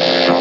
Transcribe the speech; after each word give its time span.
Show. 0.00 0.39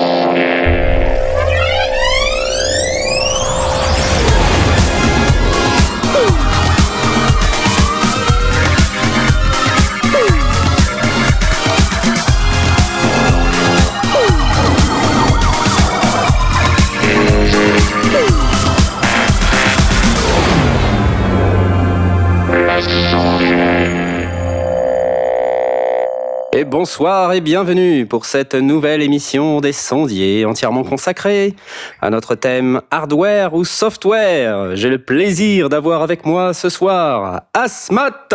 Bonsoir 27.00 27.32
et 27.32 27.40
bienvenue 27.40 28.06
pour 28.06 28.26
cette 28.26 28.56
nouvelle 28.56 29.02
émission 29.02 29.62
des 29.62 29.72
sondiers 29.72 30.44
entièrement 30.44 30.84
consacrée 30.84 31.56
à 32.02 32.10
notre 32.10 32.36
thème 32.36 32.82
hardware 32.92 33.54
ou 33.54 33.64
software. 33.64 34.76
J'ai 34.76 34.90
le 34.90 34.98
plaisir 34.98 35.70
d'avoir 35.70 36.02
avec 36.02 36.26
moi 36.26 36.54
ce 36.54 36.68
soir 36.68 37.44
Asmat. 37.54 38.28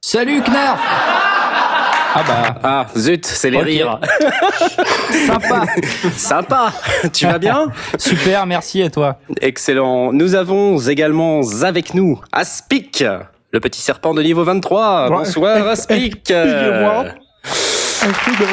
Salut 0.00 0.42
Knarf 0.42 0.80
ah 2.14 2.22
bah 2.28 2.60
ah 2.62 2.86
zut 2.96 3.26
c'est 3.26 3.50
les 3.50 3.62
rires. 3.62 3.98
Sympa. 5.26 5.64
Sympa. 6.14 6.72
Tu 7.12 7.26
vas 7.26 7.38
bien? 7.38 7.66
Super, 7.98 8.46
merci 8.46 8.80
et 8.80 8.90
toi? 8.90 9.18
Excellent. 9.40 10.12
Nous 10.12 10.36
avons 10.36 10.78
également 10.78 11.40
avec 11.62 11.94
nous 11.94 12.20
Aspic. 12.30 13.02
Le 13.50 13.58
petit 13.58 13.80
serpent 13.80 14.14
de 14.14 14.22
niveau 14.22 14.44
23. 14.44 15.08
Bonsoir 15.08 15.66
Aspic. 15.66 16.32
un 17.44 18.12
cri 18.12 18.32
de 18.32 18.46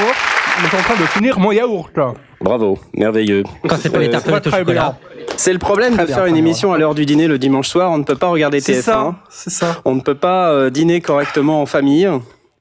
Je 0.61 0.67
suis 0.67 0.77
en 0.77 0.81
train 0.81 0.95
de 0.95 1.07
finir 1.07 1.39
mon 1.39 1.51
yaourt 1.51 1.89
là. 1.95 2.13
Bravo, 2.41 2.77
merveilleux. 2.93 3.43
Quand 3.67 3.77
c'est 3.81 3.89
pas 3.89 3.99
les 3.99 4.09
tartelettes 4.09 4.47
au 4.47 4.51
chocolat. 4.51 4.97
C'est 5.37 5.53
le 5.53 5.59
problème 5.59 5.95
de 5.95 6.05
faire 6.05 6.25
une 6.25 6.37
émission 6.37 6.73
à 6.73 6.77
l'heure 6.77 6.95
du 6.95 7.05
dîner 7.05 7.27
le 7.27 7.37
dimanche 7.37 7.67
soir. 7.67 7.91
On 7.91 7.97
ne 7.97 8.03
peut 8.03 8.15
pas 8.15 8.27
regarder 8.27 8.59
TF1. 8.59 8.81
Ça, 8.81 9.15
c'est 9.29 9.49
ça. 9.49 9.81
On 9.85 9.95
ne 9.95 10.01
peut 10.01 10.15
pas 10.15 10.51
euh, 10.51 10.69
dîner 10.69 11.01
correctement 11.01 11.61
en 11.61 11.65
famille. 11.65 12.09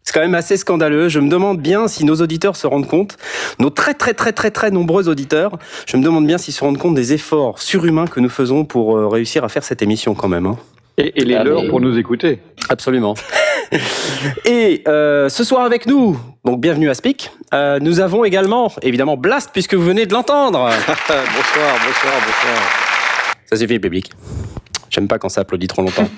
C'est 0.05 0.15
quand 0.15 0.21
même 0.21 0.35
assez 0.35 0.57
scandaleux. 0.57 1.09
Je 1.09 1.21
me 1.21 1.29
demande 1.29 1.61
bien 1.61 1.87
si 1.87 2.05
nos 2.05 2.17
auditeurs 2.17 2.57
se 2.57 2.67
rendent 2.67 2.87
compte, 2.89 3.19
nos 3.59 3.71
très 3.71 3.95
très 3.95 4.15
très 4.15 4.33
très 4.33 4.51
très 4.51 4.71
nombreux 4.71 5.09
auditeurs, 5.09 5.59
je 5.87 5.97
me 5.99 6.03
demande 6.03 6.27
bien 6.27 6.39
s'ils 6.39 6.55
se 6.55 6.65
rendent 6.65 6.79
compte 6.79 6.95
des 6.95 7.13
efforts 7.13 7.61
surhumains 7.61 8.07
que 8.07 8.21
nous 8.21 8.31
faisons 8.31 8.65
pour 8.65 8.97
euh, 8.97 9.07
réussir 9.07 9.45
à 9.45 9.49
faire 9.49 9.65
cette 9.65 9.83
émission 9.83 10.15
quand 10.15 10.29
même. 10.29 10.47
Hein. 10.47 10.57
Et, 10.97 11.13
les 11.25 11.35
ah, 11.35 11.45
leurs 11.45 11.69
pour 11.69 11.81
nous 11.81 11.99
écouter. 11.99 12.41
Absolument. 12.71 13.15
Et 14.45 14.83
euh, 14.89 15.29
ce 15.29 15.45
soir 15.45 15.65
avec 15.65 15.87
nous, 15.87 16.19
donc 16.45 16.61
bienvenue 16.61 16.89
à 16.89 16.95
Speak, 16.95 17.31
euh, 17.53 17.79
nous 17.81 18.01
avons 18.01 18.25
également, 18.25 18.73
évidemment, 18.83 19.17
Blast, 19.17 19.51
puisque 19.53 19.75
vous 19.75 19.85
venez 19.85 20.07
de 20.07 20.13
l'entendre. 20.13 20.59
bonsoir, 20.89 21.75
bonsoir, 21.87 22.15
bonsoir. 22.15 22.59
Ça 23.47 23.57
suffit, 23.57 23.79
public. 23.79 24.11
J'aime 24.91 25.09
pas 25.09 25.19
quand 25.19 25.29
ça 25.29 25.43
applaudit 25.43 25.67
trop 25.67 25.83
longtemps. 25.83 26.09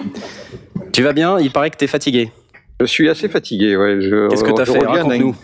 tu 0.92 1.02
vas 1.02 1.12
bien? 1.12 1.38
Il 1.40 1.50
paraît 1.50 1.70
que 1.70 1.76
tu 1.76 1.84
es 1.84 1.88
fatigué. 1.88 2.30
Je 2.80 2.86
suis 2.86 3.08
assez 3.08 3.28
fatigué, 3.28 3.76
ouais. 3.76 3.98
Qu'est-ce 4.30 4.44
que 4.44 4.52
tu 4.52 4.62
as 4.62 4.66
fait? 4.66 4.78
Raconte-nous. 4.84 5.34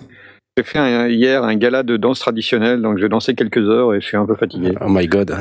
J'ai 0.57 0.65
fait 0.65 1.13
hier 1.13 1.45
un 1.45 1.55
gala 1.57 1.83
de 1.83 1.99
danse 1.99 2.19
traditionnelle, 2.21 2.81
donc 2.81 2.97
j'ai 2.97 3.11
dansé 3.11 3.35
quelques 3.35 3.69
heures 3.69 3.95
et 3.95 4.01
je 4.01 4.07
suis 4.07 4.17
un 4.17 4.25
peu 4.25 4.35
fatigué. 4.35 4.73
Oh 4.81 4.89
my 4.89 5.07
god. 5.07 5.37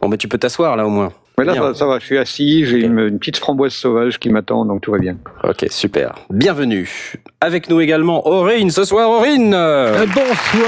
Bon, 0.00 0.08
mais 0.08 0.18
tu 0.18 0.28
peux 0.28 0.36
t'asseoir 0.36 0.76
là 0.76 0.86
au 0.86 0.90
moins. 0.90 1.10
Mais 1.44 1.54
là, 1.54 1.74
ça, 1.74 1.86
va, 1.86 1.98
je 1.98 2.04
suis 2.04 2.18
assis, 2.18 2.66
j'ai 2.66 2.80
une, 2.80 3.18
petite 3.18 3.36
framboise 3.36 3.72
sauvage 3.72 4.20
qui 4.20 4.30
m'attend, 4.30 4.64
donc 4.64 4.80
tout 4.80 4.92
va 4.92 4.98
bien. 4.98 5.16
Ok, 5.42 5.66
super. 5.70 6.14
Bienvenue. 6.30 7.14
Avec 7.40 7.68
nous 7.68 7.80
également 7.80 8.24
Aurine, 8.28 8.70
ce 8.70 8.84
soir 8.84 9.10
Aurine 9.10 9.52
euh, 9.52 10.06
Bonsoir 10.06 10.66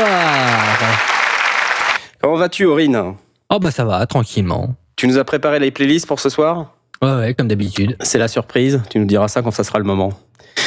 Comment 2.20 2.34
vas-tu 2.34 2.64
Aurine? 2.64 3.14
Oh 3.50 3.58
bah 3.60 3.70
ça 3.70 3.84
va, 3.84 4.04
tranquillement. 4.06 4.74
Tu 4.96 5.06
nous 5.06 5.16
as 5.16 5.24
préparé 5.24 5.60
les 5.60 5.70
playlists 5.70 6.08
pour 6.08 6.18
ce 6.18 6.28
soir? 6.28 6.74
Ouais, 7.02 7.14
ouais, 7.18 7.34
comme 7.34 7.46
d'habitude. 7.46 7.96
C'est 8.00 8.18
la 8.18 8.28
surprise, 8.28 8.82
tu 8.90 8.98
nous 8.98 9.06
diras 9.06 9.28
ça 9.28 9.42
quand 9.42 9.52
ça 9.52 9.62
sera 9.62 9.78
le 9.78 9.84
moment. 9.84 10.12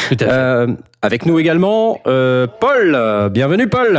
Tout 0.08 0.16
à 0.22 0.26
fait. 0.26 0.32
Euh, 0.32 0.68
avec 1.02 1.26
nous 1.26 1.38
également, 1.38 2.00
euh, 2.08 2.48
Paul. 2.48 3.30
Bienvenue 3.32 3.68
Paul 3.68 3.94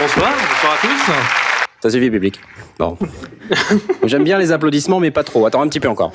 Bonsoir, 0.00 0.30
bonsoir 0.30 0.72
à 0.72 0.76
tous. 0.80 1.43
Ça 1.84 1.90
suffit, 1.90 2.10
public. 2.10 2.40
Bon. 2.78 2.96
J'aime 4.04 4.24
bien 4.24 4.38
les 4.38 4.52
applaudissements, 4.52 5.00
mais 5.00 5.10
pas 5.10 5.22
trop. 5.22 5.44
Attends 5.44 5.60
un 5.60 5.68
petit 5.68 5.80
peu 5.80 5.88
encore. 5.88 6.12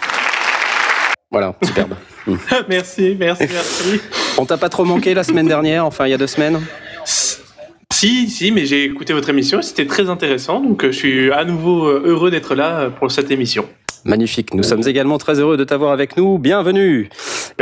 Voilà, 1.30 1.54
superbe. 1.64 1.94
merci, 2.68 3.16
merci, 3.20 3.44
merci. 3.48 4.02
On 4.40 4.48
t'a 4.48 4.58
pas 4.58 4.70
trop 4.70 4.84
manqué 4.84 5.14
la 5.14 5.24
semaine 5.24 5.48
dernière, 5.48 5.86
enfin 5.86 6.08
il 6.08 6.10
y 6.10 6.14
a 6.16 6.18
deux 6.18 6.26
semaines 6.26 6.60
Si, 7.06 8.32
si, 8.32 8.52
mais 8.52 8.66
j'ai 8.66 8.86
écouté 8.86 9.14
votre 9.14 9.30
émission, 9.30 9.62
c'était 9.62 9.86
très 9.86 10.10
intéressant, 10.10 10.60
donc 10.60 10.84
euh, 10.86 10.92
je 10.92 10.98
suis 10.98 11.32
à 11.32 11.46
nouveau 11.46 11.86
euh, 11.86 12.02
heureux 12.04 12.32
d'être 12.32 12.56
là 12.56 12.80
euh, 12.80 12.90
pour 12.90 13.12
cette 13.12 13.30
émission. 13.30 13.70
Magnifique. 14.06 14.56
Nous 14.56 14.64
sommes 14.64 14.88
également 14.88 15.20
très 15.20 15.40
heureux 15.40 15.56
de 15.56 15.66
t'avoir 15.66 15.92
avec 15.92 16.18
nous. 16.18 16.40
Bienvenue. 16.40 17.10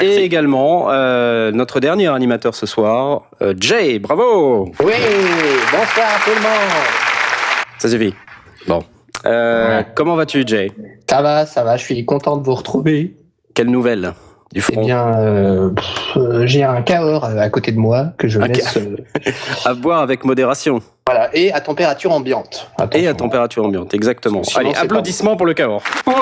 Et 0.01 0.23
également 0.23 0.85
notre 1.51 1.81
dernier 1.81 2.07
animateur 2.07 2.55
ce 2.55 2.67
soir, 2.67 3.23
Jay. 3.59 3.99
Bravo. 3.99 4.71
Oui. 4.79 4.93
Bonsoir 5.71 6.07
à 6.07 6.23
tout 6.23 6.35
le 6.35 6.41
monde. 6.41 7.06
Ça 7.77 7.89
suffit. 7.89 8.13
Bon. 8.67 8.83
Euh, 9.25 9.83
comment 9.95 10.15
vas-tu, 10.15 10.43
Jay? 10.45 10.71
Ça 11.09 11.21
va, 11.21 11.45
ça 11.45 11.63
va. 11.63 11.77
Je 11.77 11.83
suis 11.83 12.05
content 12.05 12.37
de 12.37 12.43
vous 12.43 12.55
retrouver. 12.55 13.15
Quelle 13.53 13.69
nouvelle 13.69 14.13
du 14.53 14.61
front? 14.61 14.81
Eh 14.81 14.85
bien, 14.85 15.07
euh, 15.15 15.69
euh, 16.15 16.47
j'ai 16.47 16.63
un 16.63 16.81
Cahors 16.81 17.25
à 17.25 17.49
côté 17.49 17.71
de 17.71 17.79
moi 17.79 18.13
que 18.17 18.27
je 18.27 18.39
laisse 18.39 18.77
à 19.65 19.73
boire 19.73 20.01
avec 20.01 20.25
modération. 20.25 20.81
Voilà, 21.07 21.29
et 21.35 21.51
à 21.51 21.61
température 21.61 22.11
ambiante. 22.11 22.69
Et 22.93 23.07
à 23.07 23.13
température 23.13 23.65
ambiante, 23.65 23.93
exactement. 23.93 24.41
Allez, 24.55 24.73
applaudissements 24.73 25.37
pour 25.37 25.45
le 25.45 25.53
Cahors. 25.53 25.83
Ouais. 26.05 26.13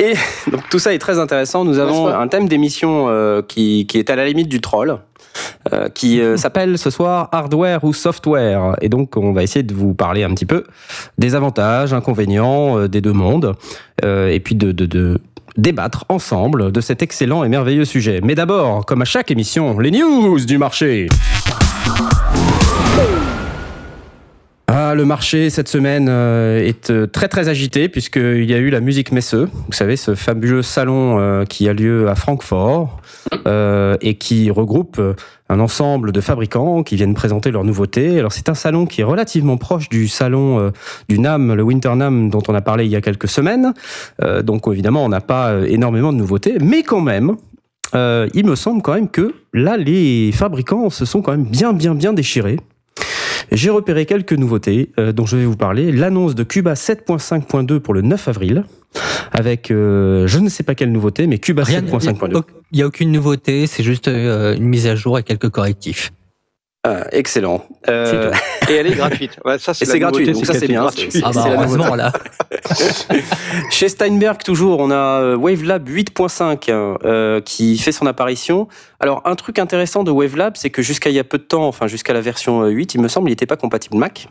Et 0.00 0.14
donc 0.50 0.68
tout 0.70 0.78
ça 0.78 0.94
est 0.94 0.98
très 0.98 1.18
intéressant. 1.18 1.64
Nous 1.64 1.78
avons 1.78 2.06
un 2.06 2.28
thème 2.28 2.48
d'émission 2.48 3.42
qui, 3.48 3.86
qui 3.88 3.98
est 3.98 4.10
à 4.10 4.16
la 4.16 4.24
limite 4.24 4.48
du 4.48 4.60
troll. 4.60 5.00
Euh, 5.72 5.88
qui 5.88 6.20
euh, 6.20 6.36
s'appelle 6.36 6.78
ce 6.78 6.90
soir 6.90 7.28
Hardware 7.32 7.84
ou 7.84 7.92
Software. 7.92 8.76
Et 8.80 8.88
donc, 8.88 9.16
on 9.16 9.32
va 9.32 9.42
essayer 9.42 9.62
de 9.62 9.74
vous 9.74 9.94
parler 9.94 10.24
un 10.24 10.30
petit 10.30 10.46
peu 10.46 10.64
des 11.18 11.34
avantages, 11.34 11.92
inconvénients 11.92 12.78
euh, 12.78 12.88
des 12.88 13.00
deux 13.00 13.12
mondes, 13.12 13.54
et 14.02 14.40
puis 14.40 14.54
de, 14.54 14.70
de, 14.70 14.86
de 14.86 15.20
débattre 15.56 16.04
ensemble 16.08 16.70
de 16.70 16.80
cet 16.80 17.02
excellent 17.02 17.42
et 17.42 17.48
merveilleux 17.48 17.84
sujet. 17.84 18.20
Mais 18.22 18.36
d'abord, 18.36 18.86
comme 18.86 19.02
à 19.02 19.04
chaque 19.04 19.30
émission, 19.30 19.78
les 19.80 19.90
news 19.90 20.38
du 20.44 20.56
marché. 20.56 21.08
Ah, 24.70 24.94
le 24.94 25.06
marché 25.06 25.48
cette 25.48 25.66
semaine 25.66 26.08
euh, 26.10 26.62
est 26.62 26.90
euh, 26.90 27.06
très 27.06 27.28
très 27.28 27.48
agité 27.48 27.88
puisqu'il 27.88 28.44
y 28.44 28.52
a 28.52 28.58
eu 28.58 28.68
la 28.68 28.80
musique 28.80 29.12
Messe, 29.12 29.32
vous 29.32 29.72
savez, 29.72 29.96
ce 29.96 30.14
fabuleux 30.14 30.60
salon 30.60 31.18
euh, 31.18 31.46
qui 31.46 31.70
a 31.70 31.72
lieu 31.72 32.06
à 32.06 32.14
Francfort 32.14 33.00
et 34.02 34.14
qui 34.18 34.50
regroupe 34.50 35.00
un 35.48 35.60
ensemble 35.60 36.12
de 36.12 36.20
fabricants 36.20 36.82
qui 36.82 36.96
viennent 36.96 37.14
présenter 37.14 37.50
leurs 37.50 37.64
nouveautés. 37.64 38.18
Alors 38.18 38.32
c'est 38.32 38.50
un 38.50 38.54
salon 38.54 38.84
qui 38.84 39.00
est 39.00 39.04
relativement 39.04 39.56
proche 39.56 39.88
du 39.88 40.06
salon 40.06 40.70
du 41.08 41.18
NAM, 41.18 41.54
le 41.54 41.62
Winter 41.62 41.94
NAM 41.94 42.28
dont 42.28 42.42
on 42.48 42.54
a 42.54 42.60
parlé 42.60 42.84
il 42.84 42.90
y 42.90 42.96
a 42.96 43.00
quelques 43.00 43.28
semaines. 43.28 43.72
donc 44.42 44.66
évidemment 44.68 45.04
on 45.04 45.08
n'a 45.08 45.20
pas 45.20 45.54
énormément 45.66 46.12
de 46.12 46.18
nouveautés, 46.18 46.58
mais 46.60 46.82
quand 46.82 47.00
même, 47.00 47.36
il 47.94 48.44
me 48.44 48.54
semble 48.54 48.82
quand 48.82 48.94
même 48.94 49.08
que 49.08 49.34
là 49.54 49.76
les 49.76 50.30
fabricants 50.32 50.90
se 50.90 51.04
sont 51.04 51.22
quand 51.22 51.32
même 51.32 51.44
bien 51.44 51.72
bien 51.72 51.94
bien 51.94 52.12
déchirés. 52.12 52.58
J'ai 53.52 53.70
repéré 53.70 54.06
quelques 54.06 54.32
nouveautés 54.32 54.90
euh, 54.98 55.12
dont 55.12 55.26
je 55.26 55.36
vais 55.36 55.44
vous 55.44 55.56
parler. 55.56 55.92
L'annonce 55.92 56.34
de 56.34 56.42
Cuba 56.42 56.74
7.5.2 56.74 57.80
pour 57.80 57.94
le 57.94 58.02
9 58.02 58.28
avril, 58.28 58.64
avec 59.32 59.70
euh, 59.70 60.26
je 60.26 60.38
ne 60.38 60.48
sais 60.48 60.62
pas 60.62 60.74
quelle 60.74 60.92
nouveauté, 60.92 61.26
mais 61.26 61.38
Cuba 61.38 61.62
7.5.2. 61.62 62.42
Il 62.72 62.76
n'y 62.76 62.82
a 62.82 62.86
aucune 62.86 63.10
nouveauté, 63.10 63.66
c'est 63.66 63.82
juste 63.82 64.08
euh, 64.08 64.54
une 64.54 64.64
mise 64.64 64.86
à 64.86 64.94
jour 64.94 65.18
et 65.18 65.22
quelques 65.22 65.48
correctifs. 65.48 66.12
Ah, 66.88 67.06
excellent. 67.12 67.66
Euh, 67.88 68.32
et 68.68 68.74
elle 68.74 68.86
est 68.86 68.94
gratuite. 68.94 69.38
Ouais, 69.44 69.58
ça, 69.58 69.74
c'est 69.74 69.98
gratuit, 69.98 70.30
donc 70.32 70.46
ça 70.46 70.54
c'est 70.54 70.66
bien. 70.66 70.86
Ah 71.22 71.30
bah, 71.34 71.96
là. 71.96 72.12
Chez 73.70 73.88
Steinberg, 73.88 74.42
toujours, 74.42 74.80
on 74.80 74.90
a 74.90 75.20
euh, 75.20 75.36
WaveLab 75.36 75.88
8.5 75.88 76.70
euh, 76.70 77.40
qui 77.42 77.76
fait 77.76 77.92
son 77.92 78.06
apparition. 78.06 78.68
Alors, 79.00 79.20
un 79.26 79.34
truc 79.34 79.58
intéressant 79.58 80.02
de 80.02 80.10
WaveLab, 80.10 80.56
c'est 80.56 80.70
que 80.70 80.80
jusqu'à 80.80 81.10
il 81.10 81.16
y 81.16 81.18
a 81.18 81.24
peu 81.24 81.38
de 81.38 81.42
temps, 81.42 81.66
enfin 81.66 81.86
jusqu'à 81.86 82.12
la 82.12 82.20
version 82.20 82.64
8, 82.64 82.94
il 82.94 83.00
me 83.00 83.08
semble, 83.08 83.28
il 83.28 83.32
n'était 83.32 83.46
pas 83.46 83.56
compatible 83.56 83.96
Mac. 83.96 84.28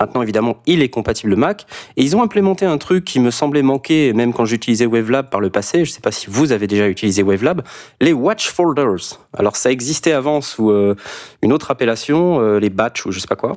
Maintenant, 0.00 0.22
évidemment, 0.22 0.56
il 0.66 0.82
est 0.82 0.88
compatible 0.88 1.36
Mac. 1.36 1.66
Et 1.96 2.02
ils 2.02 2.16
ont 2.16 2.22
implémenté 2.22 2.66
un 2.66 2.78
truc 2.78 3.04
qui 3.04 3.20
me 3.20 3.30
semblait 3.30 3.62
manquer, 3.62 4.12
même 4.12 4.32
quand 4.32 4.44
j'utilisais 4.44 4.86
WaveLab 4.86 5.30
par 5.30 5.40
le 5.40 5.50
passé. 5.50 5.84
Je 5.84 5.90
ne 5.90 5.94
sais 5.94 6.00
pas 6.00 6.12
si 6.12 6.26
vous 6.28 6.52
avez 6.52 6.66
déjà 6.66 6.88
utilisé 6.88 7.22
WaveLab. 7.22 7.62
Les 8.00 8.12
Watch 8.12 8.48
Folders. 8.48 9.18
Alors, 9.36 9.56
ça 9.56 9.70
existait 9.70 10.12
avant 10.12 10.40
sous 10.40 10.70
euh, 10.70 10.94
une 11.42 11.52
autre 11.52 11.70
appellation, 11.70 12.40
euh, 12.40 12.58
les 12.58 12.70
Batch 12.70 13.06
ou 13.06 13.12
je 13.12 13.18
sais 13.18 13.26
pas 13.26 13.36
quoi. 13.36 13.56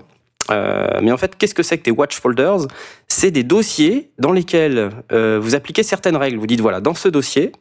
Euh, 0.50 1.00
mais 1.02 1.12
en 1.12 1.18
fait, 1.18 1.36
qu'est-ce 1.36 1.54
que 1.54 1.64
c'est 1.64 1.78
que 1.78 1.84
des 1.84 1.92
watch 1.92 2.18
folders? 2.18 2.68
C'est 3.10 3.32
des 3.32 3.44
dossiers 3.44 4.12
dans 4.18 4.32
lesquels 4.32 4.92
vous 5.12 5.56
appliquez 5.56 5.84
certaines 5.84 6.16
règles. 6.16 6.38
Vous 6.38 6.48
dites 6.48 6.62
voilà, 6.62 6.80
dans 6.80 6.94
ce 6.94 7.10
dossier, 7.10 7.52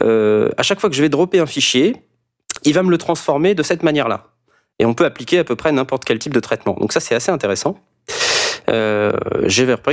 à 0.00 0.62
chaque 0.62 0.78
fois 0.78 0.88
que 0.88 0.94
je 0.94 1.02
vais 1.02 1.08
dropper 1.08 1.40
un 1.40 1.46
fichier, 1.46 1.96
il 2.62 2.74
va 2.74 2.84
me 2.84 2.90
le 2.90 2.98
transformer 2.98 3.56
de 3.56 3.64
cette 3.64 3.82
manière-là. 3.82 4.26
et 4.78 4.86
on 4.86 4.94
peut 4.94 5.04
appliquer 5.04 5.40
à 5.40 5.44
peu 5.44 5.56
près 5.56 5.72
n'importe 5.72 6.04
quel 6.04 6.20
type 6.20 6.32
de 6.32 6.38
traitement. 6.38 6.76
Donc 6.78 6.92
ça, 6.92 7.00
c'est 7.00 7.16
assez 7.16 7.32
intéressant. 7.32 7.76
Euh, 8.68 9.12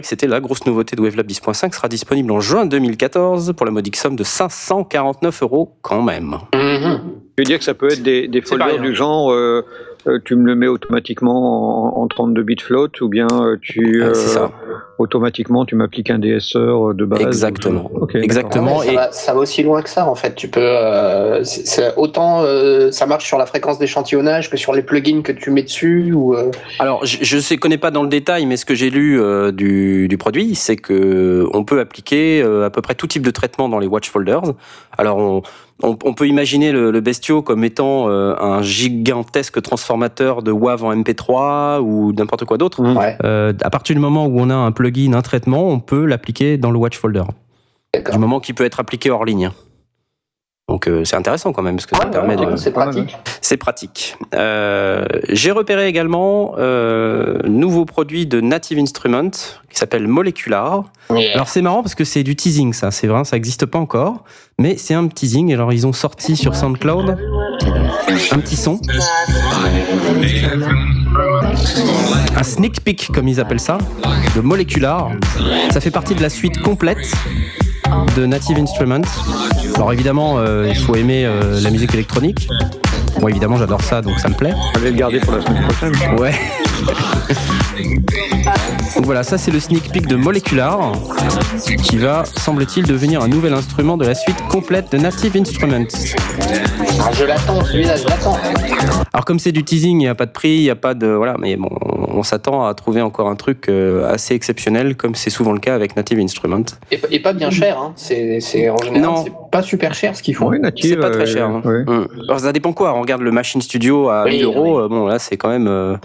que 0.02 0.08
c'était 0.08 0.28
la 0.28 0.42
grosse 0.42 0.66
nouveauté 0.66 0.96
de 0.96 1.02
Wavelab 1.02 1.28
10.5, 1.28 1.74
sera 1.74 1.88
disponible 1.88 2.32
en 2.32 2.42
juin 2.42 2.66
2014 2.66 3.54
pour 3.56 3.66
la 3.66 3.72
modique 3.72 3.96
somme 3.96 4.16
de 4.16 4.24
549 4.24 5.44
euros 5.44 5.78
quand 5.82 6.02
même. 6.02 6.38
Je 6.54 7.00
veux 7.38 7.46
dire 7.46 7.58
que 7.58 7.64
ça 7.64 7.74
peut 7.74 7.92
être 7.92 8.04
des, 8.04 8.28
du 8.28 8.96
genre, 8.96 9.32
euh, 9.32 9.66
tu 10.26 10.36
me 10.36 10.46
le 10.46 10.56
mets 10.56 10.68
automatiquement 10.68 11.98
en, 11.98 12.02
en 12.04 12.08
32 12.08 12.44
bits 12.44 12.56
float, 12.62 12.90
ou 13.02 13.08
bien 13.10 13.28
euh, 13.32 13.58
tu 13.62 14.04
euh, 14.04 14.14
ça. 14.14 14.52
automatiquement 14.98 15.66
tu 15.66 15.76
m'appliques 15.76 16.10
un 16.10 16.20
DSR 16.20 16.94
de 16.94 17.06
base. 17.06 17.22
Exactement. 17.22 17.90
Exactement. 18.14 18.78
Ah 18.78 18.80
ouais, 18.80 18.86
ça, 18.86 18.92
et- 18.92 18.96
va, 18.96 19.12
ça 19.12 19.34
va 19.34 19.40
aussi 19.40 19.64
loin 19.64 19.82
que 19.82 19.90
ça 19.90 20.08
en 20.08 20.16
fait. 20.16 20.36
Tu 20.36 20.48
peux, 20.48 20.60
euh, 20.62 21.44
autant 21.98 22.42
euh, 22.44 22.92
ça 22.92 23.06
marche 23.06 23.26
sur 23.26 23.38
la 23.38 23.46
fréquence 23.46 23.80
d'échantillonnage 23.80 24.50
que 24.50 24.58
sur 24.58 24.74
les 24.74 24.82
plugins 24.82 25.22
que 25.22 25.32
tu 25.32 25.52
mets 25.52 25.64
dessus 25.64 26.14
ou. 26.14 26.36
euh, 26.36 26.52
Alors, 26.80 27.06
je, 27.06 27.18
je 27.24 27.38
ne 27.54 27.60
connais 27.60 27.78
pas 27.78 27.92
dans 27.92 28.04
le 28.04 28.10
détail, 28.10 28.46
mais 28.46 28.58
ce 28.58 28.66
que 28.66 28.76
j'ai 28.76 28.90
lu 28.90 29.20
euh, 29.20 29.52
du, 29.52 30.08
du 30.08 30.18
produit, 30.18 30.56
c'est 30.56 30.76
que 30.78 31.48
on 31.54 31.64
peut 31.64 31.80
appliquer 31.80 32.42
euh, 32.42 32.66
à 32.66 32.70
peu 32.70 32.82
près 32.82 32.96
tout 32.96 33.08
type 33.08 33.24
de 33.24 33.32
traitement 33.32 33.70
dans 33.70 33.80
les 33.80 33.88
watch 33.88 34.10
folders. 34.10 34.54
Alors, 34.98 35.18
on, 35.18 35.42
on, 35.84 35.98
on 36.04 36.14
peut 36.14 36.28
imaginer 36.28 36.72
le, 36.72 36.92
le 36.92 37.02
Bestio 37.02 37.42
comme 37.42 37.64
étant 37.64 38.10
euh, 38.10 38.36
un 38.40 38.62
gigantesque 38.62 39.62
transformateur 39.62 40.42
de 40.42 40.52
WAV 40.52 40.84
en 40.84 40.96
MP3 40.96 41.80
ou 41.82 42.14
n'importe 42.14 42.46
quoi 42.46 42.58
d'autre. 42.58 42.82
Ouais, 42.82 43.18
Euh, 43.24 43.54
à 43.62 43.70
partir 43.70 43.96
du 43.96 44.02
moment 44.02 44.26
où 44.26 44.40
on 44.40 44.50
a 44.50 44.56
un 44.56 44.72
plugin, 44.72 45.14
un 45.14 45.22
traitement, 45.22 45.68
on 45.68 45.80
peut 45.80 46.06
l'appliquer 46.06 46.58
dans 46.58 46.72
le 46.72 46.78
watch 46.78 46.98
folder. 46.98 47.24
Du 48.12 48.18
moment 48.18 48.40
qu'il 48.40 48.56
peut 48.56 48.66
être 48.66 48.80
appliqué 48.80 49.10
hors 49.10 49.26
ligne. 49.26 49.52
Donc 50.68 50.88
euh, 50.88 51.06
c'est 51.06 51.16
intéressant 51.16 51.54
quand 51.54 51.62
même 51.62 51.76
parce 51.76 51.86
que 51.86 51.96
ça 51.96 52.06
Ouais, 52.06 52.12
permet 52.12 52.36
ouais, 52.36 52.52
de. 52.52 52.56
C'est 52.56 52.72
pratique. 52.72 53.16
C'est 53.40 53.58
pratique. 53.58 54.18
Euh, 54.34 55.06
J'ai 55.30 55.52
repéré 55.52 55.88
également 55.88 56.56
euh, 56.58 57.38
nouveau 57.46 57.86
produit 57.86 58.26
de 58.26 58.42
Native 58.42 58.80
Instrument 58.80 59.30
qui 59.30 59.78
s'appelle 59.78 60.08
Molecular. 60.08 60.86
Alors 61.36 61.48
c'est 61.50 61.62
marrant 61.62 61.84
parce 61.84 61.94
que 61.94 62.04
c'est 62.04 62.24
du 62.24 62.36
teasing 62.36 62.74
ça, 62.74 62.90
c'est 62.90 63.06
vrai, 63.06 63.24
ça 63.26 63.36
n'existe 63.36 63.68
pas 63.68 63.78
encore, 63.78 64.24
mais 64.58 64.76
c'est 64.78 64.96
un 64.96 65.08
teasing. 65.08 65.54
Alors 65.54 65.72
ils 65.72 65.86
ont 65.86 65.94
sorti 65.94 66.36
sur 66.36 66.56
SoundCloud 66.56 67.16
un 68.32 68.40
petit 68.40 68.56
son, 68.56 68.80
un 72.36 72.44
sneak 72.44 72.82
peek 72.84 73.12
comme 73.14 73.28
ils 73.28 73.40
appellent 73.40 73.60
ça, 73.60 73.78
de 74.36 74.42
Molecular. 74.42 75.12
Ça 75.72 75.80
fait 75.80 75.92
partie 75.92 76.16
de 76.16 76.22
la 76.24 76.30
suite 76.30 76.60
complète 76.62 77.12
de 78.16 78.26
Native 78.26 78.58
Instruments. 78.58 79.02
Alors 79.76 79.94
évidemment, 79.94 80.36
euh, 80.38 80.68
il 80.70 80.76
faut 80.76 80.96
aimer 80.96 81.26
euh, 81.26 81.60
la 81.62 81.70
musique 81.70 81.94
électronique. 81.94 82.48
Moi 83.20 83.30
évidemment 83.30 83.58
j'adore 83.58 83.82
ça 83.82 84.02
donc 84.02 84.20
ça 84.20 84.30
me 84.30 84.34
plaît. 84.34 84.54
Je 84.76 84.80
vais 84.80 84.92
le 84.92 84.98
garder 84.98 85.20
pour 85.20 85.34
la 85.34 85.42
semaine 85.42 85.64
prochaine. 85.64 85.94
Ouais. 86.20 86.34
Donc 88.96 89.06
voilà, 89.06 89.24
ça 89.24 89.38
c'est 89.38 89.52
le 89.52 89.60
sneak 89.60 89.92
peek 89.92 90.08
de 90.08 90.16
Molecular 90.16 90.92
qui 91.84 91.98
va, 91.98 92.24
semble-t-il, 92.38 92.86
devenir 92.86 93.22
un 93.22 93.28
nouvel 93.28 93.54
instrument 93.54 93.98
de 93.98 94.06
la 94.06 94.16
suite 94.16 94.38
complète 94.50 94.92
de 94.92 94.98
Native 94.98 95.36
Instruments. 95.38 95.88
Ah, 97.08 97.12
je 97.14 97.24
l'attends, 97.26 97.64
celui-là, 97.64 97.96
je 97.96 98.08
l'attends. 98.08 98.38
Alors 99.14 99.26
comme 99.26 99.38
c'est 99.40 99.52
du 99.52 99.64
teasing, 99.64 99.92
il 99.98 100.04
n'y 100.04 100.08
a 100.08 100.16
pas 100.16 100.26
de 100.26 100.32
prix, 100.32 100.56
il 100.58 100.62
n'y 100.64 100.70
a 100.70 100.76
pas 100.76 100.94
de... 100.94 101.08
Voilà, 101.08 101.36
mais 101.40 101.56
bon, 101.56 101.70
on 101.72 102.24
s'attend 102.24 102.66
à 102.66 102.74
trouver 102.74 103.02
encore 103.02 103.30
un 103.30 103.36
truc 103.36 103.70
euh, 103.70 104.12
assez 104.12 104.34
exceptionnel 104.34 104.96
comme 104.96 105.14
c'est 105.16 105.30
souvent 105.30 105.54
le 105.54 105.60
cas 105.60 105.76
avec 105.76 105.96
Native 105.96 106.20
Instruments. 106.20 106.66
Et, 106.92 107.00
et 107.12 107.20
pas 107.20 107.34
bien 107.34 107.50
cher, 107.52 107.78
hein. 107.80 107.94
C'est, 107.96 108.40
c'est 108.40 108.70
en 108.70 108.78
général, 108.78 109.02
Non. 109.02 109.24
c'est 109.24 109.32
pas 109.52 109.62
super 109.62 109.94
cher 109.94 110.16
ce 110.16 110.24
qu'ils 110.24 110.36
font. 110.36 110.50
Oui, 110.50 110.60
native. 110.60 110.90
C'est 110.92 110.98
pas 111.00 111.12
très 111.12 111.24
euh, 111.24 111.34
cher. 111.34 111.48
hein. 111.48 111.62
ouais. 111.64 111.84
Hum. 111.88 112.08
Alors 112.28 112.40
ça 112.40 112.52
dépend 112.52 112.74
quoi. 112.74 112.94
On 112.96 113.02
regarde 113.02 113.22
le 113.22 113.32
Machine 113.32 113.62
Studio 113.62 114.10
à 114.10 114.24
Oui, 114.26 114.32
1000 114.38 114.46
euros. 114.46 114.78
oui. 114.80 114.84
euh, 114.86 114.88
Bon 114.90 115.06
là 115.06 115.20
c'est 115.20 115.38
quand 115.38 115.50
même. 115.50 115.68
euh, 115.68 115.96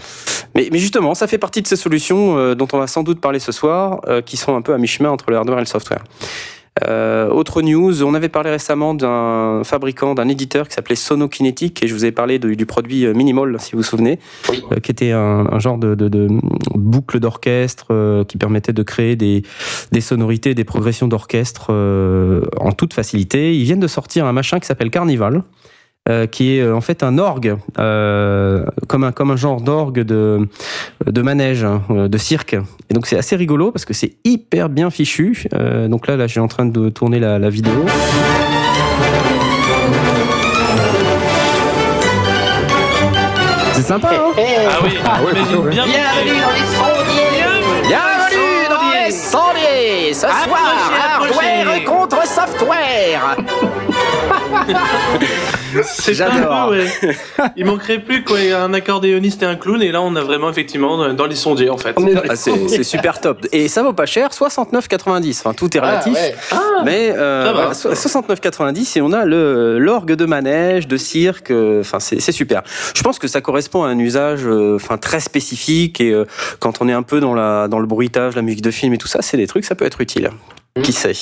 Mais, 0.55 0.69
mais 0.71 0.79
justement, 0.79 1.15
ça 1.15 1.27
fait 1.27 1.39
partie 1.39 1.63
de 1.63 1.67
ces 1.67 1.77
solutions 1.77 2.37
euh, 2.37 2.55
dont 2.55 2.69
on 2.73 2.79
va 2.79 2.87
sans 2.87 3.03
doute 3.03 3.21
parler 3.21 3.39
ce 3.39 3.53
soir, 3.53 4.01
euh, 4.07 4.21
qui 4.21 4.37
sont 4.37 4.55
un 4.55 4.63
peu 4.63 4.75
à 4.75 4.79
mi-chemin 4.79 5.11
entre 5.11 5.31
le 5.31 5.37
hardware 5.39 5.59
et 5.59 5.63
le 5.63 5.67
software. 5.67 6.05
Euh, 6.89 7.29
autre 7.29 7.63
news, 7.63 8.03
on 8.03 8.15
avait 8.15 8.29
parlé 8.29 8.51
récemment 8.51 8.95
d'un 8.95 9.63
fabricant, 9.65 10.15
d'un 10.15 10.29
éditeur 10.29 10.69
qui 10.69 10.75
s'appelait 10.75 10.97
Sonokinetic, 10.97 11.83
et 11.83 11.87
je 11.89 11.95
vous 11.95 12.05
ai 12.05 12.13
parlé 12.13 12.39
de- 12.39 12.55
du 12.55 12.67
produit 12.67 13.05
euh, 13.07 13.13
Minimal, 13.15 13.57
si 13.59 13.73
vous 13.73 13.79
vous 13.79 13.83
souvenez, 13.85 14.19
Oui. 14.49 14.63
euh, 14.73 14.77
qui 14.81 14.91
était 14.91 15.13
un, 15.13 15.47
un 15.51 15.59
genre 15.59 15.79
de, 15.79 15.95
de- 15.95 16.09
de 16.09 16.29
boucle 16.75 17.21
d'orchestre 17.21 18.25
qui 18.29 18.37
permettait 18.37 18.73
de 18.73 18.83
créer 18.83 19.17
des, 19.17 19.43
des 19.93 20.01
sonorités, 20.01 20.55
des 20.55 20.65
progressions 20.65 21.09
d'orchestre 21.09 21.71
en 22.59 22.73
toute 22.73 22.95
facilité. 22.95 23.55
Ils 23.57 23.65
viennent 23.65 23.81
de 23.81 23.87
sortir 23.87 24.27
un 24.27 24.33
machin 24.33 24.59
qui 24.61 24.67
s'appelle 24.67 24.91
Carnival. 24.91 25.43
Euh, 26.09 26.27
qui 26.27 26.57
est 26.57 26.63
euh, 26.63 26.75
en 26.75 26.81
fait 26.81 27.03
un 27.03 27.19
orgue, 27.19 27.57
euh, 27.79 28.65
comme, 28.89 29.05
un, 29.05 29.13
comme 29.13 29.31
un 29.31 29.37
genre 29.37 29.61
d'orgue 29.61 30.01
de, 30.01 30.49
de 31.07 31.23
manège, 31.23 31.63
hein, 31.65 31.83
de 31.91 32.19
cirque. 32.19 32.55
Et 32.89 32.95
donc 32.95 33.07
c'est 33.07 33.19
assez 33.19 33.37
rigolo 33.37 33.71
parce 33.71 33.85
que 33.85 33.93
c'est 33.95 34.15
hyper 34.25 34.69
bien 34.71 34.91
fichu. 34.91 35.45
Euh, 35.55 35.89
donc 35.89 36.07
là, 36.07 36.17
là, 36.17 36.27
je 36.27 36.33
suis 36.33 36.41
en 36.41 36.49
train 36.49 36.65
de 36.67 36.89
tourner 36.89 37.21
la, 37.21 37.39
la 37.39 37.51
vidéo. 37.51 37.85
C'est 43.73 43.83
sympa, 43.83 44.09
hein 44.13 44.33
Ah 44.37 44.79
oui, 44.83 44.91
j'imagine 45.35 45.71
bien. 45.71 45.85
Bienvenue 45.87 46.41
dans 46.41 46.53
les 46.53 46.67
sondiers 46.77 47.89
Bienvenue 47.89 48.69
dans 48.69 48.91
les 49.05 49.11
sondiers 49.11 50.15
Ce 50.15 50.27
Approchez, 50.27 50.49
soir, 50.49 50.93
approchez. 51.15 51.47
hardware 51.63 51.85
contre 51.85 52.27
software 52.27 53.37
C'est 55.85 56.15
J'adore. 56.15 56.53
un 56.53 56.69
peu, 56.69 56.77
ouais. 56.79 57.17
Il 57.57 57.65
manquerait 57.65 57.99
plus 57.99 58.25
quoi, 58.25 58.39
un 58.39 58.73
accordéoniste 58.75 59.43
et 59.43 59.47
un 59.47 59.57
clown, 59.57 59.83
et 59.83 59.91
là 59.93 60.03
on 60.03 60.15
a 60.17 60.23
vraiment 60.23 60.51
effectivement 60.51 61.13
dans- 61.13 61.27
les 61.27 61.37
sondiers 61.37 61.71
en 61.71 61.77
fait. 61.79 61.97
Ah, 62.29 62.35
c'est 62.37 62.83
super 62.83 63.21
top. 63.21 63.47
Et 63.53 63.69
ça 63.69 63.83
vaut 63.83 63.93
pas 63.93 64.07
cher, 64.07 64.31
69,90. 64.33 65.39
Enfin, 65.41 65.55
tout 65.55 65.77
est 65.77 65.81
Ah, 65.81 65.87
relatif. 66.01 66.15
ouais. 66.15 66.35
Mais 66.85 67.11
euh, 67.17 67.47
Ça 67.47 67.53
va. 67.53 67.59
voilà, 67.59 67.75
so- 67.75 67.95
69,90 67.95 68.97
et 68.99 69.01
on 69.03 69.13
a 69.13 69.25
le 69.25 69.79
l'orgue 69.79 70.13
de 70.15 70.25
manège, 70.25 70.89
de 70.89 70.97
cirque. 70.97 71.51
euh, 71.51 71.81
Enfin, 71.81 72.01
c'est 72.01 72.21
c'est 72.21 72.33
super. 72.33 72.63
Je 72.95 73.03
pense 73.03 73.19
que 73.19 73.29
ça 73.29 73.41
correspond 73.41 73.85
à 73.85 73.89
un 73.89 73.99
usage, 73.99 74.41
euh, 74.47 74.77
enfin 74.77 74.99
très 74.99 75.21
spécifique 75.21 76.01
et 76.01 76.11
euh, 76.13 76.25
quand 76.59 76.81
on 76.81 76.89
est 76.89 76.93
un 76.93 77.03
peu 77.03 77.21
dans 77.21 77.35
la 77.35 77.69
dans 77.69 77.79
le 77.79 77.87
bruitage, 77.87 78.35
la 78.37 78.43
musique 78.43 78.63
de 78.63 78.71
film 78.71 78.93
et 78.95 78.99
tout 78.99 79.09
ça, 79.09 79.23
c'est 79.23 79.37
des 79.37 79.47
trucs, 79.47 79.65
ça 79.65 79.75
peut 79.75 79.85
être 79.85 80.01
utile. 80.01 80.31
Qui 80.83 80.93
sait? 80.93 81.13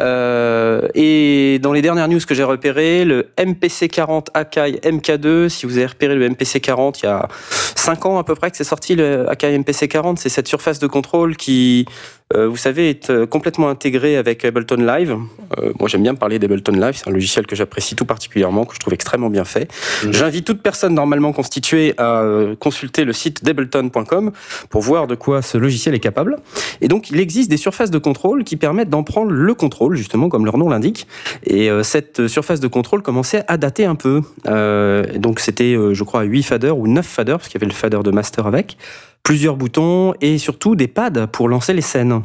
Euh, 0.00 0.88
et 0.94 1.58
dans 1.60 1.72
les 1.72 1.82
dernières 1.82 2.08
news 2.08 2.20
que 2.26 2.34
j'ai 2.34 2.44
repérées, 2.44 3.04
le 3.04 3.28
MPC40 3.38 4.28
Akai 4.34 4.80
MK2, 4.82 5.48
si 5.48 5.66
vous 5.66 5.76
avez 5.76 5.86
repéré 5.86 6.14
le 6.14 6.28
MPC40, 6.28 7.00
il 7.02 7.06
y 7.06 7.08
a 7.08 7.28
5 7.76 8.06
ans 8.06 8.18
à 8.18 8.24
peu 8.24 8.34
près 8.34 8.50
que 8.50 8.56
c'est 8.56 8.64
sorti 8.64 8.94
le 8.94 9.28
Akai 9.28 9.56
MPC40, 9.58 10.16
c'est 10.16 10.28
cette 10.28 10.48
surface 10.48 10.78
de 10.78 10.86
contrôle 10.86 11.36
qui, 11.36 11.86
euh, 12.34 12.48
vous 12.48 12.56
savez, 12.56 12.90
est 12.90 13.10
euh, 13.10 13.26
complètement 13.26 13.68
intégrée 13.68 14.16
avec 14.16 14.44
Ableton 14.44 14.76
Live. 14.76 15.16
Euh, 15.58 15.72
moi 15.78 15.88
j'aime 15.88 16.02
bien 16.02 16.14
parler 16.14 16.38
d'Ableton 16.38 16.72
Live, 16.72 16.94
c'est 16.96 17.08
un 17.08 17.12
logiciel 17.12 17.46
que 17.46 17.56
j'apprécie 17.56 17.96
tout 17.96 18.04
particulièrement, 18.04 18.64
que 18.64 18.74
je 18.74 18.80
trouve 18.80 18.94
extrêmement 18.94 19.30
bien 19.30 19.44
fait. 19.44 19.70
J'invite 20.10 20.46
toute 20.46 20.62
personne 20.62 20.94
normalement 20.94 21.32
constituée 21.32 21.94
à 21.98 22.20
euh, 22.22 22.54
consulter 22.56 23.04
le 23.04 23.12
site 23.12 23.44
d'ableton.com 23.44 24.32
pour 24.68 24.82
voir 24.82 25.06
de 25.06 25.14
quoi 25.14 25.42
ce 25.42 25.58
logiciel 25.58 25.94
est 25.94 26.00
capable. 26.00 26.38
Et 26.80 26.88
donc, 26.88 27.10
il 27.10 27.20
existe 27.20 27.50
des 27.50 27.56
surfaces 27.56 27.90
de 27.90 27.98
contrôle 27.98 28.44
qui 28.44 28.56
permettent 28.56 28.90
d'en 28.90 29.02
prendre 29.02 29.30
le 29.30 29.54
contrôle, 29.54 29.96
justement, 29.96 30.28
comme 30.28 30.44
leur 30.44 30.58
nom 30.58 30.68
l'indique. 30.68 31.06
Et 31.44 31.70
euh, 31.70 31.82
cette 31.82 32.26
surface 32.28 32.60
de 32.60 32.68
contrôle 32.68 33.02
commençait 33.02 33.44
à 33.48 33.56
dater 33.56 33.84
un 33.84 33.94
peu. 33.94 34.22
Euh, 34.46 35.04
donc, 35.18 35.40
c'était, 35.40 35.74
euh, 35.74 35.94
je 35.94 36.04
crois, 36.04 36.22
8 36.22 36.42
faders 36.42 36.78
ou 36.78 36.86
9 36.86 37.06
faders, 37.06 37.38
parce 37.38 37.48
qu'il 37.48 37.60
y 37.60 37.64
avait 37.64 37.70
le 37.70 37.76
fader 37.76 38.00
de 38.02 38.10
master 38.10 38.46
avec. 38.46 38.76
Plusieurs 39.22 39.56
boutons 39.56 40.14
et 40.20 40.38
surtout 40.38 40.74
des 40.74 40.88
pads 40.88 41.26
pour 41.28 41.48
lancer 41.48 41.72
les 41.72 41.82
scènes. 41.82 42.22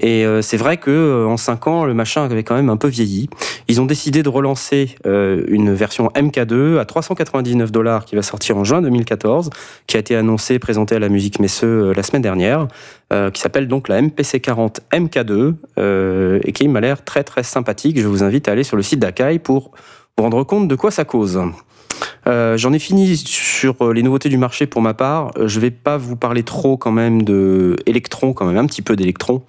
Et 0.00 0.24
euh, 0.24 0.42
c'est 0.42 0.56
vrai 0.56 0.78
que 0.78 0.90
euh, 0.90 1.26
en 1.26 1.36
5 1.36 1.66
ans, 1.66 1.84
le 1.84 1.94
machin 1.94 2.24
avait 2.24 2.42
quand 2.42 2.54
même 2.54 2.70
un 2.70 2.76
peu 2.76 2.88
vieilli. 2.88 3.28
Ils 3.68 3.80
ont 3.80 3.86
décidé 3.86 4.22
de 4.22 4.28
relancer 4.28 4.96
euh, 5.06 5.44
une 5.48 5.72
version 5.72 6.08
MK2 6.08 6.78
à 6.78 6.84
399 6.84 7.70
dollars 7.70 8.04
qui 8.04 8.16
va 8.16 8.22
sortir 8.22 8.56
en 8.56 8.64
juin 8.64 8.82
2014, 8.82 9.50
qui 9.86 9.96
a 9.96 10.00
été 10.00 10.16
annoncée, 10.16 10.58
présentée 10.58 10.96
à 10.96 10.98
la 10.98 11.08
musique 11.08 11.38
Messeux 11.38 11.90
euh, 11.90 11.92
la 11.94 12.02
semaine 12.02 12.22
dernière 12.22 12.66
euh, 13.12 13.30
qui 13.30 13.40
s'appelle 13.40 13.68
donc 13.68 13.88
la 13.88 14.00
MPC40 14.00 14.78
MK2 14.92 15.54
euh, 15.78 16.40
et 16.44 16.52
qui 16.52 16.68
m'a 16.68 16.80
l'air 16.80 17.04
très 17.04 17.24
très 17.24 17.42
sympathique. 17.42 18.00
Je 18.00 18.06
vous 18.06 18.22
invite 18.22 18.48
à 18.48 18.52
aller 18.52 18.64
sur 18.64 18.76
le 18.76 18.82
site 18.82 19.00
d'Akai 19.00 19.38
pour 19.38 19.72
vous 20.16 20.24
rendre 20.24 20.44
compte 20.44 20.68
de 20.68 20.74
quoi 20.74 20.90
ça 20.90 21.04
cause. 21.04 21.40
Euh, 22.26 22.56
J'en 22.56 22.72
ai 22.72 22.78
fini 22.78 23.16
sur 23.16 23.76
euh, 23.80 23.92
les 23.92 24.02
nouveautés 24.02 24.28
du 24.28 24.38
marché 24.38 24.66
pour 24.66 24.82
ma 24.82 24.94
part. 24.94 25.30
Euh, 25.36 25.48
Je 25.48 25.60
vais 25.60 25.70
pas 25.70 25.96
vous 25.96 26.16
parler 26.16 26.42
trop 26.42 26.76
quand 26.76 26.92
même 26.92 27.22
de 27.22 27.76
électron, 27.86 28.32
quand 28.32 28.46
même 28.46 28.56
un 28.56 28.66
petit 28.66 28.82
peu 28.82 28.96
d'électron, 28.96 29.42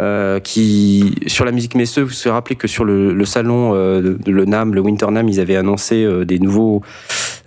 euh, 0.00 0.40
qui 0.40 1.14
sur 1.26 1.44
la 1.44 1.52
musique 1.52 1.74
Messeux, 1.74 2.02
vous 2.02 2.14
vous 2.24 2.30
rappelez 2.30 2.56
que 2.56 2.68
sur 2.68 2.84
le, 2.84 3.24
salon 3.24 3.72
le 3.74 4.44
NAM, 4.44 4.74
le 4.74 4.80
Winter 4.80 5.06
NAM, 5.10 5.28
ils 5.28 5.40
avaient 5.40 5.56
annoncé 5.56 6.06
des 6.24 6.38
nouveaux 6.38 6.82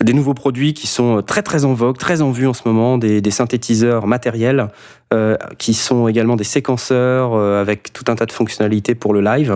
des 0.03 0.13
nouveaux 0.13 0.33
produits 0.33 0.73
qui 0.73 0.85
sont 0.85 1.21
très 1.23 1.41
très 1.41 1.65
en 1.65 1.73
vogue, 1.73 1.97
très 1.97 2.21
en 2.21 2.31
vue 2.31 2.47
en 2.47 2.53
ce 2.53 2.61
moment, 2.65 2.97
des, 2.97 3.31
synthétiseurs 3.31 4.07
matériels 4.07 4.67
qui 5.57 5.73
sont 5.73 6.07
également 6.07 6.35
des 6.35 6.43
séquenceurs 6.43 7.35
avec 7.35 7.93
tout 7.93 8.05
un 8.07 8.15
tas 8.15 8.25
de 8.25 8.31
fonctionnalités 8.31 8.95
pour 8.95 9.13
le 9.13 9.21
live. 9.21 9.55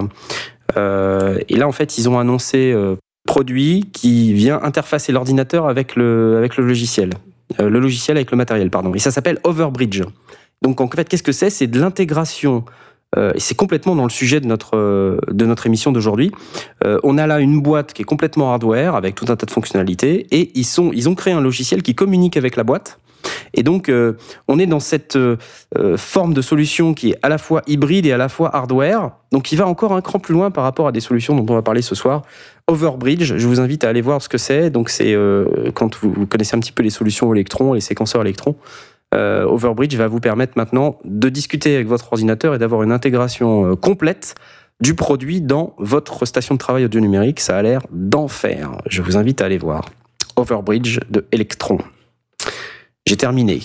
Euh, 0.77 1.39
et 1.49 1.55
là, 1.57 1.67
en 1.67 1.71
fait, 1.71 1.97
ils 1.97 2.09
ont 2.09 2.19
annoncé 2.19 2.71
euh, 2.71 2.95
produit 3.25 3.89
qui 3.93 4.33
vient 4.33 4.59
interfacer 4.61 5.11
l'ordinateur 5.11 5.67
avec 5.67 5.95
le, 5.95 6.37
avec 6.37 6.57
le 6.57 6.65
logiciel. 6.65 7.11
Euh, 7.59 7.69
le 7.69 7.79
logiciel 7.79 8.17
avec 8.17 8.31
le 8.31 8.37
matériel, 8.37 8.69
pardon. 8.69 8.93
Et 8.93 8.99
ça 8.99 9.11
s'appelle 9.11 9.39
Overbridge. 9.43 10.03
Donc 10.61 10.81
en 10.81 10.87
fait, 10.89 11.07
qu'est-ce 11.07 11.23
que 11.23 11.31
c'est? 11.31 11.49
C'est 11.49 11.67
de 11.67 11.79
l'intégration. 11.79 12.65
euh, 13.17 13.31
et 13.35 13.39
c'est 13.39 13.55
complètement 13.55 13.95
dans 13.95 14.03
le 14.03 14.09
sujet 14.09 14.39
de 14.39 14.47
notre, 14.47 14.77
euh, 14.77 15.19
de 15.29 15.45
notre 15.45 15.67
émission 15.67 15.91
d'aujourd'hui. 15.91 16.31
On 17.03 17.17
a 17.17 17.27
là 17.27 17.39
une 17.39 17.61
boîte 17.61 17.93
qui 17.93 18.01
est 18.01 18.05
complètement 18.05 18.51
hardware 18.53 18.95
avec 18.95 19.15
tout 19.15 19.25
un 19.29 19.35
tas 19.35 19.45
de 19.45 19.51
fonctionnalités 19.51 20.27
et 20.31 20.51
ils, 20.55 20.65
sont, 20.65 20.91
ils 20.93 21.09
ont 21.09 21.15
créé 21.15 21.33
un 21.33 21.41
logiciel 21.41 21.83
qui 21.83 21.93
communique 21.93 22.37
avec 22.37 22.55
la 22.55 22.63
boîte. 22.63 22.99
Et 23.53 23.63
donc, 23.63 23.91
on 24.47 24.57
est 24.59 24.65
dans 24.65 24.79
cette 24.79 25.17
forme 25.97 26.33
de 26.33 26.41
solution 26.41 26.93
qui 26.95 27.11
est 27.11 27.17
à 27.21 27.29
la 27.29 27.37
fois 27.37 27.61
hybride 27.67 28.05
et 28.07 28.13
à 28.13 28.17
la 28.17 28.29
fois 28.29 28.55
hardware. 28.55 29.11
Donc, 29.31 29.43
qui 29.43 29.55
va 29.55 29.67
encore 29.67 29.93
un 29.93 30.01
cran 30.01 30.19
plus 30.19 30.33
loin 30.33 30.49
par 30.49 30.63
rapport 30.63 30.87
à 30.87 30.91
des 30.91 31.01
solutions 31.01 31.35
dont 31.35 31.45
on 31.53 31.55
va 31.55 31.61
parler 31.61 31.83
ce 31.83 31.93
soir. 31.93 32.23
Overbridge, 32.71 33.35
je 33.37 33.47
vous 33.47 33.59
invite 33.59 33.83
à 33.83 33.89
aller 33.89 34.01
voir 34.01 34.21
ce 34.21 34.29
que 34.29 34.37
c'est. 34.37 34.69
Donc, 34.69 34.89
c'est 34.89 35.13
euh, 35.13 35.71
quand 35.73 35.97
vous, 35.97 36.25
connaissez 36.25 36.55
un 36.55 36.59
petit 36.59 36.71
peu 36.71 36.83
les 36.83 36.89
solutions 36.89 37.33
électrons, 37.33 37.73
les 37.73 37.81
séquenceurs 37.81 38.21
électrons. 38.21 38.55
Euh, 39.13 39.43
Overbridge 39.43 39.95
va 39.97 40.07
vous 40.07 40.21
permettre 40.21 40.53
maintenant 40.55 40.97
de 41.03 41.27
discuter 41.27 41.75
avec 41.75 41.87
votre 41.87 42.13
ordinateur 42.13 42.55
et 42.55 42.57
d'avoir 42.57 42.83
une 42.83 42.93
intégration 42.93 43.71
euh, 43.71 43.75
complète 43.75 44.35
du 44.79 44.95
produit 44.95 45.41
dans 45.41 45.75
votre 45.77 46.25
station 46.25 46.55
de 46.55 46.59
travail 46.59 46.85
audio 46.85 47.01
numérique. 47.01 47.41
Ça 47.41 47.57
a 47.57 47.61
l'air 47.61 47.81
d'enfer. 47.91 48.71
Je 48.87 49.01
vous 49.01 49.17
invite 49.17 49.41
à 49.41 49.45
aller 49.45 49.57
voir. 49.57 49.89
Overbridge 50.37 50.99
de 51.09 51.25
Electron. 51.33 51.77
J'ai 53.05 53.17
terminé. 53.17 53.61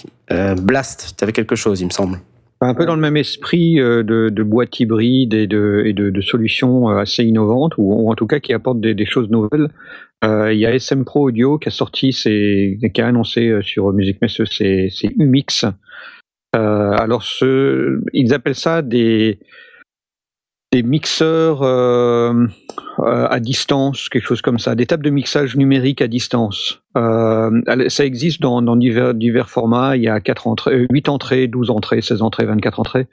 Blast, 0.60 1.14
tu 1.16 1.24
avais 1.24 1.32
quelque 1.32 1.54
chose, 1.54 1.80
il 1.80 1.86
me 1.86 1.90
semble. 1.90 2.18
Un 2.60 2.74
peu 2.74 2.86
dans 2.86 2.94
le 2.94 3.00
même 3.02 3.16
esprit 3.18 3.78
euh, 3.78 4.02
de, 4.02 4.30
de 4.30 4.42
boîte 4.42 4.80
hybride 4.80 5.34
et 5.34 5.46
de, 5.46 5.82
et 5.84 5.92
de, 5.92 6.10
de 6.10 6.20
solutions 6.20 6.88
euh, 6.88 6.98
assez 6.98 7.22
innovantes, 7.22 7.76
ou, 7.76 7.92
ou 7.92 8.10
en 8.10 8.14
tout 8.14 8.26
cas 8.26 8.40
qui 8.40 8.54
apportent 8.54 8.80
des, 8.80 8.94
des 8.94 9.04
choses 9.04 9.28
nouvelles. 9.28 9.68
Euh, 10.24 10.52
Il 10.52 10.58
y 10.58 10.66
a 10.66 10.74
SM 10.74 11.04
Pro 11.04 11.28
Audio 11.28 11.58
qui 11.58 11.68
a 11.68 11.70
sorti, 11.70 12.12
ses, 12.12 12.78
qui 12.94 13.00
a 13.02 13.06
annoncé 13.06 13.58
sur 13.62 13.92
Music 13.92 14.20
Messe 14.22 14.42
ses, 14.44 14.88
ses 14.88 15.08
UMix. 15.18 15.66
Euh, 16.56 16.92
alors, 16.96 17.22
ce, 17.22 18.00
ils 18.14 18.32
appellent 18.32 18.54
ça 18.54 18.80
des, 18.80 19.38
des 20.72 20.82
mixeurs 20.82 21.62
euh, 21.62 22.46
euh, 23.00 23.26
à 23.28 23.40
distance, 23.40 24.08
quelque 24.08 24.24
chose 24.26 24.42
comme 24.42 24.58
ça, 24.58 24.74
des 24.74 24.86
tables 24.86 25.04
de 25.04 25.10
mixage 25.10 25.56
numérique 25.56 26.00
à 26.02 26.06
distance. 26.08 26.80
Euh, 26.96 27.50
ça 27.88 28.04
existe 28.04 28.40
dans, 28.40 28.62
dans 28.62 28.76
divers, 28.76 29.14
divers 29.14 29.48
formats. 29.48 29.96
Il 29.96 30.02
y 30.02 30.08
a 30.08 30.20
quatre 30.20 30.46
entrées, 30.46 30.74
euh, 30.74 30.86
8 30.90 31.08
entrées, 31.08 31.46
12 31.46 31.70
entrées, 31.70 32.00
16 32.00 32.22
entrées, 32.22 32.46
24 32.46 32.80
entrées, 32.80 33.06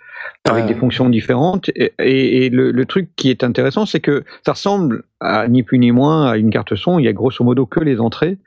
avec 0.46 0.63
Euh. 0.63 0.67
des 0.67 0.75
fonctions 0.75 1.10
différentes. 1.10 1.70
Et, 1.75 1.93
et- 2.00 2.46
et 2.46 2.50
le, 2.50 2.72
le 2.72 2.86
truc 2.86 3.10
qui 3.15 3.29
est 3.29 3.43
intéressant, 3.43 3.86
c'est 3.86 4.00
que 4.00 4.24
ça 4.46 4.53
ressemble 4.53 5.03
à 5.20 5.48
ni 5.48 5.63
plus 5.63 5.79
ni 5.79 5.91
moins 5.91 6.29
à 6.29 6.38
une 6.38 6.50
carte 6.50 6.75
son. 6.75 7.00
Il 7.00 7.05
y 7.05 7.08
a 7.08 7.13
grosso 7.13 7.43
modo 7.43 7.65
que 7.65 7.79
les 7.79 8.00
entrées. 8.00 8.38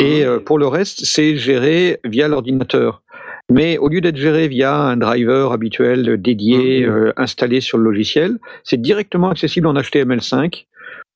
Et 0.00 0.24
euh, 0.24 0.40
pour 0.40 0.58
le 0.58 0.66
reste, 0.66 1.04
c'est 1.04 1.36
géré 1.36 2.00
via 2.04 2.26
l'ordinateur. 2.26 3.02
Mais 3.50 3.76
au 3.78 3.88
lieu 3.88 4.00
d'être 4.00 4.16
géré 4.16 4.48
via 4.48 4.74
un 4.74 4.96
driver 4.96 5.52
habituel 5.52 6.20
dédié, 6.20 6.84
euh, 6.84 7.12
installé 7.16 7.60
sur 7.60 7.78
le 7.78 7.84
logiciel, 7.84 8.38
c'est 8.64 8.80
directement 8.80 9.30
accessible 9.30 9.66
en 9.66 9.74
HTML5. 9.74 10.66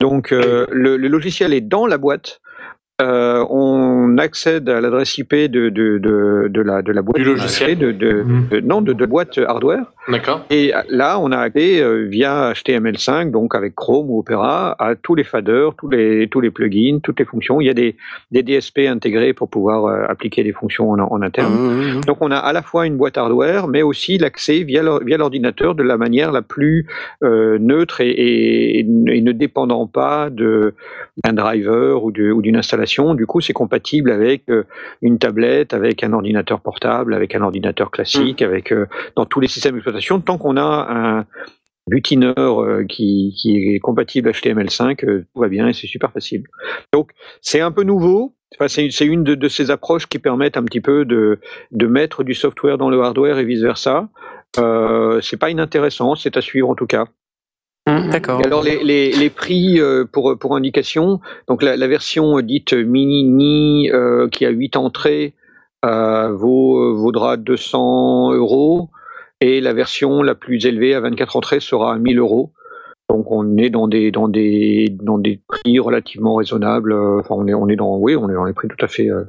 Donc 0.01 0.33
euh, 0.33 0.67
le, 0.71 0.97
le 0.97 1.09
logiciel 1.09 1.55
est 1.55 1.61
dans 1.63 1.87
la 1.87 1.99
boîte. 1.99 2.41
Euh, 3.03 3.45
on 3.51 4.17
accède 4.17 4.71
à 4.71 4.81
l'adresse 4.81 5.19
IP 5.19 5.35
de, 5.35 5.69
de, 5.69 5.99
de, 5.99 6.49
de 6.49 6.61
la, 6.63 6.81
de 6.81 6.93
la 6.93 7.03
boîte 7.03 7.17
Du 7.19 7.25
logiciel. 7.25 7.77
de, 7.77 7.93
de, 7.93 8.23
Mhm. 8.23 8.49
de- 8.51 8.61
non, 8.61 8.81
de, 8.81 8.95
de 8.95 9.05
boîte 9.05 9.39
hardware. 9.47 9.85
D'accord. 10.09 10.47
Et 10.49 10.73
là, 10.89 11.19
on 11.21 11.31
a 11.31 11.37
accès 11.39 11.83
euh, 11.83 12.07
via 12.09 12.53
HTML5, 12.53 13.31
donc 13.33 13.55
avec 13.55 13.75
Chrome 13.75 14.09
ou 14.09 14.21
Opera, 14.21 14.75
à 14.79 14.95
tous 14.95 15.15
les 15.15 15.25
faders, 15.25 15.75
tous 15.77 15.91
les, 15.91 16.29
tous 16.29 16.41
les 16.41 16.51
plugins, 16.51 17.01
toutes 17.03 17.19
les 17.19 17.27
fonctions. 17.27 17.61
Il 17.61 17.67
y 17.67 17.71
a 17.71 17.75
des, 17.75 17.97
des 18.31 18.43
DSP 18.43 18.79
intégrés 18.89 19.35
pour 19.35 19.51
pouvoir 19.51 19.85
euh, 19.87 20.05
appliquer 20.09 20.43
des 20.43 20.53
fonctions 20.53 20.91
en, 20.91 20.99
en 20.99 21.21
interne. 21.21 21.53
Mmh, 21.53 21.99
mmh. 21.99 22.01
Donc 22.07 22.23
on 22.23 22.31
a 22.31 22.37
à 22.39 22.53
la 22.55 22.63
fois 22.63 22.87
une 22.87 22.97
boîte 22.97 23.19
hardware, 23.19 23.69
mais 23.69 23.83
aussi 23.83 24.17
l'accès 24.17 24.63
via 24.63 24.83
l'or- 24.83 25.03
via 25.05 25.19
l'ordinateur 25.19 25.75
de 25.75 25.83
la 25.83 25.99
manière 25.99 26.33
la 26.33 26.41
plus 26.43 26.87
euh, 27.23 27.59
neutre 27.59 28.01
et, 28.01 28.09
et- 28.09 28.79
et 28.79 29.21
ne 29.21 29.33
dépendant 29.33 29.87
pas 29.87 30.31
d'un 30.31 31.33
driver 31.35 32.03
ou 32.03 32.11
d'une 32.13 32.57
installation. 32.57 32.86
Du 33.15 33.27
coup, 33.27 33.41
c'est 33.41 33.53
compatible 33.53 34.11
avec 34.11 34.49
euh, 34.49 34.65
une 35.03 35.19
tablette, 35.19 35.75
avec 35.75 36.03
un 36.03 36.13
ordinateur 36.13 36.61
portable, 36.61 37.15
avec 37.15 37.35
un 37.35 37.43
ordinateur 37.43 37.91
classique, 37.91 38.43
avec 38.43 38.73
euh, 38.73 38.87
dans 39.17 39.27
tous 39.27 39.41
les 39.41 39.49
systèmes 39.49 39.75
d'exploitation. 39.75 40.21
Tant 40.21 40.39
qu'on 40.39 40.57
a 40.57 40.87
un 40.91 41.27
butineur 41.89 42.63
euh, 42.63 42.85
qui, 42.85 43.35
qui 43.37 43.75
est 43.75 43.79
compatible 43.79 44.31
HTML5, 44.31 45.05
euh, 45.05 45.27
tout 45.33 45.41
va 45.41 45.49
bien 45.49 45.69
et 45.69 45.73
c'est 45.73 45.87
super 45.87 46.13
facile. 46.13 46.45
Donc 46.93 47.11
c'est 47.41 47.61
un 47.61 47.71
peu 47.71 47.83
nouveau. 47.83 48.35
Enfin, 48.55 48.69
c'est 48.69 48.91
c'est 48.91 49.07
une 49.07 49.25
de, 49.25 49.35
de 49.35 49.49
ces 49.49 49.71
approches 49.71 50.07
qui 50.07 50.19
permettent 50.19 50.57
un 50.57 50.65
petit 50.65 50.81
peu 50.81 51.05
de, 51.05 51.41
de 51.73 51.87
mettre 51.87 52.25
du 52.25 52.35
software 52.35 52.79
dans 52.79 52.91
le 52.91 53.01
hardware 53.01 53.39
et 53.39 53.45
vice 53.45 53.61
versa. 53.61 54.09
Euh, 54.59 55.21
c'est 55.21 55.37
pas 55.37 55.51
inintéressant, 55.51 56.15
c'est 56.15 56.37
à 56.37 56.41
suivre 56.41 56.71
en 56.71 56.75
tout 56.75 56.87
cas. 56.87 57.07
D'accord. 57.87 58.41
Et 58.41 58.45
alors 58.45 58.65
les, 58.65 58.83
les, 58.83 59.13
les 59.13 59.31
prix 59.31 59.79
euh, 59.81 60.05
pour, 60.05 60.37
pour 60.39 60.57
indication, 60.57 61.21
donc 61.47 61.63
la, 61.63 61.77
la 61.77 61.87
version 61.87 62.41
dite 62.41 62.73
mini 62.73 63.91
euh, 63.93 64.29
qui 64.29 64.45
a 64.45 64.51
8 64.51 64.77
entrées 64.77 65.35
euh, 65.85 66.33
vaut, 66.33 66.97
vaudra 66.97 67.37
200 67.37 68.33
euros 68.35 68.91
et 69.41 69.61
la 69.61 69.73
version 69.73 70.23
la 70.23 70.35
plus 70.35 70.67
élevée 70.67 70.95
à 70.95 71.01
24 71.01 71.37
entrées 71.37 71.61
sera 71.61 71.95
à 71.95 71.99
1000 71.99 72.19
euros. 72.19 72.53
Donc 73.09 73.31
on 73.31 73.57
est 73.57 73.71
dans 73.71 73.87
des 73.87 74.11
dans 74.11 74.27
des 74.27 74.89
dans 75.01 75.19
des 75.19 75.41
prix 75.47 75.79
relativement 75.79 76.35
raisonnables. 76.35 76.93
euh, 76.93 77.21
Enfin 77.21 77.37
on 77.39 77.47
est 77.47 77.55
on 77.55 77.69
est 77.69 77.77
dans 77.77 77.97
oui 77.99 78.17
on 78.17 78.29
est 78.29 78.35
dans 78.35 78.45
les 78.45 78.53
prix 78.53 78.67
tout 78.67 78.85
à 78.85 78.89
fait 78.89 79.09
euh, 79.09 79.23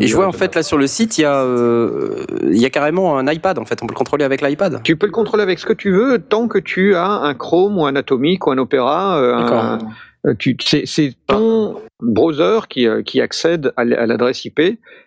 Et 0.00 0.06
je 0.06 0.16
vois 0.16 0.26
en 0.26 0.32
fait 0.32 0.54
là 0.54 0.62
sur 0.62 0.76
le 0.78 0.86
site, 0.86 1.18
il 1.18 1.22
y 1.22 1.24
a, 1.24 1.42
euh, 1.42 2.24
il 2.42 2.58
y 2.58 2.64
a 2.66 2.70
carrément 2.70 3.16
un 3.18 3.26
iPad 3.30 3.58
en 3.58 3.64
fait. 3.64 3.78
On 3.82 3.86
peut 3.86 3.92
le 3.94 3.98
contrôler 3.98 4.24
avec 4.24 4.42
l'iPad. 4.42 4.80
Tu 4.82 4.96
peux 4.96 5.06
le 5.06 5.12
contrôler 5.12 5.42
avec 5.42 5.58
ce 5.58 5.66
que 5.66 5.72
tu 5.72 5.90
veux 5.92 6.18
tant 6.18 6.48
que 6.48 6.58
tu 6.58 6.94
as 6.94 7.06
un 7.08 7.34
Chrome 7.34 7.78
ou 7.78 7.86
un 7.86 7.94
Atomic 7.96 8.46
ou 8.46 8.50
un 8.50 8.58
Opera. 8.58 9.18
euh, 9.18 9.38
D'accord. 9.40 9.58
un- 9.62 9.78
euh, 10.26 10.34
tu- 10.38 10.56
c'est 10.64 10.82
c'est 10.86 11.14
ton 11.26 11.76
browser 12.00 12.60
qui, 12.68 12.86
euh, 12.86 13.02
qui 13.02 13.20
accède 13.20 13.72
à 13.76 13.84
l'adresse 13.84 14.44
IP 14.44 14.60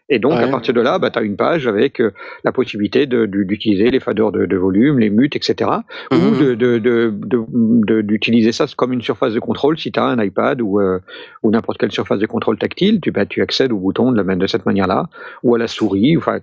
et 0.10 0.19
donc 0.19 0.33
Ouais. 0.33 0.43
à 0.43 0.48
partir 0.50 0.74
de 0.74 0.81
là, 0.81 1.00
bah, 1.00 1.10
tu 1.10 1.19
as 1.19 1.21
une 1.21 1.38
page 1.38 1.65
avec 1.67 2.01
euh, 2.01 2.12
la 2.43 2.51
possibilité 2.51 3.05
d'utiliser 3.05 3.89
les 3.91 4.00
faders 4.01 4.31
de, 4.33 4.45
de 4.45 4.57
volume, 4.57 5.00
les 5.00 5.10
mutes, 5.10 5.36
etc. 5.38 5.69
Ou 6.12 6.15
Mhm. 6.15 6.39
de- 6.39 6.55
de- 6.55 6.77
de- 6.79 7.13
de- 7.15 7.45
de- 7.50 8.01
d'utiliser 8.01 8.51
ça 8.51 8.65
comme 8.75 8.91
une 8.91 9.01
surface 9.01 9.33
de 9.33 9.39
contrôle 9.39 9.77
si 9.79 9.91
tu 9.91 10.00
as 10.00 10.05
un 10.05 10.21
iPad 10.21 10.62
ou, 10.62 10.81
euh, 10.81 11.00
ou 11.43 11.51
n'importe 11.51 11.77
quelle 11.77 11.91
surface 11.93 12.19
de 12.19 12.25
contrôle 12.25 12.57
tactile, 12.57 13.00
tu, 13.00 13.12
bah, 13.12 13.25
tu 13.25 13.41
accèdes 13.41 13.71
au 13.71 13.77
bouton 13.77 14.12
de, 14.12 14.17
la, 14.17 14.24
même- 14.24 14.39
de 14.39 14.48
cette 14.48 14.65
manière-là 14.65 15.07
ou 15.43 15.55
à 15.55 15.57
la 15.57 15.67
souris. 15.67 16.17
Enfin, 16.17 16.39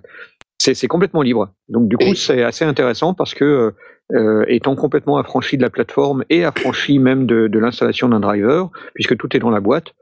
c'est 0.57 0.73
c'est 0.73 0.87
complètement 0.87 1.21
libre. 1.21 1.49
Donc 1.69 1.87
du 1.87 1.95
coup, 1.97 2.15
c'est 2.15 2.43
assez 2.43 2.65
intéressant 2.65 3.13
parce 3.13 3.33
que 3.35 3.73
euh, 4.15 4.43
étant 4.47 4.75
complètement 4.75 5.17
affranchi 5.19 5.55
de 5.57 5.61
la 5.61 5.69
plateforme 5.69 6.23
et 6.31 6.43
affranchi 6.43 6.97
même 6.97 7.27
de, 7.27 7.47
de 7.47 7.59
l'installation 7.59 8.09
d'un 8.09 8.19
driver, 8.19 8.71
puisque 8.95 9.15
tout 9.15 9.37
est 9.37 9.39
dans 9.39 9.51
la 9.51 9.59
boîte, 9.59 9.93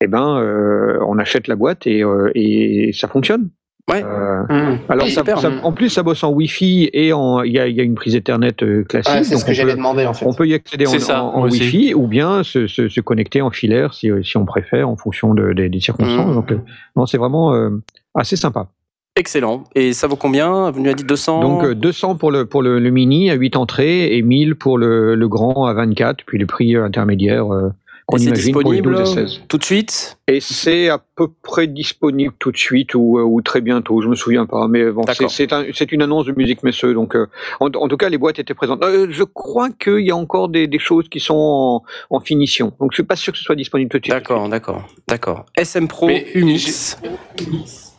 eh 0.00 0.06
ben, 0.06 0.38
euh, 0.38 0.98
on 1.06 1.18
achète 1.18 1.48
la 1.48 1.56
boîte 1.56 1.86
et, 1.86 2.02
euh, 2.04 2.30
et 2.34 2.90
ça 2.92 3.08
fonctionne. 3.08 3.50
Ouais. 3.90 4.04
Euh, 4.04 4.42
Mmh. 4.48 4.78
alors, 4.88 5.08
ça- 5.08 5.24
ça- 5.24 5.50
en 5.64 5.72
plus, 5.72 5.88
ça 5.88 6.04
bosse 6.04 6.22
en 6.22 6.30
Wi-Fi 6.30 6.90
et 6.92 7.12
en- 7.12 7.42
il 7.42 7.52
y 7.52 7.58
a, 7.58 7.66
il 7.66 7.74
y 7.74 7.80
a 7.80 7.82
une 7.82 7.96
prise 7.96 8.14
Ethernet 8.14 8.52
classique. 8.88 9.12
Ah, 9.12 9.24
c'est 9.24 9.36
ce 9.36 9.44
que 9.44 9.52
j'allais 9.52 9.72
peut- 9.72 9.78
demander 9.78 10.06
en 10.06 10.12
fait. 10.14 10.24
on 10.26 10.32
peut 10.32 10.46
y 10.46 10.54
accéder 10.54 10.86
en, 10.86 10.98
ça. 11.00 11.24
Wi-Fi 11.34 11.94
ou 11.94 12.06
bien 12.06 12.44
se, 12.44 12.68
se- 12.68 12.88
se 12.88 13.00
connecter 13.00 13.42
en 13.42 13.50
filaire 13.50 13.92
si, 13.92 14.08
si 14.22 14.36
on 14.36 14.44
préfère 14.44 14.88
en 14.88 14.96
fonction 14.96 15.34
de- 15.34 15.52
des, 15.54 15.68
des 15.68 15.80
circonstances. 15.80 16.28
Mhm. 16.28 16.34
Donc, 16.34 16.52
non, 16.94 17.06
c'est 17.06 17.18
vraiment 17.18 17.52
euh, 17.54 17.70
assez 18.14 18.36
sympa. 18.36 18.68
Excellent. 19.16 19.64
Et 19.74 19.92
ça 19.92 20.06
vaut 20.06 20.14
combien? 20.16 20.70
Vous 20.70 20.78
nous 20.80 20.86
avez 20.86 20.94
dit 20.94 21.02
200 21.04 21.40
Donc 21.40 21.64
euh, 21.64 21.74
200 21.74 22.14
pour 22.14 22.30
le 22.30 22.46
pour 22.46 22.62
le, 22.62 22.78
le 22.78 22.90
mini 22.90 23.28
à 23.30 23.34
8 23.34 23.56
entrées 23.56 24.16
et 24.16 24.22
1000 24.22 24.54
pour 24.54 24.78
le, 24.78 25.16
le 25.16 25.28
grand 25.28 25.66
à 25.66 25.74
24, 25.74 26.24
puis 26.24 26.38
le 26.38 26.46
prix 26.46 26.76
intermédiaire 26.76 27.52
euh, 27.52 27.70
qu'on 28.10 28.18
Et 28.18 28.24
pour 28.26 28.32
les 28.34 28.42
disponible 28.42 28.96
12 28.96 29.10
et 29.10 29.14
16. 29.26 29.40
tout 29.48 29.58
de 29.58 29.64
suite 29.64 30.18
Et 30.28 30.40
c'est 30.40 30.88
à 30.88 30.98
peu 31.16 31.28
près 31.42 31.66
disponible 31.66 32.34
tout 32.38 32.50
de 32.52 32.56
suite 32.56 32.94
ou, 32.94 33.18
euh, 33.18 33.22
ou 33.22 33.40
très 33.42 33.60
bientôt, 33.60 34.00
je 34.02 34.08
me 34.08 34.14
souviens 34.14 34.46
pas, 34.46 34.68
mais 34.68 34.90
bon, 34.90 35.02
c'est 35.02 35.06
D'accord. 35.08 35.30
c'est 35.30 35.52
un- 35.52 35.64
c'est 35.74 35.92
une 35.92 36.02
annonce 36.02 36.26
de 36.26 36.32
musique 36.36 36.62
messeux, 36.62 36.92
donc 36.94 37.14
euh, 37.16 37.26
en, 37.60 37.66
en 37.66 37.88
tout 37.88 37.96
cas 37.96 38.08
les 38.08 38.18
boîtes 38.18 38.38
étaient 38.38 38.54
présentes. 38.54 38.82
Euh, 38.84 39.06
je 39.10 39.24
crois 39.24 39.70
qu'il 39.70 40.00
y 40.00 40.10
a 40.10 40.16
encore 40.16 40.48
des, 40.48 40.66
des 40.66 40.78
choses 40.78 41.08
qui 41.08 41.20
sont 41.20 41.34
en, 41.34 41.82
en 42.16 42.20
finition, 42.20 42.72
donc 42.80 42.92
je 42.92 42.96
suis 42.96 43.02
pas 43.04 43.16
sûr 43.16 43.32
que 43.32 43.38
ce 43.38 43.44
soit 43.44 43.56
disponible 43.56 43.90
tout 43.90 43.98
de 43.98 44.04
suite. 44.04 44.14
D'accord, 44.14 44.48
d'accord, 44.48 44.86
d'accord. 45.08 45.46
SM 45.56 45.88
Pro 45.88 46.06
Mais 46.08 46.26
Unix. 46.34 46.98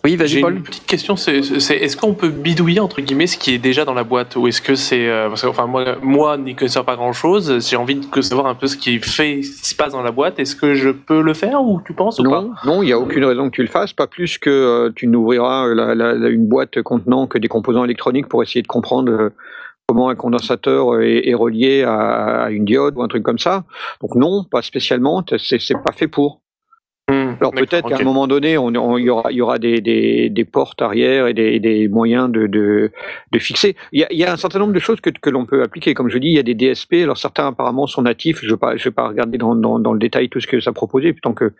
Oui, 0.03 0.15
vas-y 0.15 0.27
J'ai 0.29 0.41
Paul. 0.41 0.55
une 0.55 0.63
petite 0.63 0.87
question, 0.87 1.15
c'est 1.15 1.43
c'est- 1.43 1.77
est-ce 1.77 1.95
qu'on 1.95 2.15
peut 2.15 2.29
bidouiller 2.29 2.79
entre 2.79 3.01
guillemets 3.01 3.27
ce 3.27 3.37
qui 3.37 3.53
est 3.53 3.59
déjà 3.59 3.85
dans 3.85 3.93
la 3.93 4.03
boîte 4.03 4.35
ou 4.35 4.47
est-ce 4.47 4.59
que 4.59 4.73
c'est 4.73 5.07
euh, 5.07 5.29
parce 5.29 5.43
que 5.43 5.47
enfin 5.47 5.67
moi 5.67 5.95
moi 6.01 6.37
n'y 6.37 6.55
connaissant 6.55 6.83
pas 6.83 6.95
grand 6.95 7.13
chose, 7.13 7.63
j'ai 7.69 7.75
envie 7.75 7.95
de 7.95 8.21
savoir 8.21 8.47
un 8.47 8.55
peu 8.55 8.65
ce 8.65 8.77
qui 8.77 8.97
fait, 8.97 9.43
ce 9.43 9.61
qui 9.61 9.69
se 9.69 9.75
passe 9.75 9.91
dans 9.93 10.01
la 10.01 10.11
boîte. 10.11 10.39
Est-ce 10.39 10.55
que 10.55 10.73
je 10.73 10.89
peux 10.89 11.21
le 11.21 11.35
faire 11.35 11.61
ou 11.63 11.81
tu 11.85 11.93
penses 11.93 12.17
ou 12.19 12.23
pas? 12.23 12.41
Non, 12.41 12.51
non, 12.65 12.81
il 12.81 12.87
n'y 12.87 12.93
a 12.93 12.99
aucune 12.99 13.23
raison 13.25 13.45
que 13.51 13.55
tu 13.55 13.61
le 13.61 13.67
fasses, 13.67 13.93
pas 13.93 14.07
plus 14.07 14.39
que 14.39 14.49
euh, 14.49 14.91
tu 14.95 15.05
n'ouvriras 15.05 15.67
euh, 15.67 15.75
la- 15.75 15.93
la- 15.93 16.13
la- 16.15 16.29
une 16.29 16.47
boîte 16.47 16.81
contenant 16.81 17.27
que 17.27 17.37
des 17.37 17.47
composants 17.47 17.85
électroniques 17.85 18.27
pour 18.27 18.41
essayer 18.41 18.63
de 18.63 18.67
comprendre 18.67 19.11
euh, 19.11 19.29
comment 19.87 20.09
un 20.09 20.15
condensateur 20.15 20.99
est, 21.01 21.27
est 21.29 21.35
relié 21.35 21.83
à, 21.83 22.45
à 22.45 22.49
une 22.49 22.65
diode 22.65 22.95
ou 22.97 23.03
un 23.03 23.07
truc 23.07 23.21
comme 23.21 23.37
ça. 23.37 23.65
Donc 24.01 24.15
non, 24.15 24.45
pas 24.45 24.63
spécialement. 24.63 25.23
C'est 25.37 25.59
c'est 25.59 25.75
pas 25.83 25.91
fait 25.91 26.07
pour. 26.07 26.41
Hmm, 27.11 27.33
Alors 27.41 27.51
peut-être 27.51 27.87
qu'à 27.89 27.95
un 27.95 28.03
moment 28.05 28.25
donné, 28.27 28.57
on, 28.57 28.67
on- 28.67 28.97
il 28.97 29.05
y 29.05 29.09
aura, 29.09 29.31
il 29.31 29.35
y 29.37 29.41
aura 29.41 29.59
des, 29.59 29.81
des, 29.81 30.29
des 30.29 30.45
portes 30.45 30.81
arrière 30.81 31.27
et 31.27 31.33
des, 31.33 31.59
des 31.59 31.89
moyens 31.89 32.31
de, 32.31 32.47
de, 32.47 32.91
de 33.33 33.39
fixer. 33.39 33.75
Il 33.91 33.99
y, 33.99 34.03
a, 34.05 34.07
il 34.13 34.17
y 34.17 34.23
a 34.23 34.31
un 34.31 34.37
certain 34.37 34.59
nombre 34.59 34.71
de 34.71 34.79
choses 34.79 35.01
que, 35.01 35.09
que 35.09 35.29
l'on 35.29 35.45
peut 35.45 35.61
appliquer. 35.61 35.93
Comme 35.93 36.09
je 36.09 36.17
dis, 36.19 36.27
il 36.27 36.33
y 36.35 36.39
a 36.39 36.43
des 36.43 36.53
DSP. 36.55 36.93
Alors 37.03 37.17
certains 37.17 37.47
apparemment 37.47 37.85
sont 37.87 38.03
natifs. 38.03 38.39
Je 38.41 38.45
ne 38.47 38.51
vais, 38.51 38.57
pas- 38.57 38.77
je 38.77 38.85
vais 38.85 38.91
pas 38.91 39.09
regarder 39.09 39.37
dans, 39.37 39.55
dans, 39.55 39.77
dans 39.79 39.91
le 39.93 39.99
détail 39.99 40.29
tout 40.29 40.39
ce 40.39 40.47
que 40.47 40.61
ça 40.61 40.71
proposait, 40.71 41.13
tant 41.21 41.33
que 41.33 41.51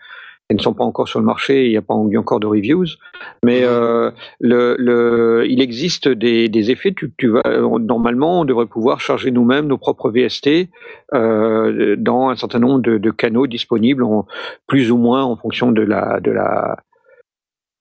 elles 0.51 0.57
ne 0.57 0.61
sont 0.61 0.73
pas 0.73 0.83
encore 0.83 1.07
sur 1.07 1.19
le 1.21 1.25
marché. 1.25 1.65
Il 1.65 1.69
n'y 1.69 1.77
a 1.77 1.81
pas 1.81 1.95
eu 2.09 2.17
encore 2.17 2.41
de 2.41 2.45
reviews. 2.45 2.85
Mais 3.41 3.61
euh, 3.63 4.11
le, 4.41 4.75
le, 4.77 5.45
il 5.47 5.61
existe 5.61 6.09
des, 6.09 6.49
des 6.49 6.71
effets. 6.71 6.91
Tu, 6.93 7.13
tu 7.17 7.29
vas, 7.29 7.41
normalement, 7.79 8.41
on 8.41 8.45
devrait 8.45 8.65
pouvoir 8.65 8.99
charger 8.99 9.31
nous-mêmes 9.31 9.67
nos 9.67 9.77
propres 9.77 10.11
VST 10.11 10.67
euh, 11.13 11.95
dans 11.97 12.27
un 12.27 12.35
certain 12.35 12.59
nombre 12.59 12.81
de, 12.81 12.97
de 12.97 13.11
canaux 13.11 13.47
disponibles, 13.47 14.03
en, 14.03 14.27
plus 14.67 14.91
ou 14.91 14.97
moins 14.97 15.23
en 15.23 15.37
fonction 15.37 15.71
de 15.71 15.81
la 15.83 16.19
de 16.19 16.31
la 16.31 16.75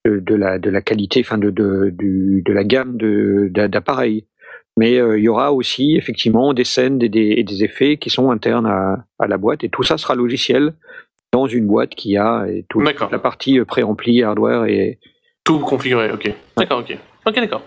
de, 0.05 0.19
de 0.19 0.35
la 0.35 0.57
de 0.57 0.69
la 0.69 0.81
qualité, 0.81 1.19
enfin 1.19 1.37
de 1.37 1.49
de, 1.49 1.89
du- 1.91 2.41
de 2.45 2.53
la 2.53 2.63
gamme 2.63 2.97
d'appareils. 2.97 4.27
Mais 4.77 4.97
euh, 4.97 5.19
il 5.19 5.23
y 5.25 5.27
aura 5.27 5.51
aussi 5.51 5.97
effectivement 5.97 6.53
des 6.53 6.63
scènes 6.63 7.03
et 7.03 7.09
des, 7.09 7.33
et 7.37 7.43
des 7.43 7.65
effets 7.65 7.97
qui 7.97 8.09
sont 8.09 8.31
internes 8.31 8.65
à, 8.65 9.03
à 9.19 9.27
la 9.27 9.37
boîte, 9.37 9.65
et 9.65 9.69
tout 9.69 9.83
ça 9.83 9.97
sera 9.97 10.15
logiciel 10.15 10.73
dans 11.31 11.47
une 11.47 11.65
boîte 11.67 11.91
qui 11.95 12.17
a 12.17 12.45
et 12.47 12.65
toute 12.69 12.83
D'accord. 12.83 13.09
la 13.11 13.19
partie 13.19 13.59
euh, 13.59 13.65
préampli, 13.65 14.23
hardware 14.23 14.65
et 14.65 14.99
Tout 15.43 15.59
configuré, 15.59 16.11
ok. 16.11 16.33
D'accord, 16.57 16.79
ok. 16.79 16.97
Ok, 17.25 17.35
d'accord. 17.35 17.61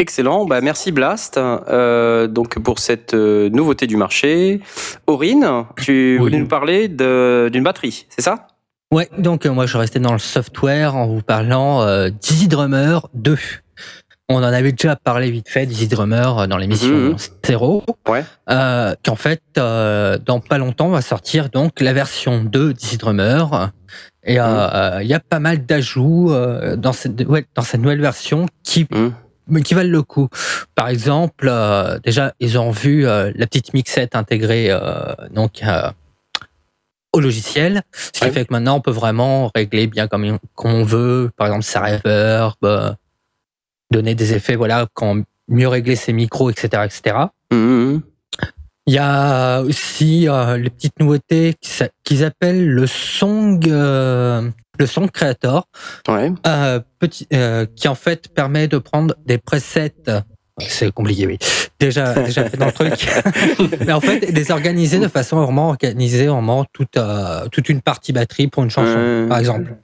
Excellent, 0.00 0.44
bah 0.46 0.60
merci 0.60 0.92
Blast. 0.92 1.38
Euh, 1.38 2.28
donc 2.28 2.58
pour 2.60 2.78
cette 2.78 3.14
euh, 3.14 3.48
nouveauté 3.50 3.86
du 3.88 3.96
marché, 3.96 4.60
Aurine, 5.08 5.64
tu 5.76 6.12
Oui. 6.14 6.18
voulais 6.18 6.38
nous 6.38 6.46
parler 6.46 6.86
d'une 6.88 7.62
batterie, 7.64 8.06
c'est 8.08 8.22
ça? 8.22 8.46
Ouais, 8.92 9.08
donc 9.18 9.44
euh, 9.44 9.50
moi 9.52 9.66
je 9.66 9.76
restais 9.76 9.98
dans 9.98 10.12
le 10.12 10.18
software 10.18 10.94
en 10.96 11.06
vous 11.08 11.20
parlant 11.20 11.82
euh, 11.82 12.08
d'Easy 12.10 12.48
Drummer 12.48 13.06
2. 13.14 13.36
On 14.30 14.36
en 14.36 14.42
avait 14.42 14.72
déjà 14.72 14.94
parlé 14.94 15.30
vite 15.30 15.48
fait 15.48 15.64
d'Easy 15.64 15.88
Drummer 15.88 16.38
euh, 16.40 16.46
dans 16.46 16.58
l'émission 16.58 16.94
Mhm. 16.94 17.16
Zero. 17.46 17.82
Ouais. 18.06 18.24
Euh, 18.50 18.94
Qu'en 19.02 19.16
fait, 19.16 19.40
euh, 19.56 20.18
dans 20.18 20.40
pas 20.40 20.58
longtemps, 20.58 20.88
va 20.88 21.00
sortir 21.00 21.48
donc 21.48 21.80
la 21.80 21.94
version 21.94 22.44
2 22.44 22.74
d'Easy 22.74 22.98
Drummer. 22.98 23.70
Et 24.24 24.38
euh, 24.38 24.98
il 25.00 25.08
y 25.08 25.14
a 25.14 25.20
pas 25.20 25.38
mal 25.38 25.64
d'ajouts 25.64 26.30
dans, 26.76 26.92
cette, 26.92 27.26
ouais, 27.26 27.46
dans 27.54 27.62
cette 27.62 27.80
nouvelle 27.80 28.02
version 28.02 28.44
qui, 28.62 28.86
Mhm. 28.90 29.62
qui 29.62 29.72
valent 29.72 29.90
le 29.90 30.02
coup. 30.02 30.28
Par 30.74 30.88
exemple, 30.88 31.50
déjà, 32.04 32.34
ils 32.38 32.58
ont 32.58 32.70
vu 32.70 33.04
la 33.04 33.32
petite 33.46 33.72
mixette 33.72 34.14
intégrée 34.14 34.68
donc 35.32 35.62
au 37.14 37.20
logiciel, 37.20 37.80
ce 37.94 38.10
qui 38.20 38.24
Ouais. 38.26 38.30
fait 38.30 38.44
que 38.44 38.52
maintenant 38.52 38.76
on 38.76 38.80
peut 38.82 38.90
vraiment 38.90 39.50
régler 39.54 39.86
bien 39.86 40.06
comme, 40.06 40.38
on- 40.62 40.82
veut, 40.84 41.30
par 41.38 41.46
exemple 41.46 41.64
sa 41.64 41.80
reverb, 41.80 42.56
donner 43.90 44.14
des 44.14 44.34
effets, 44.34 44.56
voilà, 44.56 44.86
quand 44.94 45.22
mieux 45.48 45.68
régler 45.68 45.96
ses 45.96 46.12
micros, 46.12 46.50
etc., 46.50 46.82
etc. 46.84 47.16
Mhm. 47.52 48.02
Il 48.86 48.94
y 48.94 48.98
a 48.98 49.60
aussi 49.60 50.28
euh, 50.28 50.56
les 50.56 50.70
petites 50.70 50.98
nouveautés 50.98 51.54
qu'ils 52.04 52.24
appellent 52.24 52.66
le 52.66 52.86
Song, 52.86 53.60
euh, 53.66 54.48
le 54.78 54.86
Song 54.86 55.10
Creator, 55.10 55.68
Ouais. 56.08 56.32
euh, 56.46 56.80
petit, 56.98 57.28
qui 57.76 57.88
en 57.88 57.94
fait 57.94 58.28
permet 58.32 58.66
de 58.66 58.78
prendre 58.78 59.14
des 59.26 59.36
presets. 59.36 59.92
C'est 60.58 60.90
compliqué, 60.90 61.26
oui. 61.26 61.38
Déjà, 61.78 62.14
déjà 62.14 62.48
fait 62.48 62.56
dans 62.56 62.66
le 62.66 62.72
truc. 62.72 63.06
Mais 63.86 63.92
en 63.92 64.00
fait, 64.00 64.32
les 64.32 64.50
organiser 64.50 64.98
de 64.98 65.06
façon 65.08 65.36
vraiment 65.40 65.68
organisée, 65.68 66.26
vraiment 66.26 66.64
toute, 66.72 66.98
toute 67.52 67.68
une 67.68 67.82
partie 67.82 68.12
batterie 68.12 68.48
pour 68.48 68.64
une 68.64 68.70
chanson, 68.70 69.26
par 69.28 69.38
exemple. 69.38 69.76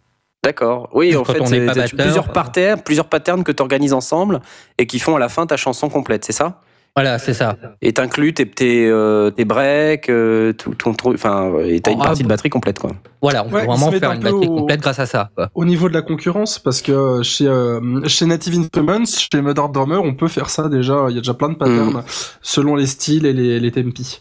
D'accord. 0.45 0.91
Oui, 0.93 1.17
en 1.17 1.25
fait, 1.25 1.45
c'est 1.47 1.97
plusieurs 1.97 2.29
euh. 2.29 2.33
patterns, 2.33 2.81
plusieurs 2.83 3.07
patterns 3.07 3.43
que 3.43 3.51
tu 3.51 3.63
organises 3.63 3.95
ensemble 3.95 4.41
et 4.77 4.87
qui 4.87 4.99
font 4.99 5.17
à 5.17 5.19
la 5.19 5.31
fin 5.31 5.47
ta 5.47 5.57
chanson 5.57 5.89
complète, 5.89 6.25
c'est 6.25 6.33
ça? 6.33 6.61
Voilà, 6.97 7.19
c'est 7.19 7.35
ça. 7.35 7.57
Et 7.83 7.93
t'inclus 7.93 8.35
tes, 8.35 8.49
tes, 8.49 8.89
euh, 8.89 9.31
tes 9.31 9.45
breaks, 9.45 10.09
euh, 10.09 10.53
tout 10.53 10.75
ton 10.77 10.95
truc, 10.95 11.15
enfin, 11.15 11.53
et 11.65 11.81
t'as 11.81 11.91
une 11.91 11.99
partie 11.99 12.23
de 12.23 12.29
batterie 12.29 12.51
complète, 12.51 12.79
quoi. 12.79 12.93
Voilà, 13.21 13.43
on 13.45 13.47
Ouais, 13.51 13.63
peut 13.63 13.67
vraiment 13.67 13.91
faire 13.91 14.11
un 14.11 14.15
une 14.15 14.21
batterie 14.23 14.47
au- 14.47 14.57
complète 14.59 14.81
grâce 14.81 15.01
à 15.01 15.07
ça. 15.07 15.31
quoi. 15.35 15.51
Au 15.55 15.65
niveau 15.65 15.89
de 15.89 15.95
la 15.95 16.03
concurrence, 16.03 16.61
parce 16.61 16.83
que 16.83 17.21
chez, 17.25 17.49
euh, 17.49 18.07
chez 18.07 18.27
Native 18.27 18.55
Instruments, 18.61 19.07
chez 19.07 19.41
Modern 19.41 19.73
Drummer, 19.73 20.01
on 20.05 20.15
peut 20.15 20.29
faire 20.29 20.51
ça 20.51 20.69
déjà. 20.69 21.07
Il 21.09 21.15
y 21.17 21.19
a 21.19 21.21
déjà 21.21 21.35
plein 21.35 21.49
de 21.49 21.55
patterns 21.57 22.05
selon 22.43 22.77
les 22.77 22.87
styles 22.87 23.27
et 23.27 23.33
les, 23.33 23.59
les 23.59 23.73
tempi. 23.73 24.21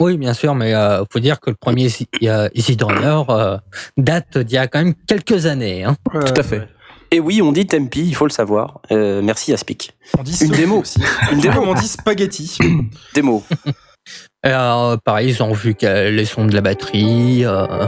Oui, 0.00 0.16
bien 0.16 0.32
sûr, 0.34 0.54
mais 0.54 0.74
euh, 0.74 1.02
faut 1.12 1.18
dire 1.18 1.40
que 1.40 1.50
le 1.50 1.56
premier 1.56 1.86
Easy, 1.86 2.06
euh, 2.22 2.48
Drummer 2.78 3.30
euh, 3.30 3.56
date 3.96 4.38
d'il 4.38 4.54
y 4.54 4.58
a 4.58 4.68
quand 4.68 4.78
même 4.84 4.94
quelques 5.08 5.46
années. 5.46 5.82
Hein. 5.82 5.96
Ouais, 6.14 6.20
Tout 6.22 6.40
à 6.40 6.42
fait. 6.44 6.68
Et 7.12 7.20
oui, 7.20 7.42
on 7.42 7.52
dit 7.52 7.66
tempi, 7.66 8.00
il 8.06 8.14
faut 8.14 8.24
le 8.24 8.32
savoir. 8.32 8.80
Euh, 8.90 9.20
merci 9.22 9.52
Aspic. 9.52 9.92
On 10.18 10.22
dit 10.22 10.34
Une 10.40 10.50
démo. 10.50 10.78
aussi. 10.78 10.98
Une 11.30 11.40
démo. 11.40 11.60
on 11.60 11.74
dit 11.74 11.86
spaghetti. 11.86 12.56
Démo. 13.14 13.44
Et, 14.44 14.50
pareil, 15.04 15.28
ils 15.28 15.42
ont 15.42 15.52
vu 15.52 15.76
les 15.82 16.24
sons 16.24 16.46
de 16.46 16.54
la 16.54 16.62
batterie, 16.62 17.44
euh, 17.44 17.86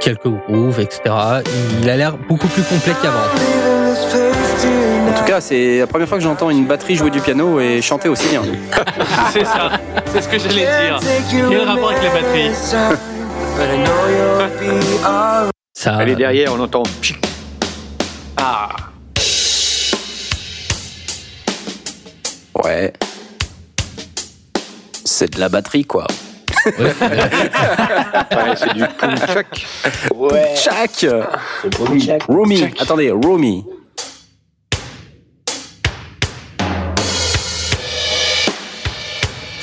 quelques 0.00 0.28
grooves, 0.28 0.78
etc. 0.80 1.00
Il 1.82 1.90
a 1.90 1.96
l'air 1.96 2.16
beaucoup 2.16 2.46
plus 2.46 2.62
complet 2.62 2.94
qu'avant. 3.02 3.18
En 5.08 5.12
tout 5.18 5.24
cas, 5.24 5.40
c'est 5.40 5.80
la 5.80 5.86
première 5.88 6.08
fois 6.08 6.18
que 6.18 6.24
j'entends 6.24 6.48
une 6.48 6.66
batterie 6.66 6.94
jouer 6.94 7.10
du 7.10 7.20
piano 7.20 7.58
et 7.58 7.82
chanter 7.82 8.08
aussi 8.08 8.28
bien. 8.28 8.42
C'est 9.32 9.44
ça. 9.44 9.72
C'est 10.06 10.22
ce 10.22 10.28
que 10.28 10.38
j'allais 10.38 10.66
dire. 10.66 11.00
Quel 11.50 11.68
rapport 11.68 11.90
avec 11.90 12.02
les 12.02 12.08
batteries 12.08 12.54
Ça, 15.74 15.98
elle 16.00 16.10
est 16.10 16.16
derrière, 16.16 16.54
on 16.54 16.60
entend. 16.60 16.84
Ah. 18.42 18.68
Ouais. 22.64 22.92
C'est 25.04 25.34
de 25.34 25.40
la 25.40 25.48
batterie, 25.48 25.84
quoi. 25.84 26.06
ouais, 26.66 26.72
c'est 28.56 28.74
du 28.74 28.84
punchak. 28.98 29.66
Ouais, 30.14 30.54
Jack. 30.64 31.06
Romy, 32.28 32.70
attendez, 32.80 33.10
Romy. 33.10 33.64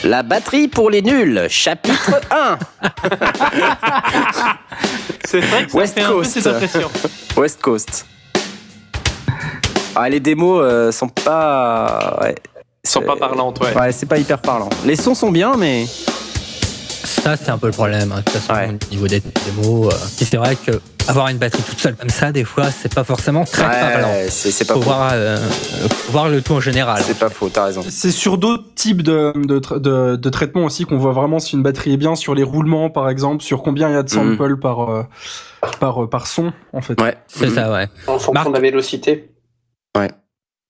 La 0.04 0.24
batterie 0.24 0.68
pour 0.68 0.90
les 0.90 1.02
nuls, 1.02 1.48
chapitre 1.50 2.22
1. 2.32 2.58
C'est 5.26 5.40
vrai 5.42 5.66
que 5.66 5.72
ça 5.72 5.78
West 5.78 5.94
fait 5.96 6.04
un 6.04 6.08
peu 6.08 6.14
Coast. 6.14 6.40
cette. 6.42 7.38
West 7.38 7.62
Coast. 7.62 8.06
Ah, 10.00 10.10
les 10.10 10.20
démos 10.20 10.62
euh, 10.64 10.92
sont 10.92 11.10
pas. 11.10 12.20
Ouais. 12.22 12.36
Sont 12.86 13.02
pas 13.02 13.16
parlantes, 13.18 13.60
ouais. 13.60 13.76
Ouais, 13.76 13.92
c'est 13.92 14.06
pas 14.06 14.18
hyper 14.18 14.40
parlant. 14.42 14.70
Les 14.86 14.96
sons 14.96 15.16
sont 15.16 15.32
bien, 15.32 15.56
mais. 15.58 15.86
ça 15.86 17.36
c'est 17.36 17.50
un 17.50 17.58
peu 17.58 17.68
le 17.68 17.74
problème. 17.74 18.12
hein, 18.12 18.18
de 18.20 18.22
toute 18.22 18.40
façon, 18.42 18.54
Ouais. 18.54 18.70
au 18.70 18.92
niveau 18.92 19.08
des 19.08 19.20
démos. 19.22 19.94
euh, 19.94 19.98
c'est 20.16 20.38
vrai 20.38 20.56
que 20.56 20.80
avoir 21.08 21.28
une 21.30 21.38
batterie 21.38 21.64
toute 21.64 21.80
seule 21.80 21.96
comme 21.96 22.10
ça, 22.10 22.32
des 22.32 22.44
fois, 22.44 22.66
c'est 22.72 22.94
pas 22.94 23.04
forcément 23.04 23.44
très 23.46 23.64
parlant. 23.64 24.08
Ouais, 24.10 24.28
c'est 24.30 24.52
c'est 24.52 24.66
pas 24.66 24.76
Faut 24.76 24.82
faux. 24.82 24.86
voir, 24.90 25.10
euh, 25.14 25.38
faut 25.90 26.12
voir 26.12 26.30
le 26.30 26.42
tout 26.42 26.54
en 26.54 26.60
général. 26.62 27.02
C'est 27.06 27.18
pas 27.18 27.30
faux, 27.30 27.50
t'as 27.50 27.66
raison. 27.66 27.84
C'est 27.90 28.12
sur 28.12 28.38
d'autres 28.38 28.74
types 28.76 29.02
de, 29.04 29.34
de, 29.36 29.60
tra- 29.60 29.80
de, 29.80 30.16
de 30.16 30.30
traitements 30.30 30.66
aussi 30.66 30.84
qu'on 30.86 30.98
voit 30.98 31.14
vraiment 31.14 31.40
si 31.40 31.56
une 31.56 31.64
batterie 31.64 31.94
est 31.94 31.98
bien, 31.98 32.16
sur 32.16 32.36
les 32.36 32.44
roulements 32.44 32.90
par 32.90 33.10
exemple, 33.10 33.42
sur 33.44 33.64
combien 33.64 33.90
il 33.90 33.94
y 33.94 33.98
a 33.98 34.04
de 34.04 34.10
samples 34.10 34.58
par, 34.58 34.90
euh, 34.92 35.04
par, 35.80 36.04
euh, 36.04 36.08
par 36.10 36.28
son 36.28 36.54
en 36.74 36.82
fait. 36.82 37.02
Ouais, 37.02 37.18
C'est 37.28 37.50
ça, 37.50 37.72
ouais. 37.72 37.88
En 38.08 38.14
fonction 38.20 38.34
Marc- 38.34 38.48
de 38.50 38.54
la 38.54 38.60
vélocité. 38.60 39.32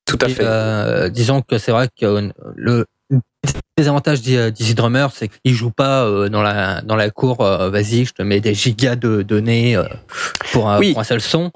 Tout 0.08 0.18
à 0.22 0.28
Et, 0.30 0.34
fait. 0.34 0.44
euh, 0.46 1.10
disons 1.10 1.42
que 1.42 1.58
c'est 1.58 1.72
vrai 1.72 1.88
que 2.00 2.06
euh, 2.06 2.30
le 2.56 2.86
désavantage 3.78 4.22
d'Easy 4.22 4.74
Drummer, 4.76 5.12
c'est 5.14 5.28
qu'il 5.30 5.54
joue 5.54 5.72
pas 5.72 6.04
euh, 6.06 6.30
dans 6.30 6.42
la 6.42 6.82
dans 6.82 6.96
la 6.96 7.10
cour. 7.10 7.42
euh, 7.42 7.70
Vas-y, 7.70 8.06
je 8.06 8.14
te 8.14 8.22
mets 8.24 8.40
des 8.42 8.54
gigas 8.54 8.96
de 8.96 9.22
données 9.22 9.76
euh, 9.76 9.84
pour, 10.52 10.70
un, 10.70 10.80
Oui. 10.80 10.92
pour 10.94 11.02
un 11.02 11.04
seul 11.06 11.22
son. 11.22 11.52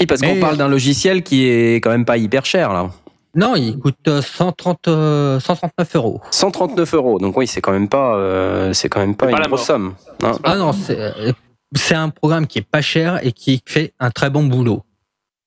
Oui, 0.00 0.06
parce 0.06 0.20
qu'on 0.20 0.38
parle 0.40 0.56
d'un 0.56 0.68
logiciel 0.68 1.24
qui 1.24 1.46
est 1.48 1.76
quand 1.80 1.90
même 1.90 2.04
pas 2.04 2.16
hyper 2.18 2.44
cher, 2.44 2.72
là. 2.72 2.90
Non, 3.34 3.56
il 3.56 3.78
coûte 3.78 3.96
euh, 4.08 4.22
130, 4.22 4.88
euh, 4.88 5.38
139 5.40 5.96
euros. 5.96 6.20
139 6.30 6.94
euros. 6.94 7.18
Donc 7.18 7.36
oui, 7.36 7.46
c'est 7.46 7.60
quand 7.60 7.72
même 7.72 7.88
pas, 7.88 8.14
euh, 8.16 8.72
c'est 8.72 8.88
quand 8.88 9.00
même 9.00 9.14
pas 9.16 9.26
une 9.26 9.32
pas 9.32 9.40
la 9.40 9.48
grosse 9.48 9.64
somme. 9.66 9.94
hein. 10.22 10.32
Ah 10.44 10.56
non, 10.56 10.72
c'est 10.72 10.98
euh, 10.98 11.32
c'est 11.74 11.94
un 11.94 12.08
programme 12.08 12.46
qui 12.46 12.58
est 12.58 12.66
pas 12.68 12.80
cher 12.80 13.18
et 13.24 13.32
qui 13.32 13.60
fait 13.66 13.92
un 14.00 14.10
très 14.10 14.30
bon 14.30 14.44
boulot. 14.44 14.82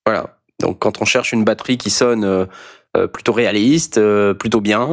Voilà. 0.05 0.37
Donc 0.61 0.79
quand 0.79 1.01
on 1.01 1.05
cherche 1.05 1.31
une 1.33 1.43
batterie 1.43 1.77
qui 1.77 1.89
sonne 1.89 2.23
euh, 2.23 2.45
euh, 2.97 3.07
plutôt 3.07 3.33
réaliste, 3.33 3.97
euh, 3.97 4.33
plutôt 4.33 4.61
bien, 4.61 4.87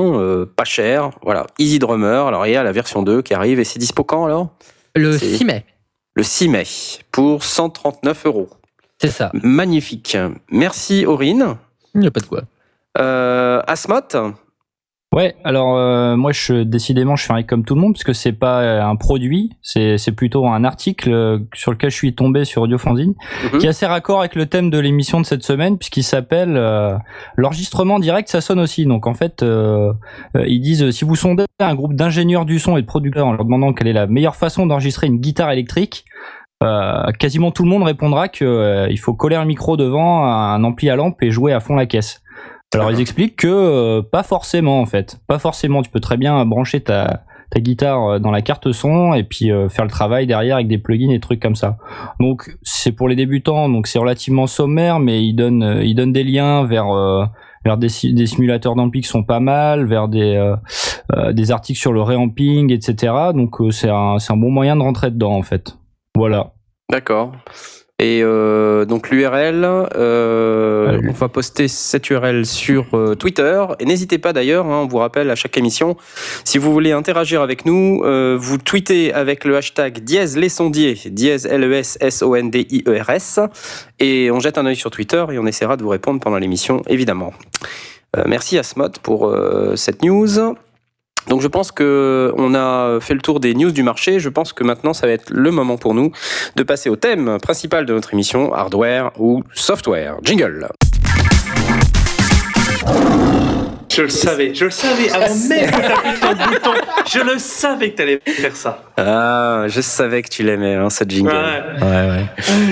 pas 0.57 0.65
cher, 0.65 1.11
voilà. 1.23 1.47
Easy 1.59 1.79
Drummer. 1.79 2.27
Alors 2.27 2.47
il 2.47 2.53
y 2.53 2.57
a 2.57 2.63
la 2.63 2.73
version 2.73 3.03
2 3.03 3.23
qui 3.23 3.35
arrive 3.35 3.61
et 3.61 3.65
c'est 3.65 3.79
dispo 3.79 4.05
quand 4.05 4.25
alors? 4.25 4.51
Le 4.95 5.17
C'est- 5.17 5.37
6 5.37 5.45
mai, 5.45 5.65
Le 6.15 6.23
6 6.23 6.49
mai 6.49 6.65
pour 7.13 7.45
139 7.45 8.27
euros. 8.27 8.49
c'est 9.01 9.11
ça. 9.11 9.31
Magnifique. 9.35 10.17
Merci 10.51 11.07
Aurine. 11.07 11.57
Il 11.95 12.01
n'y 12.01 12.07
a 12.07 12.11
pas 12.11 12.21
de 12.21 12.27
quoi. 12.27 12.43
Euh, 12.99 13.63
Asmot, 13.67 14.01
Ouais, 15.11 15.35
alors 15.43 15.75
euh, 15.79 16.17
moi 16.17 16.33
je 16.33 16.65
décidément 16.65 17.17
je 17.17 17.25
fais 17.25 17.43
comme 17.45 17.65
tout 17.65 17.75
le 17.75 17.81
monde 17.81 17.95
parce 17.95 18.05
que 18.05 18.13
c'est 18.13 18.33
pas 18.35 18.61
euh, 18.61 18.83
un 18.83 18.95
produit, 18.95 19.53
c'est 19.63 19.97
c'est 19.97 20.13
plutôt 20.13 20.47
un 20.47 20.65
article 20.65 21.11
euh, 21.11 21.39
sur 21.55 21.73
lequel 21.73 21.91
je 21.91 21.97
suis 21.97 22.15
tombé 22.15 22.45
sur 22.45 22.61
Audio 22.61 22.77
Fanzine 22.77 23.15
Mhm. 23.45 23.59
qui 23.59 23.65
est 23.67 23.71
assez 23.71 23.87
raccord 23.87 24.21
avec 24.21 24.35
le 24.35 24.45
thème 24.45 24.69
de 24.69 24.79
l'émission 24.79 25.19
de 25.19 25.25
cette 25.25 25.45
semaine 25.45 25.79
puisqu'il 25.79 26.03
s'appelle 26.03 26.59
euh, 26.59 26.95
l'enregistrement 27.37 27.99
direct 28.01 28.29
ça 28.29 28.43
sonne 28.43 28.61
aussi. 28.61 28.85
Donc 28.85 29.07
en 29.07 29.15
fait 29.15 29.43
euh, 29.43 29.95
euh, 30.37 30.45
ils 30.47 30.61
disent 30.61 30.91
si 30.91 31.07
vous 31.07 31.17
sondez 31.17 31.45
un 31.59 31.75
groupe 31.75 31.95
d'ingénieurs 31.95 32.45
du 32.45 32.59
son 32.59 32.77
et 32.77 32.83
de 32.83 32.87
producteurs 32.87 33.27
en 33.27 33.33
leur 33.33 33.47
demandant 33.47 33.73
quelle 33.73 33.89
est 33.89 33.95
la 33.95 34.07
meilleure 34.07 34.37
façon 34.37 34.67
d'enregistrer 34.67 35.07
une 35.07 35.21
guitare 35.21 35.51
électrique 35.51 36.05
euh, 36.63 37.11
quasiment 37.19 37.51
tout 37.51 37.63
le 37.63 37.71
monde 37.71 37.85
répondra 37.85 38.29
que 38.29 38.45
euh, 38.45 38.89
il 38.91 38.99
faut 38.99 39.15
coller 39.15 39.37
un 39.37 39.45
micro 39.47 39.79
devant 39.79 40.25
un 40.27 40.63
ampli 40.65 40.91
à 40.91 40.97
lampe 40.97 41.23
et 41.23 41.31
jouer 41.31 41.53
à 41.55 41.61
fond 41.61 41.77
la 41.77 41.87
caisse. 41.87 42.21
Alors 42.75 42.91
ils 42.91 43.01
expliquent 43.01 43.37
que 43.37 43.47
euh, 43.49 44.03
pas 44.03 44.23
forcément 44.23 44.81
en 44.81 44.87
fait, 44.87 45.19
pas 45.27 45.39
forcément. 45.39 45.83
Tu 45.83 45.91
peux 45.91 46.01
très 46.01 46.17
bien 46.17 46.45
brancher 46.45 46.81
ta 46.81 47.23
ta 47.51 47.61
guitare 47.61 48.05
euh, 48.05 48.19
dans 48.19 48.31
la 48.31 48.43
carte 48.43 48.73
son 48.73 49.15
et 49.15 49.25
puis 49.25 49.51
euh, 49.51 49.71
faire 49.71 49.87
le 49.87 49.91
travail 49.91 50.27
derrière 50.27 50.57
avec 50.57 50.69
des 50.69 50.77
plugins 50.77 51.11
et 51.11 51.19
trucs 51.19 51.41
comme 51.41 51.57
ça. 51.57 51.79
Donc 52.21 52.57
c'est 52.63 52.93
pour 52.93 53.09
les 53.09 53.17
débutants, 53.17 53.71
donc 53.71 53.87
c'est 53.87 53.99
relativement 53.99 54.47
sommaire, 54.47 54.99
mais 54.99 55.25
ils 55.25 55.33
donnent 55.33 55.63
euh, 55.63 55.83
ils 55.83 55.95
donnent 55.95 56.13
des 56.13 56.25
liens 56.25 56.67
vers 56.67 56.91
euh, 56.95 57.25
vers 57.65 57.79
des, 57.79 57.89
si- 57.89 58.13
des 58.13 58.27
simulateurs 58.27 58.75
d'ampli 58.75 59.01
qui 59.01 59.09
sont 59.09 59.25
pas 59.25 59.41
mal, 59.41 59.87
vers 59.87 60.09
des 60.09 60.55
des 61.33 61.51
articles 61.51 61.79
sur 61.81 61.93
le 61.95 62.03
réamping, 62.03 62.71
etc. 62.71 63.15
Donc 63.35 63.57
c'est 63.71 63.89
un 63.89 64.19
c'est 64.19 64.33
un 64.33 64.37
bon 64.37 64.51
moyen 64.51 64.77
de 64.77 64.83
rentrer 64.83 65.11
dedans 65.11 65.33
en 65.33 65.43
fait. 65.43 65.77
Voilà. 66.15 66.53
D'accord. 66.91 67.33
Et 68.01 68.23
euh, 68.23 68.85
donc 68.85 69.11
l'URL, 69.11 69.65
euh, 69.65 71.01
on 71.09 71.13
va 71.13 71.29
poster 71.29 71.67
cette 71.67 72.09
URL 72.11 72.47
sur 72.47 72.87
euh, 72.95 73.17
Twitter. 73.17 73.65
Et 73.81 73.87
n'hésitez 73.87 74.19
pas 74.19 74.33
d'ailleurs, 74.33 74.67
hein, 74.67 74.83
on 74.85 74.87
vous 74.87 74.99
rappelle 74.99 75.29
à 75.31 75.35
chaque 75.35 75.59
émission, 75.59 75.97
si 76.45 76.59
vous 76.59 76.73
voulez 76.73 76.93
interagir 76.93 77.43
avec 77.43 77.67
nous, 77.67 78.03
euh, 78.05 78.37
vous 78.39 78.57
tweetez 78.57 79.13
avec 79.13 79.45
le 79.45 79.57
hashtag 79.57 79.99
dièse 80.05 80.37
les 80.37 80.49
sondiers, 80.49 80.97
dièse 81.07 81.47
E 81.47 81.55
L-E-S-S-O-N-D-I-E-R-S, 81.55 83.41
et 83.99 84.31
on 84.31 84.39
jette 84.39 84.59
un 84.59 84.67
œil 84.67 84.77
sur 84.77 84.93
Twitter 84.93 85.25
et 85.33 85.39
on 85.41 85.47
essaiera 85.47 85.77
de 85.77 85.83
vous 85.83 85.89
répondre 85.89 86.21
pendant 86.21 86.39
l'émission, 86.39 86.83
évidemment. 86.87 87.33
Euh, 88.17 88.23
merci 88.27 88.59
à 88.59 88.63
Smot 88.63 88.91
pour 89.03 89.27
euh, 89.27 89.75
cette 89.77 90.05
news. 90.05 90.55
Donc 91.29 91.41
je 91.41 91.49
pense 91.49 91.73
que 91.73 92.33
on 92.37 92.55
a 92.55 92.99
fait 93.01 93.15
le 93.15 93.21
tour 93.21 93.41
des 93.41 93.55
news 93.55 93.71
du 93.71 93.83
marché. 93.83 94.19
Je 94.21 94.29
pense 94.29 94.53
que 94.53 94.65
maintenant 94.65 94.93
ça 94.93 95.07
va 95.07 95.13
être 95.13 95.31
le 95.31 95.51
moment 95.51 95.77
pour 95.77 95.95
nous 95.95 96.13
de 96.57 96.63
passer 96.63 96.89
au 96.91 96.97
thème 96.97 97.39
principal 97.41 97.87
de 97.87 97.93
notre 97.93 98.13
émission, 98.15 98.53
hardware 98.55 99.13
ou 99.19 99.43
software. 99.55 100.17
Jingle. 100.23 100.69
Je 103.99 104.05
le 104.05 104.11
savais, 104.11 104.55
je 104.55 104.65
le 104.65 104.71
savais 104.71 105.11
avant 105.11 105.35
même 105.35 105.71
que 105.73 105.81
t'appuies 105.81 106.17
sur 106.21 106.29
le 106.29 106.51
bouton. 106.53 106.71
Je 107.05 107.19
le 107.19 107.39
savais 107.39 107.91
que 107.91 107.97
t'allais 107.97 108.21
faire 108.25 108.55
ça. 108.55 108.81
Ah, 108.97 109.65
je 109.67 109.81
savais 109.81 110.23
que 110.23 110.29
tu 110.29 110.45
l'aimais, 110.45 110.75
hein, 110.75 110.89
ce 110.89 111.03
jingle. 111.03 111.33
Ouais. 111.33 111.85
ouais, 111.85 112.09
ouais. 112.09 112.27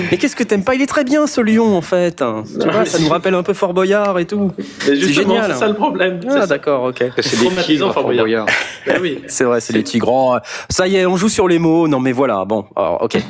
Mais 0.09 0.17
qu'est-ce 0.17 0.37
que 0.37 0.43
t'aimes 0.45 0.63
pas? 0.63 0.75
Il 0.75 0.81
est 0.81 0.87
très 0.87 1.03
bien 1.03 1.27
ce 1.27 1.41
lion 1.41 1.75
en 1.75 1.81
fait. 1.81 2.23
Tu 2.61 2.69
vois, 2.69 2.85
ça 2.85 2.99
nous 2.99 3.09
rappelle 3.09 3.35
un 3.35 3.43
peu 3.43 3.53
Fort 3.53 3.73
Boyard 3.73 4.17
et 4.19 4.25
tout. 4.25 4.53
Justement, 4.89 5.33
génial, 5.33 5.51
c'est 5.51 5.59
ça 5.59 5.65
hein. 5.65 5.67
le 5.67 5.73
problème. 5.73 6.21
Ah 6.23 6.29
C'est 6.31 6.39
ça. 6.39 6.47
d'accord, 6.47 6.83
ok. 6.83 7.03
C'est 7.19 7.39
des 7.41 7.49
tigres, 7.61 7.93
Fort 7.93 8.03
Boyard. 8.03 8.23
Boyard. 8.23 8.45
Ben 8.87 8.99
oui. 9.01 9.19
C'est 9.27 9.43
vrai, 9.43 9.59
c'est 9.59 9.73
des 9.73 9.83
tigres. 9.83 10.07
Oh, 10.09 10.37
Ça 10.69 10.87
y 10.87 10.95
est, 10.95 11.05
on 11.05 11.17
joue 11.17 11.27
sur 11.27 11.49
les 11.49 11.59
mots. 11.59 11.89
Non 11.89 11.99
mais 11.99 12.13
voilà, 12.13 12.45
bon, 12.45 12.63
alors, 12.73 13.01
ok. 13.03 13.17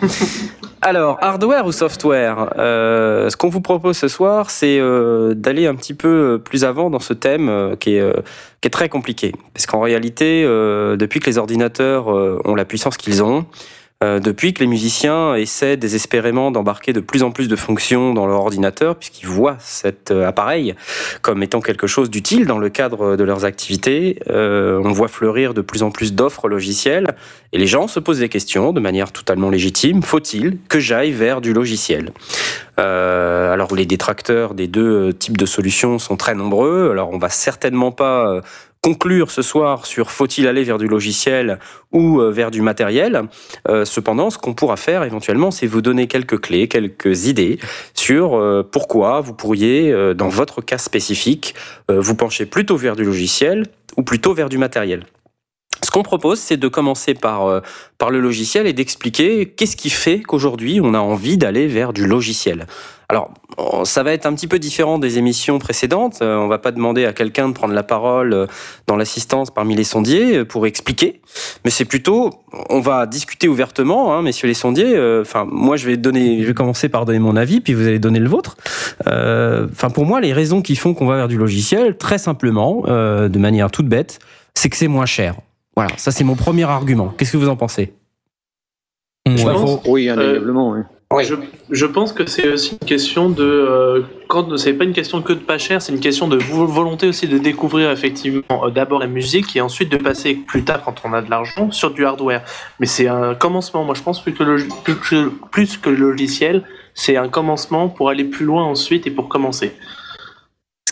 Alors, 0.81 1.17
hardware 1.21 1.65
ou 1.65 1.71
software? 1.71 2.53
Euh, 2.59 3.29
Ce 3.29 3.35
qu'on 3.35 3.49
vous 3.49 3.61
propose 3.61 3.97
ce 3.97 4.07
soir, 4.07 4.51
c'est 4.51 4.77
euh, 4.79 5.33
d'aller 5.33 5.65
un 5.65 5.75
petit 5.75 5.95
peu 5.95 6.39
plus 6.43 6.63
avant 6.63 6.89
dans 6.91 6.99
ce 6.99 7.13
thème 7.13 7.49
euh, 7.49 7.75
qui, 7.87 7.95
est, 7.95 8.01
euh, 8.01 8.13
qui 8.61 8.67
est 8.67 8.71
très 8.71 8.89
compliqué. 8.89 9.31
Parce 9.53 9.65
qu'en 9.65 9.79
réalité, 9.79 10.43
euh, 10.45 10.97
depuis 10.97 11.19
que 11.19 11.25
les 11.27 11.37
ordinateurs 11.37 12.13
euh, 12.13 12.41
ont 12.43 12.55
la 12.55 12.65
puissance 12.65 12.97
qu'ils 12.97 13.23
ont, 13.23 13.45
euh, 14.03 14.19
depuis 14.19 14.53
que 14.53 14.59
les 14.59 14.67
musiciens 14.67 15.33
essaient 15.33 15.75
désespérément 15.75 16.51
d'embarquer 16.51 16.93
de 16.93 16.99
plus 16.99 17.23
en 17.23 17.31
plus 17.31 17.47
de 17.47 17.55
fonctions 17.55 18.13
dans 18.13 18.27
leur 18.27 18.41
ordinateur, 18.41 18.95
puisqu'ils 18.95 19.25
voient 19.25 19.57
cet 19.59 20.11
euh, 20.11 20.27
appareil 20.27 20.75
comme 21.23 21.41
étant 21.41 21.61
quelque 21.61 21.87
chose 21.87 22.11
d'utile 22.11 22.45
dans 22.45 22.59
le 22.59 22.69
cadre 22.69 23.15
de 23.15 23.23
leurs 23.23 23.43
activités, 23.43 24.19
euh, 24.29 24.79
on 24.83 24.91
voit 24.91 25.07
fleurir 25.07 25.55
de 25.55 25.61
plus 25.61 25.81
en 25.81 25.89
plus 25.89 26.13
d'offres 26.13 26.47
logicielles, 26.47 27.07
et 27.53 27.57
les 27.57 27.65
gens 27.65 27.87
se 27.87 27.99
posent 27.99 28.19
des 28.19 28.29
questions 28.29 28.71
de 28.71 28.79
manière 28.79 29.11
totalement 29.11 29.49
légitime. 29.49 30.03
Faut-il 30.03 30.59
que 30.69 30.79
j'aille 30.79 31.11
vers 31.11 31.41
du 31.41 31.53
logiciel? 31.53 32.11
Alors 32.79 33.73
les 33.73 33.87
détracteurs 33.87 34.53
des 34.53 34.67
deux 34.67 35.11
types 35.11 35.35
de 35.35 35.47
solutions 35.47 35.97
sont 35.97 36.15
très 36.15 36.35
nombreux. 36.35 36.91
Alors 36.91 37.09
on 37.11 37.17
va 37.17 37.29
certainement 37.29 37.91
pas 37.91 38.41
conclure 38.87 39.31
ce 39.31 39.41
soir 39.41 39.85
sur 39.85 40.11
faut-il 40.11 40.47
aller 40.47 40.63
vers 40.63 40.77
du 40.77 40.87
logiciel 40.87 41.59
ou 41.91 42.21
euh, 42.21 42.31
vers 42.31 42.51
du 42.51 42.61
matériel. 42.61 43.23
Euh, 43.67 43.83
cependant, 43.83 44.29
ce 44.29 44.37
qu'on 44.37 44.53
pourra 44.53 44.77
faire 44.77 45.03
éventuellement, 45.03 45.51
c'est 45.51 45.67
vous 45.67 45.81
donner 45.81 46.07
quelques 46.07 46.39
clés, 46.39 46.69
quelques 46.69 47.25
idées 47.25 47.59
sur 47.93 48.35
euh, 48.35 48.63
pourquoi 48.63 49.19
vous 49.19 49.33
pourriez, 49.33 49.93
dans 50.15 50.29
votre 50.29 50.61
cas 50.61 50.77
spécifique, 50.77 51.53
vous 51.89 52.15
pencher 52.15 52.45
plutôt 52.45 52.77
vers 52.77 52.95
du 52.95 53.03
logiciel 53.03 53.65
ou 53.97 54.03
plutôt 54.03 54.33
vers 54.33 54.47
du 54.47 54.57
matériel. 54.57 55.05
Ce 55.83 55.91
qu'on 55.91 56.03
propose, 56.03 56.39
c'est 56.39 56.57
de 56.57 56.67
commencer 56.69 57.13
par 57.13 57.61
le 58.09 58.19
logiciel 58.19 58.67
et 58.67 58.73
d'expliquer 58.73 59.47
qu'est-ce 59.47 59.75
qui 59.75 59.89
fait 59.89 60.21
qu'aujourd'hui 60.21 60.79
on 60.81 60.93
a 60.93 60.99
envie 60.99 61.37
d'aller 61.37 61.67
vers 61.67 61.91
du 61.91 62.07
logiciel. 62.07 62.65
Alors, 63.09 63.31
ça 63.85 64.03
va 64.03 64.11
être 64.11 64.25
un 64.25 64.33
petit 64.33 64.47
peu 64.47 64.59
différent 64.59 64.99
des 64.99 65.17
émissions 65.17 65.59
précédentes. 65.59 66.17
Euh, 66.21 66.35
on 66.37 66.49
va 66.49 66.57
pas 66.57 66.73
demander 66.73 67.05
à 67.05 67.13
quelqu'un 67.13 67.47
de 67.47 67.53
prendre 67.53 67.73
la 67.73 67.83
parole 67.83 68.33
euh, 68.33 68.47
dans 68.85 68.97
l'assistance 68.97 69.49
parmi 69.49 69.75
les 69.77 69.85
sondiers 69.85 70.39
euh, 70.39 70.45
pour 70.45 70.67
expliquer, 70.67 71.21
mais 71.63 71.71
c'est 71.71 71.85
plutôt, 71.85 72.31
on 72.69 72.81
va 72.81 73.05
discuter 73.05 73.47
ouvertement, 73.47 74.13
hein, 74.13 74.21
messieurs 74.23 74.49
les 74.49 74.53
sondiers. 74.53 74.99
Enfin, 75.21 75.45
moi, 75.49 75.77
je 75.77 75.87
vais 75.87 75.95
donner, 75.95 76.41
je 76.41 76.47
vais 76.47 76.53
commencer 76.53 76.89
par 76.89 77.05
donner 77.05 77.19
mon 77.19 77.37
avis, 77.37 77.61
puis 77.61 77.73
vous 77.73 77.87
allez 77.87 77.99
donner 77.99 78.19
le 78.19 78.27
vôtre. 78.27 78.57
Euh, 79.07 79.67
Enfin, 79.71 79.89
pour 79.89 80.05
moi, 80.05 80.19
les 80.19 80.33
raisons 80.33 80.61
qui 80.61 80.75
font 80.75 80.93
qu'on 80.93 81.05
va 81.05 81.15
vers 81.15 81.27
du 81.29 81.37
logiciel, 81.37 81.97
très 81.97 82.17
simplement, 82.17 82.83
euh, 82.87 83.29
de 83.29 83.39
manière 83.39 83.71
toute 83.71 83.87
bête, 83.87 84.19
c'est 84.53 84.69
que 84.69 84.75
c'est 84.75 84.87
moins 84.89 85.05
cher. 85.05 85.35
Voilà, 85.77 85.91
ça 85.97 86.11
c'est 86.11 86.23
mon 86.25 86.35
premier 86.35 86.63
argument. 86.65 87.13
Qu'est-ce 87.17 87.31
que 87.31 87.37
vous 87.37 87.47
en 87.49 87.55
pensez? 87.55 87.93
Je 89.25 89.45
Ouais. 89.45 89.53
pense- 89.53 89.79
Oui, 89.85 90.09
indéniablement. 90.09 90.71
oui. 90.71 90.79
Oui. 91.13 91.23
Je, 91.23 91.35
je 91.69 91.85
pense 91.85 92.11
que 92.11 92.25
c'est 92.27 92.49
aussi 92.49 92.77
une 92.81 92.85
question 92.87 93.29
de 93.29 93.43
euh, 93.43 94.01
quand 94.27 94.57
c'est 94.57 94.73
pas 94.73 94.83
une 94.83 94.91
question 94.93 95.21
que 95.21 95.31
de 95.31 95.39
pas 95.39 95.57
cher, 95.57 95.81
c'est 95.81 95.93
une 95.93 96.01
question 96.01 96.27
de 96.27 96.35
vo- 96.35 96.65
volonté 96.67 97.07
aussi 97.07 97.27
de 97.29 97.37
découvrir 97.37 97.91
effectivement 97.91 98.65
euh, 98.65 98.69
d'abord 98.71 98.99
la 98.99 99.07
musique 99.07 99.55
et 99.55 99.61
ensuite 99.61 99.89
de 99.89 99.95
passer 99.95 100.35
plus 100.35 100.65
tard 100.65 100.83
quand 100.83 100.95
on 101.05 101.13
a 101.13 101.21
de 101.21 101.29
l'argent 101.29 101.71
sur 101.71 101.91
du 101.91 102.05
hardware. 102.05 102.43
Mais 102.81 102.87
c'est 102.87 103.07
un 103.07 103.35
commencement. 103.35 103.85
Moi, 103.85 103.95
je 103.95 104.03
pense 104.03 104.21
plus 104.21 104.33
que 104.33 104.43
le, 104.43 104.57
plus 105.49 105.77
que 105.77 105.89
le 105.89 105.95
logiciel, 106.11 106.63
c'est 106.93 107.15
un 107.15 107.29
commencement 107.29 107.87
pour 107.87 108.09
aller 108.09 108.25
plus 108.25 108.45
loin 108.45 108.65
ensuite 108.65 109.07
et 109.07 109.11
pour 109.11 109.29
commencer. 109.29 109.71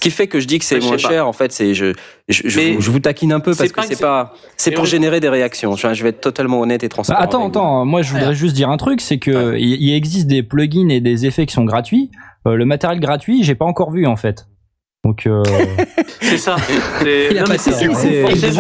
Qui 0.06 0.12
fait 0.12 0.28
que 0.28 0.40
je 0.40 0.46
dis 0.48 0.60
que 0.60 0.66
c'est 0.66 0.80
moins 0.80 0.92
pas. 0.92 0.98
cher, 0.98 1.28
en 1.28 1.34
fait, 1.34 1.52
c'est 1.52 1.74
je, 1.74 1.94
je, 2.30 2.44
vous, 2.74 2.82
je 2.82 2.92
vous 2.92 3.00
taquine 3.00 3.34
un 3.34 3.40
peu 3.40 3.56
parce 3.56 3.72
que 3.72 3.82
c'est 3.84 4.00
pas, 4.00 4.34
c'est 4.56 4.70
pour 4.72 4.86
générer 4.86 5.20
des 5.20 5.30
réactions. 5.30 5.76
Je, 5.76 5.94
je 5.94 6.04
vais 6.04 6.10
être 6.10 6.22
totalement 6.22 6.62
honnête 6.62 6.84
et 6.84 6.88
Bah, 6.88 6.94
transparent. 6.96 7.22
attends, 7.22 7.42
avec 7.42 7.54
vous. 7.54 7.60
attends, 7.60 7.86
moi 7.86 8.02
je 8.04 8.12
voudrais 8.14 8.36
juste 8.36 8.56
dire 8.56 8.70
un 8.70 8.78
truc, 8.78 9.02
c'est 9.02 9.18
que 9.18 9.56
il 9.58 9.82
il 9.82 9.96
existe 9.96 10.28
des 10.28 10.44
plugins 10.44 10.90
et 10.90 11.02
des 11.02 11.26
effets 11.26 11.46
qui 11.48 11.54
sont 11.54 11.66
gratuits. 11.66 12.12
Euh, 12.48 12.56
le 12.56 12.66
matériel 12.66 13.00
gratuit, 13.00 13.44
j'ai 13.44 13.56
pas 13.56 13.66
encore 13.66 13.90
vu 13.92 14.06
en 14.06 14.16
fait. 14.16 14.46
Donc 15.04 15.26
euh, 15.28 15.44
C'est 16.22 16.38
ça. 16.38 16.56
C'est- 17.02 17.30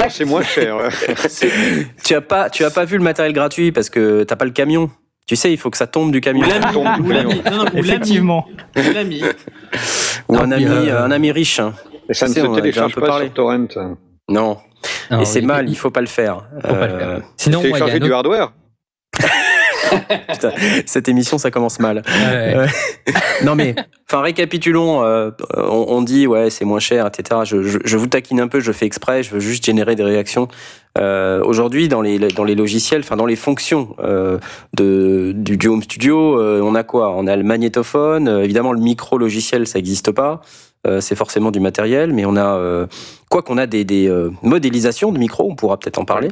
c'est- 0.09 0.25
moins 0.25 0.43
cher. 0.43 0.77
Tu 2.03 2.13
as 2.15 2.21
pas, 2.21 2.49
tu 2.49 2.63
as 2.63 2.69
pas 2.71 2.85
vu 2.85 2.97
le 2.97 3.03
matériel 3.03 3.33
gratuit 3.33 3.71
parce 3.71 3.89
que 3.89 4.23
t'as 4.23 4.35
pas 4.35 4.45
le 4.45 4.51
camion. 4.51 4.89
Tu 5.27 5.35
sais, 5.35 5.51
il 5.51 5.57
faut 5.57 5.71
que 5.71 5.77
ça 5.77 5.87
tombe 5.87 6.11
du 6.11 6.21
camion. 6.21 6.43
ou 7.03 7.09
l'ami, 7.09 7.41
effectivement. 7.75 8.45
ou 8.75 8.93
l'ami. 8.93 9.23
Ou 10.29 10.37
un 10.37 10.51
ami, 10.51 10.65
euh, 10.65 11.03
un 11.03 11.11
ami 11.11 11.31
riche. 11.31 11.59
hein. 11.59 11.73
Et 12.07 12.13
ça 12.13 12.27
ne 12.27 12.33
Tu 12.33 12.39
sais, 12.39 12.45
se 12.45 12.47
on 12.47 12.53
a 12.55 12.61
déjà 12.61 12.85
un 12.85 12.87
télécharge 12.89 12.93
peu 12.95 13.01
pas 13.01 13.07
parlé. 13.07 13.25
sur 13.25 13.33
Torrent. 13.33 13.65
Non. 14.29 14.57
Non, 15.09 15.21
et 15.21 15.25
c'est 15.25 15.41
mal, 15.41 15.67
il- 15.67 15.75
faut 15.75 15.89
pas 15.89 16.01
le 16.01 16.07
faire. 16.07 16.43
faut 16.61 16.67
pas 16.75 16.87
le 16.87 16.93
Euh, 16.93 16.99
faire. 17.19 17.27
Sinon, 17.37 17.61
Télécharger 17.61 17.99
du 17.99 18.13
hardware. 18.13 18.51
putain, 20.29 20.51
cette 20.85 21.07
émission, 21.09 21.37
ça 21.37 21.51
commence 21.51 21.79
mal. 21.79 22.03
Ouais. 22.07 22.65
Non 23.43 23.55
mais, 23.55 23.75
enfin 24.09 24.21
récapitulons. 24.21 25.03
euh, 25.03 25.31
on, 25.55 25.85
on 25.89 26.01
dit 26.01 26.27
ouais 26.27 26.49
c'est 26.49 26.65
moins 26.65 26.79
cher, 26.79 27.07
etc. 27.07 27.41
Je, 27.43 27.63
je, 27.63 27.79
je 27.83 27.97
vous 27.97 28.07
taquine 28.07 28.39
un 28.39 28.47
peu, 28.47 28.59
je 28.59 28.71
fais 28.71 28.85
exprès, 28.85 29.23
je 29.23 29.31
veux 29.31 29.39
juste 29.39 29.65
générer 29.65 29.95
des 29.95 30.03
réactions. 30.03 30.47
Euh, 30.97 31.43
Aujourd'hui 31.43 31.89
dans 31.89 32.01
les 32.01 32.17
dans 32.19 32.43
les 32.45 32.55
logiciels, 32.55 33.01
enfin 33.01 33.17
dans 33.17 33.25
les 33.25 33.35
fonctions 33.35 33.95
euh, 33.99 34.37
de 34.75 35.33
du, 35.35 35.57
du 35.57 35.67
home 35.67 35.83
studio, 35.83 36.39
euh, 36.39 36.61
on 36.61 36.73
a 36.75 36.83
quoi? 36.83 37.13
On 37.17 37.27
a 37.27 37.35
le 37.35 37.43
magnétophone, 37.43 38.27
euh, 38.27 38.43
évidemment 38.43 38.71
le 38.71 38.79
micro 38.79 39.17
logiciel 39.17 39.67
ça 39.67 39.77
n'existe 39.79 40.11
pas. 40.11 40.41
C'est 40.99 41.15
forcément 41.15 41.51
du 41.51 41.59
matériel, 41.59 42.13
mais 42.13 42.25
on 42.25 42.35
a 42.35 42.87
quoi 43.29 43.41
qu'on 43.41 43.57
a 43.57 43.65
des, 43.65 44.11
modélisations 44.41 45.11
de 45.11 45.17
micros, 45.17 45.47
on 45.49 45.55
pourra 45.55 45.77
peut-être 45.77 45.99
en 45.99 46.05
parler. 46.05 46.29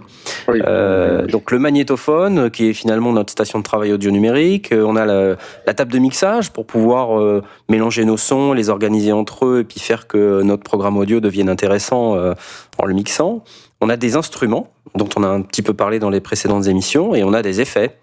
donc 0.47 1.51
le 1.51 1.59
magnétophone, 1.59 2.49
qui 2.51 2.69
est 2.69 2.73
finalement 2.73 3.11
notre 3.11 3.31
station 3.31 3.59
de 3.59 3.63
travail 3.63 3.91
audio 3.93 4.11
numérique. 4.11 4.69
on 4.71 4.95
a 4.95 5.05
la, 5.05 5.35
la, 5.65 5.73
table 5.73 5.91
de 5.91 5.99
mixage 5.99 6.51
pour 6.51 6.65
pouvoir 6.65 7.41
mélanger 7.69 8.05
nos 8.05 8.17
sons, 8.17 8.53
les 8.53 8.69
organiser 8.69 9.11
entre 9.11 9.45
eux, 9.45 9.59
et 9.61 9.63
puis 9.63 9.79
faire 9.79 10.07
que 10.07 10.41
notre 10.43 10.63
programme 10.63 10.97
audio 10.97 11.19
devienne 11.19 11.49
intéressant 11.49 12.15
en 12.77 12.85
le 12.85 12.93
mixant. 12.93 13.43
On 13.81 13.89
a 13.89 13.97
des 13.97 14.15
instruments 14.15 14.69
dont 14.95 15.09
on 15.15 15.23
a 15.23 15.27
un 15.27 15.41
petit 15.41 15.61
peu 15.61 15.73
parlé 15.73 15.99
dans 15.99 16.09
les 16.09 16.21
précédentes 16.21 16.67
émissions, 16.67 17.15
et 17.15 17.23
on 17.23 17.33
a 17.33 17.41
des 17.41 17.61
effets 17.61 17.97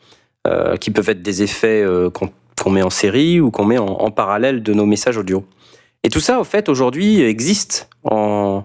euh, 0.47 0.77
qui 0.77 0.91
peuvent 0.91 1.09
être 1.09 1.23
des 1.23 1.43
effets 1.43 1.83
euh, 1.83 2.11
qu'on 2.11 2.71
met 2.71 2.83
en 2.83 2.91
série 2.91 3.41
ou 3.41 3.51
qu'on 3.51 3.65
met 3.65 3.79
en, 3.79 4.11
parallèle 4.11 4.63
de 4.63 4.73
nos 4.73 4.87
messages 4.87 5.17
audio. 5.17 5.45
Et 6.03 6.09
tout 6.09 6.21
ça, 6.21 6.41
au 6.41 6.45
fait, 6.45 6.69
aujourd'hui, 6.69 7.21
existe 7.23 7.89
en, 8.05 8.65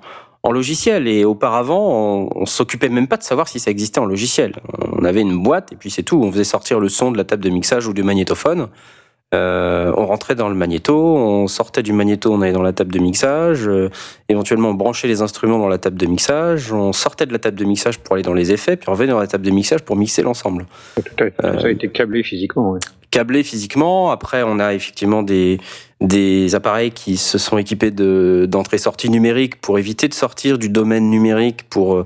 logiciel. 0.50 1.08
Et 1.08 1.26
auparavant, 1.26 1.90
on, 1.92 2.30
on 2.36 2.46
s'occupait 2.46 2.90
même 2.90 3.08
pas 3.08 3.18
de 3.18 3.24
savoir 3.24 3.48
si 3.48 3.60
ça 3.60 3.72
existait 3.72 4.00
en 4.00 4.06
logiciel. 4.06 4.54
On 4.94 5.04
avait 5.04 5.22
une 5.22 5.42
boîte 5.42 5.74
et 5.74 5.76
puis 5.76 5.90
c'est 5.90 6.04
tout. 6.04 6.22
On 6.24 6.32
faisait 6.32 6.44
sortir 6.44 6.80
le 6.80 6.88
son 6.88 7.12
de 7.12 7.18
la 7.18 7.24
table 7.24 7.44
de 7.44 7.50
mixage 7.50 7.88
ou 7.88 7.94
du 7.94 8.04
magnétophone. 8.04 8.70
Euh, 9.36 9.92
on 9.98 10.06
rentrait 10.06 10.36
dans 10.36 10.50
le 10.50 10.56
magnéto, 10.56 10.96
on 10.96 11.48
sortait 11.48 11.84
du 11.84 11.94
magnéto, 11.94 12.34
on 12.34 12.42
allait 12.42 12.54
dans 12.54 12.62
la 12.62 12.74
table 12.74 12.92
de 12.94 13.00
mixage, 13.00 13.68
euh, 13.68 13.90
éventuellement 14.30 14.70
on 14.70 14.74
branchait 14.74 15.08
les 15.08 15.22
instruments 15.22 15.60
dans 15.60 15.68
la 15.68 15.78
table 15.78 15.98
de 15.98 16.06
mixage, 16.06 16.72
on 16.72 16.94
sortait 16.94 17.26
de 17.26 17.34
la 17.34 17.40
table 17.40 17.58
de 17.58 17.66
mixage 17.66 18.00
pour 18.00 18.16
aller 18.16 18.24
dans 18.24 18.34
les 18.34 18.52
effets, 18.52 18.78
puis 18.78 18.88
on 18.88 18.94
revenait 18.94 19.12
dans 19.12 19.20
la 19.20 19.28
table 19.28 19.46
de 19.46 19.52
mixage 19.52 19.82
pour 19.82 19.98
mixer 19.98 20.22
l'ensemble. 20.22 20.66
ça 21.18 21.26
a 21.42 21.70
été 21.70 21.90
câblé 21.90 22.24
physiquement. 22.24 22.78
Câblé 23.12 23.44
physiquement. 23.44 24.12
Après, 24.12 24.44
on 24.44 24.60
a 24.60 24.74
effectivement 24.74 25.24
des, 25.24 25.60
des 26.02 26.54
appareils 26.56 26.92
qui 26.92 27.18
se 27.18 27.38
sont 27.38 27.58
équipés 27.58 27.92
de 27.92 28.46
d'entrée-sortie 28.50 29.10
numérique 29.10 29.62
pour 29.62 29.80
éviter 29.80 30.08
de 30.08 30.14
sortir 30.14 30.58
du 30.58 30.70
domaine 30.70 31.10
numérique, 31.10 31.64
pour 31.70 32.04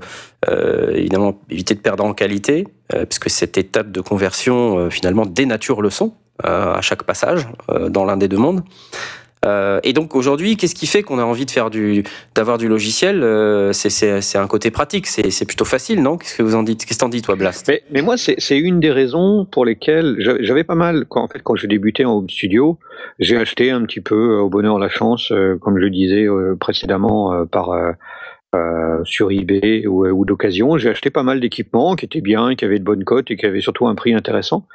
euh, 0.48 0.90
évidemment 0.92 1.38
éviter 1.48 1.74
de 1.74 1.80
perdre 1.80 2.04
en 2.04 2.12
qualité, 2.12 2.66
puisque 3.08 3.30
cette 3.30 3.56
étape 3.56 3.92
de 3.92 4.00
conversion 4.00 4.90
finalement 4.90 5.26
dénature 5.26 5.80
le 5.80 5.90
son. 5.90 6.12
Euh, 6.46 6.74
à 6.74 6.80
chaque 6.80 7.02
passage 7.02 7.46
euh, 7.70 7.88
dans 7.88 8.04
l'un 8.04 8.16
des 8.16 8.28
deux 8.28 8.38
mondes. 8.38 8.62
Euh, 9.44 9.80
et 9.82 9.92
donc 9.92 10.14
aujourd'hui, 10.14 10.56
qu'est-ce 10.56 10.74
qui 10.74 10.86
fait 10.86 11.02
qu'on 11.02 11.18
a 11.18 11.24
envie 11.24 11.44
de 11.44 11.50
faire 11.50 11.70
du, 11.70 12.04
d'avoir 12.34 12.56
du 12.56 12.68
logiciel 12.68 13.20
c'est, 13.72 14.36
un 14.36 14.46
côté 14.46 14.70
pratique, 14.70 15.06
c'est, 15.06 15.44
plutôt 15.44 15.64
facile, 15.64 16.02
non? 16.02 16.16
Qu'est-ce 16.16 16.36
que 16.36 16.42
vous 16.42 16.54
en 16.54 16.62
dites? 16.62 16.84
Qu'est-ce 16.84 16.98
que 16.98 17.04
t'en 17.04 17.08
dis, 17.08 17.20
toi, 17.20 17.36
Blast? 17.36 17.70
Mais, 17.90 18.02
moi, 18.02 18.16
c'est, 18.16 18.58
une 18.58 18.80
des 18.80 18.90
raisons 18.90 19.46
pour 19.50 19.64
lesquelles 19.64 20.16
j'avais 20.40 20.64
pas 20.64 20.74
mal, 20.74 21.04
quand, 21.08 21.22
en 21.22 21.28
fait, 21.28 21.42
quand 21.42 21.56
j'ai 21.56 21.68
débuté 21.68 22.04
en 22.04 22.12
home 22.18 22.30
studio, 22.30 22.78
j'ai 23.18 23.36
acheté 23.36 23.70
un 23.70 23.82
petit 23.84 24.00
peu 24.00 24.36
au 24.36 24.48
bonheur 24.48 24.78
la 24.78 24.88
chance, 24.88 25.32
comme 25.60 25.76
je 25.76 25.82
le 25.82 25.90
disais 25.90 26.26
précédemment, 26.58 27.46
par 27.46 27.74
sur 29.04 29.30
eBay 29.30 29.86
ou, 29.86 30.06
ou 30.06 30.24
d'occasion. 30.24 30.76
J'ai 30.76 30.90
acheté 30.90 31.10
pas 31.10 31.22
mal 31.22 31.40
d'équipements 31.40 31.94
qui 31.94 32.04
étaient 32.04 32.20
bien, 32.20 32.54
qui 32.54 32.64
avaient 32.64 32.78
de 32.78 32.84
bonnes 32.84 33.04
cotes 33.04 33.30
et 33.30 33.36
qui 33.36 33.46
avaient 33.46 33.60
surtout 33.60 33.86
un 33.86 33.94
prix 33.94 34.12
intéressant. 34.14 34.66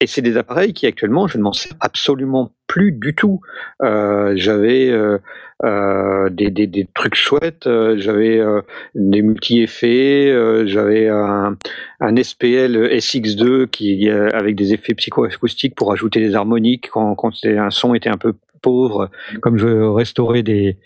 Et 0.00 0.06
c'est 0.06 0.22
des 0.22 0.36
appareils 0.36 0.74
qui 0.74 0.86
actuellement, 0.86 1.28
je 1.28 1.38
ne 1.38 1.42
m'en 1.42 1.52
sers 1.52 1.72
absolument 1.80 2.52
plus 2.66 2.92
du 2.92 3.14
tout. 3.14 3.40
Euh, 3.82 4.34
j'avais 4.36 4.90
euh, 4.90 5.18
euh, 5.64 6.28
des, 6.30 6.50
des, 6.50 6.66
des, 6.66 6.86
trucs 6.94 7.14
chouettes, 7.14 7.66
euh, 7.66 7.96
j'avais 7.96 8.38
euh, 8.38 8.60
des 8.94 9.22
multi-effets, 9.22 10.30
euh, 10.30 10.66
j'avais 10.66 11.08
un, 11.08 11.56
un, 12.00 12.22
SPL 12.22 12.88
SX2 12.98 13.68
qui 13.68 14.10
avec 14.10 14.56
des 14.56 14.74
effets 14.74 14.94
psychoacoustiques 14.94 15.74
pour 15.74 15.92
ajouter 15.92 16.20
des 16.20 16.34
harmoniques 16.34 16.90
quand, 16.92 17.14
quand 17.14 17.32
un 17.44 17.70
son 17.70 17.94
était 17.94 18.10
un 18.10 18.18
peu 18.18 18.34
pauvre, 18.60 19.10
comme 19.40 19.56
je 19.56 19.68
restaurais 19.68 20.42
des, 20.42 20.76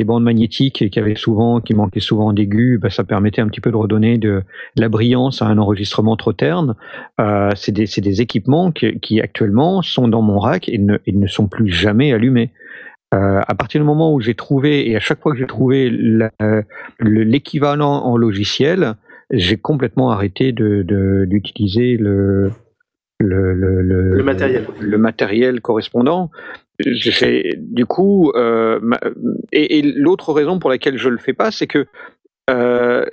des 0.00 0.04
bandes 0.04 0.24
magnétiques 0.24 0.88
qui 0.90 0.98
avaient 0.98 1.14
souvent, 1.14 1.60
qui 1.60 1.74
manquaient 1.74 2.00
souvent 2.00 2.32
d'aigus, 2.32 2.80
bah, 2.80 2.88
ça 2.88 3.04
permettait 3.04 3.42
un 3.42 3.48
petit 3.48 3.60
peu 3.60 3.70
de 3.70 3.76
redonner 3.76 4.16
de, 4.16 4.42
la 4.76 4.88
brillance 4.88 5.42
à 5.42 5.46
un 5.46 5.58
enregistrement 5.58 6.16
trop 6.16 6.32
terne. 6.32 6.74
Euh, 7.20 7.50
c'est 7.54 7.72
des, 7.72 7.84
des, 7.84 8.22
équipements 8.22 8.72
qui, 8.72 8.98
qui, 9.00 9.20
actuellement 9.20 9.82
sont 9.82 10.08
dans 10.08 10.22
mon 10.22 10.38
rack 10.38 10.70
et 10.70 10.78
ne, 10.78 10.96
et 11.06 11.12
ne 11.12 11.26
sont 11.26 11.48
plus 11.48 11.68
jamais 11.68 12.14
allumés. 12.14 12.50
Euh, 13.12 13.42
à 13.46 13.54
partir 13.54 13.78
du 13.78 13.86
moment 13.86 14.14
où 14.14 14.20
j'ai 14.22 14.34
trouvé, 14.34 14.88
et 14.88 14.96
à 14.96 15.00
chaque 15.00 15.20
fois 15.20 15.32
que 15.32 15.38
j'ai 15.38 15.46
trouvé 15.46 15.90
l'équivalent 17.00 18.04
en 18.04 18.16
logiciel, 18.16 18.94
j'ai 19.30 19.58
complètement 19.58 20.10
arrêté 20.12 20.52
d'utiliser 20.52 21.98
de, 21.98 22.50
le, 23.18 23.52
le, 23.52 23.82
le, 23.82 24.16
le, 24.16 24.22
matériel. 24.22 24.66
le 24.80 24.98
matériel 24.98 25.60
correspondant 25.60 26.30
du 27.56 27.86
coup, 27.86 28.32
euh, 28.34 28.80
et, 29.52 29.82
l'autre 29.82 30.32
raison 30.32 30.58
pour 30.58 30.70
laquelle 30.70 30.98
je 30.98 31.08
le 31.08 31.18
fais 31.18 31.32
pas, 31.32 31.50
c'est 31.50 31.66
que 31.66 31.86
euh, 32.48 33.06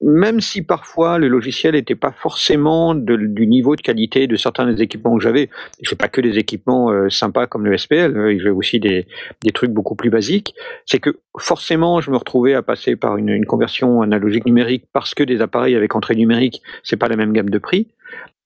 même 0.00 0.40
si 0.40 0.62
parfois 0.62 1.18
le 1.18 1.28
logiciel 1.28 1.74
n'était 1.74 1.94
pas 1.94 2.10
forcément 2.10 2.94
du 2.96 3.46
niveau 3.46 3.76
de 3.76 3.82
qualité 3.82 4.26
de 4.26 4.34
certains 4.34 4.66
des 4.72 4.82
équipements 4.82 5.16
que 5.16 5.22
j'avais, 5.22 5.48
je 5.80 5.94
pas 5.94 6.08
que 6.08 6.20
des 6.20 6.38
équipements 6.38 6.90
euh, 6.90 7.08
sympas 7.08 7.46
comme 7.46 7.66
le 7.66 7.78
SPL, 7.78 8.40
j'ai 8.40 8.50
aussi 8.50 8.80
des, 8.80 9.06
des, 9.44 9.52
trucs 9.52 9.70
beaucoup 9.70 9.94
plus 9.94 10.10
basiques, 10.10 10.54
c'est 10.86 10.98
que 10.98 11.18
forcément 11.38 12.00
je 12.00 12.10
me 12.10 12.16
retrouvais 12.16 12.54
à 12.54 12.62
passer 12.62 12.96
par 12.96 13.16
une, 13.16 13.28
une 13.28 13.46
conversion 13.46 14.02
analogique 14.02 14.46
numérique 14.46 14.86
parce 14.92 15.14
que 15.14 15.22
des 15.22 15.40
appareils 15.40 15.76
avec 15.76 15.94
entrée 15.94 16.16
numérique, 16.16 16.60
c'est 16.82 16.96
pas 16.96 17.08
la 17.08 17.16
même 17.16 17.32
gamme 17.32 17.50
de 17.50 17.58
prix. 17.58 17.86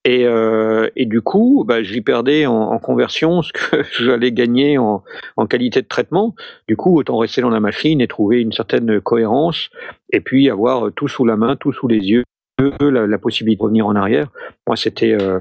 Et, 0.07 0.27
euh, 0.27 0.91
et, 0.97 1.07
du 1.07 1.23
coup, 1.23 1.65
bah, 1.67 1.83
j'y 1.83 2.03
perdais 2.03 2.45
en, 2.45 2.55
en, 2.55 2.79
conversion 2.79 3.41
ce 3.41 3.53
que 3.53 3.83
j'allais 3.99 4.33
gagner 4.33 4.77
en, 4.77 5.03
en, 5.39 5.47
qualité 5.47 5.81
de 5.81 5.89
traitement. 5.89 6.35
Du 6.69 6.77
coup, 6.77 6.99
autant 6.99 7.17
rester 7.17 7.41
dans 7.41 7.49
la 7.49 7.61
machine 7.61 8.03
et 8.03 8.07
trouver 8.07 8.43
une 8.43 8.53
certaine 8.53 9.01
cohérence, 9.01 9.71
et 10.13 10.21
puis 10.21 10.51
avoir 10.51 10.93
tout 10.93 11.09
sous 11.09 11.25
la 11.25 11.37
main, 11.37 11.57
tout 11.57 11.73
sous 11.73 11.89
les 11.89 12.01
yeux, 12.01 12.25
la, 12.81 13.07
la 13.07 13.19
possibilité 13.19 13.59
de 13.61 13.63
revenir 13.63 13.87
en 13.87 13.97
arrière. 13.97 14.29
Moi, 14.67 14.77
c'était. 14.77 15.13
Euh, 15.13 15.39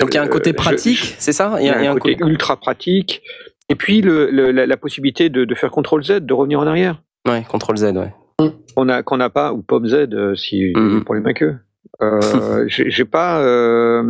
Donc 0.00 0.12
il 0.12 0.14
y 0.14 0.18
a 0.18 0.22
un 0.22 0.28
côté 0.28 0.50
euh, 0.50 0.54
pratique, 0.54 1.14
c'est 1.18 1.32
ça? 1.32 1.56
Il 1.60 1.66
y 1.66 1.68
a, 1.68 1.90
un, 1.90 1.94
côté, 1.96 2.16
ultra 2.20 2.56
pratique. 2.56 3.22
Et 3.68 3.74
puis 3.74 4.00
le, 4.00 4.30
le, 4.30 4.52
la, 4.52 4.64
la, 4.64 4.76
possibilité 4.76 5.28
de, 5.28 5.44
de 5.44 5.54
faire 5.54 5.70
CTRL 5.70 6.02
Z, 6.02 6.20
de 6.20 6.32
revenir 6.32 6.60
en 6.60 6.66
arrière. 6.66 7.02
Ouais, 7.28 7.44
CTRL 7.44 7.76
Z, 7.76 7.84
ouais. 7.96 8.14
On 8.76 8.88
a 8.88 9.02
qu'on 9.02 9.16
n'a 9.16 9.30
pas 9.30 9.52
ou 9.52 9.62
POP 9.62 9.86
Z 9.86 10.34
si 10.36 10.72
mm 10.74 10.78
-hmm. 10.78 11.04
pour 11.04 11.14
les 11.14 11.20
maqueux. 11.20 11.58
Euh, 12.02 12.64
j'ai 12.68 13.04
pas. 13.04 13.40
Euh, 13.40 14.02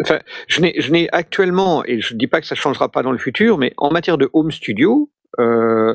enfin, 0.00 0.20
je 0.48 0.60
n'ai, 0.60 1.08
actuellement, 1.12 1.84
et 1.84 2.00
je 2.00 2.14
dis 2.14 2.26
pas 2.26 2.40
que 2.40 2.46
ça 2.46 2.54
changera 2.54 2.90
pas 2.90 3.02
dans 3.02 3.12
le 3.12 3.18
futur, 3.18 3.58
mais 3.58 3.72
en 3.76 3.90
matière 3.90 4.18
de 4.18 4.28
home 4.32 4.50
studio, 4.50 5.10
euh, 5.38 5.94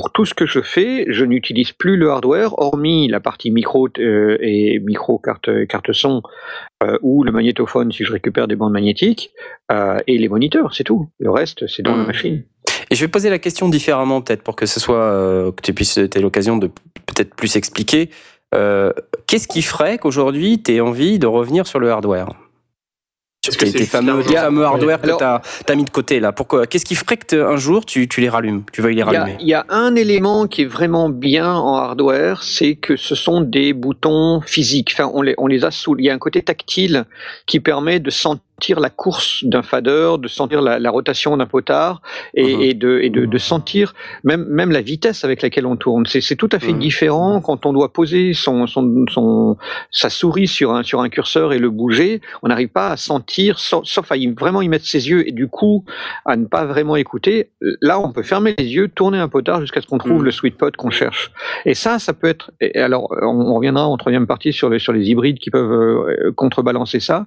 pour 0.00 0.12
tout 0.12 0.24
ce 0.24 0.32
que 0.32 0.46
je 0.46 0.60
fais, 0.60 1.04
je 1.08 1.26
n'utilise 1.26 1.72
plus 1.72 1.98
le 1.98 2.10
hardware, 2.10 2.58
hormis 2.58 3.06
la 3.06 3.20
partie 3.20 3.50
micro 3.50 3.86
euh, 3.98 4.38
et 4.40 4.78
micro 4.78 5.18
carte 5.18 5.50
carte 5.66 5.92
son 5.92 6.22
euh, 6.82 6.96
ou 7.02 7.22
le 7.22 7.32
magnétophone 7.32 7.92
si 7.92 8.04
je 8.04 8.12
récupère 8.12 8.48
des 8.48 8.56
bandes 8.56 8.72
magnétiques 8.72 9.30
euh, 9.70 9.98
et 10.06 10.16
les 10.16 10.28
moniteurs, 10.30 10.74
c'est 10.74 10.84
tout. 10.84 11.10
Le 11.18 11.30
reste, 11.30 11.66
c'est 11.66 11.82
dans 11.82 11.96
la 11.96 12.04
mmh. 12.04 12.06
machine. 12.06 12.42
Et 12.90 12.94
je 12.94 13.04
vais 13.04 13.08
poser 13.08 13.28
la 13.28 13.38
question 13.38 13.68
différemment 13.68 14.22
peut-être 14.22 14.42
pour 14.42 14.56
que 14.56 14.64
ce 14.64 14.80
soit 14.80 15.52
que 15.54 15.60
tu 15.62 15.74
puisses 15.74 15.98
aies 15.98 16.20
l'occasion 16.20 16.56
de 16.56 16.68
peut-être 16.68 17.34
plus 17.34 17.56
expliquer. 17.56 18.08
Euh, 18.54 18.92
qu'est-ce 19.26 19.48
qui 19.48 19.62
ferait 19.62 19.98
qu'aujourd'hui, 19.98 20.62
tu 20.62 20.74
aies 20.74 20.80
envie 20.80 21.18
de 21.18 21.26
revenir 21.26 21.66
sur 21.66 21.78
le 21.78 21.90
hardware? 21.90 22.28
Sur 23.42 23.56
tes, 23.56 23.72
tes, 23.72 23.86
fameux, 23.86 24.22
fameux, 24.22 24.64
hardware 24.64 25.00
que 25.00 25.16
tu 25.16 25.24
as, 25.24 25.74
mis 25.74 25.84
de 25.84 25.90
côté 25.90 26.20
là. 26.20 26.30
Pourquoi 26.30 26.66
Qu'est-ce 26.66 26.84
qui 26.84 26.94
ferait 26.94 27.16
que 27.16 27.36
un 27.36 27.56
jour 27.56 27.86
tu, 27.86 28.06
tu, 28.06 28.20
les 28.20 28.28
rallumes 28.28 28.64
Tu 28.70 28.82
veuilles 28.82 28.96
les 28.96 29.02
rallumer? 29.02 29.38
Il 29.40 29.48
y, 29.48 29.54
a 29.54 29.64
un 29.70 29.94
élément 29.94 30.46
qui 30.46 30.62
est 30.62 30.66
vraiment 30.66 31.08
bien 31.08 31.50
en 31.50 31.76
hardware, 31.76 32.42
c'est 32.42 32.74
que 32.74 32.96
ce 32.96 33.14
sont 33.14 33.40
des 33.40 33.72
boutons 33.72 34.42
physiques. 34.42 34.90
Enfin, 34.92 35.10
on 35.14 35.22
les, 35.22 35.34
on 35.38 35.46
les 35.46 35.64
a 35.64 35.70
sous. 35.70 35.96
Il 35.98 36.04
y 36.04 36.10
a 36.10 36.14
un 36.14 36.18
côté 36.18 36.42
tactile 36.42 37.06
qui 37.46 37.60
permet 37.60 37.98
de 37.98 38.10
sentir 38.10 38.42
sentir 38.60 38.78
la 38.80 38.90
course 38.90 39.42
d'un 39.44 39.62
fader, 39.62 40.16
de 40.18 40.28
sentir 40.28 40.60
la, 40.60 40.78
la 40.78 40.90
rotation 40.90 41.34
d'un 41.38 41.46
potard 41.46 42.02
et, 42.34 42.44
-huh. 42.44 42.68
et, 42.68 42.74
de, 42.74 43.00
et 43.00 43.08
de, 43.08 43.24
de, 43.24 43.38
sentir 43.38 43.94
même, 44.22 44.44
même 44.58 44.70
la 44.70 44.82
vitesse 44.82 45.24
avec 45.24 45.40
laquelle 45.40 45.64
on 45.64 45.76
tourne. 45.76 46.04
C'est 46.06 46.36
tout 46.42 46.52
à 46.52 46.58
fait 46.58 46.74
-huh. 46.74 46.88
différent 46.88 47.40
quand 47.46 47.60
on 47.68 47.72
doit 47.78 47.90
poser 48.00 48.24
son, 48.44 48.56
son, 48.74 48.82
son, 49.14 49.56
sa 50.02 50.10
souris 50.18 50.50
sur 50.58 50.68
un, 50.76 50.82
sur 50.90 50.98
un 51.04 51.08
curseur 51.16 51.48
et 51.54 51.60
le 51.66 51.70
bouger. 51.78 52.12
On 52.42 52.48
n'arrive 52.50 52.72
pas 52.80 52.88
à 52.94 52.96
sentir, 53.12 53.50
sauf, 53.68 53.84
sauf 53.94 54.06
à 54.12 54.16
y, 54.22 54.26
vraiment 54.44 54.60
y 54.66 54.68
mettre 54.74 54.88
ses 54.94 55.02
yeux 55.10 55.22
et 55.28 55.32
du 55.42 55.46
coup 55.56 55.76
à 56.30 56.32
ne 56.42 56.46
pas 56.56 56.64
vraiment 56.72 56.96
écouter. 57.04 57.36
Là, 57.88 57.94
on 58.06 58.10
peut 58.16 58.26
fermer 58.34 58.52
les 58.62 58.68
yeux, 58.76 58.86
tourner 59.00 59.18
un 59.26 59.30
potard 59.36 59.58
jusqu'à 59.64 59.80
ce 59.82 59.86
qu'on 59.88 60.00
trouve 60.04 60.20
-huh. 60.20 60.30
le 60.30 60.32
sweet 60.38 60.56
pot 60.60 60.72
qu'on 60.80 60.94
cherche. 61.00 61.22
Et 61.70 61.74
ça, 61.82 61.92
ça 62.06 62.12
peut 62.18 62.30
être. 62.34 62.46
alors, 62.86 63.04
on, 63.22 63.54
reviendra 63.58 63.84
en 63.94 63.96
troisième 64.04 64.26
partie 64.32 64.52
sur 64.60 64.68
les, 64.72 64.80
sur 64.86 64.92
les 64.96 65.04
hybrides 65.10 65.38
qui 65.44 65.50
peuvent 65.56 65.76
euh, 65.84 66.32
contrebalancer 66.42 67.00
ça. 67.10 67.18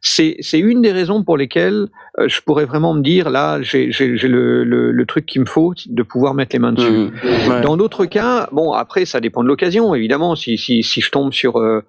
C'est 0.00 0.62
une 0.71 0.71
une 0.72 0.82
des 0.82 0.92
raisons 0.92 1.22
pour 1.22 1.36
lesquelles 1.36 1.88
euh, 2.18 2.28
je 2.28 2.40
pourrais 2.40 2.64
vraiment 2.64 2.94
me 2.94 3.02
dire 3.02 3.30
là, 3.30 3.62
j'ai 3.62 3.90
le, 3.90 4.64
le, 4.64 4.90
le, 4.90 5.06
truc 5.06 5.26
qu'il 5.26 5.40
me 5.40 5.46
faut 5.46 5.74
de 5.86 6.02
pouvoir 6.02 6.34
mettre 6.34 6.54
les 6.54 6.58
mains 6.58 6.72
dessus. 6.72 6.90
Mmh, 6.90 7.50
ouais. 7.50 7.60
Dans 7.62 7.76
d'autres 7.76 8.06
cas, 8.06 8.48
bon, 8.52 8.72
après, 8.72 9.04
ça 9.04 9.20
dépend 9.20 9.42
de 9.42 9.48
l'occasion, 9.48 9.94
évidemment. 9.94 10.34
Si, 10.34 10.58
si, 10.58 10.82
si 10.82 11.00
je 11.00 11.10
tombe 11.10 11.32
sur 11.32 11.58
euh, 11.58 11.82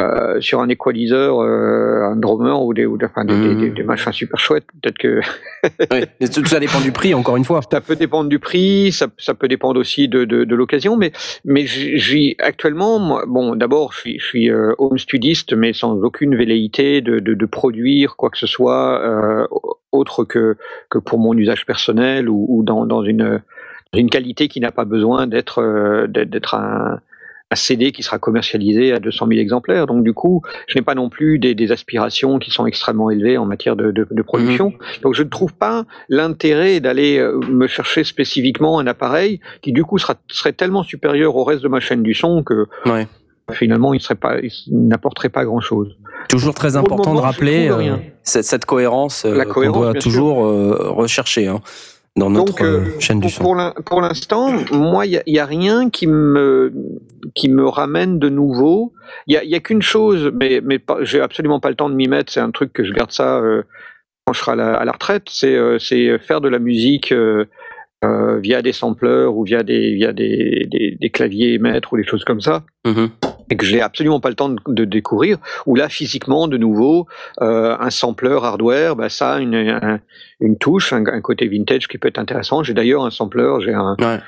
euh, 0.00 0.40
sur 0.40 0.60
un 0.60 0.68
equalizer, 0.68 1.40
euh, 1.40 2.02
un 2.04 2.16
drummer 2.16 2.60
ou 2.60 2.74
des, 2.74 2.84
ou 2.84 2.96
des, 2.96 3.06
enfin, 3.06 3.24
des, 3.24 3.34
Mhm. 3.34 3.60
des- 3.60 3.70
des 3.70 3.82
machins 3.84 4.12
super 4.12 4.40
chouettes. 4.40 4.66
Peut-être 4.82 4.98
que. 4.98 5.20
Mais 6.20 6.28
tout 6.28 6.44
ça 6.46 6.58
dépend 6.58 6.80
du 6.80 6.90
prix, 6.90 7.14
encore 7.14 7.36
une 7.36 7.44
fois. 7.44 7.60
ça 7.70 7.80
peut 7.80 7.94
dépendre 7.94 8.28
du 8.28 8.38
prix, 8.40 8.90
ça, 8.90 9.06
ça 9.18 9.34
peut 9.34 9.46
dépendre 9.46 9.78
aussi 9.78 10.08
de, 10.08 10.24
de, 10.24 10.42
de 10.44 10.54
l'occasion, 10.56 10.96
mais 10.96 11.12
mais 11.44 11.64
j'ai 11.66 12.34
actuellement, 12.40 12.98
moi, 12.98 13.24
bon, 13.26 13.54
d'abord, 13.54 13.92
je 13.92 13.98
suis, 14.00 14.18
je 14.18 14.26
suis 14.26 14.50
euh, 14.50 14.72
home 14.78 14.98
studiste, 14.98 15.52
mais 15.54 15.72
sans 15.72 15.92
aucune 16.02 16.34
velléité 16.36 17.00
de, 17.00 17.20
de, 17.20 17.34
de 17.34 17.46
produire 17.46 18.16
quoi 18.16 18.30
que 18.30 18.38
ce 18.38 18.46
soit 18.48 19.00
euh, 19.00 19.46
autre 19.92 20.24
que 20.24 20.56
que 20.90 20.98
pour 20.98 21.18
mon 21.20 21.34
usage 21.34 21.66
personnel 21.66 22.28
ou, 22.28 22.44
ou 22.48 22.62
dans, 22.64 22.84
dans 22.84 23.04
une 23.04 23.40
une 23.96 24.10
qualité 24.10 24.48
qui 24.48 24.58
n'a 24.58 24.72
pas 24.72 24.84
besoin 24.84 25.28
d'être 25.28 26.06
d'être 26.08 26.28
d'être 26.30 26.54
un 26.56 26.98
un 27.54 27.56
CD 27.56 27.92
qui 27.92 28.02
sera 28.02 28.18
commercialisé 28.18 28.92
à 28.92 28.98
200 28.98 29.28
000 29.28 29.40
exemplaires. 29.40 29.86
Donc 29.86 30.02
du 30.02 30.12
coup, 30.12 30.42
je 30.66 30.76
n'ai 30.76 30.82
pas 30.82 30.96
non 30.96 31.08
plus 31.08 31.38
des, 31.38 31.54
des 31.54 31.70
aspirations 31.70 32.38
qui 32.40 32.50
sont 32.50 32.66
extrêmement 32.66 33.10
élevées 33.10 33.38
en 33.38 33.46
matière 33.46 33.76
de, 33.76 33.92
de, 33.92 34.06
de 34.10 34.22
production. 34.22 34.72
Donc 35.02 35.14
je 35.14 35.22
ne 35.22 35.28
trouve 35.28 35.54
pas 35.54 35.84
l'intérêt 36.08 36.80
d'aller 36.80 37.18
euh, 37.18 37.38
me 37.48 37.66
chercher 37.68 38.02
spécifiquement 38.02 38.78
un 38.80 38.86
appareil 38.88 39.38
qui 39.62 39.70
du 39.72 39.84
coup 39.84 39.98
sera, 39.98 40.16
serait 40.28 40.52
tellement 40.52 40.82
supérieur 40.82 41.36
au 41.36 41.44
reste 41.44 41.62
de 41.62 41.68
ma 41.68 41.78
chaîne 41.80 42.02
du 42.02 42.14
son 42.14 42.42
que 42.42 42.66
Ouais. 42.86 43.06
finalement 43.52 43.94
il 43.94 44.00
serait 44.00 44.14
pas, 44.16 44.36
n'apporterait 44.70 45.28
pas 45.28 45.44
grand 45.44 45.60
chose. 45.60 45.96
Toujours 46.28 46.54
très 46.54 46.76
important 46.76 47.10
de 47.12 47.16
moment, 47.16 47.20
rappeler 47.30 47.68
euh, 47.70 47.96
cette, 48.22 48.44
cette 48.44 48.64
cohérence 48.64 49.24
euh, 49.26 49.44
qu'on 49.44 49.70
doit 49.70 49.94
toujours 49.94 50.46
euh, 50.46 50.90
rechercher 50.90 51.46
hein, 51.46 51.60
dans 52.16 52.30
notre 52.30 52.52
Donc, 52.52 52.60
euh, 52.62 52.80
euh, 52.80 53.00
chaîne 53.00 53.18
du 53.18 53.22
pour, 53.22 53.30
son. 53.30 53.42
pour 53.42 53.54
l'in- 53.56 53.74
pour 53.84 54.00
l'instant, 54.00 54.52
moi, 54.72 55.04
il 55.06 55.20
y 55.26 55.38
a, 55.38 55.46
rien 55.46 55.90
qui 55.90 56.06
me 56.06 56.72
qui 57.34 57.48
me 57.48 57.66
ramène 57.66 58.18
de 58.18 58.28
nouveau. 58.28 58.92
Il 59.26 59.34
y 59.42 59.54
a, 59.54 59.60
qu'une 59.60 59.82
chose, 59.82 60.30
mais 60.34 60.60
mais 60.62 60.78
j'ai 61.02 61.20
absolument 61.20 61.58
pas 61.60 61.70
le 61.70 61.74
temps 61.76 61.90
de 61.90 61.94
m'y 61.94 62.06
mettre. 62.08 62.32
C'est 62.32 62.40
un 62.40 62.50
truc 62.52 62.72
que 62.72 62.84
je 62.84 62.92
garde 62.92 63.10
ça 63.10 63.38
euh, 63.38 63.62
quand 64.26 64.32
je 64.32 64.38
serai 64.40 64.52
à 64.52 64.56
la, 64.56 64.74
à 64.74 64.84
la 64.84 64.92
retraite. 64.92 65.24
C'est 65.28 66.18
faire 66.20 66.40
de 66.40 66.48
la 66.48 66.58
musique. 66.58 67.12
euh, 67.12 67.44
via 68.42 68.60
des 68.60 68.72
sampleurs 68.72 69.34
ou 69.34 69.44
via 69.44 69.62
des 69.62 69.94
via 69.94 70.12
des, 70.12 70.66
des, 70.70 70.98
des 71.00 71.08
claviers 71.10 71.58
maîtres 71.58 71.94
ou 71.94 71.96
des 71.96 72.04
choses 72.04 72.22
comme 72.22 72.42
ça 72.42 72.62
Mhm. 72.86 73.08
Et 73.50 73.56
que 73.56 73.64
j'ai 73.66 73.80
absolument 73.82 74.20
pas 74.20 74.28
le 74.30 74.34
temps 74.34 74.48
de, 74.48 74.58
de 74.66 74.84
découvrir. 74.84 75.38
Ou 75.66 75.74
là, 75.76 75.88
physiquement, 75.88 76.48
de 76.48 76.56
nouveau, 76.56 77.06
euh, 77.42 77.76
un 77.78 77.90
sampler 77.90 78.38
hardware, 78.42 78.96
bah, 78.96 79.08
ça 79.08 79.38
une, 79.38 79.54
un- 79.54 80.00
une 80.40 80.56
touche, 80.58 80.92
un, 80.92 81.04
un 81.06 81.20
côté 81.20 81.46
vintage 81.48 81.88
qui 81.88 81.98
peut 81.98 82.08
être 82.08 82.18
intéressant. 82.18 82.62
J'ai 82.62 82.74
d'ailleurs 82.74 83.04
un 83.04 83.10
sampler, 83.10 83.52
j'ai 83.64 83.74
un, 83.74 83.96
Ouais. 84.00 84.18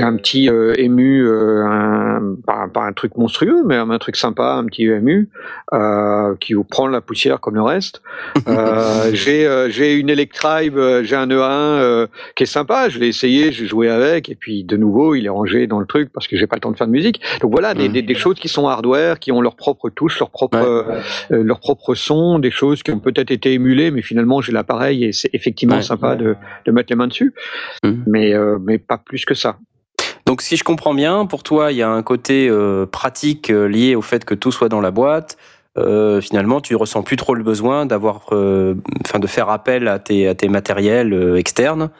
Un 0.00 0.16
petit 0.16 0.50
euh, 0.50 0.74
ému, 0.76 1.24
euh, 1.24 1.64
un, 1.64 2.34
pas, 2.44 2.66
pas 2.72 2.82
un 2.82 2.92
truc 2.92 3.16
monstrueux, 3.16 3.62
mais 3.64 3.76
un, 3.76 3.98
truc 3.98 4.16
sympa, 4.16 4.54
un 4.54 4.64
petit 4.66 4.86
ému 4.86 5.28
euh, 5.72 6.34
qui 6.40 6.54
vous 6.54 6.64
prend 6.64 6.88
la 6.88 7.00
poussière 7.00 7.40
comme 7.40 7.54
le 7.54 7.62
reste. 7.62 8.02
Euh, 8.46 9.10
j'ai 9.12 9.46
euh, 9.46 9.70
j'ai 9.70 9.94
une 9.94 10.10
Electribe, 10.10 10.76
euh, 10.76 11.02
j'ai 11.02 11.16
un 11.16 11.26
E1 11.28 11.40
euh, 11.50 12.06
qui 12.36 12.42
est 12.42 12.46
sympa. 12.46 12.88
Je 12.88 12.98
l'ai 12.98 13.08
essayé, 13.08 13.52
j'ai 13.52 13.66
joué 13.66 13.88
avec, 13.88 14.28
et 14.28 14.34
puis 14.34 14.64
de 14.64 14.76
nouveau, 14.76 15.14
il 15.14 15.24
est 15.26 15.30
rangé 15.30 15.66
dans 15.66 15.80
le 15.80 15.86
truc 15.86 16.10
parce 16.12 16.28
que 16.28 16.36
j'ai 16.36 16.46
pas 16.46 16.56
le 16.56 16.60
temps 16.60 16.70
de 16.70 16.76
faire 16.76 16.86
de 16.86 16.92
musique. 16.92 17.20
Donc 17.40 17.52
voilà, 17.52 17.72
des, 17.74 17.88
des, 17.88 18.02
des 18.02 18.14
choses 18.14 18.38
qui 18.38 18.48
sont 18.48 18.66
hardware, 18.68 19.18
qui 19.18 19.32
ont 19.32 19.40
leur 19.40 19.56
propre 19.56 19.88
touche, 19.90 20.18
leur 20.18 20.30
propre 20.30 20.58
Ouais. 20.58 20.96
euh, 21.36 21.42
leur 21.42 21.58
propre 21.60 21.94
son, 21.94 22.38
des 22.38 22.50
choses 22.50 22.82
qui 22.82 22.90
ont 22.90 22.98
peut-être 23.00 23.30
été 23.30 23.52
émulées, 23.54 23.90
mais 23.90 24.02
finalement 24.02 24.40
j'ai 24.40 24.52
l'appareil 24.52 25.04
et 25.04 25.12
c'est 25.12 25.30
effectivement 25.32 25.76
Ouais. 25.76 25.82
sympa 25.82 26.16
de, 26.16 26.36
de 26.66 26.72
mettre 26.72 26.90
les 26.92 26.96
mains 26.96 27.08
dessus, 27.08 27.32
Mhm. 27.84 28.04
mais 28.06 28.34
euh, 28.34 28.58
mais 28.60 28.78
pas 28.78 28.98
plus 28.98 29.24
que 29.24 29.34
ça. 29.34 29.56
Donc, 30.26 30.40
si 30.42 30.56
je 30.56 30.64
comprends 30.64 30.94
bien, 30.94 31.26
pour 31.26 31.42
toi, 31.42 31.70
il 31.70 31.76
y 31.78 31.82
a 31.82 31.90
un 31.90 32.02
côté 32.02 32.48
euh, 32.48 32.86
pratique 32.86 33.50
euh, 33.50 33.66
lié 33.68 33.94
au 33.94 34.02
fait 34.02 34.24
que 34.24 34.34
tout 34.34 34.50
soit 34.52 34.68
dans 34.68 34.80
la 34.80 34.90
boîte. 34.90 35.36
Euh, 35.76 36.20
finalement, 36.20 36.60
tu 36.60 36.76
ressens 36.76 37.02
plus 37.02 37.16
trop 37.16 37.34
le 37.34 37.42
besoin 37.42 37.84
d'avoir, 37.84 38.22
euh, 38.32 38.74
enfin, 39.04 39.18
de 39.18 39.26
faire 39.26 39.50
appel 39.50 39.88
à 39.88 39.98
tes, 39.98 40.28
à 40.28 40.34
tes 40.34 40.48
matériels 40.48 41.12
euh, 41.12 41.36
externes, 41.36 41.90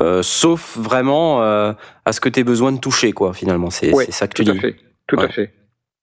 euh, 0.00 0.22
sauf 0.22 0.76
vraiment 0.76 1.42
euh, 1.42 1.72
à 2.04 2.12
ce 2.12 2.20
que 2.20 2.28
tu 2.28 2.40
aies 2.40 2.44
besoin 2.44 2.72
de 2.72 2.78
toucher, 2.78 3.12
quoi. 3.12 3.32
Finalement, 3.34 3.70
c'est 3.70 3.92
Ouais, 3.94 4.06
c'est 4.06 4.12
ça 4.12 4.26
que 4.28 4.34
tu 4.34 4.44
Tout 4.44 4.50
à 4.50 4.54
dis. 4.54 4.60
fait, 4.60 4.76
tout 5.06 5.16
Ouais. 5.16 5.24
à 5.26 5.28
fait. 5.28 5.52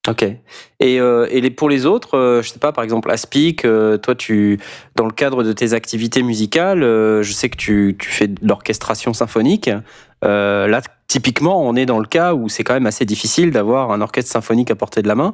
Ok. 0.08 0.24
Et, 0.24 1.00
euh, 1.00 1.28
et 1.32 1.42
les, 1.42 1.50
pour 1.50 1.70
les 1.70 1.86
autres, 1.86 2.18
euh, 2.18 2.42
je 2.42 2.50
sais 2.50 2.60
pas, 2.60 2.72
par 2.72 2.84
exemple, 2.84 3.10
Aspic, 3.10 3.66
euh, 3.66 3.98
toi, 3.98 4.14
tu, 4.14 4.60
dans 4.96 5.06
le 5.06 5.12
cadre 5.12 5.44
de 5.44 5.52
tes 5.52 5.74
activités 5.74 6.22
musicales, 6.22 6.84
euh, 6.84 7.24
je 7.24 7.32
sais 7.32 7.50
que 7.50 7.58
tu, 7.58 7.96
tu 7.98 8.10
fais 8.10 8.28
de 8.28 8.48
l'orchestration 8.48 9.14
symphonique. 9.14 9.70
Euh, 10.24 10.68
là, 10.68 10.82
typiquement, 11.08 11.62
on 11.62 11.76
est 11.76 11.86
dans 11.86 12.00
le 12.00 12.08
cas 12.08 12.34
où 12.34 12.50
c'est 12.50 12.64
quand 12.64 12.74
même 12.74 12.86
assez 12.88 13.06
difficile 13.06 13.52
d'avoir 13.52 13.92
un 13.92 14.02
orchestre 14.02 14.32
symphonique 14.32 14.72
à 14.72 14.76
portée 14.76 15.02
de 15.02 15.08
la 15.08 15.16
main. 15.16 15.34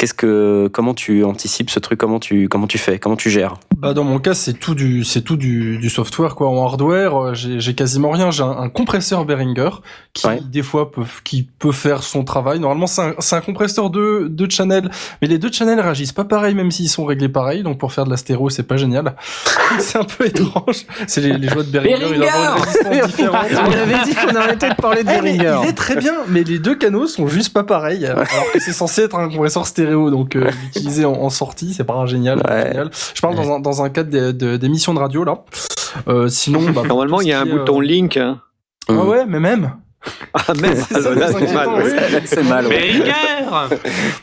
Qu'est-ce 0.00 0.14
que, 0.14 0.70
comment 0.72 0.94
tu 0.94 1.24
anticipes 1.24 1.68
ce 1.68 1.78
truc? 1.78 2.00
Comment 2.00 2.18
tu, 2.18 2.48
comment 2.48 2.66
tu 2.66 2.78
fais? 2.78 2.98
Comment 2.98 3.16
tu 3.16 3.28
gères? 3.28 3.56
Bah 3.76 3.92
dans 3.94 4.04
mon 4.04 4.18
cas 4.18 4.34
c'est 4.34 4.54
tout 4.54 4.74
du 4.74 5.04
c'est 5.04 5.20
tout 5.22 5.36
du, 5.36 5.76
du 5.78 5.88
software 5.90 6.34
quoi. 6.34 6.48
En 6.48 6.62
hardware 6.64 7.16
euh, 7.16 7.34
j'ai 7.34 7.60
j'ai 7.60 7.74
quasiment 7.74 8.10
rien. 8.10 8.30
J'ai 8.30 8.42
un, 8.42 8.50
un 8.50 8.68
compresseur 8.70 9.26
Behringer 9.26 9.70
qui 10.14 10.26
Ouais. 10.26 10.40
des 10.42 10.62
fois 10.62 10.90
peut 10.90 11.02
qui 11.24 11.42
peut 11.58 11.72
faire 11.72 12.02
son 12.02 12.24
travail. 12.24 12.60
Normalement 12.60 12.86
c'est 12.86 13.02
un, 13.02 13.14
c'est 13.18 13.36
un 13.36 13.40
compresseur 13.42 13.90
de 13.90 14.26
de 14.30 14.50
channel. 14.50 14.90
Mais 15.20 15.28
les 15.28 15.38
deux 15.38 15.52
channels 15.52 15.80
réagissent 15.80 16.12
pas 16.12 16.24
pareil 16.24 16.54
même 16.54 16.70
s'ils 16.70 16.88
sont 16.88 17.04
réglés 17.04 17.28
pareil. 17.28 17.62
Donc 17.62 17.78
pour 17.78 17.92
faire 17.92 18.04
de 18.06 18.10
la 18.10 18.16
stéréo 18.16 18.48
c'est 18.48 18.62
pas 18.64 18.76
génial. 18.78 19.14
C'est 19.78 19.98
un 19.98 20.04
peu 20.04 20.26
étrange. 20.26 20.84
C'est 21.06 21.20
les, 21.20 21.38
les 21.38 21.48
joies 21.48 21.62
de 21.62 21.70
Behringer, 21.70 22.06
il 22.10 22.14
une 22.16 23.06
différente 23.06 23.46
On 23.54 23.70
avait 23.70 24.04
dit 24.04 24.14
qu'on 24.14 24.34
arrêtait 24.34 24.70
de 24.70 24.74
parler 24.74 25.04
de 25.04 25.08
Eh, 25.10 25.20
Behringer. 25.20 25.60
il 25.62 25.68
est 25.68 25.72
très 25.74 25.96
bien, 25.96 26.14
mais 26.28 26.42
les 26.42 26.58
deux 26.58 26.74
canaux 26.74 27.06
sont 27.06 27.28
juste 27.28 27.52
pas 27.52 27.62
pareils. 27.64 28.04
Alors 28.06 28.26
que 28.52 28.58
c'est 28.60 28.72
censé 28.72 29.02
être 29.02 29.14
un 29.16 29.28
compresseur 29.28 29.66
stéréo, 29.66 29.89
donc 29.90 30.36
euh, 30.36 30.50
l'utiliser 30.64 31.04
en, 31.06 31.12
en 31.12 31.30
sortie, 31.30 31.74
c'est 31.74 31.84
pas 31.84 32.04
génial. 32.06 32.38
Ouais. 32.48 32.68
génial. 32.68 32.90
Je 33.14 33.20
parle 33.20 33.34
dans 33.36 33.54
un, 33.54 33.60
dans 33.60 33.82
un 33.82 33.88
cadre 33.90 34.10
des- 34.10 34.32
de- 34.32 34.56
d'émissions 34.56 34.94
de, 34.94 34.98
radio 34.98 35.24
là. 35.24 35.38
Euh, 36.08 36.28
sinon, 36.28 36.70
bah, 36.70 36.82
Normalement, 36.86 37.20
il 37.20 37.28
y 37.28 37.32
a 37.32 37.40
un 37.40 37.46
bouton 37.46 37.80
euh, 37.80 37.84
link. 37.84 38.16
Hein. 38.16 38.40
Ah 38.88 38.94
ouais, 39.04 39.24
mais 39.26 39.40
même. 39.40 39.72
Ah 40.32 40.52
merde, 40.60 40.78
C'est 42.24 42.42
mal. 42.42 42.66
oui. 42.68 43.02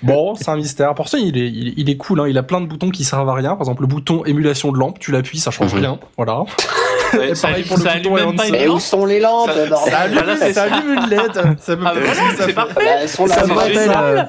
Bon, 0.02 0.34
c'est 0.36 0.50
un 0.50 0.56
mystère. 0.56 0.94
Pour 0.96 1.08
ça, 1.10 1.18
il 1.20 1.38
est, 1.38 1.48
il, 1.50 1.68
est- 1.70 1.74
il 1.78 1.90
est 1.90 1.98
cool. 1.98 2.22
Hein. 2.22 2.28
Il 2.28 2.38
a 2.38 2.44
plein 2.44 2.62
de 2.62 2.66
boutons 2.66 2.90
qui 2.90 3.04
servent 3.04 3.30
à 3.30 3.34
rien. 3.34 3.52
Par 3.52 3.62
exemple, 3.62 3.82
le 3.82 3.88
bouton 3.88 4.24
émulation 4.26 4.72
de 4.72 4.78
lampe, 4.80 4.98
tu 5.00 5.12
l'appuies, 5.12 5.40
ça 5.40 5.52
change 5.52 5.74
Mhm. 5.74 5.80
rien. 5.80 6.00
Voilà. 6.16 6.44
Ouais, 7.18 7.30
Et 7.32 7.36
ça- 7.36 7.48
pareil 7.50 7.64
pour 7.64 7.78
le 7.78 7.84
ça 7.84 7.96
bouton 7.96 8.16
allume 8.16 8.26
même 8.28 8.34
et 8.34 8.38
pas. 8.38 8.44
Mais 8.52 8.68
où 8.68 8.80
sont 8.80 9.06
les 9.06 9.20
lampes, 9.20 9.50
Ça- 9.52 9.68
bordel 9.68 9.94
Ah, 9.98 10.08
là, 10.26 10.36
c'est 10.40 10.54
ça 10.54 10.68
ça. 10.68 10.74
allume 10.76 10.94
une 10.94 11.10
LED. 11.10 11.34
Ça 11.34 11.42
Ah, 11.44 11.76
pas- 11.76 11.76
bah, 11.76 12.00
ça 12.38 12.54
parfait. 12.54 12.74
Bah. 12.76 13.08
Ça 13.28 13.46
me 13.48 13.54
rappelle, 13.54 13.92
euh, 13.98 14.24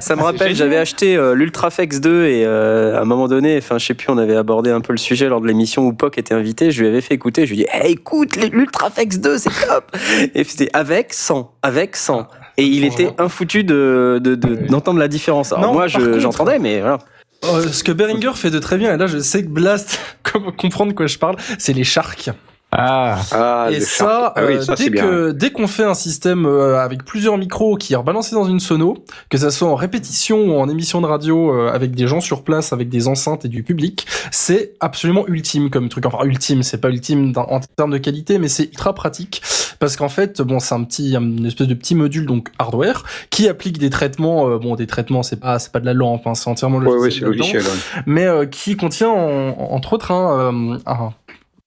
ça 0.00 0.16
me 0.16 0.22
rappelle, 0.22 0.54
j'avais 0.54 0.76
acheté 0.76 1.16
euh, 1.16 1.34
l'Ultraflex 1.34 2.00
2 2.00 2.26
et 2.26 2.44
euh, 2.44 2.96
à 2.98 3.02
un 3.02 3.04
moment 3.04 3.28
donné, 3.28 3.56
enfin 3.58 3.78
je 3.78 3.86
sais 3.86 3.94
plus, 3.94 4.06
on 4.10 4.18
avait 4.18 4.36
abordé 4.36 4.70
un 4.70 4.80
peu 4.80 4.92
le 4.92 4.98
sujet 4.98 5.28
lors 5.28 5.40
de 5.40 5.46
l'émission 5.46 5.86
où 5.86 5.92
POC 5.92 6.18
était 6.18 6.34
invité, 6.34 6.70
je 6.70 6.80
lui 6.82 6.88
avais 6.88 7.00
fait 7.00 7.14
écouter, 7.14 7.46
je 7.46 7.54
lui 7.54 7.62
ai 7.62 7.64
dit 7.64 7.70
hey, 7.72 7.92
écoute 7.92 8.36
l'Ultraflex 8.36 9.18
2 9.18 9.38
c'est 9.38 9.50
top 9.66 9.84
Et 10.34 10.44
c'était 10.44 10.70
avec 10.72 11.12
100, 11.14 11.52
avec 11.62 11.96
100. 11.96 12.26
Et 12.56 12.64
il 12.64 12.82
change 12.90 13.00
était 13.00 13.10
infoutu 13.18 13.62
de, 13.64 14.20
de, 14.22 14.34
de- 14.34 14.66
d'entendre 14.68 14.98
la 14.98 15.06
différence. 15.08 15.52
Alors 15.52 15.66
Non, 15.66 15.72
moi 15.72 15.86
je- 15.86 16.18
j'entendais, 16.18 16.58
mais 16.58 16.80
voilà. 16.80 16.98
Euh, 17.44 17.68
ce 17.68 17.84
que 17.84 17.92
Behringer 17.92 18.32
fait 18.34 18.50
de 18.50 18.58
très 18.58 18.78
bien, 18.78 18.92
et 18.94 18.96
là 18.96 19.06
je 19.06 19.18
sais 19.18 19.42
que 19.44 19.48
Blast 19.48 20.00
comme 20.22 20.52
comprendre 20.52 20.92
de 20.92 20.96
quoi 20.96 21.06
je 21.06 21.18
parle, 21.18 21.36
c'est 21.58 21.72
les 21.72 21.84
sharks. 21.84 22.30
Ah, 22.70 23.18
Ah, 23.32 23.68
et 23.70 23.80
ça, 23.80 24.04
shark. 24.04 24.32
Ah 24.36 24.44
oui, 24.46 24.54
euh, 24.54 24.60
ça 24.60 24.74
dès 24.74 24.90
bien. 24.90 25.02
que 25.02 25.30
dès 25.32 25.50
qu'on 25.50 25.66
fait 25.66 25.84
un 25.84 25.94
système 25.94 26.44
euh, 26.44 26.78
avec 26.78 27.02
plusieurs 27.02 27.38
micros 27.38 27.76
qui 27.76 27.94
est 27.94 27.96
rebalancé 27.96 28.34
dans 28.34 28.44
une 28.44 28.60
sono, 28.60 29.04
que 29.30 29.38
ça 29.38 29.50
soit 29.50 29.68
en 29.68 29.74
répétition 29.74 30.38
ou 30.40 30.58
en 30.60 30.68
émission 30.68 31.00
de 31.00 31.06
radio 31.06 31.50
euh, 31.50 31.72
avec 31.72 31.92
des 31.92 32.06
gens 32.06 32.20
sur 32.20 32.44
place, 32.44 32.74
avec 32.74 32.90
des 32.90 33.08
enceintes 33.08 33.46
et 33.46 33.48
du 33.48 33.62
public, 33.62 34.06
c'est 34.30 34.74
absolument 34.80 35.26
ultime 35.28 35.70
comme 35.70 35.88
truc. 35.88 36.04
Enfin 36.04 36.24
ultime, 36.24 36.62
c'est 36.62 36.78
pas 36.78 36.90
ultime 36.90 37.32
en 37.36 37.60
termes 37.60 37.92
de 37.92 37.98
qualité, 37.98 38.38
mais 38.38 38.48
c'est 38.48 38.64
ultra 38.64 38.94
pratique 38.94 39.40
parce 39.78 39.96
qu'en 39.96 40.08
fait, 40.08 40.40
bon, 40.42 40.58
c'est 40.60 40.74
un 40.74 40.82
petit, 40.84 41.14
une 41.14 41.46
espèce 41.46 41.66
de 41.68 41.74
petit 41.74 41.94
module 41.94 42.26
donc 42.26 42.48
hardware 42.58 43.04
qui 43.30 43.48
applique 43.48 43.78
des 43.78 43.90
traitements. 43.90 44.48
euh, 44.48 44.58
bon, 44.58 44.74
des 44.76 44.86
traitements, 44.86 45.22
c'est 45.22 45.38
pas 45.40 45.58
c'est 45.58 45.72
pas 45.72 45.80
de 45.80 45.86
la 45.86 45.94
lampe, 45.94 46.26
hein, 46.26 46.34
c'est 46.34 46.48
entièrement 46.50 46.78
Ouais, 46.78 46.84
logiciel. 46.86 47.28
ouais, 47.28 47.36
c'est 47.40 47.52
logiciel. 47.54 47.62
ouais. 47.62 48.02
mais 48.06 48.26
euh, 48.26 48.46
qui 48.46 48.76
contient 48.76 49.08
en- 49.10 49.56
entre 49.70 49.92
autres 49.94 50.10
un, 50.12 50.38
euh, 50.74 50.78
un- 50.86 51.12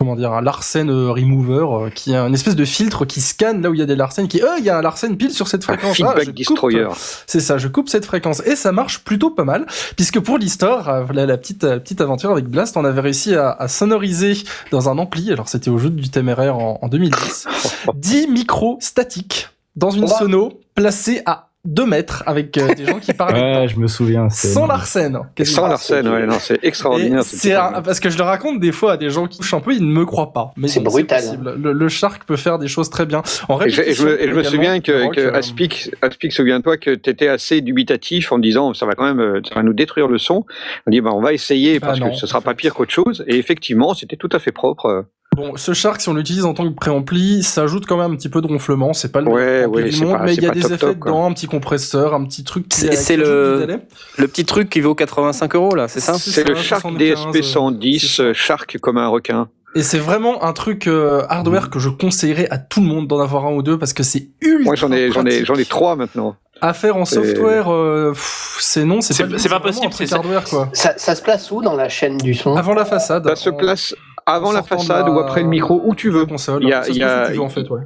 comment 0.02 0.16
dire 0.16 0.34
un 0.34 0.42
Larsen 0.42 0.90
euh, 0.90 1.12
remover 1.12 1.86
euh, 1.86 1.90
qui 1.92 2.14
est 2.14 2.18
une 2.18 2.34
espèce 2.34 2.56
de 2.56 2.66
filtre 2.66 3.06
qui 3.06 3.22
scanne 3.22 3.62
là 3.62 3.70
où 3.70 3.76
il 3.76 3.80
y 3.80 3.84
a 3.84 3.86
des 3.86 3.96
Larsen 3.96 4.28
qui 4.28 4.42
euh 4.42 4.56
il 4.58 4.66
y 4.66 4.70
a 4.72 4.80
un 4.80 4.82
Larsen 4.82 5.16
pile 5.16 5.30
sur 5.30 5.48
cette 5.48 5.62
Un 5.62 5.78
fréquence 5.78 5.96
feedback 5.96 6.32
destroyer. 6.32 6.88
c'est 7.28 7.40
ça 7.40 7.60
je 7.60 7.68
coupe 7.68 7.88
cette 7.88 8.06
fréquence 8.06 8.42
et 8.48 8.56
ça 8.56 8.72
marche 8.72 9.04
plutôt 9.04 9.30
pas 9.30 9.44
mal 9.44 9.68
puisque 9.96 10.20
pour 10.20 10.40
l'histoire 10.40 10.90
euh, 10.90 11.04
la, 11.14 11.28
la 11.28 11.38
petite 11.38 11.60
petite 11.62 12.02
aventure 12.02 12.32
avec 12.32 12.46
Blast 12.46 12.78
on 12.78 12.84
avait 12.84 13.00
réussi 13.00 13.36
à, 13.36 13.52
à 13.52 13.68
sonoriser 13.68 14.34
dans 14.72 14.90
un 14.90 14.98
ampli 14.98 15.32
alors 15.32 15.48
c'était 15.48 15.70
au 15.70 15.78
jeu 15.78 15.92
du 15.92 16.10
téméraire 16.10 16.58
en, 16.58 16.80
en 16.82 16.88
2010 16.88 17.48
10 17.94 18.28
micros 18.32 18.80
statiques 18.82 19.50
dans 19.76 19.92
une 19.92 20.08
sono 20.08 20.50
placée 20.74 21.22
à 21.28 21.51
deux 21.64 21.86
mètres 21.86 22.24
avec 22.26 22.58
euh, 22.58 22.74
des 22.74 22.86
gens 22.86 23.00
qui 23.00 23.14
parlent 23.14 23.36
Ouais, 23.36 23.68
je 23.68 23.78
me 23.80 23.88
souviens. 23.88 24.30
sans 24.30 24.66
Larsen. 24.66 25.20
quasiment. 25.36 25.56
Sans 25.62 25.68
Larsen, 25.68 26.08
ouais, 26.08 26.26
non, 26.26 26.38
c'est 26.40 26.56
Et 26.64 26.68
extraordinaire. 26.68 27.24
c'est 27.24 27.54
un- 27.54 27.82
parce 27.84 28.00
que 28.00 28.10
je 28.10 28.18
le 28.18 28.24
raconte 28.24 28.60
des 28.60 28.72
fois 28.72 28.94
à 28.94 28.98
des 28.98 29.10
gens 29.12 29.28
qui 29.28 29.38
touchent 29.38 29.54
un 29.54 29.60
peu, 29.60 29.74
ils 29.74 29.86
ne 29.88 29.92
me 29.94 30.06
croient 30.06 30.34
pas. 30.34 30.54
Mais 30.58 30.68
C'est 30.68 30.80
brutal. 30.80 31.22
possible. 31.22 31.54
Le, 31.62 31.72
le 31.74 31.90
Shark 31.90 32.24
peut 32.26 32.36
faire 32.36 32.58
des 32.58 32.68
choses 32.68 32.90
très 32.90 33.06
bien. 33.06 33.22
En 33.48 33.62
Et 33.62 33.70
je, 33.70 33.82
et 33.84 33.94
je 33.94 34.06
me, 34.06 34.22
et 34.24 34.28
je 34.28 34.34
me 34.34 34.44
souviens 34.44 34.80
que, 34.80 35.14
que 35.14 35.20
euh, 35.22 35.34
Aspic, 35.36 35.92
Aspic, 36.02 36.32
souviens-toi 36.34 36.78
que 36.78 36.96
tu 36.96 37.10
étais 37.10 37.28
assez 37.28 37.62
dubitatif 37.62 38.32
en 38.32 38.40
disant 38.40 38.74
ça 38.74 38.86
va 38.88 38.94
quand 38.96 39.06
même, 39.06 39.20
euh, 39.20 39.42
ça 39.48 39.56
va 39.56 39.64
nous 39.64 39.74
détruire 39.74 40.08
le 40.08 40.18
son. 40.18 40.46
On 40.88 40.92
dit 40.92 41.02
bah 41.02 41.12
on 41.14 41.22
va 41.22 41.32
essayer 41.34 41.80
parce 41.80 42.00
Ah 42.02 42.06
non, 42.06 42.12
que 42.12 42.18
ce 42.18 42.26
sera 42.26 42.42
pas 42.42 42.56
pire 42.56 42.74
qu'autre 42.74 42.92
chose. 42.94 43.24
Et 43.28 43.38
effectivement, 43.38 43.94
c'était 43.94 44.18
tout 44.18 44.30
à 44.32 44.40
fait 44.40 44.52
propre. 44.52 45.06
Euh. 45.44 45.48
Bon, 45.52 45.58
ce 45.58 45.74
Shark, 45.74 46.02
si 46.02 46.10
on 46.10 46.14
l'utilise 46.14 46.46
en 46.46 46.54
tant 46.54 46.68
que 46.70 46.74
préampli, 46.76 47.44
ça 47.44 47.64
ajoute 47.64 47.86
quand 47.86 47.98
même 47.98 48.12
un 48.12 48.16
petit 48.16 48.30
peu 48.30 48.42
de 48.42 48.48
ronflement. 48.48 48.94
C'est 48.94 49.12
pas 49.12 49.22
le 49.22 49.28
Ouais, 49.30 49.66
ouais, 49.66 49.90
du 49.90 50.02
monde, 50.02 50.18
pas- 50.18 50.24
mais 50.24 50.34
il 50.36 50.44
y 50.44 50.48
a 50.48 50.52
des 50.52 50.62
top, 50.62 50.72
effets 50.72 50.78
top, 50.88 51.00
dedans, 51.06 51.26
un 51.26 51.34
petit 51.34 51.48
compresseur, 51.48 52.14
un 52.14 52.24
petit 52.26 52.44
truc 52.44 52.68
qui 52.70 52.80
C'est- 52.96 53.18
le-. 53.18 53.80
Le 54.18 54.28
petit 54.28 54.46
truc 54.46 54.70
qui 54.70 54.82
vaut 54.82 54.96
85 54.96 55.56
euros 55.56 55.76
là, 55.76 55.88
c'est 55.88 56.00
ça 56.00 56.14
C'est 56.14 56.44
le 56.48 56.56
Shark 56.56 56.82
75, 56.82 57.32
DSP 57.34 57.44
110, 57.44 58.00
c'est 58.00 58.08
ça. 58.08 58.24
euh, 58.24 58.34
Shark 58.34 58.78
comme 58.80 58.98
un 58.98 59.08
requin. 59.08 59.48
Et 59.74 59.84
c'est 59.84 60.00
vraiment 60.00 60.44
un 60.44 60.52
truc 60.52 60.88
euh, 60.88 61.22
hardware 61.30 61.70
que 61.70 61.80
je 61.80 61.88
conseillerais 61.88 62.48
à 62.52 62.58
tout 62.58 62.82
le 62.82 62.88
monde 62.88 63.08
d'en 63.08 63.20
avoir 63.20 63.46
un 63.46 63.54
ou 63.54 63.62
deux 63.64 63.78
parce 63.80 63.94
que 63.94 64.04
c'est 64.04 64.28
ultra 64.42 64.64
Moi 64.66 64.76
j'en 64.76 64.92
ai, 64.92 65.10
j'en 65.12 65.22
ai, 65.22 65.24
pratique. 65.30 65.46
j'en 65.46 65.56
ai 65.56 65.64
trois 65.66 65.96
maintenant. 65.96 66.36
À 66.60 66.74
faire 66.74 66.96
en 66.98 67.06
software, 67.06 67.74
euh, 67.74 68.14
c'est 68.60 68.84
non, 68.84 69.00
c'est 69.02 69.18
pas, 69.18 69.50
pas 69.50 69.60
possible, 69.62 69.92
c'est 69.94 70.06
ça. 70.06 70.18
hardware 70.18 70.44
quoi. 70.44 70.70
Ça, 70.74 70.94
ça 70.98 71.16
se 71.16 71.22
place 71.24 71.50
où 71.52 71.62
dans 71.62 71.76
la 71.76 71.88
chaîne 71.90 72.18
du 72.18 72.34
son? 72.36 72.56
Avant 72.56 72.74
la 72.74 72.84
façade. 72.86 73.26
Ça 73.30 73.36
se 73.36 73.50
place 73.50 73.96
avant 74.34 74.52
la 74.52 74.64
façade 74.64 75.06
la- 75.08 75.12
ou 75.12 75.20
après 75.20 75.42
le 75.44 75.48
micro, 75.50 75.82
où 75.84 75.96
tu 75.96 76.10
veux. 76.10 76.26
Console. 76.26 76.64
Il 76.64 76.70
y 76.70 76.74
a- 76.74 76.82
Ça 76.84 76.88
se 76.88 76.92
il 76.92 76.96
y 76.98 77.00
place 77.00 77.12
a- 77.12 77.24
où 77.24 77.32
tu 77.32 77.38
veux, 77.38 77.44
en 77.44 77.50
fait, 77.50 77.70
ouais. 77.70 77.82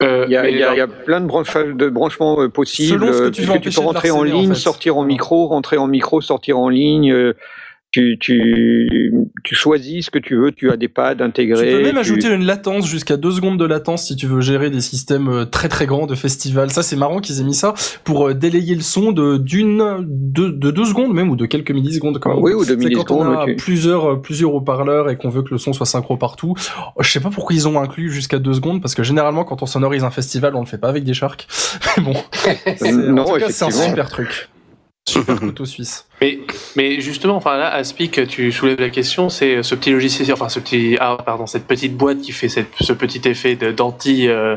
Euh, 0.00 0.24
Il 0.28 0.32
y 0.32 0.36
a, 0.36 0.42
mais 0.42 0.52
il 0.52 0.58
y 0.58 0.62
a- 0.62 0.66
alors- 0.70 0.74
il 0.76 0.78
y 0.78 0.80
a 0.80 0.86
plein 0.86 1.20
de, 1.20 1.88
branchements 1.88 2.40
euh, 2.40 2.48
possibles. 2.48 3.00
Selon 3.00 3.12
ce 3.12 3.18
que 3.18 3.24
euh, 3.24 3.30
tu 3.32 3.42
veux 3.42 3.58
tu 3.58 3.70
peux 3.70 3.80
rentrer 3.80 4.10
en 4.12 4.22
ligne, 4.22 4.50
fait. 4.54 4.60
sortir 4.60 4.96
en 4.96 5.02
micro, 5.02 5.48
rentrer 5.48 5.76
en 5.76 5.88
micro, 5.88 6.20
sortir 6.20 6.56
en 6.58 6.68
ligne. 6.68 7.12
euh, 7.12 7.34
Tu, 7.90 8.18
tu, 8.20 9.10
tu 9.44 9.54
choisis 9.54 10.04
ce 10.04 10.10
que 10.10 10.18
tu 10.18 10.36
veux. 10.36 10.52
Tu 10.52 10.70
as 10.70 10.76
des 10.76 10.88
pads 10.88 11.14
Tu 11.16 11.22
intégrés. 11.22 11.70
peux 11.70 11.82
même 11.82 11.92
tu- 11.94 11.98
ajouter 12.00 12.28
une 12.28 12.44
latence 12.44 12.86
jusqu'à 12.86 13.16
deux 13.16 13.30
secondes 13.30 13.58
de 13.58 13.64
latence 13.64 14.06
si 14.06 14.14
tu 14.14 14.26
veux 14.26 14.42
gérer 14.42 14.68
des 14.68 14.82
systèmes 14.82 15.28
euh, 15.28 15.44
très 15.46 15.70
très 15.70 15.86
grands 15.86 16.04
de 16.06 16.14
festival. 16.14 16.70
Ça 16.70 16.82
c'est 16.82 16.96
marrant 16.96 17.20
qu'ils 17.20 17.40
aient 17.40 17.44
mis 17.44 17.54
ça 17.54 17.72
pour 18.04 18.28
euh, 18.28 18.34
délayer 18.34 18.74
le 18.74 18.82
son 18.82 19.12
de 19.12 19.38
d'une 19.38 20.04
de, 20.06 20.48
de 20.50 20.70
deux 20.70 20.84
secondes 20.84 21.14
même 21.14 21.30
ou 21.30 21.36
de 21.36 21.46
quelques 21.46 21.70
millisecondes. 21.70 22.18
Comme 22.18 22.42
Oui, 22.42 22.52
ou 22.52 22.60
de 22.60 22.78
C'est 22.78 22.90
quand 22.92 23.10
on 23.10 23.24
millisecondes. 23.24 23.36
a 23.40 23.44
tu- 23.46 23.56
plusieurs 23.56 24.12
euh, 24.12 24.16
plusieurs 24.20 24.52
haut-parleurs 24.52 25.08
et 25.08 25.16
qu'on 25.16 25.30
veut 25.30 25.42
que 25.42 25.50
le 25.52 25.58
son 25.58 25.72
soit 25.72 25.86
synchro 25.86 26.18
partout. 26.18 26.54
Oh, 26.94 27.02
Je 27.02 27.10
sais 27.10 27.20
pas 27.20 27.30
pourquoi 27.30 27.56
ils 27.56 27.66
ont 27.68 27.80
inclus 27.80 28.12
jusqu'à 28.12 28.38
deux 28.38 28.52
secondes 28.52 28.82
parce 28.82 28.94
que 28.94 29.02
généralement 29.02 29.44
quand 29.44 29.62
on 29.62 29.66
sonorise 29.66 30.04
un 30.04 30.10
festival 30.10 30.54
on 30.56 30.60
le 30.60 30.66
fait 30.66 30.76
pas 30.78 30.90
avec 30.90 31.04
des 31.04 31.14
sharks. 31.14 31.46
Mais 31.96 32.02
bon, 32.02 32.12
c'est- 32.76 32.92
Non, 32.92 33.22
en 33.22 33.32
tout 33.32 33.40
cas, 33.40 33.48
c'est 33.48 33.64
un 33.64 33.70
super 33.70 34.10
truc. 34.10 34.50
Super 35.08 35.40
couteau 35.40 35.64
suisse. 35.64 36.04
Mais, 36.20 36.38
mais 36.76 37.00
justement, 37.00 37.36
enfin 37.36 37.56
là, 37.56 37.72
Aspic, 37.72 38.26
tu 38.28 38.52
soulèves 38.52 38.80
la 38.80 38.90
question, 38.90 39.28
c'est 39.28 39.62
ce 39.62 39.74
petit 39.74 39.90
logiciel, 39.90 40.32
enfin 40.32 40.48
ce 40.48 40.60
petit, 40.60 40.96
ah, 41.00 41.16
pardon, 41.24 41.46
cette 41.46 41.66
petite 41.66 41.96
boîte 41.96 42.20
qui 42.20 42.32
fait 42.32 42.48
cette, 42.48 42.68
ce 42.80 42.92
petit 42.92 43.26
effet 43.28 43.54
de- 43.56 43.72
d'anti, 43.72 44.28
euh, 44.28 44.56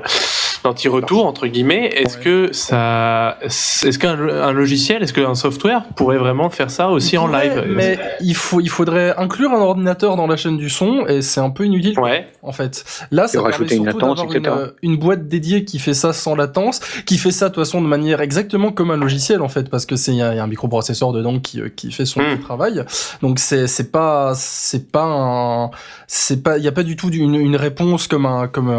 d'anti-retour 0.63 1.25
entre 1.25 1.47
guillemets. 1.47 1.87
Est-ce 1.95 2.17
Ouais. 2.17 2.23
que 2.23 2.49
ça, 2.53 3.37
est-ce 3.41 3.97
qu'un 3.97 4.17
un 4.19 4.51
logiciel, 4.51 5.01
est-ce 5.03 5.13
qu'un 5.13 5.35
software 5.35 5.83
pourrait 5.95 6.17
vraiment 6.17 6.49
faire 6.49 6.69
ça 6.69 6.89
aussi 6.89 7.15
Il 7.15 7.19
en 7.19 7.27
pourrait, 7.27 7.49
live? 7.49 7.63
Mais 7.75 7.97
il 8.21 8.35
faut 8.35 8.59
il 8.61 8.69
faudrait 8.69 9.15
inclure 9.17 9.51
un 9.51 9.61
ordinateur 9.61 10.15
dans 10.15 10.27
la 10.27 10.37
chaîne 10.37 10.57
du 10.57 10.69
son 10.69 11.05
et 11.07 11.21
c'est 11.21 11.39
un 11.41 11.49
peu 11.49 11.65
inutile. 11.65 11.99
Ouais. 11.99 12.27
en 12.43 12.51
fait. 12.51 12.83
Là, 13.11 13.27
ça 13.27 13.37
Et 13.37 13.41
permet 13.41 13.51
rajouter 13.53 13.75
une 13.75 13.83
surtout 13.89 13.99
latence, 13.99 14.33
une, 14.81 14.91
une 14.93 14.97
boîte 14.97 15.27
dédiée 15.27 15.63
qui 15.65 15.79
fait 15.79 15.93
ça 15.93 16.13
sans 16.13 16.35
latence, 16.35 16.79
qui 17.05 17.17
fait 17.17 17.31
ça 17.31 17.49
de 17.49 17.53
toute 17.53 17.63
façon 17.63 17.81
de 17.81 17.87
manière 17.87 18.21
exactement 18.21 18.71
comme 18.71 18.91
un 18.91 18.97
logiciel 18.97 19.41
en 19.41 19.49
fait, 19.49 19.69
parce 19.69 19.85
que 19.85 19.95
c'est 19.95 20.11
il 20.11 20.17
y, 20.17 20.21
a 20.21 20.33
il 20.33 20.37
y 20.37 20.39
a 20.39 20.43
un 20.43 20.47
microprocesseur 20.47 21.11
dedans 21.11 21.39
qui, 21.39 21.61
euh, 21.61 21.69
qui 21.75 21.91
fait 21.91 22.05
son 22.05 22.21
Hmm. 22.21 22.39
travail. 22.39 22.83
Donc 23.21 23.39
c'est 23.39 23.67
c'est 23.67 23.91
pas 23.91 24.33
c'est 24.35 24.91
pas 24.91 25.03
un 25.05 25.71
c'est 26.07 26.43
pas 26.43 26.57
il 26.57 26.63
y 26.63 26.67
a 26.67 26.71
pas 26.71 26.83
du 26.83 26.95
tout 26.95 27.09
une, 27.09 27.35
une 27.35 27.55
réponse 27.55 28.07
comme 28.07 28.25
un 28.25 28.47
comme 28.47 28.69
un, 28.69 28.73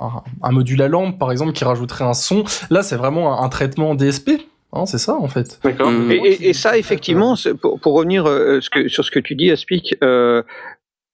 un, 0.00 0.22
un 0.42 0.50
module 0.52 0.80
à 0.82 0.88
lampe 0.88 1.19
par 1.20 1.30
exemple 1.30 1.52
qui 1.52 1.62
rajouterait 1.64 2.04
un 2.04 2.14
son. 2.14 2.42
Là, 2.70 2.82
c'est 2.82 2.96
vraiment 2.96 3.38
un, 3.40 3.44
un 3.44 3.48
traitement 3.48 3.94
DSP. 3.94 4.30
Hein, 4.72 4.86
c'est 4.86 4.98
ça 4.98 5.14
en 5.16 5.26
fait. 5.26 5.58
D'accord. 5.64 5.90
Mm. 5.90 6.12
Et, 6.12 6.14
et- 6.16 6.48
et 6.50 6.52
ça, 6.52 6.78
effectivement, 6.78 7.34
pour, 7.60 7.80
pour 7.80 7.94
revenir 7.94 8.26
euh, 8.28 8.60
ce 8.60 8.70
que, 8.70 8.86
sur 8.88 9.04
ce 9.04 9.10
que 9.10 9.18
tu 9.18 9.34
dis, 9.34 9.50
Aspic, 9.50 9.96
euh, 10.04 10.42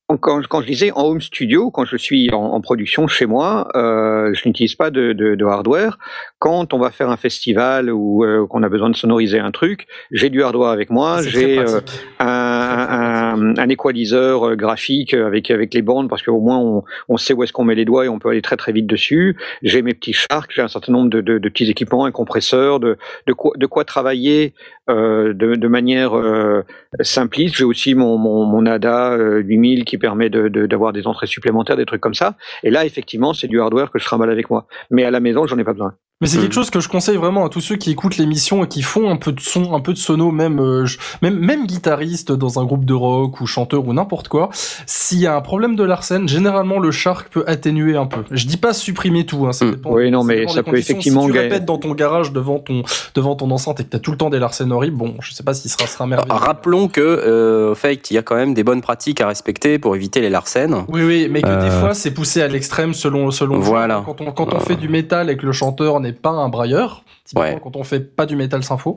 quand, 0.09 0.46
quand 0.46 0.61
je 0.61 0.66
disais 0.66 0.92
en 0.92 1.02
home 1.04 1.20
studio, 1.20 1.70
quand 1.70 1.84
je 1.84 1.96
suis 1.96 2.30
en, 2.32 2.36
en 2.36 2.61
production 2.61 3.09
chez 3.09 3.26
moi, 3.26 3.68
euh, 3.74 4.32
je 4.34 4.48
n'utilise 4.48 4.76
pas 4.76 4.90
de, 4.90 5.12
de, 5.12 5.34
de 5.34 5.44
hardware. 5.44 5.98
Quand 6.38 6.72
on 6.72 6.78
va 6.78 6.90
faire 6.90 7.11
un 7.11 7.16
festival 7.16 7.90
ou 7.90 8.24
euh, 8.24 8.46
qu'on 8.46 8.62
a 8.62 8.68
besoin 8.68 8.88
de 8.88 8.94
sonoriser 8.94 9.40
un 9.40 9.50
truc, 9.50 9.88
j'ai 10.12 10.30
du 10.30 10.44
hardware 10.44 10.70
avec 10.70 10.90
moi, 10.90 11.22
j'ai 11.22 11.59
euh, 11.59 11.80
un, 12.20 12.26
un, 12.26 13.57
un 13.57 13.68
équaliseur 13.68 14.54
graphique 14.54 15.12
avec 15.12 15.50
avec 15.50 15.74
les 15.74 15.82
bandes 15.82 16.09
parce 16.09 16.22
qu'au 16.22 16.40
moins 16.40 16.59
on, 16.59 16.84
on 17.09 17.16
sait 17.16 17.32
où 17.34 17.42
est-ce 17.42 17.52
qu'on 17.52 17.64
met 17.64 17.74
les 17.74 17.84
doigts 17.84 18.04
et 18.04 18.09
on 18.09 18.20
peut 18.20 18.28
aller 18.28 18.42
très 18.42 18.57
très 18.57 18.70
vite 18.70 18.86
dessus. 18.86 19.36
J'ai 19.62 19.82
mes 19.82 19.94
petits 19.94 20.12
sharks, 20.12 20.52
j'ai 20.54 20.62
un 20.62 20.68
certain 20.68 20.92
nombre 20.92 21.11
de, 21.11 21.20
de, 21.20 21.48
petits 21.48 21.68
équipements, 21.68 22.04
un 22.04 22.12
compresseur, 22.12 22.78
de 22.78 22.96
de 23.26 23.32
quoi 23.32 23.52
de 23.57 23.66
quoi 23.66 23.84
travailler 23.84 24.54
de, 24.89 25.55
de 25.55 25.68
manière 25.68 26.16
euh, 26.16 26.62
simpliste. 27.01 27.57
J'ai 27.57 27.64
aussi 27.64 27.95
mon, 27.95 28.16
mon, 28.18 28.45
mon 28.45 28.66
ADA 28.66 29.12
euh, 29.12 29.39
8000 29.41 29.84
qui 29.84 29.99
permet 29.99 30.30
de- 30.30 30.49
de- 30.49 30.66
d'avoir 30.66 30.93
des 30.93 31.07
entrées 31.07 31.26
supplémentaires, 31.26 31.76
des 31.76 31.87
trucs 31.87 32.01
comme 32.01 32.14
ça. 32.14 32.37
Et 32.62 32.70
là, 32.70 32.84
effectivement, 32.84 33.34
c'est 33.34 33.49
du 33.49 33.61
hardware 33.61 33.91
que 33.91 33.99
je 33.99 34.05
trimballe 34.05 34.30
avec 34.30 34.51
moi. 34.51 34.66
Mais 34.91 35.05
à 35.05 35.11
la 35.11 35.20
maison, 35.20 35.47
j'en 35.47 35.59
ai 35.59 35.64
pas 35.64 35.72
besoin. 35.72 35.95
Mais 36.22 36.28
c'est 36.28 36.38
Hmm. 36.38 36.42
quelque 36.44 36.54
chose 36.54 36.70
que 36.70 36.80
je 36.80 36.88
conseille 36.88 37.18
vraiment 37.18 37.44
à 37.44 37.50
tous 37.50 37.60
ceux 37.60 37.76
qui 37.76 37.90
écoutent 37.90 38.16
l'émission 38.16 38.64
et 38.64 38.68
qui 38.68 38.80
font 38.80 39.10
un 39.10 39.16
peu 39.16 39.32
de 39.32 39.40
son, 39.40 39.74
un 39.74 39.80
peu 39.80 39.92
de 39.92 39.98
sono, 39.98 40.30
même 40.30 40.58
euh, 40.60 40.86
je- 40.86 40.96
même 41.20 41.38
même 41.38 41.66
guitariste 41.66 42.32
dans 42.32 42.58
un 42.58 42.64
groupe 42.64 42.86
de 42.86 42.94
rock 42.94 43.38
ou 43.42 43.46
chanteur 43.46 43.86
ou 43.86 43.92
n'importe 43.92 44.28
quoi. 44.28 44.48
S'il 44.86 45.18
y 45.18 45.26
a 45.26 45.36
un 45.36 45.42
problème 45.42 45.76
de 45.76 45.84
l'arsène, 45.84 46.26
généralement 46.26 46.78
le 46.78 46.90
shark 46.90 47.28
peut 47.28 47.44
atténuer 47.46 47.98
un 47.98 48.06
peu. 48.06 48.22
Je 48.30 48.46
dis 48.46 48.56
pas 48.56 48.72
supprimer 48.72 49.26
tout, 49.26 49.46
hein, 49.46 49.52
ça 49.52 49.66
Hmm. 49.66 49.72
dépend. 49.72 49.92
Oui, 49.92 50.10
non, 50.10 50.22
ça 50.22 50.26
mais 50.28 50.48
ça 50.48 50.62
peut 50.62 50.78
effectivement 50.78 51.20
Si 51.26 51.32
tu 51.32 51.38
répètes 51.38 51.66
dans 51.66 51.76
ton 51.76 51.92
garage 51.92 52.32
devant 52.32 52.60
ton 52.60 52.82
devant 53.14 53.36
ton 53.36 53.50
enceinte 53.50 53.80
et 53.80 53.84
que 53.84 53.90
t'as 53.90 53.98
tout 53.98 54.10
le 54.10 54.16
temps 54.16 54.30
des 54.30 54.38
larcènes 54.38 54.72
horribles, 54.72 54.96
bon, 54.96 55.16
je 55.20 55.34
sais 55.34 55.42
pas 55.44 55.52
s'il 55.52 55.70
sera 55.70 55.86
sera 55.86 56.06
merveilleux. 56.06 56.32
Rappelons 56.32 56.88
que, 56.88 57.02
euh, 57.02 57.72
au 57.72 57.74
fait, 57.74 58.10
il 58.10 58.14
y 58.14 58.18
a 58.18 58.22
quand 58.22 58.36
même 58.36 58.54
des 58.54 58.64
bonnes 58.64 58.80
pratiques 58.80 59.20
à 59.20 59.28
respecter 59.28 59.78
pour 59.78 59.94
éviter 59.94 60.22
les 60.22 60.30
larcènes. 60.30 60.76
Oui, 60.88 61.02
oui, 61.02 61.28
mais 61.30 61.42
que 61.42 61.46
des 61.48 61.52
Euh, 61.66 61.80
fois 61.80 61.92
c'est 61.92 62.12
poussé 62.14 62.40
à 62.40 62.48
l'extrême 62.48 62.94
selon 62.94 63.30
selon. 63.30 63.58
Voilà. 63.58 64.02
Quand 64.06 64.22
on 64.22 64.32
quand 64.32 64.54
on 64.54 64.60
fait 64.60 64.76
du 64.76 64.88
métal 64.88 65.28
et 65.28 65.36
que 65.36 65.44
le 65.44 65.52
chanteur 65.52 66.00
n'est 66.07 66.12
pas 66.12 66.30
un 66.30 66.48
brailleur, 66.48 67.02
typiquement 67.24 67.42
Ouais. 67.54 67.61
quand 67.62 67.76
on 67.76 67.84
fait 67.84 68.00
pas 68.00 68.26
du 68.26 68.36
métal 68.36 68.62
sympho 68.64 68.96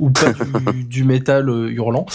ou 0.00 0.10
pas 0.10 0.32
du, 0.32 0.84
du 0.88 1.04
métal 1.04 1.48
euh, 1.48 1.68
hurlant, 1.70 2.06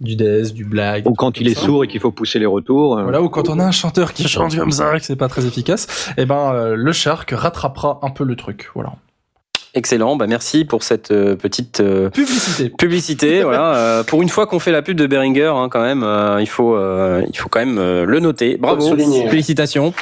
du 0.00 0.14
death, 0.16 0.54
du 0.54 0.64
black. 0.64 1.04
Ou 1.06 1.12
quand 1.14 1.40
il 1.40 1.48
est 1.48 1.54
ça. 1.54 1.62
sourd 1.62 1.84
et 1.84 1.88
qu'il 1.88 2.00
faut 2.00 2.12
pousser 2.12 2.38
les 2.38 2.46
retours. 2.46 2.98
euh, 2.98 3.02
Voilà, 3.02 3.20
ou 3.22 3.28
quand 3.28 3.48
on 3.48 3.58
a 3.58 3.64
un 3.64 3.70
chanteur 3.72 4.12
qui 4.12 4.28
chante 4.28 4.56
comme 4.56 4.70
ça 4.72 4.96
et 4.96 5.00
que 5.00 5.04
c'est 5.06 5.16
pas 5.16 5.28
très 5.28 5.44
efficace, 5.46 6.12
et 6.16 6.24
ben 6.26 6.52
euh, 6.54 6.74
le 6.76 6.92
shark 6.92 7.30
rattrapera 7.32 7.98
un 8.02 8.10
peu 8.10 8.24
le 8.24 8.36
truc. 8.36 8.70
Voilà. 8.74 8.92
Excellent, 9.74 10.16
bah 10.16 10.26
merci 10.26 10.64
pour 10.64 10.82
cette 10.82 11.10
euh, 11.10 11.36
petite 11.36 11.80
euh, 11.80 12.08
Publicité. 12.10 12.70
publicité. 12.70 13.42
voilà, 13.42 13.74
euh, 13.76 14.02
pour 14.02 14.22
une 14.22 14.30
fois 14.30 14.46
qu'on 14.46 14.58
fait 14.58 14.72
la 14.72 14.80
pub 14.82 14.96
de 14.96 15.06
Behringer, 15.06 15.52
hein, 15.54 15.68
quand 15.70 15.82
même, 15.82 16.02
euh, 16.02 16.40
il 16.40 16.48
faut, 16.48 16.74
euh, 16.74 17.22
il 17.28 17.36
faut 17.36 17.48
quand 17.50 17.58
même 17.60 17.78
euh, 17.78 18.04
le 18.06 18.18
noter. 18.20 18.56
Bravo, 18.56 18.96
félicitations. 19.28 19.92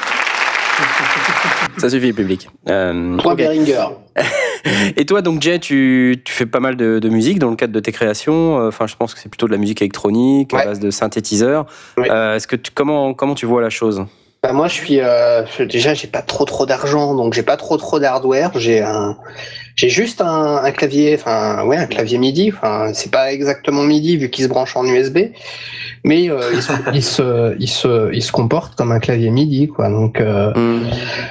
Ça 1.78 1.90
suffit, 1.90 2.12
public. 2.12 2.48
Euh, 2.68 3.16
Point 3.18 3.32
ok. 3.32 3.38
Behringer. 3.38 3.86
Et 4.96 5.04
toi, 5.06 5.22
donc 5.22 5.42
Jay, 5.42 5.58
tu, 5.58 6.20
tu 6.24 6.32
fais 6.32 6.46
pas 6.46 6.60
mal 6.60 6.76
de, 6.76 6.98
de 6.98 7.08
musique 7.08 7.38
dans 7.38 7.50
le 7.50 7.56
cadre 7.56 7.72
de 7.72 7.80
tes 7.80 7.92
créations. 7.92 8.58
Euh, 8.60 8.68
Enfin, 8.68 8.86
je 8.86 8.96
pense 8.96 9.14
que 9.14 9.20
c'est 9.20 9.28
plutôt 9.28 9.46
de 9.46 9.52
la 9.52 9.58
musique 9.58 9.82
électronique 9.82 10.52
à 10.54 10.56
Ouais. 10.58 10.64
base 10.66 10.80
de 10.80 10.90
synthétiseurs. 10.90 11.66
Oui. 11.98 12.08
Euh, 12.10 12.36
Est-ce 12.36 12.46
que 12.46 12.56
tu, 12.56 12.70
comment 12.74 13.14
comment 13.14 13.34
tu 13.34 13.46
vois 13.46 13.60
la 13.60 13.70
chose? 13.70 14.04
Bah 14.42 14.52
moi 14.52 14.68
je 14.68 14.74
suis 14.74 15.00
euh, 15.00 15.42
déjà 15.60 15.94
j'ai 15.94 16.06
pas 16.08 16.20
trop 16.22 16.44
trop 16.44 16.66
d'argent 16.66 17.14
donc 17.14 17.32
j'ai 17.32 17.42
pas 17.42 17.56
trop 17.56 17.78
trop 17.78 17.98
d'hardware 17.98 18.50
j'ai 18.54 18.80
un 18.82 19.16
j'ai 19.76 19.88
juste 19.90 20.20
un, 20.20 20.56
un 20.64 20.70
clavier 20.72 21.14
enfin 21.14 21.64
ouais 21.64 21.76
un 21.76 21.86
clavier 21.86 22.18
MIDI 22.18 22.52
enfin 22.56 22.90
c'est 22.94 23.10
pas 23.12 23.32
exactement 23.32 23.82
MIDI 23.82 24.16
vu 24.16 24.30
qu'il 24.30 24.44
se 24.44 24.48
branche 24.48 24.74
en 24.76 24.84
USB 24.84 25.18
mais 26.02 26.30
euh, 26.30 26.40
il, 26.54 26.62
se, 26.62 26.72
il 26.94 27.02
se 27.02 27.56
il 27.60 27.68
se 27.68 28.12
il 28.14 28.22
se 28.22 28.32
comporte 28.32 28.74
comme 28.74 28.90
un 28.90 28.98
clavier 29.00 29.30
MIDI 29.30 29.68
quoi 29.68 29.88
donc 29.90 30.20
euh, 30.20 30.52
Hmm. 30.56 30.84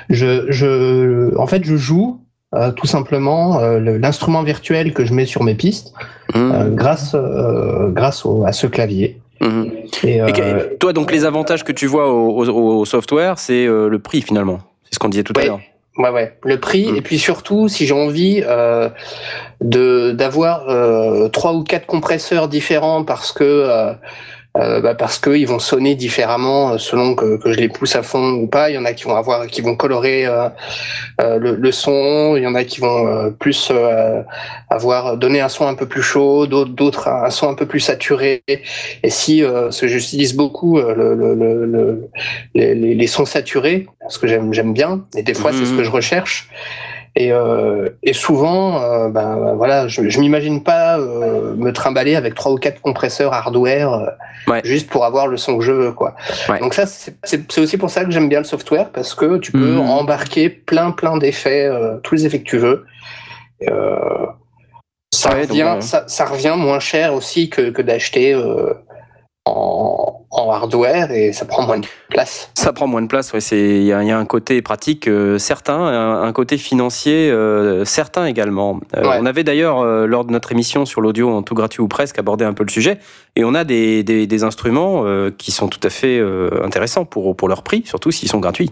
je 0.09 0.45
je 0.51 1.35
en 1.37 1.47
fait 1.47 1.63
je 1.63 1.75
joue 1.75 2.19
euh, 2.53 2.71
tout 2.71 2.85
simplement 2.87 3.59
euh, 3.59 3.79
l'instrument 3.99 4.43
virtuel 4.43 4.93
que 4.93 5.03
je 5.05 5.13
mets 5.13 5.25
sur 5.25 5.43
mes 5.43 5.55
pistes 5.55 5.93
Hmm. 6.33 6.51
euh, 6.51 6.69
grâce 6.69 7.13
euh, 7.15 7.89
grâce 7.91 8.25
au, 8.25 8.45
à 8.45 8.51
ce 8.51 8.67
clavier 8.67 9.19
Hmm. 9.41 9.65
et, 10.05 10.21
euh, 10.21 10.63
toi, 10.79 10.93
donc 10.93 11.11
les 11.11 11.25
avantages 11.25 11.63
que 11.65 11.73
tu 11.73 11.87
vois 11.87 12.09
au, 12.09 12.41
au- 12.45 12.79
au 12.79 12.85
software, 12.85 13.37
c'est 13.37 13.65
euh, 13.67 13.89
le 13.89 13.99
prix 13.99 14.21
finalement. 14.21 14.59
C'est 14.85 14.95
ce 14.95 14.99
qu'on 14.99 15.09
disait 15.09 15.23
tout 15.23 15.33
à 15.35 15.43
l'heure. 15.43 15.59
Ouais, 15.97 16.09
ouais. 16.09 16.37
Le 16.43 16.59
prix, 16.59 16.91
Mm. 16.91 16.95
et 16.97 17.01
puis 17.01 17.17
surtout, 17.19 17.67
si 17.69 17.85
j'ai 17.85 17.93
envie 17.93 18.43
euh, 18.45 18.89
de 19.61 20.11
d'avoir 20.11 20.69
euh, 20.69 21.29
trois 21.29 21.53
ou 21.53 21.63
quatre 21.63 21.85
compresseurs 21.85 22.49
différents 22.49 23.03
parce 23.05 23.31
que 23.31 23.43
euh, 24.57 24.79
bah, 24.79 24.95
parce 24.95 25.19
qu'ils 25.19 25.47
vont 25.47 25.59
sonner 25.59 25.95
différemment 25.95 26.71
euh, 26.71 26.77
selon 26.77 27.13
que, 27.13 27.37
que, 27.37 27.51
je 27.51 27.57
les 27.57 27.67
pousse 27.67 27.95
à 27.95 28.03
fond 28.03 28.31
ou 28.31 28.47
pas. 28.47 28.69
Il 28.69 28.75
y 28.75 28.77
en 28.77 28.85
a 28.85 28.93
qui 28.93 29.03
vont 29.03 29.15
avoir, 29.15 29.47
qui 29.47 29.61
vont 29.61 29.75
colorer 29.75 30.25
euh, 30.25 30.47
euh 31.19 31.37
le, 31.37 31.55
le, 31.55 31.71
son. 31.73 32.35
Il 32.37 32.43
y 32.43 32.47
en 32.47 32.55
a 32.55 32.63
qui 32.63 32.79
vont 32.79 33.05
euh, 33.07 33.29
plus 33.31 33.71
avoir 34.69 35.17
donné 35.17 35.41
un 35.41 35.49
son 35.49 35.67
un 35.67 35.75
peu 35.75 35.87
plus 35.87 36.01
chaud, 36.01 36.47
d'autres 36.47 37.09
un 37.09 37.29
son 37.31 37.49
un 37.49 37.53
peu 37.53 37.65
plus 37.65 37.81
saturé. 37.81 38.43
Et 38.47 39.09
si 39.09 39.39
ce 39.39 39.81
que 39.81 39.87
j'utilise 39.87 40.35
beaucoup 40.35 40.79
le, 40.79 41.15
le, 41.15 42.09
les, 42.53 42.75
les, 42.75 43.07
sons 43.07 43.25
saturés, 43.25 43.87
parce 43.99 44.17
que 44.17 44.27
j'aime 44.27 44.53
j'aime 44.53 44.73
bien, 44.73 45.05
et 45.15 45.23
des 45.23 45.33
fois 45.33 45.51
c'est 45.51 45.65
ce 45.65 45.73
que 45.73 45.83
je 45.83 45.91
recherche. 45.91 46.49
Et, 47.17 47.31
euh, 47.31 47.89
et 48.03 48.11
souvent, 48.11 48.81
euh, 48.81 49.07
ben 49.07 49.53
voilà, 49.55 49.87
je, 49.87 50.09
je 50.09 50.19
m'imagine 50.19 50.61
pas 50.61 50.99
euh, 50.99 51.55
me 51.55 51.71
trimballer 51.71 52.15
avec 52.17 52.35
trois 52.35 52.51
ou 52.51 52.57
quatre 52.57 52.81
compresseurs 52.81 53.31
hardware 53.31 54.11
ouais. 54.47 54.59
juste 54.65 54.89
pour 54.89 55.05
avoir 55.05 55.27
le 55.27 55.37
son 55.37 55.57
que 55.57 55.63
je 55.63 55.71
veux, 55.71 55.91
quoi. 55.93 56.15
Ouais. 56.49 56.59
Donc 56.59 56.73
ça, 56.73 56.85
c'est 56.85 57.57
aussi 57.57 57.77
pour 57.77 57.89
ça 57.89 58.03
que 58.03 58.11
j'aime 58.11 58.27
bien 58.27 58.39
le 58.39 58.45
software 58.45 58.89
parce 58.89 59.15
que 59.15 59.37
tu 59.37 59.53
peux 59.53 59.75
mmh. 59.75 59.89
embarquer 59.89 60.49
plein 60.49 60.91
plein 60.91 61.17
d'effets, 61.17 61.69
tous 62.03 62.15
les 62.15 62.25
effets 62.25 62.39
que 62.39 62.49
tu 62.49 62.57
veux. 62.57 62.85
ça 65.13 65.33
ouais, 65.33 65.43
revient, 65.43 65.71
donc, 65.75 65.83
ça, 65.83 66.03
ça, 66.07 66.25
revient 66.25 66.55
moins 66.57 66.81
cher 66.81 67.13
aussi 67.13 67.49
que, 67.49 67.69
que 67.69 67.81
d'acheter 67.81 68.35
en, 69.45 70.14
en, 70.31 70.51
hardware 70.51 71.11
et 71.11 71.33
ça 71.33 71.45
prend 71.45 71.65
moins 71.65 71.79
de 71.79 71.87
place. 72.09 72.49
Ça 72.53 72.73
prend 72.73 72.87
moins 72.87 73.01
de 73.01 73.07
place, 73.07 73.33
ouais. 73.33 73.41
C'est 73.41 73.57
il 73.57 73.83
y, 73.83 73.87
y, 73.87 73.91
a 73.91 74.17
un 74.17 74.25
côté 74.25 74.61
pratique 74.61 75.07
euh, 75.07 75.37
certain, 75.37 75.77
un, 75.77 76.23
un, 76.23 76.33
côté 76.33 76.57
financier 76.57 77.29
euh, 77.31 77.85
certain 77.85 78.25
également. 78.25 78.79
Euh, 78.95 79.01
ouais. 79.01 79.17
On 79.19 79.25
avait 79.25 79.43
d'ailleurs 79.43 79.79
euh, 79.79 80.05
lors 80.05 80.25
de 80.25 80.31
notre 80.31 80.51
émission 80.51 80.85
sur 80.85 81.01
l'audio 81.01 81.29
en 81.29 81.41
tout 81.41 81.55
gratuit 81.55 81.81
ou 81.81 81.87
presque 81.87 82.19
abordé 82.19 82.45
un 82.45 82.53
peu 82.53 82.63
le 82.63 82.71
sujet 82.71 82.99
et 83.35 83.43
on 83.43 83.53
a 83.53 83.63
des, 83.63 84.03
des, 84.03 84.27
des 84.27 84.43
instruments 84.43 85.03
euh, 85.05 85.31
qui 85.35 85.51
sont 85.51 85.67
tout 85.67 85.79
à 85.83 85.89
fait 85.89 86.21
intéressants 86.63 87.05
pour 87.05 87.35
pour 87.35 87.47
leur 87.47 87.63
prix, 87.63 87.83
surtout 87.85 88.11
s'ils 88.11 88.29
sont 88.29 88.39
gratuits. 88.39 88.69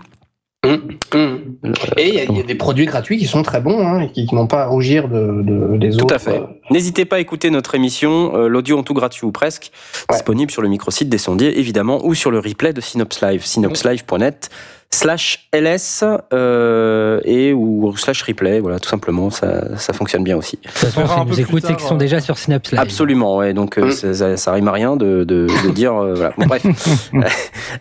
Mmh, 0.64 1.18
mmh. 1.18 1.74
Et 1.98 2.08
il 2.08 2.14
y, 2.14 2.38
y, 2.38 2.40
a 2.40 2.44
des 2.44 2.56
produits 2.56 2.86
gratuits 2.86 3.18
qui 3.18 3.26
sont 3.26 3.44
très 3.44 3.60
bons 3.60 3.86
hein, 3.86 4.00
et 4.00 4.12
qui, 4.12 4.26
qui 4.26 4.34
n'ont 4.34 4.48
pas 4.48 4.64
à 4.64 4.68
rougir 4.68 5.10
de, 5.10 5.42
de, 5.42 5.78
des 5.78 5.90
tout 5.90 5.96
autres. 5.96 6.08
Tout 6.08 6.14
à 6.14 6.20
fait. 6.20 6.42
N'hésitez 6.72 7.04
pas 7.04 7.18
à 7.18 7.20
écouter 7.20 7.50
notre 7.50 7.76
émission, 7.76 8.34
euh, 8.36 8.48
l'audio 8.48 8.78
en 8.78 8.84
tout 8.84 8.94
gratuit 8.94 9.26
ou 9.26 9.34
presque, 9.34 9.72
ouais. 10.10 10.16
disponible 10.16 10.52
sur 10.52 10.62
le 10.62 10.70
microsite 10.70 11.10
des 11.10 11.18
sondiers 11.18 11.60
évidemment 11.60 12.06
ou 12.06 12.14
sur 12.16 12.32
le 12.32 12.40
replay 12.40 12.72
de 12.72 12.80
Synops 12.80 13.22
Live, 13.22 13.44
synopslive.net 13.44 14.50
slash 14.94 15.50
ls 15.54 16.04
euh, 16.34 17.20
et 17.26 17.52
ou 17.52 17.96
slash 17.98 18.22
replay 18.22 18.60
voilà 18.60 18.80
tout 18.80 18.90
simplement 18.90 19.30
ça, 19.30 19.78
ça 19.78 19.92
fonctionne 19.94 20.24
bien 20.24 20.38
aussi. 20.38 20.58
De 20.58 20.62
toute 20.68 20.78
façon 20.78 21.08
si 21.08 21.26
nous 21.26 21.40
écoutent 21.40 21.66
c'est 21.66 21.76
qu'ils 21.76 21.88
sont 21.88 21.98
déjà 21.98 22.20
sur 22.20 22.38
Synops 22.38 22.72
Live. 22.72 22.80
Absolument 22.80 23.38
ouais 23.38 23.54
donc 23.54 23.78
euh, 23.78 23.88
mmh. 23.88 24.14
ça, 24.14 24.38
ça, 24.38 24.52
rime 24.54 24.68
à 24.68 24.72
rien 24.72 24.96
de, 24.96 25.24
de, 25.24 25.48
de 25.66 25.72
dire 25.72 25.96
euh, 25.96 26.14
voilà. 26.14 26.34
Bon, 26.38 26.46
bref. 26.46 26.64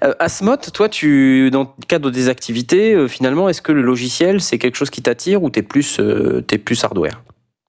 Euh, 0.04 0.14
Asmot 0.18 0.56
toi 0.72 0.88
tu 0.88 1.50
dans 1.50 1.62
le 1.62 1.86
cadre 1.86 2.10
des 2.10 2.28
activités 2.28 2.94
euh, 2.94 3.08
finalement 3.08 3.48
est-ce 3.48 3.60
que 3.60 3.72
le 3.72 3.82
logiciel 3.82 4.40
c'est 4.40 4.58
quelque 4.58 4.76
chose 4.76 4.90
qui 4.90 5.02
t'attire 5.02 5.42
ou 5.42 5.50
t'es 5.50 5.62
plus 5.62 6.00
t'es 6.46 6.58
plus 6.58 6.82
hardware? 6.82 7.20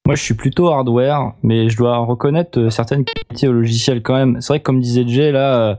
Moi, 0.06 0.16
je 0.16 0.22
suis 0.22 0.34
plutôt 0.34 0.68
hardware, 0.68 1.32
mais 1.44 1.70
je 1.70 1.78
dois 1.78 1.98
reconnaître 2.00 2.60
euh, 2.60 2.70
certaines 2.70 3.06
qualités 3.06 3.48
au 3.48 3.54
logiciel 3.54 4.02
quand 4.02 4.16
même. 4.16 4.42
C'est 4.42 4.50
vrai 4.50 4.60
que 4.60 4.66
comme 4.66 4.82
disait 4.82 5.08
Jay, 5.08 5.32
là, 5.32 5.56
euh, 5.56 5.76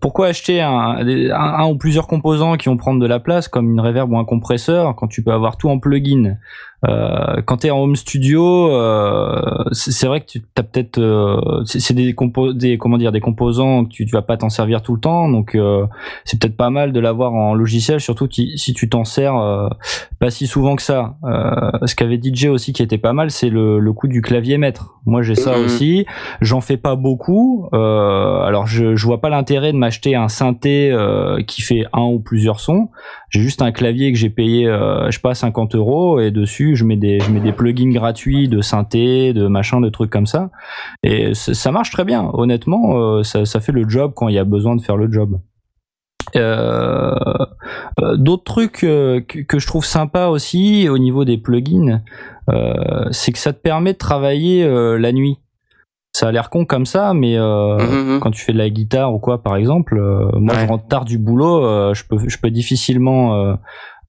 pourquoi 0.00 0.26
acheter 0.26 0.60
un, 0.60 0.72
un, 0.72 1.30
un, 1.32 1.66
ou 1.68 1.76
plusieurs 1.76 2.08
composants 2.08 2.56
qui 2.56 2.68
vont 2.68 2.76
prendre 2.76 3.00
de 3.00 3.06
la 3.06 3.20
place, 3.20 3.46
comme 3.46 3.70
une 3.70 3.80
reverb 3.80 4.10
ou 4.10 4.18
un 4.18 4.24
compresseur, 4.24 4.96
quand 4.96 5.06
tu 5.06 5.22
peux 5.22 5.30
avoir 5.30 5.56
tout 5.56 5.68
en 5.68 5.78
plugin? 5.78 6.38
Euh, 6.86 7.42
quand 7.44 7.58
tu 7.58 7.66
es 7.66 7.70
en 7.70 7.80
home 7.80 7.96
studio, 7.96 8.70
euh, 8.70 9.64
c'est 9.72 10.06
vrai 10.06 10.20
que 10.20 10.26
tu 10.26 10.42
as 10.56 10.62
peut-être 10.62 10.98
euh, 10.98 11.62
c'est 11.64 11.92
des, 11.92 12.14
des 12.54 12.78
comment 12.78 12.98
dire 12.98 13.10
des 13.10 13.20
composants 13.20 13.84
que 13.84 13.90
tu, 13.90 14.06
tu 14.06 14.12
vas 14.12 14.22
pas 14.22 14.36
t'en 14.36 14.48
servir 14.48 14.80
tout 14.82 14.94
le 14.94 15.00
temps, 15.00 15.28
donc 15.28 15.56
euh, 15.56 15.86
c'est 16.24 16.40
peut-être 16.40 16.56
pas 16.56 16.70
mal 16.70 16.92
de 16.92 17.00
l'avoir 17.00 17.34
en 17.34 17.54
logiciel, 17.54 18.00
surtout 18.00 18.28
si 18.30 18.74
tu 18.74 18.88
t'en 18.88 19.04
sers 19.04 19.36
euh, 19.36 19.68
pas 20.20 20.30
si 20.30 20.46
souvent 20.46 20.76
que 20.76 20.82
ça. 20.82 21.16
Euh, 21.24 21.70
ce 21.84 21.96
qu'avait 21.96 22.20
DJ 22.22 22.46
aussi 22.46 22.72
qui 22.72 22.82
était 22.82 22.98
pas 22.98 23.12
mal, 23.12 23.32
c'est 23.32 23.50
le, 23.50 23.80
le 23.80 23.92
coût 23.92 24.06
du 24.06 24.22
clavier 24.22 24.56
maître. 24.56 24.94
Moi 25.04 25.22
j'ai 25.22 25.34
ça 25.34 25.58
mmh. 25.58 25.64
aussi, 25.64 26.06
j'en 26.40 26.60
fais 26.60 26.76
pas 26.76 26.94
beaucoup. 26.94 27.68
alors 27.72 28.68
je, 28.68 28.94
je 28.94 29.04
vois 29.04 29.20
pas 29.20 29.30
l'intérêt 29.30 29.72
de 29.72 29.78
m'acheter 29.78 30.14
un 30.14 30.28
synthé 30.28 30.96
qui 31.48 31.62
fait 31.62 31.86
un 31.92 32.02
ou 32.02 32.20
plusieurs 32.20 32.60
sons. 32.60 32.88
J'ai 33.30 33.40
juste 33.40 33.62
un 33.62 33.72
clavier 33.72 34.12
que 34.12 34.18
j'ai 34.18 34.30
payé, 34.30 34.64
je 34.64 35.10
sais 35.10 35.20
pas 35.20 35.34
50 35.34 35.74
euros 35.74 36.18
et 36.20 36.30
dessus 36.30 36.76
je 36.76 36.84
mets 36.84 36.96
des 36.96 37.20
je 37.20 37.30
mets 37.30 37.40
des 37.40 37.52
plugins 37.52 37.92
gratuits 37.92 38.48
de 38.48 38.60
synthé, 38.60 39.32
de 39.32 39.46
machin, 39.46 39.80
de 39.80 39.88
trucs 39.88 40.10
comme 40.10 40.26
ça, 40.26 40.50
et 41.02 41.34
ça 41.34 41.72
marche 41.72 41.90
très 41.90 42.04
bien. 42.04 42.30
Honnêtement, 42.32 42.98
euh, 42.98 43.22
ça, 43.22 43.44
ça 43.44 43.60
fait 43.60 43.72
le 43.72 43.88
job 43.88 44.12
quand 44.14 44.28
il 44.28 44.34
y 44.34 44.38
a 44.38 44.44
besoin 44.44 44.76
de 44.76 44.82
faire 44.82 44.96
le 44.96 45.10
job. 45.10 45.40
Euh, 46.36 47.14
euh, 48.00 48.16
D'autres 48.16 48.44
trucs 48.44 48.84
euh, 48.84 49.20
que, 49.20 49.40
que, 49.40 49.58
je 49.58 49.66
trouve 49.66 49.84
sympa 49.84 50.26
aussi 50.26 50.88
au 50.88 50.98
niveau 50.98 51.24
des 51.24 51.38
plugins, 51.38 52.02
euh, 52.50 53.06
c'est 53.12 53.32
que 53.32 53.38
ça 53.38 53.52
te 53.52 53.60
permet 53.60 53.94
de 53.94 53.98
travailler 53.98 54.64
euh, 54.64 54.98
la 54.98 55.12
nuit. 55.12 55.38
Ça 56.18 56.28
a 56.28 56.32
l'air 56.32 56.50
con 56.50 56.64
comme 56.64 56.86
ça, 56.86 57.14
mais 57.14 57.36
mmh, 57.38 58.18
quand 58.20 58.30
tu 58.30 58.42
fais 58.44 58.52
de 58.52 58.58
la 58.58 58.70
guitare 58.70 59.14
ou 59.14 59.18
quoi, 59.18 59.42
par 59.42 59.56
exemple, 59.56 60.00
moi 60.34 60.54
ouais. 60.54 60.62
je 60.62 60.66
rentre 60.66 60.88
tard 60.88 61.04
du 61.04 61.18
boulot, 61.18 61.94
je 61.94 62.02
peux 62.08 62.18
je 62.26 62.38
peux 62.38 62.50
difficilement 62.50 63.56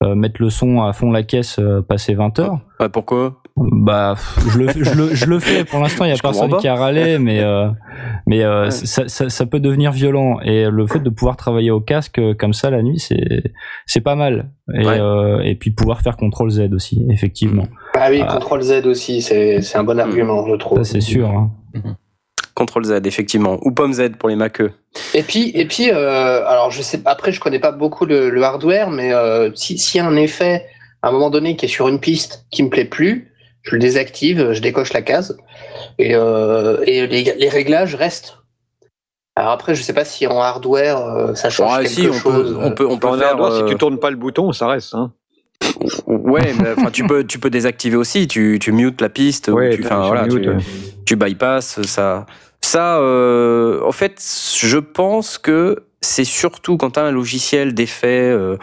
euh, 0.02 0.16
mettre 0.16 0.42
le 0.42 0.50
son 0.50 0.82
à 0.82 0.94
fond 0.94 1.12
la 1.12 1.24
caisse, 1.24 1.60
euh, 1.60 1.82
passer 1.82 2.14
20 2.14 2.40
heures. 2.40 2.60
Bah, 2.80 2.88
pourquoi? 2.88 3.42
Bah, 3.58 4.16
je 4.48 4.58
le, 4.58 4.68
je 4.70 4.96
le, 4.96 5.14
je 5.14 5.26
le 5.26 5.40
fais. 5.40 5.66
Pour 5.70 5.82
l'instant, 5.82 6.06
il 6.06 6.08
y 6.08 6.12
a 6.12 6.16
je 6.16 6.22
personne 6.22 6.56
qui 6.56 6.70
a 6.70 6.76
râlé, 6.76 7.20
mais 7.20 7.42
euh, 7.42 7.68
mais 8.26 8.42
euh, 8.44 8.66
ouais. 8.66 8.72
ça, 8.72 9.10
ça, 9.10 9.28
ça, 9.28 9.46
peut 9.46 9.60
devenir 9.60 9.92
violent. 9.92 10.40
Et 10.40 10.70
le 10.70 10.88
fait 10.88 11.00
de 11.00 11.10
pouvoir 11.10 11.36
travailler 11.36 11.72
au 11.72 11.82
casque 11.82 12.18
euh, 12.20 12.34
comme 12.34 12.54
ça 12.54 12.70
la 12.70 12.82
nuit, 12.82 13.00
c'est 13.00 13.52
c'est 13.86 14.00
pas 14.00 14.16
mal. 14.16 14.52
Et 14.74 14.86
ouais. 14.86 15.00
euh, 15.02 15.42
et 15.42 15.56
puis 15.56 15.72
pouvoir 15.72 16.02
faire 16.02 16.16
contrôle 16.16 16.50
Z 16.50 16.70
aussi, 16.72 17.06
effectivement. 17.10 17.66
Ah 17.94 18.08
oui, 18.10 18.24
contrôle 18.26 18.62
Z 18.62 18.86
aussi, 18.86 19.22
c'est 19.22 19.62
c'est 19.62 19.78
un 19.78 19.84
bon 19.84 20.00
argument, 20.00 20.48
je 20.48 20.56
trouve. 20.56 20.78
Ça 20.78 20.86
c'est 20.86 21.02
sûr. 21.02 21.28
Hein. 21.28 21.52
Mm-hmm. 21.74 21.96
Ctrl 22.56 22.84
Z 22.84 22.92
effectivement 23.06 23.58
ou 23.62 23.72
Pomme 23.72 23.94
Z 23.94 24.18
pour 24.18 24.30
les 24.30 24.36
maqueux. 24.36 24.72
Et 25.14 25.24
puis 25.24 25.52
et 25.54 25.66
puis 25.66 25.92
euh, 25.92 26.46
alors 26.46 26.72
je 26.72 26.82
sais 26.82 27.00
après 27.06 27.32
je 27.32 27.40
connais 27.40 27.60
pas 27.60 27.72
beaucoup 27.72 28.06
le, 28.06 28.30
le 28.30 28.44
hardware 28.44 28.90
mais 28.90 29.14
euh, 29.14 29.50
si 29.56 29.78
s'il 29.78 30.02
y 30.02 30.04
a 30.04 30.08
un 30.08 30.16
effet 30.16 30.66
à 31.02 31.10
un 31.10 31.12
moment 31.12 31.30
donné 31.30 31.56
qui 31.56 31.66
est 31.66 31.70
sur 31.70 31.88
une 31.88 32.00
piste 32.00 32.46
qui 32.52 32.64
me 32.64 32.70
plaît 32.70 32.86
plus, 32.86 33.32
je 33.62 33.76
le 33.76 33.80
désactive, 33.80 34.52
je 34.52 34.62
décoche 34.62 34.94
la 34.94 35.02
case 35.02 35.38
et 35.98 36.16
euh, 36.16 36.84
et 36.86 37.08
les, 37.08 37.34
les 37.38 37.50
réglages 37.50 37.96
restent. 37.96 38.36
Alors 39.36 39.54
après, 39.54 39.74
je 39.74 39.82
sais 39.82 39.94
pas 39.94 40.04
si 40.04 40.28
en 40.28 40.42
hardware 40.42 40.98
euh, 40.98 41.34
ça 41.34 41.50
change 41.50 41.72
ah, 41.74 41.82
quelque 41.82 41.94
si, 41.94 42.08
on 42.10 42.14
chose. 42.14 42.54
Peut, 42.54 42.60
on 42.62 42.72
peut, 42.72 42.86
on 42.86 42.98
peut 42.98 43.08
en 43.08 43.18
faire. 43.18 43.30
Hardware, 43.30 43.56
si 43.56 43.66
tu 43.72 43.78
tournes 43.78 43.98
pas 43.98 44.10
le 44.10 44.18
bouton, 44.18 44.52
ça 44.52 44.68
reste. 44.68 44.94
Hein. 44.96 45.14
Ouais, 46.08 46.54
mais 46.62 46.74
enfin, 46.78 46.92
tu 46.92 47.06
peux, 47.06 47.24
tu 47.24 47.40
peux 47.40 47.50
désactiver 47.50 47.96
aussi. 47.96 48.28
Tu, 48.28 48.58
tu 48.60 48.72
mutes 48.72 49.02
la 49.02 49.10
piste, 49.10 49.48
ouais, 49.50 49.74
ou 49.74 49.78
tu, 49.78 49.86
enfin, 49.86 50.08
voilà, 50.08 50.28
tu, 50.28 50.42
tu 51.06 51.16
bypasses 51.16 51.82
ça. 51.84 52.26
Ça, 52.62 52.98
euh, 53.00 53.82
en 53.86 53.92
fait, 53.92 54.22
je 54.58 54.78
pense 54.78 55.38
que 55.38 55.84
c'est 56.02 56.26
surtout 56.26 56.78
quand 56.78 56.92
tu 56.92 57.00
as 57.00 57.04
un 57.04 57.12
logiciel 57.12 57.74
d'effet, 57.74 58.30
euh, 58.32 58.58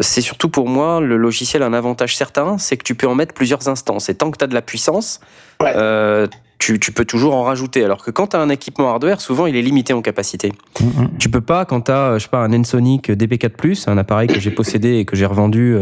c'est 0.00 0.20
surtout 0.20 0.48
pour 0.48 0.68
moi, 0.68 1.00
le 1.00 1.16
logiciel 1.16 1.62
a 1.62 1.66
un 1.66 1.72
avantage 1.72 2.16
certain, 2.16 2.58
c'est 2.58 2.76
que 2.76 2.84
tu 2.84 2.94
peux 2.94 3.06
en 3.06 3.14
mettre 3.14 3.34
plusieurs 3.34 3.68
instances. 3.68 4.08
Et 4.08 4.14
tant 4.14 4.30
que 4.30 4.38
tu 4.38 4.44
as 4.44 4.48
de 4.48 4.54
la 4.54 4.62
puissance, 4.62 5.20
ouais. 5.60 5.72
euh, 5.76 6.26
tu, 6.58 6.80
tu, 6.80 6.90
peux 6.90 7.04
toujours 7.04 7.34
en 7.34 7.44
rajouter. 7.44 7.84
Alors 7.84 8.02
que 8.04 8.10
quand 8.10 8.28
tu 8.28 8.36
as 8.36 8.40
un 8.40 8.48
équipement 8.48 8.90
hardware, 8.90 9.20
souvent 9.20 9.46
il 9.46 9.56
est 9.56 9.62
limité 9.62 9.92
en 9.92 10.02
capacité. 10.02 10.52
Mmh. 10.80 11.18
Tu 11.18 11.28
peux 11.28 11.40
pas, 11.40 11.64
quand 11.64 11.82
tu 11.82 11.92
as, 11.92 12.18
je 12.18 12.24
sais 12.24 12.30
pas, 12.30 12.38
un 12.38 12.52
Ensoniq 12.52 13.10
DP4+, 13.10 13.88
un 13.88 13.98
appareil 13.98 14.28
que 14.28 14.40
j'ai 14.40 14.50
possédé 14.50 14.96
et 14.96 15.04
que 15.04 15.16
j'ai 15.16 15.26
revendu 15.26 15.76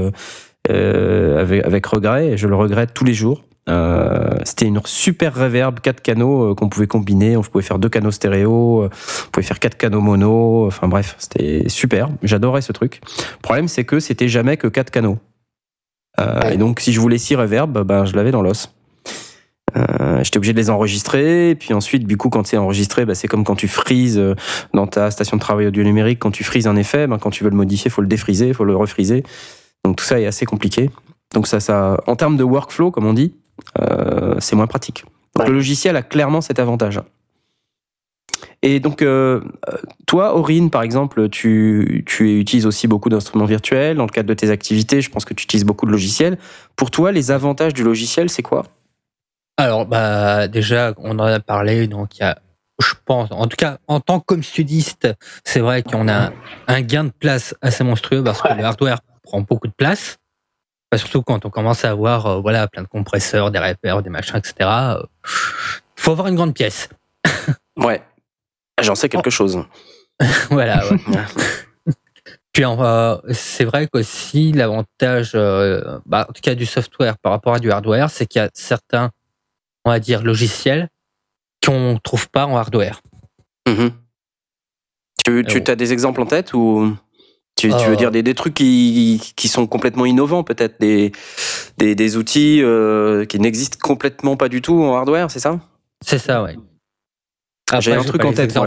euh, 0.70 1.40
avec, 1.40 1.64
avec 1.64 1.86
regret, 1.86 2.28
et 2.28 2.36
je 2.36 2.48
le 2.48 2.56
regrette 2.56 2.94
tous 2.94 3.04
les 3.04 3.14
jours. 3.14 3.44
Euh, 3.66 4.28
c'était 4.44 4.66
une 4.66 4.78
super 4.84 5.34
reverb, 5.34 5.80
quatre 5.80 6.02
canaux 6.02 6.50
euh, 6.50 6.54
qu'on 6.54 6.68
pouvait 6.68 6.86
combiner. 6.86 7.36
On 7.38 7.42
pouvait 7.42 7.64
faire 7.64 7.78
deux 7.78 7.88
canaux 7.88 8.10
stéréo, 8.10 8.82
euh, 8.82 8.90
on 9.26 9.30
pouvait 9.30 9.46
faire 9.46 9.58
quatre 9.58 9.78
canaux 9.78 10.02
mono. 10.02 10.66
Enfin 10.66 10.86
bref, 10.86 11.16
c'était 11.18 11.68
super. 11.68 12.10
J'adorais 12.22 12.60
ce 12.60 12.72
truc. 12.72 13.00
Le 13.06 13.40
problème, 13.40 13.68
c'est 13.68 13.84
que 13.84 14.00
c'était 14.00 14.28
jamais 14.28 14.58
que 14.58 14.68
quatre 14.68 14.90
canaux. 14.90 15.16
Euh, 16.20 16.50
et 16.50 16.58
donc, 16.58 16.80
si 16.80 16.92
je 16.92 17.00
voulais 17.00 17.16
six 17.16 17.36
reverb, 17.36 17.72
ben, 17.84 18.04
je 18.04 18.14
l'avais 18.14 18.32
dans 18.32 18.42
l'os. 18.42 18.70
Euh, 19.76 20.22
J'étais 20.22 20.36
obligé 20.36 20.52
de 20.52 20.58
les 20.58 20.68
enregistrer, 20.68 21.50
et 21.50 21.54
puis 21.54 21.72
ensuite, 21.72 22.06
du 22.06 22.18
coup, 22.18 22.28
quand 22.28 22.46
c'est 22.46 22.58
enregistré, 22.58 23.06
bah, 23.06 23.14
c'est 23.14 23.28
comme 23.28 23.44
quand 23.44 23.56
tu 23.56 23.66
frises 23.66 24.22
dans 24.74 24.86
ta 24.86 25.10
station 25.10 25.38
de 25.38 25.40
travail 25.40 25.66
audio 25.66 25.82
numérique, 25.82 26.18
quand 26.18 26.30
tu 26.30 26.44
frises 26.44 26.66
un 26.66 26.76
effet, 26.76 27.06
bah, 27.06 27.16
quand 27.18 27.30
tu 27.30 27.42
veux 27.42 27.50
le 27.50 27.56
modifier, 27.56 27.90
faut 27.90 28.02
le 28.02 28.06
défriser, 28.08 28.52
faut 28.52 28.64
le 28.64 28.76
refriser. 28.76 29.24
Donc 29.84 29.96
tout 29.96 30.04
ça 30.04 30.20
est 30.20 30.26
assez 30.26 30.46
compliqué. 30.46 30.90
Donc 31.32 31.46
ça, 31.46 31.60
ça, 31.60 32.00
en 32.06 32.16
termes 32.16 32.36
de 32.36 32.44
workflow, 32.44 32.90
comme 32.90 33.06
on 33.06 33.12
dit, 33.12 33.34
euh, 33.80 34.36
c'est 34.38 34.56
moins 34.56 34.66
pratique. 34.66 35.04
Donc 35.36 35.44
ouais. 35.44 35.50
le 35.50 35.56
logiciel 35.56 35.96
a 35.96 36.02
clairement 36.02 36.40
cet 36.40 36.58
avantage. 36.58 37.00
Et 38.62 38.80
donc, 38.80 39.02
euh, 39.02 39.42
toi, 40.06 40.34
Aurine, 40.34 40.70
par 40.70 40.82
exemple, 40.82 41.28
tu, 41.28 42.02
tu 42.06 42.40
utilises 42.40 42.66
aussi 42.66 42.88
beaucoup 42.88 43.10
d'instruments 43.10 43.44
virtuels 43.44 43.96
dans 43.96 44.04
le 44.04 44.10
cadre 44.10 44.28
de 44.28 44.34
tes 44.34 44.50
activités. 44.50 45.02
Je 45.02 45.10
pense 45.10 45.24
que 45.24 45.34
tu 45.34 45.44
utilises 45.44 45.66
beaucoup 45.66 45.86
de 45.86 45.90
logiciels. 45.90 46.38
Pour 46.76 46.90
toi, 46.90 47.12
les 47.12 47.30
avantages 47.30 47.74
du 47.74 47.82
logiciel, 47.82 48.30
c'est 48.30 48.42
quoi? 48.42 48.64
Alors, 49.58 49.86
bah, 49.86 50.48
déjà, 50.48 50.94
on 50.96 51.18
en 51.18 51.24
a 51.24 51.40
parlé. 51.40 51.86
Donc, 51.86 52.16
il 52.16 52.20
y 52.20 52.24
a 52.24 52.38
Je 52.80 52.94
pense. 53.04 53.28
En 53.32 53.46
tout 53.46 53.56
cas, 53.56 53.78
en 53.86 54.00
tant 54.00 54.20
que 54.20 54.40
studiste, 54.40 55.08
c'est 55.44 55.60
vrai 55.60 55.82
qu'on 55.82 56.08
a 56.08 56.32
un 56.66 56.80
gain 56.80 57.04
de 57.04 57.12
place 57.12 57.54
assez 57.60 57.84
monstrueux 57.84 58.24
parce 58.24 58.40
que 58.40 58.52
le 58.52 58.64
hardware 58.64 59.00
prend 59.24 59.40
beaucoup 59.40 59.66
de 59.66 59.72
place. 59.72 60.18
Enfin, 60.90 61.00
surtout 61.00 61.22
quand 61.22 61.44
on 61.44 61.50
commence 61.50 61.84
à 61.84 61.90
avoir 61.90 62.26
euh, 62.26 62.40
voilà, 62.40 62.68
plein 62.68 62.82
de 62.82 62.88
compresseurs, 62.88 63.50
des 63.50 63.58
repères, 63.58 64.02
des 64.02 64.10
machins, 64.10 64.36
etc. 64.36 64.54
Il 64.60 66.02
faut 66.02 66.12
avoir 66.12 66.28
une 66.28 66.36
grande 66.36 66.54
pièce. 66.54 66.88
Ouais. 67.76 68.00
J'en 68.80 68.94
sais 68.94 69.08
quelque 69.08 69.30
chose. 69.30 69.64
voilà. 70.50 70.80
Puis 72.52 72.64
euh, 72.64 73.16
c'est 73.32 73.64
vrai 73.64 73.88
qu'aussi 73.88 74.52
l'avantage, 74.52 75.32
euh, 75.34 75.98
bah, 76.06 76.26
en 76.28 76.32
tout 76.32 76.40
cas 76.40 76.54
du 76.54 76.66
software 76.66 77.18
par 77.18 77.32
rapport 77.32 77.54
à 77.54 77.58
du 77.58 77.72
hardware, 77.72 78.10
c'est 78.10 78.26
qu'il 78.26 78.40
y 78.40 78.44
a 78.44 78.50
certains, 78.54 79.10
on 79.84 79.90
va 79.90 79.98
dire, 79.98 80.22
logiciels 80.22 80.88
qu'on 81.66 81.98
trouve 82.00 82.30
pas 82.30 82.46
en 82.46 82.56
hardware. 82.56 83.00
Mhm. 83.66 83.90
Tu, 85.24 85.44
tu 85.44 85.70
as 85.70 85.74
des 85.74 85.92
exemples 85.92 86.22
en 86.22 86.26
tête 86.26 86.54
ou? 86.54 86.96
Tu, 87.56 87.68
tu 87.68 87.74
Euh. 87.74 87.88
veux 87.90 87.96
dire 87.96 88.10
des, 88.10 88.22
des 88.22 88.34
trucs 88.34 88.54
qui, 88.54 89.32
qui 89.36 89.48
sont 89.48 89.66
complètement 89.66 90.06
innovants, 90.06 90.42
peut-être 90.42 90.80
des, 90.80 91.12
des, 91.78 91.94
des 91.94 92.16
outils 92.16 92.60
euh, 92.62 93.24
qui 93.24 93.38
n'existent 93.38 93.78
complètement 93.82 94.36
pas 94.36 94.48
du 94.48 94.60
tout 94.62 94.82
en 94.82 94.96
hardware, 94.96 95.30
c'est 95.30 95.40
ça? 95.40 95.60
C'est 96.04 96.18
ça, 96.18 96.42
ouais. 96.42 96.56
J'ai 97.80 97.94
un 97.94 98.02
truc 98.02 98.20
pas 98.22 98.28
en 98.28 98.32
tête, 98.32 98.54
moi, 98.54 98.66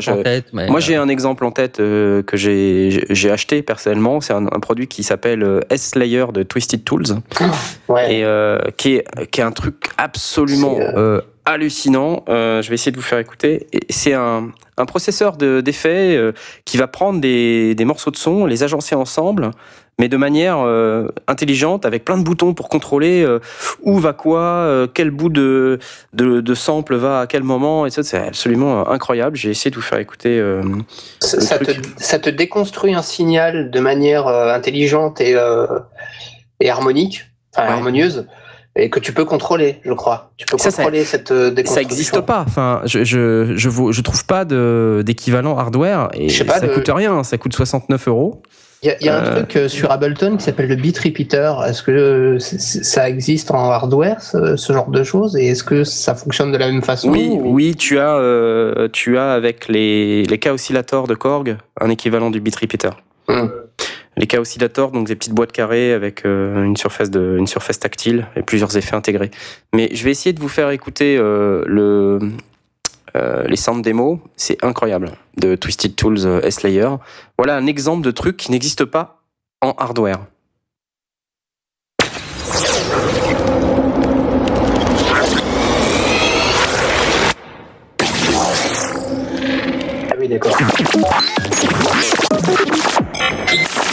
Moi, 0.68 0.78
euh, 0.78 0.82
j'ai 0.82 0.96
un 0.96 1.08
exemple 1.08 1.46
en 1.46 1.52
tête 1.52 1.80
euh, 1.80 2.24
que 2.24 2.36
j'ai 2.36 3.06
j'ai 3.10 3.32
acheté 3.32 3.62
personnellement. 3.62 4.22
C'est 4.22 4.34
un, 4.34 4.48
un 4.48 4.60
produit 4.60 4.88
qui 4.88 5.04
s'appelle 5.04 5.44
euh, 5.44 5.60
S-Layer 5.70 6.26
de 6.34 6.44
Twisted 6.44 6.84
Tools 6.84 7.06
Ouais. 7.88 8.16
et 8.16 8.24
euh, 8.26 8.58
qui, 8.76 8.96
est, 8.96 9.06
qui 9.32 9.40
est 9.42 9.44
un 9.44 9.52
truc 9.52 9.76
absolument 9.98 10.78
euh, 10.80 11.22
hallucinant. 11.46 12.24
Euh, 12.28 12.62
je 12.64 12.70
vais 12.70 12.76
essayer 12.76 12.92
de 12.92 12.98
vous 12.98 13.04
faire 13.04 13.20
écouter. 13.20 13.68
C'est 13.90 14.14
un, 14.14 14.50
un 14.78 14.86
processeur 14.86 15.38
de- 15.38 15.62
d'effets 15.62 16.16
euh, 16.18 16.32
qui 16.66 16.78
va 16.78 16.88
prendre 16.88 17.22
des, 17.22 17.76
des 17.76 17.86
morceaux 17.86 18.12
de 18.12 18.18
son, 18.18 18.46
les 18.48 18.64
agencer 18.64 18.96
ensemble, 18.96 19.52
mais 20.00 20.08
de 20.10 20.18
manière 20.18 20.60
euh, 20.60 21.08
intelligente, 21.28 21.86
avec 21.86 22.06
plein 22.06 22.18
de 22.18 22.24
boutons 22.24 22.54
pour 22.54 22.70
contrôler 22.70 23.24
euh, 23.24 23.40
où 23.82 23.98
va 24.00 24.14
quoi, 24.14 24.40
euh, 24.42 24.88
quel 24.94 25.10
bout 25.12 25.30
de, 25.30 25.80
de, 26.14 26.40
de 26.42 26.54
sample 26.54 26.96
va 26.96 27.22
à 27.22 27.28
quel 27.28 27.44
moment, 27.44 27.86
et 27.86 27.90
ça, 27.90 28.04
c'est 28.04 28.18
absolument 28.28 28.88
incroyable. 28.90 29.36
J'ai 29.38 29.50
essayé 29.50 29.72
de 29.72 29.76
vous 29.76 29.82
faire 29.82 30.00
écouter. 30.00 30.40
Ça, 31.20 31.58
te, 31.58 31.64
truc. 31.72 31.86
ça 31.98 32.20
te 32.20 32.30
déconstruit 32.30 32.94
un 32.94 33.02
signal 33.02 33.72
de 33.72 33.80
manière 33.80 34.28
intelligente 34.28 35.20
et, 35.22 35.36
et 36.60 36.70
harmonique, 36.70 37.26
enfin 37.56 37.68
Ouais. 37.68 37.74
harmonieuse, 37.74 38.28
et 38.76 38.92
que 38.92 39.00
tu 39.00 39.12
peux 39.14 39.26
contrôler, 39.26 39.80
je 39.84 39.94
crois. 39.94 40.32
Tu 40.38 40.46
peux 40.46 40.60
Ça, 40.60 40.70
ça- 40.70 40.84
contrôler 40.84 41.04
cette 41.06 41.32
euh, 41.32 41.46
ça 41.48 41.52
déconstruction. 41.56 41.90
n'existe 41.90 42.22
pas. 42.22 42.44
Enfin, 42.48 42.82
je 42.86 43.04
je 43.04 43.56
je, 43.56 44.02
trouve 44.02 44.26
pas 44.28 44.46
de 44.46 45.02
d'équivalent 45.04 45.58
hardware 45.58 46.10
et 46.14 46.30
Je 46.30 46.38
sais 46.38 46.46
pas, 46.46 46.60
ça 46.60 46.68
le- 46.68 46.74
coûte 46.76 46.90
rien. 46.94 47.24
Ça 47.24 47.40
coûte 47.40 47.54
69 47.56 48.08
euros. 48.08 48.44
Il 48.84 48.88
y 48.88 48.92
a, 48.92 48.98
il 49.02 49.06
y 49.08 49.10
a 49.10 49.18
un 49.20 49.24
Euh, 49.26 49.36
truc 49.38 49.56
euh, 49.56 49.68
sur 49.68 49.90
Ableton 49.92 50.38
qui 50.38 50.44
s'appelle 50.44 50.68
le 50.70 50.76
beat 50.76 51.00
repeater. 51.00 51.64
Est-ce 51.66 51.82
que 51.82 51.92
euh, 51.92 52.40
ça 52.40 53.10
existe 53.10 53.50
en 53.50 53.72
hardware, 53.72 54.22
ce, 54.22 54.56
ce 54.56 54.72
genre 54.74 54.92
de 54.92 55.04
choses? 55.04 55.36
Et 55.36 55.48
est-ce 55.48 55.64
que 55.64 55.84
ça 55.84 56.14
fonctionne 56.14 56.52
de 56.52 56.58
la 56.58 56.68
même 56.70 56.84
façon 56.84 57.10
Oui, 57.10 57.30
ou- 57.32 57.54
oui, 57.56 57.76
tu 57.76 57.98
as 57.98 58.16
euh, 58.18 58.88
tu 58.94 59.18
as 59.18 59.32
avec 59.32 59.68
les 59.68 60.24
les 60.24 60.38
cas 60.38 60.54
de 60.54 61.14
Korg 61.16 61.58
un 61.82 61.90
équivalent 61.90 62.30
du 62.30 62.40
beat 62.40 62.56
repeater. 62.56 62.92
Hmm. 63.28 63.48
Les 64.16 64.26
cas 64.28 64.40
oscillators, 64.40 64.92
donc 64.92 65.08
des 65.08 65.16
petites 65.16 65.34
boîtes 65.34 65.52
carrées 65.52 65.92
avec 65.94 66.26
euh, 66.26 66.64
une 66.64 66.78
surface 66.78 67.10
de 67.12 67.36
une 67.38 67.48
surface 67.48 67.80
tactile 67.80 68.28
et 68.36 68.42
plusieurs 68.44 68.76
effets 68.78 68.96
intégrés. 68.96 69.32
Mais 69.74 69.90
je 69.94 70.04
vais 70.04 70.12
essayer 70.12 70.34
de 70.34 70.40
vous 70.40 70.50
faire 70.50 70.70
écouter 70.70 71.18
le 71.18 72.20
les 73.48 73.56
sound 73.56 73.84
démos, 73.84 74.20
c'est 74.36 74.64
incroyable 74.64 75.12
de 75.38 75.56
Twisted 75.56 75.96
Tools 75.96 76.26
euh, 76.26 76.42
S-Layer. 76.42 76.90
Voilà 77.38 77.56
un 77.56 77.66
exemple 77.68 78.04
de 78.04 78.12
truc 78.12 78.38
qui 78.38 78.52
n'existe 78.52 78.86
pas 78.86 79.22
en 79.62 79.72
hardware. 79.78 80.20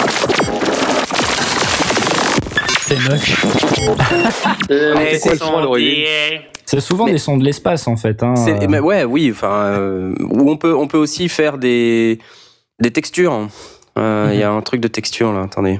Ah. 0.07 0.13
C'est 2.87 2.99
moche. 3.09 3.43
C'est 4.68 5.43
à 5.43 5.61
l'origine 5.62 6.05
C'est 6.66 6.80
souvent 6.80 7.07
Mais- 7.07 7.12
des 7.12 7.18
sons 7.18 7.37
de 7.37 7.45
l'espace 7.45 7.87
en 7.89 7.97
fait. 7.97 8.22
Hein. 8.22 8.35
Mais 8.68 8.78
ouais, 8.78 9.05
oui, 9.05 9.30
enfin, 9.32 9.53
euh, 9.66 10.14
où 10.20 10.51
on 10.51 10.57
peut, 10.57 10.74
on 10.74 10.87
peut 10.87 10.99
aussi 10.99 11.28
faire 11.28 11.59
des, 11.59 12.18
des 12.80 12.91
textures. 12.91 13.49
Euh, 13.99 14.30
Il 14.32 14.39
y 14.39 14.43
a 14.43 14.51
un 14.51 14.61
truc 14.62 14.80
de 14.80 14.89
texture 14.89 15.32
là, 15.32 15.43
attendez. 15.43 15.78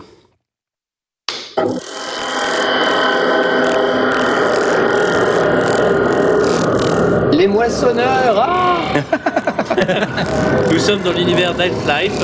Les 7.33 7.47
moissonneurs 7.49 8.37
ah 8.37 8.81
Nous 10.71 10.79
sommes 10.79 11.01
dans 11.03 11.13
l'univers 11.13 11.55
d'Half-Life. 11.55 12.21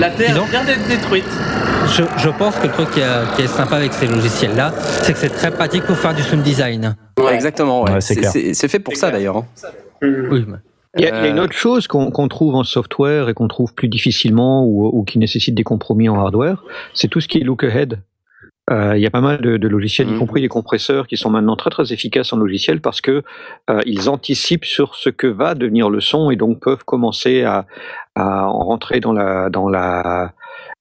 La 0.00 0.10
Terre 0.10 0.28
Disons- 0.28 0.44
vient 0.46 0.64
d'être 0.64 0.86
détruite. 0.88 1.24
Je, 1.86 2.02
je 2.18 2.28
pense 2.30 2.56
que 2.56 2.66
le 2.66 2.72
truc 2.72 2.90
qui 2.92 3.00
est, 3.00 3.36
qui 3.36 3.42
est 3.42 3.46
sympa 3.46 3.76
avec 3.76 3.92
ces 3.92 4.06
logiciels-là, 4.06 4.72
c'est 5.02 5.12
que 5.12 5.18
c'est 5.18 5.28
très 5.28 5.50
pratique 5.50 5.84
pour 5.84 5.96
faire 5.96 6.14
du 6.14 6.22
sound 6.22 6.42
design. 6.42 6.96
Ouais. 7.18 7.34
Exactement, 7.34 7.82
ouais. 7.84 7.92
Ouais, 7.94 8.00
c'est 8.00 8.68
fait 8.68 8.78
pour 8.78 8.96
ça 8.96 9.10
d'ailleurs. 9.10 9.36
hein. 9.38 9.46
Oui, 10.02 10.44
mais- 10.46 10.56
Il 10.98 11.04
y, 11.04 11.06
a, 11.06 11.20
il 11.20 11.24
y 11.24 11.28
a 11.28 11.30
une 11.30 11.38
autre 11.38 11.52
chose 11.52 11.86
qu'on 11.86 12.28
trouve 12.28 12.54
en 12.56 12.64
software 12.64 13.28
et 13.28 13.34
qu'on 13.34 13.46
trouve 13.48 13.74
plus 13.74 13.88
difficilement 13.88 14.64
ou, 14.64 14.86
ou 14.88 15.04
qui 15.04 15.18
nécessite 15.20 15.54
des 15.54 15.62
compromis 15.62 16.08
en 16.08 16.18
hardware, 16.18 16.64
c'est 16.94 17.06
tout 17.08 17.20
ce 17.20 17.28
qui 17.28 17.38
est 17.38 17.44
look 17.44 17.62
ahead. 17.62 18.00
Euh, 18.70 18.96
il 18.96 19.02
y 19.02 19.06
a 19.06 19.10
pas 19.10 19.20
mal 19.20 19.40
de, 19.40 19.56
de 19.56 19.68
logiciels, 19.68 20.08
y 20.08 20.12
Mhm. 20.12 20.18
compris 20.20 20.40
des 20.40 20.48
compresseurs, 20.48 21.06
qui 21.08 21.16
sont 21.16 21.30
maintenant 21.30 21.56
très 21.56 21.70
très 21.70 21.92
efficaces 21.92 22.32
en 22.32 22.36
logiciel 22.36 22.80
parce 22.80 23.00
que 23.00 23.22
euh, 23.68 23.80
ils 23.84 24.08
anticipent 24.08 24.64
sur 24.64 24.94
ce 24.94 25.10
que 25.10 25.26
va 25.26 25.54
devenir 25.56 25.90
le 25.90 26.00
son 26.00 26.30
et 26.30 26.36
donc 26.36 26.60
peuvent 26.60 26.84
commencer 26.84 27.42
à, 27.42 27.66
à 28.20 28.46
en 28.48 28.64
rentrer 28.64 29.00
dans 29.00 29.12
la 29.12 29.50
dans 29.50 29.68
la 29.68 30.32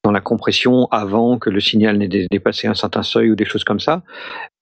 dans 0.04 0.12
la 0.12 0.22
compression 0.22 0.88
avant 0.92 1.38
que 1.38 1.50
le 1.50 1.60
signal 1.60 1.98
n'ait 1.98 2.08
dé- 2.08 2.28
dépassé 2.32 2.68
un 2.68 2.74
certain 2.74 3.04
seuil 3.04 3.32
ou 3.32 3.36
des 3.36 3.46
choses 3.46 3.64
comme 3.64 3.80
ça. 3.80 4.02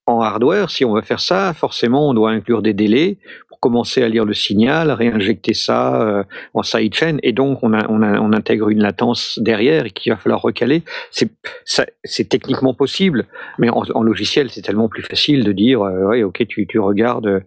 En 0.07 0.21
hardware, 0.21 0.69
si 0.69 0.85
on 0.85 0.93
veut 0.93 1.01
faire 1.01 1.19
ça, 1.19 1.53
forcément, 1.53 2.09
on 2.09 2.13
doit 2.13 2.31
inclure 2.31 2.61
des 2.61 2.73
délais 2.73 3.17
pour 3.49 3.59
commencer 3.59 4.01
à 4.03 4.07
lire 4.07 4.23
le 4.23 4.33
signal, 4.33 4.89
réinjecter 4.89 5.53
ça 5.53 6.01
euh, 6.01 6.23
en 6.53 6.63
sidechain, 6.63 7.17
et 7.23 7.33
donc 7.33 7.61
on, 7.61 7.73
a, 7.73 7.85
on, 7.89 8.31
intègre 8.31 8.69
une 8.69 8.81
latence 8.81 9.37
derrière 9.41 9.85
et 9.85 9.89
qu'il 9.89 10.13
va 10.13 10.17
falloir 10.17 10.41
recaler. 10.41 10.83
C'est 11.11 12.29
techniquement 12.29 12.73
possible, 12.73 13.25
mais 13.59 13.69
en, 13.69 14.01
logiciel, 14.01 14.49
c'est 14.49 14.61
tellement 14.61 14.87
plus 14.87 15.03
facile 15.03 15.43
de 15.43 15.51
dire, 15.51 15.81
euh, 15.81 16.05
ouais, 16.05 16.23
ok, 16.23 16.45
tu, 16.47 16.67
tu 16.67 16.79
regardes 16.79 17.27
euh, 17.27 17.41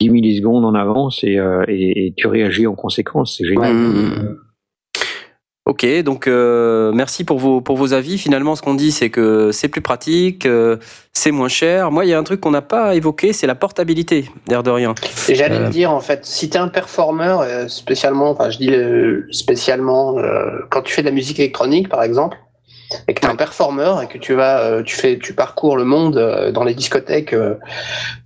10 0.00 0.10
millisecondes 0.10 0.64
en 0.64 0.74
avance 0.74 1.22
et, 1.22 1.38
euh, 1.38 1.64
et, 1.68 2.12
tu 2.16 2.26
réagis 2.26 2.66
en 2.66 2.74
conséquence. 2.74 3.36
C'est 3.38 3.46
génial. 3.46 4.36
Ok, 5.72 5.86
donc 6.02 6.26
euh, 6.26 6.92
merci 6.92 7.24
pour 7.24 7.38
vos 7.38 7.62
pour 7.62 7.78
vos 7.78 7.94
avis. 7.94 8.18
Finalement, 8.18 8.56
ce 8.56 8.60
qu'on 8.60 8.74
dit, 8.74 8.92
c'est 8.92 9.08
que 9.08 9.52
c'est 9.52 9.68
plus 9.68 9.80
pratique, 9.80 10.44
euh, 10.44 10.76
c'est 11.14 11.30
moins 11.30 11.48
cher. 11.48 11.90
Moi, 11.90 12.04
il 12.04 12.10
y 12.10 12.12
a 12.12 12.18
un 12.18 12.22
truc 12.24 12.42
qu'on 12.42 12.50
n'a 12.50 12.60
pas 12.60 12.94
évoqué, 12.94 13.32
c'est 13.32 13.46
la 13.46 13.54
portabilité, 13.54 14.26
d'air 14.48 14.62
de 14.62 14.68
rien. 14.70 14.94
J'allais 15.30 15.56
Euh. 15.56 15.68
dire 15.70 15.90
en 15.90 16.00
fait, 16.00 16.26
si 16.26 16.50
t'es 16.50 16.58
un 16.58 16.68
performeur, 16.68 17.40
euh, 17.40 17.68
spécialement, 17.68 18.28
enfin 18.32 18.50
je 18.50 18.58
dis 18.58 18.70
spécialement, 19.34 20.18
euh, 20.18 20.50
quand 20.68 20.82
tu 20.82 20.92
fais 20.92 21.00
de 21.00 21.06
la 21.06 21.14
musique 21.14 21.38
électronique 21.38 21.88
par 21.88 22.02
exemple, 22.02 22.36
et 23.08 23.14
que 23.14 23.20
t'es 23.22 23.26
un 23.26 23.36
performeur 23.36 24.02
et 24.02 24.08
que 24.08 24.18
tu 24.18 24.34
vas, 24.34 24.60
euh, 24.60 24.82
tu 24.82 24.94
fais, 24.94 25.18
tu 25.18 25.32
parcours 25.32 25.78
le 25.78 25.84
monde 25.84 26.18
euh, 26.18 26.52
dans 26.52 26.64
les 26.64 26.74
discothèques 26.74 27.32
euh, 27.32 27.54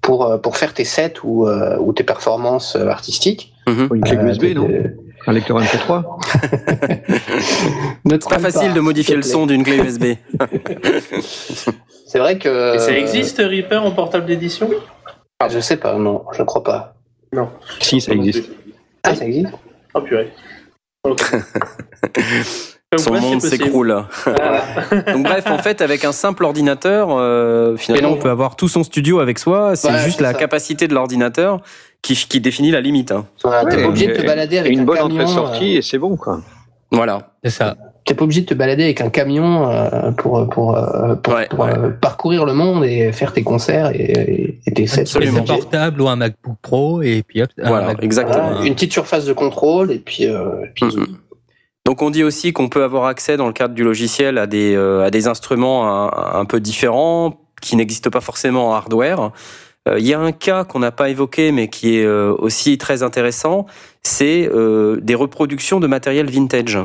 pour 0.03 0.27
euh, 0.27 0.37
pour 0.37 0.57
faire 0.57 0.75
tes 0.75 0.85
sets 0.85 1.21
ou 1.23 1.47
euh, 1.47 1.77
ou 1.79 1.93
tes 1.93 2.03
performances 2.03 2.75
artistiques. 2.75 3.53
Mhm. 3.69 3.89
Une 3.95 4.03
clé 4.03 4.17
USB, 4.17 4.45
non? 4.57 4.69
Un 5.27 5.33
lecteur 5.33 5.61
MP3 5.61 6.05
Ne 8.05 8.17
C'est 8.21 8.29
pas 8.29 8.39
facile 8.39 8.73
de 8.75 8.81
modifier 8.81 9.17
le 9.17 9.23
son 9.23 9.47
d'une 9.47 9.65
clé 9.65 9.77
USB. 9.79 10.05
C'est 12.07 12.19
vrai 12.21 12.39
que. 12.39 12.77
Et 12.77 12.79
ça 12.79 12.91
euh, 12.93 12.95
existe, 12.97 13.39
Reaper, 13.39 13.85
en 13.85 13.91
portable 13.91 14.27
d'édition? 14.27 14.71
Je 15.51 15.59
sais 15.61 15.77
pas, 15.77 15.95
non, 15.99 16.25
je 16.33 16.43
crois 16.43 16.63
pas. 16.63 16.95
Si, 17.81 18.01
ça 18.01 18.13
existe. 18.13 18.51
Ah, 19.03 19.15
ça 19.15 19.25
existe? 19.27 19.53
Oh 19.95 20.01
purée. 20.01 20.33
Ok. 21.05 21.21
Comme 22.93 23.01
Son 23.01 23.11
quoi, 23.11 23.21
monde 23.21 23.43
s'écroule. 23.43 24.05
Donc 25.13 25.25
bref, 25.25 25.45
en 25.49 25.59
fait, 25.59 25.83
avec 25.83 26.05
un 26.05 26.13
simple 26.13 26.45
ordinateur, 26.45 27.09
euh, 27.11 27.77
finalement, 27.77 28.11
non. 28.11 28.15
on 28.15 28.19
peut 28.19 28.31
avoir 28.31 28.55
tout 28.55 28.69
son 28.69 28.85
studio 28.85 29.19
avec 29.19 29.41
soi. 29.41 29.75
C'est 29.75 29.89
Ouais, 29.91 29.99
juste 30.05 30.21
la 30.21 30.33
ça. 30.33 30.39
capacité 30.39 30.87
de 30.87 30.95
l'ordinateur 30.95 31.61
qui, 32.07 32.27
qui 32.29 32.41
définit 32.41 32.71
la 32.71 32.81
limite. 32.81 33.13
hein. 33.13 33.27
Voilà, 33.43 33.65
T'es 33.69 33.83
pas 33.83 33.89
obligé 33.89 34.07
de 34.09 34.13
te 34.15 34.27
balader 34.27 34.59
avec 34.59 34.73
une 34.73 34.81
un 34.81 34.85
bonne 34.85 34.97
camion, 34.97 35.15
entrée-sortie 35.15 35.75
euh, 35.75 35.79
et 35.79 35.83
c'est 35.83 35.99
bon, 35.99 36.17
quoi. 36.17 36.41
Voilà. 36.93 37.31
C'est 37.43 37.51
ça. 37.51 37.77
t'es 38.05 38.15
pas 38.15 38.23
obligé 38.25 38.43
de 38.43 38.47
te 38.47 38.55
balader 38.55 38.85
avec 38.85 39.01
un 39.01 39.11
camion 39.11 39.69
euh, 39.69 40.13
pour 40.13 40.49
pour, 40.49 40.77
euh, 40.77 41.17
pour, 41.17 41.35
Ouais, 41.35 41.47
pour, 41.49 41.59
ouais. 41.61 41.77
euh, 41.77 41.91
parcourir 41.91 42.45
le 42.45 42.55
monde 42.55 42.85
et 42.85 43.11
faire 43.13 43.33
tes 43.33 43.43
concerts 43.43 43.91
et, 43.95 44.59
et 44.65 44.73
tes 44.73 44.87
sets. 44.87 45.01
Absolument. 45.01 45.41
Un 45.41 45.43
portable 45.43 46.01
ou 46.01 46.09
un 46.09 46.17
MacBook 46.17 46.57
Pro 46.63 47.03
et 47.03 47.25
puis 47.27 47.43
hop. 47.43 47.51
Voilà, 47.59 47.87
MacBook 47.89 48.05
exactement. 48.05 48.51
Voilà, 48.53 48.67
une 48.67 48.75
petite 48.75 48.93
surface 48.93 49.25
de 49.25 49.33
contrôle 49.33 49.91
et 49.91 49.99
puis, 49.99 50.25
et 50.25 50.35
puis. 50.75 50.87
Donc 51.85 52.03
on 52.03 52.11
dit 52.11 52.25
aussi 52.25 52.53
qu'on 52.53 52.69
peut 52.69 52.83
avoir 52.83 53.05
accès 53.07 53.37
dans 53.37 53.47
le 53.47 53.53
cadre 53.53 53.75
du 53.75 53.85
logiciel 53.85 54.39
à 54.39 54.47
des, 54.49 54.75
euh, 54.75 55.05
à 55.05 55.11
des 55.11 55.29
instruments 55.29 55.87
un, 55.89 56.41
un 56.41 56.45
peu 56.45 56.59
différents 56.61 57.39
qui 57.63 57.77
n'existent 57.77 58.11
pas 58.11 58.21
forcément 58.21 58.71
en 58.71 58.75
hardware. 58.75 59.31
Euh, 59.89 59.99
Il 59.99 60.07
y 60.07 60.15
a 60.15 60.21
un 60.21 60.33
cas 60.33 60.65
qu'on 60.65 60.79
n'a 60.81 60.91
pas 60.93 61.09
évoqué 61.11 61.53
mais 61.53 61.69
qui 61.69 61.99
est 61.99 62.05
euh, 62.05 62.35
aussi 62.39 62.79
très 62.79 63.03
intéressant, 63.03 63.67
c'est 64.03 64.49
euh, 64.53 64.99
des 65.01 65.15
reproductions 65.15 65.81
de 65.81 65.87
matériel 65.87 66.31
vintage. 66.31 66.79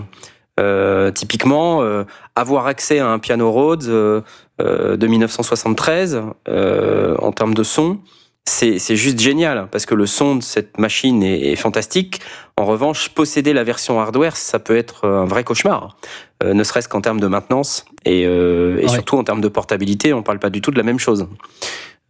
Euh, 0.60 1.12
typiquement, 1.12 1.82
euh, 1.82 2.04
avoir 2.36 2.68
accès 2.68 3.00
à 3.00 3.08
un 3.08 3.20
piano 3.20 3.50
Rhodes 3.52 3.88
euh, 3.88 4.22
de 4.60 5.08
1973 5.08 6.22
euh, 6.50 7.16
en 7.20 7.32
termes 7.32 7.54
de 7.54 7.64
son, 7.64 8.00
c'est 8.46 8.78
juste 8.96 9.20
génial 9.20 9.68
parce 9.72 9.86
que 9.86 9.96
le 9.96 10.06
son 10.06 10.36
de 10.36 10.44
cette 10.44 10.78
machine 10.78 11.24
est, 11.24 11.52
est 11.52 11.56
fantastique. 11.56 12.20
En 12.58 12.66
revanche, 12.66 13.10
posséder 13.10 13.54
la 13.54 13.64
version 13.64 14.00
hardware, 14.02 14.36
ça 14.36 14.60
peut 14.60 14.76
être 14.76 15.08
un 15.08 15.26
vrai 15.26 15.44
cauchemar, 15.44 15.96
ne 16.44 16.64
serait-ce 16.64 16.90
qu'en 16.90 17.02
termes 17.02 17.20
de 17.22 17.28
maintenance 17.28 17.86
et, 18.04 18.22
et 18.24 18.28
Ouais. 18.28 18.88
surtout 18.90 19.18
en 19.18 19.24
termes 19.24 19.42
de 19.42 19.48
portabilité, 19.48 20.12
on 20.14 20.22
parle 20.22 20.40
pas 20.40 20.50
du 20.50 20.60
tout 20.60 20.72
de 20.72 20.78
la 20.78 20.84
même 20.84 21.00
chose. 21.00 21.28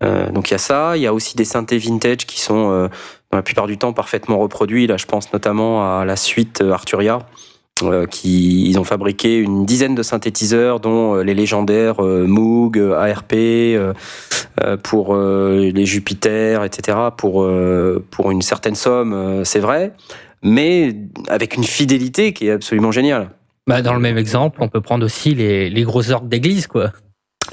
Euh, 0.03 0.31
donc 0.31 0.49
il 0.49 0.53
y 0.53 0.55
a 0.55 0.59
ça, 0.59 0.97
il 0.97 1.01
y 1.01 1.07
a 1.07 1.13
aussi 1.13 1.35
des 1.35 1.45
synthés 1.45 1.77
vintage 1.77 2.25
qui 2.25 2.39
sont 2.39 2.71
euh, 2.71 2.87
dans 3.31 3.37
la 3.37 3.43
plupart 3.43 3.67
du 3.67 3.77
temps 3.77 3.93
parfaitement 3.93 4.39
reproduits. 4.39 4.87
Là, 4.87 4.97
je 4.97 5.05
pense 5.05 5.31
notamment 5.33 5.99
à 5.99 6.05
la 6.05 6.15
suite 6.15 6.61
euh, 6.61 6.71
Arturia. 6.71 7.19
qui 8.11 8.69
ils 8.69 8.79
ont 8.79 8.83
fabriqué 8.83 9.39
une 9.39 9.65
dizaine 9.65 9.95
de 9.95 10.03
synthétiseurs 10.03 10.79
dont 10.79 11.15
les 11.15 11.33
légendaires 11.33 11.99
Moog, 12.01 12.77
ARP 12.77 13.33
pour 14.83 15.15
les 15.15 15.85
Jupiter, 15.85 16.63
etc. 16.63 16.97
pour 17.17 17.49
pour 18.11 18.31
une 18.31 18.43
certaine 18.43 18.75
somme, 18.75 19.41
c'est 19.45 19.59
vrai, 19.59 19.93
mais 20.43 20.95
avec 21.27 21.55
une 21.55 21.63
fidélité 21.63 22.33
qui 22.33 22.49
est 22.49 22.51
absolument 22.51 22.91
géniale. 22.91 23.31
Bah, 23.65 23.81
dans 23.81 23.93
le 23.93 23.99
même 23.99 24.17
exemple, 24.17 24.59
on 24.61 24.69
peut 24.69 24.81
prendre 24.81 25.03
aussi 25.03 25.33
les, 25.33 25.69
les 25.71 25.83
gros 25.83 26.11
orgues 26.11 26.29
d'église, 26.29 26.67
quoi. 26.67 26.91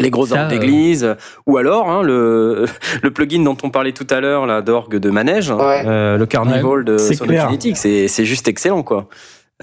Les 0.00 0.10
gros 0.10 0.32
orgues 0.32 0.42
euh, 0.42 0.48
d'église, 0.48 1.16
ou 1.46 1.56
alors 1.56 1.90
hein, 1.90 2.02
le, 2.02 2.66
le 3.02 3.10
plugin 3.10 3.42
dont 3.42 3.56
on 3.62 3.70
parlait 3.70 3.92
tout 3.92 4.06
à 4.10 4.20
l'heure, 4.20 4.46
là, 4.46 4.62
d'orgue 4.62 4.96
de 4.96 5.10
manège, 5.10 5.50
Ouais. 5.50 5.82
euh, 5.86 6.16
le 6.16 6.26
Carnival 6.26 6.84
de 6.84 6.98
c'est 6.98 7.16
clair. 7.16 7.42
Sonokinetic, 7.42 7.76
c'est 7.76 8.24
juste 8.24 8.48
excellent, 8.48 8.82
quoi. 8.82 9.08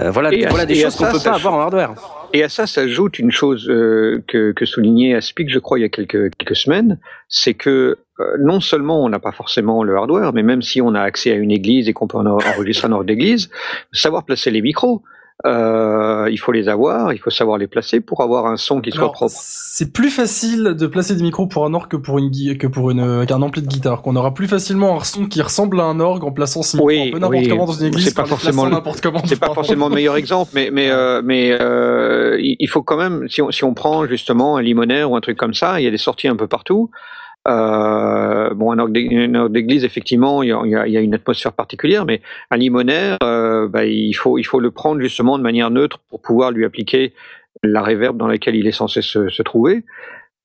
Euh, 0.01 0.11
voilà, 0.11 0.34
Et 0.34 0.45
à- 0.45 0.49
voilà 0.49 0.65
des 0.65 0.76
choses 0.76 0.95
qu'on 0.97 1.05
peut 1.09 1.19
ça 1.19 1.30
pas 1.32 1.36
avoir 1.38 1.53
en 1.53 1.61
hardware. 1.61 1.93
Et 2.34 2.43
à 2.43 2.49
ça 2.49 2.67
s'ajoute 2.67 3.17
une 3.17 3.32
chose 3.32 3.69
euh, 3.69 4.21
que, 4.28 4.51
que 4.51 4.65
soulignait 4.65 5.15
Aspic, 5.15 5.49
je 5.49 5.57
crois, 5.59 5.80
il 5.80 5.84
y 5.84 5.86
a 5.86 5.89
quelques, 5.89 6.36
quelques 6.36 6.55
semaines, 6.57 6.99
c'est 7.30 7.53
que 7.53 7.97
euh, 8.19 8.23
non 8.41 8.59
seulement 8.59 9.05
on 9.05 9.07
n'a 9.09 9.19
pas 9.19 9.32
forcément 9.32 9.84
le 9.84 9.95
hardware, 9.95 10.34
mais 10.34 10.43
même 10.43 10.61
si 10.61 10.82
on 10.82 10.95
a 10.95 11.01
accès 11.01 11.32
à 11.32 11.36
une 11.36 11.51
église 11.51 11.88
et 11.88 11.93
qu'on 11.93 12.07
peut 12.07 12.17
en- 12.17 12.26
enregistrer 12.26 12.89
un 12.89 12.91
ordre 12.91 13.05
d'église, 13.05 13.49
savoir 13.93 14.26
placer 14.26 14.51
les 14.51 14.61
micros. 14.61 15.01
Euh, 15.43 16.29
il 16.31 16.38
faut 16.38 16.53
les 16.53 16.69
avoir, 16.69 17.11
il 17.11 17.19
faut 17.19 17.29
savoir 17.29 17.57
les 17.57 17.67
placer 17.67 17.99
pour 17.99 18.21
avoir 18.21 18.45
un 18.45 18.55
son 18.55 18.79
qui 18.79 18.91
soit 18.91 19.11
propre. 19.11 19.33
C'est 19.36 19.91
plus 19.91 20.09
facile 20.09 20.75
de 20.79 20.88
placer 20.88 21.13
des 21.13 21.23
micros 21.23 21.45
pour 21.45 21.65
un 21.65 21.73
orgue 21.73 21.89
que 21.89 21.97
pour 21.97 22.19
une 22.19 22.57
que 22.57 22.67
pour 22.67 22.89
une 22.89 23.25
qu'un 23.25 23.41
ampli 23.41 23.61
de 23.61 23.67
guitare. 23.67 24.01
Qu'on 24.01 24.15
aura 24.15 24.33
plus 24.33 24.47
facilement 24.47 24.95
un 24.99 25.03
son 25.03 25.25
qui 25.25 25.41
ressemble 25.41 25.81
à 25.81 25.83
un 25.83 25.99
orgue 25.99 26.23
en 26.23 26.31
plaçant 26.31 26.61
ses 26.61 26.77
micros 26.77 26.88
Oui, 26.88 27.09
un 27.09 27.11
peu 27.11 27.19
n'importe 27.19 27.43
oui. 27.43 27.47
comment 27.49 27.65
dans 27.65 27.73
une 27.73 27.88
église. 27.88 28.05
C'est 28.05 28.15
pas 28.15 28.25
forcément 28.25 28.65
n'importe 28.65 29.01
comment. 29.01 29.21
C'est 29.25 29.39
pas 29.39 29.53
forcément 29.53 29.89
le 29.89 29.95
meilleur 29.95 30.15
exemple, 30.15 30.51
mais 30.55 30.69
mais 30.71 30.89
euh, 30.89 31.21
mais 31.23 31.51
euh, 31.51 32.38
il 32.39 32.55
il 32.57 32.69
faut 32.69 32.81
quand 32.81 32.97
même 32.97 33.27
si 33.27 33.41
on 33.41 33.51
si 33.51 33.65
on 33.65 33.73
prend 33.73 34.07
justement 34.07 34.55
un 34.55 34.61
limonaire 34.61 35.11
ou 35.11 35.17
un 35.17 35.21
truc 35.21 35.38
comme 35.38 35.53
ça, 35.53 35.81
il 35.81 35.83
y 35.83 35.88
a 35.88 35.91
des 35.91 35.97
sorties 35.97 36.29
un 36.29 36.38
peu 36.38 36.47
partout. 36.47 36.89
Euh, 37.47 38.53
bon, 38.53 38.71
un 38.71 38.79
orgue 38.79 38.93
d'église, 38.93 39.85
effectivement, 39.85 40.41
il 40.41 40.49
y, 40.49 40.97
a, 40.97 41.01
une 41.01 41.13
atmosphère 41.13 41.53
particulière, 41.53 42.05
mais 42.05 42.21
un 42.49 42.57
limonaire, 42.57 43.17
euh, 43.23 43.67
bah, 43.67 43.85
il 43.85 44.13
faut 44.13 44.59
le 44.59 44.71
prendre 44.71 45.01
justement 45.01 45.37
de 45.37 45.43
manière 45.43 45.69
neutre 45.69 45.99
pour 46.09 46.21
pouvoir 46.21 46.51
lui 46.51 46.65
appliquer 46.65 47.13
la 47.63 47.81
réverb 47.81 48.17
dans 48.17 48.27
laquelle 48.27 48.55
il 48.55 48.67
est 48.67 48.71
censé 48.71 49.01
se 49.01 49.41
trouver. 49.43 49.83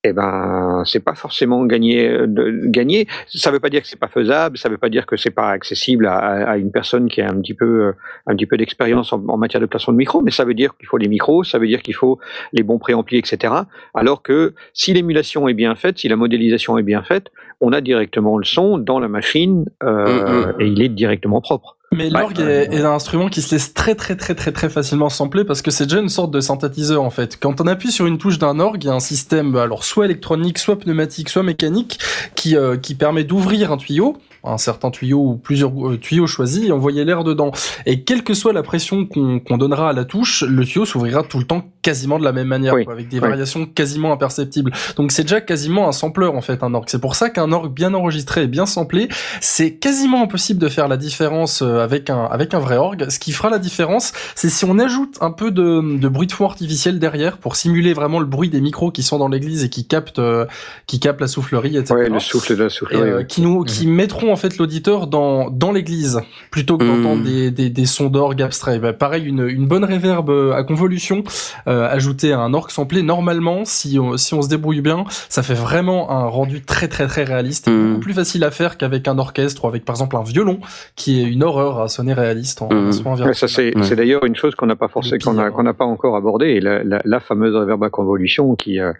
Eh 0.03 0.13
ben, 0.13 0.81
c'est 0.83 1.03
pas 1.03 1.13
forcément 1.13 1.63
gagné. 1.65 2.09
De, 2.25 2.61
gagner. 2.65 3.07
Ça 3.27 3.51
veut 3.51 3.59
pas 3.59 3.69
dire 3.69 3.81
que 3.83 3.87
c'est 3.87 3.99
pas 3.99 4.07
faisable. 4.07 4.57
Ça 4.57 4.67
veut 4.67 4.79
pas 4.79 4.89
dire 4.89 5.05
que 5.05 5.15
c'est 5.15 5.29
pas 5.29 5.49
accessible 5.51 6.07
à, 6.07 6.17
à- 6.17 6.57
une 6.57 6.71
personne 6.71 7.07
qui 7.07 7.21
a 7.21 7.29
un 7.29 7.39
petit 7.39 7.53
peu, 7.53 7.65
euh, 7.85 7.91
un 8.25 8.35
petit 8.35 8.47
peu 8.47 8.57
d'expérience 8.57 9.13
en, 9.13 9.23
en 9.27 9.37
matière 9.37 9.61
de 9.61 9.67
placement 9.67 9.93
de 9.93 9.97
micro. 9.99 10.21
Mais 10.21 10.31
ça 10.31 10.43
veut 10.43 10.55
dire 10.55 10.75
qu'il 10.75 10.87
faut 10.87 10.97
les 10.97 11.07
micros. 11.07 11.43
Ça 11.43 11.59
veut 11.59 11.67
dire 11.67 11.83
qu'il 11.83 11.93
faut 11.93 12.17
les 12.51 12.63
bons 12.63 12.79
préamplis, 12.79 13.19
etc. 13.19 13.53
Alors 13.93 14.23
que 14.23 14.55
si 14.73 14.91
l'émulation 14.91 15.47
est 15.47 15.53
bien 15.53 15.75
faite, 15.75 15.99
si 15.99 16.07
la 16.07 16.15
modélisation 16.15 16.79
est 16.79 16.83
bien 16.83 17.03
faite, 17.03 17.27
on 17.59 17.71
a 17.71 17.79
directement 17.79 18.39
le 18.39 18.43
son 18.43 18.79
dans 18.79 18.99
la 18.99 19.07
machine 19.07 19.65
euh, 19.83 20.53
Mm, 20.55 20.61
et 20.61 20.67
il 20.67 20.81
est 20.81 20.89
directement 20.89 21.41
propre. 21.41 21.77
Mais 21.93 22.09
l'orgue 22.09 22.39
est, 22.39 22.73
est 22.73 22.81
un 22.81 22.93
instrument 22.93 23.27
qui 23.27 23.41
se 23.41 23.53
laisse 23.53 23.73
très 23.73 23.95
très 23.95 24.15
très 24.15 24.33
très 24.33 24.53
très 24.53 24.69
facilement 24.69 25.09
sampler 25.09 25.43
parce 25.43 25.61
que 25.61 25.71
c'est 25.71 25.83
déjà 25.83 25.99
une 25.99 26.07
sorte 26.07 26.31
de 26.31 26.39
synthétiseur 26.39 27.03
en 27.03 27.09
fait. 27.09 27.37
Quand 27.37 27.59
on 27.59 27.67
appuie 27.67 27.91
sur 27.91 28.05
une 28.05 28.17
touche 28.17 28.39
d'un 28.39 28.61
orgue, 28.61 28.81
il 28.81 28.87
y 28.87 28.89
a 28.89 28.93
un 28.93 29.01
système 29.01 29.57
alors 29.57 29.83
soit 29.83 30.05
électronique, 30.05 30.57
soit 30.57 30.79
pneumatique, 30.79 31.27
soit 31.27 31.43
mécanique 31.43 31.99
qui 32.35 32.55
euh, 32.55 32.77
qui 32.77 32.95
permet 32.95 33.25
d'ouvrir 33.25 33.73
un 33.73 33.77
tuyau, 33.77 34.15
un 34.43 34.57
certain 34.57 34.89
tuyau 34.91 35.19
ou 35.19 35.35
plusieurs 35.37 35.71
euh, 35.89 35.97
tuyaux 35.97 36.27
choisis 36.27 36.63
et 36.67 36.71
envoyer 36.71 37.05
l'air 37.05 37.23
dedans. 37.23 37.51
Et 37.85 38.03
quelle 38.03 38.23
que 38.23 38.33
soit 38.33 38.53
la 38.53 38.63
pression 38.63 39.05
qu'on 39.05 39.39
qu'on 39.39 39.57
donnera 39.57 39.89
à 39.89 39.93
la 39.93 40.05
touche, 40.05 40.43
le 40.43 40.65
tuyau 40.65 40.85
s'ouvrira 40.85 41.23
tout 41.23 41.37
le 41.37 41.45
temps 41.45 41.63
quasiment 41.83 42.19
de 42.19 42.23
la 42.23 42.31
même 42.31 42.47
manière, 42.47 42.73
Oui. 42.73 42.83
quoi, 42.85 42.93
avec 42.93 43.07
des 43.07 43.17
Oui. 43.19 43.27
variations 43.27 43.65
quasiment 43.65 44.11
imperceptibles. 44.13 44.71
Donc 44.95 45.11
c'est 45.11 45.23
déjà 45.23 45.41
quasiment 45.41 45.87
un 45.87 45.91
sampleur 45.91 46.35
en 46.35 46.41
fait 46.41 46.63
un 46.63 46.73
orgue. 46.73 46.87
C'est 46.89 47.01
pour 47.01 47.15
ça 47.15 47.29
qu'un 47.29 47.51
orgue 47.51 47.71
bien 47.73 47.93
enregistré 47.93 48.43
et 48.43 48.47
bien 48.47 48.65
samplé, 48.65 49.09
c'est 49.41 49.73
quasiment 49.75 50.23
impossible 50.23 50.59
de 50.59 50.69
faire 50.69 50.87
la 50.87 50.97
différence 50.97 51.61
euh, 51.61 51.79
avec 51.83 52.09
un 52.09 52.23
avec 52.25 52.53
un 52.53 52.59
vrai 52.59 52.77
orgue. 52.77 53.09
Ce 53.09 53.19
qui 53.19 53.31
fera 53.31 53.49
la 53.49 53.59
différence, 53.59 54.11
c'est 54.35 54.49
si 54.49 54.65
on 54.65 54.77
ajoute 54.79 55.17
un 55.21 55.31
peu 55.31 55.51
de, 55.51 55.97
de 55.97 56.07
bruit 56.07 56.27
de 56.27 56.31
fond 56.31 56.45
artificiel 56.45 56.99
derrière 56.99 57.37
pour 57.37 57.55
simuler 57.55 57.93
vraiment 57.93 58.19
le 58.19 58.25
bruit 58.25 58.49
des 58.49 58.61
micros 58.61 58.91
qui 58.91 59.03
sont 59.03 59.17
dans 59.17 59.27
l'église 59.27 59.63
et 59.63 59.69
qui 59.69 59.85
captent 59.85 60.19
euh, 60.19 60.45
qui 60.87 60.99
captent 60.99 61.21
la 61.21 61.27
soufflerie, 61.27 61.77
etc. 61.77 61.93
Ouais, 61.95 62.09
le 62.09 62.19
souffle 62.19 62.55
de 62.55 62.59
la 62.63 62.65
Et, 62.67 62.69
soufflerie. 62.69 63.01
euh, 63.09 63.17
ouais. 63.19 63.25
qui 63.27 63.41
nous 63.41 63.63
qui 63.63 63.87
mettront 63.87 64.30
en 64.31 64.35
fait 64.35 64.57
l'auditeur 64.57 65.07
dans 65.07 65.49
dans 65.49 65.71
l'église 65.71 66.21
plutôt 66.49 66.77
que 66.77 66.85
d'entendre 66.85 67.21
Mhm. 67.21 67.23
des, 67.23 67.51
des 67.51 67.69
des 67.69 67.85
sons 67.85 68.09
d'orgue 68.09 68.41
abstraits. 68.41 68.81
Bah, 68.81 68.93
pareil 68.93 69.25
une 69.25 69.47
une 69.47 69.67
bonne 69.67 69.83
réverb 69.83 70.29
euh, 70.29 70.53
à 70.53 70.63
convolution 70.63 71.23
euh, 71.67 71.87
ajoutée 71.89 72.33
à 72.33 72.39
un 72.39 72.53
orgue 72.53 72.71
samplé 72.71 73.01
normalement 73.03 73.65
si 73.65 73.99
on, 73.99 74.17
si 74.17 74.33
on 74.33 74.41
se 74.41 74.49
débrouille 74.49 74.81
bien, 74.81 75.03
ça 75.29 75.43
fait 75.43 75.53
vraiment 75.53 76.11
un 76.11 76.25
rendu 76.25 76.61
très 76.61 76.87
très 76.87 77.07
très 77.07 77.23
réaliste, 77.23 77.67
et 77.67 77.71
beaucoup 77.71 77.99
plus 78.01 78.13
facile 78.13 78.43
à 78.43 78.51
faire 78.51 78.77
qu'avec 78.77 79.07
un 79.07 79.17
orchestre 79.19 79.65
ou 79.65 79.67
avec 79.67 79.85
par 79.85 79.95
exemple 79.95 80.15
un 80.17 80.23
violon 80.23 80.59
qui 80.95 81.21
est 81.21 81.25
une 81.25 81.43
horreur 81.43 81.79
à 81.81 81.87
sonner 81.87 82.13
réaliste 82.13 82.61
en, 82.61 82.65
en 82.71 82.91
son 82.91 83.03
Ouais, 83.03 83.07
environnement. 83.09 83.33
ça 83.33 83.47
c'est 83.47 83.75
Ouais. 83.75 83.83
c'est 83.83 83.95
d'ailleurs 83.95 84.25
une 84.25 84.35
chose 84.35 84.55
qu'on 84.55 84.65
n'a 84.65 84.75
pas 84.75 84.87
forcément 84.87 85.19
qu'on 85.23 85.37
a 85.37 85.43
pire. 85.45 85.53
qu'on 85.53 85.63
n'a 85.63 85.73
pas 85.73 85.85
encore 85.85 86.15
abordée, 86.15 86.47
et 86.51 86.59
la, 86.59 86.83
la, 86.83 87.01
la 87.03 87.19
fameuse 87.19 87.55
reverb 87.55 87.83
à 87.83 87.89
convolution 87.89 88.55
qui 88.55 88.79
euh, 88.79 88.91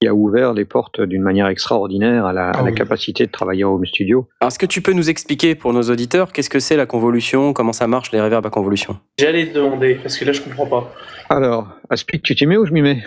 qui 0.00 0.06
a 0.06 0.14
ouvert 0.14 0.52
les 0.54 0.64
portes 0.64 1.00
d'une 1.00 1.22
manière 1.22 1.48
extraordinaire 1.48 2.24
à 2.26 2.32
la, 2.32 2.50
à 2.50 2.52
Ah 2.54 2.62
la 2.62 2.70
oui. 2.70 2.74
capacité 2.74 3.26
de 3.26 3.32
travailler 3.32 3.64
en 3.64 3.72
home 3.74 3.84
studio. 3.86 4.28
Alors, 4.40 4.48
est-ce 4.48 4.58
que 4.58 4.66
tu 4.66 4.80
peux 4.80 4.92
nous 4.92 5.10
expliquer 5.10 5.54
pour 5.56 5.72
nos 5.72 5.82
auditeurs 5.82 6.32
qu'est-ce 6.32 6.50
que 6.50 6.60
c'est 6.60 6.76
la 6.76 6.86
convolution, 6.86 7.52
comment 7.52 7.72
ça 7.72 7.86
marche 7.88 8.12
les 8.12 8.20
reverbs 8.20 8.46
à 8.46 8.50
convolution? 8.50 8.98
J'allais 9.18 9.46
te 9.48 9.54
demander, 9.54 9.96
parce 9.96 10.16
que 10.16 10.24
là 10.24 10.32
je 10.32 10.40
comprends 10.40 10.66
pas. 10.66 10.94
Alors, 11.30 11.68
Aspic, 11.90 12.22
tu 12.22 12.34
t'y 12.36 12.46
mets 12.46 12.56
ou 12.56 12.64
je 12.64 12.72
m'y 12.72 12.82
mets? 12.82 13.02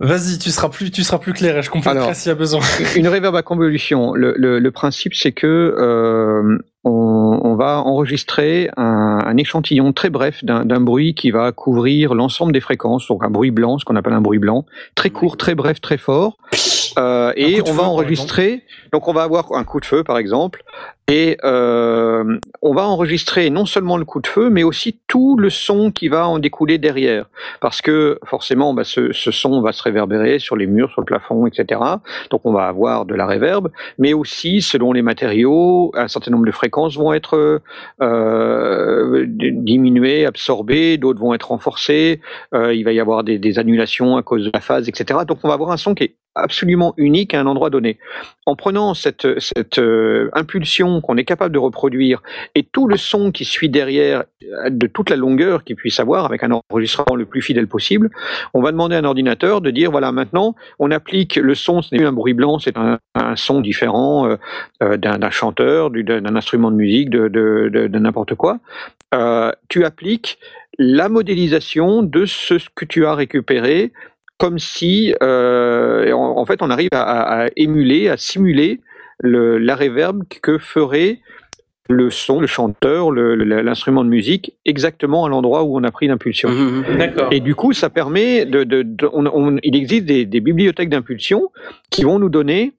Vas-y, 0.00 0.38
tu 0.38 0.50
seras 0.50 0.68
plus 0.68 0.90
tu 0.90 1.02
seras 1.04 1.18
plus 1.18 1.32
clair 1.32 1.56
et 1.56 1.62
je 1.62 1.70
Alors. 1.88 2.14
s'il 2.14 2.28
y 2.28 2.32
a 2.32 2.34
besoin. 2.34 2.60
Une 2.96 3.06
reverb 3.08 3.34
à 3.36 3.42
convolution. 3.42 4.12
Le, 4.14 4.34
le, 4.36 4.58
le 4.58 4.70
principe, 4.70 5.14
c'est 5.14 5.30
que 5.32 5.46
euh, 5.46 6.58
on, 6.84 7.40
on 7.42 7.54
va 7.56 7.82
enregistrer 7.82 8.70
un, 8.76 9.20
un 9.24 9.36
échantillon 9.36 9.92
très 9.92 10.10
bref 10.10 10.44
d'un 10.44 10.80
bruit 10.80 11.14
qui 11.14 11.30
va 11.30 11.52
couvrir 11.52 12.14
l'ensemble 12.14 12.52
des 12.52 12.60
fréquences, 12.60 13.08
donc 13.08 13.24
un 13.24 13.30
bruit 13.30 13.50
blanc, 13.50 13.78
ce 13.78 13.84
qu'on 13.84 13.96
appelle 13.96 14.12
un 14.12 14.20
bruit 14.20 14.38
blanc, 14.38 14.64
très 14.94 15.10
court, 15.10 15.36
très 15.36 15.54
bref, 15.54 15.80
très 15.80 15.98
fort. 15.98 16.36
Euh, 16.98 17.32
et 17.36 17.60
on 17.66 17.72
va 17.72 17.84
enregistrer. 17.84 18.62
Donc 18.92 19.08
on 19.08 19.12
va 19.12 19.22
avoir 19.22 19.52
un 19.52 19.64
coup 19.64 19.80
de 19.80 19.86
feu, 19.86 20.04
par 20.04 20.18
exemple, 20.18 20.62
et 21.08 21.36
euh, 21.44 22.38
on 22.62 22.72
va 22.72 22.86
enregistrer 22.86 23.50
non 23.50 23.66
seulement 23.66 23.98
le 23.98 24.06
coup 24.06 24.20
de 24.20 24.26
feu, 24.26 24.48
mais 24.48 24.62
aussi 24.62 24.98
tout 25.06 25.36
le 25.36 25.50
son 25.50 25.90
qui 25.90 26.08
va 26.08 26.26
en 26.26 26.38
découler 26.38 26.78
derrière, 26.78 27.26
parce 27.60 27.82
que 27.82 28.18
forcément, 28.24 28.72
bah, 28.72 28.84
ce, 28.84 29.12
ce 29.12 29.30
son 29.30 29.60
va 29.60 29.72
se 29.72 29.82
réverbérer 29.82 30.38
sur 30.38 30.56
les 30.56 30.66
murs, 30.66 30.90
sur 30.90 31.02
le 31.02 31.04
plafond, 31.04 31.46
etc. 31.46 31.80
Donc 32.30 32.40
on 32.44 32.52
va 32.52 32.66
avoir 32.66 33.04
de 33.04 33.14
la 33.14 33.26
réverb, 33.26 33.68
mais 33.98 34.14
aussi 34.14 34.62
selon 34.62 34.92
les 34.92 35.02
matériaux, 35.02 35.92
un 35.94 36.08
certain 36.08 36.30
nombre 36.30 36.46
de 36.46 36.52
fréquences 36.52 36.96
vont 36.96 37.12
être 37.12 37.60
euh, 38.00 39.26
diminuées, 39.28 40.24
absorbées, 40.24 40.96
d'autres 40.96 41.20
vont 41.20 41.34
être 41.34 41.48
renforcées. 41.50 42.20
euh, 42.54 42.74
il 42.74 42.84
va 42.84 42.92
y 42.92 43.00
avoir 43.00 43.24
des, 43.24 43.38
des 43.38 43.58
annulations 43.58 44.16
à 44.16 44.22
cause 44.22 44.46
de 44.46 44.50
la 44.54 44.60
phase, 44.60 44.88
etc. 44.88 45.20
Donc 45.28 45.38
on 45.42 45.48
va 45.48 45.54
avoir 45.54 45.70
un 45.70 45.76
son 45.76 45.94
qui 45.94 46.04
est 46.04 46.14
absolument 46.34 46.94
unique 46.96 47.34
à 47.34 47.40
un 47.40 47.46
endroit 47.46 47.70
donné. 47.70 47.98
En 48.46 48.56
prenant 48.56 48.92
cette, 48.92 49.24
euh, 49.78 50.28
impulsion 50.34 51.00
qu'on 51.00 51.16
est 51.16 51.24
capable 51.24 51.54
de 51.54 51.58
reproduire 51.58 52.22
et 52.54 52.62
tout 52.62 52.86
le 52.86 52.98
son 52.98 53.32
qui 53.32 53.46
suit 53.46 53.70
derrière 53.70 54.24
euh, 54.42 54.68
de 54.68 54.86
toute 54.86 55.08
la 55.08 55.16
longueur 55.16 55.64
qu'il 55.64 55.76
puisse 55.76 55.98
avoir 55.98 56.26
avec 56.26 56.42
un 56.44 56.50
enregistrement 56.70 57.16
le 57.16 57.24
plus 57.24 57.40
fidèle 57.40 57.66
possible, 57.66 58.10
on 58.52 58.60
va 58.60 58.70
demander 58.70 58.96
à 58.96 58.98
un 58.98 59.04
ordinateur 59.04 59.62
de 59.62 59.70
dire 59.70 59.90
voilà 59.90 60.12
maintenant 60.12 60.54
on 60.78 60.90
applique 60.90 61.36
le 61.36 61.54
son, 61.54 61.80
ce 61.80 61.94
n'est 61.94 61.98
plus 61.98 62.06
un 62.06 62.12
bruit 62.12 62.34
blanc, 62.34 62.58
c'est 62.58 62.76
un, 62.76 62.98
son 63.34 63.62
différent 63.62 64.36
euh, 64.82 64.96
d'un 64.98 65.30
chanteur, 65.30 65.90
d'un 65.90 66.36
instrument 66.36 66.70
de 66.70 66.76
musique, 66.76 67.08
de, 67.08 67.98
n'importe 67.98 68.34
quoi. 68.34 68.58
tu 69.68 69.84
appliques 69.84 70.38
la 70.78 71.08
modélisation 71.08 72.02
de 72.02 72.26
ce 72.26 72.54
que 72.74 72.84
tu 72.84 73.06
as 73.06 73.14
récupéré 73.14 73.92
comme 74.38 74.58
si, 74.58 75.14
en, 75.20 76.44
fait, 76.46 76.62
on 76.62 76.70
arrive 76.70 76.90
à, 76.92 77.46
émuler, 77.56 78.08
à 78.08 78.16
simuler 78.16 78.80
le, 79.20 79.58
la 79.58 79.76
réverb 79.76 80.24
que 80.42 80.58
ferait 80.58 81.20
le 81.88 82.10
son, 82.10 82.40
le 82.40 82.46
chanteur, 82.46 83.12
l'instrument 83.12 84.04
de 84.04 84.08
musique, 84.08 84.54
exactement 84.64 85.26
à 85.26 85.28
l'endroit 85.28 85.64
où 85.64 85.78
on 85.78 85.84
a 85.84 85.90
pris 85.90 86.06
l'impulsion. 86.06 86.48
Mmh, 86.48 86.84
mmh, 86.98 87.28
Et 87.30 87.40
du 87.40 87.54
coup, 87.54 87.72
ça 87.72 87.90
permet 87.90 88.46
de, 88.46 88.64
de, 88.64 88.86
il 89.62 89.76
existe 89.76 90.06
des, 90.06 90.24
des 90.24 90.40
bibliothèques 90.40 90.88
d'impulsion 90.88 91.50
qui 91.90 92.04
vont 92.04 92.18
nous 92.18 92.30
donner 92.30 92.72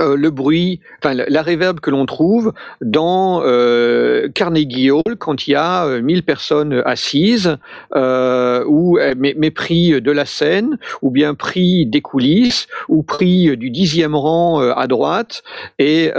euh, 0.00 0.16
le 0.16 0.30
bruit, 0.30 0.80
enfin 0.98 1.14
la, 1.14 1.42
réverbe 1.42 1.78
que 1.78 1.90
l'on 1.90 2.04
trouve 2.04 2.52
dans 2.80 3.42
euh, 3.44 4.28
Carnegie 4.34 4.90
Hall 4.90 5.16
quand 5.18 5.46
il 5.46 5.52
y 5.52 5.54
a 5.54 5.86
euh, 5.86 6.02
1000 6.02 6.24
personnes 6.24 6.82
assises, 6.84 7.58
euh, 7.94 8.64
ou 8.66 8.98
mais, 9.16 9.34
de 9.34 10.10
la 10.10 10.24
scène, 10.24 10.78
ou 11.00 11.10
bien 11.10 11.34
pris 11.34 11.86
des 11.86 12.00
coulisses, 12.00 12.66
ou 12.88 13.04
pris 13.04 13.56
du 13.56 13.70
dixième 13.70 14.16
rang 14.16 14.60
à 14.60 14.86
droite, 14.88 15.44
et, 15.78 16.10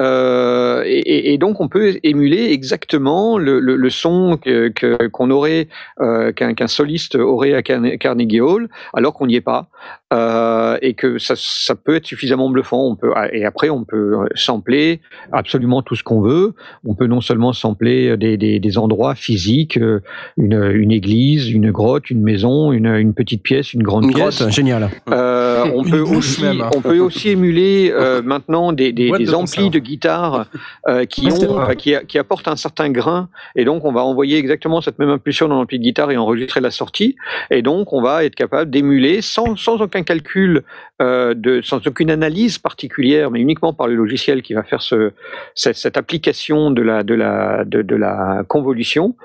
donc 1.38 1.60
on 1.60 1.68
peut 1.68 2.00
émuler 2.04 2.52
exactement 2.52 3.38
le, 3.38 3.90
son 3.90 4.40
qu'on 5.12 5.32
aurait 5.32 5.68
qu'un 6.36 6.68
soliste 6.68 7.16
aurait 7.16 7.54
à 7.54 7.62
Carnegie 7.62 8.40
Hall, 8.40 8.70
alors 8.94 9.14
qu'on 9.14 9.28
n'y 9.28 9.36
est 9.36 9.42
pas, 9.42 9.68
et 10.82 10.93
que 10.93 11.18
ça, 11.18 11.34
ça 11.38 11.76
peut 11.76 11.95
être 11.95 12.05
suffisamment 12.05 12.49
bluffant. 12.49 12.86
On 12.86 12.95
peut 12.95 13.11
et 13.32 13.45
après 13.45 13.70
on 13.70 13.84
peut 13.84 14.22
euh, 14.22 14.28
sampler 14.36 15.01
absolument 15.32 15.82
tout 15.82 15.95
ce 15.95 16.03
qu'on 16.03 16.22
veut. 16.22 16.53
On 16.86 16.95
peut 16.95 17.07
non 17.07 17.22
seulement 17.22 17.53
sampler 17.53 18.09
euh, 18.09 18.18
des, 18.18 18.38
des, 18.38 18.78
endroits 18.78 19.16
physiques, 19.16 19.78
euh, 19.78 20.01
une, 20.38 20.72
une, 20.74 20.91
église, 20.91 21.49
une 21.49 21.72
grotte, 21.72 22.09
une 22.09 22.22
maison, 22.22 22.72
une, 22.72 22.88
une 22.88 23.13
petite 23.13 23.43
pièce, 23.43 23.74
une 23.74 23.84
grande 23.84 24.13
pièce. 24.13 24.39
Grotte, 24.39 24.51
génial. 24.51 24.89
on, 25.07 25.84
peut 25.84 26.01
aussi, 26.01 26.43
on 26.76 26.82
peut 26.82 26.99
aussi 26.99 27.30
émuler 27.30 27.93
maintenant 28.24 28.74
des, 28.74 28.91
des, 28.91 29.11
des 29.11 29.34
amplis 29.34 29.70
de 29.70 29.80
guitare 29.80 30.47
qui, 31.09 31.28
ont, 31.28 31.68
qui, 31.78 31.93
qui, 32.07 32.18
apportent 32.18 32.47
un 32.47 32.55
certain 32.55 32.89
grain. 32.89 33.30
Et 33.55 33.66
donc, 33.66 33.86
on 33.86 33.91
va 33.91 34.03
envoyer 34.03 34.38
exactement 34.38 34.82
cette 34.82 34.99
même 34.99 35.09
impulsion 35.09 35.47
dans 35.47 35.55
l'ampli 35.55 35.80
de 35.80 35.84
guitare 35.84 36.11
et 36.11 36.18
enregistrer 36.18 36.61
la 36.61 36.72
sortie. 36.72 37.16
Et 37.51 37.61
donc, 37.61 37.93
on 37.93 38.01
va 38.01 38.26
être 38.26 38.36
capable 38.36 38.70
d'émuler 38.72 39.22
sans, 39.22 39.55
sans 39.55 39.82
aucun 39.82 40.03
calcul, 40.06 40.64
de, 41.01 41.60
sans 41.62 41.86
aucune 41.86 42.10
analyse 42.10 42.58
particulière, 42.58 43.30
mais 43.30 43.41
uniquement 43.41 43.74
par 43.74 43.88
le 43.88 43.95
logiciel 43.95 44.41
qui 44.41 44.53
va 44.53 44.64
faire 44.64 44.82
ce, 44.82 45.12
cette, 45.56 45.97
application 45.97 46.72
de 46.72 46.82
la, 46.82 48.43
convolution, 48.47 49.16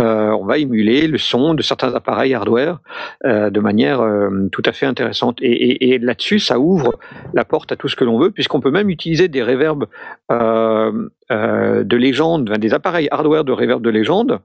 euh, 0.00 0.30
on 0.30 0.44
va 0.44 0.58
émuler 0.58 1.06
le 1.06 1.18
son 1.18 1.54
de 1.54 1.62
certains 1.62 1.94
appareils 1.94 2.34
hardware 2.34 2.78
euh, 3.24 3.50
de 3.50 3.60
manière 3.60 4.00
euh, 4.00 4.48
tout 4.52 4.62
à 4.64 4.72
fait 4.72 4.86
intéressante. 4.86 5.38
Et, 5.40 5.98
là-dessus, 5.98 6.38
ça 6.38 6.58
ouvre 6.58 6.98
la 7.34 7.44
porte 7.44 7.72
à 7.72 7.76
tout 7.76 7.88
ce 7.88 7.96
que 7.96 8.04
l'on 8.04 8.18
veut, 8.18 8.30
puisqu'on 8.30 8.60
peut 8.60 8.70
même 8.70 8.90
utiliser 8.90 9.28
des 9.28 9.42
réverbes 9.42 9.86
de 10.30 11.96
légende, 11.96 12.50
des 12.58 12.74
appareils 12.74 13.08
hardware 13.10 13.44
de 13.44 13.52
réverb 13.52 13.82
de 13.82 13.90
légende 13.90 14.40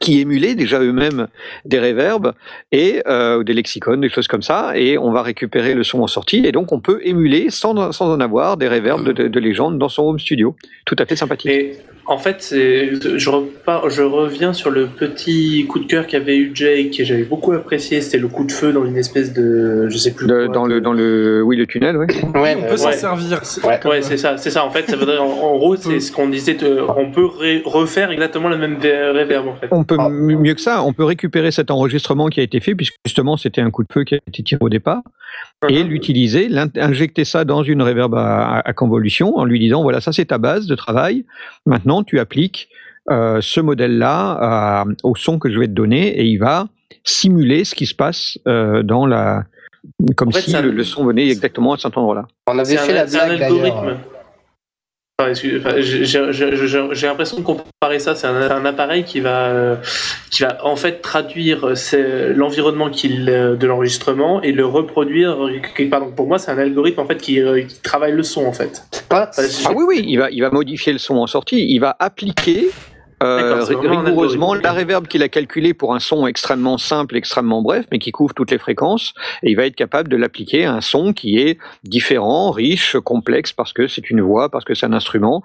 qui 0.00 0.20
émulaient 0.20 0.54
déjà 0.54 0.80
eux-mêmes 0.80 1.28
des 1.64 1.78
réverbes 1.78 2.34
et 2.72 3.02
euh, 3.06 3.42
des 3.42 3.54
lexicones, 3.54 4.00
des 4.00 4.08
choses 4.08 4.28
comme 4.28 4.42
ça, 4.42 4.72
et 4.76 4.98
on 4.98 5.10
va 5.10 5.22
récupérer 5.22 5.74
le 5.74 5.82
son 5.82 6.00
en 6.00 6.06
sortie, 6.06 6.44
et 6.44 6.52
donc 6.52 6.72
on 6.72 6.80
peut 6.80 7.00
émuler 7.02 7.50
sans, 7.50 7.92
sans 7.92 8.12
en 8.12 8.20
avoir 8.20 8.56
des 8.56 8.68
réverbes 8.68 9.04
de, 9.04 9.12
de, 9.12 9.28
de 9.28 9.40
légende 9.40 9.78
dans 9.78 9.88
son 9.88 10.02
home 10.04 10.18
studio. 10.18 10.56
Tout 10.84 10.96
à 10.98 11.06
fait 11.06 11.16
sympathique. 11.16 11.50
En 12.08 12.16
fait, 12.16 12.48
je, 12.52 13.28
repars, 13.28 13.90
je 13.90 14.02
reviens 14.02 14.54
sur 14.54 14.70
le 14.70 14.86
petit 14.86 15.66
coup 15.68 15.78
de 15.78 15.84
cœur 15.84 16.06
qu'avait 16.06 16.38
eu 16.38 16.52
Jake, 16.54 16.96
que 16.96 17.04
j'avais 17.04 17.22
beaucoup 17.22 17.52
apprécié. 17.52 18.00
C'était 18.00 18.16
le 18.16 18.28
coup 18.28 18.44
de 18.44 18.50
feu 18.50 18.72
dans 18.72 18.86
une 18.86 18.96
espèce 18.96 19.34
de, 19.34 19.90
je 19.90 19.98
sais 19.98 20.12
plus. 20.12 20.26
dans 20.26 20.64
le, 20.64 20.80
dans 20.80 20.94
le, 20.94 21.42
oui, 21.42 21.56
le 21.58 21.66
tunnel, 21.66 21.98
oui. 21.98 22.06
Ouais, 22.34 22.56
on 22.58 22.66
peut 22.66 22.78
s'en 22.78 22.92
servir. 22.92 23.42
Ouais, 23.84 24.00
c'est 24.00 24.16
ça, 24.16 24.38
c'est 24.38 24.50
ça. 24.50 24.64
En 24.64 24.70
fait, 24.70 24.90
ça 24.90 24.96
en, 25.20 25.56
gros, 25.58 25.76
c'est 25.76 26.00
ce 26.00 26.10
qu'on 26.10 26.28
disait. 26.30 26.56
on 26.96 27.10
peut 27.10 27.28
refaire 27.66 28.10
exactement 28.10 28.48
le 28.48 28.56
même 28.56 28.78
réverb, 28.80 29.46
en 29.46 29.56
fait. 29.56 29.68
On 29.70 29.84
peut 29.84 29.98
mieux 30.08 30.54
que 30.54 30.62
ça. 30.62 30.82
On 30.82 30.94
peut 30.94 31.04
récupérer 31.04 31.50
cet 31.50 31.70
enregistrement 31.70 32.28
qui 32.28 32.40
a 32.40 32.42
été 32.42 32.60
fait, 32.60 32.74
puisque 32.74 32.94
justement, 33.04 33.36
c'était 33.36 33.60
un 33.60 33.70
coup 33.70 33.82
de 33.82 33.92
feu 33.92 34.04
qui 34.04 34.14
a 34.14 34.18
été 34.26 34.42
tiré 34.42 34.60
au 34.62 34.70
départ, 34.70 35.02
et 35.68 35.82
l'utiliser, 35.82 36.48
injecter 36.76 37.24
ça 37.24 37.44
dans 37.44 37.62
une 37.62 37.82
réverb 37.82 38.14
à, 38.14 38.60
à 38.60 38.72
convolution, 38.72 39.36
en 39.36 39.44
lui 39.44 39.58
disant 39.58 39.82
voilà, 39.82 40.00
ça 40.00 40.12
c'est 40.12 40.26
ta 40.26 40.38
base 40.38 40.66
de 40.66 40.74
travail. 40.74 41.24
Maintenant 41.66 42.04
tu 42.04 42.20
appliques 42.20 42.68
euh, 43.10 43.40
ce 43.40 43.60
modèle-là 43.60 44.84
au 45.02 45.16
son 45.16 45.38
que 45.38 45.50
je 45.50 45.58
vais 45.58 45.66
te 45.66 45.72
donner 45.72 46.08
et 46.20 46.24
il 46.24 46.38
va 46.38 46.68
simuler 47.04 47.64
ce 47.64 47.74
qui 47.74 47.86
se 47.86 47.94
passe 47.94 48.38
euh, 48.46 48.82
dans 48.82 49.06
la 49.06 49.44
comme 50.16 50.32
si 50.32 50.52
le, 50.52 50.84
son 50.84 51.04
venait 51.04 51.28
exactement 51.28 51.72
à 51.72 51.78
cet 51.78 51.96
endroit-là. 51.96 52.26
On 52.46 52.58
avait 52.58 52.76
fait 52.76 52.92
la 52.92 53.06
blague 53.06 53.98
J'ai 55.34 57.06
l'impression 57.08 57.38
de 57.38 57.42
comparer 57.42 57.98
ça. 57.98 58.14
C'est 58.14 58.28
un, 58.28 58.64
appareil 58.64 59.02
qui 59.02 59.18
va, 59.18 59.48
euh, 59.48 59.74
qui 60.30 60.42
va 60.44 60.64
en 60.64 60.76
fait 60.76 61.02
traduire 61.02 61.66
l'environnement 62.36 62.88
de 62.88 63.66
l'enregistrement 63.66 64.40
et 64.42 64.52
le 64.52 64.64
reproduire. 64.64 65.36
Pardon, 65.90 66.12
pour 66.12 66.28
moi, 66.28 66.38
c'est 66.38 66.52
un 66.52 66.58
algorithme 66.58 67.00
en 67.00 67.06
fait 67.06 67.16
qui, 67.16 67.40
qui, 67.66 67.80
travaille 67.82 68.12
le 68.12 68.22
son 68.22 68.46
en 68.46 68.52
fait. 68.52 68.84
ah 69.66 69.72
oui, 69.74 69.84
oui, 69.88 70.04
il 70.06 70.18
va, 70.18 70.30
il 70.30 70.40
va 70.40 70.50
modifier 70.50 70.92
le 70.92 71.00
son 71.00 71.16
en 71.16 71.26
sortie. 71.26 71.66
Il 71.68 71.80
va 71.80 71.96
appliquer 71.98 72.68
euh, 73.22 73.64
rigoureusement 73.64 74.54
la 74.54 74.72
réverb 74.72 75.06
qu'il 75.06 75.22
a 75.22 75.28
calculé 75.28 75.74
pour 75.74 75.94
un 75.94 75.98
son 75.98 76.26
extrêmement 76.26 76.78
simple, 76.78 77.16
extrêmement 77.16 77.62
bref, 77.62 77.86
mais 77.90 77.98
qui 77.98 78.12
couvre 78.12 78.34
toutes 78.34 78.50
les 78.50 78.58
fréquences, 78.58 79.12
et 79.42 79.50
il 79.50 79.56
va 79.56 79.66
être 79.66 79.74
capable 79.74 80.08
de 80.08 80.16
l'appliquer 80.16 80.66
à 80.66 80.74
un 80.74 80.80
son 80.80 81.12
qui 81.12 81.38
est 81.38 81.58
différent, 81.84 82.50
riche, 82.50 82.96
complexe, 83.04 83.52
parce 83.52 83.72
que 83.72 83.88
c'est 83.88 84.10
une 84.10 84.20
voix, 84.20 84.48
parce 84.48 84.64
que 84.64 84.74
c'est 84.74 84.86
un 84.86 84.92
instrument, 84.92 85.42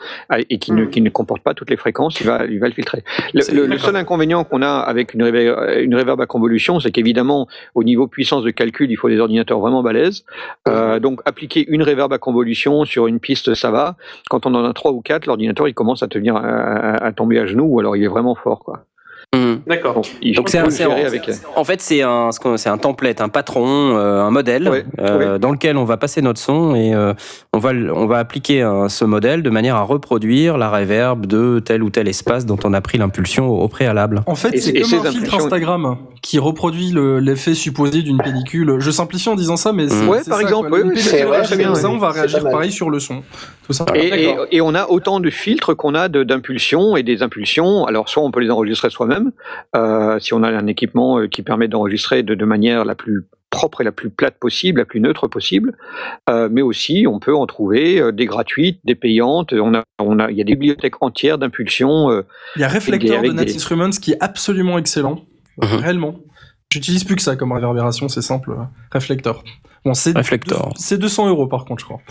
et 0.49 0.59
qui, 0.59 0.71
ne, 0.71 0.83
hmm. 0.83 0.89
qui 0.89 1.01
ne 1.01 1.09
comporte 1.09 1.41
pas 1.41 1.53
toutes 1.53 1.69
les 1.69 1.77
fréquences, 1.77 2.19
il 2.19 2.27
va, 2.27 2.45
il 2.45 2.59
va 2.59 2.67
le 2.67 2.73
filtrer. 2.73 3.03
Le, 3.33 3.77
seul 3.77 3.95
inconvénient 3.95 4.43
qu'on 4.43 4.61
a 4.61 4.77
avec 4.77 5.13
une 5.13 5.23
réverb, 5.23 5.79
une 5.79 5.95
réverb 5.95 6.21
à 6.21 6.27
convolution, 6.27 6.79
c'est 6.79 6.91
qu'évidemment, 6.91 7.47
au 7.73 7.83
niveau 7.83 8.07
puissance 8.07 8.43
de 8.43 8.51
calcul, 8.51 8.91
il 8.91 8.97
faut 8.97 9.09
des 9.09 9.19
ordinateurs 9.19 9.59
vraiment 9.59 9.81
balèzes. 9.81 10.25
Euh, 10.67 10.99
donc, 10.99 11.21
appliquer 11.25 11.65
une 11.67 11.81
réverb 11.81 12.13
à 12.13 12.17
convolution 12.17 12.85
sur 12.85 13.07
une 13.07 13.19
piste, 13.19 13.55
ça 13.55 13.71
va. 13.71 13.95
Quand 14.29 14.45
on 14.45 14.53
en 14.53 14.63
a 14.63 14.73
trois 14.73 14.91
ou 14.91 15.01
quatre, 15.01 15.25
l'ordinateur, 15.25 15.67
il 15.67 15.73
commence 15.73 16.03
à, 16.03 16.07
tenir, 16.07 16.35
à 16.35 17.11
tomber 17.13 17.39
à 17.39 17.45
genoux 17.45 17.62
ou 17.65 17.79
alors 17.79 17.95
il 17.95 18.03
est 18.03 18.07
vraiment 18.07 18.35
fort, 18.35 18.63
quoi. 18.63 18.85
Mmh. 19.33 19.53
D'accord. 19.65 19.95
Donc, 20.35 20.49
c'est 20.49 20.59
avec... 20.59 21.31
en 21.55 21.63
fait 21.63 21.81
c'est 21.81 22.03
un 22.03 22.29
c'est 22.55 22.69
un 22.69 22.77
template, 22.77 23.19
un 23.19 23.29
patron, 23.29 23.97
euh, 23.97 24.21
un 24.21 24.29
modèle 24.29 24.85
euh, 24.99 25.39
dans 25.39 25.51
lequel 25.51 25.75
on 25.75 25.85
va 25.85 25.97
passer 25.97 26.21
notre 26.21 26.39
son 26.39 26.75
et 26.75 26.93
euh, 26.93 27.15
on 27.51 27.57
va 27.57 27.71
on 27.71 28.05
va 28.05 28.19
appliquer 28.19 28.61
ce 28.89 29.05
modèle 29.05 29.41
de 29.41 29.49
manière 29.49 29.75
à 29.75 29.81
reproduire 29.81 30.59
la 30.59 30.69
reverb 30.69 31.25
de 31.25 31.59
tel 31.65 31.81
ou 31.81 31.89
tel 31.89 32.07
espace 32.07 32.45
dont 32.45 32.59
on 32.63 32.73
a 32.73 32.81
pris 32.81 32.99
l'impulsion 32.99 33.49
au, 33.49 33.67
préalable. 33.67 34.21
En 34.27 34.35
fait, 34.35 34.55
c'est 34.59 34.73
comme 34.73 35.07
un 35.07 35.11
filtre 35.11 35.35
Instagram 35.35 35.97
qui 36.21 36.37
reproduit 36.37 36.93
l'effet 36.93 37.55
supposé 37.55 38.03
d'une 38.03 38.17
pellicule. 38.17 38.75
Je 38.79 38.91
simplifie 38.91 39.29
en 39.29 39.35
disant 39.35 39.57
ça, 39.57 39.73
mais 39.73 39.89
c'est 39.89 40.05
ouais, 40.05 40.19
par 40.27 40.41
exemple, 40.41 40.69
bien. 41.57 41.75
Ça, 41.75 41.89
on 41.89 41.97
va 41.97 42.11
réagir 42.11 42.43
pareil 42.43 42.71
sur 42.71 42.89
le 42.91 42.99
son. 42.99 43.23
Tout 43.65 43.73
ça. 43.73 43.85
Et, 43.95 44.35
et, 44.51 44.61
on 44.61 44.75
a 44.75 44.87
autant 44.87 45.19
de 45.19 45.29
filtres 45.29 45.75
qu'on 45.75 45.95
a 45.95 46.07
d'impulsions 46.07 46.95
et 46.95 47.03
des 47.03 47.23
impulsions. 47.23 47.85
Alors 47.85 48.09
soit 48.09 48.21
on 48.21 48.31
peut 48.31 48.41
les 48.41 48.51
enregistrer 48.51 48.89
soi-même 48.89 49.22
euh, 49.75 50.19
si 50.19 50.33
on 50.33 50.43
a 50.43 50.49
un 50.49 50.67
équipement 50.67 51.19
euh, 51.19 51.27
qui 51.27 51.41
permet 51.41 51.67
d'enregistrer 51.67 52.23
de, 52.23 52.45
manière 52.45 52.85
la 52.85 52.95
plus 52.95 53.25
propre 53.49 53.81
et 53.81 53.83
la 53.83 53.91
plus 53.91 54.09
plate 54.09 54.37
possible, 54.39 54.79
la 54.79 54.85
plus 54.85 54.99
neutre 54.99 55.27
possible, 55.27 55.77
euh, 56.29 56.49
mais 56.51 56.61
aussi 56.61 57.05
on 57.07 57.19
peut 57.19 57.35
en 57.35 57.45
trouver 57.45 58.11
des 58.11 58.25
gratuites, 58.25 58.79
des 58.83 58.95
payantes. 58.95 59.53
On 59.53 59.75
a, 59.75 59.83
on 59.99 60.19
a, 60.19 60.31
il 60.31 60.37
y 60.37 60.41
a 60.41 60.43
des 60.43 60.55
bibliothèques 60.55 61.01
entières 61.01 61.37
d'impulsion. 61.37 62.23
il 62.55 62.61
y 62.61 62.63
a 62.63 62.67
Reflector 62.67 63.21
de 63.21 63.31
Nat 63.31 63.43
Instruments 63.43 63.91
qui 63.91 64.13
est 64.13 64.17
absolument 64.19 64.77
excellent, 64.77 65.25
mhm. 65.61 65.75
réellement. 65.75 66.15
J'utilise 66.71 67.03
plus 67.03 67.15
que 67.15 67.21
ça 67.21 67.35
comme 67.35 67.51
réverbération, 67.51 68.09
c'est 68.09 68.23
simple. 68.23 68.55
Reflector. 68.91 69.43
Bon, 69.85 69.93
c'est 69.93 70.13
c'est 70.75 70.97
200 70.97 71.29
euros 71.29 71.47
par 71.47 71.65
contre, 71.65 71.81
je 71.81 71.85
crois. 71.85 72.01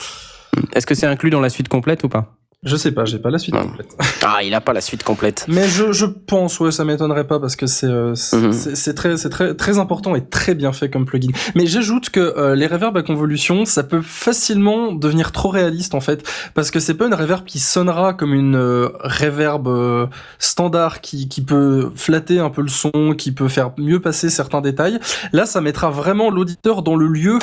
Est-ce 0.74 0.86
que 0.86 0.94
c'est 0.94 1.06
inclus 1.06 1.30
dans 1.30 1.40
la 1.40 1.48
suite 1.48 1.68
complète 1.68 2.04
ou 2.04 2.08
pas? 2.08 2.36
Je 2.64 2.76
sais 2.76 2.92
pas, 2.92 3.04
j'ai 3.04 3.18
pas 3.18 3.30
la 3.30 3.38
suite 3.40 3.56
complète. 3.56 3.88
Ah, 4.24 4.44
il 4.44 4.54
a 4.54 4.60
pas 4.60 4.72
la 4.72 4.80
suite 4.80 5.02
complète. 5.02 5.44
Mais 5.48 5.66
je, 5.66 5.90
je 5.90 6.06
pense, 6.06 6.60
ouais, 6.60 6.70
ça 6.70 6.84
m'étonnerait 6.84 7.26
pas 7.26 7.40
parce 7.40 7.56
que 7.56 7.66
c'est 7.66 7.88
euh, 7.88 8.14
c'est 8.14 8.36
Mhm. 8.36 8.52
c'est- 8.52 8.94
très 8.94 9.16
c'est 9.16 9.30
très 9.30 9.54
très 9.56 9.78
important 9.80 10.14
et 10.14 10.24
très 10.24 10.54
bien 10.54 10.72
fait 10.72 10.88
comme 10.88 11.04
plugin. 11.04 11.30
Mais 11.56 11.66
j'ajoute 11.66 12.10
que 12.10 12.20
euh, 12.20 12.54
les 12.54 12.68
reverbs 12.68 12.96
à 12.96 13.02
convolution, 13.02 13.64
ça 13.64 13.82
peut 13.82 14.00
facilement 14.00 14.92
devenir 14.92 15.32
trop 15.32 15.48
réaliste 15.48 15.96
en 15.96 16.00
fait 16.00 16.22
parce 16.54 16.70
que 16.70 16.78
c'est 16.78 16.94
pas 16.94 17.06
une 17.08 17.14
reverb 17.14 17.44
qui 17.44 17.58
sonnera 17.58 18.14
comme 18.14 18.32
une 18.32 18.54
euh, 18.54 18.90
reverb 19.02 19.66
euh, 19.66 20.06
standard 20.38 21.00
qui 21.00 21.28
qui 21.28 21.42
peut 21.42 21.90
flatter 21.96 22.38
un 22.38 22.50
peu 22.50 22.62
le 22.62 22.68
son, 22.68 23.14
qui 23.18 23.32
peut 23.32 23.48
faire 23.48 23.72
mieux 23.76 23.98
passer 23.98 24.30
certains 24.30 24.60
détails. 24.60 25.00
Là, 25.32 25.46
ça 25.46 25.60
mettra 25.60 25.90
vraiment 25.90 26.30
l'auditeur 26.30 26.82
dans 26.82 26.94
le 26.94 27.08
lieu 27.08 27.40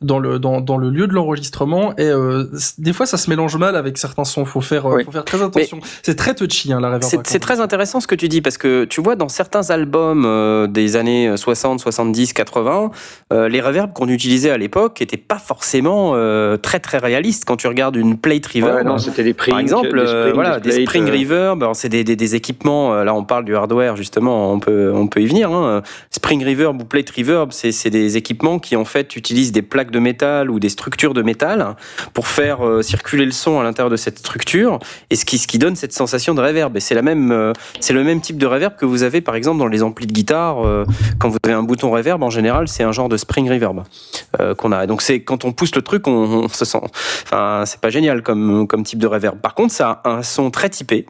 dans 0.00 0.18
le 0.18 0.38
dans, 0.38 0.60
dans 0.60 0.76
le 0.76 0.90
lieu 0.90 1.06
de 1.08 1.12
l'enregistrement 1.12 1.92
et 1.96 2.02
euh, 2.04 2.44
des 2.78 2.92
fois 2.92 3.04
ça 3.06 3.16
se 3.16 3.28
mélange 3.28 3.56
mal 3.56 3.74
avec 3.76 3.98
certains 3.98 4.24
sons 4.24 4.44
faut 4.44 4.60
faire 4.60 4.86
euh, 4.86 4.96
Oui. 4.96 5.04
faut 5.04 5.10
faire 5.10 5.24
très 5.24 5.42
attention 5.42 5.80
c'est 6.02 6.14
très 6.14 6.34
touchy 6.34 6.72
hein, 6.72 6.80
la 6.80 7.00
C'est 7.00 7.38
très 7.40 7.60
intéressant 7.60 8.00
ce 8.00 8.06
que 8.06 8.14
tu 8.14 8.28
dis 8.28 8.40
parce 8.40 8.58
que 8.58 8.84
tu 8.84 9.00
vois 9.02 9.16
dans 9.16 9.28
certains 9.28 9.70
albums 9.70 10.24
euh, 10.24 10.66
des 10.68 10.96
années 10.96 11.36
60, 11.36 11.80
70, 11.80 12.32
80, 12.32 12.90
euh, 13.32 13.48
les 13.48 13.60
reverbs 13.60 13.92
qu'on 13.92 14.08
utilisait 14.08 14.50
à 14.50 14.56
l'époque 14.58 15.02
étaient 15.02 15.16
pas 15.16 15.38
forcément 15.38 16.12
euh, 16.14 16.56
très 16.56 16.78
très 16.80 16.98
réalistes. 16.98 17.44
Quand 17.44 17.56
tu 17.56 17.66
regardes 17.66 17.96
une 17.96 18.16
plate 18.18 18.46
reverb, 18.46 18.76
Ouais, 18.76 18.84
non, 18.84 18.98
c'était 18.98 19.24
des 19.24 19.34
prix. 19.34 19.50
par 19.50 19.60
exemple, 19.60 19.98
euh, 19.98 20.30
voilà, 20.34 20.60
des 20.60 20.84
spring 20.84 21.06
reverb, 21.10 21.62
alors 21.62 21.74
c'est 21.76 21.88
des, 21.88 22.04
des, 22.04 22.14
des 22.16 22.34
équipements. 22.34 22.94
Là, 23.02 23.14
on 23.14 23.24
parle 23.24 23.44
du 23.44 23.56
hardware 23.56 23.96
justement. 23.96 24.52
On 24.52 24.60
peut 24.60 24.92
on 24.94 25.06
peut 25.08 25.20
y 25.20 25.26
venir. 25.26 25.50
Hein. 25.52 25.82
Spring 26.10 26.44
reverb 26.44 26.80
ou 26.80 26.84
plate 26.84 27.10
reverb, 27.10 27.50
c'est 27.52 27.72
c'est 27.72 27.90
des 27.90 28.16
équipements 28.16 28.58
qui 28.58 28.76
en 28.76 28.84
fait 28.84 29.16
utilisent 29.16 29.52
des 29.52 29.62
plaques 29.62 29.87
de 29.90 29.98
métal 29.98 30.50
ou 30.50 30.58
des 30.60 30.68
structures 30.68 31.14
de 31.14 31.22
métal 31.22 31.76
pour 32.14 32.28
faire 32.28 32.66
euh, 32.66 32.82
circuler 32.82 33.24
le 33.24 33.32
son 33.32 33.60
à 33.60 33.62
l'intérieur 33.62 33.90
de 33.90 33.96
cette 33.96 34.18
structure 34.18 34.78
et 35.10 35.16
ce 35.16 35.24
qui 35.24 35.38
ce 35.38 35.46
qui 35.46 35.58
donne 35.58 35.76
cette 35.76 35.92
sensation 35.92 36.34
de 36.34 36.40
reverb. 36.40 36.76
Et 36.76 36.80
c'est 36.80 36.94
la 36.94 37.02
même 37.02 37.32
euh, 37.32 37.52
c'est 37.80 37.92
le 37.92 38.04
même 38.04 38.20
type 38.20 38.38
de 38.38 38.46
reverb 38.46 38.76
que 38.76 38.86
vous 38.86 39.02
avez 39.02 39.20
par 39.20 39.34
exemple 39.34 39.58
dans 39.58 39.66
les 39.66 39.82
amplis 39.82 40.06
de 40.06 40.12
guitare. 40.12 40.66
euh, 40.66 40.84
quand 41.18 41.28
vous 41.28 41.38
avez 41.44 41.54
un 41.54 41.62
bouton 41.62 41.90
reverb, 41.90 42.22
en 42.22 42.30
général, 42.30 42.68
c'est 42.68 42.82
un 42.84 42.92
genre 42.92 43.08
de 43.08 43.16
spring 43.16 43.48
reverb 43.50 43.82
qu'on 44.58 44.72
a. 44.72 44.86
Donc 44.86 45.02
c'est 45.02 45.20
quand 45.20 45.44
on 45.44 45.52
pousse 45.52 45.74
le 45.74 45.82
truc, 45.82 46.06
on, 46.06 46.12
on 46.12 46.48
se 46.48 46.64
sent. 46.64 46.80
Enfin, 47.24 47.64
c'est 47.66 47.80
pas 47.80 47.90
génial 47.90 48.22
comme 48.22 48.66
comme 48.66 48.82
type 48.82 48.98
de 48.98 49.06
reverb. 49.06 49.38
Par 49.40 49.54
contre, 49.54 49.72
ça 49.72 50.00
a 50.04 50.10
un 50.10 50.22
son 50.22 50.50
très 50.50 50.68
typé, 50.68 51.06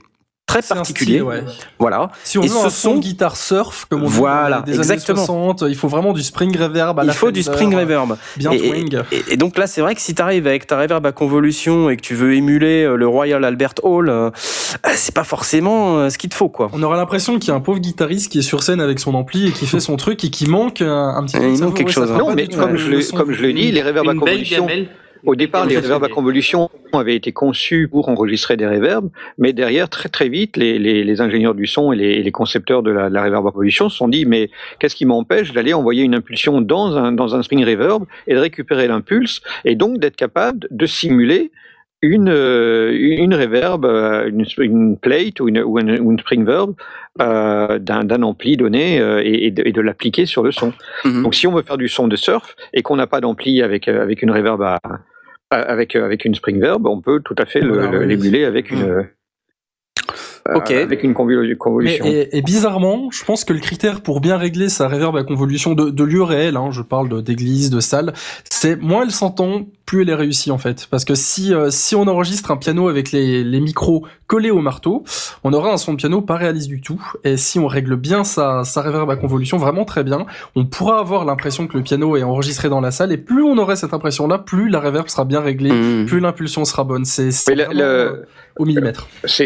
très 0.48 0.62
particulier. 0.62 1.18
style, 1.18 1.22
ouais. 1.22 1.44
Voilà. 1.78 2.10
Si 2.24 2.38
on 2.38 2.42
Et 2.42 2.48
veut 2.48 2.54
ce 2.54 2.66
un 2.66 2.70
son 2.70 2.96
guitare 2.98 3.36
surf, 3.36 3.84
comme 3.88 4.02
on 4.02 4.06
dit 4.08 4.12
Voilà, 4.16 4.60
dans 4.60 4.66
les 4.66 4.76
exactement. 4.78 5.18
années 5.18 5.26
60, 5.26 5.64
il 5.68 5.76
faut 5.76 5.86
vraiment 5.88 6.12
du 6.12 6.22
spring 6.22 6.56
reverb 6.58 6.98
à 6.98 7.04
Il 7.04 7.06
la 7.06 7.12
faut 7.12 7.30
du 7.30 7.42
spring 7.42 7.74
reverb. 7.76 8.16
bien 8.36 8.50
Et- 8.50 8.58
twing. 8.58 8.98
Et, 9.12 9.34
et 9.34 9.36
donc 9.36 9.56
là, 9.58 9.66
c'est 9.66 9.80
vrai 9.82 9.94
que 9.94 10.00
si 10.00 10.14
tu 10.14 10.22
arrives 10.22 10.46
avec 10.46 10.66
ta 10.66 10.76
reverb 10.80 11.04
à 11.06 11.12
convolution 11.12 11.90
et 11.90 11.96
que 11.96 12.02
tu 12.02 12.14
veux 12.16 12.34
émuler 12.34 12.82
euh, 12.84 12.96
le 12.96 13.06
Royal 13.06 13.44
Albert 13.44 13.74
Hall, 13.82 14.08
euh, 14.08 14.30
c'est 14.94 15.14
pas 15.14 15.24
forcément 15.24 15.98
euh, 15.98 16.10
ce 16.10 16.18
qu'il 16.18 16.30
te 16.30 16.34
faut, 16.34 16.48
quoi. 16.48 16.70
On 16.72 16.82
aura 16.82 16.96
l'impression 16.96 17.38
qu'il 17.38 17.48
y 17.48 17.52
a 17.52 17.54
un 17.54 17.60
pauvre 17.60 17.78
guitariste 17.78 18.32
qui 18.32 18.38
est 18.38 18.42
sur 18.42 18.62
scène 18.62 18.80
avec 18.80 18.98
son 18.98 19.14
ampli 19.14 19.48
et 19.48 19.52
qui 19.52 19.66
fait 19.66 19.80
son 19.80 19.96
truc 19.96 20.24
et 20.24 20.30
qui 20.30 20.46
manque 20.48 20.80
un, 20.80 21.14
un 21.16 21.24
petit 21.24 21.36
Il 21.36 21.58
peu 21.58 21.64
manque 21.66 21.76
quelque 21.76 21.92
chose, 21.92 22.10
hein. 22.10 22.16
Non, 22.18 22.34
mais 22.34 22.48
comme 22.48 22.76
je 22.76 23.14
comme 23.14 23.32
je 23.32 23.42
le 23.42 23.52
dis, 23.52 23.70
les 23.70 23.82
reverbs 23.82 24.08
à 24.08 24.14
convolution. 24.14 24.66
Au 25.24 25.34
départ, 25.34 25.66
les 25.66 25.76
reverbs 25.76 26.04
à 26.04 26.08
convolution 26.08 26.70
avaient 26.92 27.16
été 27.16 27.32
conçus 27.32 27.88
pour 27.90 28.08
enregistrer 28.08 28.56
des 28.56 28.66
reverbs, 28.66 29.10
mais 29.36 29.52
derrière, 29.52 29.88
très 29.88 30.08
très 30.08 30.28
vite, 30.28 30.56
les, 30.56 30.78
les, 30.78 31.04
les 31.04 31.20
ingénieurs 31.20 31.54
du 31.54 31.66
son 31.66 31.92
et 31.92 31.96
les, 31.96 32.30
concepteurs 32.30 32.82
de 32.82 32.90
la, 32.90 33.08
la 33.08 33.24
reverb 33.24 33.46
à 33.46 33.50
convolution 33.50 33.88
se 33.88 33.96
sont 33.96 34.08
dit, 34.08 34.26
mais 34.26 34.50
qu'est-ce 34.78 34.94
qui 34.94 35.06
m'empêche 35.06 35.52
d'aller 35.52 35.74
envoyer 35.74 36.02
une 36.02 36.14
impulsion 36.14 36.60
dans 36.60 36.96
un, 36.96 37.12
dans 37.12 37.34
un 37.34 37.42
spring 37.42 37.64
reverb 37.64 38.04
et 38.26 38.34
de 38.34 38.38
récupérer 38.38 38.86
l'impulse, 38.86 39.42
et 39.64 39.74
donc 39.74 39.98
d'être 39.98 40.16
capable 40.16 40.66
de 40.70 40.86
simuler 40.86 41.50
une, 42.00 42.28
euh, 42.28 42.92
une 42.96 43.34
reverb, 43.34 43.84
euh, 43.84 44.28
une, 44.28 44.46
une 44.58 44.96
plate 44.98 45.40
ou 45.40 45.48
une, 45.48 45.60
ou 45.60 45.78
une, 45.78 45.98
ou 46.00 46.12
une 46.12 46.18
spring 46.18 46.44
verb 46.44 46.74
euh, 47.20 47.78
d'un 47.78 48.04
d'un 48.04 48.22
ampli 48.22 48.56
donné 48.56 49.00
euh, 49.00 49.20
et, 49.24 49.50
de, 49.50 49.80
l'appliquer 49.80 50.26
sur 50.26 50.42
le 50.42 50.52
son. 50.52 50.72
Mhm. 51.04 51.24
Donc 51.24 51.34
si 51.34 51.46
on 51.46 51.52
veut 51.52 51.62
faire 51.62 51.76
du 51.78 51.88
son 51.88 52.06
de 52.06 52.16
surf 52.16 52.54
et 52.72 52.82
qu'on 52.82 52.96
n'a 52.96 53.08
pas 53.08 53.20
d'ampli 53.20 53.62
avec, 53.62 53.88
avec 53.88 54.22
une 54.22 54.30
reverb 54.30 54.62
à- 54.62 54.78
avec, 55.50 55.96
euh, 55.96 56.04
avec 56.04 56.24
une 56.24 56.34
spring 56.34 56.60
verb, 56.60 56.86
on 56.86 57.00
peut 57.00 57.20
tout 57.24 57.36
à 57.38 57.46
fait 57.46 57.60
l'émuler 57.60 58.44
avec 58.44 58.70
une, 58.70 59.08
euh, 60.48 60.54
Ok. 60.56 60.70
avec 60.70 61.02
une 61.02 61.14
convolution. 61.14 62.04
et, 62.06 62.28
et 62.32 62.42
bizarrement, 62.42 63.10
je 63.10 63.24
pense 63.24 63.44
que 63.44 63.52
le 63.52 63.60
critère 63.60 64.00
pour 64.00 64.20
bien 64.20 64.36
régler 64.36 64.68
sa 64.68 64.88
reverb 64.88 65.16
à 65.16 65.24
convolution 65.24 65.74
de, 65.74 65.90
de 65.90 66.04
lieu 66.04 66.22
réel, 66.22 66.56
hein, 66.56 66.68
je 66.70 66.82
parle 66.82 67.22
d'église, 67.22 67.70
de 67.70 67.80
salle, 67.80 68.12
c'est 68.50 68.76
moins 68.80 69.02
elle 69.02 69.10
s'entend, 69.10 69.62
plus 69.86 70.02
elle 70.02 70.10
est 70.10 70.14
réussie 70.14 70.50
en 70.50 70.58
fait. 70.58 70.86
Parce 70.90 71.04
que 71.04 71.14
si 71.14 71.54
euh, 71.54 71.70
si 71.70 71.94
on 71.96 72.06
enregistre 72.06 72.50
un 72.50 72.56
piano 72.56 72.88
avec 72.88 73.10
les, 73.12 73.42
les 73.44 73.60
micros 73.60 74.04
collés 74.26 74.50
au 74.50 74.60
marteau, 74.60 75.04
on 75.44 75.52
aura 75.52 75.72
un 75.72 75.76
son 75.78 75.92
de 75.92 75.96
piano 75.98 76.20
pas 76.20 76.36
réaliste 76.36 76.68
du 76.68 76.80
tout. 76.80 77.02
Et 77.24 77.36
si 77.38 77.58
on 77.58 77.66
règle 77.66 77.96
bien 77.96 78.24
sa, 78.24 78.64
sa 78.64 78.82
reverb 78.82 79.10
à 79.10 79.16
convolution, 79.16 79.56
vraiment 79.56 79.84
très 79.86 80.04
bien, 80.04 80.26
on 80.56 80.64
pourra 80.66 80.98
avoir 81.00 81.24
l'impression 81.24 81.66
que 81.66 81.76
le 81.78 81.82
piano 81.82 82.16
est 82.16 82.22
enregistré 82.22 82.68
dans 82.68 82.80
la 82.82 82.90
salle. 82.90 83.12
Et 83.12 83.16
plus 83.16 83.42
on 83.42 83.56
aurait 83.58 83.76
cette 83.76 83.94
impression-là, 83.94 84.38
plus 84.38 84.68
la 84.68 84.80
reverb 84.80 85.08
sera 85.08 85.24
bien 85.24 85.40
réglée, 85.40 85.72
Mhm. 85.72 86.06
plus 86.06 86.20
l'impulsion 86.20 86.64
sera 86.66 86.84
bonne. 86.84 87.04
C'est 87.04 87.30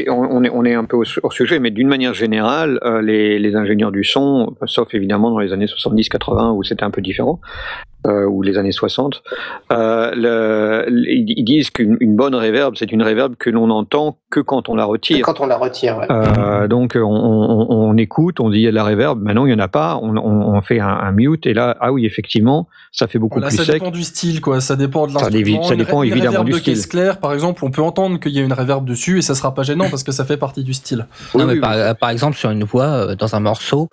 on, 0.08 0.64
est, 0.64 0.74
un 0.74 0.84
peu 0.84 0.96
au- 0.96 1.30
sujet, 1.30 1.58
mais 1.58 1.70
d'une 1.70 1.88
manière 1.88 2.14
générale, 2.14 2.78
euh, 2.84 3.02
les, 3.02 3.38
les 3.38 3.54
ingénieurs 3.56 3.92
du 3.92 4.04
son, 4.04 4.54
sauf 4.66 4.94
évidemment 4.94 5.30
dans 5.30 5.38
les 5.38 5.52
années 5.52 5.66
70-80 5.66 6.56
où 6.56 6.62
c'était 6.62 6.84
un 6.84 6.90
peu 6.90 7.02
différent, 7.02 7.40
euh, 8.06 8.24
ou 8.26 8.42
les 8.42 8.58
années 8.58 8.72
60, 8.72 9.22
euh, 9.72 10.10
le- 10.14 10.86
ils 10.90 11.44
disent 11.44 11.70
qu'une 11.70 11.96
une 12.00 12.16
bonne 12.16 12.34
reverb, 12.34 12.74
c'est 12.76 12.90
une 12.92 13.02
reverb 13.02 13.36
que 13.36 13.50
l'on 13.50 13.70
entend 13.70 14.18
que 14.30 14.40
quand 14.40 14.68
on 14.68 14.74
la 14.74 14.84
retire. 14.84 15.24
Quand 15.24 15.40
on 15.40 15.46
la 15.46 15.56
retire, 15.56 15.98
ouais. 15.98 16.06
Euh, 16.10 16.66
donc 16.68 16.96
on, 16.96 17.00
on, 17.04 17.66
on 17.70 17.96
écoute, 17.96 18.40
on 18.40 18.50
dit 18.50 18.58
il 18.58 18.62
y 18.62 18.66
a 18.68 18.70
de 18.70 18.74
la 18.76 18.84
reverb, 18.84 19.20
maintenant 19.20 19.46
il 19.46 19.52
y 19.52 19.54
en 19.54 19.58
a 19.58 19.68
pas, 19.68 19.98
on, 20.02 20.16
on, 20.16 20.54
on 20.56 20.60
fait 20.62 20.80
un, 20.80 20.88
un 20.88 21.12
mute 21.12 21.46
et 21.46 21.54
là 21.54 21.76
ah 21.80 21.92
oui 21.92 22.04
effectivement 22.06 22.68
ça 22.92 23.06
fait 23.06 23.18
beaucoup 23.18 23.38
Là, 23.40 23.48
plus 23.48 23.56
ça 23.56 23.64
sec. 23.64 23.74
dépend 23.74 23.90
du 23.90 24.02
style, 24.02 24.40
quoi. 24.40 24.60
Ça 24.60 24.76
dépend 24.76 25.06
de 25.06 25.12
Ça 25.12 25.20
l'instrument. 25.30 25.62
ça 25.62 25.74
Une 25.74 25.78
dépend 25.80 26.02
une 26.02 26.12
évidemment 26.12 26.44
du 26.44 26.52
de 26.52 26.56
style. 26.58 26.74
caisse 26.74 26.86
claire, 26.86 27.18
par 27.20 27.32
exemple, 27.32 27.64
on 27.64 27.70
peut 27.70 27.80
entendre 27.82 28.20
qu'il 28.20 28.32
y 28.32 28.38
a 28.38 28.42
une 28.42 28.52
reverb 28.52 28.84
dessus 28.84 29.18
et 29.18 29.22
ça 29.22 29.34
sera 29.34 29.54
pas 29.54 29.62
gênant 29.62 29.88
parce 29.88 30.02
que 30.04 30.12
ça 30.12 30.24
fait 30.26 30.36
partie 30.36 30.62
du 30.62 30.74
style. 30.74 31.06
Non, 31.34 31.40
Oui, 31.40 31.46
mais 31.46 31.52
oui, 31.54 31.60
par, 31.60 31.96
par 31.96 32.10
exemple, 32.10 32.36
sur 32.36 32.50
une 32.50 32.64
voix, 32.64 33.14
dans 33.16 33.34
un 33.34 33.40
morceau, 33.40 33.88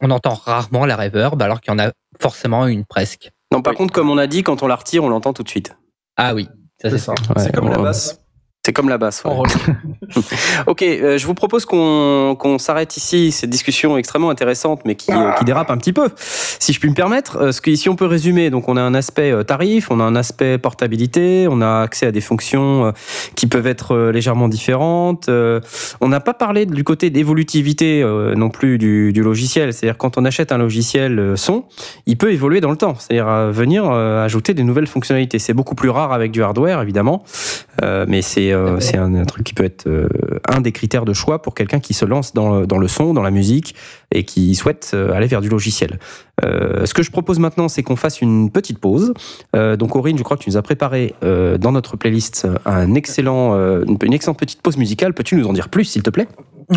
on 0.00 0.10
entend 0.10 0.34
rarement 0.34 0.86
la 0.86 0.96
reverb 0.96 1.40
alors 1.42 1.60
qu'il 1.60 1.72
y 1.72 1.74
en 1.74 1.80
a 1.80 1.90
forcément 2.20 2.66
une 2.68 2.84
presque. 2.84 3.30
Non, 3.54 3.62
par 3.62 3.74
contre, 3.74 3.92
comme 3.94 4.10
on 4.10 4.18
a 4.18 4.26
dit, 4.26 4.42
quand 4.42 4.64
on 4.64 4.66
la 4.66 4.74
retire, 4.74 5.04
on 5.04 5.08
l'entend 5.08 5.32
tout 5.32 5.44
de 5.44 5.48
suite. 5.48 5.76
Ah 6.16 6.34
oui, 6.34 6.48
ça 6.82 6.90
c'est 6.90 6.98
C'est 6.98 6.98
ça. 6.98 7.12
Ouais, 7.12 7.42
c'est 7.42 7.54
comme 7.54 7.68
la 7.68 7.78
basse 7.78 8.18
C'est 8.64 8.72
comme 8.72 8.88
la 8.88 8.96
basse. 8.96 9.22
ouais. 9.24 9.32
Ok, 10.66 10.82
euh, 10.82 11.18
je 11.18 11.26
vous 11.26 11.34
propose 11.34 11.66
qu'on 11.66 12.34
qu'on 12.38 12.58
s'arrête 12.58 12.96
ici. 12.96 13.30
Cette 13.30 13.50
discussion 13.50 13.98
extrêmement 13.98 14.30
intéressante, 14.30 14.80
mais 14.86 14.94
qui, 14.94 15.12
euh, 15.12 15.32
qui 15.32 15.44
dérape 15.44 15.70
un 15.70 15.76
petit 15.76 15.92
peu, 15.92 16.08
si 16.16 16.72
je 16.72 16.80
puis 16.80 16.88
me 16.88 16.94
permettre. 16.94 17.36
Euh, 17.36 17.52
ce 17.52 17.60
que, 17.60 17.74
si 17.74 17.88
on 17.88 17.96
peut 17.96 18.06
résumer, 18.06 18.48
donc 18.50 18.68
on 18.68 18.76
a 18.76 18.80
un 18.80 18.94
aspect 18.94 19.32
euh, 19.32 19.42
tarif, 19.42 19.90
on 19.90 20.00
a 20.00 20.04
un 20.04 20.16
aspect 20.16 20.56
portabilité, 20.56 21.46
on 21.50 21.60
a 21.60 21.80
accès 21.82 22.06
à 22.06 22.12
des 22.12 22.20
fonctions 22.22 22.86
euh, 22.86 22.92
qui 23.34 23.46
peuvent 23.46 23.66
être 23.66 23.96
légèrement 24.10 24.48
différentes. 24.48 25.28
Euh, 25.28 25.60
on 26.00 26.08
n'a 26.08 26.20
pas 26.20 26.34
parlé 26.34 26.64
du 26.64 26.84
côté 26.84 27.10
d'évolutivité 27.10 28.02
euh, 28.02 28.34
non 28.34 28.48
plus 28.48 28.78
du, 28.78 29.12
du 29.12 29.22
logiciel. 29.22 29.72
C'est-à-dire 29.74 29.98
quand 29.98 30.16
on 30.16 30.24
achète 30.24 30.52
un 30.52 30.58
logiciel 30.58 31.18
euh, 31.18 31.36
son, 31.36 31.64
il 32.06 32.16
peut 32.16 32.32
évoluer 32.32 32.60
dans 32.60 32.70
le 32.70 32.76
temps. 32.76 32.94
C'est-à-dire 32.98 33.26
venir 33.52 33.84
euh, 33.90 34.24
ajouter 34.24 34.54
des 34.54 34.62
nouvelles 34.62 34.86
fonctionnalités. 34.86 35.38
C'est 35.38 35.54
beaucoup 35.54 35.74
plus 35.74 35.90
rare 35.90 36.12
avec 36.12 36.30
du 36.30 36.42
hardware, 36.42 36.80
évidemment, 36.80 37.24
Euh, 37.82 38.04
mais 38.08 38.22
c'est 38.22 38.52
euh, 38.52 38.78
c'est 38.80 38.96
un, 38.96 39.14
un 39.14 39.24
truc 39.24 39.44
qui 39.44 39.54
peut 39.54 39.64
être 39.64 39.86
euh, 39.86 40.08
un 40.48 40.60
des 40.60 40.72
critères 40.72 41.04
de 41.04 41.12
choix 41.12 41.42
pour 41.42 41.54
quelqu'un 41.54 41.80
qui 41.80 41.94
se 41.94 42.04
lance 42.04 42.32
dans, 42.34 42.60
le- 42.60 42.66
dans 42.66 42.78
le 42.78 42.86
son, 42.88 43.14
dans 43.14 43.22
la 43.22 43.30
musique 43.30 43.74
et 44.12 44.24
qui 44.24 44.54
souhaite 44.54 44.92
euh, 44.94 45.12
aller 45.12 45.26
vers 45.26 45.40
du 45.40 45.48
logiciel. 45.48 45.98
Euh, 46.44 46.86
ce 46.86 46.94
que 46.94 47.02
je 47.02 47.10
propose 47.10 47.38
maintenant, 47.38 47.68
c'est 47.68 47.82
qu'on 47.82 47.96
fasse 47.96 48.20
une 48.20 48.50
petite 48.50 48.78
pause. 48.78 49.12
Euh, 49.56 49.76
donc 49.76 49.96
Aurine, 49.96 50.18
je 50.18 50.22
crois 50.22 50.36
que 50.36 50.42
tu 50.44 50.50
nous 50.50 50.56
as 50.56 50.62
préparé 50.62 51.14
euh, 51.24 51.58
dans 51.58 51.72
notre 51.72 51.96
playlist 51.96 52.46
un 52.66 52.94
excellent, 52.94 53.54
euh, 53.56 53.84
une, 54.02 54.12
excellente 54.12 54.38
petite 54.38 54.62
pause 54.62 54.76
musicale. 54.76 55.14
Peux-tu 55.14 55.36
nous 55.36 55.46
en 55.46 55.52
dire 55.52 55.68
plus, 55.68 55.84
s'il 55.84 56.02
te 56.02 56.10
plaît? 56.10 56.28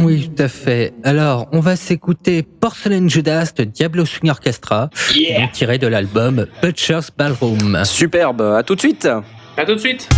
Oui, 0.03 0.29
tout 0.35 0.43
à 0.43 0.47
fait. 0.49 0.93
Alors, 1.03 1.47
on 1.53 1.59
va 1.61 1.75
s'écouter 1.77 2.43
Porcelain 2.43 3.07
Judas 3.07 3.51
de 3.55 3.63
Diablo 3.63 4.03
Swing 4.05 4.29
Orchestra, 4.29 4.89
tiré 5.53 5.77
de 5.77 5.87
l'album 5.87 6.45
Butcher's 6.61 7.09
Ballroom. 7.17 7.79
Superbe, 7.85 8.41
à 8.41 8.63
tout 8.63 8.75
de 8.75 8.81
suite 8.81 9.07
À 9.55 9.65
tout 9.65 9.75
de 9.75 9.79
suite. 9.79 10.09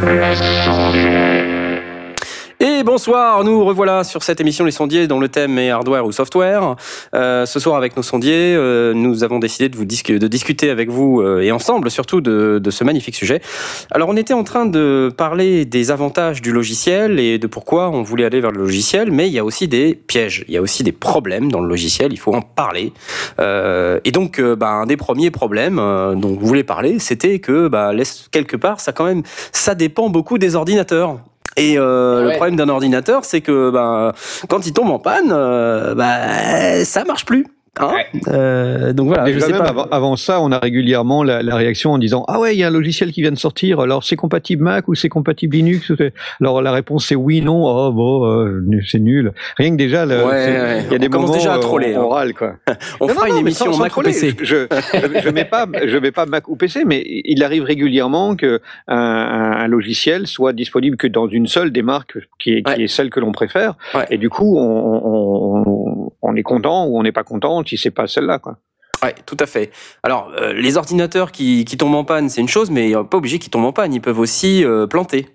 Let's 0.00 0.40
Bonsoir. 2.84 3.42
Nous 3.42 3.64
revoilà 3.64 4.04
sur 4.04 4.22
cette 4.22 4.40
émission 4.40 4.64
Les 4.64 4.70
sondiers 4.70 5.08
dont 5.08 5.18
le 5.18 5.28
thème 5.28 5.58
est 5.58 5.70
hardware 5.70 6.06
ou 6.06 6.12
software. 6.12 6.76
Euh, 7.14 7.44
ce 7.44 7.58
soir 7.58 7.76
avec 7.76 7.96
nos 7.96 8.02
sondiers, 8.02 8.54
euh, 8.54 8.94
nous 8.94 9.24
avons 9.24 9.40
décidé 9.40 9.68
de 9.68 9.76
vous 9.76 9.84
de 9.84 10.26
discuter 10.26 10.70
avec 10.70 10.88
vous 10.88 11.20
euh, 11.20 11.40
et 11.40 11.50
ensemble 11.50 11.90
surtout 11.90 12.20
de, 12.20 12.60
de, 12.62 12.70
ce 12.70 12.84
magnifique 12.84 13.16
sujet. 13.16 13.40
Alors 13.90 14.08
on 14.08 14.16
était 14.16 14.34
en 14.34 14.44
train 14.44 14.66
de 14.66 15.12
parler 15.16 15.64
des 15.64 15.90
avantages 15.90 16.40
du 16.40 16.52
logiciel 16.52 17.18
et 17.18 17.38
de 17.38 17.46
pourquoi 17.46 17.90
on 17.90 18.02
voulait 18.02 18.24
aller 18.24 18.40
vers 18.40 18.52
le 18.52 18.60
logiciel, 18.60 19.10
mais 19.10 19.26
il 19.26 19.32
y 19.32 19.38
a 19.38 19.44
aussi 19.44 19.66
des 19.66 19.94
pièges, 19.94 20.44
il 20.46 20.54
y 20.54 20.56
a 20.56 20.62
aussi 20.62 20.84
des 20.84 20.92
problèmes 20.92 21.50
dans 21.50 21.60
le 21.60 21.68
logiciel. 21.68 22.12
Il 22.12 22.18
faut 22.18 22.34
en 22.34 22.42
parler. 22.42 22.92
Euh, 23.40 23.98
et 24.04 24.12
donc, 24.12 24.40
bah, 24.40 24.70
un 24.70 24.86
des 24.86 24.96
premiers 24.96 25.30
problèmes 25.30 25.76
dont 25.76 26.36
vous 26.38 26.46
voulez 26.46 26.64
parler, 26.64 26.98
c'était 27.00 27.40
que 27.40 27.66
bah, 27.68 27.92
quelque 28.30 28.56
part, 28.56 28.80
ça 28.80 28.92
quand 28.92 29.04
même, 29.04 29.22
ça 29.52 29.74
dépend 29.74 30.10
beaucoup 30.10 30.38
des 30.38 30.54
ordinateurs. 30.54 31.18
Et 31.58 31.76
euh, 31.76 32.22
le 32.22 32.30
problème 32.36 32.56
d'un 32.56 32.68
ordinateur, 32.68 33.24
c'est 33.24 33.40
que 33.40 33.70
ben, 33.70 34.12
quand 34.48 34.66
il 34.66 34.72
tombe 34.72 34.90
en 34.90 34.98
panne, 34.98 35.30
euh, 35.32 35.94
ben, 35.94 36.84
ça 36.84 37.04
marche 37.04 37.24
plus. 37.24 37.46
Hein 37.80 37.92
euh, 38.28 38.92
donc 38.92 39.08
voilà. 39.08 39.30
Je 39.30 39.38
sais 39.38 39.52
pas. 39.52 39.88
Avant, 39.90 40.16
ça, 40.16 40.40
on 40.40 40.50
a 40.52 40.58
régulièrement 40.58 41.22
la, 41.22 41.42
la, 41.42 41.56
réaction 41.56 41.92
en 41.92 41.98
disant 41.98 42.24
ah 42.28 42.40
ouais, 42.40 42.54
il 42.54 42.58
y 42.58 42.64
a 42.64 42.68
un 42.68 42.72
logiciel 42.72 43.12
qui 43.12 43.22
vient 43.22 43.30
de 43.30 43.38
sortir. 43.38 43.80
Alors 43.80 44.04
c'est 44.04 44.16
compatible 44.16 44.64
Mac 44.64 44.88
ou 44.88 44.94
c'est 44.94 45.08
compatible 45.08 45.56
Linux 45.56 45.92
Alors 46.40 46.62
la 46.62 46.72
réponse 46.72 47.06
c'est 47.06 47.14
oui, 47.14 47.40
non. 47.40 47.64
Oh 47.64 47.92
bon, 47.92 48.26
euh, 48.26 48.62
c'est 48.86 48.98
nul. 48.98 49.32
Rien 49.56 49.70
que 49.70 49.76
déjà, 49.76 50.06
ouais, 50.06 50.84
il 50.86 50.92
y 50.92 50.94
a 50.94 50.98
des 50.98 51.08
moments 51.08 51.32
déjà 51.32 51.54
à 51.54 51.58
troller. 51.58 51.96
On, 51.96 52.02
on 52.02 52.12
hein. 52.12 52.14
râle 52.14 52.34
quoi. 52.34 52.54
on 53.00 53.08
fera 53.08 53.28
une 53.28 53.38
émission 53.38 53.76
Mac 53.76 53.96
ou 53.96 54.02
PC. 54.02 54.34
Je, 54.42 54.66
je 55.22 55.28
mets 55.30 55.44
pas, 55.44 55.66
je 55.86 55.96
mets 55.98 56.12
pas 56.12 56.26
Mac 56.26 56.48
ou 56.48 56.56
PC, 56.56 56.84
mais 56.84 57.02
il 57.06 57.42
arrive 57.42 57.64
régulièrement 57.64 58.36
que 58.36 58.60
un, 58.86 58.96
un, 58.96 59.66
logiciel 59.68 60.26
soit 60.26 60.52
disponible 60.52 60.96
que 60.96 61.06
dans 61.06 61.28
une 61.28 61.46
seule 61.46 61.70
des 61.70 61.82
marques 61.82 62.18
qui 62.38 62.54
est, 62.54 62.62
qui 62.62 62.82
est 62.82 62.88
celle 62.88 63.10
que 63.10 63.20
l'on 63.20 63.32
préfère. 63.32 63.74
Et 64.10 64.18
du 64.18 64.30
coup, 64.30 64.58
on, 64.58 65.02
on, 65.04 65.87
on 66.22 66.36
est 66.36 66.42
content 66.42 66.86
ou 66.86 66.98
on 66.98 67.02
n'est 67.02 67.12
pas 67.12 67.24
content 67.24 67.62
si 67.64 67.76
c'est 67.76 67.90
pas 67.90 68.06
celle-là, 68.06 68.38
quoi. 68.38 68.58
Ouais, 69.02 69.14
tout 69.26 69.36
à 69.38 69.46
fait. 69.46 69.70
Alors, 70.02 70.32
euh, 70.36 70.52
les 70.52 70.76
ordinateurs 70.76 71.30
qui, 71.30 71.64
qui, 71.64 71.76
tombent 71.76 71.94
en 71.94 72.04
panne, 72.04 72.28
c'est 72.28 72.40
une 72.40 72.48
chose, 72.48 72.70
mais 72.70 72.92
pas 72.92 73.18
obligé 73.18 73.38
qu'ils 73.38 73.50
tombent 73.50 73.66
en 73.66 73.72
panne. 73.72 73.94
Ils 73.94 74.00
peuvent 74.00 74.18
aussi 74.18 74.64
euh, 74.64 74.86
planter. 74.86 75.28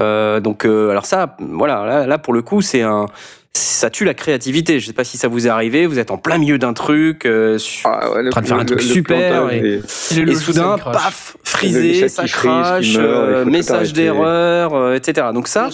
Euh, 0.00 0.40
donc, 0.40 0.64
alors 0.64 1.06
ça, 1.06 1.36
voilà, 1.38 1.84
là, 1.84 2.06
là 2.06 2.18
pour 2.18 2.32
le 2.32 2.42
coup, 2.42 2.62
c'est 2.62 2.82
un, 2.82 3.06
ça 3.52 3.90
tue 3.90 4.04
la 4.04 4.14
créativité. 4.14 4.80
Je 4.80 4.86
sais 4.86 4.92
pas 4.92 5.04
si 5.04 5.18
ça 5.18 5.28
vous 5.28 5.46
est 5.46 5.50
arrivé. 5.50 5.86
Vous 5.86 5.98
êtes 5.98 6.10
en 6.10 6.16
plein 6.16 6.38
milieu 6.38 6.58
d'un 6.58 6.72
truc, 6.72 7.26
ah, 7.26 8.10
en 8.10 8.30
train 8.30 8.40
de 8.40 8.46
faire 8.46 8.58
un 8.58 8.64
truc 8.64 8.80
super, 8.80 9.50
et, 9.50 9.82
et, 10.10 10.34
soudain, 10.34 10.76
paf, 10.78 11.36
frisé, 11.44 12.08
ça 12.08 12.24
crache, 12.26 12.96
message 13.44 13.92
d'erreur, 13.92 14.94
etc. 14.94 15.28
Donc 15.34 15.48
ça. 15.48 15.68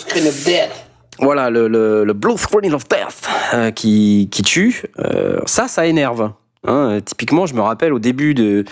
Voilà, 1.19 1.51
le, 1.51 1.69
le, 1.69 2.05
le, 2.05 2.13
Blue 2.15 2.39
Screen 2.39 2.73
of 2.75 2.89
Death 2.89 3.29
euh, 3.55 3.71
qui, 3.71 4.29
qui 4.31 4.43
tue, 4.43 4.85
euh, 4.99 5.39
ça, 5.47 5.69
ça 5.69 5.87
énerve. 5.87 6.33
Hein. 6.65 7.01
typiquement, 7.05 7.45
je 7.45 7.55
me 7.55 7.61
rappelle 7.61 7.93
au 7.93 7.99
début 7.99 8.35
de, 8.35 8.65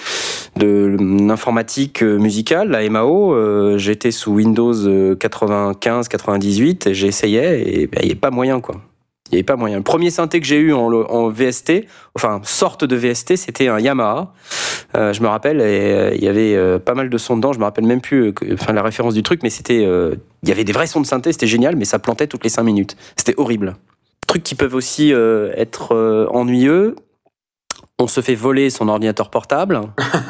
de 0.57 0.97
l'informatique 0.99 2.03
musicale, 2.03 2.71
la 2.71 2.89
MAO, 2.89 3.35
euh, 3.35 3.77
j'étais 3.79 4.11
sous 4.11 4.33
Windows 4.33 4.73
95-98, 4.73 6.93
j'essayais 6.93 7.69
et 7.69 7.87
ben, 7.89 7.99
il 8.01 8.07
n'y 8.07 8.13
avait 8.13 8.21
pas 8.21 8.31
moyen 8.31 8.61
quoi. 8.61 8.77
Il 9.31 9.37
n'y 9.37 9.39
avait 9.39 9.45
pas 9.45 9.57
moyen. 9.57 9.77
Le 9.77 9.85
premier 9.85 10.11
synthé 10.11 10.41
que 10.41 10.47
j'ai 10.47 10.57
eu 10.57 10.73
en, 10.73 10.93
en, 10.93 11.29
VST, 11.29 11.87
enfin 12.17 12.41
sorte 12.43 12.85
de 12.85 12.97
VST, 12.97 13.37
c'était 13.37 13.69
un 13.69 13.79
Yamaha. 13.79 14.33
Euh, 14.97 15.13
je 15.13 15.23
me 15.23 15.29
rappelle, 15.29 15.61
et, 15.61 15.63
euh, 15.63 16.15
il 16.17 16.25
y 16.25 16.27
avait 16.27 16.57
euh, 16.57 16.81
pas 16.81 16.95
mal 16.95 17.09
de 17.09 17.19
sons 17.19 17.37
dedans. 17.37 17.53
Je 17.53 17.61
me 17.61 17.65
rappelle 17.65 17.87
même 17.87 18.01
plus, 18.01 18.35
enfin 18.53 18.73
la 18.73 18.83
référence 18.83 19.15
du 19.15 19.23
truc, 19.23 19.45
mais 19.45 19.51
c'était, 19.51 19.83
il 19.83 20.49
y 20.49 20.53
avait 20.53 20.65
des 20.65 20.73
vrais 20.73 20.89
sons 20.89 21.01
de 21.01 21.07
synthé, 21.07 21.31
c'était 21.31 21.47
génial, 21.47 21.77
mais 21.77 21.85
ça 21.85 22.01
plantait 22.01 22.27
toutes 22.27 22.43
les 22.43 22.51
5 22.51 22.65
minutes. 22.65 22.97
C'était 23.17 23.35
horrible. 23.37 23.77
Trucs 24.27 24.43
qui 24.43 24.57
peuvent 24.57 24.75
aussi 24.75 25.13
être 25.13 26.27
ennuyeux. 26.33 26.97
On 28.01 28.09
se 28.09 28.21
fait 28.23 28.35
voler 28.35 28.71
son 28.71 28.89
ordinateur 28.89 29.31
portable. 29.31 29.81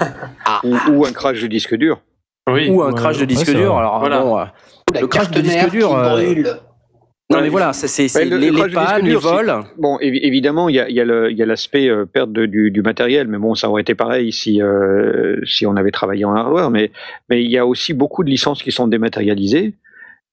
ah. 0.44 0.60
ou, 0.64 1.06
un 1.06 1.12
crash 1.12 1.40
de 1.40 1.46
disque 1.46 1.74
dur. 1.74 2.02
Oui. 2.50 2.68
Ou 2.68 2.82
un 2.82 2.92
crash 2.92 3.16
de 3.16 3.24
disque 3.24 3.50
dur. 3.50 3.78
Alors, 3.78 3.98
voilà. 4.00 4.52
le 5.00 5.06
crash 5.06 5.30
de 5.30 5.40
disque 5.40 5.70
dur. 5.70 5.96
Non, 7.30 7.40
mais 7.40 7.48
voilà, 7.48 7.72
c'est 7.72 8.24
les, 8.24 8.50
les 8.50 8.68
pannes, 8.72 9.04
les 9.04 9.14
vols. 9.14 9.54
Bon, 9.78 9.98
évidemment, 10.00 10.68
il 10.68 10.74
y 10.74 10.80
a, 10.80 10.90
y 10.90 11.00
a 11.42 11.46
l'aspect 11.46 11.88
euh, 11.88 12.04
perte 12.04 12.32
de, 12.32 12.46
du, 12.46 12.72
du, 12.72 12.82
matériel, 12.82 13.28
mais 13.28 13.38
bon, 13.38 13.54
ça 13.54 13.70
aurait 13.70 13.82
été 13.82 13.94
pareil 13.94 14.32
si, 14.32 14.60
euh, 14.60 15.36
si 15.44 15.64
on 15.64 15.76
avait 15.76 15.92
travaillé 15.92 16.24
en 16.24 16.34
hardware. 16.34 16.70
Mais, 16.70 16.90
mais 17.28 17.44
il 17.44 17.50
y 17.50 17.56
a 17.56 17.66
aussi 17.66 17.94
beaucoup 17.94 18.24
de 18.24 18.30
licences 18.30 18.64
qui 18.64 18.72
sont 18.72 18.88
dématérialisées. 18.88 19.74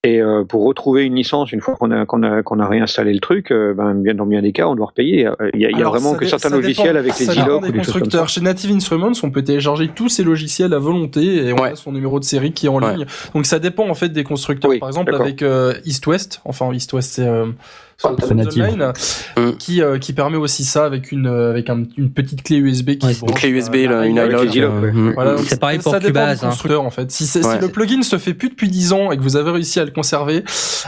Et 0.08 0.22
euh, 0.22 0.46
pour 0.46 0.64
retrouver 0.64 1.04
une 1.04 1.16
licence, 1.16 1.52
une 1.52 1.60
fois 1.60 1.76
qu'on 1.76 1.92
a, 1.92 2.06
qu'on 2.06 2.24
a, 2.24 2.42
qu'on 2.42 2.60
a 2.60 2.68
réinstallé 2.68 3.12
le 3.14 3.20
truc, 3.20 3.52
euh, 3.52 3.74
ben, 3.74 3.94
bien, 3.94 4.14
dans 4.14 4.26
bien 4.26 4.42
des 4.42 4.54
cas, 4.54 4.66
on 4.68 4.76
doit 4.76 4.86
repayer. 4.86 5.28
Il 5.54 5.60
y 5.60 5.66
a, 5.66 5.70
il 5.70 5.78
y 5.78 5.82
a 5.82 5.86
vraiment 5.86 6.14
que 6.16 6.26
certains 6.26 6.50
logiciels 6.50 6.96
avec 6.96 7.20
les 7.20 7.26
ILOC 7.36 7.62
ou 7.62 7.72
des 7.72 7.78
constructeurs. 7.78 8.30
Chez 8.30 8.40
Native 8.40 8.72
Instruments, 8.72 9.12
on 9.24 9.32
peut 9.32 9.44
télécharger 9.44 9.90
tous 9.90 10.08
ces 10.08 10.24
logiciels 10.24 10.74
à 10.74 10.80
volonté 10.80 11.48
et 11.48 11.54
on 11.54 11.62
a 11.62 11.76
son 11.76 11.92
numéro 11.92 12.20
de 12.20 12.24
série 12.24 12.54
qui 12.54 12.68
est 12.68 12.70
en 12.70 12.80
ligne. 12.80 13.06
Donc 13.34 13.46
ça 13.46 13.60
dépend 13.60 13.90
en 13.90 13.96
fait 13.96 14.10
des 14.10 14.24
constructeurs. 14.24 14.72
Par 14.80 14.90
exemple, 14.90 15.14
avec 15.14 15.42
euh, 15.42 15.74
East 15.86 16.08
West, 16.08 16.42
enfin 16.46 16.72
East 16.72 16.94
West, 16.94 17.14
c'est 17.16 17.28
Online, 18.04 18.94
mm. 19.38 19.52
qui, 19.58 19.82
euh, 19.82 19.98
qui 19.98 20.14
permet 20.14 20.38
aussi 20.38 20.64
ça 20.64 20.86
avec 20.86 21.12
une, 21.12 21.26
euh, 21.26 21.50
avec 21.50 21.70
un, 21.70 21.84
une 21.98 22.12
petite 22.12 22.44
clé 22.44 22.58
USB 22.58 22.92
qui 22.92 23.08
une 23.08 23.34
clé 23.34 23.50
USB, 23.50 23.76
là, 23.90 24.06
une 24.06 24.18
iLog. 24.18 24.94
Mm. 24.94 25.14
Voilà, 25.14 25.38
c'est 25.40 25.60
pareil 25.60 25.80
pour 25.80 25.92
ça 25.92 26.00
Cubase. 26.00 26.44
Hein. 26.44 26.50
constructeur, 26.50 26.84
en 26.84 26.92
fait. 26.92 27.12
Si, 27.12 27.26
si, 27.26 27.40
le 27.40 27.70
plugin 27.70 28.04
se 28.04 28.20
fait 28.20 28.36
plus 28.36 28.50
depuis 28.50 28.70
10 28.70 28.94
ans 28.94 29.12
et 29.12 29.18
que 29.18 29.24
vous 29.24 29.36
avez 29.36 29.50
réussi 29.50 29.80
à 29.80 29.86
le 29.86 29.90
conserver, 29.90 30.44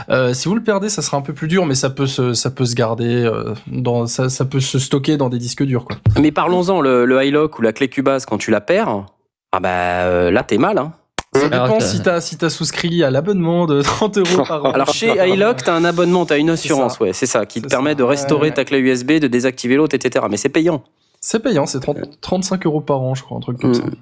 euh, 0.08 0.32
si 0.34 0.48
vous 0.48 0.54
le 0.54 0.62
perdez, 0.62 0.88
ça 0.88 1.02
sera 1.02 1.16
un 1.16 1.22
peu 1.22 1.32
plus 1.32 1.48
dur, 1.48 1.66
mais 1.66 1.74
ça 1.74 1.90
peut 1.90 2.06
se, 2.06 2.32
ça 2.32 2.50
peut 2.50 2.64
se 2.64 2.76
garder 2.76 3.24
euh, 3.24 3.54
dans, 3.66 4.06
ça, 4.06 4.28
ça 4.28 4.44
peut 4.44 4.60
se 4.60 4.78
stocker 4.78 5.16
dans 5.16 5.30
des 5.30 5.38
disques 5.38 5.64
durs, 5.64 5.84
quoi. 5.84 5.96
Mais 6.20 6.30
parlons-en, 6.30 6.80
le, 6.80 7.06
le 7.06 7.24
iLock 7.24 7.58
ou 7.58 7.62
la 7.62 7.72
clé 7.72 7.88
Cubase, 7.88 8.24
quand 8.24 8.38
tu 8.38 8.52
la 8.52 8.60
perds, 8.60 9.06
ah 9.50 9.58
bah, 9.58 10.30
là, 10.30 10.42
t'es 10.44 10.58
mal, 10.58 10.78
hein. 10.78 10.92
Ça 11.34 11.48
dépend 11.48 11.78
si 11.78 12.02
t'as 12.02 12.20
si 12.20 12.36
as 12.42 12.50
souscrit 12.50 13.04
à 13.04 13.10
l'abonnement 13.10 13.66
de 13.66 13.82
30 13.82 14.18
euros 14.18 14.44
par 14.44 14.64
an. 14.64 14.72
Alors 14.72 14.92
chez 14.92 15.14
iLock, 15.28 15.62
t'as 15.62 15.74
un 15.74 15.84
abonnement, 15.84 16.26
t'as 16.26 16.38
une 16.38 16.50
assurance, 16.50 16.98
ouais, 16.98 17.12
c'est 17.12 17.26
ça, 17.26 17.46
qui 17.46 17.62
te 17.62 17.68
permet 17.68 17.94
de 17.94 18.02
restaurer 18.02 18.52
ta 18.52 18.64
clé 18.64 18.78
USB, 18.78 19.12
de 19.12 19.28
désactiver 19.28 19.76
l'autre, 19.76 19.94
etc. 19.94 20.26
Mais 20.28 20.36
c'est 20.36 20.48
payant. 20.48 20.82
C'est 21.20 21.40
payant, 21.40 21.66
c'est 21.66 21.80
35 22.20 22.66
euros 22.66 22.80
par 22.80 23.00
an, 23.02 23.14
je 23.14 23.22
crois, 23.22 23.36
un 23.36 23.40
truc 23.40 23.60
comme 23.60 23.74
ça. 23.74 23.84
Mm. 23.84 23.96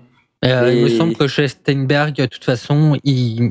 Euh, 0.44 0.72
il 0.72 0.84
me 0.84 0.88
semble 0.88 1.16
que 1.16 1.26
chez 1.26 1.48
Steinberg, 1.48 2.14
de 2.14 2.26
toute 2.26 2.44
façon, 2.44 2.96
ils, 3.02 3.50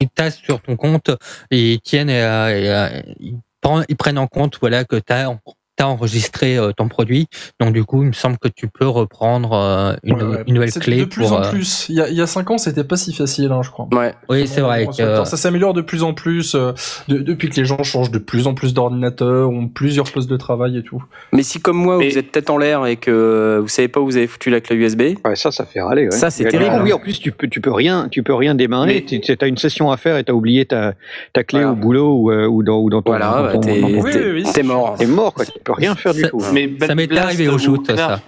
ils 0.00 0.08
tassent 0.08 0.36
sur 0.36 0.60
ton 0.60 0.76
compte 0.76 1.10
et 1.50 1.72
ils 1.72 1.80
tiennent, 1.80 2.10
et, 2.10 2.22
euh, 2.22 3.00
ils, 3.18 3.96
prennent 3.96 4.18
en 4.18 4.26
compte 4.26 4.58
voilà 4.60 4.84
que 4.84 4.96
tu 4.96 5.12
as 5.12 5.30
tu 5.76 5.84
as 5.84 5.88
enregistré 5.88 6.56
euh, 6.56 6.72
ton 6.72 6.88
produit. 6.88 7.28
Donc 7.60 7.72
du 7.72 7.84
coup, 7.84 8.02
il 8.02 8.08
me 8.08 8.12
semble 8.12 8.38
que 8.38 8.48
tu 8.48 8.68
peux 8.68 8.86
reprendre 8.86 9.52
euh, 9.52 9.94
une, 10.02 10.42
une, 10.46 10.54
nouvelle 10.54 10.72
clé. 10.72 11.00
De 11.00 11.04
plus 11.04 11.32
en 11.32 11.42
euh, 11.42 11.50
plus. 11.50 11.86
Il 11.88 11.96
y 11.96 12.00
a, 12.00 12.08
il 12.08 12.14
y 12.14 12.20
a 12.20 12.26
cinq 12.26 12.50
ans, 12.50 12.58
c'était 12.58 12.84
pas 12.84 12.96
si 12.96 13.12
facile, 13.12 13.52
hein, 13.52 13.62
je 13.62 13.70
crois. 13.70 13.88
Ouais. 13.92 14.14
Oui, 14.28 14.46
c'est 14.46 14.60
vrai. 14.60 14.86
Que... 14.86 15.24
Ça 15.24 15.36
s'améliore 15.36 15.74
de 15.74 15.82
plus 15.82 16.02
en 16.02 16.14
plus 16.14 16.54
de, 16.54 16.74
depuis 17.08 17.50
que 17.50 17.56
les 17.56 17.64
gens 17.64 17.82
changent 17.82 18.10
de 18.10 18.18
plus 18.18 18.46
en 18.46 18.54
plus 18.54 18.74
d'ordinateurs, 18.74 19.50
ont 19.50 19.68
plusieurs 19.68 20.10
postes 20.10 20.30
de 20.30 20.36
travail 20.36 20.78
et 20.78 20.82
tout. 20.82 21.02
Mais 21.32 21.42
si 21.42 21.60
comme 21.60 21.76
moi, 21.76 21.96
vous 21.96 22.18
êtes 22.18 22.32
tête 22.32 22.50
en 22.50 22.58
l'air 22.58 22.86
et 22.86 22.96
que 22.96 23.58
vous 23.60 23.68
savez 23.68 23.88
pas 23.88 24.00
où 24.00 24.06
vous 24.06 24.16
avez 24.16 24.26
foutu 24.26 24.50
la 24.50 24.60
clé 24.60 24.76
USB, 24.76 25.02
ouais, 25.24 25.36
ça, 25.36 25.50
ça 25.50 25.64
fait 25.66 25.80
râler. 25.80 26.04
Ouais. 26.04 26.10
Ça, 26.10 26.30
c'est 26.30 26.44
terrible. 26.44 26.80
Oui, 26.82 26.92
en 26.92 26.98
plus, 26.98 27.20
tu 27.20 27.32
peux, 27.32 27.48
tu 27.48 27.60
peux 27.60 27.72
rien, 27.72 28.08
tu 28.10 28.22
peux 28.22 28.34
rien 28.34 28.54
démarrer. 28.54 29.04
Tu 29.04 29.20
as 29.40 29.46
une 29.46 29.58
session 29.58 29.90
à 29.90 29.96
faire 29.96 30.16
et 30.16 30.24
tu 30.24 30.32
as 30.32 30.34
oublié 30.34 30.64
ta, 30.66 30.94
ta 31.32 31.44
clé 31.44 31.64
au 31.64 31.74
boulot 31.74 32.14
ou, 32.14 32.32
ou, 32.32 32.62
dans, 32.62 32.78
ou 32.78 32.90
dans 32.90 33.02
ton. 33.02 33.10
Voilà, 33.10 33.52
t'es 33.60 34.62
mort. 34.62 34.96
T'es 34.96 35.06
mort, 35.06 35.34
quoi. 35.34 35.44
Peux 35.66 35.72
rien 35.72 35.94
faire 35.96 36.14
du 36.14 36.22
tout. 36.22 36.40
Mais 36.52 36.70
ça 36.80 36.94
m'est 36.94 37.12
arrivé 37.18 37.48
au 37.48 37.58
shoot, 37.58 37.84
ça. 37.94 38.20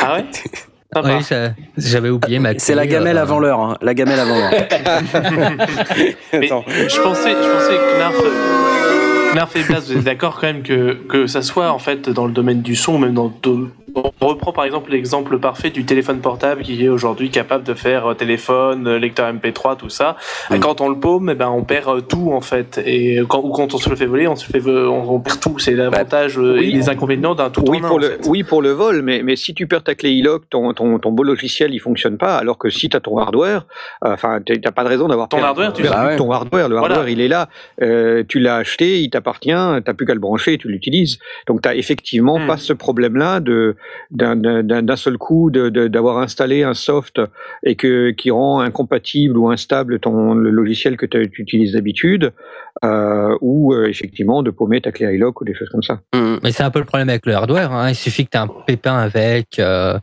ah 0.00 0.14
ouais 0.14 0.24
oui, 1.04 1.12
j'avais 1.76 2.08
oublié 2.08 2.40
ma 2.40 2.58
C'est 2.58 2.74
la 2.74 2.86
gamelle 2.86 3.18
euh, 3.18 3.22
avant 3.22 3.38
l'heure, 3.38 3.60
hein. 3.60 3.76
la 3.80 3.94
gamelle 3.94 4.18
avant 4.18 4.36
l'heure. 4.36 4.50
je 6.32 7.00
pensais, 7.00 7.30
je 7.30 7.52
pensais 7.52 7.76
que 7.76 7.98
Knarf, 7.98 8.16
Knarf 9.34 9.56
et 9.56 9.62
Blas, 9.62 9.80
vous 9.86 9.92
êtes 9.98 10.04
d'accord 10.04 10.40
quand 10.40 10.48
même 10.48 10.62
que, 10.62 10.94
que 10.94 11.28
ça 11.28 11.42
soit 11.42 11.70
en 11.70 11.78
fait 11.78 12.08
dans 12.08 12.26
le 12.26 12.32
domaine 12.32 12.62
du 12.62 12.74
son, 12.74 12.98
même 12.98 13.14
dans 13.14 13.32
on 13.94 14.26
reprend 14.26 14.52
par 14.52 14.64
exemple 14.64 14.90
l'exemple 14.90 15.38
parfait 15.38 15.70
du 15.70 15.84
téléphone 15.84 16.20
portable 16.20 16.62
qui 16.62 16.84
est 16.84 16.88
aujourd'hui 16.88 17.30
capable 17.30 17.64
de 17.64 17.74
faire 17.74 18.06
euh, 18.06 18.14
téléphone, 18.14 18.86
euh, 18.86 18.98
lecteur 18.98 19.32
MP3, 19.32 19.76
tout 19.76 19.88
ça. 19.88 20.16
Mm. 20.50 20.58
Quand 20.60 20.80
on 20.80 20.88
le 20.88 20.96
paume, 20.98 21.30
eh 21.30 21.34
ben 21.34 21.48
on 21.48 21.64
perd 21.64 21.88
euh, 21.88 22.00
tout 22.00 22.32
en 22.32 22.40
fait. 22.40 22.80
Et 22.84 23.20
quand, 23.28 23.40
ou 23.42 23.50
quand 23.50 23.74
on 23.74 23.78
se 23.78 23.88
le 23.88 23.96
fait 23.96 24.06
voler, 24.06 24.28
on 24.28 24.36
se 24.36 24.46
fait, 24.46 24.62
on, 24.66 25.20
perd 25.20 25.40
tout. 25.40 25.58
C'est 25.58 25.74
l'avantage 25.74 26.38
et 26.38 26.70
les 26.70 26.88
inconvénients 26.88 27.34
d'un 27.34 27.50
tout 27.50 27.64
oui, 27.68 27.80
pour 27.80 27.98
le, 27.98 28.18
Oui, 28.26 28.42
pour 28.42 28.62
le 28.62 28.70
vol, 28.70 29.02
mais, 29.02 29.22
mais 29.22 29.36
si 29.36 29.54
tu 29.54 29.66
perds 29.66 29.84
ta 29.84 29.94
clé 29.94 30.22
e 30.22 30.38
ton, 30.50 30.72
ton, 30.72 30.98
ton 30.98 31.12
beau 31.12 31.22
logiciel 31.22 31.72
il 31.74 31.78
fonctionne 31.78 32.18
pas, 32.18 32.36
alors 32.36 32.58
que 32.58 32.70
si 32.70 32.88
tu 32.88 32.96
as 32.96 33.00
ton 33.00 33.18
hardware, 33.18 33.66
enfin 34.02 34.40
tu 34.44 34.60
t'as 34.60 34.70
pas 34.70 34.84
de 34.84 34.88
raison 34.88 35.08
d'avoir 35.08 35.28
ton 35.28 35.42
hardware. 35.42 35.72
Tu 35.72 35.82
bah 35.82 36.16
ton 36.16 36.30
hardware, 36.30 36.68
le 36.68 36.76
hardware 36.76 37.08
il 37.08 37.20
est 37.20 37.28
là, 37.28 37.48
tu 38.28 38.38
l'as 38.38 38.56
acheté, 38.56 39.00
il 39.00 39.10
t'appartient, 39.10 39.50
t'as 39.84 39.94
plus 39.94 40.06
qu'à 40.06 40.14
le 40.14 40.20
brancher, 40.20 40.58
tu 40.58 40.68
l'utilises. 40.68 41.18
Donc 41.46 41.62
t'as 41.62 41.74
effectivement 41.74 42.38
mm. 42.38 42.46
pas 42.46 42.56
ce 42.56 42.72
problème 42.72 43.16
là 43.16 43.40
de 43.40 43.76
d'un- 44.10 44.96
seul 44.96 45.18
coup 45.18 45.50
d'avoir 45.50 46.18
installé 46.18 46.62
un 46.62 46.74
soft 46.74 47.20
et 47.62 47.76
que 47.76 48.10
qui 48.10 48.30
rend 48.30 48.60
incompatible 48.60 49.36
ou 49.38 49.50
instable 49.50 50.00
ton 50.00 50.34
le 50.34 50.50
logiciel 50.50 50.96
que 50.96 51.06
tu 51.06 51.30
tu 51.30 51.42
utilises 51.42 51.72
d'habitude, 51.72 52.32
euh, 52.84 53.36
ou 53.40 53.72
euh, 53.74 53.86
effectivement 53.88 54.42
de 54.42 54.50
paumer 54.50 54.80
ta 54.80 54.92
clé 54.92 55.14
iLock 55.14 55.40
ou 55.40 55.44
des 55.44 55.54
choses 55.54 55.68
comme 55.70 55.82
ça. 55.82 56.00
Mm. 56.14 56.38
Mais 56.42 56.52
c'est 56.52 56.62
un 56.62 56.70
peu 56.70 56.78
le 56.78 56.84
problème 56.84 57.08
avec 57.08 57.26
le 57.26 57.34
hardware. 57.34 57.72
Hein. 57.72 57.90
Il 57.90 57.94
suffit 57.94 58.24
que 58.24 58.30
tu 58.30 58.36
aies 58.38 58.40
un 58.40 58.48
pépin 58.66 58.96
avec, 58.96 59.58
euh, 59.58 59.98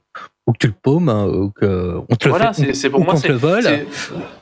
ou 0.48 0.54
que 0.54 0.58
tu 0.60 0.68
le 0.68 0.74
paumes, 0.82 1.10
hein, 1.10 1.28
ou 1.28 1.50
que 1.52 1.95
on 2.10 2.16
te 2.16 2.26
le 2.26 2.30
Voilà, 2.30 2.54
fait, 2.54 2.74
c'est 2.74 2.89
pour 2.89 3.02
ou 3.02 3.04
moi. 3.04 3.14
qu'on 3.14 3.20
te 3.20 3.24
c'est- 3.24 3.34
le 3.34 3.36
vole. 3.36 3.64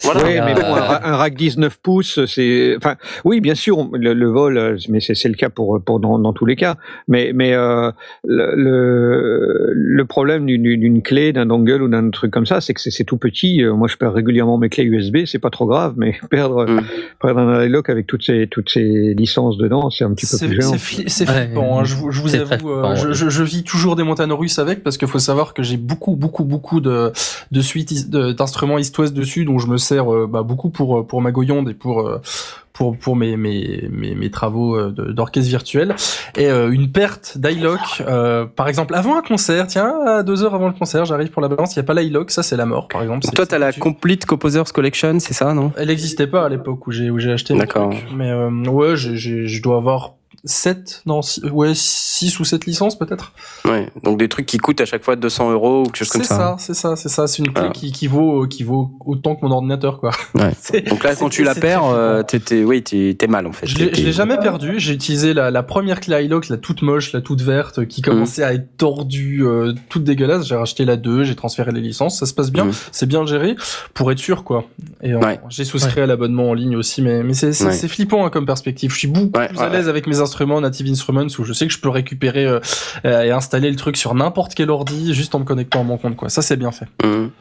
Voilà. 0.03 0.21
Oui, 0.23 0.33
mais 0.45 0.53
bon, 0.53 0.61
Euh, 0.61 0.75
un, 0.75 0.79
ra- 0.81 1.01
un 1.07 1.15
rack 1.17 1.33
19 1.35 1.77
pouces, 1.81 2.23
c'est, 2.25 2.75
enfin, 2.77 2.95
oui, 3.23 3.41
bien 3.41 3.55
sûr, 3.55 3.79
on- 3.79 3.89
le, 3.93 4.13
le 4.13 4.27
vol, 4.27 4.77
mais 4.89 4.99
c'est 4.99 5.27
le 5.27 5.33
cas 5.33 5.49
pour, 5.49 5.81
pour 5.83 5.99
dans, 5.99 6.19
dans 6.19 6.31
tous 6.33 6.45
les 6.45 6.55
cas. 6.55 6.75
Mais, 7.07 7.31
mais 7.33 7.53
euh, 7.53 7.91
le, 8.23 9.71
le, 9.73 10.05
problème 10.05 10.45
d'une- 10.45 11.01
clé, 11.01 11.33
d'un 11.33 11.45
dongle 11.47 11.81
ou 11.81 11.87
d'un 11.87 12.09
truc 12.11 12.31
comme 12.31 12.45
ça, 12.45 12.61
c'est 12.61 12.73
que 12.73 12.81
c'est 12.81 13.03
tout 13.03 13.17
petit. 13.17 13.63
Euh, 13.63 13.73
Moi, 13.73 13.87
je 13.87 13.97
perds 13.97 14.13
régulièrement 14.13 14.57
mes 14.57 14.69
clés 14.69 14.83
USB, 14.83 15.25
c'est 15.25 15.39
pas 15.39 15.49
trop 15.49 15.65
grave, 15.65 15.95
mais 15.97 16.15
perdre, 16.29 16.65
Mm. 16.69 16.81
perdre 17.21 17.39
un 17.41 17.63
iLock 17.65 17.89
avec 17.89 18.07
toutes 18.07 18.23
ces, 18.23 18.47
toutes 18.49 18.69
ces 18.69 19.13
licences 19.17 19.57
dedans, 19.57 19.89
c'est 19.89 20.03
un 20.03 20.13
petit 20.13 20.25
peu 20.27 20.37
plus 20.47 20.61
gênant. 20.61 20.75
c'est 21.07 21.27
Ouais, 21.29 21.45
flippant, 21.47 21.79
hein, 21.79 21.83
je, 21.83 21.95
vous- 21.95 22.11
je 22.11 22.21
vous 22.21 22.27
c'est 22.27 22.39
avoue, 22.51 22.71
euh, 22.71 22.95
je- 22.95 23.29
je 23.29 23.43
vis 23.43 23.63
toujours 23.63 23.95
des 23.95 24.03
montagnes 24.03 24.31
russes 24.33 24.59
avec 24.59 24.83
parce 24.83 24.97
qu'il 24.97 25.07
faut 25.07 25.19
savoir 25.19 25.53
que 25.53 25.63
j'ai 25.63 25.77
beaucoup, 25.77 25.94
beaucoup, 25.95 26.43
beaucoup 26.43 26.81
de, 26.81 27.11
de 27.51 27.61
suites 27.61 28.09
d'instruments 28.09 28.77
East-West 28.77 29.13
dessus 29.13 29.45
dont 29.45 29.59
je 29.59 29.67
me 29.67 29.77
sers 29.77 30.13
euh, 30.13 30.27
bah, 30.27 30.43
beaucoup 30.43 30.69
pour, 30.69 30.99
euh, 30.99 31.03
pour 31.03 31.21
ma 31.21 31.31
goyonde 31.31 31.69
et 31.69 31.73
pour, 31.73 32.07
euh, 32.07 32.21
pour, 32.73 32.97
pour 32.97 33.15
mes, 33.15 33.37
mes, 33.37 33.87
mes, 33.89 34.15
mes 34.15 34.31
travaux 34.31 34.89
d'orchestre 34.89 35.49
virtuel. 35.49 35.95
Et 36.37 36.47
euh, 36.47 36.69
une 36.71 36.91
perte 36.91 37.37
d'iLock, 37.37 37.79
euh, 38.01 38.45
par 38.45 38.67
exemple, 38.67 38.93
avant 38.95 39.17
un 39.17 39.21
concert, 39.21 39.67
tiens, 39.67 39.93
à 40.05 40.23
deux 40.23 40.43
heures 40.43 40.55
avant 40.55 40.67
le 40.67 40.73
concert, 40.73 41.05
j'arrive 41.05 41.29
pour 41.29 41.41
la 41.41 41.47
balance, 41.47 41.75
il 41.75 41.79
n'y 41.79 41.85
a 41.85 41.87
pas 41.87 41.93
l'iLock, 41.93 42.31
ça 42.31 42.43
c'est 42.43 42.57
la 42.57 42.65
mort, 42.65 42.89
par 42.89 43.01
exemple. 43.01 43.25
Toi, 43.33 43.45
t'as 43.45 43.59
la 43.59 43.71
Complete 43.71 44.25
Composers 44.25 44.73
Collection, 44.73 45.19
c'est 45.19 45.33
ça, 45.33 45.53
non? 45.53 45.71
Elle 45.77 45.87
n'existait 45.87 46.27
pas 46.27 46.45
à 46.45 46.49
l'époque 46.49 46.85
où 46.87 46.91
j'ai 46.91 47.09
où 47.09 47.17
j'ai 47.17 47.31
acheté. 47.31 47.55
D'accord. 47.55 47.93
Mais 48.13 48.29
euh, 48.29 48.49
ouais, 48.69 48.97
je 48.97 49.61
dois 49.61 49.77
avoir 49.77 50.15
7, 50.45 51.01
non, 51.05 51.21
six, 51.21 51.43
ouais, 51.45 51.71
6 51.73 52.39
ou 52.39 52.45
7 52.45 52.65
licences 52.65 52.97
peut-être. 52.97 53.31
Ouais. 53.65 53.89
Donc 54.03 54.19
des 54.19 54.29
trucs 54.29 54.45
qui 54.45 54.57
coûtent 54.57 54.81
à 54.81 54.85
chaque 54.85 55.03
fois 55.03 55.15
200 55.15 55.51
euros 55.51 55.81
ou 55.81 55.83
quelque 55.85 55.97
chose 55.97 56.07
C'est 56.09 56.17
comme 56.19 56.27
ça. 56.27 56.35
ça, 56.37 56.55
c'est 56.59 56.73
ça, 56.75 56.95
c'est 56.95 57.09
ça. 57.09 57.27
C'est 57.27 57.39
une 57.39 57.45
clé 57.51 57.53
Voilà. 57.55 57.69
qui, 57.71 57.91
qui 57.91 58.07
vaut 58.07 58.47
qui 58.47 58.63
vaut 58.63 58.91
autant 59.05 59.35
que 59.35 59.45
mon 59.45 59.51
ordinateur 59.51 59.99
quoi. 59.99 60.11
Ouais. 60.35 60.51
Donc 60.89 61.03
là, 61.03 61.15
quand 61.15 61.29
tu 61.29 61.43
la 61.43 61.55
perds, 61.55 61.85
euh, 61.85 62.21
t'es, 62.21 62.39
t'es- 62.39 62.63
oui, 62.63 62.83
t'es, 62.83 63.15
t'es 63.17 63.27
mal 63.27 63.47
en 63.47 63.51
fait. 63.51 63.65
Je 63.65 63.77
l'ai, 63.77 63.89
T'es- 63.91 64.01
je 64.01 64.05
l'ai 64.05 64.13
jamais 64.13 64.37
perdu. 64.37 64.75
J'ai 64.79 64.93
utilisé 64.93 65.33
la, 65.33 65.49
la 65.49 65.63
première 65.63 65.99
clé 65.99 66.23
iLock, 66.25 66.47
la 66.49 66.57
toute 66.57 66.83
moche, 66.83 67.11
la 67.13 67.21
toute 67.21 67.41
verte, 67.41 67.87
qui 67.87 68.01
commençait 68.03 68.43
à 68.43 68.53
être 68.53 68.77
tordue, 68.77 69.43
euh, 69.43 69.73
toute 69.89 70.03
dégueulasse. 70.03 70.45
J'ai 70.47 70.55
racheté 70.55 70.85
la 70.85 70.95
2, 70.95 71.23
j'ai 71.23 71.35
transféré 71.35 71.71
les 71.71 71.81
licences. 71.81 72.19
Ça 72.19 72.27
se 72.27 72.35
passe 72.35 72.51
bien, 72.51 72.65
Mhm. 72.65 72.73
c'est 72.91 73.07
bien 73.07 73.25
géré 73.25 73.55
pour 73.95 74.11
être 74.11 74.19
sûr 74.19 74.43
quoi. 74.43 74.65
Et 75.01 75.13
euh, 75.13 75.19
Ouais. 75.19 75.39
j'ai 75.49 75.65
souscrit 75.65 76.01
à 76.01 76.05
l'abonnement 76.05 76.49
en 76.51 76.53
ligne 76.53 76.75
aussi, 76.75 77.01
mais 77.01 77.23
mais 77.23 77.33
c'est 77.33 77.87
flippant 77.87 78.25
hein, 78.25 78.29
comme 78.29 78.45
perspective. 78.45 78.91
Je 78.91 78.97
suis 78.99 79.07
beaucoup 79.07 79.31
Ouais, 79.39 79.47
plus 79.47 79.57
ouais, 79.57 79.63
à 79.63 79.69
l'aise 79.69 79.89
avec 79.89 80.05
mes 80.05 80.19
instruments 80.19 80.34
Native 80.43 80.87
Instruments 80.89 81.27
où 81.39 81.43
je 81.43 81.53
sais 81.53 81.67
que 81.67 81.73
je 81.73 81.79
peux 81.79 81.89
récupérer 81.89 82.45
euh, 82.45 82.59
euh, 83.05 83.23
et 83.23 83.31
installer 83.31 83.69
le 83.69 83.75
truc 83.75 83.97
sur 83.97 84.13
n'importe 84.13 84.55
quel 84.55 84.69
ordi 84.69 85.13
juste 85.13 85.35
en 85.35 85.39
me 85.39 85.45
connectant 85.45 85.81
à 85.81 85.83
mon 85.83 85.97
compte 85.97 86.15
quoi. 86.15 86.29
Ça 86.29 86.41
c'est 86.41 86.57
bien 86.57 86.71
fait. 86.71 86.87
Mhm. 87.03 87.31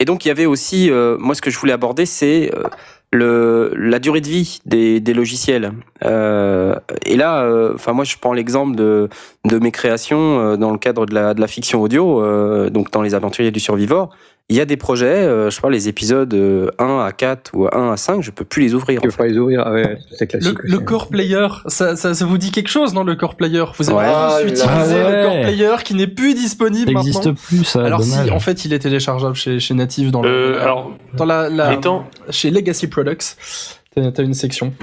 Et 0.00 0.04
donc 0.04 0.24
il 0.24 0.28
y 0.28 0.30
avait 0.30 0.46
aussi, 0.46 0.90
euh, 0.90 1.16
moi 1.18 1.34
ce 1.34 1.42
que 1.42 1.50
je 1.50 1.58
voulais 1.58 1.72
aborder, 1.72 2.06
c'est 2.06 2.50
le 3.12 3.72
la 3.76 3.98
durée 3.98 4.20
de 4.20 4.26
vie 4.26 4.58
des, 4.64 5.00
des 5.00 5.14
logiciels. 5.14 5.72
Et 6.02 7.16
là, 7.16 7.72
moi 7.92 8.04
je 8.04 8.16
prends 8.20 8.32
l'exemple 8.32 8.74
de 8.74 9.08
de 9.44 9.58
mes 9.58 9.70
créations 9.70 10.56
dans 10.56 10.72
le 10.72 10.78
cadre 10.78 11.06
de 11.06 11.14
la 11.14 11.34
de 11.34 11.40
la 11.40 11.46
fiction 11.46 11.82
audio, 11.82 12.68
donc 12.70 12.90
dans 12.90 13.02
les 13.02 13.14
Aventuriers 13.14 13.52
du 13.52 13.60
Survivor. 13.60 14.10
Il 14.48 14.56
y 14.56 14.60
a 14.60 14.64
des 14.66 14.76
projets, 14.76 15.06
euh, 15.06 15.48
je 15.48 15.58
pas, 15.60 15.70
les 15.70 15.88
épisodes 15.88 16.34
euh, 16.34 16.68
1 16.78 16.98
à 17.06 17.12
4 17.12 17.52
ou 17.54 17.68
1 17.72 17.92
à 17.92 17.96
5, 17.96 18.22
je 18.22 18.30
peux 18.30 18.44
plus 18.44 18.62
les 18.62 18.74
ouvrir. 18.74 19.00
Tu 19.00 19.08
en 19.08 19.10
peux 19.10 19.16
pas 19.16 19.26
les 19.26 19.38
ouvrir, 19.38 19.62
ah 19.64 19.72
ouais, 19.72 19.96
c'est 20.10 20.30
Le, 20.32 20.38
classique. 20.38 20.58
le 20.62 20.76
aussi. 20.76 20.84
core 20.84 21.08
player, 21.08 21.46
ça, 21.68 21.96
ça, 21.96 22.12
ça 22.12 22.24
vous 22.26 22.36
dit 22.36 22.50
quelque 22.50 22.68
chose, 22.68 22.92
non, 22.92 23.02
le 23.02 23.16
core 23.16 23.36
player? 23.36 23.64
Vous 23.78 23.88
avez 23.88 23.98
Ouais. 23.98 24.04
Ah, 24.14 24.38
utilisé 24.42 24.62
le 24.98 25.22
core 25.24 25.32
Ouais. 25.36 25.42
player 25.42 25.74
qui 25.84 25.94
n'est 25.94 26.06
plus 26.06 26.34
disponible 26.34 26.86
Ça 26.88 26.92
maintenant. 26.92 27.02
n'existe 27.02 27.32
plus, 27.46 27.64
ça. 27.64 27.82
Alors 27.84 28.00
dommage. 28.00 28.26
si, 28.26 28.30
en 28.30 28.40
fait, 28.40 28.64
il 28.66 28.74
est 28.74 28.80
téléchargeable 28.80 29.34
chez, 29.36 29.58
chez 29.58 29.72
Native 29.74 30.10
dans, 30.10 30.20
le, 30.22 30.28
Euh, 30.28 30.62
alors, 30.62 30.92
dans 31.14 31.24
la, 31.24 31.48
la- 31.48 31.72
étant, 31.72 32.04
chez 32.28 32.50
Legacy 32.50 32.88
Products. 32.88 33.36
T'as 33.94 34.10
t'as 34.10 34.22
une 34.22 34.34
section. 34.34 34.74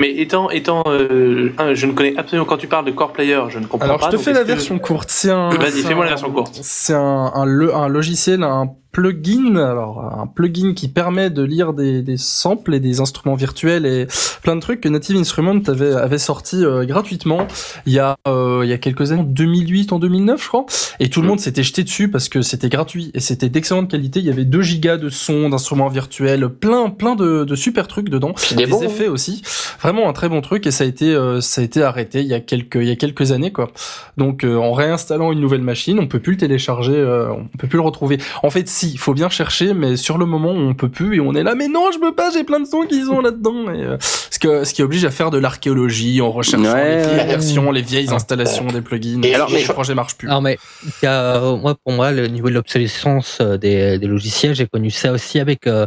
mais 0.00 0.10
étant, 0.16 0.50
étant, 0.50 0.82
euh, 0.86 1.50
je 1.74 1.86
ne 1.86 1.92
connais 1.92 2.16
absolument 2.16 2.44
quand 2.46 2.56
tu 2.58 2.66
parles 2.68 2.84
de 2.84 2.90
core 2.92 3.12
player, 3.12 3.40
je 3.48 3.58
ne 3.58 3.66
comprends 3.66 3.86
Alors 3.86 3.98
pas. 4.00 4.10
je 4.12 4.16
te 4.16 4.22
fais 4.22 4.32
la 4.32 4.44
version 4.44 4.78
courte. 4.78 5.10
C'est 5.10 5.30
un. 5.30 5.48
Vas-y, 5.50 5.82
fais-moi 5.82 6.04
la 6.04 6.10
version 6.10 6.30
courte. 6.30 6.58
C'est 6.62 6.94
un, 6.94 7.32
un, 7.34 7.44
le- 7.44 7.74
un 7.74 7.88
logiciel, 7.88 8.42
un 8.44 8.68
plugin, 8.92 9.56
alors 9.56 10.00
un 10.00 10.26
plugin 10.26 10.74
qui 10.74 10.88
permet 10.88 11.30
de 11.30 11.42
lire 11.42 11.72
des, 11.72 12.02
des 12.02 12.18
samples 12.18 12.74
et 12.74 12.80
des 12.80 13.00
instruments 13.00 13.34
virtuels 13.34 13.86
et 13.86 14.06
plein 14.42 14.54
de 14.54 14.60
trucs 14.60 14.82
que 14.82 14.88
Native 14.88 15.16
Instruments 15.16 15.62
avait, 15.66 15.94
avait 15.94 16.18
sorti 16.18 16.62
euh, 16.64 16.84
gratuitement 16.84 17.46
il 17.86 17.94
y 17.94 17.98
a 17.98 18.16
euh, 18.28 18.60
il 18.64 18.68
y 18.68 18.72
a 18.72 18.78
quelques 18.78 19.12
années, 19.12 19.22
en 19.22 19.24
2008, 19.24 19.92
en 19.92 19.98
2009 19.98 20.42
je 20.42 20.48
crois, 20.48 20.66
et 21.00 21.08
tout 21.08 21.22
le 21.22 21.28
monde 21.28 21.40
s'était 21.40 21.62
jeté 21.62 21.84
dessus 21.84 22.10
parce 22.10 22.28
que 22.28 22.42
c'était 22.42 22.68
gratuit 22.68 23.10
et 23.14 23.20
c'était 23.20 23.48
d'excellente 23.48 23.90
qualité. 23.90 24.20
Il 24.20 24.26
y 24.26 24.30
avait 24.30 24.44
2 24.44 24.62
gigas 24.62 24.98
de 24.98 25.08
sons, 25.08 25.48
d'instruments 25.48 25.88
virtuels, 25.88 26.48
plein 26.48 26.90
plein 26.90 27.16
de, 27.16 27.44
de 27.44 27.54
super 27.56 27.88
trucs 27.88 28.10
dedans, 28.10 28.34
des 28.56 28.66
bons, 28.66 28.82
effets 28.82 29.08
aussi. 29.08 29.42
Vraiment 29.80 30.08
un 30.08 30.12
très 30.12 30.28
bon 30.28 30.40
truc 30.42 30.66
et 30.66 30.70
ça 30.70 30.84
a 30.84 30.86
été 30.86 31.14
euh, 31.14 31.40
ça 31.40 31.62
a 31.62 31.64
été 31.64 31.82
arrêté 31.82 32.20
il 32.20 32.26
y 32.26 32.34
a 32.34 32.40
quelques 32.40 32.76
il 32.76 32.88
y 32.88 32.90
a 32.90 32.96
quelques 32.96 33.32
années 33.32 33.52
quoi. 33.52 33.70
Donc 34.16 34.44
euh, 34.44 34.56
en 34.56 34.72
réinstallant 34.72 35.32
une 35.32 35.40
nouvelle 35.40 35.62
machine, 35.62 35.98
on 35.98 36.06
peut 36.06 36.20
plus 36.20 36.32
le 36.32 36.38
télécharger, 36.38 36.94
euh, 36.94 37.32
on 37.32 37.56
peut 37.58 37.68
plus 37.68 37.78
le 37.78 37.82
retrouver. 37.82 38.18
En 38.42 38.50
fait, 38.50 38.68
si, 38.86 38.92
il 38.92 38.98
faut 38.98 39.14
bien 39.14 39.28
chercher, 39.28 39.74
mais 39.74 39.96
sur 39.96 40.18
le 40.18 40.26
moment, 40.26 40.50
on 40.50 40.74
peut 40.74 40.88
plus 40.88 41.16
et 41.16 41.20
on 41.20 41.34
est 41.34 41.42
là. 41.42 41.54
Mais 41.54 41.68
non, 41.68 41.90
je 41.92 41.98
peux 41.98 42.14
pas, 42.14 42.30
j'ai 42.30 42.44
plein 42.44 42.60
de 42.60 42.66
sons 42.66 42.82
qu'ils 42.88 43.10
ont 43.10 43.20
là-dedans. 43.20 43.72
Et, 43.72 43.82
euh, 43.82 43.96
ce 44.00 44.38
que 44.38 44.64
ce 44.64 44.74
qui 44.74 44.82
oblige 44.82 45.04
à 45.04 45.10
faire 45.10 45.30
de 45.30 45.38
l'archéologie 45.38 46.20
en 46.20 46.30
recherchant 46.30 46.72
Ouais, 46.72 46.96
les 46.96 47.02
vieilles 47.02 47.16
ouais. 47.18 47.26
versions, 47.26 47.70
les 47.70 47.82
vieilles 47.82 48.10
installations 48.12 48.66
des 48.66 48.80
plugins. 48.80 49.22
Et 49.22 49.34
Alors, 49.34 49.50
mais- 49.50 49.62
le 49.62 49.72
projet 49.72 49.94
marche 49.94 50.16
plus. 50.16 50.28
Non, 50.28 50.40
mais 50.40 50.58
il 50.84 51.04
y 51.04 51.06
a, 51.06 51.36
euh, 51.36 51.56
moi, 51.56 51.76
pour 51.84 51.92
moi, 51.92 52.10
le 52.12 52.26
niveau 52.26 52.48
de 52.48 52.54
l'obsolescence 52.54 53.38
euh, 53.40 53.56
des, 53.56 53.98
des 53.98 54.06
logiciels, 54.06 54.54
j'ai 54.54 54.66
connu 54.66 54.90
ça 54.90 55.12
aussi 55.12 55.38
avec 55.38 55.66
euh, 55.66 55.86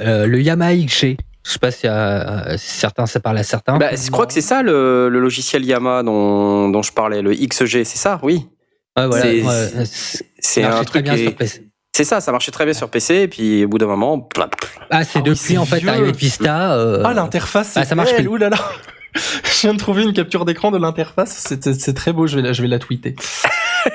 euh, 0.00 0.26
le 0.26 0.40
Yamaha 0.40 0.74
XG. 0.76 1.16
Je 1.44 1.50
sais 1.52 1.58
pas 1.58 1.70
si 1.70 1.86
euh, 1.88 2.56
si 2.58 2.78
certains, 2.78 3.06
ça 3.06 3.18
parle 3.18 3.38
à 3.38 3.42
certains. 3.42 3.78
Bah, 3.78 3.90
je 3.94 4.10
crois 4.10 4.26
que 4.26 4.32
c'est 4.32 4.40
ça 4.42 4.62
le, 4.62 5.08
le 5.08 5.20
logiciel 5.20 5.64
Yamaha 5.64 6.02
dont, 6.02 6.68
dont 6.68 6.82
je 6.82 6.92
parlais, 6.92 7.22
le 7.22 7.32
XG, 7.34 7.84
c'est 7.84 7.98
ça, 7.98 8.20
oui. 8.22 8.46
Ouais, 8.98 9.06
voilà, 9.06 9.22
c'est- 9.86 10.60
ouais, 10.60 10.66
un 10.66 10.68
marchait 10.68 10.84
très 10.84 10.84
truc. 10.84 11.04
bien 11.04 11.14
qui 11.14 11.20
est- 11.20 11.24
sur 11.24 11.36
PC. 11.36 11.69
C'est 11.92 12.04
ça, 12.04 12.20
ça 12.20 12.30
marchait 12.32 12.52
très 12.52 12.64
bien 12.64 12.74
sur 12.74 12.88
PC, 12.88 13.14
et 13.16 13.28
puis 13.28 13.64
au 13.64 13.68
bout 13.68 13.78
d'un 13.78 13.86
moment, 13.86 14.18
plap. 14.20 14.54
Ah, 14.90 15.04
c'est 15.04 15.18
Ah 15.18 15.22
depuis 15.22 15.58
en 15.58 15.64
fait 15.66 15.80
de 15.80 16.12
Vista. 16.16 16.74
euh, 16.74 17.02
Ah, 17.04 17.12
l'interface, 17.14 17.70
c'est 17.74 17.80
ah, 17.80 17.84
ça 17.84 17.94
marche 17.94 18.14
plus. 18.14 18.26
oulala. 18.28 18.56
Je 19.14 19.60
viens 19.62 19.74
de 19.74 19.78
trouver 19.78 20.04
une 20.04 20.12
capture 20.12 20.44
d'écran 20.44 20.70
de 20.70 20.78
l'interface. 20.78 21.44
C'est 21.48 21.74
c'est 21.74 21.94
très 21.94 22.12
beau. 22.12 22.28
Je 22.28 22.36
vais 22.36 22.42
la, 22.42 22.52
je 22.52 22.62
vais 22.62 22.68
la 22.68 22.78
tweeter. 22.78 23.16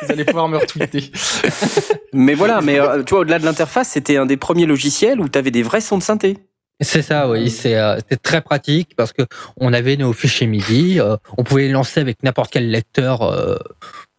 Vous 0.02 0.12
allez 0.12 0.26
pouvoir 0.26 0.50
me 0.50 0.58
retweeter. 0.58 1.10
Mais 2.14 2.34
voilà, 2.34 2.60
mais 2.62 2.80
euh, 2.80 3.04
tu 3.04 3.12
vois, 3.12 3.20
au-delà 3.22 3.40
de 3.40 3.46
l'interface, 3.46 3.90
c'était 3.90 4.18
un 4.18 4.26
des 4.26 4.38
premiers 4.38 4.66
logiciels 4.66 5.20
où 5.22 5.28
tu 5.30 5.38
avais 5.38 5.52
des 5.52 5.64
vrais 5.64 5.82
sons 5.82 5.98
de 5.98 6.04
synthé. 6.04 6.38
C'est 6.82 7.02
ça, 7.02 7.30
oui. 7.30 7.50
C'est 7.50 7.78
euh, 7.78 7.98
c'est 8.10 8.22
très 8.22 8.42
pratique 8.42 8.96
parce 8.98 9.14
que 9.14 9.22
on 9.58 9.72
avait 9.72 9.96
nos 9.96 10.12
fichiers 10.12 10.46
MIDI, 10.48 11.00
euh, 11.00 11.16
on 11.38 11.44
pouvait 11.44 11.64
les 11.64 11.72
lancer 11.72 12.02
avec 12.02 12.22
n'importe 12.22 12.52
quel 12.52 12.70
lecteur 12.70 13.22
euh, 13.22 13.58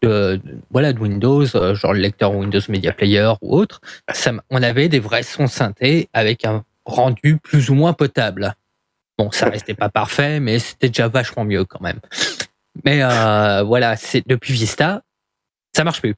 de, 0.01 0.39
de- 0.43 0.57
voilà 0.71 0.91
de 0.91 0.99
Windows, 0.99 1.45
euh, 1.55 1.75
genre 1.75 1.93
le 1.93 1.99
lecteur 1.99 2.33
Windows 2.33 2.59
Media 2.69 2.93
Player 2.93 3.31
ou 3.41 3.55
autre. 3.55 3.79
Ça, 4.11 4.31
on 4.49 4.63
avait 4.63 4.89
des 4.89 4.99
vrais 4.99 5.21
sons 5.23 5.47
synthés 5.47 6.09
avec 6.13 6.45
un 6.45 6.63
rendu 6.85 7.37
plus 7.37 7.69
ou 7.69 7.75
moins 7.75 7.93
potable. 7.93 8.55
Bon, 9.19 9.29
ça 9.31 9.49
restait 9.49 9.73
pas 9.75 9.89
parfait, 9.89 10.39
mais 10.39 10.57
c'était 10.57 10.87
déjà 10.89 11.07
vachement 11.07 11.43
mieux 11.45 11.63
quand 11.65 11.81
même. 11.81 11.99
Mais 12.85 13.01
euh, 13.03 13.61
voilà, 13.63 13.95
c'est 13.97 14.23
depuis 14.27 14.53
Vista, 14.53 15.01
ça 15.75 15.83
marche 15.83 16.01
plus. 16.01 16.15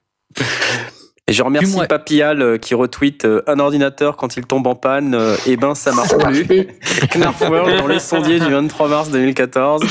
Et 1.29 1.33
je 1.33 1.43
remercie 1.43 1.67
Dis-moi. 1.67 1.85
Papillal 1.85 2.41
euh, 2.41 2.57
qui 2.57 2.73
retweet 2.73 3.23
euh, 3.23 3.43
un 3.45 3.59
ordinateur 3.59 4.17
quand 4.17 4.35
il 4.35 4.45
tombe 4.45 4.65
en 4.65 4.73
panne, 4.73 5.13
euh, 5.13 5.35
eh 5.45 5.57
ben 5.57 5.75
ça 5.75 5.91
marche 5.91 6.17
plus. 6.17 6.67
Knarf 7.15 7.39
World 7.41 7.77
dans 7.77 7.87
les 7.87 7.99
sondiers 7.99 8.39
du 8.39 8.49
23 8.51 8.87
mars 8.87 9.11
2014. 9.11 9.83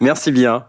Merci 0.00 0.32
bien. 0.32 0.64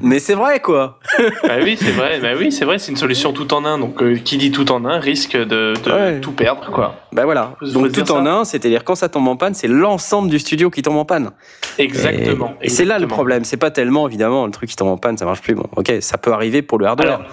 Mais 0.00 0.18
c'est 0.20 0.34
vrai 0.34 0.60
quoi. 0.60 0.98
Bah 1.42 1.56
oui, 1.62 1.76
c'est 1.78 1.90
vrai. 1.90 2.20
Bah 2.20 2.30
oui, 2.38 2.52
c'est 2.52 2.64
vrai. 2.64 2.78
C'est 2.78 2.90
une 2.92 2.96
solution 2.96 3.32
tout 3.32 3.52
en 3.52 3.64
un. 3.64 3.78
Donc, 3.78 4.02
euh, 4.02 4.16
qui 4.16 4.38
dit 4.38 4.52
tout 4.52 4.70
en 4.70 4.84
un 4.84 4.98
risque 5.00 5.36
de, 5.36 5.74
de 5.74 5.90
Ouais. 5.90 6.20
tout 6.20 6.32
perdre, 6.32 6.70
quoi. 6.70 6.94
Bah 7.12 7.24
voilà. 7.24 7.56
Donc 7.72 7.92
tout 7.92 8.10
en 8.12 8.24
un, 8.26 8.44
c'est-à-dire 8.44 8.84
quand 8.84 8.94
ça 8.94 9.08
tombe 9.08 9.26
en 9.28 9.36
panne, 9.36 9.54
c'est 9.54 9.68
l'ensemble 9.68 10.30
du 10.30 10.38
studio 10.38 10.70
qui 10.70 10.82
tombe 10.82 10.96
en 10.96 11.04
panne. 11.04 11.30
Exactement. 11.78 12.54
Et, 12.62 12.66
et 12.66 12.68
c'est 12.68 12.84
là 12.84 12.98
le 12.98 13.08
problème. 13.08 13.44
C'est 13.44 13.56
pas 13.56 13.70
tellement 13.70 14.06
évidemment 14.06 14.46
le 14.46 14.52
truc 14.52 14.70
qui 14.70 14.76
tombe 14.76 14.88
en 14.88 14.98
panne, 14.98 15.18
ça 15.18 15.24
marche 15.24 15.42
plus. 15.42 15.54
Bon, 15.54 15.66
ok, 15.76 15.94
ça 16.00 16.16
peut 16.16 16.32
arriver 16.32 16.62
pour 16.62 16.78
le 16.78 16.86
hardware. 16.86 17.14
Alors, 17.14 17.26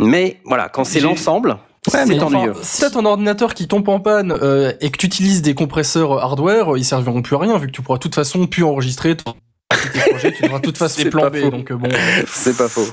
Mais 0.00 0.40
voilà, 0.44 0.68
quand 0.68 0.84
c'est 0.84 1.00
l'ensemble, 1.00 1.58
c'est 1.86 2.22
ennuyeux. 2.22 2.52
enfin, 2.52 2.60
si 2.62 2.80
t'as 2.80 2.90
ton 2.90 3.04
ordinateur 3.04 3.54
qui 3.54 3.68
tombe 3.68 3.88
en 3.88 4.00
panne 4.00 4.32
euh, 4.32 4.72
et 4.80 4.90
que 4.90 4.96
tu 4.96 5.06
utilises 5.06 5.42
des 5.42 5.54
compresseurs 5.54 6.22
hardware, 6.22 6.76
ils 6.76 6.84
serviront 6.84 7.22
plus 7.22 7.36
à 7.36 7.40
rien 7.40 7.58
vu 7.58 7.66
que 7.66 7.72
tu 7.72 7.82
pourras 7.82 7.98
de 7.98 8.02
toute 8.02 8.14
façon 8.14 8.46
plus 8.46 8.64
enregistrer 8.64 9.16
ton 9.16 9.34
tes 9.92 10.10
projets, 10.10 10.32
tu 10.32 10.42
devras 10.42 10.58
de 10.58 10.64
toute 10.64 10.78
façon 10.78 10.94
C'est 10.98 11.04
les 11.04 11.10
plan 11.10 11.22
pas 11.22 11.30
B. 11.30 11.36
faux. 11.36 11.50
Donc 11.50 11.70
euh, 11.70 11.76
bon. 11.76 11.88
C'est 12.26 12.56
pas 12.56 12.68
faux. 12.68 12.86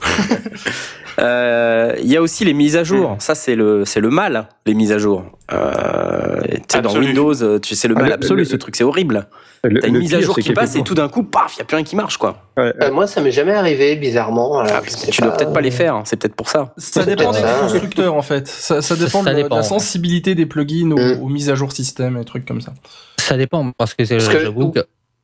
Euh, 1.19 1.93
Il 2.01 2.09
y 2.09 2.15
a 2.15 2.21
aussi 2.21 2.45
les 2.45 2.53
mises 2.53 2.77
à 2.77 2.83
jour. 2.83 3.17
Ça, 3.19 3.35
c'est 3.35 3.55
le, 3.55 3.83
c'est 3.85 3.99
le 3.99 4.09
mal, 4.09 4.47
les 4.65 4.73
mises 4.73 4.91
à 4.93 4.97
jour. 4.97 5.25
Euh, 5.51 6.39
tu 6.41 6.57
sais, 6.69 6.81
dans. 6.81 6.95
Windows, 6.97 7.43
euh, 7.43 7.59
tu 7.59 7.75
sais, 7.75 7.87
le 7.89 7.95
Ah, 7.97 7.99
mal 8.01 8.07
le- 8.09 8.13
absolu, 8.15 8.39
le- 8.39 8.45
ce 8.45 8.55
truc, 8.55 8.75
c'est 8.77 8.83
horrible. 8.85 9.27
Le- 9.63 9.79
T'as 9.81 9.87
une 9.89 9.95
le 9.95 9.99
mise 9.99 10.15
à 10.15 10.21
jour 10.21 10.33
c'est 10.35 10.41
qui 10.41 10.53
passe 10.53 10.75
et 10.77 10.83
tout 10.83 10.95
d'un 10.95 11.09
coup, 11.09 11.23
paf, 11.23 11.53
il 11.55 11.57
n'y 11.57 11.61
a 11.63 11.65
plus 11.65 11.75
rien 11.75 11.83
qui 11.83 11.95
marche, 11.97 12.17
quoi. 12.17 12.41
Ouais, 12.57 12.73
Euh, 12.81 12.91
moi, 12.91 13.07
ça 13.07 13.21
m'est 13.21 13.31
jamais 13.31 13.53
arrivé, 13.53 13.95
bizarrement. 13.97 14.59
alors 14.59 14.71
Ah, 14.77 14.81
tu 15.11 15.21
dois 15.21 15.31
peut-être 15.33 15.53
pas 15.53 15.61
les 15.61 15.69
faire, 15.69 15.95
hein, 15.95 16.03
c'est 16.05 16.15
peut-être 16.15 16.35
pour 16.35 16.47
ça. 16.49 16.73
Ça 16.77 17.03
C'est 17.03 17.15
dépend 17.15 17.31
des 17.33 17.41
constructeurs 17.59 18.15
en 18.15 18.21
fait. 18.23 18.47
Ça, 18.47 18.81
ça 18.81 18.95
dépend, 18.95 19.21
Ça 19.23 19.31
de, 19.31 19.37
de 19.37 19.43
dépend, 19.43 19.55
la 19.57 19.61
ouais. 19.61 19.67
sensibilité 19.67 20.33
des 20.33 20.45
plugins 20.45 20.91
aux, 20.91 20.97
Mm. 21.17 21.21
aux 21.21 21.27
mises 21.29 21.49
à 21.49 21.55
jour 21.55 21.71
système 21.73 22.17
et 22.17 22.25
trucs 22.25 22.45
comme 22.45 22.61
ça. 22.61 22.73
Ça 23.19 23.35
dépend, 23.37 23.69
parce 23.77 23.93
que, 23.93 24.03
j'avoue 24.05 24.71
que, 24.71 24.79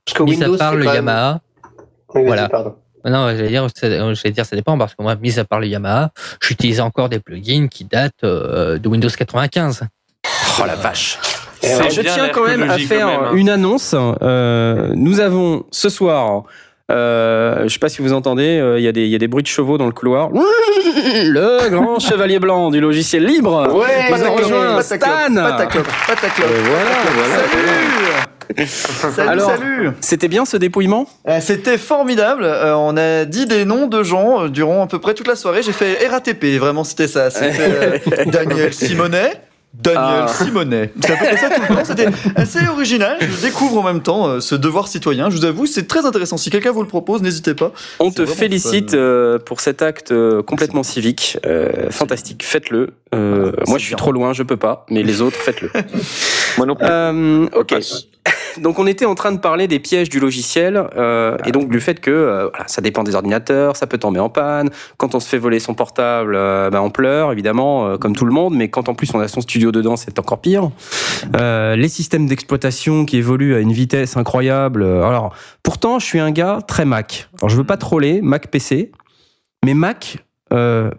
Parce 0.06 0.18
que 0.18 0.24
Windows, 0.24 0.54
à 0.56 0.58
part 0.58 0.72
c'est 0.74 0.78
le 0.78 0.86
Yamaha, 0.86 1.40
Oui, 2.16 2.24
Voilà. 2.26 2.50
pardon. 2.50 2.76
non, 3.06 3.28
j'allais 3.30 3.48
dire, 3.50 3.68
ça- 3.76 3.90
j'allais 4.14 4.32
dire, 4.34 4.46
ça 4.46 4.56
dépend, 4.56 4.78
parce 4.78 4.96
que 4.96 5.02
moi, 5.04 5.16
mis 5.16 5.40
à 5.40 5.46
part 5.46 5.60
le 5.60 5.68
Yamaha, 5.68 6.12
j'utilise 6.42 6.82
encore 6.82 7.10
des 7.10 7.20
plugins 7.20 7.68
qui 7.70 7.86
datent 7.86 8.14
euh, 8.24 8.78
de 8.80 8.88
Windows 8.90 9.10
95. 9.10 9.84
Oh 10.60 10.64
la 10.66 10.76
vache. 10.76 11.20
Alors, 11.64 11.82
ouais, 11.82 11.90
je 11.90 12.02
tiens 12.02 12.30
quand 12.34 12.46
même 12.46 12.70
à 12.70 12.78
faire 12.78 13.08
même, 13.08 13.20
hein. 13.26 13.32
une 13.34 13.50
annonce. 13.50 13.96
Euh, 14.22 14.92
nous 14.96 15.20
avons 15.20 15.66
ce 15.72 15.90
soir, 15.90 16.44
euh, 16.92 17.64
je 17.64 17.68
sais 17.70 17.80
pas 17.80 17.90
si 17.90 18.02
vous 18.02 18.14
entendez, 18.14 18.60
euh, 18.60 18.78
il 18.80 18.84
y, 18.84 18.88
a 18.88 18.92
des- 18.92 19.06
il 19.06 19.10
y 19.10 19.16
a 19.16 19.18
des 19.18 19.28
bruits 19.28 19.44
de 19.44 19.48
chevaux 19.48 19.78
dans 19.78 19.86
le 19.88 19.92
couloir. 19.92 20.30
Le 20.34 21.70
grand 21.70 22.00
chevalier 22.00 22.40
blanc 22.40 22.70
du 22.72 22.80
logiciel 22.80 23.26
libre. 23.26 23.74
Ouais, 23.74 24.10
nous 24.12 24.34
rejoint 24.36 24.82
Stan. 24.82 24.98
Euh, 25.36 25.38
voilà, 25.38 25.68
voilà. 25.68 27.36
Salut 27.36 28.28
Salut, 28.66 29.30
Alors- 29.30 29.50
salut 29.52 29.90
C'était 30.02 30.28
bien 30.28 30.46
ce 30.46 30.58
dépouillement? 30.58 31.08
Euh, 31.28 31.40
C'était 31.42 31.78
formidable. 31.78 32.44
Euh, 32.44 32.74
on 32.76 32.96
a 32.98 33.26
dit 33.26 33.46
des 33.46 33.66
noms 33.66 33.88
de 33.88 34.04
gens 34.04 34.44
euh, 34.46 34.48
durant 34.50 34.84
à 34.84 34.88
peu 34.88 35.00
près 35.00 35.14
toute 35.14 35.28
la 35.28 35.36
soirée. 35.36 35.62
J'ai 35.64 35.72
fait 35.74 36.08
RATP, 36.08 36.58
vraiment, 36.60 36.84
c'était 36.84 37.08
ça. 37.08 37.30
C'était 37.30 37.52
euh, 37.60 38.26
Daniel 38.28 38.74
Simonet. 38.74 39.42
Daniel 39.74 40.24
Ah. 40.26 40.28
Simonet. 40.28 40.92
C'est 41.02 41.12
à 41.12 41.18
peu 41.18 41.26
près 41.26 41.38
ça 41.38 41.50
tout 41.52 41.62
le 41.70 41.76
temps. 41.76 41.86
C'était 41.86 42.08
assez 42.36 42.68
original. 42.68 43.18
Je 43.22 43.42
découvre 43.46 43.78
en 43.80 43.84
même 43.84 44.02
temps 44.02 44.28
euh, 44.28 44.40
ce 44.40 44.56
devoir 44.56 44.88
citoyen. 44.88 45.30
Je 45.30 45.36
vous 45.36 45.46
avoue, 45.46 45.68
c'est 45.68 45.88
très 45.88 46.06
intéressant. 46.06 46.38
Si 46.38 46.50
quelqu'un 46.50 46.72
vous 46.72 46.82
le 46.82 46.88
propose, 46.88 47.22
n'hésitez 47.22 47.54
pas. 47.54 47.72
On 48.00 48.10
te 48.10 48.26
félicite 48.26 48.96
euh, 48.96 49.38
pour 49.38 49.60
cet 49.62 49.84
acte 49.84 50.12
complètement 50.48 50.82
civique. 50.84 51.38
Euh, 51.46 51.92
fantastique. 51.92 52.44
Faites-le. 52.44 52.94
Euh, 53.14 53.52
Voilà, 53.52 53.64
moi, 53.68 53.78
je 53.78 53.84
suis 53.84 53.92
bien. 53.92 53.98
trop 53.98 54.12
loin, 54.12 54.34
je 54.34 54.42
peux 54.42 54.58
pas. 54.58 54.86
Mais 54.90 55.04
les 55.04 55.22
autres, 55.22 55.38
faites-le. 55.38 55.70
Moi 56.58 56.66
non 56.66 56.76
plus. 56.76 56.88
Euh, 56.90 57.46
ok. 57.54 57.76
Donc 58.62 58.80
on 58.80 58.88
était 58.88 59.06
en 59.06 59.16
train 59.16 59.32
de 59.32 59.40
parler 59.40 59.68
des 59.68 59.80
pièges 59.80 60.10
du 60.10 60.20
logiciel 60.20 60.88
euh, 60.98 61.38
et 61.46 61.52
donc 61.52 61.70
du 61.70 61.80
fait 61.80 62.00
que 62.00 62.12
euh, 62.12 62.50
voilà, 62.50 62.68
ça 62.68 62.82
dépend 62.82 63.04
des 63.04 63.16
ordinateurs, 63.16 63.76
ça 63.76 63.88
peut 63.88 63.98
tomber 63.98 64.20
en 64.20 64.30
panne. 64.30 64.70
Quand 64.98 65.16
on 65.16 65.20
se 65.20 65.28
fait 65.28 65.38
voler 65.38 65.60
son 65.60 65.74
portable, 65.74 66.36
euh, 66.36 66.70
ben, 66.70 66.82
on 66.82 66.90
pleure 66.90 67.32
évidemment, 67.32 67.88
euh, 67.88 67.98
comme 67.98 68.16
tout 68.16 68.26
le 68.26 68.32
monde. 68.32 68.56
Mais 68.56 68.70
quand 68.70 68.90
en 68.90 68.96
plus 68.96 69.14
on 69.14 69.20
a 69.20 69.28
son 69.28 69.42
studio 69.42 69.72
dedans, 69.72 69.96
c'est 69.96 70.20
encore 70.20 70.40
pire. 70.40 70.70
Les 71.34 71.90
systèmes 71.90 72.28
d'exploitation 72.28 73.06
qui 73.06 73.18
évoluent 73.18 73.56
à 73.56 73.60
une 73.60 73.72
vitesse 73.72 74.18
incroyable. 74.18 74.84
Alors 74.84 75.34
pourtant, 75.64 76.00
je 76.00 76.06
suis 76.06 76.20
un 76.20 76.32
gars 76.32 76.60
très 76.68 76.86
Mac. 76.86 77.30
Alors 77.40 77.50
je 77.50 77.58
veux 77.58 77.64
pas 77.64 77.78
troller 77.78 78.22
Mac 78.22 78.50
PC, 78.50 78.92
mais 79.66 79.74
Mac, 79.74 80.18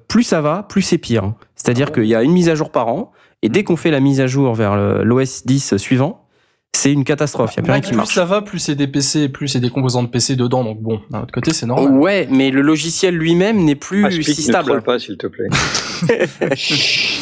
plus 0.08 0.22
ça 0.22 0.40
va, 0.40 0.64
plus 0.68 0.82
c'est 0.82 0.98
pire. 0.98 1.32
C'est-à-dire 1.56 1.92
qu'il 1.92 2.06
y 2.06 2.14
a 2.14 2.22
une 2.22 2.32
mise 2.32 2.48
à 2.48 2.54
jour 2.54 2.70
par 2.70 2.88
an 2.88 3.12
et 3.42 3.48
dès 3.48 3.64
qu'on 3.64 3.76
fait 3.76 3.90
la 3.90 4.00
mise 4.00 4.20
à 4.20 4.26
jour 4.26 4.54
vers 4.54 4.76
l'OS 4.76 5.46
10 5.46 5.76
suivant, 5.76 6.27
c'est 6.74 6.92
une 6.92 7.04
catastrophe. 7.04 7.54
Il 7.56 7.60
n'y 7.60 7.60
a 7.60 7.64
plus 7.64 7.72
rien 7.72 7.80
qui 7.80 7.88
plus 7.88 7.96
marche. 7.96 8.14
ça 8.14 8.24
va, 8.24 8.40
plus 8.42 8.58
c'est 8.58 8.74
des 8.74 8.86
PC, 8.86 9.28
plus 9.28 9.48
c'est 9.48 9.60
des 9.60 9.70
composants 9.70 10.02
de 10.02 10.08
PC 10.08 10.36
dedans. 10.36 10.62
Donc 10.64 10.80
bon, 10.80 11.00
d'un 11.10 11.22
autre 11.22 11.32
côté, 11.32 11.52
c'est 11.52 11.66
normal. 11.66 11.92
Ouais, 11.92 12.28
mais 12.30 12.50
le 12.50 12.62
logiciel 12.62 13.16
lui-même 13.16 13.64
n'est 13.64 13.74
plus 13.74 14.22
si 14.22 14.30
ne 14.30 14.34
stable. 14.34 14.68
troll 14.68 14.82
pas, 14.82 14.98
s'il 14.98 15.16
te 15.16 15.26
plaît. 15.26 15.48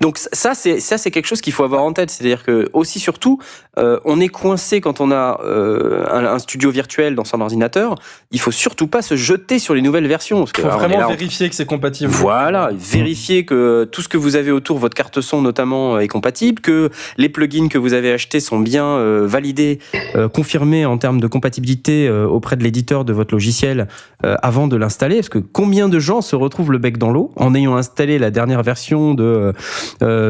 Donc 0.00 0.18
ça, 0.18 0.54
c'est 0.54 0.80
ça, 0.80 0.98
c'est 0.98 1.10
quelque 1.10 1.26
chose 1.26 1.40
qu'il 1.40 1.52
faut 1.52 1.64
avoir 1.64 1.82
en 1.82 1.92
tête. 1.92 2.10
C'est-à-dire 2.10 2.42
que 2.44 2.68
aussi 2.72 2.98
surtout, 3.00 3.38
euh, 3.78 3.98
on 4.04 4.20
est 4.20 4.28
coincé 4.28 4.80
quand 4.80 5.00
on 5.00 5.10
a 5.10 5.40
euh, 5.44 6.04
un, 6.10 6.24
un 6.26 6.38
studio 6.38 6.70
virtuel 6.70 7.14
dans 7.14 7.24
son 7.24 7.40
ordinateur. 7.40 7.94
Il 8.30 8.40
faut 8.40 8.50
surtout 8.50 8.86
pas 8.86 9.02
se 9.02 9.16
jeter 9.16 9.58
sur 9.58 9.74
les 9.74 9.82
nouvelles 9.82 10.06
versions. 10.06 10.38
Parce 10.40 10.52
que 10.52 10.60
Il 10.60 10.64
faut 10.64 10.68
alors, 10.68 10.80
vraiment 10.80 10.98
là, 10.98 11.06
on- 11.08 11.10
vérifier 11.12 11.48
que 11.48 11.54
c'est 11.54 11.66
compatible. 11.66 12.10
Voilà, 12.10 12.70
vérifier 12.74 13.44
que 13.44 13.84
tout 13.90 14.02
ce 14.02 14.08
que 14.08 14.16
vous 14.18 14.36
avez 14.36 14.50
autour, 14.50 14.78
votre 14.78 14.94
carte 14.94 15.20
son 15.20 15.42
notamment, 15.42 15.98
est 15.98 16.08
compatible, 16.08 16.60
que 16.60 16.90
les 17.16 17.28
plugins 17.28 17.68
que 17.68 17.78
vous 17.78 17.92
avez 17.92 18.12
achetés 18.12 18.40
sont 18.40 18.58
bien 18.60 18.84
euh, 18.86 19.26
validés, 19.26 19.78
confirmés 20.32 20.84
en 20.86 20.98
termes 20.98 21.20
de 21.20 21.26
compatibilité 21.26 22.10
auprès 22.10 22.56
de 22.56 22.62
l'éditeur 22.62 23.04
de 23.04 23.12
votre 23.12 23.34
logiciel 23.34 23.88
avant 24.22 24.66
de 24.68 24.76
l'installer. 24.76 25.16
Parce 25.16 25.28
que 25.28 25.38
combien 25.38 25.88
de 25.88 25.98
gens 25.98 26.20
se 26.20 26.36
retrouvent 26.36 26.72
le 26.72 26.78
bec 26.78 26.98
dans 26.98 27.10
l'eau 27.10 27.32
en 27.36 27.54
ayant 27.54 27.76
installé 27.76 28.18
la 28.18 28.30
dernière 28.30 28.62
version 28.62 29.14
de 29.14 29.22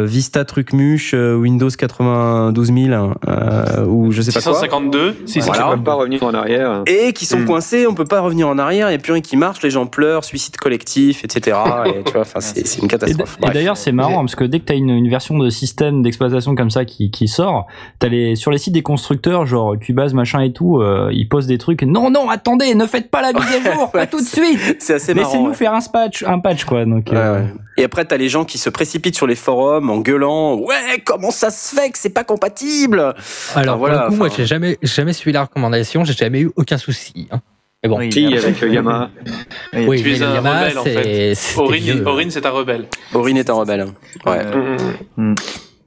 Vista 0.07 0.45
Trucmuche 0.45 1.15
euh, 1.15 1.35
Windows 1.37 1.69
92 1.71 2.73
000 2.73 3.13
euh, 3.29 3.85
ou 3.87 4.13
je 4.13 4.23
sais 4.23 4.33
pas 4.33 4.41
quoi 4.41 4.53
652, 4.55 5.17
si 5.27 5.41
Voilà. 5.41 5.77
Pas 5.85 5.95
revenir 5.95 6.23
en 6.23 6.35
arrière. 6.35 6.83
et 6.87 7.13
qui 7.13 7.27
sont 7.27 7.41
Mm. 7.41 7.47
coincés, 7.47 7.87
on 7.87 7.95
peut 7.95 8.05
pas 8.05 8.21
revenir 8.21 8.47
en 8.49 8.59
arrière, 8.59 8.89
il 8.89 8.93
n'y 8.93 8.97
a 8.97 8.99
plus 9.01 9.13
rien 9.13 9.23
qui 9.23 9.37
marche, 9.37 9.63
les 9.63 9.71
gens 9.71 9.87
pleurent, 9.87 10.25
suicide 10.25 10.57
collectif, 10.57 11.25
etc. 11.25 11.57
Et 11.87 12.03
tu 12.05 12.13
vois, 12.13 12.25
c'est 12.41 12.79
une 12.81 12.89
catastrophe. 12.89 13.39
et 13.43 13.51
d'ailleurs, 13.51 13.77
c'est 13.77 13.93
marrant 13.93 14.21
parce 14.21 14.37
que 14.37 14.45
dès 14.45 14.61
que 14.61 14.67
tu 14.67 14.73
as 14.73 14.77
une, 14.77 14.91
une 14.91 15.09
version 15.09 15.39
de 15.39 15.49
système 15.51 16.03
d'exploitation 16.03 16.55
comme 16.55 16.71
ça 16.71 16.85
qui, 16.85 17.11
qui 17.11 17.27
sort, 17.29 17.67
t'as 17.99 18.09
les 18.09 18.37
sur 18.37 18.51
les 18.51 18.59
sites 18.59 18.75
des 18.75 18.83
constructeurs, 18.83 19.47
genre 19.47 19.77
Cubase, 19.79 20.15
machin 20.15 20.41
et 20.41 20.53
tout, 20.53 20.79
euh, 20.81 21.09
ils 21.13 21.29
posent 21.29 21.47
des 21.47 21.59
trucs. 21.59 21.83
Non, 21.83 22.11
non, 22.11 22.29
attendez, 22.31 22.75
ne 22.75 22.87
faites 22.87 23.11
pas 23.11 23.23
la 23.23 23.33
mise 23.33 23.67
à 23.67 23.73
jour, 23.75 23.91
pas 23.93 24.07
tout 24.07 24.21
de 24.21 24.25
suite. 24.27 24.77
c'est 24.79 24.95
assez 24.95 25.15
marrant. 25.15 25.27
Laissez-nous 25.29 25.49
ouais. 25.51 25.55
faire 25.55 25.75
un 25.75 25.81
patch, 25.81 26.23
un 26.25 26.39
patch 26.39 26.65
quoi. 26.65 26.85
Donc, 26.85 27.09
Ouais, 27.11 27.17
euh, 27.17 27.41
ouais. 27.41 27.47
Et 27.79 27.85
après, 27.85 28.05
t'as 28.05 28.17
les 28.19 28.29
gens 28.29 28.45
qui 28.45 28.59
se 28.59 28.69
précipitent 28.71 29.02
sur 29.11 29.27
les 29.27 29.35
forums 29.35 29.91
en 29.91 29.99
gueulant 29.99 30.55
Ouais, 30.55 31.01
comment 31.05 31.31
ça 31.31 31.51
se 31.51 31.75
fait 31.75 31.91
que 31.91 31.99
c'est 31.99 32.11
pas 32.11 32.25
compatible? 32.25 33.15
Alors, 33.55 33.79
voilà, 33.79 33.95
pour 33.99 34.05
le 34.05 34.11
coup, 34.11 34.17
moi, 34.17 34.27
enfin- 34.29 34.37
j'ai 34.39 34.47
jamais, 34.47 34.79
jamais 34.83 35.13
suivi 35.13 35.33
la 35.33 35.43
recommandation, 35.43 36.05
j'ai 36.05 36.13
jamais 36.13 36.41
eu 36.43 36.51
aucun 36.57 36.79
souci. 36.79 37.29
hein. 37.31 37.41
Mais 37.83 37.89
bon. 37.89 37.99
Oui. 37.99 38.13
Si, 38.13 38.25
avec 38.27 38.63
euh, 38.63 38.69
Yamaha. 38.69 39.11
Oui. 39.73 39.85
Oui, 39.89 40.03
Tu 40.03 40.13
es 40.15 40.23
un 40.23 40.35
Yamaha, 40.35 40.61
rebelle, 40.67 40.79
en 40.79 40.85
c'est- 40.85 41.35
fait. 41.35 41.61
Aurine, 42.07 42.31
c'est 42.31 42.47
un 42.47 42.51
rebelle. 42.51 42.87
Aurine 43.13 43.37
est 43.39 43.51
un 43.51 43.55
rebelle. 43.55 43.87
Ouais. 44.25 44.39
Euh, 44.47 44.77
Mm, 45.17 45.35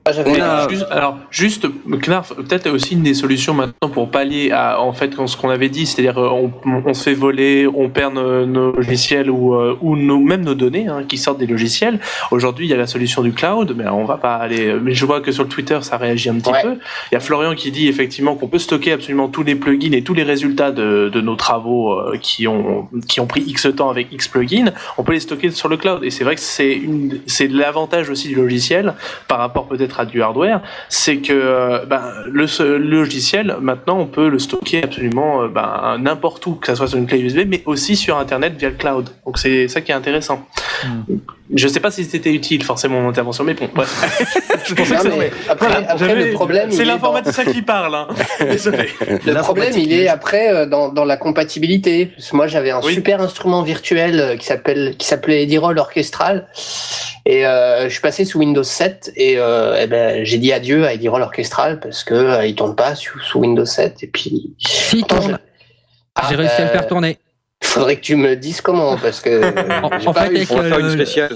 On 0.07 0.39
a- 0.39 0.67
Juste- 0.69 0.85
alors, 0.91 1.17
juste, 1.31 1.65
Knarf, 1.87 2.33
peut-être 2.35 2.69
aussi 2.69 2.93
une 2.93 3.01
des 3.01 3.15
solutions 3.15 3.55
maintenant 3.55 3.89
pour 3.91 4.11
pallier 4.11 4.51
à 4.51 4.79
en 4.79 4.93
fait 4.93 5.11
ce 5.25 5.35
qu'on 5.35 5.49
avait 5.49 5.69
dit, 5.69 5.87
c'est-à-dire 5.87 6.19
euh, 6.19 6.29
on, 6.29 6.51
on 6.85 6.93
se 6.93 7.01
fait 7.01 7.15
voler, 7.15 7.65
on 7.73 7.89
perd 7.89 8.13
nos, 8.13 8.45
nos 8.45 8.71
logiciels 8.73 9.31
ou, 9.31 9.55
euh, 9.55 9.75
ou 9.81 9.95
nos, 9.97 10.19
même 10.19 10.43
nos 10.45 10.53
données 10.53 10.85
hein, 10.87 11.01
qui 11.07 11.17
sortent 11.17 11.39
des 11.39 11.47
logiciels. 11.47 11.99
Aujourd'hui, 12.29 12.67
il 12.67 12.69
y 12.69 12.73
a 12.75 12.77
la 12.77 12.85
solution 12.85 13.23
du 13.23 13.31
cloud, 13.33 13.73
mais 13.75 13.87
on 13.87 14.05
va 14.05 14.17
pas 14.17 14.35
aller. 14.35 14.75
Mais 14.79 14.93
je 14.93 15.03
vois 15.07 15.21
que 15.21 15.31
sur 15.31 15.41
le 15.41 15.49
Twitter, 15.49 15.79
ça 15.81 15.97
réagit 15.97 16.29
un 16.29 16.35
petit 16.35 16.51
Ouais. 16.51 16.61
peu. 16.61 16.73
Il 17.11 17.15
y 17.15 17.17
a 17.17 17.19
Florian 17.19 17.55
qui 17.55 17.71
dit 17.71 17.87
effectivement 17.87 18.35
qu'on 18.35 18.47
peut 18.47 18.59
stocker 18.59 18.91
absolument 18.91 19.27
tous 19.27 19.41
les 19.41 19.55
plugins 19.55 19.93
et 19.93 20.03
tous 20.03 20.13
les 20.13 20.21
résultats 20.23 20.71
de, 20.71 21.09
de 21.11 21.21
nos 21.21 21.35
travaux 21.35 21.93
euh, 21.93 22.17
qui 22.21 22.47
ont 22.47 22.87
qui 23.07 23.19
ont 23.21 23.25
pris 23.27 23.41
X 23.41 23.67
temps 23.75 23.89
avec 23.89 24.11
X 24.13 24.27
plugins. 24.27 24.71
On 24.99 25.03
peut 25.03 25.13
les 25.13 25.19
stocker 25.19 25.49
sur 25.49 25.67
le 25.67 25.77
cloud 25.77 26.03
et 26.03 26.11
c'est 26.11 26.23
vrai 26.23 26.35
que 26.35 26.41
c'est 26.41 26.79
c'est 27.25 27.47
l'avantage 27.47 28.11
aussi 28.11 28.27
du 28.27 28.35
logiciel 28.35 28.93
par 29.27 29.39
rapport 29.39 29.67
peut-être 29.67 29.94
à 29.99 30.05
du 30.05 30.21
hardware, 30.21 30.61
c'est 30.89 31.17
que 31.17 31.33
euh, 31.33 31.85
ben, 31.85 32.01
le, 32.25 32.77
logiciel, 32.77 33.57
maintenant, 33.61 33.99
on 33.99 34.05
peut 34.07 34.29
le 34.29 34.39
stocker 34.39 34.83
absolument 34.83 35.43
euh, 35.43 35.47
ben, 35.47 35.97
n'importe 35.99 36.45
où, 36.47 36.55
que 36.55 36.67
ce 36.67 36.75
soit 36.75 36.87
sur 36.87 36.97
une 36.97 37.07
clé 37.07 37.19
USB, 37.19 37.39
mais 37.47 37.61
aussi 37.65 37.95
sur 37.95 38.17
Internet 38.17 38.53
via 38.57 38.69
le 38.69 38.75
cloud. 38.75 39.09
Donc 39.25 39.37
c'est 39.37 39.67
ça 39.67 39.81
qui 39.81 39.91
est 39.91 39.95
intéressant. 39.95 40.45
Je 41.53 41.67
sais 41.67 41.79
pas 41.79 41.91
si 41.91 42.03
c'était 42.05 42.33
utile, 42.33 42.63
forcément, 42.63 42.99
mon 43.01 43.09
intervention, 43.09 43.43
mais 43.43 43.53
bon, 43.53 43.69
bref. 43.73 43.91
Je 44.65 44.73
pensais 44.73 44.95
Non, 44.95 45.01
que 45.03 45.07
mais 45.09 45.13
c'était- 45.29 45.49
après, 45.49 45.67
Voilà, 45.67 45.91
après, 45.91 46.07
j'avais- 46.09 46.25
le 46.27 46.33
problème, 46.33 46.71
C'est 46.71 46.81
est 46.81 46.85
dans- 46.85 46.93
l'informaticien 46.93 47.45
qui 47.45 47.61
parle, 47.61 47.93
hein. 47.95 48.07
Désolé. 48.39 48.89
Le 49.25 49.41
problème, 49.41 49.73
il 49.77 49.93
est 49.93 50.07
après 50.07 50.49
euh, 50.51 50.65
dans, 50.65 50.89
dans 50.89 51.05
la 51.05 51.17
compatibilité. 51.17 52.07
Parce 52.07 52.31
que 52.31 52.35
moi, 52.35 52.47
j'avais 52.47 52.71
un 52.71 52.81
Oui. 52.83 52.93
super 52.95 53.21
instrument 53.21 53.61
virtuel 53.61 54.37
qui 54.39 54.45
s'appelle 54.47 54.95
qui 54.97 55.05
s'appelait 55.07 55.43
Edirol 55.43 55.77
Orchestral, 55.77 56.47
et 57.25 57.45
euh, 57.45 57.85
je 57.85 57.89
suis 57.89 58.01
passé 58.01 58.23
sous 58.25 58.39
Windows 58.39 58.63
7 58.63 59.11
et, 59.15 59.35
euh, 59.37 59.77
eh 59.81 59.87
ben, 59.87 60.23
j'ai 60.23 60.37
dit 60.37 60.53
adieu 60.53 60.85
à 60.85 60.93
Edirol 60.93 61.21
Orchestral 61.21 61.79
parce 61.79 62.03
que 62.03 62.13
euh, 62.13 62.45
il 62.45 62.55
tourne 62.55 62.75
pas 62.75 62.93
sous, 62.95 63.19
sous 63.19 63.39
Windows 63.39 63.65
7 63.65 64.03
et 64.03 64.07
puis. 64.07 64.53
Si, 64.59 64.99
il 64.99 65.05
tourne. 65.05 65.39
Ah, 66.15 66.27
J'ai 66.29 66.35
réussi 66.35 66.53
à 66.55 66.59
le 66.61 66.65
bah, 66.67 66.71
faire 66.73 66.87
tourner. 66.87 67.17
Faudrait 67.63 67.95
que 67.95 68.01
tu 68.01 68.15
me 68.15 68.35
dises 68.35 68.61
comment 68.61 68.95
parce 68.97 69.19
que 69.21 69.41
En- 69.81 70.13
pas 70.13 70.21
fait, 70.23 70.27
réussi. 70.27 70.35
avec 70.37 70.51
On 70.51 70.55
va 70.57 70.69
faire 70.69 70.79
une 70.79 70.91
spéciale. 70.91 71.35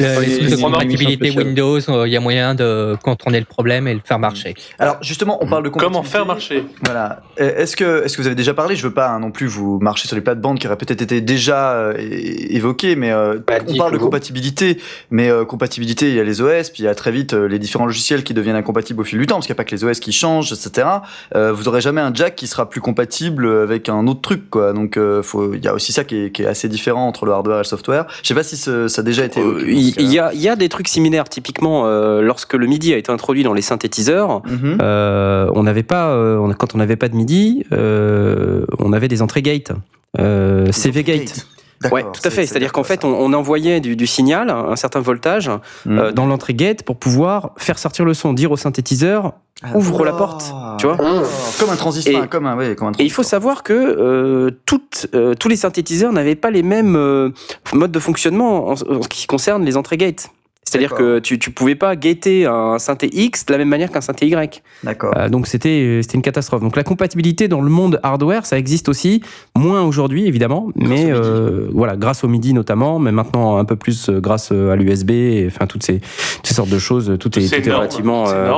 Euh, 0.00 0.56
compatibilité. 0.60 1.30
Windows, 1.36 1.78
euh, 1.88 2.06
il 2.08 2.12
y 2.12 2.16
a 2.16 2.20
moyen 2.20 2.54
de 2.54 2.96
contourner 3.02 3.38
le 3.38 3.46
problème 3.46 3.86
et 3.88 3.94
le 3.94 4.00
faire 4.04 4.18
marcher. 4.18 4.54
Alors 4.78 4.96
justement, 5.00 5.38
on 5.42 5.46
parle 5.46 5.64
de 5.64 5.68
Comment 5.68 6.02
faire 6.02 6.26
marcher? 6.26 6.64
Voilà. 6.84 7.22
Euh, 7.40 7.56
Est-ce 7.56 7.76
que, 7.76 8.04
est-ce 8.04 8.16
que 8.16 8.22
vous 8.22 8.26
avez 8.26 8.36
déjà 8.36 8.54
parlé? 8.54 8.74
Je 8.76 8.82
veux 8.82 8.92
pas 8.94 9.08
hein, 9.10 9.20
non 9.20 9.30
plus 9.30 9.46
vous 9.46 9.78
marcher 9.80 10.08
sur 10.08 10.16
les 10.16 10.22
plates-bandes 10.22 10.58
qui 10.58 10.66
auraient 10.66 10.76
peut-être 10.76 11.02
été 11.02 11.20
déjà 11.20 11.72
euh, 11.72 11.94
évoquées, 11.98 12.96
mais 12.96 13.12
euh, 13.12 13.38
Bah, 13.46 13.54
on 13.66 13.76
parle 13.76 13.92
de 13.92 13.98
compatibilité. 13.98 14.78
Mais 15.10 15.30
euh, 15.30 15.44
compatibilité, 15.44 16.08
il 16.08 16.14
y 16.14 16.20
a 16.20 16.24
les 16.24 16.40
OS, 16.40 16.70
puis 16.70 16.82
il 16.82 16.86
y 16.86 16.88
a 16.88 16.94
très 16.94 17.12
vite 17.12 17.34
euh, 17.34 17.46
les 17.46 17.58
différents 17.58 17.86
logiciels 17.86 18.24
qui 18.24 18.34
deviennent 18.34 18.56
incompatibles 18.56 19.00
au 19.00 19.04
fil 19.04 19.18
du 19.18 19.26
temps, 19.26 19.36
parce 19.36 19.46
qu'il 19.46 19.52
n'y 19.54 19.56
a 19.56 19.62
pas 19.62 19.64
que 19.64 19.74
les 19.74 19.84
OS 19.84 20.00
qui 20.00 20.12
changent, 20.12 20.52
etc. 20.52 20.86
Euh, 21.34 21.52
vous 21.52 21.68
aurez 21.68 21.80
jamais 21.80 22.00
un 22.00 22.12
jack 22.12 22.34
qui 22.36 22.46
sera 22.46 22.68
plus 22.68 22.80
compatible 22.80 23.46
avec 23.62 23.88
un 23.88 24.06
autre 24.06 24.20
truc, 24.20 24.50
quoi. 24.50 24.72
Donc 24.72 24.96
euh, 24.96 25.22
il 25.54 25.64
y 25.64 25.68
a 25.68 25.74
aussi 25.74 25.92
ça 25.92 26.04
qui 26.04 26.16
est, 26.24 26.30
qui 26.32 26.42
est 26.42 26.46
assez 26.46 26.68
différent 26.68 27.06
entre 27.06 27.26
le 27.26 27.32
hardware 27.32 27.56
et 27.58 27.60
le 27.60 27.64
software. 27.64 28.06
Je 28.22 28.28
sais 28.28 28.34
pas 28.34 28.42
si 28.42 28.56
ce- 28.56 28.88
ça 28.88 29.00
a 29.00 29.04
déjà 29.04 29.24
été. 29.24 29.40
Euh, 29.40 29.58
évoqué 29.58 29.75
Il 29.76 30.12
y, 30.12 30.18
a, 30.18 30.32
il 30.32 30.40
y 30.40 30.48
a 30.48 30.56
des 30.56 30.68
trucs 30.68 30.88
similaires. 30.88 31.28
Typiquement, 31.28 31.86
euh, 31.86 32.20
lorsque 32.22 32.54
le 32.54 32.66
MIDI 32.66 32.94
a 32.94 32.96
été 32.96 33.10
introduit 33.12 33.42
dans 33.42 33.52
les 33.54 33.62
synthétiseurs, 33.62 34.42
Mhm. 34.46 34.78
euh, 34.82 35.50
on 35.54 35.62
n'avait 35.64 35.82
pas, 35.82 36.10
euh, 36.10 36.52
quand 36.58 36.74
on 36.74 36.78
n'avait 36.78 36.96
pas 36.96 37.08
de 37.08 37.16
MIDI, 37.16 37.64
euh, 37.72 38.64
on 38.78 38.92
avait 38.92 39.08
des 39.08 39.22
entrées 39.22 39.42
gate, 39.42 39.72
euh, 40.18 40.72
CV 40.72 41.02
gate. 41.02 41.46
Ouais, 41.92 42.02
tout 42.02 42.20
à 42.24 42.30
fait. 42.30 42.42
c'est 42.42 42.46
C'est-à-dire 42.46 42.72
qu'en 42.72 42.84
fait, 42.84 43.04
on, 43.04 43.08
on 43.08 43.32
envoyait 43.32 43.80
du, 43.80 43.96
du 43.96 44.06
signal, 44.06 44.50
un 44.50 44.76
certain 44.76 45.00
voltage, 45.00 45.50
euh, 45.86 46.12
dans 46.12 46.26
l'entrée 46.26 46.54
gate 46.54 46.82
pour 46.82 46.96
pouvoir 46.96 47.50
faire 47.58 47.78
sortir 47.78 48.04
le 48.04 48.14
son, 48.14 48.32
dire 48.32 48.50
au 48.50 48.56
synthétiseur 48.56 49.32
Ah, 49.62 49.76
ouvre 49.76 50.04
la 50.04 50.12
porte, 50.12 50.52
tu 50.78 50.86
vois. 50.86 51.00
Hum. 51.00 51.22
Comme 51.58 51.70
un 51.70 51.76
transistor, 51.76 52.12
Et- 52.14 52.16
enfin, 52.18 52.26
comme 52.26 52.46
un, 52.46 52.56
ouais, 52.56 52.74
comme 52.74 52.88
un 52.88 52.92
Et 52.92 53.04
il 53.04 53.10
faut 53.10 53.16
transistor. 53.22 53.24
savoir 53.24 53.62
que 53.62 53.72
euh, 53.72 54.50
toutes, 54.66 55.06
euh, 55.14 55.34
tous 55.34 55.48
les 55.48 55.56
synthétiseurs 55.56 56.12
n'avaient 56.12 56.34
pas 56.34 56.50
les 56.50 56.62
mêmes 56.62 56.96
euh, 56.96 57.30
modes 57.74 57.92
de 57.92 57.98
fonctionnement 58.00 58.68
en, 58.68 58.72
en 58.72 58.76
ce 58.76 59.08
qui 59.08 59.26
concerne 59.26 59.64
les 59.64 59.76
entrées 59.76 59.96
gate. 59.98 60.28
C'est-à-dire 60.68 60.94
que 60.94 61.20
tu, 61.20 61.38
tu 61.38 61.52
pouvais 61.52 61.76
pas 61.76 61.94
gater 61.94 62.44
un 62.44 62.78
synthé 62.80 63.08
X 63.12 63.46
de 63.46 63.52
la 63.52 63.58
même 63.58 63.68
manière 63.68 63.90
qu'un 63.90 64.00
synthé 64.00 64.26
Y. 64.26 64.62
D'accord. 64.82 65.14
Euh, 65.16 65.28
donc 65.28 65.46
c'était 65.46 65.68
euh, 65.84 66.02
c'était 66.02 66.16
une 66.16 66.22
catastrophe. 66.22 66.60
Donc 66.60 66.74
la 66.74 66.82
compatibilité 66.82 67.46
dans 67.46 67.60
le 67.62 67.70
monde 67.70 68.00
hardware, 68.02 68.44
ça 68.46 68.58
existe 68.58 68.88
aussi, 68.88 69.22
moins 69.56 69.82
aujourd'hui 69.82 70.26
évidemment, 70.26 70.68
mais 70.74 71.04
MIDI. 71.04 71.10
euh, 71.12 71.68
voilà, 71.72 71.96
grâce 71.96 72.24
au 72.24 72.28
MIDI 72.28 72.52
notamment, 72.52 72.98
mais 72.98 73.12
maintenant 73.12 73.58
un 73.58 73.64
peu 73.64 73.76
plus 73.76 74.10
grâce 74.10 74.50
à 74.50 74.74
l'USB, 74.74 75.10
et, 75.12 75.46
enfin 75.46 75.66
toutes 75.66 75.84
ces, 75.84 76.00
toutes 76.00 76.46
ces 76.46 76.54
sortes 76.54 76.68
de 76.70 76.78
choses, 76.80 77.16
tout 77.20 77.38
est, 77.38 77.62
tout 77.62 77.70
relativement, 77.70 78.24
euh, 78.28 78.50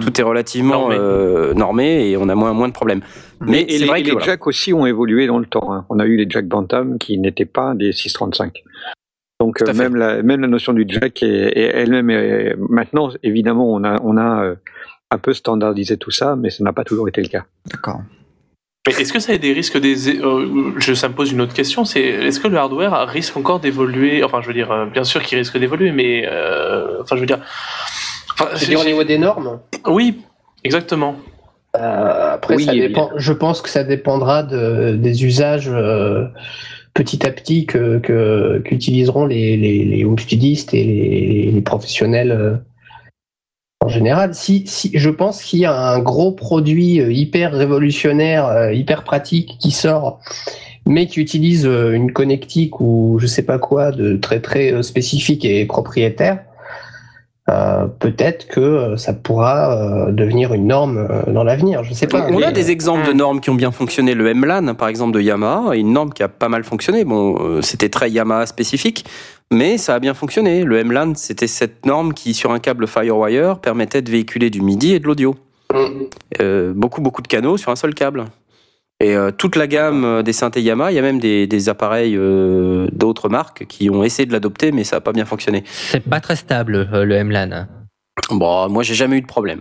tout 0.00 0.20
est 0.20 0.24
relativement 0.24 0.88
Normé. 0.88 0.96
euh, 0.98 1.54
normé 1.54 2.08
et 2.10 2.16
on 2.16 2.28
a 2.28 2.36
moins 2.36 2.52
moins 2.52 2.68
de 2.68 2.72
problèmes. 2.72 3.00
Mais 3.40 3.62
et 3.62 3.72
c'est 3.72 3.78
les, 3.78 3.86
vrai 3.86 4.00
et 4.00 4.02
que 4.02 4.08
les 4.08 4.12
voilà. 4.12 4.26
jacks 4.26 4.46
aussi 4.46 4.72
ont 4.72 4.86
évolué 4.86 5.26
dans 5.26 5.38
le 5.38 5.46
temps. 5.46 5.72
hein. 5.72 5.84
On 5.90 5.98
a 5.98 6.06
eu 6.06 6.16
les 6.16 6.26
jacks 6.28 6.46
Bantam 6.48 6.98
qui 6.98 7.18
n'étaient 7.18 7.44
pas 7.44 7.74
des 7.74 7.92
635. 7.92 8.62
Donc 9.40 9.62
euh, 9.62 9.72
même 9.72 9.94
la 9.96 10.22
même 10.22 10.40
la 10.40 10.48
notion 10.48 10.72
du 10.72 10.84
jack 10.88 11.22
est, 11.22 11.26
est 11.58 11.70
elle-même 11.74 12.10
est- 12.10 12.56
maintenant 12.58 13.10
évidemment 13.22 13.72
on 13.72 13.84
a 13.84 13.96
on 14.02 14.16
a 14.16 14.42
euh, 14.44 14.54
un 15.10 15.18
peu 15.18 15.32
standardisé 15.32 15.96
tout 15.96 16.10
ça, 16.10 16.34
mais 16.36 16.50
ça 16.50 16.64
n'a 16.64 16.72
pas 16.72 16.84
toujours 16.84 17.08
été 17.08 17.22
le 17.22 17.28
cas. 17.28 17.44
D'accord. 17.70 18.00
Mais 18.86 18.94
est-ce 18.94 19.12
que 19.12 19.20
ça 19.20 19.32
a 19.34 19.36
des 19.38 19.52
risques 19.52 19.78
des 19.78 20.20
euh, 20.20 20.72
je, 20.78 20.94
ça 20.94 21.08
me 21.08 21.14
pose 21.14 21.30
une 21.32 21.40
autre 21.40 21.54
question, 21.54 21.84
c'est 21.84 22.00
est-ce 22.00 22.40
que 22.40 22.48
le 22.48 22.56
hardware 22.56 23.06
risque 23.08 23.36
encore 23.36 23.60
d'évoluer 23.60 24.24
Enfin, 24.24 24.40
je 24.42 24.48
veux 24.48 24.54
dire, 24.54 24.72
euh, 24.72 24.86
bien 24.86 25.04
sûr 25.04 25.22
qu'il 25.22 25.36
risque 25.38 25.58
d'évoluer, 25.58 25.92
mais 25.92 26.26
euh, 26.26 27.02
enfin, 27.02 27.14
je 27.16 27.20
veux 27.20 27.26
dire, 27.26 27.38
enfin, 28.32 28.46
au 28.80 28.84
niveau 28.84 29.04
des 29.04 29.18
normes, 29.18 29.60
oui, 29.86 30.20
exactement. 30.64 31.16
euh, 31.76 32.34
après, 32.34 32.56
Oui, 32.56 32.64
ça 32.64 32.72
dépend. 32.72 33.10
Je 33.16 33.32
pense 33.34 33.60
que 33.62 33.68
ça 33.68 33.84
dépendra 33.84 34.42
de, 34.42 34.92
des 34.96 35.24
usages 35.24 35.68
euh, 35.70 36.24
petit 36.98 37.24
à 37.24 37.30
petit 37.30 37.64
que 37.64 37.98
qu'utiliseront 38.64 39.24
les, 39.24 39.56
les, 39.56 40.04
home 40.04 40.18
studistes 40.18 40.74
et 40.74 40.82
les, 40.82 41.52
les 41.52 41.60
professionnels 41.60 42.32
euh, 42.32 42.56
en 43.80 43.88
général. 43.88 44.34
Si, 44.34 44.66
si, 44.66 44.90
je 44.92 45.08
pense 45.08 45.44
qu'il 45.44 45.60
y 45.60 45.64
a 45.64 45.72
un 45.72 46.00
gros 46.00 46.32
produit 46.32 47.00
euh, 47.00 47.12
hyper 47.12 47.52
révolutionnaire, 47.52 48.46
euh, 48.46 48.72
hyper 48.72 49.04
pratique 49.04 49.58
qui 49.60 49.70
sort, 49.70 50.18
mais 50.86 51.06
qui 51.06 51.20
utilise 51.20 51.66
une 51.66 52.12
connectique 52.12 52.80
ou 52.80 53.18
je 53.20 53.28
sais 53.28 53.44
pas 53.44 53.60
quoi 53.60 53.92
de 53.92 54.16
très 54.16 54.40
très 54.40 54.82
spécifique 54.82 55.44
et 55.44 55.66
propriétaire. 55.66 56.47
Euh, 57.48 57.86
peut-être 57.98 58.46
que 58.48 58.60
euh, 58.60 58.96
ça 58.96 59.12
pourra 59.12 59.72
euh, 60.08 60.12
devenir 60.12 60.52
une 60.52 60.66
norme 60.66 60.98
euh, 61.10 61.32
dans 61.32 61.44
l'avenir. 61.44 61.82
Je 61.84 61.92
sais 61.94 62.06
pas. 62.06 62.26
On 62.28 62.38
mais- 62.38 62.44
a 62.44 62.52
des 62.52 62.70
exemples 62.70 63.06
de 63.06 63.12
normes 63.12 63.40
qui 63.40 63.50
ont 63.50 63.54
bien 63.54 63.70
fonctionné. 63.70 64.14
Le 64.14 64.34
MLAN, 64.34 64.74
par 64.74 64.88
exemple, 64.88 65.12
de 65.12 65.20
Yamaha, 65.20 65.74
est 65.74 65.80
une 65.80 65.92
norme 65.92 66.12
qui 66.12 66.22
a 66.22 66.28
pas 66.28 66.48
mal 66.48 66.64
fonctionné. 66.64 67.04
Bon, 67.04 67.60
c'était 67.62 67.88
très 67.88 68.10
Yamaha 68.10 68.46
spécifique, 68.46 69.04
mais 69.50 69.78
ça 69.78 69.94
a 69.94 69.98
bien 69.98 70.14
fonctionné. 70.14 70.64
Le 70.64 70.82
MLAN, 70.84 71.14
c'était 71.14 71.46
cette 71.46 71.86
norme 71.86 72.12
qui, 72.12 72.34
sur 72.34 72.52
un 72.52 72.58
câble 72.58 72.86
Firewire, 72.86 73.58
permettait 73.58 74.02
de 74.02 74.10
véhiculer 74.10 74.50
du 74.50 74.60
MIDI 74.60 74.94
et 74.94 74.98
de 75.00 75.06
l'audio. 75.06 75.34
Mm. 75.72 75.76
Euh, 76.40 76.72
beaucoup, 76.74 77.00
beaucoup 77.00 77.22
de 77.22 77.28
canaux 77.28 77.56
sur 77.56 77.70
un 77.70 77.76
seul 77.76 77.94
câble. 77.94 78.24
Et 79.00 79.14
euh, 79.16 79.30
toute 79.30 79.54
la 79.54 79.66
gamme 79.68 80.04
euh, 80.04 80.22
des 80.22 80.32
synthés 80.32 80.60
Yamaha, 80.60 80.90
il 80.90 80.96
y 80.96 80.98
a 80.98 81.02
même 81.02 81.20
des, 81.20 81.46
des 81.46 81.68
appareils 81.68 82.16
euh, 82.16 82.88
d'autres 82.92 83.28
marques 83.28 83.64
qui 83.66 83.90
ont 83.90 84.02
essayé 84.02 84.26
de 84.26 84.32
l'adopter, 84.32 84.72
mais 84.72 84.82
ça 84.84 84.96
n'a 84.96 85.00
pas 85.00 85.12
bien 85.12 85.24
fonctionné. 85.24 85.62
C'est 85.66 86.00
pas 86.08 86.20
très 86.20 86.34
stable, 86.36 86.88
euh, 86.92 87.04
le 87.04 87.22
MLAN. 87.22 87.66
Bon, 88.30 88.68
moi, 88.68 88.82
j'ai 88.82 88.94
jamais 88.94 89.16
eu 89.18 89.20
de 89.22 89.26
problème. 89.26 89.60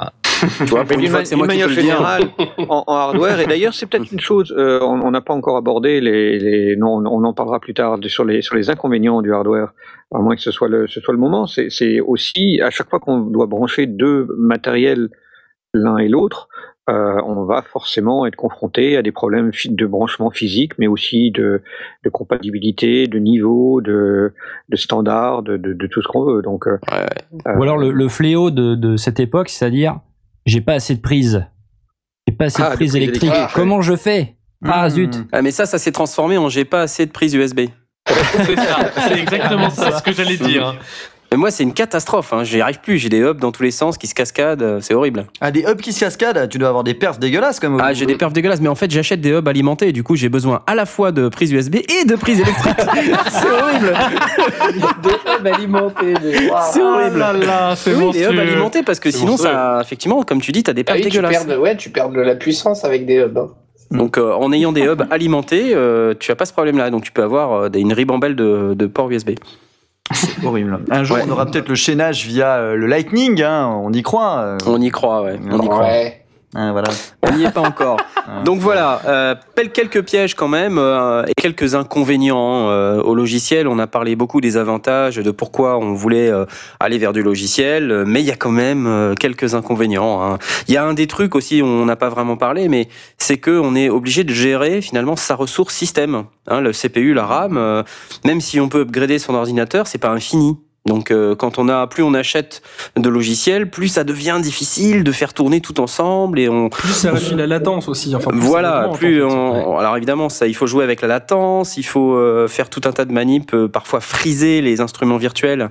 Ah. 0.00 0.12
Tu 0.58 0.64
vois, 0.64 0.84
pour 0.84 0.92
une 0.94 1.00
d'une 1.00 1.08
fois 1.10 1.18
ma- 1.18 1.22
que 1.22 1.28
c'est 1.28 1.36
moi 1.36 1.46
d'une 1.46 1.56
qui 1.56 1.62
peux 1.62 1.68
manière 1.68 1.68
le 1.68 1.74
dire. 1.74 1.82
générale, 1.94 2.22
en, 2.68 2.84
en 2.86 2.94
hardware, 2.94 3.40
et 3.40 3.46
d'ailleurs 3.46 3.72
c'est 3.72 3.86
peut-être 3.86 4.12
une 4.12 4.20
chose, 4.20 4.52
euh, 4.58 4.80
on 4.82 5.00
on 5.00 5.10
n'a 5.12 5.22
pas 5.22 5.32
encore 5.32 5.56
abordé 5.56 6.02
les, 6.02 6.38
les 6.38 6.76
non, 6.76 6.96
on 7.06 7.24
en 7.24 7.32
parlera 7.32 7.58
plus 7.60 7.72
tard 7.72 7.98
sur 8.08 8.24
les 8.26 8.42
sur 8.42 8.54
les 8.56 8.68
inconvénients 8.68 9.22
du 9.22 9.32
hardware, 9.32 9.72
à 10.14 10.18
moins 10.18 10.36
que 10.36 10.42
ce 10.42 10.50
soit 10.50 10.68
le 10.68 10.86
ce 10.88 11.00
soit 11.00 11.14
le 11.14 11.20
moment. 11.20 11.46
C'est 11.46 12.00
aussi 12.00 12.60
à 12.62 12.68
chaque 12.70 12.90
fois 12.90 12.98
qu'on 13.00 13.20
doit 13.20 13.46
brancher 13.46 13.86
deux 13.86 14.26
matériels 14.36 15.08
l'un 15.72 15.96
et 15.96 16.08
l'autre, 16.08 16.48
euh, 16.88 17.20
on 17.26 17.44
va 17.44 17.62
forcément 17.62 18.26
être 18.26 18.36
confronté 18.36 18.96
à 18.96 19.02
des 19.02 19.10
problèmes 19.12 19.50
de 19.66 19.86
branchement 19.86 20.30
physique, 20.30 20.72
mais 20.78 20.86
aussi 20.86 21.30
de, 21.32 21.62
de 22.04 22.08
compatibilité, 22.10 23.06
de 23.08 23.18
niveau, 23.18 23.80
de, 23.80 24.32
de 24.68 24.76
standard, 24.76 25.42
de, 25.42 25.56
de, 25.56 25.72
de 25.72 25.86
tout 25.88 26.00
ce 26.02 26.08
qu'on 26.08 26.24
veut. 26.24 26.42
Donc, 26.42 26.66
euh, 26.68 26.78
Ou 27.56 27.62
alors 27.62 27.76
le, 27.78 27.90
le 27.90 28.08
fléau 28.08 28.50
de, 28.50 28.74
de 28.76 28.96
cette 28.96 29.18
époque, 29.20 29.48
c'est-à-dire 29.48 29.98
j'ai 30.44 30.60
pas 30.60 30.74
assez 30.74 30.94
de 30.94 31.00
prises. 31.00 31.44
J'ai 32.28 32.34
pas 32.34 32.44
assez 32.46 32.62
Ah, 32.62 32.66
de 32.66 32.70
de 32.72 32.76
prises 32.76 32.92
prises 32.92 33.02
électriques. 33.02 33.30
électriques, 33.32 33.54
Comment 33.54 33.80
je 33.82 33.96
fais? 33.96 34.34
Ah 34.64 34.86
Mmh. 34.86 34.90
zut 34.90 35.14
Ah, 35.32 35.42
mais 35.42 35.50
ça, 35.50 35.66
ça 35.66 35.78
s'est 35.78 35.92
transformé 35.92 36.38
en 36.38 36.48
j'ai 36.48 36.64
pas 36.64 36.82
assez 36.82 37.04
de 37.04 37.10
prise 37.12 37.34
USB. 37.34 37.60
C'est 38.06 39.18
exactement 39.20 39.70
ça 39.70 39.98
ce 39.98 40.02
que 40.02 40.12
j'allais 40.12 40.36
dire. 40.36 40.78
Mais 41.32 41.36
moi, 41.38 41.50
c'est 41.50 41.64
une 41.64 41.72
catastrophe. 41.72 42.32
Hein. 42.32 42.44
J'y 42.44 42.60
arrive 42.60 42.80
plus. 42.80 42.98
J'ai 42.98 43.08
des 43.08 43.18
hubs 43.18 43.38
dans 43.38 43.50
tous 43.52 43.62
les 43.64 43.70
sens 43.70 43.98
qui 43.98 44.06
se 44.06 44.14
cascadent. 44.14 44.62
euh, 44.62 44.78
C'est 44.80 44.94
horrible. 44.94 45.26
Ah, 45.40 45.50
des 45.50 45.62
hubs 45.62 45.80
qui 45.80 45.92
se 45.92 46.00
cascadent, 46.00 46.48
tu 46.48 46.58
dois 46.58 46.68
avoir 46.68 46.84
des 46.84 46.94
perfs 46.94 47.18
dégueulasses 47.18 47.58
comme 47.60 47.78
Ah, 47.82 47.92
j'ai 47.92 48.06
des 48.06 48.14
perfs 48.16 48.32
dégueulasses. 48.32 48.60
Mais 48.60 48.68
en 48.68 48.74
fait, 48.74 48.90
j'achète 48.90 49.20
des 49.20 49.30
hubs 49.32 49.46
alimentés. 49.48 49.92
Du 49.92 50.02
coup, 50.02 50.14
j'ai 50.16 50.28
besoin 50.28 50.62
à 50.66 50.74
la 50.74 50.86
fois 50.86 51.10
de 51.12 51.28
prise 51.28 51.50
USB 51.52 51.76
et 51.76 52.04
de 52.06 52.14
prise 52.16 52.40
électrique. 52.40 52.74
c'est 53.30 53.50
horrible. 53.50 53.94
Des 55.02 55.10
hubs 55.10 55.46
alimentés. 55.54 56.14
waouh. 56.48 56.60
C'est 56.72 56.82
horrible. 56.82 57.18
là 57.18 57.32
là, 57.32 57.74
c'est 57.76 57.94
Oui, 57.94 58.12
des 58.12 58.24
hubs 58.24 58.38
alimentés 58.38 58.82
parce 58.82 59.00
que 59.00 59.10
sinon, 59.10 59.32
monstrueux. 59.32 59.50
ça, 59.52 59.80
effectivement, 59.82 60.22
comme 60.22 60.40
tu 60.40 60.52
dis, 60.52 60.62
t'as 60.62 60.72
des 60.72 60.82
Ah 60.82 60.92
perfs 60.92 60.98
tu 60.98 61.08
dégueulasses. 61.10 61.44
perds, 61.44 61.56
de, 61.56 61.60
ouais, 61.60 61.76
tu 61.76 61.90
perds 61.90 62.10
de 62.10 62.20
la 62.20 62.36
puissance 62.36 62.84
avec 62.84 63.04
des 63.04 63.16
hubs. 63.18 63.36
hein. 63.38 63.48
Donc, 63.90 64.18
euh, 64.18 64.32
en 64.32 64.52
ayant 64.52 64.72
des 64.72 64.82
hubs 64.82 65.02
alimentés, 65.10 65.72
euh, 65.74 66.12
tu 66.18 66.30
as 66.32 66.34
pas 66.36 66.44
ce 66.44 66.52
problème-là. 66.52 66.90
Donc, 66.90 67.04
tu 67.04 67.12
peux 67.12 67.22
avoir 67.22 67.52
euh, 67.52 67.68
des- 67.68 67.80
une 67.80 67.92
ribambelle 67.92 68.34
de, 68.34 68.74
de 68.74 68.86
ports 68.86 69.10
USB. 69.10 69.30
horrible. 70.44 70.78
Un 70.90 71.04
jour, 71.04 71.16
Ouais. 71.16 71.22
on 71.26 71.30
aura 71.30 71.46
peut-être 71.46 71.68
le 71.68 71.74
chaînage 71.74 72.26
via 72.26 72.56
euh, 72.56 72.76
le 72.76 72.86
Lightning, 72.86 73.42
hein, 73.42 73.68
on 73.82 73.92
y 73.92 74.02
croit. 74.02 74.38
euh. 74.40 74.58
On 74.66 74.80
y 74.80 74.90
croit, 74.90 75.22
ouais. 75.22 75.38
On 75.50 75.60
y 75.60 75.68
croit. 75.68 75.80
Ouais. 75.84 76.22
Ah, 76.58 76.72
voilà. 76.72 76.88
On 77.22 77.36
n'y 77.36 77.44
est 77.44 77.50
pas 77.52 77.60
encore. 77.60 77.98
Ah. 78.28 78.42
Donc 78.42 78.58
voilà, 78.58 79.02
euh, 79.06 79.34
quelques 79.72 80.02
pièges 80.04 80.34
quand 80.34 80.48
même 80.48 80.78
euh, 80.78 81.24
et 81.28 81.32
quelques 81.40 81.76
inconvénients 81.76 82.68
euh, 82.70 83.00
au 83.00 83.14
logiciel. 83.14 83.68
On 83.68 83.78
a 83.78 83.86
parlé 83.86 84.16
beaucoup 84.16 84.40
des 84.40 84.56
avantages, 84.56 85.14
de 85.14 85.30
pourquoi 85.30 85.78
on 85.78 85.92
voulait 85.94 86.28
euh, 86.28 86.44
aller 86.80 86.98
vers 86.98 87.12
du 87.12 87.22
logiciel, 87.22 87.92
euh, 87.92 88.04
mais 88.04 88.22
il 88.22 88.26
y 88.26 88.32
a 88.32 88.36
quand 88.36 88.50
même 88.50 88.88
euh, 88.88 89.14
quelques 89.14 89.54
inconvénients. 89.54 90.20
hein. 90.24 90.38
Il 90.66 90.74
y 90.74 90.76
a 90.76 90.84
un 90.84 90.92
des 90.92 91.06
trucs 91.06 91.36
aussi, 91.36 91.62
on 91.62 91.84
n'a 91.84 91.94
pas 91.94 92.08
vraiment 92.08 92.36
parlé, 92.36 92.68
mais 92.68 92.88
c'est 93.16 93.36
que 93.38 93.52
on 93.60 93.76
est 93.76 93.90
obligé 93.90 94.24
de 94.24 94.32
gérer 94.32 94.80
finalement 94.80 95.14
sa 95.14 95.36
ressource 95.36 95.72
système. 95.72 96.24
Hein, 96.48 96.60
le 96.60 96.72
CPU, 96.72 97.14
la 97.14 97.26
RAM, 97.26 97.56
euh, 97.58 97.84
même 98.24 98.40
si 98.40 98.58
on 98.58 98.68
peut 98.68 98.80
upgrader 98.80 99.20
son 99.20 99.36
ordinateur, 99.36 99.86
c'est 99.86 99.98
pas 99.98 100.10
infini. 100.10 100.58
Donc 100.86 101.10
euh, 101.10 101.34
quand 101.34 101.58
on 101.58 101.68
a 101.68 101.86
plus 101.86 102.02
on 102.02 102.14
achète 102.14 102.62
de 102.96 103.08
logiciels, 103.08 103.68
plus 103.68 103.88
ça 103.88 104.04
devient 104.04 104.38
difficile 104.40 105.04
de 105.04 105.12
faire 105.12 105.34
tourner 105.34 105.60
tout 105.60 105.80
ensemble 105.80 106.38
et 106.38 106.48
on 106.48 106.68
Plus 106.70 106.88
ça 106.92 107.12
réduit 107.12 107.34
la 107.36 107.46
latence 107.46 107.88
aussi. 107.88 108.14
Enfin, 108.14 108.30
plus 108.30 108.40
ça 108.40 108.46
voilà, 108.46 108.90
plus 108.94 109.22
en 109.24 109.28
fait. 109.30 109.34
on- 109.36 109.78
alors 109.78 109.96
évidemment 109.96 110.28
ça, 110.28 110.46
il 110.46 110.54
faut 110.54 110.66
jouer 110.66 110.84
avec 110.84 111.02
la 111.02 111.08
latence, 111.08 111.76
il 111.76 111.82
faut 111.82 112.14
euh, 112.14 112.48
faire 112.48 112.70
tout 112.70 112.80
un 112.84 112.92
tas 112.92 113.04
de 113.04 113.12
manips, 113.12 113.52
euh, 113.54 113.68
parfois 113.68 114.00
friser 114.00 114.60
les 114.62 114.80
instruments 114.80 115.16
virtuels 115.18 115.68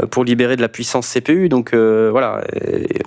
euh, 0.00 0.06
pour 0.06 0.24
libérer 0.24 0.56
de 0.56 0.60
la 0.62 0.68
puissance 0.68 1.08
CPU. 1.12 1.48
Donc 1.48 1.72
euh, 1.74 2.08
voilà, 2.10 2.42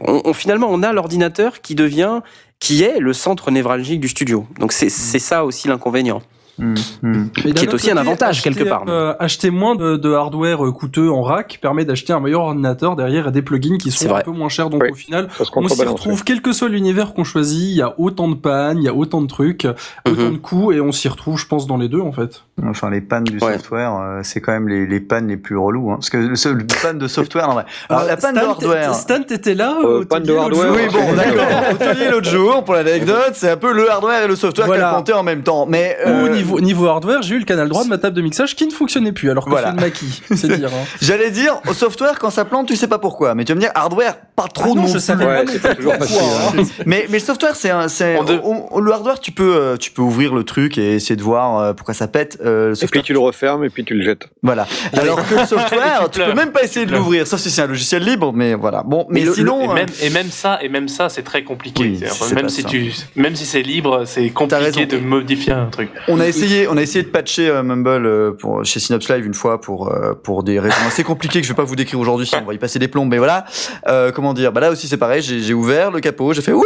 on, 0.01 0.21
on- 0.25 0.33
finalement 0.33 0.67
on 0.71 0.81
a 0.83 0.91
l'ordinateur 0.93 1.61
qui 1.61 1.75
devient, 1.75 2.21
qui 2.59 2.83
est 2.83 2.99
le 2.99 3.13
centre 3.13 3.51
névralgique 3.51 3.99
du 3.99 4.07
studio. 4.07 4.45
Donc 4.59 4.71
c'est 4.71 4.89
c'est 4.89 5.19
ça 5.19 5.45
aussi 5.45 5.67
l'inconvénient. 5.67 6.21
Mais 6.59 7.51
Qui 7.53 7.65
est 7.65 7.73
aussi 7.73 7.91
un 7.91 7.97
avantage, 7.97 8.41
quelque 8.41 8.63
part. 8.63 8.83
euh, 8.87 9.13
acheter 9.19 9.49
moins 9.49 9.75
de, 9.75 9.95
de 9.97 10.13
hardware 10.13 10.65
euh, 10.65 10.71
coûteux 10.71 11.09
en 11.09 11.21
rack 11.21 11.59
permet 11.61 11.85
d'acheter 11.85 12.13
un 12.13 12.19
meilleur 12.19 12.41
ordinateur 12.41 12.95
derrière 12.95 13.27
et 13.27 13.31
des 13.31 13.41
plugins 13.41 13.77
qui 13.77 13.91
sont 13.91 14.13
un 14.15 14.21
peu 14.21 14.31
moins 14.31 14.49
chers. 14.49 14.69
Donc 14.69 14.83
Oui. 14.83 14.89
au 14.91 14.95
final, 14.95 15.27
on 15.55 15.67
s'y 15.67 15.83
retrouve, 15.85 16.23
quel 16.23 16.41
que 16.41 16.51
soit 16.53 16.69
l'univers 16.69 17.13
qu'on 17.13 17.23
choisit, 17.23 17.59
il 17.71 17.75
y 17.77 17.81
a 17.81 17.93
autant 17.97 18.27
de 18.27 18.35
pannes, 18.35 18.77
il 18.77 18.83
y 18.83 18.89
a 18.89 18.93
autant 18.93 19.21
de 19.21 19.27
trucs, 19.27 19.65
autant 20.07 20.21
Mhm. 20.21 20.31
de 20.33 20.37
coûts, 20.37 20.71
et 20.71 20.81
on 20.81 20.91
s'y 20.91 21.07
retrouve, 21.07 21.37
je 21.39 21.47
pense, 21.47 21.67
dans 21.67 21.77
les 21.77 21.87
deux 21.89 22.01
en 22.01 22.11
fait. 22.11 22.43
Enfin, 22.63 22.89
les 22.91 23.01
pannes 23.01 23.23
du 23.23 23.37
Ouais. 23.39 23.53
software, 23.53 23.95
euh, 23.95 24.19
c'est 24.23 24.39
quand 24.41 24.51
même 24.51 24.67
les, 24.67 24.85
les 24.85 24.99
pannes 24.99 25.27
les 25.27 25.37
plus 25.37 25.57
relous. 25.57 25.89
Hein. 25.91 25.95
Parce 25.95 26.09
que 26.11 26.17
le 26.17 26.35
seul- 26.35 26.65
panne 26.81 26.99
de 26.99 27.07
software, 27.07 27.47
non, 27.47 27.55
ouais. 27.55 27.63
Alors, 27.89 28.03
la 28.03 28.17
panne 28.17 28.35
de 28.35 28.39
Stan, 28.39 28.49
hardware. 28.51 28.91
t'es- 28.91 28.97
Stan, 28.97 29.23
t'étais 29.23 29.55
là 29.55 29.75
Euh, 29.83 30.01
au 30.01 30.05
panne 30.05 30.23
de 30.23 30.27
Tony, 30.27 30.49
l'autre 30.49 30.65
hardware, 30.65 30.89
jour 30.91 31.01
Oui, 31.01 31.07
bon, 31.07 31.13
d'accord. 31.15 32.11
L'autre 32.11 32.29
jour, 32.29 32.63
pour 32.63 32.73
l'anecdote, 32.75 33.31
c'est 33.33 33.49
un 33.49 33.57
peu 33.57 33.73
le 33.73 33.89
hardware 33.89 34.23
et 34.23 34.27
le 34.27 34.35
software 34.35 34.67
qui 35.03 35.11
a 35.11 35.17
en 35.17 35.23
même 35.23 35.41
temps. 35.41 35.65
Mais 35.67 35.97
Ou 36.05 36.27
niveau, 36.41 36.59
niveau 36.59 36.87
hardware, 36.87 37.21
j'ai 37.21 37.35
eu 37.35 37.39
le 37.39 37.45
canal 37.45 37.69
droit 37.69 37.83
de 37.83 37.89
ma 37.89 37.97
table 37.97 38.15
de 38.15 38.21
mixage 38.21 38.55
qui 38.55 38.65
ne 38.65 38.71
fonctionnait 38.71 39.11
plus, 39.11 39.29
alors 39.31 39.45
que 39.45 39.49
Voilà. 39.49 39.67
c'est 39.69 39.73
une 39.75 39.81
maquille, 39.81 40.21
c'est 40.35 40.57
dire. 40.57 40.69
Hein. 40.69 40.85
j'allais 41.01 41.31
dire, 41.31 41.59
au 41.67 41.73
software, 41.73 42.19
quand 42.19 42.29
ça 42.29 42.45
plante, 42.45 42.67
tu 42.67 42.75
sais 42.75 42.87
pas 42.87 42.99
pourquoi. 42.99 43.35
Mais 43.35 43.45
tu 43.45 43.51
vas 43.51 43.55
me 43.55 43.61
dire, 43.61 43.71
hardware, 43.75 44.15
pas 44.35 44.47
trop 44.47 44.71
Ah 44.73 44.75
non, 44.75 44.75
non 44.81 44.87
je 44.87 44.91
plus. 44.93 44.99
savais 44.99 45.25
Ouais, 45.25 45.45
pas, 45.45 45.51
c'est 45.51 45.61
pas 45.61 45.75
toujours 45.75 45.93
facile. 45.95 46.17
pourquoi, 46.17 46.37
hein. 46.37 46.63
hein. 46.63 46.83
Mais, 46.85 47.05
mais 47.09 47.17
le 47.19 47.23
software, 47.23 47.55
c'est 47.55 47.69
un, 47.69 47.87
le 47.87 48.91
hardware, 48.91 49.19
tu 49.19 49.31
peux, 49.31 49.55
euh, 49.55 49.77
tu 49.77 49.91
peux 49.91 50.01
ouvrir 50.01 50.33
le 50.33 50.43
truc 50.43 50.77
et 50.77 50.95
essayer 50.95 51.15
de 51.15 51.21
voir 51.23 51.59
euh, 51.59 51.73
pourquoi 51.73 51.93
ça 51.93 52.07
pète. 52.07 52.39
Euh, 52.43 52.73
Et 52.81 52.87
puis 52.87 53.01
tu 53.03 53.13
le 53.13 53.19
refermes 53.19 53.63
et 53.63 53.69
puis 53.69 53.83
tu 53.83 53.93
le 53.93 54.03
jettes. 54.03 54.27
Voilà. 54.43 54.67
Alors 54.93 55.25
que 55.27 55.35
le 55.35 55.45
software, 55.45 55.99
tu 56.11 56.19
peux 56.19 56.25
pleures. 56.25 56.35
même 56.35 56.51
pas 56.51 56.63
essayer 56.63 56.85
de 56.85 56.91
l'ouvrir, 56.95 57.27
sauf 57.27 57.39
si 57.39 57.49
c'est 57.51 57.61
un 57.61 57.67
logiciel 57.67 58.03
libre, 58.03 58.31
mais 58.33 58.53
voilà. 58.55 58.83
Bon, 58.83 59.05
mais, 59.09 59.21
Mais 59.21 59.25
le- 59.27 59.33
sinon, 59.33 59.61
Et 59.63 59.69
euh, 59.69 59.73
même, 59.73 59.87
et 60.01 60.09
même 60.09 60.29
ça, 60.29 60.59
et 60.61 60.69
même 60.69 60.87
ça, 60.87 61.09
c'est 61.09 61.23
très 61.23 61.43
compliqué. 61.43 61.83
Oui, 61.83 61.97
C'est-à-dire, 61.99 62.15
c'est 62.23 62.35
même 62.35 62.49
si 62.49 62.61
ça. 62.63 62.69
tu, 62.69 62.91
même 63.15 63.35
si 63.35 63.45
c'est 63.45 63.61
libre, 63.61 64.03
c'est 64.05 64.29
compliqué 64.29 64.85
de 64.85 64.97
modifier 64.97 65.53
un 65.53 65.65
truc. 65.67 65.89
on 66.07 66.19
a 66.19 66.27
essayé, 66.31 66.67
on 66.67 66.75
a 66.77 66.81
essayé 66.81 67.03
de 67.03 67.09
patcher 67.09 67.47
euh, 67.49 67.63
Mumble 67.63 68.05
euh, 68.05 68.31
pour 68.31 68.65
chez 68.65 68.79
Synops 68.79 69.07
Live 69.09 69.25
une 69.25 69.33
fois 69.33 69.61
pour 69.61 69.91
euh, 69.93 70.13
pour 70.13 70.43
des 70.43 70.59
raisons 70.59 70.75
assez 70.87 71.03
compliquées 71.03 71.39
que 71.41 71.47
je 71.47 71.51
vais 71.51 71.55
pas 71.57 71.63
vous 71.63 71.75
décrire 71.75 71.99
aujourd'hui, 71.99 72.25
sinon 72.25 72.41
on 72.43 72.47
va 72.47 72.53
y 72.53 72.57
passer 72.57 72.79
des 72.79 72.87
plombs. 72.87 73.05
Mais 73.05 73.17
voilà, 73.19 73.45
euh, 73.87 74.11
comment 74.11 74.33
dire? 74.33 74.51
Bah 74.51 74.61
là 74.61 74.71
aussi 74.71 74.87
c'est 74.87 74.97
pareil, 74.97 75.21
j'ai 75.21 75.53
ouvert 75.53 75.91
le 75.91 75.99
capot, 75.99 76.33
j'ai 76.33 76.41
fait 76.41 76.53
ouh, 76.53 76.63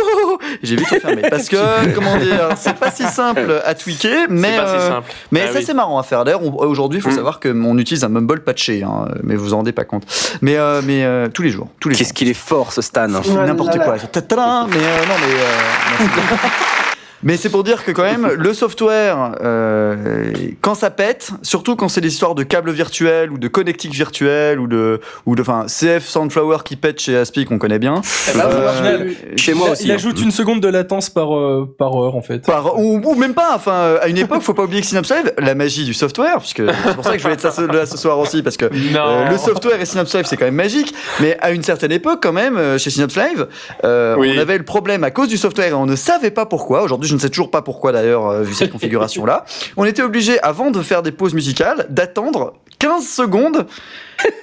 et 0.63 0.65
j'ai 0.65 0.75
vite 0.75 0.89
refermé 0.89 1.21
parce 1.29 1.49
que 1.49 1.93
comment 1.93 2.17
dire, 2.17 2.49
c'est 2.57 2.75
pas 2.77 2.91
si 2.91 3.03
simple 3.03 3.61
à 3.65 3.73
tweaker, 3.75 4.27
mais 4.29 4.51
C'est 4.51 4.57
pas 4.63 4.79
si 4.79 4.87
simple. 4.87 5.11
Mais 5.31 5.41
Ah 5.47 5.51
ça 5.51 5.59
oui. 5.59 5.63
c'est 5.65 5.73
marrant 5.73 5.99
à 5.99 6.03
faire. 6.03 6.23
D'ailleurs, 6.23 6.43
aujourd'hui, 6.63 6.99
il 6.99 7.01
faut 7.01 7.09
Mm. 7.09 7.15
savoir 7.15 7.39
que 7.39 7.49
on 7.49 7.77
utilise 7.77 8.03
un 8.03 8.09
Mumble 8.09 8.41
patché, 8.41 8.83
hein, 8.83 9.07
mais 9.23 9.35
vous 9.35 9.53
en 9.53 9.57
rendez 9.57 9.71
pas 9.71 9.83
compte. 9.85 10.03
Mais 10.41 10.55
euh, 10.57 10.81
mais 10.83 11.03
euh, 11.03 11.27
tous 11.33 11.41
les 11.41 11.49
jours, 11.49 11.67
tous 11.79 11.89
les 11.89 11.95
jours. 11.95 11.99
Qu'est-ce 11.99 12.13
qu'il 12.13 12.27
est 12.29 12.33
fort, 12.33 12.71
ce 12.73 12.81
Stan 12.81 13.07
N'importe 13.07 13.77
quoi. 13.79 13.97
Ta-ta-da, 13.99 14.67
Mais 14.69 14.75
euh, 14.77 15.05
non, 15.07 15.15
mais. 15.19 16.05
Mais 17.25 17.37
c'est 17.37 17.49
pour 17.49 17.63
dire 17.63 17.83
que 17.83 17.91
quand 17.91 18.03
même, 18.03 18.29
le 18.37 18.53
software, 18.53 19.35
euh, 19.43 20.31
quand 20.61 20.75
ça 20.75 20.91
pète, 20.91 21.31
surtout 21.41 21.75
quand 21.75 21.89
c'est 21.89 21.99
des 21.99 22.07
histoires 22.13 22.35
de 22.35 22.43
câbles 22.43 22.71
virtuels 22.71 23.31
ou 23.31 23.37
de 23.37 23.47
connectiques 23.47 23.93
virtuels 23.93 24.59
ou 24.59 24.67
de, 24.67 25.01
ou 25.25 25.35
de, 25.35 25.41
enfin, 25.41 25.65
CF 25.67 26.05
Soundflower 26.05 26.59
qui 26.63 26.75
pète 26.75 27.01
chez 27.01 27.17
Aspic, 27.17 27.49
on 27.51 27.57
connaît 27.57 27.79
bien. 27.79 28.01
Eh 28.33 28.37
ben, 28.37 28.43
Euh, 28.45 29.11
Chez 29.35 29.53
moi 29.55 29.71
aussi. 29.71 29.85
il 29.85 29.91
hein. 29.91 29.95
ajoute 29.95 30.21
une 30.21 30.29
seconde 30.31 30.61
de 30.61 30.67
latence 30.67 31.09
par, 31.09 31.35
euh, 31.35 31.67
par 31.77 31.99
heure 31.99 32.15
en 32.15 32.21
fait. 32.21 32.45
Par- 32.45 32.79
ou, 32.79 33.01
ou 33.03 33.15
même 33.15 33.33
pas, 33.33 33.53
enfin, 33.55 33.95
à 34.01 34.07
une 34.07 34.17
époque, 34.19 34.41
faut 34.43 34.53
pas 34.53 34.63
oublier 34.63 34.81
que 34.81 34.87
Synapse 34.87 35.09
Live, 35.11 35.33
la 35.39 35.55
magie 35.55 35.83
du 35.83 35.93
software, 35.95 36.37
puisque 36.37 36.61
c'est 36.63 36.93
pour 36.95 37.03
ça 37.03 37.11
que 37.13 37.17
je 37.17 37.23
voulais 37.23 37.33
être 37.33 37.51
ça- 37.51 37.61
là 37.65 37.85
ce 37.87 37.97
soir 37.97 38.19
aussi, 38.19 38.43
parce 38.43 38.55
que. 38.57 38.65
Euh, 38.65 39.29
le 39.31 39.37
software 39.39 39.81
et 39.81 39.85
Synapse 39.85 40.13
Live, 40.15 40.25
c'est 40.27 40.37
quand 40.37 40.45
même 40.45 40.53
magique, 40.55 40.93
mais 41.21 41.37
à 41.41 41.51
une 41.51 41.63
certaine 41.63 41.91
époque, 41.91 42.19
quand 42.21 42.33
même, 42.33 42.57
euh, 42.57 42.77
chez 42.77 42.91
Synapse 42.91 43.15
Live, 43.17 43.47
euh, 43.83 44.15
Oui. 44.17 44.33
on 44.35 44.39
avait 44.39 44.57
le 44.59 44.63
problème 44.65 45.03
à 45.03 45.09
cause 45.11 45.27
du 45.27 45.37
software 45.37 45.69
et 45.69 45.73
on 45.73 45.85
ne 45.87 45.95
savait 45.95 46.29
pas 46.31 46.45
pourquoi. 46.45 46.83
Aujourd'hui, 46.83 47.09
ne 47.15 47.19
sais 47.19 47.29
toujours 47.29 47.51
pas 47.51 47.61
pourquoi 47.61 47.91
d'ailleurs, 47.91 48.27
euh, 48.27 48.43
vu 48.43 48.53
cette 48.53 48.71
configuration-là. 48.73 49.45
On 49.77 49.85
était 49.85 50.01
obligé, 50.01 50.39
avant 50.41 50.71
de 50.71 50.81
faire 50.81 51.01
des 51.01 51.11
pauses 51.11 51.33
musicales, 51.33 51.85
d'attendre 51.89 52.53
15 52.79 53.07
secondes 53.07 53.65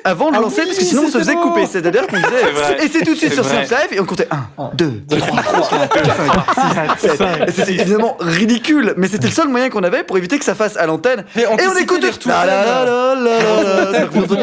avant 0.04 0.30
de 0.30 0.36
Ah 0.36 0.40
lancer, 0.40 0.60
oui, 0.60 0.66
parce 0.66 0.78
que 0.78 0.84
sinon 0.84 1.02
on 1.06 1.10
se 1.10 1.18
faisait 1.18 1.34
bon. 1.34 1.42
couper. 1.42 1.66
C'est-à-dire 1.66 2.06
qu'on 2.06 2.16
disait, 2.16 2.84
et 2.84 2.88
c'est 2.88 3.04
tout 3.04 3.12
de 3.12 3.18
suite 3.18 3.32
sur. 3.32 3.44
Synapse 3.44 3.70
Live, 3.70 3.88
et 3.92 4.00
on 4.00 4.04
comptait 4.04 4.28
1, 4.30 4.70
2, 4.74 5.02
3, 5.08 5.42
4, 5.88 6.16
5, 6.74 6.98
6, 7.00 7.08
7. 7.08 7.20
Et 7.48 7.52
C'était 7.52 7.72
évidemment 7.74 8.16
ridicule, 8.20 8.94
mais 8.96 9.08
c'était 9.08 9.26
le 9.28 9.32
seul 9.32 9.48
moyen 9.48 9.68
qu'on 9.70 9.82
avait 9.82 10.04
pour 10.04 10.16
éviter 10.18 10.38
que 10.38 10.44
ça 10.44 10.54
fasse 10.54 10.76
à 10.76 10.86
l'antenne 10.86 11.24
et 11.36 11.46
on 11.46 11.56
écoute 11.76 12.02
les 12.02 12.10
tout. 12.10 12.28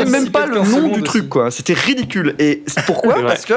même 0.06 0.30
pas 0.31 0.45
le 0.45 0.57
15 0.57 0.72
nom 0.72 0.88
du 0.89 1.03
truc, 1.03 1.30
quoi. 1.30 1.51
C'était 1.51 1.73
ridicule. 1.73 2.35
Et 2.39 2.64
pourquoi? 2.85 3.15
Parce 3.22 3.45
que 3.45 3.53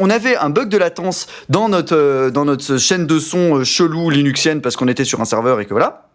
on 0.00 0.10
avait 0.10 0.36
un 0.36 0.50
bug 0.50 0.68
de 0.68 0.78
latence 0.78 1.26
dans 1.48 1.68
notre 1.68 1.96
euh, 1.96 2.30
dans 2.30 2.44
notre 2.44 2.78
chaîne 2.78 3.06
de 3.06 3.18
son 3.18 3.58
euh, 3.58 3.64
chelou 3.64 4.10
linuxienne 4.10 4.60
parce 4.60 4.76
qu'on 4.76 4.88
était 4.88 5.04
sur 5.04 5.20
un 5.20 5.24
serveur 5.24 5.60
et 5.60 5.66
que 5.66 5.70
voilà. 5.72 6.06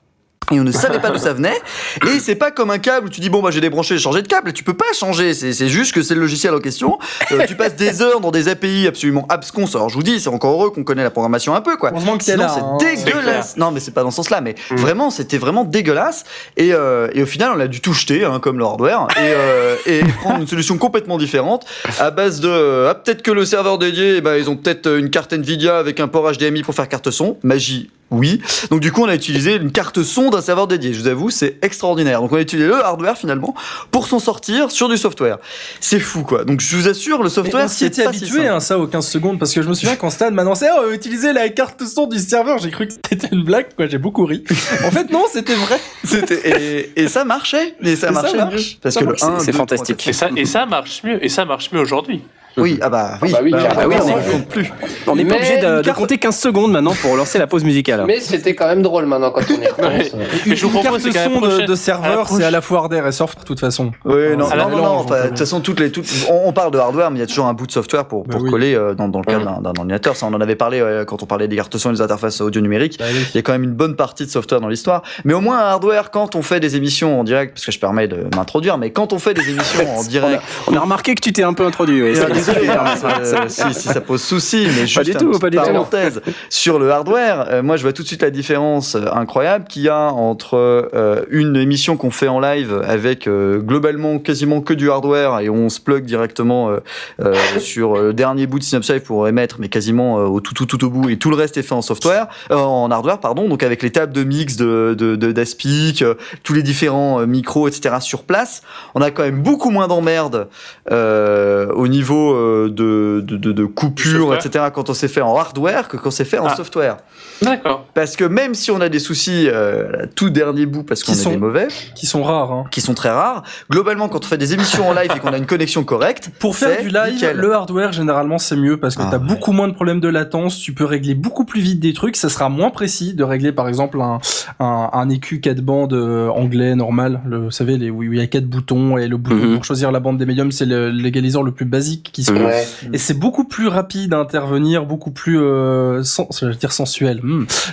Et 0.52 0.60
on 0.60 0.64
ne 0.64 0.72
savait 0.72 1.00
pas 1.00 1.10
d'où 1.10 1.18
ça 1.18 1.34
venait. 1.34 1.60
Et 2.08 2.20
c'est 2.20 2.36
pas 2.36 2.52
comme 2.52 2.72
un 2.72 2.78
câble 2.78 3.08
où 3.08 3.10
tu 3.10 3.20
dis 3.20 3.30
bon 3.30 3.42
bah 3.42 3.50
j'ai 3.52 3.60
débranché, 3.62 3.96
j'ai 3.98 4.02
changé 4.04 4.22
de 4.22 4.28
câble. 4.28 4.54
Tu 4.54 4.64
peux 4.64 4.74
pas 4.76 4.86
changer. 4.98 5.34
C'est 5.34 5.52
c'est 5.54 5.68
juste 5.68 5.94
que 5.94 6.02
c'est 6.02 6.16
le 6.16 6.22
logiciel 6.22 6.54
en 6.54 6.60
question. 6.60 6.98
Euh, 7.32 7.46
tu 7.48 7.56
passes 7.56 7.76
des 7.76 8.02
heures 8.02 8.22
dans 8.22 8.32
des 8.32 8.48
API 8.48 8.88
absolument 8.88 9.26
absconses. 9.30 9.76
Alors 9.76 9.90
je 9.90 9.96
vous 9.96 10.04
dis, 10.04 10.20
c'est 10.20 10.30
encore 10.30 10.54
heureux 10.54 10.70
qu'on 10.70 10.84
connaît 10.84 11.04
la 11.04 11.10
programmation 11.12 11.54
un 11.54 11.62
peu 11.62 11.76
quoi. 11.78 11.90
Heureusement 11.92 12.18
que 12.18 12.24
Sinon, 12.24 12.38
là. 12.44 12.56
hein. 12.58 12.78
c'est 12.80 12.96
dégueulasse. 13.06 13.58
Non, 13.58 13.72
mais 13.72 13.80
c'est 13.80 13.92
pas 13.92 14.04
dans 14.04 14.12
ce 14.12 14.18
sens-là, 14.18 14.42
mais 14.42 14.56
Mm. 14.72 14.76
vraiment, 14.78 15.10
c'était 15.10 15.38
vraiment 15.38 15.64
dégueulasse. 15.64 16.24
Et, 16.58 16.74
euh, 16.74 17.08
et 17.14 17.24
au 17.24 17.26
final, 17.26 17.52
on 17.56 17.60
a 17.60 17.68
dû 17.68 17.80
tout 17.82 17.94
jeter, 17.94 18.24
hein, 18.26 18.40
comme 18.42 18.58
le 18.60 18.66
hardware, 18.66 19.08
et, 19.18 19.20
euh, 19.20 19.76
et 19.86 20.02
prendre 20.20 20.42
une 20.42 20.48
solution 20.48 20.78
complètement 20.78 21.18
différente 21.18 21.66
à 22.00 22.12
base 22.12 22.40
de 22.40 22.86
ah, 22.90 22.96
peut-être 22.96 23.22
que 23.22 23.32
le 23.32 23.46
serveur 23.46 23.78
dédié, 23.78 24.16
eh 24.18 24.22
ben, 24.22 24.36
ils 24.38 24.50
ont 24.50 24.56
peut-être 24.58 24.88
une 24.98 25.10
carte 25.10 25.34
Nvidia 25.34 25.78
avec 25.78 26.00
un 26.00 26.08
port 26.08 26.32
HDMI 26.32 26.64
pour 26.64 26.74
faire 26.76 26.88
carte 26.90 27.12
son. 27.12 27.38
Magie. 27.44 27.90
Oui. 28.10 28.42
Donc 28.72 28.80
du 28.80 28.92
coup, 28.92 29.04
on 29.04 29.08
a 29.10 29.16
utilisé 29.16 29.56
une 29.56 29.72
carte 29.72 30.02
son 30.02 30.30
d'un 30.30 30.42
serveur 30.42 30.68
dédié. 30.68 30.94
Je 30.94 31.02
vous 31.02 31.08
avoue, 31.08 31.30
c'est 31.30 31.58
extraordinaire. 31.62 32.22
Donc 32.22 32.32
on 32.32 32.38
a 32.38 32.42
utilisé 32.42 32.68
le 32.68 32.76
hardware 32.84 33.18
finalement 33.18 33.54
pour 33.92 34.08
s'en 34.08 34.20
sortir 34.20 34.72
sur 34.72 34.88
du 34.88 34.96
software. 34.98 35.38
C'est 35.82 36.00
fou 36.00 36.24
quoi. 36.24 36.46
Donc 36.46 36.62
je 36.62 36.76
vous 36.78 36.88
assure, 36.88 37.18
le 37.18 37.26
Mais 37.26 37.30
software, 37.30 37.66
on 37.66 37.68
s'y 37.68 37.86
était 37.86 38.06
pas 38.06 38.14
si 38.14 38.20
habitué 38.24 38.38
simple. 38.44 38.50
hein, 38.56 38.60
ça 38.62 38.80
aux 38.80 38.88
15 38.88 39.06
secondes 39.08 39.40
parce 39.40 39.54
que 39.54 39.62
je 39.62 39.68
me 39.68 39.74
souviens 39.74 39.96
quand 39.98 40.10
Stan 40.10 40.32
m'annonçait 40.32 40.70
oh, 40.80 40.92
utiliser 40.92 41.34
la 41.34 41.50
carte 41.50 41.84
son 41.86 42.08
du 42.08 42.18
serveur, 42.20 42.60
j'ai 42.60 42.72
cru 42.72 42.88
que 42.88 42.94
c'était 42.94 43.28
une 43.34 43.44
blague 43.44 43.68
quoi, 43.76 43.88
j'ai 43.88 43.98
beaucoup 43.98 44.26
ri. 44.26 44.44
En 44.86 44.92
fait 44.92 45.12
non, 45.12 45.26
c'était 45.32 45.56
vrai. 45.56 45.80
C'était- 46.06 46.92
et, 46.96 47.04
et 47.04 47.08
ça 47.10 47.26
marchait. 47.26 47.76
Et 47.82 47.96
ça 47.98 48.10
Et 48.10 48.14
ça 48.14 48.22
marchait 48.22 48.38
marche. 48.38 48.54
mieux. 48.56 48.78
Parce 48.82 48.96
Ça 48.96 49.02
que 49.02 49.06
le 49.06 49.12
marche. 49.12 49.24
1, 49.24 49.40
C'est 49.40 49.52
2, 49.52 49.58
fantastique. 49.58 49.98
3, 49.98 50.10
Et 50.10 50.14
ça, 50.14 50.30
et 50.38 50.46
ça 50.46 50.66
marche 50.66 51.04
mieux. 51.04 51.24
Et 51.26 51.30
ça 51.30 51.44
marche 51.44 51.72
mieux 51.74 51.82
aujourd'hui. 51.82 52.24
Oui, 52.58 52.80
ah 52.82 52.90
bah 52.90 53.18
oui. 53.22 53.32
Ah 53.34 53.38
bah 53.38 53.42
oui, 53.44 53.52
Bah, 53.52 53.60
ah 53.78 53.88
oui, 53.88 53.96
on 54.02 54.06
Oui, 54.06 54.12
on 54.16 54.20
est- 54.20 54.32
compte 54.32 54.48
plus. 54.48 54.74
On 55.08 55.16
n'est 55.16 55.26
pas 55.26 55.36
obligé 55.36 55.58
de, 55.58 55.68
une 55.68 55.82
de 55.82 55.92
compter 55.92 56.18
15 56.18 56.38
secondes 56.38 56.72
maintenant 56.72 56.94
pour 57.02 57.16
lancer 57.16 57.38
la 57.40 57.48
pause 57.48 57.64
musicale. 57.64 58.04
Mais 58.08 58.20
c'était 58.20 58.56
quand 58.56 58.68
même 58.68 58.82
drôle 58.82 59.06
maintenant 59.06 59.32
quand 59.32 59.42
on 59.50 59.62
y 59.62 59.68
repense. 59.68 60.12
Mais 60.46 60.56
je 60.56 60.66
vous 60.66 60.76
une 60.78 60.84
propose 60.84 61.04
carte 61.04 61.16
la 61.16 61.24
son 61.26 61.32
de, 61.42 61.48
prochaine- 61.48 61.66
de 61.68 61.76
serveur, 61.76 62.28
c'est 62.30 62.44
à 62.44 62.52
la 62.52 62.62
fois 62.62 62.80
hardware 62.80 63.08
et 63.08 63.12
soft 63.12 63.40
de 63.40 63.44
toute 63.46 63.60
façon. 63.60 63.92
Oui, 64.06 64.36
non, 64.38 64.48
non, 64.50 64.70
non, 64.70 64.78
non, 64.78 65.04
de 65.04 65.28
toute 65.30 65.40
façon, 65.40 65.60
toutes 65.62 65.80
les, 65.80 65.92
toutes, 65.92 66.08
on, 66.30 66.48
on 66.50 66.52
parle 66.54 66.72
de 66.72 66.78
hardware, 66.80 67.12
mais 67.12 67.18
il 67.18 67.22
y 67.22 67.24
a 67.24 67.28
toujours 67.28 67.46
un 67.48 67.54
bout 67.54 67.68
de 67.68 67.72
software 67.72 68.06
pour, 68.06 68.24
Bah 68.26 68.34
pour 68.34 68.44
oui. 68.44 68.50
coller 68.50 68.74
euh, 68.76 68.94
dans, 68.96 69.08
dans 69.08 69.20
le 69.20 69.26
cadre 69.26 69.62
d'un- 69.62 69.70
ordinateur. 69.78 70.16
Ça, 70.16 70.26
on 70.26 70.34
en 70.34 70.42
avait 70.42 70.56
parlé 70.56 70.80
euh, 70.80 71.06
quand 71.06 71.22
on 71.24 71.26
parlait 71.26 71.48
des 71.48 71.56
cartes 71.56 71.78
son 71.78 71.90
et 71.92 71.94
des 71.94 72.02
interfaces 72.02 72.42
audio 72.42 72.62
numériques. 72.62 72.98
Bah 73.00 73.06
oui. 73.12 73.20
Il 73.34 73.36
y 73.36 73.40
a 73.40 73.42
quand 73.44 73.52
même 73.54 73.64
une 73.64 73.74
bonne 73.74 73.96
partie 73.96 74.26
de 74.26 74.30
software 74.32 74.62
dans 74.62 74.70
l'histoire. 74.70 75.04
Mais 75.26 75.34
au 75.34 75.42
moins, 75.42 75.58
un 75.60 75.70
hardware, 75.70 76.12
quand 76.12 76.36
on 76.36 76.42
fait 76.42 76.60
des 76.60 76.76
émissions 76.76 77.20
en 77.20 77.24
direct, 77.24 77.54
parce 77.54 77.66
que 77.66 77.72
je 77.72 77.80
permets 77.80 78.08
de 78.08 78.26
m'introduire, 78.36 78.78
mais 78.78 78.90
quand 78.92 79.14
on 79.14 79.20
fait 79.20 79.34
des 79.34 79.48
émissions 79.50 79.88
en 79.98 80.04
direct, 80.04 80.42
On 80.68 80.76
a 80.76 80.80
remarqué 80.80 81.14
que 81.16 81.22
tu 81.22 81.32
t'es 81.34 81.44
un 81.44 81.54
peu 81.54 81.66
introduit. 81.66 82.02
Désolé, 82.48 82.70
hein, 82.70 82.86
euh, 83.22 83.46
si, 83.48 83.74
si 83.74 83.88
ça 83.90 84.02
pose 84.02 84.22
souci, 84.22 84.68
mais 84.76 84.88
juste 84.88 85.04
du 85.04 85.12
une 85.12 85.18
tout, 85.18 85.40
pas 85.40 85.50
du 85.50 85.58
tout. 85.58 85.64
parenthèse 85.64 86.22
sur 86.50 86.80
le 86.80 86.92
hardware. 86.92 87.48
euh, 87.50 87.64
moi, 87.64 87.78
je 87.78 87.84
vois 87.84 87.94
tout 87.94 88.04
de 88.04 88.08
suite 88.08 88.22
la 88.22 88.30
différence 88.30 88.96
euh, 88.96 89.06
incroyable 89.14 89.66
qu'il 89.68 89.84
y 89.84 89.90
a 89.90 90.12
entre 90.12 90.56
euh, 90.94 91.24
une 91.30 91.56
émission 91.56 91.98
qu'on 91.98 92.12
fait 92.12 92.28
en 92.28 92.40
live 92.40 92.82
avec 92.88 93.28
euh, 93.28 93.60
globalement 93.60 94.20
quasiment 94.20 94.62
que 94.62 94.74
du 94.74 94.90
hardware 94.92 95.40
et 95.40 95.50
on 95.50 95.70
se 95.70 95.80
plug 95.80 96.06
directement 96.06 96.70
euh, 96.70 96.78
euh, 97.22 97.34
sur 97.60 97.96
le 97.98 98.14
dernier 98.14 98.48
bout 98.48 98.60
de 98.60 98.64
Synapse 98.64 98.90
Live 98.90 99.02
pour 99.02 99.28
émettre, 99.28 99.58
mais 99.60 99.70
quasiment 99.70 100.20
euh, 100.20 100.24
au 100.26 100.40
tout 100.42 100.54
tout 100.54 100.66
tout 100.66 100.84
au 100.86 100.90
bout 100.90 101.10
et 101.10 101.18
tout 101.18 101.30
le 101.30 101.36
reste 101.36 101.58
est 101.58 101.64
fait 101.64 101.74
en 101.76 101.82
software, 101.82 102.28
euh, 102.52 102.56
en 102.56 102.90
hardware 102.92 103.20
pardon. 103.20 103.48
Donc 103.48 103.64
avec 103.64 103.84
les 103.84 103.92
tables 103.92 104.14
de 104.14 104.24
mix 104.24 104.56
de 104.58 104.96
de, 104.98 105.16
de 105.16 105.32
d'Aspic, 105.32 106.02
euh, 106.02 106.16
tous 106.44 106.54
les 106.54 106.64
différents 106.64 107.22
euh, 107.22 107.26
micros, 107.26 107.68
etc. 107.68 107.96
sur 108.00 108.24
place, 108.24 108.62
on 108.96 109.02
a 109.02 109.12
quand 109.12 109.24
même 109.24 109.42
beaucoup 109.42 109.70
moins 109.70 109.88
d'emmerdes 109.88 110.48
euh, 110.92 111.68
au 111.74 111.88
niveau 111.88 112.34
euh, 112.34 112.37
de, 112.38 113.22
de, 113.26 113.38
de, 113.38 113.52
de 113.52 113.66
coupures, 113.66 114.34
etc. 114.36 114.66
quand 114.74 114.90
on 114.90 114.94
s'est 114.94 115.08
fait 115.08 115.22
en 115.22 115.36
hardware 115.36 115.88
que 115.88 115.98
quand 115.98 116.12
c'est 116.12 116.26
fait 116.26 116.38
en 116.40 116.48
Ah. 116.48 116.56
software. 116.56 116.98
D'accord. 117.42 117.86
Parce 117.94 118.16
que 118.16 118.24
même 118.24 118.56
si 118.56 118.72
on 118.72 118.82
a 118.82 118.90
des 118.90 119.00
soucis 119.00 119.48
euh, 119.48 120.06
tout 120.16 120.30
dernier 120.30 120.66
bout 120.66 120.84
parce 120.84 121.04
qu'on 121.04 121.14
est 121.14 121.30
des 121.30 121.38
mauvais, 121.38 121.68
Qui 121.96 122.06
sont 122.08 122.24
rares. 122.24 122.52
Hein. 122.52 122.64
qui 122.72 122.82
sont 122.82 122.94
très 122.94 123.10
rares, 123.10 123.44
globalement 123.70 124.10
quand 124.10 124.24
on 124.26 124.28
fait 124.28 124.38
des 124.38 124.54
émissions 124.54 124.88
en 124.90 124.94
live 124.94 125.12
et 125.16 125.20
qu'on 125.20 125.34
a 125.34 125.38
une 125.38 125.46
connexion 125.46 125.84
correcte, 125.84 126.32
Pour 126.40 126.56
faire 126.56 126.82
du 126.82 126.90
live, 126.90 127.14
nickel. 127.14 127.38
le 127.38 127.54
hardware 127.54 127.92
généralement 127.92 128.38
c'est 128.38 128.56
mieux 128.56 128.78
parce 128.78 128.96
que 128.96 129.04
Ah 129.04 129.10
t'as 129.12 129.18
ouais. 129.20 129.28
beaucoup 129.28 129.52
moins 129.52 129.68
de 129.68 129.74
problèmes 129.74 130.00
de 130.00 130.08
latence, 130.08 130.60
tu 130.60 130.74
peux 130.74 130.86
régler 130.86 131.14
beaucoup 131.16 131.46
plus 131.46 131.62
vite 131.62 131.80
des 131.80 131.94
trucs, 131.94 132.16
ça 132.16 132.30
sera 132.30 132.50
moins 132.50 132.70
précis 132.72 133.14
de 133.14 133.24
régler 133.24 133.52
par 133.52 133.68
exemple 133.68 134.00
un, 134.02 134.20
un, 134.60 134.90
un 134.94 135.10
EQ 135.10 135.40
4 135.42 135.62
bandes 135.62 135.94
euh, 135.94 136.30
anglais 136.30 136.76
normal, 136.76 137.22
le, 137.28 137.38
vous 137.46 137.52
savez 137.52 137.78
les, 137.78 137.90
où 137.90 138.02
il 138.04 138.16
y 138.18 138.22
a 138.22 138.28
quatre 138.28 138.48
boutons 138.48 138.98
et 138.98 139.08
le 139.08 139.18
bouton 139.18 139.36
Mhm. 139.38 139.56
pour 139.56 139.66
choisir 139.66 139.92
la 139.92 140.00
bande 140.00 140.18
des 140.18 140.26
médiums 140.26 140.52
c'est 140.52 140.66
le- 140.66 140.90
l'égaliseur 140.90 141.44
le 141.44 141.52
plus 141.52 141.66
basique 141.66 142.10
qui 142.14 142.24
Ouais. 142.34 142.68
Et 142.94 142.98
c'est 142.98 143.14
beaucoup 143.14 143.44
plus 143.44 143.68
rapide 143.68 144.14
à 144.14 144.18
intervenir, 144.20 144.86
beaucoup 144.86 145.12
plus, 145.12 145.40
euh, 145.42 146.04
sen- 146.04 146.26
je 146.40 146.46
veux 146.48 146.54
dire 146.56 146.72
sensuel. 146.72 147.22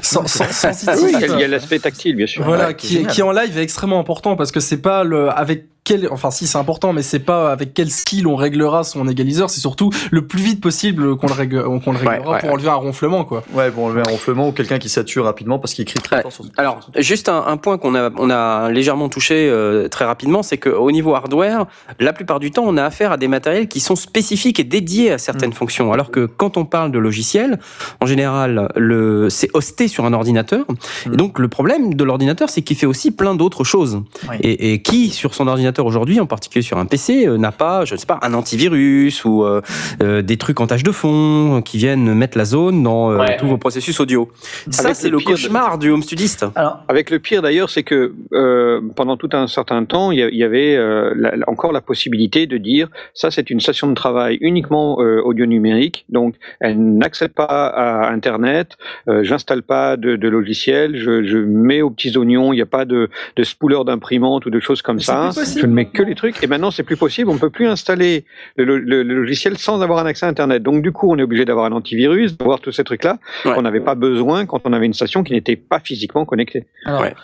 Sen- 0.02 0.26
sen- 0.26 0.46
sensitif. 0.50 0.88
Ah 0.88 0.96
oui, 1.02 1.12
il 1.34 1.40
y 1.40 1.44
a- 1.44 1.48
l'aspect 1.48 1.78
tactile, 1.78 2.16
bien 2.16 2.26
sûr. 2.26 2.44
Voilà, 2.44 2.68
Ouais, 2.68 2.74
qui, 2.76 2.88
génial. 2.88 3.12
qui 3.12 3.22
en 3.22 3.32
live 3.32 3.56
est 3.58 3.62
extrêmement 3.62 4.00
important 4.00 4.36
parce 4.36 4.52
que 4.52 4.60
c'est 4.60 4.80
pas 4.82 5.04
le 5.04 5.28
avec 5.30 5.66
quel, 5.84 6.08
enfin 6.10 6.30
si 6.30 6.46
c'est 6.46 6.58
important, 6.58 6.92
mais 6.92 7.02
c'est 7.02 7.18
pas 7.20 7.52
avec 7.52 7.74
quel 7.74 7.90
skill 7.90 8.26
on 8.26 8.36
réglera 8.36 8.84
son 8.84 9.06
égaliseur, 9.06 9.50
c'est 9.50 9.60
surtout 9.60 9.90
le 10.10 10.26
plus 10.26 10.40
vite 10.42 10.60
possible 10.60 11.16
qu'on 11.16 11.26
le, 11.26 11.32
règle, 11.34 11.62
qu'on 11.62 11.92
le 11.92 11.98
réglera 11.98 12.18
ouais, 12.18 12.38
pour 12.40 12.48
ouais. 12.48 12.54
enlever 12.54 12.68
un 12.70 12.74
ronflement 12.74 13.24
quoi. 13.24 13.42
Ouais, 13.52 13.70
bon, 13.70 13.86
enlever 13.86 14.00
un 14.00 14.10
ronflement 14.10 14.48
ou 14.48 14.52
quelqu'un 14.52 14.78
qui 14.78 14.88
sature 14.88 15.24
rapidement 15.24 15.58
parce 15.58 15.74
qu'il 15.74 15.84
crie 15.84 16.00
très 16.00 16.16
Ouais. 16.16 16.22
fort 16.22 16.32
sur 16.32 16.44
Alors, 16.56 16.88
juste 16.96 17.28
un, 17.28 17.44
un 17.46 17.56
point 17.56 17.76
qu'on 17.78 17.94
a, 17.94 18.10
on 18.16 18.30
a 18.30 18.70
légèrement 18.70 19.08
touché 19.08 19.48
euh, 19.50 19.88
très 19.88 20.04
rapidement, 20.04 20.42
c'est 20.42 20.58
qu'au 20.58 20.90
niveau 20.90 21.14
hardware, 21.14 21.66
la 22.00 22.12
plupart 22.12 22.40
du 22.40 22.50
temps, 22.50 22.64
on 22.66 22.76
a 22.76 22.84
affaire 22.84 23.12
à 23.12 23.16
des 23.16 23.28
matériels 23.28 23.68
qui 23.68 23.80
sont 23.80 23.96
spécifiques 23.96 24.58
et 24.60 24.64
dédiés 24.64 25.10
à 25.12 25.18
certaines 25.18 25.50
Mm. 25.50 25.54
fonctions. 25.54 25.92
Alors 25.92 26.10
que 26.10 26.24
quand 26.26 26.56
on 26.56 26.64
parle 26.64 26.92
de 26.92 26.98
logiciel, 26.98 27.58
en 28.00 28.06
général, 28.06 28.68
le, 28.76 29.28
c'est 29.28 29.50
hosté 29.54 29.88
sur 29.88 30.04
un 30.06 30.12
ordinateur. 30.12 30.64
Mm. 31.06 31.12
Et 31.12 31.16
donc, 31.16 31.38
le 31.38 31.48
problème 31.48 31.94
de 31.94 32.04
l'ordinateur, 32.04 32.48
c'est 32.48 32.62
qu'il 32.62 32.76
fait 32.76 32.86
aussi 32.86 33.10
plein 33.10 33.34
d'autres 33.34 33.64
choses. 33.64 34.00
Oui. 34.30 34.36
Et, 34.40 34.72
et 34.72 34.80
qui, 34.82 35.10
sur 35.10 35.34
son 35.34 35.46
ordinateur 35.48 35.73
aujourd'hui, 35.82 36.20
en 36.20 36.26
particulier 36.26 36.62
sur 36.62 36.78
un 36.78 36.86
PC, 36.86 37.26
euh, 37.26 37.36
n'a 37.38 37.52
pas, 37.52 37.84
je 37.84 37.94
ne 37.94 37.98
sais 37.98 38.06
pas, 38.06 38.18
un 38.22 38.34
antivirus 38.34 39.24
ou 39.24 39.44
euh, 39.44 39.60
euh, 40.02 40.22
des 40.22 40.36
trucs 40.36 40.60
en 40.60 40.66
tâche 40.66 40.82
de 40.82 40.92
fond 40.92 41.62
qui 41.64 41.78
viennent 41.78 42.14
mettre 42.14 42.38
la 42.38 42.44
zone 42.44 42.82
dans 42.82 43.10
euh, 43.10 43.18
Ouais. 43.18 43.36
tous 43.38 43.46
vos 43.46 43.58
processus 43.58 43.98
audio. 44.00 44.30
Ça, 44.70 44.94
c'est 44.94 45.08
le 45.08 45.12
le 45.12 45.18
pire 45.18 45.28
de- 45.28 45.32
cauchemar 45.34 45.78
du 45.78 45.90
home 45.90 46.02
studiste. 46.02 46.44
Alors, 46.54 46.80
Avec 46.88 47.10
le 47.10 47.18
pire 47.18 47.42
d'ailleurs, 47.42 47.70
c'est 47.70 47.82
que 47.82 48.12
euh, 48.32 48.80
pendant 48.96 49.16
tout 49.16 49.28
un 49.32 49.46
certain 49.46 49.84
temps, 49.84 50.10
il 50.10 50.18
y 50.18 50.42
avait 50.44 50.76
euh, 50.76 51.12
la- 51.16 51.34
encore 51.46 51.72
la 51.72 51.80
possibilité 51.80 52.46
de 52.46 52.56
dire 52.58 52.88
ça 53.14 53.30
c'est 53.30 53.50
une 53.50 53.60
station 53.60 53.88
de 53.88 53.94
travail 53.94 54.38
uniquement 54.40 54.98
euh, 55.00 55.20
audio 55.24 55.46
numérique, 55.46 56.04
donc 56.08 56.34
elle 56.60 56.78
n'accède 56.78 57.32
pas 57.32 57.44
à 57.68 58.10
Internet, 58.12 58.76
euh, 59.08 59.22
j'installe 59.22 59.62
pas 59.62 59.96
de, 59.96 60.16
de 60.16 60.28
logiciel, 60.28 60.96
je, 60.96 61.24
je 61.24 61.38
mets 61.38 61.82
aux 61.82 61.90
petits 61.90 62.16
oignons, 62.16 62.52
il 62.52 62.56
n'y 62.56 62.62
a 62.62 62.66
pas 62.66 62.84
de, 62.84 63.08
de 63.36 63.42
spooler 63.44 63.84
d'imprimante 63.84 64.46
ou 64.46 64.50
de 64.50 64.60
choses 64.60 64.82
comme 64.82 65.00
ça. 65.00 65.30
possible 65.34 65.63
Je 65.64 65.68
ne 65.70 65.74
mets 65.74 65.86
que 65.86 66.02
les 66.02 66.14
trucs 66.14 66.42
et 66.42 66.46
maintenant 66.46 66.70
c'est 66.70 66.82
plus 66.82 66.96
possible, 66.98 67.30
on 67.30 67.38
peut 67.38 67.48
plus 67.48 67.66
installer 67.66 68.24
le, 68.56 68.64
le- 68.78 69.02
le 69.02 69.14
logiciel 69.22 69.56
sans 69.56 69.80
avoir 69.80 69.98
un 70.00 70.06
accès 70.06 70.26
à 70.26 70.28
Internet. 70.28 70.62
Donc 70.62 70.82
du 70.82 70.92
coup, 70.92 71.10
on 71.10 71.18
est 71.18 71.22
obligé 71.22 71.44
d'avoir 71.46 71.64
un 71.64 71.72
antivirus, 71.72 72.36
d'avoir 72.36 72.60
tous 72.60 72.70
ces 72.72 72.84
trucs-là 72.84 73.18
Ouais. 73.46 73.54
qu'on 73.54 73.62
n'avait 73.62 73.80
pas 73.80 73.94
besoin 73.94 74.44
quand 74.44 74.60
on 74.64 74.72
avait 74.74 74.84
une 74.86 74.92
station 74.94 75.22
qui 75.24 75.32
n'était 75.32 75.56
pas 75.56 75.80
physiquement 75.80 76.26
connectée. 76.26 76.66
alors, 76.84 77.00
Ouais. 77.00 77.14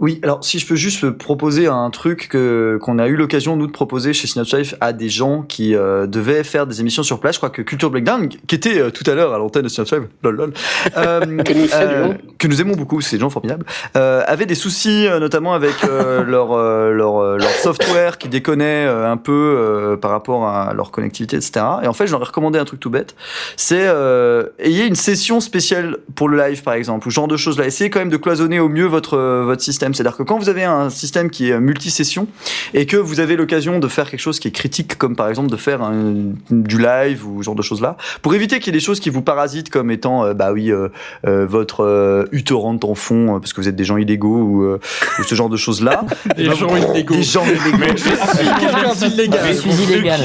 Oui, 0.00 0.20
alors 0.22 0.44
si 0.44 0.60
je 0.60 0.66
peux 0.66 0.76
juste 0.76 1.10
proposer 1.10 1.66
un 1.66 1.90
truc 1.90 2.28
que 2.28 2.78
qu'on 2.80 3.00
a 3.00 3.08
eu 3.08 3.16
l'occasion 3.16 3.56
nous 3.56 3.66
de 3.66 3.72
proposer 3.72 4.12
chez 4.12 4.28
Synapse 4.28 4.54
Life 4.54 4.74
à 4.80 4.92
des 4.92 5.08
gens 5.08 5.42
qui 5.42 5.74
euh, 5.74 6.06
devaient 6.06 6.44
faire 6.44 6.68
des 6.68 6.80
émissions 6.80 7.02
sur 7.02 7.18
place. 7.18 7.34
Je 7.34 7.40
crois 7.40 7.50
que 7.50 7.62
Culture 7.62 7.90
Breakdown, 7.90 8.28
qui 8.28 8.54
était 8.54 8.78
euh, 8.78 8.90
tout 8.90 9.02
à 9.10 9.14
l'heure 9.14 9.34
à 9.34 9.38
l'antenne 9.38 9.62
de 9.62 9.68
Synapse 9.68 9.92
Life, 9.92 10.02
lol, 10.22 10.36
lol, 10.36 10.52
euh, 10.96 11.20
Que 11.44 11.52
nous 11.52 11.66
saluons. 11.66 12.18
que 12.38 12.46
nous 12.46 12.60
aimons 12.60 12.76
beaucoup, 12.76 13.00
c'est 13.00 13.16
des 13.16 13.20
gens 13.20 13.30
formidables, 13.30 13.66
euh, 13.96 14.22
avaient 14.26 14.46
des 14.46 14.54
soucis 14.54 15.08
euh, 15.08 15.18
notamment 15.18 15.52
avec 15.54 15.82
euh, 15.82 16.22
leur, 16.26 16.52
euh, 16.52 16.92
leur 16.92 17.16
euh, 17.18 17.36
leur 17.36 17.50
software 17.50 18.18
qui 18.18 18.28
déconnait 18.28 18.86
euh, 18.86 19.10
un 19.10 19.16
peu 19.16 19.32
euh, 19.32 19.96
par 19.96 20.12
rapport 20.12 20.46
à 20.46 20.74
leur 20.74 20.92
connectivité, 20.92 21.36
etc. 21.36 21.64
Et 21.82 21.88
en 21.88 21.92
fait, 21.92 22.06
je 22.06 22.12
leur 22.12 22.22
ai 22.22 22.26
recommandé 22.26 22.60
un 22.60 22.64
truc 22.64 22.78
tout 22.78 22.90
bête, 22.90 23.16
c'est 23.56 23.88
euh, 23.88 24.44
ayez 24.60 24.86
une 24.86 24.94
session 24.94 25.40
spéciale 25.40 25.96
pour 26.14 26.28
le 26.28 26.38
live 26.38 26.62
par 26.62 26.74
exemple, 26.74 27.08
ou 27.08 27.10
ce 27.10 27.16
genre 27.16 27.26
de 27.26 27.36
choses 27.36 27.58
là. 27.58 27.66
Essayez 27.66 27.90
quand 27.90 27.98
même 27.98 28.10
de 28.10 28.16
cloisonner 28.16 28.60
au 28.60 28.68
mieux 28.68 28.86
votre 28.86 29.16
euh, 29.16 29.42
votre 29.44 29.62
système. 29.62 29.87
C'est-à-dire 29.94 30.16
que 30.16 30.22
quand 30.22 30.38
vous 30.38 30.48
avez 30.48 30.64
un 30.64 30.90
système 30.90 31.30
qui 31.30 31.50
est 31.50 31.58
multi-session 31.60 32.26
et 32.74 32.86
que 32.86 32.96
vous 32.96 33.20
avez 33.20 33.36
l'occasion 33.36 33.78
de 33.78 33.88
faire 33.88 34.10
quelque 34.10 34.20
chose 34.20 34.38
qui 34.40 34.48
est 34.48 34.52
critique, 34.52 34.96
comme 34.98 35.16
par 35.16 35.28
exemple 35.28 35.50
de 35.50 35.56
faire 35.56 35.82
un- 35.82 36.32
du 36.50 36.78
live 36.78 37.26
ou 37.26 37.42
ce 37.42 37.46
genre 37.46 37.54
de 37.54 37.62
choses 37.62 37.80
là, 37.80 37.96
pour 38.22 38.34
éviter 38.34 38.58
qu'il 38.58 38.66
y 38.66 38.76
ait 38.76 38.78
des 38.80 38.84
choses 38.84 39.00
qui 39.00 39.10
vous 39.10 39.22
parasitent 39.22 39.70
comme 39.70 39.90
étant 39.90 40.24
euh, 40.24 40.34
bah 40.34 40.52
oui 40.52 40.70
euh, 40.70 40.88
euh, 41.26 41.46
votre 41.48 41.84
euh, 41.84 42.24
utorrent 42.32 42.78
en 42.82 42.94
fond 42.94 43.36
euh, 43.36 43.38
parce 43.38 43.52
que 43.52 43.60
vous 43.60 43.68
êtes 43.68 43.76
des 43.76 43.84
gens 43.84 43.96
illégaux 43.96 44.38
ou, 44.38 44.62
euh, 44.64 44.80
ou 45.18 45.22
ce 45.24 45.34
genre 45.34 45.48
de 45.48 45.56
choses 45.56 45.82
là. 45.82 46.04
Des 46.36 46.44
gens 46.54 46.74
illégaux. 46.76 47.14
Des 47.14 47.22
gens 47.22 47.44
illégaux. 47.44 47.94
Quelqu'un 48.60 48.94
d'illégal. 48.94 49.40
Je 49.48 49.52
suis 49.58 49.70
illégal. 49.84 50.20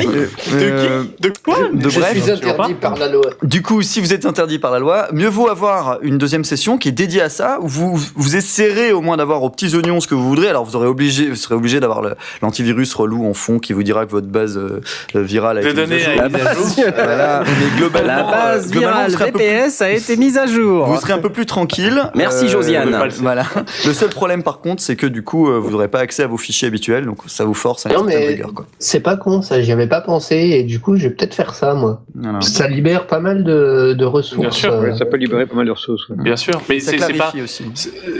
De 1.20 1.34
quoi? 1.44 1.58
de 1.74 1.90
Je 1.90 2.00
bref, 2.00 2.22
suis 2.22 2.32
interdit 2.32 2.74
par 2.76 2.96
la 2.98 3.08
loi. 3.10 3.26
du 3.44 3.62
coup, 3.62 3.82
si 3.82 4.00
vous 4.00 4.14
êtes 4.14 4.26
interdit 4.26 4.60
par 4.60 4.72
la 4.72 4.80
loi, 4.80 5.08
mieux 5.14 5.28
vaut 5.28 5.48
avoir 5.50 6.00
une 6.02 6.18
deuxième 6.18 6.44
session 6.44 6.78
qui 6.78 6.90
est 6.90 6.94
dédiée 6.94 7.22
à 7.22 7.30
ça, 7.30 7.58
où 7.62 7.68
vous, 7.68 8.00
vous 8.16 8.36
essaierez 8.36 8.92
au 8.92 9.02
moins 9.02 9.18
d'avoir 9.18 9.42
petits 9.56 9.76
oignons 9.76 10.00
ce 10.00 10.08
que 10.08 10.16
vous 10.16 10.28
voudrez. 10.28 10.48
Alors, 10.50 10.66
vous, 10.66 10.76
aurez 10.76 10.88
obligé, 10.88 11.30
vous 11.30 11.36
serez 11.36 11.56
obligé 11.56 11.80
d'avoir 11.80 12.02
l'antivirus 12.42 12.94
relou 12.94 13.26
en 13.26 13.34
fond 13.34 13.60
qui 13.60 13.74
vous 13.74 13.84
dira 13.84 14.06
que 14.06 14.12
votre 14.12 14.28
base 14.28 14.58
euh, 14.58 14.82
euh, 15.16 15.22
virale 15.22 15.60
a 15.60 15.62
été 15.62 15.86
mise 15.88 16.08
à 16.08 16.54
jour. 16.54 16.66
Voilà, 16.96 17.44
mais 17.46 17.78
globalement, 17.80 18.08
La 18.08 18.24
base 18.24 18.68
euh, 18.68 18.72
globalement, 18.72 19.08
virale 19.08 19.12
vous 19.12 19.18
serez 19.18 19.24
un 19.24 19.32
peu 19.32 19.38
plus- 19.40 19.46
VPS 19.46 19.82
a 19.82 19.90
été 19.92 20.18
mise 20.18 20.38
à 20.38 20.46
jour. 20.46 20.86
vous 20.88 21.00
serez 21.00 21.14
un 21.14 21.20
peu 21.20 21.30
plus 21.30 21.46
tranquille. 21.46 22.02
Euh, 22.14 22.16
Merci, 22.16 22.48
Josiane. 22.48 22.90
le. 22.90 23.10
Voilà. 23.22 23.44
Le 23.86 23.94
seul 23.94 24.10
problème, 24.10 24.44
par 24.44 24.60
contre, 24.60 24.82
c'est 24.82 24.96
que 24.96 25.06
du 25.08 25.24
coup, 25.24 25.50
euh, 25.50 25.58
vous 25.60 25.72
n'aurez 25.72 25.88
pas 25.88 26.00
accès 26.00 26.24
à 26.24 26.28
vos 26.28 26.38
fichiers 26.38 26.68
habituels, 26.68 27.06
donc 27.06 27.20
ça 27.28 27.44
vous 27.46 27.54
force 27.54 27.86
à 27.86 27.90
une 27.90 27.96
Non, 27.98 28.04
mais- 28.04 28.28
rigueur. 28.28 28.52
C'est 28.80 29.00
pas 29.00 29.16
con 29.18 29.42
ça, 29.42 29.62
j'y 29.62 29.72
avais 29.72 29.88
pas 29.88 30.02
pensé 30.02 30.36
et 30.36 30.64
du 30.64 30.80
coup 30.80 30.96
je 30.96 31.04
vais 31.04 31.10
peut-être 31.10 31.34
faire 31.34 31.54
ça 31.54 31.74
moi. 31.74 32.02
Voilà. 32.16 32.42
Ça 32.42 32.68
libère 32.68 33.08
pas 33.08 33.20
mal 33.20 33.44
de, 33.44 33.94
de 33.94 34.06
ressources. 34.06 34.42
Bien 34.42 34.52
sûr, 34.52 34.74
euh, 34.74 34.94
ça 34.96 35.06
peut 35.06 35.18
libérer 35.18 35.46
pas 35.46 35.56
mal 35.56 35.66
de 35.66 35.72
ressources. 35.72 36.08
ouais. 36.10 36.16
Bien 36.20 36.36
sûr, 36.36 36.62
mais 36.70 36.80
c'est 36.80 36.98
pas. 37.18 37.32
aussi. 37.44 37.64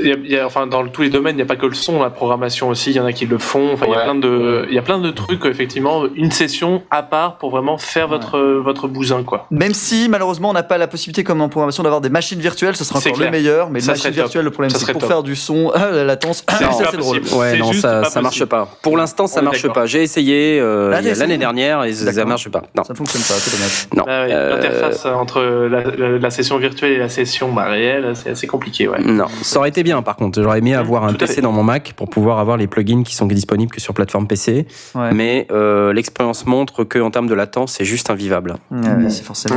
y 0.04 0.12
a- 0.12 0.16
y 0.24 0.38
a- 0.38 0.46
enfin, 0.46 0.68
dans 0.68 0.82
le- 0.82 0.90
tous 0.90 1.02
les 1.04 1.10
domaines, 1.10 1.23
il 1.32 1.36
n'y 1.36 1.42
a 1.42 1.46
pas 1.46 1.56
que 1.56 1.66
le 1.66 1.74
son, 1.74 2.02
la 2.02 2.10
programmation 2.10 2.70
aussi, 2.70 2.92
il 2.92 2.96
y 2.96 3.00
en 3.00 3.06
a 3.06 3.14
qui 3.14 3.26
le 3.26 3.38
font. 3.38 3.72
Enfin, 3.74 3.86
il 3.88 3.92
y 3.94 3.96
a 3.96 4.02
plein 4.04 4.16
de, 4.16 4.66
il 4.70 4.76
y 4.76 4.80
a 4.80 4.82
plein 4.82 5.00
de 5.00 5.10
trucs, 5.12 5.46
effectivement, 5.46 6.04
une 6.16 6.32
session 6.32 6.84
à 6.92 7.04
part 7.04 7.38
pour 7.38 7.50
vraiment 7.52 7.78
faire 7.78 8.08
votre, 8.08 8.40
votre 8.40 8.88
bousin, 8.88 9.24
quoi. 9.24 9.48
Même 9.52 9.74
si 9.74 10.08
malheureusement 10.10 10.50
on 10.50 10.54
n'a 10.54 10.64
pas 10.64 10.78
la 10.78 10.88
possibilité 10.88 11.24
comme 11.24 11.42
en 11.42 11.50
programmation 11.50 11.84
d'avoir 11.84 12.02
des 12.02 12.10
machines 12.10 12.40
virtuelles, 12.40 12.76
ce 12.76 12.84
sera 12.84 13.00
encore 13.00 13.14
clair. 13.14 13.32
le 13.32 13.38
meilleur. 13.38 13.70
Mais 13.70 13.80
les 13.80 13.86
Ça 13.86 13.94
top. 13.96 14.12
virtuelles, 14.12 14.46
le 14.46 14.52
problème 14.52 14.70
c'est 14.72 14.92
pour 14.92 15.02
top. 15.02 15.10
faire 15.10 15.24
du 15.24 15.36
son, 15.36 15.72
ah, 15.74 15.90
la 15.92 16.04
latence, 16.04 16.44
C'est 16.50 16.56
ça 16.58 16.68
pas 16.68 16.74
c'est 16.92 16.98
drôle. 16.98 17.20
possible. 17.22 17.40
Ouais, 17.40 17.58
non, 17.58 17.72
juste 17.72 17.82
ça, 17.84 18.02
pas 18.02 18.10
ça 18.10 18.22
marche 18.22 18.46
pas. 18.46 18.68
Pour 18.82 18.98
l'instant, 18.98 19.28
ça 19.28 19.42
marche 19.42 19.68
pas. 19.70 19.86
J'ai 19.86 20.04
essayé 20.04 20.60
euh, 20.60 20.90
Ah, 20.92 20.96
t'as 20.98 21.02
l'année 21.02 21.12
essayé 21.12 21.38
dernière 21.38 21.84
et 21.84 21.94
ça 21.94 22.26
marche 22.26 22.50
pas. 22.50 22.64
Non. 22.76 22.84
Ça 22.84 22.94
ne 22.94 22.98
fonctionne 22.98 23.22
pas, 23.22 23.34
c'est 23.36 23.52
dommage. 23.56 23.88
non. 23.96 24.04
Ah 24.08 24.26
ouais, 24.26 24.34
Euh, 24.34 24.56
L'interface 24.56 25.06
entre 25.06 25.42
la, 25.42 25.84
la- 25.84 26.18
la 26.20 26.30
session 26.30 26.58
virtuelle 26.58 26.92
et 26.94 26.98
la 26.98 27.10
session 27.10 27.52
bah, 27.52 27.66
réelle, 27.66 28.12
c'est 28.16 28.30
assez 28.32 28.48
compliqué, 28.48 28.88
ouais. 28.88 29.00
Non, 29.04 29.26
ça 29.42 29.60
aurait 29.60 29.70
été 29.70 29.84
bien 29.84 30.02
par 30.02 30.16
contre. 30.16 30.42
J'aurais 30.42 30.58
aimé 30.60 30.74
avoir 30.76 31.04
un 31.06 31.13
Tout 31.14 31.24
à 31.24 31.28
PC 31.28 31.42
dans 31.42 31.52
mon 31.52 31.64
Mac 31.64 31.94
pour 31.96 32.10
pouvoir 32.10 32.40
avoir 32.40 32.58
les 32.58 32.68
plugins 32.68 33.04
qui 33.04 33.16
sont 33.16 33.26
disponibles 33.26 33.72
que 33.72 33.82
sur 33.82 33.94
plateforme 33.94 34.28
PC. 34.28 34.66
Ouais. 34.96 35.14
Mais 35.14 35.48
euh, 35.52 35.94
l'expérience 35.94 36.46
montre 36.46 36.84
que 36.84 37.00
en 37.00 37.12
termes 37.12 37.28
de 37.28 37.34
latence, 37.34 37.74
c'est 37.74 37.86
juste 37.86 38.10
invivable. 38.10 38.56
Ouais, 38.72 38.80
ouais, 38.80 39.10
c'est 39.10 39.24
forcément. 39.24 39.56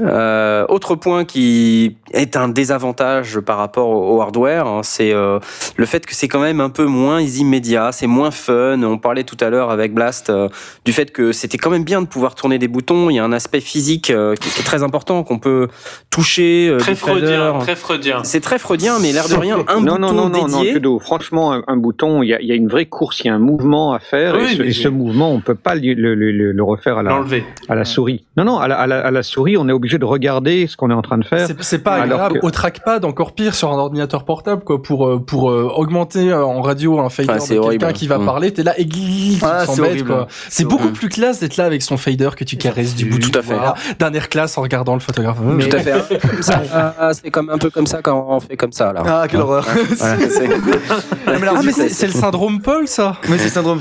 Euh, 0.00 0.66
autre 0.68 0.96
point 0.96 1.24
qui 1.24 1.96
est 2.12 2.36
un 2.36 2.48
désavantage 2.48 3.38
par 3.40 3.58
rapport 3.58 3.88
au 3.88 4.04
au 4.14 4.20
hardware, 4.20 4.66
hein, 4.66 4.80
c'est 4.82 5.12
euh, 5.12 5.38
le 5.76 5.86
fait 5.86 6.04
que 6.06 6.14
c'est 6.14 6.28
quand 6.28 6.40
même 6.40 6.60
un 6.60 6.68
peu 6.70 6.84
moins 6.84 7.20
immédiat, 7.20 7.90
c'est 7.92 8.06
moins 8.06 8.30
fun. 8.30 8.80
On 8.82 8.98
parlait 8.98 9.24
tout 9.24 9.36
à 9.40 9.50
l'heure 9.50 9.70
avec 9.70 9.94
Blast 9.94 10.30
euh, 10.30 10.48
du 10.84 10.92
fait 10.92 11.10
que 11.10 11.32
c'était 11.32 11.58
quand 11.58 11.70
même 11.70 11.84
bien 11.84 12.02
de 12.02 12.06
pouvoir 12.06 12.34
tourner 12.34 12.58
des 12.58 12.68
boutons. 12.68 13.08
Il 13.10 13.14
y 13.14 13.18
a 13.18 13.24
un 13.24 13.32
aspect 13.32 13.60
physique 13.60 14.10
euh, 14.10 14.34
qui, 14.36 14.50
qui 14.50 14.60
est 14.60 14.64
très 14.64 14.82
important 14.82 15.22
qu'on 15.24 15.38
peut 15.38 15.68
toucher. 16.10 16.68
euh, 16.68 16.78
Très 16.78 16.94
freudien, 16.94 17.58
très 17.60 17.76
freudien. 17.76 18.22
C'est 18.24 18.40
très 18.40 18.58
freudien, 18.58 18.98
mais 19.00 19.12
l'air 19.12 19.28
de 19.28 19.34
rien, 19.40 19.64
un 19.68 19.80
non, 19.80 19.94
bouton 19.94 19.98
non, 19.98 20.12
non, 20.12 20.28
non, 20.28 20.48
non, 20.48 20.60
dédié. 20.60 20.80
Franchement, 20.98 21.52
un, 21.52 21.62
un 21.66 21.76
bouton, 21.76 22.22
il 22.22 22.28
y 22.28 22.34
a, 22.34 22.40
il 22.40 22.46
y 22.46 22.52
a 22.52 22.54
une 22.54 22.68
vraie 22.68 22.86
course, 22.86 23.20
il 23.20 23.26
y 23.28 23.30
a 23.30 23.34
un 23.34 23.38
mouvement 23.38 23.92
à 23.92 23.98
faire, 23.98 24.34
Oui, 24.36 24.44
et, 24.52 24.56
ce, 24.56 24.62
mais- 24.62 24.68
et 24.68 24.72
ce 24.72 24.88
mouvement, 24.88 25.30
on 25.32 25.40
peut 25.40 25.54
pas 25.54 25.74
le, 25.74 25.94
le- 25.94 26.14
le- 26.14 26.52
le 26.52 26.62
refaire 26.62 26.98
à 26.98 27.02
la, 27.02 27.10
L'enlever. 27.10 27.44
à 27.68 27.74
la 27.74 27.84
souris. 27.84 28.24
Non, 28.36 28.44
non, 28.44 28.58
à 28.58 28.68
la, 28.68 28.76
à, 28.76 28.86
la, 28.86 29.00
à 29.00 29.10
la 29.10 29.22
souris, 29.22 29.56
on 29.56 29.68
est 29.68 29.72
obligé 29.72 29.98
de 29.98 30.04
regarder 30.04 30.66
ce 30.66 30.76
qu'on 30.76 30.90
est 30.90 30.94
en 30.94 31.02
train 31.02 31.18
de 31.18 31.24
faire. 31.24 31.46
C'est- 31.60 31.78
pas 31.78 31.94
agréable. 31.96 32.40
que- 32.40 32.46
Au 32.46 32.50
trackpad, 32.50 33.04
encore 33.04 33.32
pire 33.34 33.54
sur 33.54 33.70
un 33.72 33.76
ordinateur 33.78 34.24
portable, 34.24 34.62
quoi, 34.64 34.82
pour 34.82 35.06
euh, 35.06 35.18
pour 35.18 35.50
euh, 35.50 35.70
augmenter 35.74 36.30
euh, 36.30 36.44
en 36.44 36.62
radio 36.62 36.98
un 37.00 37.08
fader 37.10 37.28
Ah, 37.34 37.38
c'est 37.40 37.56
de 37.56 37.60
quelqu'un 37.60 37.92
qui 37.92 38.06
va 38.06 38.18
Mm. 38.18 38.24
parler. 38.26 38.52
T'es 38.52 38.62
là 38.62 38.74
et 38.78 38.86
Ah, 39.42 39.64
c'est 40.48 40.64
beaucoup 40.64 40.90
plus 40.90 41.08
classe 41.08 41.40
d'être 41.40 41.56
là 41.56 41.64
avec 41.64 41.82
son 41.82 41.96
fader 41.96 42.30
que 42.36 42.44
tu 42.44 42.56
caresses 42.56 42.94
du 42.94 43.06
bout 43.06 43.18
Tout 43.18 43.38
à 43.38 43.42
fait. 43.42 43.54
d'un 43.98 44.12
air 44.12 44.28
classe 44.28 44.56
en 44.58 44.62
regardant 44.62 44.94
le 44.94 45.00
photographe. 45.00 45.38
Mais- 45.42 45.68
Tout 45.68 45.76
à 45.76 45.80
fait. 45.80 46.18
Ah, 46.72 47.10
c'est 47.12 47.30
comme 47.30 47.50
un 47.50 47.58
peu 47.58 47.70
comme 47.70 47.86
ça 47.86 48.00
quand 48.02 48.26
on 48.28 48.40
fait 48.40 48.56
comme 48.56 48.72
ça 48.72 48.92
là. 48.92 49.02
Ah, 49.06 49.26
quelle 49.28 49.40
horreur. 49.40 49.64
Voilà, 49.98 50.16
c'est- 50.28 50.48
Ah, 51.26 51.32
mais 51.40 51.46
Ah 51.50 51.60
c'est 51.88 52.06
le 52.06 52.12
syndrome 52.12 52.60
Paul 52.60 52.86
ça. 52.88 53.16
mais 53.28 53.38
c'est 53.38 53.48
syndrome. 53.48 53.80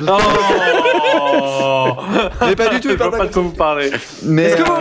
Oh 1.15 1.95
Mais 2.45 2.55
pas 2.55 2.69
du 2.69 2.79
tout, 2.79 2.89
Je 2.89 2.95
pas 2.95 3.11
pas 3.11 3.25
de 3.27 3.33
quoi 3.33 3.41
vous 3.41 3.49
parlez. 3.51 3.91
Mais 4.23 4.43
Est-ce 4.43 4.55
que 4.57 4.61
euh, 4.61 4.75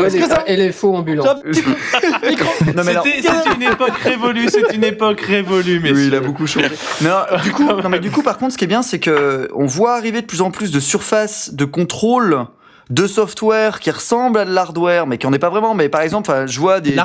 Ouais, 0.00 0.06
Est-ce 0.06 0.16
les- 0.16 0.22
que 0.22 0.28
ça- 0.28 0.44
Et 0.46 0.56
les 0.56 0.72
faux 0.72 0.94
ambulants. 0.94 1.24
C'est 1.52 1.60
une 3.56 3.62
époque 3.62 3.96
révolue, 4.02 4.48
c'est 4.48 4.72
une 4.74 4.84
époque 4.84 5.20
révolue, 5.20 5.80
mais 5.82 5.92
Oui, 5.92 6.06
il 6.06 6.14
a 6.14 6.20
beaucoup 6.20 6.46
changé. 6.46 6.68
Non, 7.02 7.22
du 7.42 7.52
coup, 7.52 7.64
non, 7.64 7.88
mais 7.88 7.98
du 7.98 8.10
coup, 8.10 8.22
par 8.22 8.38
contre, 8.38 8.52
ce 8.52 8.58
qui 8.58 8.64
est 8.64 8.68
bien, 8.68 8.82
c'est 8.82 8.98
que 9.00 9.48
on 9.54 9.66
voit 9.66 9.94
arriver 9.96 10.20
de 10.22 10.26
plus 10.26 10.40
en 10.42 10.50
plus 10.50 10.70
de 10.70 10.80
surfaces 10.80 11.52
de 11.54 11.64
contrôle 11.64 12.46
de 12.90 13.06
software 13.06 13.78
qui 13.80 13.90
ressemble 13.90 14.38
à 14.40 14.44
de 14.44 14.52
l'hardware, 14.52 15.06
mais 15.06 15.16
qui 15.18 15.26
en 15.26 15.32
est 15.32 15.38
pas 15.38 15.48
vraiment. 15.48 15.74
Mais 15.74 15.88
par 15.88 16.00
exemple, 16.02 16.30
enfin, 16.30 16.46
je 16.46 16.58
vois 16.60 16.80
des, 16.80 16.90
des, 16.90 16.96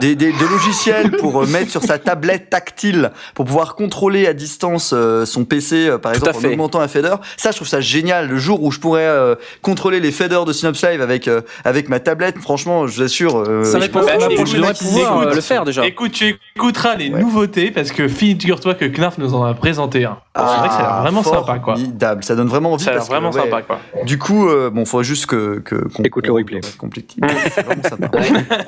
des, 0.00 0.14
des- 0.16 0.32
des 0.32 0.48
logiciels 0.48 1.12
pour 1.12 1.42
euh, 1.42 1.46
mettre 1.46 1.70
sur 1.70 1.82
sa 1.82 1.98
tablette 1.98 2.50
tactile 2.50 3.12
pour 3.34 3.44
pouvoir 3.44 3.74
contrôler 3.76 4.26
à 4.26 4.32
distance 4.34 4.92
euh, 4.92 5.24
son 5.24 5.44
PC, 5.44 5.88
euh, 5.88 5.98
par 5.98 6.12
Tout 6.12 6.18
exemple 6.26 6.46
en 6.46 6.50
augmentant 6.50 6.80
un 6.80 6.88
fader. 6.88 7.14
Ça, 7.36 7.50
je 7.52 7.56
trouve 7.56 7.68
ça 7.68 7.80
génial. 7.80 8.28
Le 8.28 8.36
jour 8.36 8.62
où 8.62 8.70
je 8.72 8.80
pourrais 8.80 9.06
euh, 9.06 9.34
contrôler 9.62 10.00
les 10.00 10.10
faders 10.12 10.44
de 10.44 10.52
Synops 10.52 10.82
Live 10.82 11.00
avec 11.00 11.28
euh, 11.28 11.40
avec 11.64 11.88
ma 11.88 12.00
tablette, 12.00 12.38
franchement, 12.38 12.86
je 12.86 12.96
vous 12.96 13.02
assure. 13.02 13.38
euh, 13.38 13.64
Ça 13.64 13.78
je 13.78 13.84
répond 13.84 14.00
pense- 14.00 14.08
à 14.10 14.16
la 14.16 14.28
je 14.30 14.54
devrais 14.54 14.70
épisode. 14.70 14.76
pouvoir 14.78 15.22
écoute, 15.22 15.34
le 15.34 15.40
faire 15.40 15.64
déjà. 15.64 15.86
Écoute, 15.86 16.12
tu 16.12 16.36
écouteras 16.56 16.96
les 16.96 17.10
nouveautés 17.10 17.70
parce 17.70 17.92
que 17.92 18.08
figure-toi 18.08 18.74
que 18.74 18.84
Knarf 18.86 19.18
nous 19.18 19.34
en 19.34 19.44
a 19.44 19.54
présenté 19.54 20.04
un. 20.04 20.18
Ah, 20.34 20.50
c'est 20.52 20.58
vrai 20.58 20.68
que 20.68 20.74
ça 20.74 20.80
a 20.80 20.92
l'air 20.92 21.02
vraiment 21.02 21.22
sympa, 21.22 21.58
quoi. 21.58 21.74
Formidable. 21.76 22.22
Ça 22.24 22.34
donne 22.34 22.48
vraiment 22.48 22.72
envie. 22.72 22.84
Ça 22.84 22.90
a 22.90 22.92
l'air 22.94 22.98
parce 23.00 23.08
que, 23.08 23.14
vraiment 23.14 23.30
ouais, 23.30 23.40
sympa, 23.40 23.62
quoi. 23.62 23.78
Du 24.04 24.18
coup, 24.18 24.48
euh, 24.48 24.68
bon, 24.68 24.84
faut 24.84 24.95
juste 25.02 25.26
que, 25.26 25.58
que 25.60 25.74
qu'on- 25.76 26.02
Écoute 26.02 26.26
le 26.26 26.32
replay. 26.32 26.60
C'est 26.62 27.64
vraiment 27.64 27.82
sympa. 27.82 28.10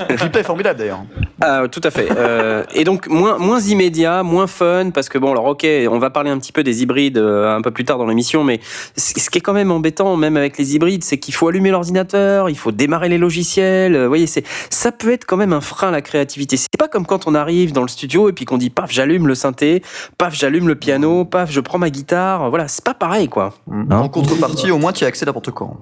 le 0.09 0.17
replay 0.23 0.41
est 0.41 0.45
formidable 0.45 0.79
d'ailleurs. 0.79 1.01
Ah, 1.41 1.63
tout 1.71 1.81
à 1.85 1.91
fait. 1.91 2.09
Euh, 2.17 2.65
et 2.75 2.85
donc 2.85 3.09
moins 3.09 3.39
moins 3.39 3.61
immédiat, 3.61 4.23
moins 4.23 4.47
fun, 4.47 4.91
parce 4.93 5.09
que 5.09 5.19
bon, 5.19 5.33
alors 5.33 5.47
ok, 5.47 5.67
on 5.91 5.99
va 5.99 6.11
parler 6.11 6.31
un 6.31 6.39
petit 6.39 6.53
peu 6.53 6.63
des 6.63 6.83
hybrides 6.83 7.19
euh, 7.19 7.55
un 7.57 7.63
peu 7.63 7.71
plus 7.71 7.85
tard 7.85 7.99
dans 7.99 8.07
l'émission, 8.07 8.45
mais 8.45 8.61
ce 8.97 9.31
qui 9.31 9.39
est 9.39 9.41
quand 9.43 9.53
même 9.53 9.71
embêtant, 9.71 10.17
même 10.17 10.37
avec 10.37 10.59
les 10.59 10.75
hybrides, 10.75 11.05
c'est 11.05 11.19
qu'il 11.19 11.35
faut 11.35 11.49
allumer 11.49 11.71
l'ordinateur, 11.71 12.49
il 12.51 12.57
faut 12.59 12.73
démarrer 12.73 13.09
les 13.09 13.19
logiciels. 13.19 13.95
euh, 13.95 14.03
Vous 14.03 14.09
voyez, 14.09 14.27
c'est 14.27 14.45
ça 14.71 14.93
peut 14.93 15.13
être 15.13 15.25
quand 15.27 15.37
même 15.37 15.53
un 15.53 15.61
frein 15.61 15.89
à 15.89 15.93
la 15.93 16.03
créativité. 16.03 16.57
C'est 16.57 16.69
pas 16.79 16.89
comme 16.89 17.07
quand 17.07 17.27
on 17.27 17.35
arrive 17.35 17.73
dans 17.73 17.83
le 17.83 17.89
studio 17.89 18.29
et 18.29 18.33
puis 18.33 18.45
qu'on 18.45 18.59
dit 18.59 18.71
paf, 18.71 18.91
j'allume 18.91 19.27
le 19.27 19.35
synthé, 19.35 19.83
paf, 20.19 20.35
j'allume 20.35 20.69
le 20.69 20.75
piano, 20.75 21.25
paf, 21.25 21.51
je 21.51 21.61
prends 21.61 21.79
ma 21.79 21.91
guitare. 21.91 22.49
Voilà, 22.51 22.69
c'est 22.69 22.85
pas 22.85 22.95
pareil 22.95 23.29
quoi. 23.29 23.55
en 23.91 24.09
contrepartie, 24.09 24.71
au 24.71 24.79
moins, 24.79 24.93
tu 24.93 25.05
as 25.05 25.09
accès 25.09 25.27
n'importe 25.27 25.51
quand. 25.51 25.77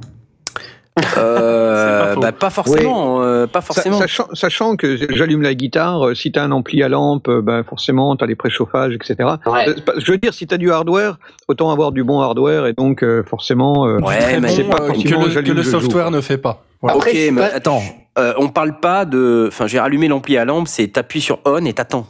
Euh, 1.18 1.76
C'est 1.76 2.06
pas 2.06 2.14
faux. 2.14 2.20
bah, 2.20 2.32
pas 2.32 2.50
forcément, 2.50 3.22
euh, 3.22 3.46
pas 3.46 3.60
forcément. 3.60 3.98
Sachant, 3.98 4.28
sachant 4.32 4.76
que 4.76 4.96
j'allume 5.14 5.42
la 5.42 5.54
guitare, 5.54 6.06
euh, 6.08 6.14
si 6.14 6.32
tu 6.32 6.38
as 6.38 6.42
un 6.44 6.52
ampli 6.52 6.82
à 6.82 6.88
lampe, 6.88 7.28
euh, 7.28 7.42
ben 7.42 7.62
forcément 7.64 8.16
tu 8.16 8.24
as 8.24 8.26
les 8.26 8.34
préchauffages, 8.34 8.94
etc. 8.94 9.16
Ouais. 9.46 9.68
Euh, 9.68 9.74
pas- 9.84 9.92
Je 9.98 10.10
veux 10.10 10.18
dire, 10.18 10.32
si 10.32 10.46
tu 10.46 10.54
as 10.54 10.58
du 10.58 10.70
hardware, 10.72 11.18
autant 11.48 11.70
avoir 11.70 11.92
du 11.92 12.02
bon 12.02 12.20
hardware 12.20 12.66
et 12.66 12.72
donc 12.72 13.02
euh, 13.02 13.22
forcément. 13.24 13.86
euh, 13.86 13.98
Ouais, 13.98 14.40
mais 14.40 14.48
bon, 14.48 14.54
c'est 14.54 14.64
pas 14.64 14.82
euh, 14.82 14.86
forcément 14.88 15.02
que 15.02 15.20
le, 15.20 15.24
que 15.26 15.30
j'allume, 15.30 15.54
le 15.56 15.62
je 15.62 15.70
joue, 15.70 15.80
software 15.80 16.10
ne 16.10 16.20
fait 16.20 16.38
pas. 16.38 16.64
Voilà. 16.80 16.96
Après, 16.96 17.10
ok, 17.10 17.32
mais 17.32 17.40
pas- 17.48 17.54
attends, 17.54 17.82
euh, 18.18 18.32
on 18.38 18.48
parle 18.48 18.80
pas 18.80 19.04
de. 19.04 19.46
Enfin, 19.48 19.66
j'ai 19.66 19.78
allumé 19.78 20.08
l'ampli 20.08 20.36
à 20.38 20.44
lampe, 20.46 20.68
c'est 20.68 20.88
t'appuies 20.88 21.20
sur 21.20 21.40
on 21.44 21.64
et 21.66 21.72
t'attends. 21.74 22.06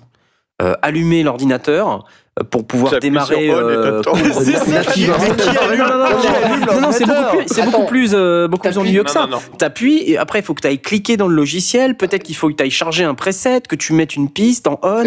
Euh, 0.62 0.74
allumer 0.80 1.22
l'ordinateur 1.22 1.90
euh, 1.90 1.98
pour 2.50 2.66
pouvoir 2.66 2.98
démarrer. 2.98 3.50
euh, 3.50 4.02
Non, 6.66 6.80
non, 6.80 6.92
c'est 6.92 7.06
beaucoup 7.06 7.36
plus, 7.36 7.44
c'est 7.46 7.62
beaucoup 7.62 7.76
Attends. 7.76 7.86
plus, 7.86 8.10
euh, 8.14 8.46
beaucoup 8.48 8.68
plus 8.68 8.78
ennuyeux 8.78 9.04
que 9.04 9.10
ça. 9.10 9.26
T'appuies 9.58 10.02
et 10.06 10.18
après 10.18 10.40
il 10.40 10.44
faut 10.44 10.52
que 10.54 10.60
tu 10.60 10.66
ailles 10.68 10.78
cliquer 10.80 11.16
dans 11.16 11.28
le 11.28 11.34
logiciel. 11.34 11.96
Peut-être 11.96 12.22
qu'il 12.22 12.36
faut 12.36 12.48
que 12.48 12.54
tu 12.54 12.62
ailles 12.62 12.70
charger 12.70 13.04
un 13.04 13.14
preset, 13.14 13.62
que 13.68 13.74
tu 13.76 13.92
mettes 13.94 14.16
une 14.16 14.28
piste 14.30 14.66
en 14.66 14.78
on. 14.82 15.04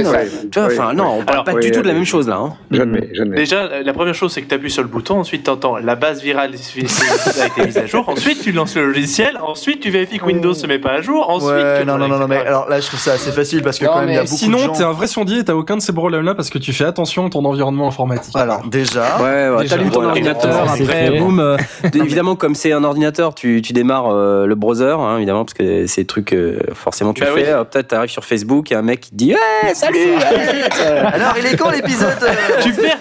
Enfin 0.58 0.94
non, 0.94 1.20
on 1.20 1.24
parle 1.24 1.30
Alors, 1.30 1.44
pas 1.46 1.54
du 1.56 1.72
tout 1.72 1.82
de 1.82 1.88
la 1.88 1.94
même 1.94 2.06
chose 2.06 2.28
là. 2.28 2.38
hein. 2.38 2.54
J'admets. 2.72 3.10
Déjà, 3.36 3.82
la 3.84 3.94
première 3.94 4.16
chose, 4.16 4.32
c'est 4.34 4.42
que 4.42 4.48
tu 4.48 4.56
appuies 4.56 4.72
sur 4.72 4.82
le 4.82 4.90
bouton, 4.90 5.20
ensuite 5.20 5.44
tu 5.44 5.50
entends 5.50 5.78
la 5.78 5.96
base 5.96 6.22
virale 6.24 6.52
a 6.54 7.46
été 7.46 7.66
mise 7.66 7.78
à 7.78 7.86
jour, 7.86 8.08
ensuite 8.10 8.42
tu 8.42 8.52
lances 8.52 8.76
le 8.76 8.88
logiciel, 8.88 9.38
ensuite 9.42 9.82
tu 9.82 9.90
vérifies 9.92 10.18
que 10.20 10.26
Windows 10.26 10.54
se 10.54 10.66
met 10.68 10.80
pas 10.80 10.92
à 10.94 11.02
jour, 11.02 11.30
ensuite. 11.30 11.86
Non, 11.86 11.98
non, 11.98 12.08
non, 12.08 12.18
non, 12.20 12.28
mais 12.28 12.38
alors 12.38 12.68
là, 12.70 12.80
je 12.80 12.88
trouve 12.88 13.00
ça 13.00 13.14
assez 13.14 13.32
facile 13.32 13.62
parce 13.62 13.78
que 13.80 13.86
quand 13.86 14.00
même, 14.00 14.10
il 14.10 14.16
y 14.16 14.18
a 14.18 14.24
beaucoup 14.24 14.36
Sinon, 14.36 14.58
de 14.58 14.64
gens. 14.64 14.72
t'es 14.74 14.84
un 14.84 14.92
vrai 14.94 15.08
sondier 15.08 15.40
et 15.40 15.44
t'as 15.44 15.54
aucun 15.54 15.78
de 15.78 15.82
ces 15.82 15.94
problèmes-là 15.94 16.34
parce 16.36 16.50
que 16.50 16.58
tu 16.58 16.74
fais 16.74 16.86
attention 16.86 17.19
ton 17.28 17.44
environnement 17.44 17.88
informatique. 17.90 18.34
Alors, 18.38 18.66
déjà. 18.68 19.18
Ouais, 19.22 19.50
ouais 19.50 19.62
Déjà, 19.64 19.76
t'allumes 19.76 19.90
ton 19.90 19.96
voilà. 20.02 20.10
ordinateur, 20.10 20.72
après, 20.72 21.20
boum. 21.20 21.40
euh, 21.42 21.58
évidemment, 21.96 22.36
comme 22.38 22.56
c'est 22.56 22.72
un 22.72 22.84
ordinateur, 22.86 23.36
tu, 23.36 23.62
tu 23.62 23.74
démarres 23.74 24.10
euh, 24.14 24.46
le 24.46 24.56
browser, 24.56 24.96
hein, 24.98 25.18
évidemment, 25.18 25.44
parce 25.44 25.56
que 25.56 25.88
c'est 25.88 26.02
des 26.02 26.08
trucs, 26.08 26.32
euh, 26.34 26.60
forcément, 26.74 27.12
tu 27.14 27.22
Bah 27.22 27.28
fais. 27.34 27.54
oui. 27.54 27.66
Peut-être 27.72 27.88
t'arrives 27.90 28.10
sur 28.12 28.24
Facebook, 28.24 28.72
et 28.72 28.76
un 28.76 28.82
mec 28.84 29.02
qui 29.02 29.10
te 29.10 29.16
dit 29.16 29.34
Ouais, 29.34 29.74
salut 29.74 29.98
euh, 30.82 31.04
Alors, 31.12 31.34
il 31.40 31.46
est 31.46 31.58
quand 31.58 31.72
l'épisode 31.72 32.10
euh, 32.22 32.32
Tu 32.62 32.72
perds, 32.74 33.00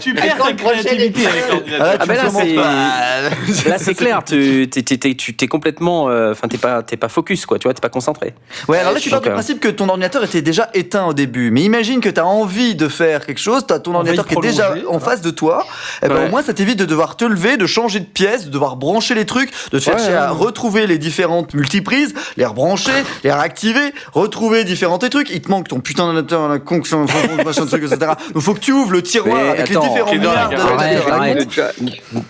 tu 0.00 0.14
perds 0.14 0.36
ta 0.38 0.52
créativité 0.52 1.26
avec 1.26 1.44
Ah, 1.48 1.50
l'ordinateur. 1.52 1.96
Ah 2.00 2.06
là, 2.06 2.30
c'est- 2.30 2.54
pas. 2.54 3.70
Là, 3.70 3.78
c'est 3.78 3.94
clair, 3.94 4.22
tu 4.24 4.68
t'es, 4.68 5.48
complètement. 5.48 6.08
euh, 6.08 6.32
Enfin, 6.32 6.48
t'es 6.48 6.58
pas, 6.58 6.82
t'es 6.82 6.96
pas 6.96 7.08
focus, 7.08 7.46
quoi, 7.46 7.58
tu 7.58 7.64
vois, 7.64 7.74
t'es 7.74 7.80
pas 7.80 7.88
concentré. 7.88 8.34
Ouais, 8.68 8.78
alors 8.78 8.92
là, 8.92 9.00
tu 9.00 9.10
pars 9.10 9.20
du 9.20 9.30
principe 9.30 9.58
que 9.60 9.68
ton 9.68 9.88
ordinateur 9.88 10.22
était 10.24 10.42
déjà 10.42 10.68
éteint 10.74 11.06
au 11.06 11.12
début. 11.14 11.50
Mais 11.50 11.62
imagine 11.62 12.00
que 12.00 12.08
tu 12.08 12.20
as 12.20 12.26
envie 12.26 12.74
de 12.74 12.88
faire 12.88 13.26
quelque 13.26 13.38
chose, 13.42 13.66
tu 13.66 13.74
as 13.74 13.78
ton 13.78 13.94
ordinateur 13.94 14.26
qui 14.26 14.34
est 14.34 14.40
déjà 14.40 14.72
en 14.88 14.98
voilà. 14.98 14.98
face 15.00 15.20
de 15.20 15.30
toi. 15.30 15.64
Et 16.02 16.08
ben, 16.08 16.14
Ouais. 16.16 16.26
au 16.26 16.30
moins, 16.30 16.42
ça 16.42 16.52
t'évite 16.54 16.78
de 16.78 16.84
devoir 16.84 17.16
te 17.16 17.24
lever, 17.24 17.56
de 17.56 17.66
changer 17.66 18.00
de 18.00 18.04
pièce, 18.06 18.46
de 18.46 18.50
devoir 18.50 18.76
brancher 18.76 19.14
les 19.14 19.26
trucs, 19.26 19.50
de 19.72 19.78
chercher 19.78 20.08
Ouais, 20.10 20.14
à 20.16 20.32
ouais. 20.32 20.38
retrouver 20.38 20.86
les 20.86 20.98
différentes 20.98 21.54
multiprises, 21.54 22.14
les 22.36 22.44
rebrancher, 22.46 22.92
les 23.24 23.32
réactiver, 23.32 23.92
retrouver 24.12 24.64
différents 24.64 24.98
tes 24.98 25.10
trucs. 25.10 25.30
Il 25.30 25.40
te 25.42 25.50
manque 25.50 25.68
ton 25.68 25.80
putain 25.80 26.04
d'ordinateur, 26.04 26.48
la 26.48 26.58
con, 26.58 26.80
machin 27.44 27.64
de 27.64 27.68
truc, 27.68 27.84
etc. 27.84 28.12
Donc, 28.34 28.42
faut 28.42 28.54
que 28.54 28.60
tu 28.60 28.72
ouvres 28.72 28.92
le 28.92 29.02
tiroir 29.02 29.36
Mais 29.36 29.48
avec 29.60 29.70
attends, 29.70 29.82
les 29.82 29.88
différents 29.88 30.12
milliards. 30.12 30.50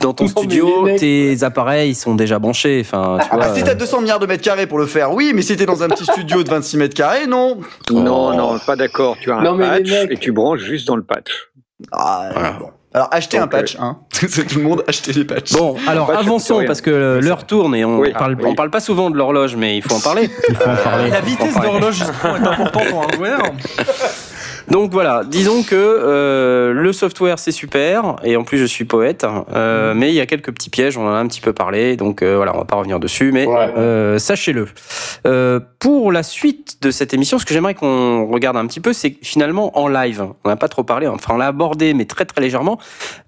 Dans 0.01 0.13
ton 0.15 0.27
studio, 0.29 0.89
tes 0.99 1.43
appareils 1.43 1.91
ils 1.91 1.95
sont 1.95 2.15
déjà 2.15 2.39
branchés. 2.39 2.83
Enfin, 2.85 3.19
tu 3.23 3.35
vois. 3.37 3.45
Ah, 3.47 3.55
si 3.55 3.63
t'as 3.63 3.75
200 3.75 4.01
milliards 4.01 4.19
de 4.19 4.27
mètres 4.27 4.43
carrés 4.43 4.67
pour 4.67 4.79
le 4.79 4.87
faire, 4.87 5.13
oui, 5.13 5.33
mais 5.35 5.43
si 5.43 5.57
t'es 5.57 5.67
dans 5.67 5.83
un 5.83 5.89
petit 5.89 6.05
studio 6.05 6.43
de 6.43 6.49
26 6.51 6.77
mètres 6.77 6.95
carrés, 6.95 7.27
non. 7.27 7.59
Non, 7.91 8.35
non, 8.37 8.59
pas 8.67 8.77
d'accord. 8.77 9.17
Tu 9.21 9.31
as 9.31 9.37
un 9.39 9.59
patch 9.59 9.89
mecs- 9.91 10.11
et 10.13 10.17
tu 10.17 10.33
branches 10.33 10.61
juste 10.61 10.87
dans 10.87 10.97
le 10.97 11.02
patch. 11.03 11.31
Ah, 11.93 12.31
Voilà. 12.33 12.53
bon. 12.53 12.71
Alors, 12.95 13.09
achetez 13.11 13.39
un 13.39 13.47
patch, 13.49 13.77
hein. 13.81 14.01
C'est 14.13 14.47
tout 14.47 14.59
le 14.59 14.65
monde, 14.65 14.85
achetez 14.87 15.13
des 15.15 15.25
patchs. 15.25 15.53
Bon, 15.55 15.77
alors 15.89 16.09
de 16.09 16.13
avançons 16.13 16.63
parce 16.67 16.83
que 16.83 17.19
l'heure 17.23 17.47
tourne 17.47 17.75
et 17.75 17.87
on 17.87 17.99
Oui, 18.01 18.13
parle, 18.13 18.37
oui. 18.39 18.45
on 18.47 18.55
parle 18.55 18.69
pas 18.71 18.81
souvent 18.81 19.09
de 19.09 19.17
l'horloge, 19.17 19.57
mais 19.57 19.79
il 19.79 19.83
faut 19.83 19.95
en 19.95 20.01
parler. 20.01 20.29
Il 20.51 20.55
faut 20.57 20.69
en 20.69 20.77
parler. 20.77 21.09
La 21.09 21.23
vitesse 21.23 21.55
d'horloge 21.59 21.95
justement 21.95 22.37
est 22.37 22.47
importante 22.47 22.93
en 22.93 23.03
hardware. 23.03 23.43
Donc 24.71 24.93
voilà, 24.93 25.23
disons 25.27 25.63
que 25.63 25.75
euh, 25.75 26.73
le 26.73 26.93
software 26.93 27.39
c'est 27.39 27.53
super 27.53 28.17
et 28.25 28.37
en 28.37 28.45
plus 28.45 28.59
je 28.59 28.65
suis 28.65 28.85
poète, 28.85 29.27
euh, 29.55 29.93
mais 29.95 30.09
il 30.11 30.15
y 30.15 30.21
a 30.21 30.27
quelques 30.27 30.53
petits 30.53 30.71
pièges, 30.71 30.97
on 30.97 31.07
en 31.07 31.13
a 31.13 31.19
un 31.19 31.27
petit 31.27 31.41
peu 31.41 31.53
parlé, 31.53 31.97
donc 31.97 32.23
euh, 32.23 32.37
voilà, 32.37 32.55
on 32.55 32.59
va 32.59 32.65
pas 32.65 32.77
revenir 32.77 32.99
dessus, 33.01 33.33
mais 33.33 33.47
Ouais. 33.47 33.73
euh, 33.77 34.19
sachez-le. 34.19 34.69
Euh, 35.27 35.61
pour 35.79 36.13
la 36.13 36.23
suite 36.23 36.79
de 36.81 36.91
cette 36.91 37.13
émission, 37.13 37.39
ce 37.39 37.45
que 37.45 37.53
j'aimerais 37.55 37.75
qu'on 37.75 38.27
regarde 38.27 38.57
un 38.57 38.67
petit 38.67 38.81
peu, 38.81 38.93
c'est 38.93 39.17
finalement 39.23 39.77
en 39.79 39.89
live, 39.89 40.25
on 40.45 40.49
n'a 40.49 40.57
pas 40.57 40.69
trop 40.69 40.85
parlé, 40.85 41.07
enfin 41.07 41.35
on 41.35 41.39
l'a 41.39 41.49
abordé, 41.49 41.93
mais 41.93 42.05
très 42.05 42.25
très 42.25 42.41
légèrement. 42.41 42.79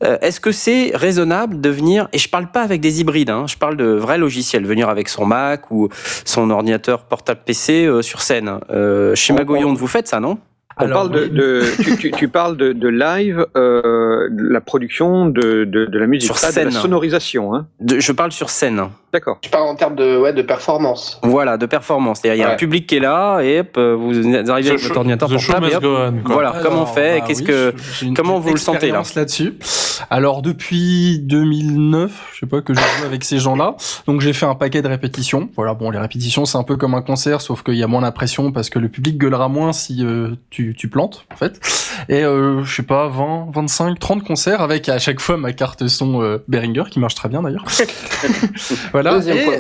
euh, 0.03 0.17
Est-ce 0.23 0.41
que 0.41 0.53
c'est 0.53 0.93
raisonnable 0.95 1.61
de 1.61 1.69
venir 1.69 2.09
et 2.13 2.19
je 2.19 2.29
parle 2.29 2.47
pas 2.51 2.63
avec 2.63 2.81
des 2.81 3.01
hybrides, 3.01 3.31
hein, 3.31 3.45
je 3.49 3.57
parle 3.57 3.77
de 3.77 3.87
vrais 3.87 4.19
logiciels, 4.19 4.65
venir 4.67 4.89
avec 4.89 5.09
son 5.09 5.27
Mac 5.27 5.71
ou 5.71 5.89
son 6.25 6.49
ordinateur 6.51 7.05
portable 7.05 7.41
PC 7.45 7.85
euh, 7.87 8.03
sur 8.03 8.21
scène. 8.23 8.59
Euh, 8.71 9.15
chez 9.15 9.33
On- 9.33 9.37
Magoyonde, 9.37 9.77
vous 9.77 9.87
faites 9.89 10.09
ça, 10.09 10.21
non? 10.21 10.39
On 10.77 10.85
Alors, 10.87 11.09
parle 11.09 11.13
de, 11.13 11.27
de- 11.29 11.63
tu, 11.83 11.97
tu- 11.97 12.11
tu 12.11 12.29
parles 12.29 12.57
de, 12.57 12.73
de 12.73 12.89
live, 12.89 13.47
euh, 13.57 14.29
de 14.31 14.43
la 14.53 14.61
production 14.61 15.27
de, 15.29 15.69
la 15.93 16.07
musique, 16.07 16.27
Sur 16.27 16.35
pas 16.35 16.51
de 16.51 16.57
la 16.57 16.71
scène. 16.71 16.71
sonorisation. 16.73 17.55
Hein. 17.55 17.67
Je 17.99 18.13
parle 18.13 18.33
sur 18.33 18.51
scène. 18.51 18.83
D'accord. 19.15 19.39
Je 19.45 19.49
parle 19.49 19.69
en 19.69 19.77
termes 19.77 19.95
de, 19.95 20.19
ouais, 20.19 20.33
de 20.33 20.43
performance. 20.43 21.21
Voilà, 21.23 21.57
de 21.57 21.67
performance. 21.67 22.19
C'est-à-dire, 22.21 22.35
il 22.37 22.41
y 22.41 22.45
a 22.45 22.49
un 22.49 22.51
Ouais. 22.51 22.57
public 22.57 22.87
qui 22.89 22.97
est 22.97 23.01
là 23.01 23.41
et 23.43 23.61
hop, 23.61 23.69
euh, 23.77 23.95
vous 23.95 24.11
arrivez 24.51 24.71
avec 24.71 24.81
The 24.81 24.83
votre 24.83 24.83
show- 24.89 24.97
ordinateur 24.97 25.29
the 25.29 25.39
show 25.39 25.53
portable 25.53 25.73
et 25.73 25.77
hop, 25.77 25.85
on, 25.87 26.33
voilà, 26.33 26.51
comment 26.63 26.79
on 26.79 26.83
Alors, 26.83 26.95
fait, 26.95 27.21
bah 27.21 27.25
qu'est-ce 27.29 27.43
oui, 27.43 27.47
que, 27.47 28.15
comment 28.17 28.41
vous 28.41 28.51
le 28.51 28.57
sentez, 28.59 28.91
là 28.91 29.03
là-dessus 29.15 29.55
Alors 30.11 30.43
depuis 30.43 31.21
2009, 31.21 32.31
je 32.35 32.39
sais 32.41 32.47
pas 32.47 32.61
que 32.61 32.75
je 32.75 32.81
joue 32.81 33.05
avec 33.07 33.23
ces 33.23 33.39
gens-là, 33.39 33.77
donc 34.09 34.21
j'ai 34.21 34.33
fait 34.33 34.47
un 34.47 34.57
paquet 34.57 34.83
de 34.83 34.89
répétitions. 34.89 35.49
Voilà, 35.55 35.75
bon 35.75 35.91
les 35.91 35.99
répétitions 35.99 36.45
c'est 36.45 36.59
un 36.59 36.65
peu 36.65 36.77
comme 36.77 36.95
un 36.95 37.03
concert, 37.03 37.41
sauf 37.41 37.63
qu'il 37.63 37.75
y 37.77 37.83
a 37.85 37.87
moins 37.87 38.01
la 38.01 38.11
pression 38.13 38.51
parce 38.51 38.69
que 38.69 38.81
le 38.81 38.89
public 38.89 39.17
gueulera 39.17 39.49
moins 39.49 39.73
si 39.73 40.05
euh, 40.05 40.31
tu, 40.51 40.75
tu 40.77 40.89
plantes 40.89 41.25
en 41.33 41.37
fait. 41.37 41.61
Et 42.09 42.25
euh, 42.25 42.65
je 42.65 42.75
sais 42.75 42.83
pas 42.83 43.07
20, 43.07 43.47
25, 43.55 43.97
30 43.99 44.25
concerts 44.25 44.61
avec 44.61 44.89
à 44.89 44.99
chaque 44.99 45.21
fois 45.21 45.37
ma 45.37 45.53
carte 45.53 45.87
son 45.87 46.21
euh, 46.23 46.39
Behringer 46.49 46.85
qui 46.91 46.99
marche 46.99 47.15
très 47.15 47.29
bien 47.29 47.43
d'ailleurs. 47.43 47.65
voilà. 48.93 49.04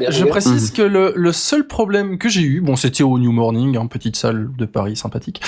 Et 0.08 0.12
je 0.12 0.24
précise 0.24 0.70
que 0.70 0.82
le, 0.82 1.12
le 1.14 1.32
seul 1.32 1.66
problème 1.66 2.18
que 2.18 2.28
j'ai 2.28 2.42
eu, 2.42 2.60
bon 2.60 2.76
c'était 2.76 3.02
au 3.04 3.18
New 3.18 3.32
Morning, 3.32 3.76
hein, 3.76 3.86
petite 3.86 4.16
salle 4.16 4.50
de 4.56 4.64
Paris 4.66 4.96
sympathique, 4.96 5.40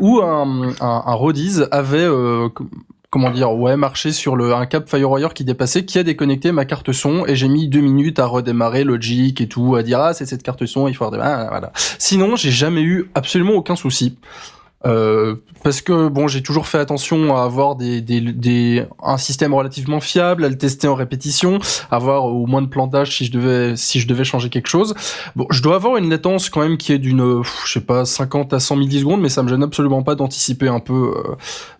où 0.00 0.20
un, 0.22 0.72
un, 0.80 1.02
un 1.06 1.14
Rodies 1.14 1.62
avait 1.70 1.98
euh, 1.98 2.48
com- 2.48 2.68
comment 3.10 3.30
dire 3.30 3.52
ouais 3.52 3.76
marché 3.76 4.12
sur 4.12 4.36
le 4.36 4.52
un 4.54 4.66
câble 4.66 4.86
FireWire 4.88 5.32
qui 5.32 5.44
dépassait 5.44 5.84
qui 5.84 5.98
a 5.98 6.02
déconnecté 6.02 6.52
ma 6.52 6.64
carte 6.64 6.92
son 6.92 7.24
et 7.26 7.36
j'ai 7.36 7.48
mis 7.48 7.68
deux 7.68 7.80
minutes 7.80 8.18
à 8.18 8.26
redémarrer 8.26 8.84
Logic 8.84 9.40
et 9.40 9.48
tout 9.48 9.76
à 9.76 9.82
dire 9.82 10.00
ah 10.00 10.12
c'est 10.12 10.26
cette 10.26 10.42
carte 10.42 10.66
son 10.66 10.88
il 10.88 10.94
faut 10.94 11.06
redémarrer 11.06 11.44
ah, 11.44 11.46
voilà. 11.48 11.72
Sinon 11.98 12.36
j'ai 12.36 12.50
jamais 12.50 12.82
eu 12.82 13.08
absolument 13.14 13.54
aucun 13.54 13.76
souci 13.76 14.16
euh, 14.86 15.34
parce 15.62 15.80
que 15.80 16.08
bon, 16.08 16.28
j'ai 16.28 16.42
toujours 16.42 16.66
fait 16.68 16.78
attention 16.78 17.36
à 17.36 17.42
avoir 17.42 17.74
des, 17.74 18.00
des, 18.00 18.20
des, 18.20 18.84
un 19.02 19.18
système 19.18 19.52
relativement 19.52 20.00
fiable, 20.00 20.44
à 20.44 20.48
le 20.48 20.56
tester 20.56 20.86
en 20.86 20.94
répétition, 20.94 21.58
avoir 21.90 22.24
au 22.26 22.46
moins 22.46 22.62
de 22.62 22.68
plantage 22.68 23.16
si 23.16 23.24
je 23.24 23.32
devais 23.32 23.76
si 23.76 23.98
je 24.00 24.06
devais 24.06 24.24
changer 24.24 24.48
quelque 24.48 24.68
chose. 24.68 24.94
Bon, 25.34 25.46
je 25.50 25.62
dois 25.62 25.74
avoir 25.74 25.96
une 25.96 26.08
latence 26.08 26.50
quand 26.50 26.60
même 26.60 26.76
qui 26.76 26.92
est 26.92 26.98
d'une, 26.98 27.42
je 27.64 27.72
sais 27.72 27.80
pas, 27.80 28.04
50 28.04 28.52
à 28.52 28.60
100 28.60 28.76
millisecondes, 28.76 29.20
mais 29.20 29.28
ça 29.28 29.42
me 29.42 29.48
gêne 29.48 29.62
absolument 29.62 30.02
pas 30.02 30.14
d'anticiper 30.14 30.68
un 30.68 30.80
peu, 30.80 31.14
euh, 31.16 31.34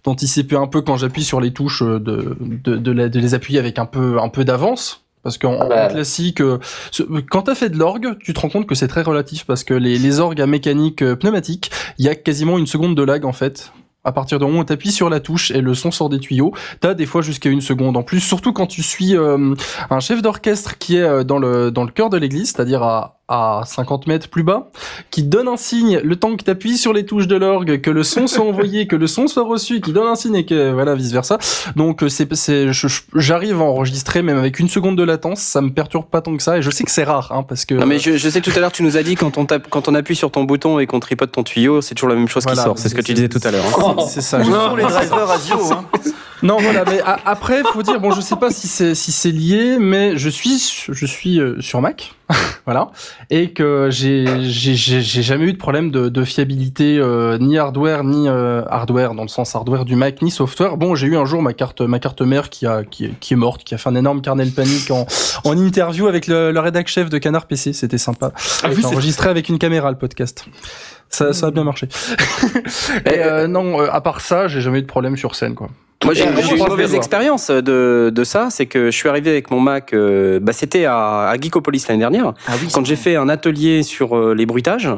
d'anticiper 0.05 0.57
un 0.57 0.67
peu 0.67 0.83
quand 0.83 0.97
j'appuie 0.97 1.25
sur 1.25 1.41
les 1.41 1.53
touches, 1.53 1.83
euh, 1.83 2.01
de, 2.01 2.37
de, 2.41 2.77
de, 2.77 3.09
de 3.09 3.21
les 3.21 3.35
appuyer 3.35 3.59
avec 3.59 3.79
un 3.79 3.87
peu 3.87 4.21
un 4.21 4.29
peu 4.29 4.45
d'avance. 4.45 5.06
Parce 5.27 5.39
qu'en 5.39 5.59
Ah 5.61 5.67
bah. 5.67 5.89
classique, 5.89 6.41
euh, 6.41 6.61
quand 7.29 7.43
t'as 7.43 7.57
fait 7.57 7.69
de 7.69 7.77
l'orgue, 7.77 8.17
tu 8.21 8.33
te 8.33 8.39
rends 8.39 8.49
compte 8.49 8.65
que 8.65 8.77
c'est 8.77 8.87
très 8.87 9.03
relatif 9.03 9.45
parce 9.45 9.65
que 9.65 9.75
les, 9.75 9.99
les 9.99 10.21
orgues 10.21 10.41
à 10.41 10.47
mécanique 10.47 11.03
euh, 11.03 11.17
pneumatique, 11.17 11.73
il 11.99 12.05
y 12.05 12.09
a 12.09 12.15
quasiment 12.15 12.59
une 12.59 12.69
seconde 12.69 12.95
de 12.95 13.03
lag 13.03 13.25
en 13.25 13.33
fait. 13.33 13.73
À 14.05 14.13
partir 14.13 14.39
du 14.39 14.45
moment 14.45 14.61
où 14.61 14.65
tu 14.65 14.73
appuies 14.73 14.93
sur 14.93 15.11
la 15.11 15.19
touche 15.19 15.51
et 15.51 15.61
le 15.61 15.75
son 15.75 15.91
sort 15.91 16.11
des 16.11 16.21
tuyaux, 16.21 16.55
t'as 16.79 16.95
des 16.95 17.07
fois 17.07 17.23
jusqu'à 17.23 17.51
une 17.51 17.61
seconde 17.61 17.97
en 17.97 18.05
plus. 18.05 18.21
Surtout 18.21 18.53
quand 18.53 18.69
tu 18.69 18.85
suis 18.85 19.17
euh, 19.17 19.57
un 19.91 19.99
chef 19.99 20.23
d'orchestre 20.23 20.79
qui 20.79 20.97
est 20.97 21.25
dans 21.25 21.41
le 21.41 21.73
dans 21.73 21.83
le 21.83 21.91
cœur 21.91 22.09
de 22.09 22.17
l'église, 22.17 22.53
c'est-à-dire 22.53 22.85
à 22.85 23.16
à 23.29 23.63
50 23.67 24.07
mètres 24.07 24.29
plus 24.29 24.43
bas, 24.45 24.69
qui 25.11 25.23
donne 25.25 25.49
un 25.49 25.57
signe 25.57 25.99
le 26.05 26.15
temps 26.17 26.37
que 26.37 26.45
tu 26.45 26.51
appuies 26.51 26.77
sur 26.77 26.93
les 26.93 27.05
touches 27.05 27.27
de 27.27 27.35
l'orgue, 27.37 27.81
que 27.81 27.91
le 27.91 28.05
son 28.05 28.27
soit 28.29 28.45
envoyé, 28.45 28.87
que 28.87 28.95
le 28.95 29.07
son 29.09 29.27
soit 29.27 29.43
reçu, 29.45 29.81
qui 29.81 29.93
donne 29.93 30.07
un 30.07 30.15
signe 30.15 30.37
et 30.37 30.47
que 30.47 30.73
voilà 30.73 30.95
vice 30.95 31.11
versa. 31.13 31.39
Donc 31.75 32.03
euh, 32.03 32.09
c'est 32.09 32.33
c'est 32.35 32.69
j'arrive 33.15 33.61
à 33.61 33.65
enregistrer 33.65 34.23
même 34.23 34.39
avec 34.39 34.59
une 34.61 34.69
seconde 34.69 34.97
de 34.97 35.03
latence, 35.03 35.41
ça 35.41 35.61
me 35.61 35.71
perturbe 35.71 36.07
pas 36.07 36.21
tant 36.21 36.37
que 36.37 36.43
ça 36.43 36.59
et 36.59 36.63
je 36.63 36.71
sais 36.71 36.85
que 36.85 36.91
c'est 36.91 37.05
rare 37.05 37.33
hein, 37.33 37.43
parce 37.43 37.65
que 37.65 37.75
Non 37.75 37.87
mais 37.87 37.99
je, 37.99 38.17
je 38.17 38.29
sais 38.29 38.41
que 38.41 38.49
tout 38.51 38.57
à 38.57 38.61
l'heure 38.61 38.73
tu 38.73 38.83
nous 38.85 38.97
as 38.97 39.03
dit 39.03 39.17
quand 39.17 39.39
on 39.39 39.45
tape, 39.47 39.67
quand 39.71 39.89
on 39.89 39.95
appuie 39.95 40.15
sur 40.17 40.31
ton 40.31 40.45
bouton 40.45 40.79
et 40.79 40.87
qu'on 40.87 41.01
tripote 41.01 41.33
ton 41.33 41.43
tuyau, 41.43 41.81
c'est 41.81 41.95
toujours 41.95 42.11
la 42.11 42.15
même 42.17 42.29
chose 42.29 42.45
Voilà, 42.45 42.63
qui 42.63 42.65
sort. 42.65 42.79
C'est 42.79 42.89
ce 42.89 42.95
que 42.95 43.01
tu 43.03 43.13
disais 43.15 43.29
tout 43.29 43.41
à 43.43 43.51
l'heure. 43.51 43.65
hein. 43.67 43.97
c'est 44.09 44.21
ça. 44.21 44.43
Sont 44.45 44.77
les 44.77 44.85
drivers 44.85 45.27
radio 45.27 45.57
hein 45.73 45.85
Non, 46.43 46.59
voilà, 46.59 46.85
mais 46.87 47.01
a- 47.01 47.19
après, 47.25 47.63
faut 47.73 47.83
dire, 47.83 47.99
bon, 48.01 48.11
je 48.13 48.21
sais 48.21 48.37
pas 48.37 48.51
si 48.51 48.69
c'est 48.69 48.95
si 48.95 49.11
c'est 49.13 49.31
lié, 49.31 49.79
mais 49.81 50.17
je 50.19 50.29
suis 50.29 50.61
je 50.89 51.07
suis 51.07 51.41
euh, 51.41 51.61
sur 51.61 51.81
Mac, 51.81 52.15
voilà, 52.67 52.91
et 53.31 53.53
que 53.53 53.89
j'ai 53.91 54.27
j'ai 54.43 54.75
j'ai 54.75 55.01
j'ai 55.01 55.23
jamais 55.23 55.47
eu 55.47 55.53
de 55.55 55.59
problème 55.59 55.91
de, 55.91 56.09
de 56.11 56.25
fiabilité 56.25 56.99
euh, 56.99 57.39
ni 57.39 57.57
hardware 57.59 58.05
ni 58.05 58.29
euh, 58.29 58.63
hardware 58.69 59.15
dans 59.15 59.23
le 59.23 59.29
sens 59.29 59.55
hardware 59.57 59.85
du 59.87 59.97
Mac 59.97 60.21
ni 60.21 60.31
software. 60.31 60.77
Bon, 60.77 60.95
j'ai 60.95 61.07
eu 61.07 61.17
un 61.17 61.25
jour 61.25 61.41
ma 61.43 61.55
carte 61.55 61.81
ma 61.81 61.99
carte 61.99 62.21
mère 62.21 62.51
qui 62.51 62.67
a 62.67 62.85
qui, 62.85 63.07
est- 63.07 63.19
qui 63.19 63.33
est 63.35 63.37
morte, 63.37 63.65
qui 63.65 63.75
a 63.75 63.79
fait 63.79 63.89
un 63.89 63.95
énorme 63.95 64.21
carnel 64.21 64.51
panique 64.51 64.91
en 64.91 65.07
en 65.45 65.57
interview 65.57 66.07
avec 66.07 66.27
le, 66.27 66.53
le 66.53 66.61
rédac 66.61 66.89
chef 66.89 67.09
de 67.09 67.19
Canard 67.19 67.47
PC, 67.47 67.73
c'était 67.73 67.99
sympa. 67.99 68.33
Ah 68.63 68.69
oui, 68.69 68.83
enregistré 68.85 69.31
avec 69.31 69.49
une 69.49 69.59
caméra 69.59 69.91
le 69.91 69.97
podcast. 69.99 70.45
Ça, 71.09 71.33
ça 71.33 71.47
a 71.47 71.51
bien 71.51 71.65
marché. 71.65 71.89
Et 73.07 73.19
euh, 73.19 73.47
non, 73.47 73.81
euh, 73.81 73.89
à 73.91 74.01
part 74.01 74.21
ça, 74.21 74.49
j'ai 74.49 74.61
jamais 74.61 74.81
eu 74.81 74.83
de 74.83 74.87
problème 74.87 75.17
sur 75.17 75.35
scène, 75.35 75.55
quoi. 75.55 75.69
Moi 76.05 76.15
j'ai 76.15 76.25
eu 76.25 76.29
une 76.29 76.59
se 76.59 76.69
mauvaise 76.69 76.95
expérience 76.95 77.51
de, 77.51 78.13
de 78.15 78.25
ça, 78.25 78.49
c'est 78.51 78.67
que 78.67 78.91
je 78.91 78.97
suis 78.97 79.09
arrivé 79.09 79.31
avec 79.31 79.51
mon 79.51 79.61
Mac, 79.61 79.93
euh, 79.93 80.39
bah, 80.41 80.53
c'était 80.53 80.85
à, 80.85 81.29
à 81.29 81.37
Geekopolis 81.41 81.85
l'année 81.89 82.01
dernière, 82.01 82.35
Ah 82.47 82.53
oui, 82.61 82.69
quand 82.73 82.85
j'ai 82.85 82.97
fait 82.97 83.17
un 83.17 83.29
atelier 83.29 83.83
sur 83.83 84.17
euh, 84.17 84.35
les 84.35 84.47
bruitages, 84.47 84.91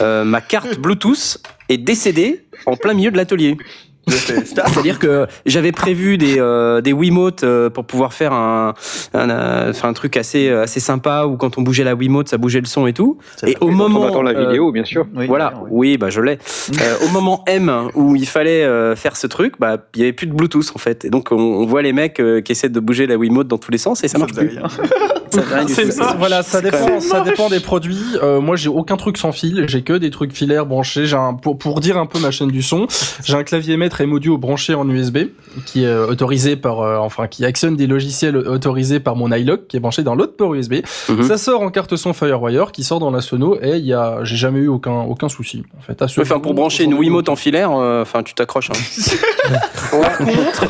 euh, 0.00 0.24
ma 0.24 0.40
carte 0.40 0.78
Bluetooth 0.78 1.38
est 1.68 1.78
décédée 1.78 2.44
en 2.66 2.76
plein 2.76 2.94
milieu 2.94 3.10
de 3.10 3.16
l'atelier. 3.16 3.56
C'est-à-dire 4.10 4.98
que 4.98 5.26
j'avais 5.46 5.72
prévu 5.72 6.18
des, 6.18 6.36
euh, 6.38 6.80
des 6.80 6.92
Wiimotes 6.92 7.44
euh, 7.44 7.70
pour 7.70 7.84
pouvoir 7.84 8.12
faire 8.12 8.32
un, 8.32 8.74
un, 9.14 9.30
euh, 9.30 9.72
un 9.82 9.92
truc 9.92 10.16
assez, 10.16 10.48
assez 10.48 10.80
sympa 10.80 11.26
où 11.26 11.36
quand 11.36 11.58
on 11.58 11.62
bougeait 11.62 11.84
la 11.84 11.94
Wiimote, 11.94 12.28
ça 12.28 12.38
bougeait 12.38 12.60
le 12.60 12.66
son 12.66 12.86
et 12.86 12.92
tout. 12.92 13.18
Et 13.46 13.56
au 13.60 13.68
moment. 13.68 14.00
on 14.00 14.08
attend 14.08 14.22
la 14.22 14.32
euh, 14.32 14.46
vidéo, 14.46 14.72
bien 14.72 14.84
sûr. 14.84 15.06
Oui, 15.14 15.26
voilà, 15.26 15.54
oui. 15.62 15.68
oui, 15.70 15.98
bah 15.98 16.10
je 16.10 16.20
l'ai. 16.20 16.38
Euh, 16.80 16.96
au 17.04 17.08
moment 17.08 17.42
M 17.46 17.90
où 17.94 18.16
il 18.16 18.26
fallait 18.26 18.64
euh, 18.64 18.96
faire 18.96 19.16
ce 19.16 19.26
truc, 19.26 19.54
bah 19.58 19.76
il 19.94 20.00
y 20.00 20.02
avait 20.02 20.12
plus 20.12 20.26
de 20.26 20.32
Bluetooth 20.32 20.72
en 20.74 20.78
fait. 20.78 21.04
Et 21.04 21.10
donc 21.10 21.28
on, 21.30 21.36
on 21.36 21.66
voit 21.66 21.82
les 21.82 21.92
mecs 21.92 22.20
euh, 22.20 22.40
qui 22.40 22.52
essaient 22.52 22.68
de 22.68 22.80
bouger 22.80 23.06
la 23.06 23.16
Wiimote 23.16 23.48
dans 23.48 23.58
tous 23.58 23.70
les 23.70 23.78
sens 23.78 24.02
et 24.04 24.08
ça 24.08 24.18
marche 24.18 24.32
faisait 24.32 24.46
plus. 24.46 24.58
Ça 25.30 25.90
ça. 25.90 26.14
Voilà, 26.18 26.42
ça 26.42 26.60
dépend, 26.60 27.00
ça 27.00 27.20
dépend 27.20 27.48
des 27.48 27.60
produits. 27.60 27.96
Euh, 28.22 28.40
moi, 28.40 28.56
j'ai 28.56 28.68
aucun 28.68 28.96
truc 28.96 29.16
sans 29.18 29.32
fil. 29.32 29.64
J'ai 29.68 29.82
que 29.82 29.92
des 29.94 30.10
trucs 30.10 30.32
filaires 30.32 30.66
branchés. 30.66 31.06
J'ai 31.06 31.16
un, 31.16 31.34
pour, 31.34 31.58
pour 31.58 31.80
dire 31.80 31.98
un 31.98 32.06
peu 32.06 32.18
ma 32.18 32.30
chaîne 32.30 32.48
du 32.48 32.62
son, 32.62 32.86
j'ai 33.24 33.34
un 33.34 33.42
clavier 33.44 33.76
maître 33.76 34.00
M 34.00 34.12
audio 34.12 34.38
branché 34.38 34.74
en 34.74 34.88
USB 34.88 35.18
qui 35.66 35.84
est 35.84 35.86
euh, 35.86 36.06
autorisé 36.06 36.56
par, 36.56 36.80
euh, 36.80 36.96
enfin, 36.98 37.26
qui 37.26 37.44
actionne 37.44 37.76
des 37.76 37.86
logiciels 37.86 38.36
autorisés 38.36 39.00
par 39.00 39.16
mon 39.16 39.30
iLock 39.32 39.66
qui 39.68 39.76
est 39.76 39.80
branché 39.80 40.02
dans 40.02 40.14
l'autre 40.14 40.36
port 40.36 40.54
USB. 40.54 40.74
Mhm. 41.08 41.22
Ça 41.24 41.36
sort 41.36 41.62
en 41.62 41.70
carte 41.70 41.96
son 41.96 42.12
FireWire 42.12 42.72
qui 42.72 42.84
sort 42.84 43.00
dans 43.00 43.10
la 43.10 43.20
sono 43.20 43.56
et 43.60 43.76
il 43.76 43.84
y 43.86 43.92
a, 43.94 44.18
j'ai 44.22 44.36
jamais 44.36 44.60
eu 44.60 44.68
aucun, 44.68 45.00
aucun 45.02 45.28
souci. 45.28 45.62
En 45.78 45.82
fait, 45.82 46.00
à 46.02 46.08
ce 46.08 46.20
Enfin, 46.20 46.38
pour 46.40 46.54
brancher 46.54 46.84
une 46.84 46.94
Wiimote 46.94 47.28
en 47.28 47.36
filaire, 47.36 47.70
euh, 47.72 48.02
enfin 48.02 48.22
tu 48.22 48.34
t'accroches. 48.34 48.70
hein. 48.70 49.52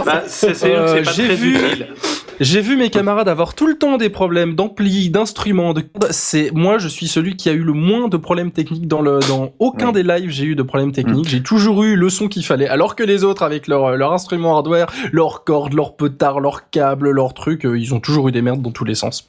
Bah, 0.04 0.22
Euh, 0.64 1.02
j'ai 1.14 1.34
vu- 1.34 1.54
utile. 1.56 1.86
J'ai 2.40 2.62
vu 2.62 2.76
mes 2.76 2.88
camarades 2.88 3.28
avoir 3.28 3.54
tout 3.54 3.66
le 3.66 3.74
temps 3.76 3.98
des 3.98 4.08
problèmes 4.08 4.54
d'ampli, 4.54 5.10
d'instruments, 5.10 5.74
de 5.74 5.82
c'est 6.10 6.50
moi 6.54 6.78
je 6.78 6.88
suis 6.88 7.06
celui 7.06 7.36
qui 7.36 7.50
a 7.50 7.52
eu 7.52 7.62
le 7.62 7.74
moins 7.74 8.08
de 8.08 8.16
problèmes 8.16 8.50
techniques 8.50 8.88
dans 8.88 9.02
le 9.02 9.18
dans 9.28 9.52
aucun 9.58 9.88
Ouais. 9.88 9.92
des 9.92 10.02
lives, 10.02 10.30
j'ai 10.30 10.44
eu 10.44 10.54
de 10.56 10.62
problèmes 10.62 10.92
techniques, 10.92 11.28
j'ai 11.28 11.42
toujours 11.42 11.82
eu 11.84 11.96
le 11.96 12.08
son 12.08 12.28
qu'il 12.28 12.44
fallait 12.44 12.66
alors 12.68 12.96
que 12.96 13.02
les 13.02 13.24
autres 13.24 13.42
avec 13.42 13.66
leur 13.68 13.94
leur 13.96 14.12
instrument 14.14 14.56
hardware, 14.56 14.86
leurs 15.12 15.44
cordes, 15.44 15.74
leurs 15.74 15.96
petards, 15.96 16.40
leurs 16.40 16.70
câbles, 16.70 17.10
leurs 17.10 17.34
trucs, 17.34 17.66
euh, 17.66 17.78
ils 17.78 17.92
ont 17.94 18.00
toujours 18.00 18.28
eu 18.28 18.32
des 18.32 18.40
merdes 18.42 18.62
dans 18.62 18.70
tous 18.72 18.84
les 18.84 18.94
sens. 18.94 19.28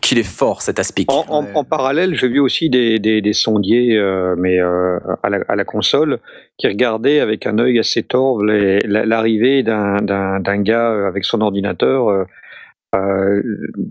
Qu'il 0.00 0.18
est 0.18 0.22
fort 0.22 0.62
cet 0.62 0.78
aspic. 0.80 1.10
En, 1.12 1.24
en- 1.28 1.44
Ouais. 1.44 1.52
en 1.54 1.64
parallèle, 1.64 2.14
j'ai 2.16 2.28
vu 2.28 2.40
aussi 2.40 2.68
des, 2.70 2.98
des, 2.98 3.20
des 3.20 3.32
sondiers, 3.32 3.96
euh, 3.96 4.34
mais 4.36 4.58
euh, 4.58 4.98
à, 5.22 5.28
la, 5.30 5.38
à 5.48 5.54
la 5.54 5.64
console, 5.64 6.18
qui 6.58 6.66
regardaient 6.66 7.20
avec 7.20 7.46
un 7.46 7.58
œil 7.58 7.78
assez 7.78 8.02
torve 8.02 8.44
l'arrivée 8.44 9.62
d'un 9.62 10.58
gars 10.62 11.06
avec 11.06 11.24
son 11.24 11.40
ordinateur. 11.40 12.08
euh, 12.08 12.24
euh, 12.94 13.42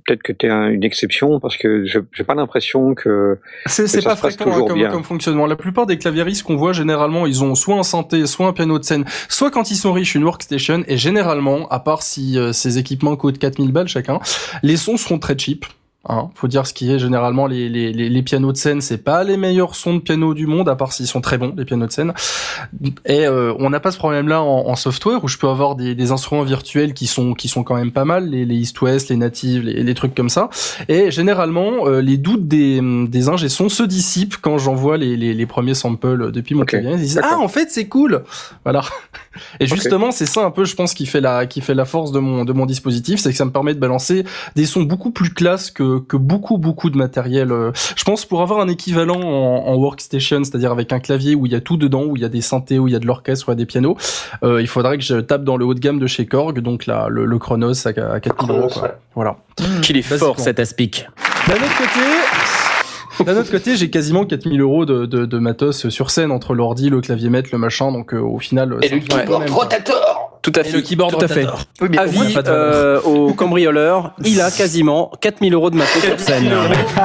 Peut-être 0.05 0.23
que 0.23 0.33
tu 0.33 0.47
es 0.47 0.49
une 0.49 0.83
exception 0.83 1.39
parce 1.39 1.55
que 1.55 1.85
je 1.85 1.99
j'ai 2.11 2.23
pas 2.23 2.33
l'impression 2.35 2.93
que 2.95 3.37
C'est 3.67 3.83
pas 4.03 4.15
se 4.15 4.19
fréquent 4.19 4.51
hein, 4.51 4.65
comme, 4.67 4.87
comme 4.89 5.03
fonctionnement. 5.03 5.45
La 5.45 5.55
plupart 5.55 5.85
des 5.85 5.97
claviéristes 5.97 6.43
qu'on 6.43 6.57
voit 6.57 6.73
généralement, 6.73 7.25
ils 7.25 7.43
ont 7.43 7.55
soit 7.55 7.75
un 7.75 7.83
synthé, 7.83 8.25
soit 8.25 8.47
un 8.47 8.53
piano 8.53 8.79
de 8.79 8.83
scène, 8.83 9.05
soit 9.29 9.51
quand 9.51 9.71
ils 9.71 9.75
sont 9.75 9.93
riches 9.93 10.15
une 10.15 10.23
workstation. 10.23 10.83
Et 10.87 10.97
généralement, 10.97 11.67
à 11.69 11.79
part 11.79 12.01
si 12.01 12.37
euh, 12.37 12.51
ces 12.53 12.79
équipements 12.79 13.15
coûtent 13.15 13.37
4000 13.39 13.71
balles 13.71 13.87
chacun, 13.87 14.19
les 14.63 14.77
sons 14.77 14.97
seront 14.97 15.19
très 15.19 15.37
cheap. 15.37 15.65
Hein, 16.09 16.29
faut 16.35 16.47
dire 16.47 16.65
ce 16.65 16.73
qui 16.73 16.89
est 16.89 16.99
généralement 16.99 17.47
les, 17.47 17.67
les, 17.67 17.91
les, 17.91 18.07
les 18.07 18.23
pianos 18.23 18.53
de 18.53 18.57
scène, 18.57 18.79
c'est 18.79 19.03
pas 19.03 19.25
les 19.25 19.35
meilleurs 19.35 19.75
sons 19.75 19.95
de 19.95 19.99
piano 19.99 20.33
du 20.33 20.47
monde, 20.47 20.69
à 20.69 20.77
part 20.77 20.93
s'ils 20.93 21.07
sont 21.07 21.19
très 21.19 21.37
bons 21.37 21.53
les 21.57 21.65
pianos 21.65 21.87
de 21.87 21.91
scène. 21.91 22.13
Et 23.05 23.27
euh, 23.27 23.53
on 23.59 23.69
n'a 23.69 23.81
pas 23.81 23.91
ce 23.91 23.97
problème-là 23.97 24.41
en, 24.41 24.67
en 24.67 24.75
software 24.77 25.21
où 25.25 25.27
je 25.27 25.37
peux 25.37 25.49
avoir 25.49 25.75
des, 25.75 25.95
des 25.95 26.11
instruments 26.11 26.43
virtuels 26.43 26.93
qui 26.93 27.07
sont 27.07 27.33
qui 27.33 27.49
sont 27.49 27.63
quand 27.63 27.75
même 27.75 27.91
pas 27.91 28.05
mal, 28.05 28.29
les, 28.29 28.45
les 28.45 28.55
East 28.55 28.81
West, 28.81 29.09
les 29.09 29.17
natives, 29.17 29.63
les, 29.63 29.83
les 29.83 29.93
trucs 29.95 30.15
comme 30.15 30.29
ça. 30.29 30.49
Et 30.87 31.11
généralement, 31.11 31.87
euh, 31.87 31.99
les 31.99 32.15
doutes 32.15 32.47
des, 32.47 32.79
des 33.09 33.27
ingé 33.27 33.49
sons 33.49 33.67
se 33.67 33.83
dissipent 33.83 34.37
quand 34.37 34.57
j'envoie 34.57 34.95
les, 34.95 35.17
les, 35.17 35.45
premiers 35.45 35.73
samples 35.73 36.31
depuis 36.31 36.55
mon 36.55 36.61
Ok, 36.61 36.69
clavier. 36.69 36.91
Ils 36.91 36.99
disent 36.99 37.21
ah 37.21 37.37
en 37.37 37.49
fait 37.49 37.69
c'est 37.69 37.89
cool, 37.89 38.23
voilà. 38.63 38.81
Et 39.59 39.67
justement 39.67 40.11
c'est 40.11 40.25
ça 40.25 40.45
un 40.45 40.51
peu 40.51 40.63
je 40.63 40.75
pense 40.75 40.93
qui 40.93 41.05
fait 41.05 41.21
la 41.21 41.47
qui 41.47 41.59
fait 41.59 41.75
la 41.75 41.85
force 41.85 42.13
de 42.13 42.19
mon 42.19 42.45
de 42.45 42.53
mon 42.53 42.65
dispositif, 42.65 43.19
c'est 43.19 43.31
que 43.31 43.37
ça 43.37 43.45
me 43.45 43.51
permet 43.51 43.73
de 43.73 43.79
balancer 43.79 44.23
des 44.55 44.65
sons 44.65 44.83
beaucoup 44.83 45.11
plus 45.11 45.33
classe 45.33 45.69
que 45.69 45.96
que 45.99 46.17
beaucoup 46.17 46.57
beaucoup 46.57 46.89
de 46.89 46.97
matériel. 46.97 47.51
euh. 47.51 47.71
Je 47.95 48.03
pense 48.03 48.25
pour 48.25 48.41
avoir 48.41 48.59
un 48.59 48.67
équivalent 48.67 49.19
en, 49.21 49.67
en 49.67 49.75
workstation, 49.75 50.43
c'est-à-dire 50.43 50.71
avec 50.71 50.91
un 50.93 50.99
clavier 50.99 51.35
où 51.35 51.45
il 51.45 51.51
y 51.51 51.55
a 51.55 51.61
tout 51.61 51.77
dedans, 51.77 52.03
où 52.03 52.15
il 52.15 52.21
y 52.21 52.25
a 52.25 52.29
des 52.29 52.41
synthés, 52.41 52.79
où 52.79 52.87
il 52.87 52.93
y 52.93 52.95
a 52.95 52.99
de 52.99 53.05
l'orchestre, 53.05 53.47
où 53.47 53.51
il 53.51 53.53
y 53.53 53.57
a 53.57 53.57
des 53.57 53.65
pianos, 53.65 53.97
euh, 54.43 54.61
il 54.61 54.67
faudrait 54.67 54.97
que 54.97 55.03
je 55.03 55.17
tape 55.17 55.43
dans 55.43 55.57
le 55.57 55.65
haut 55.65 55.73
de 55.73 55.79
gamme 55.79 55.99
de 55.99 56.07
chez 56.07 56.25
Korg, 56.25 56.59
donc 56.59 56.85
là 56.85 57.07
le, 57.09 57.25
le 57.25 57.39
Chronos 57.39 57.87
à, 57.87 57.89
à 57.89 58.19
4000 58.19 58.51
euros. 58.51 58.69
Ouais. 58.81 58.91
Voilà. 59.15 59.37
Qu'il 59.81 59.97
est 59.97 60.01
fort 60.01 60.39
cet 60.39 60.59
aspic. 60.59 61.07
D'un 61.47 61.55
autre 61.55 61.77
côté, 61.77 63.23
d'un 63.25 63.35
autre 63.39 63.49
côté, 63.49 63.75
j'ai 63.75 63.89
quasiment 63.89 64.25
4000 64.25 64.61
euros 64.61 64.85
de, 64.85 65.05
de, 65.07 65.25
de 65.25 65.39
matos 65.39 65.89
sur 65.89 66.11
scène 66.11 66.31
entre 66.31 66.53
l'ordi, 66.53 66.89
le 66.89 67.01
clavier 67.01 67.29
maître, 67.29 67.49
le 67.51 67.57
machin, 67.57 67.91
donc 67.91 68.13
euh, 68.13 68.19
au 68.19 68.37
final. 68.37 68.77
Et 68.83 68.89
le 68.89 68.99
keyboard 68.99 69.49
rotator 69.49 70.16
Tout 70.47 70.57
à 70.57 70.61
Et 70.61 70.63
fait. 70.63 70.77
le 70.77 70.81
keyboard 70.81 71.11
tout 71.13 71.25
à 71.25 71.27
fait. 71.27 71.45
Oui, 71.81 71.89
mais 71.91 71.97
Avis 71.97 72.35
euh, 72.47 73.01
au 73.01 73.33
cambrioleur, 73.33 74.13
il 74.23 74.39
a 74.39 74.49
quasiment 74.49 75.11
4000 75.19 75.53
euros 75.53 75.69
de 75.69 75.75
matos 75.75 76.01
sur 76.03 76.17
scène. 76.19 76.49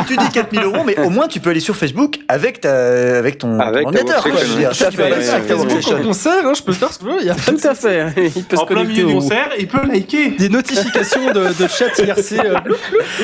tu 0.06 0.16
dis 0.16 0.28
4000 0.32 0.62
euros, 0.62 0.82
mais 0.86 0.96
au 1.00 1.10
moins 1.10 1.26
tu 1.26 1.40
peux 1.40 1.50
aller 1.50 1.58
sur 1.60 1.74
Facebook 1.74 2.18
avec 2.28 2.60
ta, 2.60 3.18
avec 3.18 3.38
ton, 3.38 3.58
Avec 3.58 3.86
ordinateur. 3.86 4.22
quoi. 4.22 4.32
Je 4.40 4.46
veux 4.46 4.58
dire, 4.60 4.68
ouais. 4.68 4.74
ça, 4.74 4.90
tu 4.90 4.96
peux 4.96 5.02
aller. 5.02 5.14
Au 5.52 6.02
concert, 6.04 6.32
hein, 6.46 6.52
je 6.56 6.62
peux 6.62 6.72
faire 6.72 6.92
ce 6.92 6.98
que 7.00 7.04
je 7.06 7.10
veux. 7.10 7.16
Il 7.20 7.26
y 7.26 7.30
a 7.30 7.34
Tout 7.34 7.56
à 7.68 7.74
fait. 7.74 8.06
Il 8.36 8.44
peut 8.44 8.56
se 8.56 8.62
En 8.62 8.66
plein 8.66 8.76
connecter 8.76 9.02
milieu 9.02 9.06
du 9.08 9.14
concert, 9.14 9.48
il 9.58 9.66
peut 9.66 9.84
liker. 9.86 10.30
des 10.30 10.48
notifications 10.48 11.26
de, 11.32 11.62
de 11.62 11.68
chat 11.68 11.98
IRC. 11.98 12.32
euh, 12.44 12.54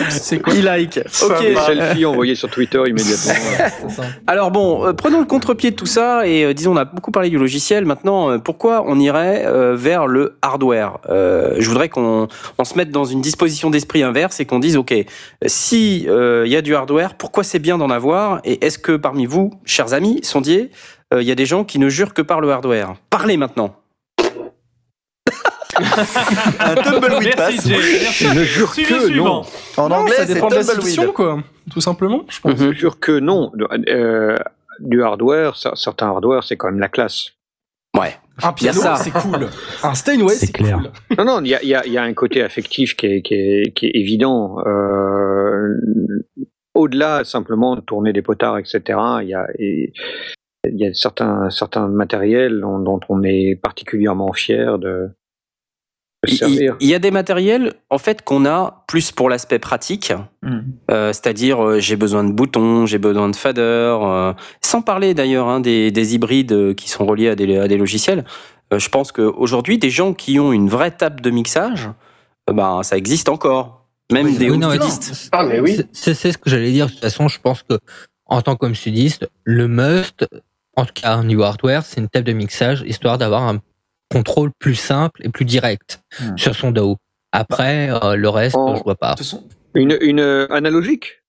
c'est 0.09 0.41
quoi 0.41 0.53
Il 0.55 0.65
like. 0.65 0.99
Ok. 1.23 1.41
des 1.41 1.55
selfies 1.55 2.05
envoyés 2.07 2.35
sur 2.35 2.49
Twitter 2.51 2.81
immédiatement. 2.87 3.35
Alors 4.27 4.51
bon, 4.51 4.85
euh, 4.85 4.93
prenons 4.93 5.21
le 5.21 5.27
contre-pied 5.27 5.71
de 5.71 5.77
tout 5.77 5.87
ça 5.87 6.27
et 6.27 6.45
euh, 6.45 6.55
disons 6.55 6.73
on 6.73 6.77
a 6.77 6.85
beaucoup 6.85 7.11
parlé 7.13 7.31
du 7.31 7.39
logiciel. 7.39 7.85
Maintenant, 7.85 8.31
euh, 8.31 8.39
pourquoi 8.39 8.85
on 8.87 8.99
irait 8.99 9.47
vers 9.75 10.07
le 10.09 10.39
hardware 10.43 10.99
Euh, 11.09 11.55
Je 11.59 11.69
voudrais 11.69 11.89
qu'on 11.89 12.29
on 12.59 12.65
se 12.65 12.75
mette 12.77 12.91
dans 12.91 13.05
une 13.05 13.21
disposition 13.21 13.71
d'esprit 13.71 14.03
inverse 14.03 14.41
et 14.41 14.45
qu'on 14.47 14.59
dise 14.59 14.77
ok, 14.77 14.95
si 15.47 16.07
euh, 16.09 16.45
il 16.47 16.53
y 16.53 16.57
a 16.57 16.63
du 16.63 16.75
hardware, 16.75 17.15
pourquoi 17.15 17.45
c'est 17.45 17.59
bien 17.59 17.79
d'en 17.79 17.91
avoir 17.91 18.41
Et 18.45 18.65
est-ce 18.65 18.79
que 18.79 18.97
parmi 18.97 19.27
vous, 19.27 19.53
chers 19.65 19.93
amis 19.95 20.21
sondiers, 20.23 20.71
euh, 21.15 21.23
il 21.23 21.29
y 21.29 21.33
a 21.33 21.35
des 21.35 21.47
gens 21.47 21.65
qui 21.65 21.79
ne 21.79 21.89
jurent 21.89 22.15
que 22.15 22.23
par 22.23 22.41
le 22.41 22.51
hardware? 22.51 22.95
Parlez 23.11 23.37
maintenant. 23.37 23.77
Un 26.61 26.75
tumbleweed 26.75 27.35
Merci, 27.37 27.57
pass. 27.57 27.69
Je 27.69 28.43
jure 28.43 28.73
Suivez 28.75 28.89
que 28.89 29.07
suivant. 29.07 29.47
En 29.77 29.89
Non, 29.89 29.97
anglais, 29.97 30.17
ça 30.17 30.27
c'est 30.27 30.35
dépend 30.35 30.49
de 30.49 30.55
la 30.57 30.65
tumbleweed. 30.65 30.85
fiction, 30.87 31.13
quoi. 31.13 31.39
Tout 31.71 31.81
simplement, 31.81 32.25
je 32.29 32.41
pense. 32.41 32.59
Je 32.59 32.73
jure 32.73 32.99
que 32.99 33.13
non. 33.19 33.53
Euh, 33.89 34.37
du 34.81 35.03
hardware, 35.03 35.55
cer- 35.55 35.77
certains 35.77 36.09
hardware, 36.09 36.43
c'est 36.43 36.57
quand 36.57 36.69
même 36.69 36.81
la 36.81 36.89
classe. 36.89 37.33
Ouais. 37.99 38.15
Un 38.43 38.55
Il 38.61 38.65
y 38.67 38.69
a 38.69 38.73
piano, 38.73 38.97
c'est 38.97 39.11
cool. 39.11 39.49
Un 39.83 39.95
Steinway, 39.95 40.35
C'est 40.35 40.53
clair. 40.53 40.79
cool. 41.09 41.17
Non, 41.19 41.25
non, 41.25 41.41
il 41.45 41.49
y 41.49 41.55
a, 41.55 41.63
y, 41.65 41.75
a, 41.75 41.87
y 41.87 41.99
a 41.99 42.03
un 42.03 42.15
côté 42.15 42.43
affectif 42.43 42.95
qui 42.95 43.07
est, 43.07 43.23
qui 43.23 43.35
est, 43.35 43.73
qui 43.75 43.87
est 43.87 43.91
évident. 43.95 44.59
Euh, 44.67 45.75
Au-delà 46.75 47.25
simplement 47.25 47.75
de 47.75 47.81
tourner 47.81 48.13
des 48.13 48.23
potards, 48.23 48.59
etc., 48.59 48.81
il 49.23 49.29
y 49.29 49.35
a, 49.35 49.47
et- 49.59 49.93
y 50.71 50.87
a 50.87 50.93
certains, 50.95 51.51
certains 51.51 51.89
matériels 51.89 52.61
dont, 52.61 52.79
dont 52.79 53.01
on 53.09 53.23
est 53.25 53.59
particulièrement 53.61 54.33
fier 54.33 54.79
de 54.79 55.09
Il- 56.27 56.33
Il 56.33 56.37
servir. 56.39 56.77
il 56.81 56.89
y 56.89 56.95
a 56.95 56.99
des 56.99 57.11
matériels 57.13 57.75
en 57.91 57.99
fait 57.99 58.23
qu'on 58.23 58.45
a 58.45 58.85
plus 58.89 59.13
pour 59.13 59.29
l'aspect 59.31 59.59
pratique, 59.61 60.13
Hmm. 60.43 60.61
Euh, 60.91 61.13
c'est-à-dire 61.13 61.63
euh, 61.65 61.79
j'ai 61.81 61.97
besoin 61.97 62.25
de 62.25 62.33
boutons, 62.33 62.87
j'ai 62.87 62.99
besoin 62.99 63.29
de 63.29 63.37
faders, 63.37 64.03
euh, 64.05 64.33
sans 64.61 64.83
parler 64.83 65.15
d'ailleurs 65.15 65.49
hein, 65.49 65.61
des, 65.61 65.91
des 65.91 66.15
hybrides 66.15 66.75
qui 66.75 66.89
sont 66.89 67.07
reliés 67.07 67.29
à 67.29 67.35
des, 67.37 67.57
à 67.59 67.69
des 67.69 67.77
logiciels. 67.77 68.25
Euh, 68.73 68.79
je 68.79 68.89
pense 68.89 69.13
qu'aujourd'hui, 69.13 69.79
des 69.79 69.91
gens 69.91 70.13
qui 70.13 70.39
ont 70.41 70.53
une 70.53 70.69
vraie 70.69 70.91
table 70.91 71.21
de 71.21 71.31
mixage, 71.31 71.89
euh, 72.51 72.53
ben, 72.53 72.83
ça 72.83 72.97
existe 72.97 73.29
encore. 73.29 73.87
Même 74.13 74.27
Oui, 74.27 74.39
des 74.39 74.51
oui, 74.51 74.59
non. 74.59 74.71
Ah, 75.33 75.45
mais 75.45 75.61
oui. 75.61 75.81
C'est- 75.93 76.15
ce 76.15 76.39
que 76.39 76.49
j'allais 76.51 76.73
dire. 76.73 76.87
De 76.87 76.91
toute 76.93 77.01
façon, 77.01 77.29
je 77.29 77.39
pense 77.41 77.63
que 77.63 77.79
en 78.27 78.43
tant 78.43 78.57
qu'homme 78.57 78.75
sudiste, 78.75 79.29
le 79.45 79.69
must, 79.69 80.27
en 80.77 80.85
tout 80.85 80.93
cas 80.95 81.19
au 81.19 81.25
niveau 81.25 81.43
hardware, 81.43 81.85
c'est 81.85 82.01
une 82.01 82.09
table 82.09 82.27
de 82.27 82.33
mixage 82.33 82.83
histoire 82.87 83.19
d'avoir 83.19 83.43
un 83.43 83.59
contrôle 84.11 84.51
plus 84.59 84.75
simple 84.75 85.21
et 85.25 85.29
plus 85.29 85.45
direct 85.45 86.01
Hmm. 86.21 86.37
sur 86.37 86.55
son 86.55 86.71
DAO. 86.71 86.97
Après, 87.33 87.91
euh, 87.91 88.17
le 88.17 88.29
reste, 88.29 88.57
En- 88.57 88.75
je 88.77 88.83
vois 88.83 88.95
pas. 88.97 89.15
Une, 89.75 89.97
une 90.01 90.21
euh, 90.21 90.47
analogique 90.51 91.23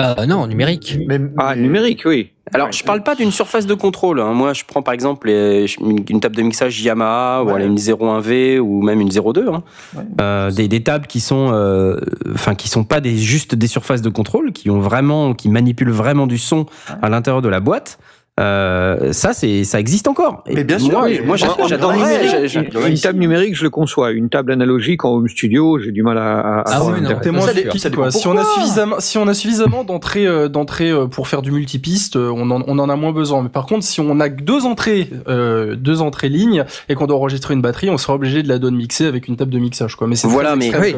Euh, 0.00 0.26
non, 0.26 0.46
numérique. 0.48 0.98
mais, 1.06 1.20
Ah, 1.38 1.54
numérique, 1.54 2.02
oui. 2.06 2.30
Alors, 2.52 2.72
je 2.72 2.82
parle 2.82 3.02
pas 3.04 3.14
d'une 3.14 3.30
surface 3.30 3.64
de 3.66 3.74
contrôle. 3.74 4.20
hein. 4.20 4.32
Moi, 4.32 4.52
je 4.52 4.64
prends 4.66 4.82
par 4.82 4.92
exemple 4.92 5.28
les- 5.28 5.66
une 5.80 6.20
table 6.20 6.34
de 6.34 6.42
mixage 6.42 6.80
Yamaha 6.82 7.42
ou 7.42 7.46
Ouais. 7.46 7.52
alors 7.54 7.66
une 7.68 7.78
01V 7.78 8.58
ou 8.58 8.82
même 8.82 9.00
une 9.00 9.10
02. 9.10 9.48
hein. 9.48 9.62
Ouais. 9.94 10.02
Euh, 10.20 10.50
des, 10.50 10.66
des 10.66 10.82
tables 10.82 11.06
qui 11.06 11.20
sont, 11.20 11.50
euh, 11.52 12.00
enfin, 12.34 12.54
qui 12.56 12.68
sont 12.68 12.82
pas 12.84 13.00
des, 13.00 13.16
juste 13.16 13.54
des 13.54 13.66
surfaces 13.68 14.02
de 14.02 14.08
contrôle, 14.08 14.52
qui 14.52 14.68
ont 14.70 14.80
vraiment, 14.80 15.32
qui 15.34 15.48
manipulent 15.48 15.90
vraiment 15.92 16.26
du 16.26 16.38
son 16.38 16.66
à 17.00 17.08
l'intérieur 17.08 17.40
de 17.42 17.48
la 17.48 17.60
boîte. 17.60 17.98
Euh, 18.40 19.12
ça, 19.12 19.32
c'est, 19.32 19.62
ça 19.62 19.78
existe 19.78 20.08
encore. 20.08 20.42
Et 20.46 20.56
Mais 20.56 20.64
bien 20.64 20.80
sûr, 20.80 20.90
Moi, 20.98 21.02
oui. 21.04 21.20
moi, 21.24 21.36
j'adorerais. 21.36 21.96
numérique, 21.96 22.54
une, 22.54 22.88
une 22.88 22.98
table 22.98 23.18
numérique, 23.20 23.54
je 23.56 23.62
le 23.62 23.70
conçois. 23.70 24.10
Une 24.10 24.28
table 24.28 24.50
analogique 24.50 25.04
en 25.04 25.10
home 25.14 25.28
studio, 25.28 25.78
j'ai 25.78 25.92
du 25.92 26.02
mal 26.02 26.18
à. 26.18 26.40
à- 26.40 26.58
à 26.60 26.64
Ah 26.66 26.84
oui, 26.84 27.00
non. 27.00 27.10
Ça 27.10 27.14
piqué, 27.16 27.30
dépend- 27.30 27.78
ça 27.78 27.90
quoi. 27.90 28.06
dépend 28.08 28.18
Si 28.18 28.26
on 28.26 28.36
a 28.36 28.44
suffisamment, 28.44 28.96
si 28.98 29.18
on 29.18 29.28
a 29.28 29.34
suffisamment 29.34 29.84
d'entrées, 29.84 30.26
euh, 30.26 30.48
d'entrées 30.48 30.90
euh, 30.90 31.06
pour 31.06 31.28
faire 31.28 31.42
du 31.42 31.52
multipiste, 31.52 32.16
on 32.16 32.50
en, 32.50 32.62
on 32.66 32.78
en 32.80 32.88
a 32.88 32.96
moins 32.96 33.12
besoin. 33.12 33.42
Mais 33.44 33.50
par 33.50 33.66
contre, 33.66 33.84
si 33.84 34.00
on 34.00 34.18
a 34.18 34.28
que 34.28 34.42
deux 34.42 34.66
entrées, 34.66 35.10
euh, 35.28 35.76
deux 35.76 36.00
entrées 36.02 36.28
lignes 36.28 36.64
et 36.88 36.96
qu'on 36.96 37.06
doit 37.06 37.16
enregistrer 37.18 37.54
une 37.54 37.62
batterie, 37.62 37.88
on 37.88 37.98
sera 37.98 38.14
obligé 38.14 38.42
de 38.42 38.48
la 38.48 38.58
donne 38.58 38.74
mixer 38.74 39.06
avec 39.06 39.28
une 39.28 39.36
table 39.36 39.52
de 39.52 39.60
mixage, 39.60 39.94
quoi. 39.94 40.08
Mais 40.08 40.16
c'est 40.16 40.26
Voilà, 40.26 40.56
mais- 40.56 40.72
oui. 40.76 40.96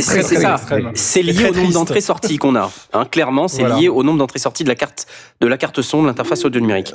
C'est 0.00 0.22
ça. 0.22 0.56
C'est 0.94 1.22
lié 1.22 1.32
au 1.40 1.42
nombre 1.48 1.52
triste. 1.58 1.72
d'entrées-sorties 1.74 2.38
qu'on 2.38 2.56
a. 2.56 2.70
Hein, 2.94 3.04
clairement, 3.10 3.48
c'est 3.48 3.68
lié 3.78 3.88
au 3.90 4.02
nombre 4.02 4.18
d'entrées-sorties 4.18 4.64
de 4.64 4.68
la 4.70 4.76
carte, 4.76 5.06
de 5.42 5.46
la 5.46 5.58
carte 5.58 5.82
son, 5.82 6.00
de 6.02 6.06
l'interface 6.06 6.42
audio 6.46 6.69
numérique. 6.70 6.94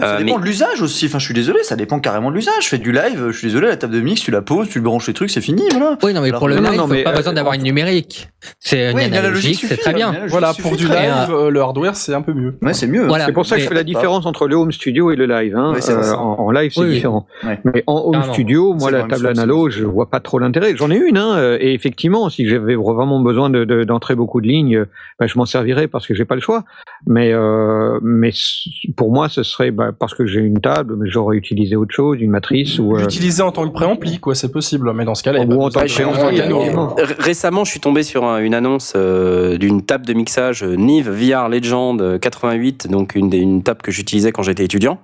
Ça 0.00 0.14
Euh, 0.14 0.18
dépend 0.18 0.36
mais- 0.36 0.40
de 0.42 0.46
l'usage 0.46 0.82
aussi. 0.82 1.06
Enfin, 1.06 1.18
je 1.18 1.24
suis 1.24 1.34
désolé, 1.34 1.62
ça 1.62 1.76
dépend 1.76 1.98
carrément 2.00 2.30
de 2.30 2.36
l'usage. 2.36 2.54
Je 2.62 2.68
fais 2.68 2.78
du 2.78 2.92
live, 2.92 3.28
je 3.30 3.36
suis 3.38 3.48
désolé, 3.48 3.66
la 3.68 3.76
table 3.76 3.94
de 3.94 4.00
mix, 4.00 4.20
tu 4.20 4.30
la 4.30 4.42
poses, 4.42 4.68
tu 4.68 4.80
branches 4.80 5.06
les 5.08 5.14
trucs, 5.14 5.30
c'est 5.30 5.40
fini, 5.40 5.62
voilà. 5.70 5.96
Oui, 6.02 6.14
non, 6.14 6.20
mais 6.20 6.28
Alors 6.28 6.38
pour 6.40 6.48
le 6.48 6.54
que- 6.56 6.60
live, 6.60 6.70
non, 6.70 6.76
non, 6.76 6.86
mais, 6.86 7.02
pas 7.02 7.12
euh, 7.12 7.16
besoin 7.16 7.32
d'avoir 7.32 7.54
une 7.54 7.62
numérique. 7.62 8.28
C'est 8.60 8.90
une 8.90 8.96
Oui, 8.96 9.04
analogique, 9.04 9.64
c'est 9.66 9.76
très 9.76 9.92
bien. 9.92 10.14
Voilà, 10.28 10.52
pour 10.54 10.76
du 10.76 10.86
live, 10.86 11.28
euh, 11.30 11.50
le 11.50 11.60
hardware, 11.60 11.96
c'est 11.96 12.14
un 12.14 12.22
peu 12.22 12.32
mieux. 12.32 12.56
Ouais, 12.62 12.72
c'est 12.74 12.86
mieux. 12.86 13.06
Voilà. 13.06 13.26
C'est 13.26 13.32
pour 13.32 13.46
ça 13.46 13.56
que 13.56 13.62
je 13.62 13.68
fais 13.68 13.74
la 13.74 13.82
différence 13.84 14.26
entre 14.26 14.46
le 14.46 14.54
home 14.56 14.72
studio 14.72 15.10
et 15.10 15.16
le 15.16 15.26
live. 15.26 15.56
Hein. 15.56 15.72
Ouais, 15.72 15.78
Euh, 15.78 16.02
ça. 16.02 16.18
en, 16.18 16.38
en 16.38 16.50
live, 16.50 16.70
c'est 16.72 16.80
Oui, 16.80 16.90
différent. 16.94 17.26
Ouais. 17.44 17.58
Mais 17.64 17.82
en 17.86 17.96
home 18.06 18.20
Ah, 18.22 18.26
non. 18.26 18.32
studio, 18.32 18.74
moi, 18.74 18.90
la 18.90 19.02
table 19.04 19.26
analo, 19.26 19.70
je 19.70 19.84
vois 19.84 20.08
pas 20.10 20.20
trop 20.20 20.38
l'intérêt. 20.38 20.74
J'en 20.76 20.90
ai 20.90 20.96
une, 20.96 21.18
hein, 21.18 21.36
euh, 21.36 21.58
et 21.60 21.74
effectivement, 21.74 22.28
si 22.30 22.48
j'avais 22.48 22.76
vraiment 22.76 23.20
besoin 23.20 23.50
de- 23.50 23.64
de- 23.64 23.84
d'entrer 23.84 24.14
beaucoup 24.14 24.40
de 24.40 24.46
lignes, 24.46 24.76
euh, 24.76 24.84
bah, 25.18 25.26
je 25.26 25.36
m'en 25.36 25.44
servirais 25.46 25.88
parce 25.88 26.06
que 26.06 26.14
j'ai 26.14 26.24
pas 26.24 26.34
le 26.36 26.40
choix. 26.40 26.64
Mais, 27.06 27.32
euh, 27.32 27.98
mais 28.02 28.30
c- 28.30 28.70
pour 29.08 29.14
moi, 29.14 29.30
ce 29.30 29.42
serait 29.42 29.70
bah, 29.70 29.88
parce 29.98 30.12
que 30.12 30.26
j'ai 30.26 30.40
une 30.40 30.60
table, 30.60 30.94
mais 30.98 31.08
j'aurais 31.08 31.38
utilisé 31.38 31.76
autre 31.76 31.94
chose, 31.94 32.18
une 32.20 32.30
matrice 32.30 32.78
ou. 32.78 32.94
euh, 32.94 33.00
L'utiliser 33.00 33.40
en 33.40 33.52
tant 33.52 33.66
que 33.66 33.72
préampli, 33.72 34.18
quoi, 34.18 34.34
c'est 34.34 34.52
possible. 34.52 34.92
Mais 34.92 35.06
dans 35.06 35.14
ce 35.14 35.22
cas-là, 35.22 35.40
Ou 35.44 35.48
pas 35.48 35.54
en 35.54 35.70
tant 35.70 35.80
que 35.80 37.22
Récemment, 37.22 37.64
je 37.64 37.70
suis 37.70 37.80
tombé 37.80 38.02
sur 38.02 38.26
un- 38.26 38.38
une 38.40 38.52
annonce 38.52 38.92
euh, 38.96 39.56
d'une 39.56 39.80
table 39.80 40.04
de 40.04 40.12
mixage 40.12 40.62
euh, 40.62 40.74
Nive 40.76 41.08
VR 41.08 41.48
Legend 41.48 41.98
euh, 42.02 42.18
88, 42.18 42.88
donc 42.90 43.14
une, 43.14 43.30
des- 43.30 43.38
une 43.38 43.62
table 43.62 43.80
que 43.80 43.90
j'utilisais 43.90 44.30
quand 44.30 44.42
j'étais 44.42 44.64
étudiant, 44.64 44.98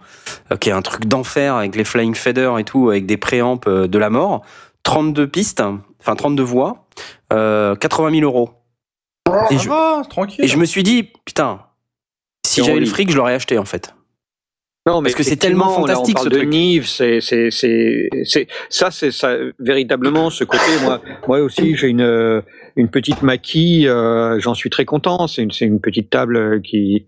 euh, 0.53 0.57
qui 0.59 0.69
est 0.69 0.73
un 0.73 0.83
truc 0.83 1.07
d'enfer 1.07 1.55
avec 1.55 1.75
les 1.75 1.85
flying 1.85 2.15
faders 2.15 2.59
et 2.59 2.65
tout, 2.65 2.91
avec 2.91 3.07
des 3.07 3.17
préamps 3.17 3.59
euh, 3.67 3.87
de 3.87 3.99
la 3.99 4.11
mort, 4.11 4.43
32 4.83 5.27
pistes, 5.29 5.63
enfin 6.01 6.15
32 6.15 6.43
voix, 6.43 6.85
euh, 7.33 7.75
80 7.75 8.11
000 8.21 8.23
euros. 8.25 8.51
Et 9.51 9.57
Ça 9.57 9.63
je, 9.65 9.69
va, 9.71 10.03
tranquille. 10.11 10.45
et 10.45 10.49
je 10.49 10.59
me 10.59 10.67
suis 10.67 10.83
dit, 10.83 11.09
putain, 11.25 11.61
si 12.55 12.65
j'avais 12.65 12.81
le 12.81 12.87
fric, 12.87 13.11
je 13.11 13.17
l'aurais 13.17 13.35
acheté 13.35 13.59
en 13.59 13.65
fait. 13.65 13.95
Non, 14.87 15.01
mais 15.01 15.05
Parce 15.09 15.15
que 15.15 15.23
c'est 15.23 15.37
tellement 15.37 15.69
là, 15.71 15.95
fantastique, 15.95 16.17
on 16.19 16.21
parle 16.21 16.25
ce 16.27 16.31
de 16.31 16.37
truc. 16.41 16.49
Nive, 16.51 16.87
c'est, 16.87 17.21
c'est, 17.23 17.51
c'est, 17.51 18.09
c'est, 18.25 18.47
ça, 18.69 18.91
c'est 18.91 19.11
ça, 19.13 19.35
véritablement 19.59 20.29
ce 20.29 20.45
côté. 20.45 20.63
Moi, 20.83 21.01
moi 21.27 21.41
aussi, 21.41 21.75
j'ai 21.75 21.89
une, 21.89 22.43
une 22.77 22.89
petite 22.91 23.23
maquille. 23.23 23.89
euh, 23.89 24.39
j'en 24.41 24.53
suis 24.53 24.69
très 24.69 24.85
content. 24.85 25.27
C'est 25.27 25.43
une, 25.43 25.53
c'est 25.53 25.65
une 25.65 25.81
petite 25.81 26.11
table 26.11 26.61
qui, 26.61 27.07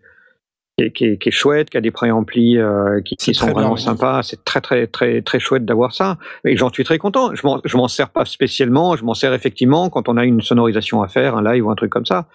qui 0.78 0.85
est, 0.86 0.90
qui 0.90 1.05
est- 1.05 1.16
qui 1.18 1.28
est 1.28 1.32
chouette, 1.32 1.68
qui 1.68 1.77
a 1.77 1.82
des 1.82 1.90
préamplis 1.90 2.56
euh, 2.56 3.02
qui, 3.02 3.35
sont 3.35 3.44
bien, 3.44 3.52
vraiment 3.52 3.77
sympas. 3.77 4.23
C'est 4.23 4.43
très, 4.43 4.62
très, 4.62 4.86
très, 4.86 5.20
très 5.20 5.39
chouette 5.39 5.66
d'avoir 5.66 5.93
ça. 5.93 6.16
Et 6.47 6.56
j'en 6.56 6.73
suis 6.73 6.85
très 6.85 6.97
content. 6.97 7.35
Je 7.35 7.47
m'en, 7.47 7.60
je 7.62 7.77
m'en 7.77 7.89
sers 7.89 8.09
pas 8.09 8.24
spécialement. 8.24 8.97
Je 8.97 9.05
m'en 9.05 9.12
sers 9.12 9.35
effectivement 9.35 9.90
quand 9.90 10.09
on 10.09 10.16
a 10.16 10.24
une 10.24 10.40
sonorisation 10.40 11.02
à 11.02 11.09
faire, 11.09 11.36
un 11.36 11.43
live 11.52 11.66
ou 11.66 11.70
un 11.70 11.74
truc 11.74 11.90
comme 11.90 12.06
ça. 12.06 12.27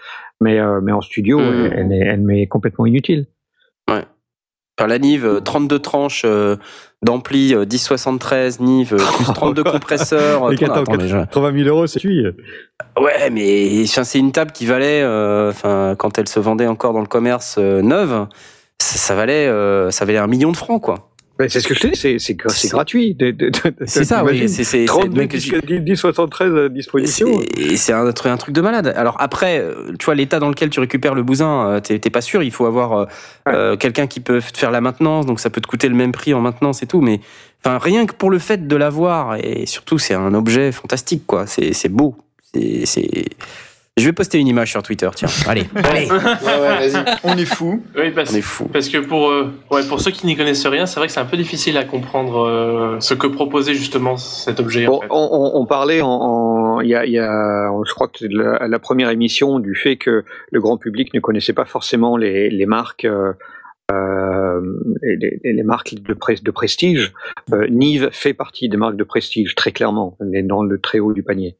Mais, 0.42 0.60
euh, 0.60 0.82
mais 0.82 0.92
en 0.92 1.02
studio, 1.02 1.40
Mhm. 1.40 1.70
elle, 1.72 1.74
elle, 1.80 1.94
est- 1.94 2.06
elle 2.08 2.22
m'est 2.22 2.48
complètement 2.48 2.86
inutile. 2.86 3.28
Enfin, 4.80 4.88
la 4.88 4.98
Nive, 5.00 5.26
euh, 5.28 5.40
32 5.42 5.78
tranches 5.80 6.24
euh, 6.26 6.56
d'ampli, 7.04 7.54
euh, 7.54 7.66
1073 7.66 8.60
Nive, 8.62 8.94
euh, 8.94 8.98
plus 8.98 9.26
32 9.36 9.64
compresseurs. 9.64 10.50
Les 10.50 10.56
Attends, 10.56 10.66
14, 10.68 10.88
attends, 10.90 10.98
mais 11.04 11.08
je- 11.08 11.18
80 11.18 11.54
000 11.64 11.68
euros, 11.70 11.86
c'est 11.88 12.00
cuit. 12.00 12.24
Ouais, 13.00 13.30
mais 13.30 13.86
c'est 13.86 14.18
une 14.18 14.32
table 14.32 14.52
qui 14.52 14.66
valait, 14.66 15.02
euh, 15.04 15.52
quand 15.96 16.18
elle 16.18 16.28
se 16.28 16.40
vendait 16.40 16.66
encore 16.68 16.94
dans 16.94 17.02
le 17.02 17.06
commerce 17.06 17.58
euh, 17.60 17.82
neuve, 17.84 18.28
ça, 18.82 18.98
ça 18.98 19.14
valait, 19.14 19.46
euh, 19.48 19.92
ça 19.92 20.06
valait 20.06 20.18
un 20.18 20.28
million 20.28 20.52
de 20.52 20.58
francs, 20.58 20.82
quoi. 20.82 21.11
C'est 21.50 21.60
ce 21.60 21.68
que 21.68 21.74
je 21.74 21.80
te 21.80 21.88
dis, 21.88 22.20
c'est, 22.20 22.34
gratuit. 22.70 23.18
C'est 23.86 24.04
ça, 24.04 24.24
oui. 24.24 24.40
C'est, 24.40 24.48
c'est, 24.48 24.64
c'est- 24.64 24.86
32 24.86 25.22
donc, 25.22 25.32
jusqu'à 25.34 25.60
10, 25.62 25.80
10, 25.82 25.96
73 25.96 26.56
à 26.66 26.70
disposition. 26.70 27.28
c'est- 27.56 27.62
et 27.62 27.78
c'est 27.78 27.94
un, 27.94 28.12
truc- 28.12 28.32
un 28.32 28.38
truc 28.38 28.54
de 28.56 28.62
malade. 28.62 28.94
Alors 28.96 29.16
après, 29.20 29.60
euh, 29.60 29.92
tu 30.00 30.06
vois, 30.06 30.16
l'état 30.16 30.40
dans 30.40 30.50
lequel 30.50 30.70
tu 30.70 30.80
récupères 30.80 31.16
le 31.16 31.24
bousin, 31.24 31.68
euh, 31.68 31.80
t'es, 31.80 32.00
pas 32.10 32.22
sûr. 32.22 32.44
Il 32.44 32.52
faut 32.52 32.66
avoir 32.66 33.08
euh, 33.48 33.76
quelqu'un 33.78 34.08
qui 34.08 34.20
peut 34.20 34.42
te 34.42 34.58
faire 34.58 34.72
la 34.72 34.82
maintenance, 34.82 35.26
donc 35.26 35.40
ça 35.40 35.50
peut 35.50 35.62
te 35.62 35.68
coûter 35.68 35.88
le 35.90 35.96
même 35.96 36.12
prix 36.12 36.34
en 36.34 36.42
maintenance 36.42 36.84
et 36.84 36.88
tout. 36.88 37.02
Mais 37.02 37.20
enfin, 37.64 37.78
rien 37.78 38.06
que 38.06 38.14
pour 38.14 38.30
le 38.30 38.40
fait 38.40 38.68
de 38.68 38.76
l'avoir, 38.76 39.36
et 39.36 39.66
surtout, 39.66 39.98
c'est 39.98 40.14
un 40.14 40.34
objet 40.34 40.72
fantastique, 40.72 41.24
quoi. 41.28 41.46
C'est, 41.48 41.90
beau. 41.90 42.16
C'est... 42.54 43.26
Je 43.98 44.06
vais 44.06 44.14
poster 44.14 44.40
une 44.40 44.48
image 44.48 44.72
sur 44.72 44.82
Twitter, 44.82 45.10
tiens. 45.14 45.28
Allez, 45.48 45.66
allez, 45.76 46.10
Ouais, 46.10 46.16
ouais, 46.18 46.88
vas-y. 46.88 47.04
On 47.26 47.38
est 47.38 47.44
fou. 47.44 47.84
Oui, 47.98 48.12
parce, 48.12 48.32
on 48.34 48.38
est 48.38 48.42
fou. 48.42 48.70
parce 48.72 48.88
que 48.88 49.00
pour, 49.00 49.30
euh, 49.30 49.52
ouais, 49.70 49.86
pour 49.86 50.00
ceux 50.00 50.12
qui 50.12 50.26
n'y 50.28 50.38
connaissent 50.38 50.66
rien, 50.66 50.86
c'est 50.86 50.98
vrai 50.98 51.08
que 51.08 51.14
c'est 51.14 51.20
un 51.20 51.26
peu 51.26 51.36
difficile 51.36 51.78
à 51.78 51.84
comprendre 51.84 52.40
euh, 52.48 53.00
ce 53.02 53.14
que 53.14 53.28
proposait 53.28 53.74
justement 53.74 54.16
cet 54.16 54.62
objet. 54.62 54.88
en 54.88 54.92
Bon, 54.92 55.02
fait. 55.02 55.08
on, 55.10 55.30
on- 55.34 55.62
on 55.62 55.66
parlait 55.66 56.00
en, 56.00 56.08
en- 56.08 56.80
il 56.80 56.88
y 56.88 56.96
a, 56.96 57.06
il 57.06 57.12
y 57.12 57.20
a, 57.20 57.70
je 57.86 57.94
crois 57.94 58.08
que 58.08 58.20
c'est 58.20 58.32
la, 58.32 58.66
la 58.66 58.80
première 58.80 59.10
émission 59.10 59.60
du 59.60 59.76
fait 59.76 59.98
que 59.98 60.24
le 60.52 60.62
grand 60.62 60.78
public 60.78 61.14
ne 61.14 61.20
connaissait 61.20 61.52
pas 61.54 61.66
forcément 61.66 62.16
les, 62.16 62.50
les 62.50 62.66
marques, 62.66 63.04
euh, 63.04 63.34
euh, 63.92 64.62
et 65.04 65.18
les, 65.18 65.42
et 65.44 65.52
les 65.52 65.64
marques 65.64 65.96
de, 65.96 66.14
pres- 66.14 66.42
de 66.42 66.52
prestige. 66.52 67.12
Euh, 67.52 67.68
Nive 67.70 68.08
fait 68.14 68.34
partie 68.34 68.70
des 68.70 68.78
marques 68.78 68.96
de 68.96 69.04
prestige 69.04 69.54
très 69.54 69.74
clairement, 69.74 70.18
elle 70.22 70.34
est 70.34 70.44
dans 70.44 70.64
le 70.64 70.80
très 70.80 71.00
haut 71.00 71.12
du 71.12 71.24
panier. 71.24 71.58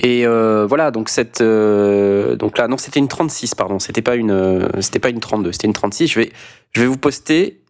Et 0.00 0.26
euh, 0.26 0.66
voilà, 0.66 0.90
donc 0.90 1.08
cette, 1.08 1.40
euh, 1.42 2.34
donc 2.36 2.56
là, 2.56 2.66
non, 2.66 2.78
c'était 2.78 2.98
une 2.98 3.08
36, 3.08 3.54
pardon, 3.54 3.78
c'était 3.78 4.02
pas 4.02 4.16
une, 4.16 4.30
euh, 4.30 4.68
c'était 4.80 4.98
pas 4.98 5.10
une 5.10 5.20
32, 5.20 5.52
c'était 5.52 5.66
une 5.66 5.74
36. 5.74 6.08
Je 6.08 6.20
vais, 6.20 6.32
je 6.72 6.80
vais 6.80 6.86
vous 6.86 6.96
poster 6.96 7.60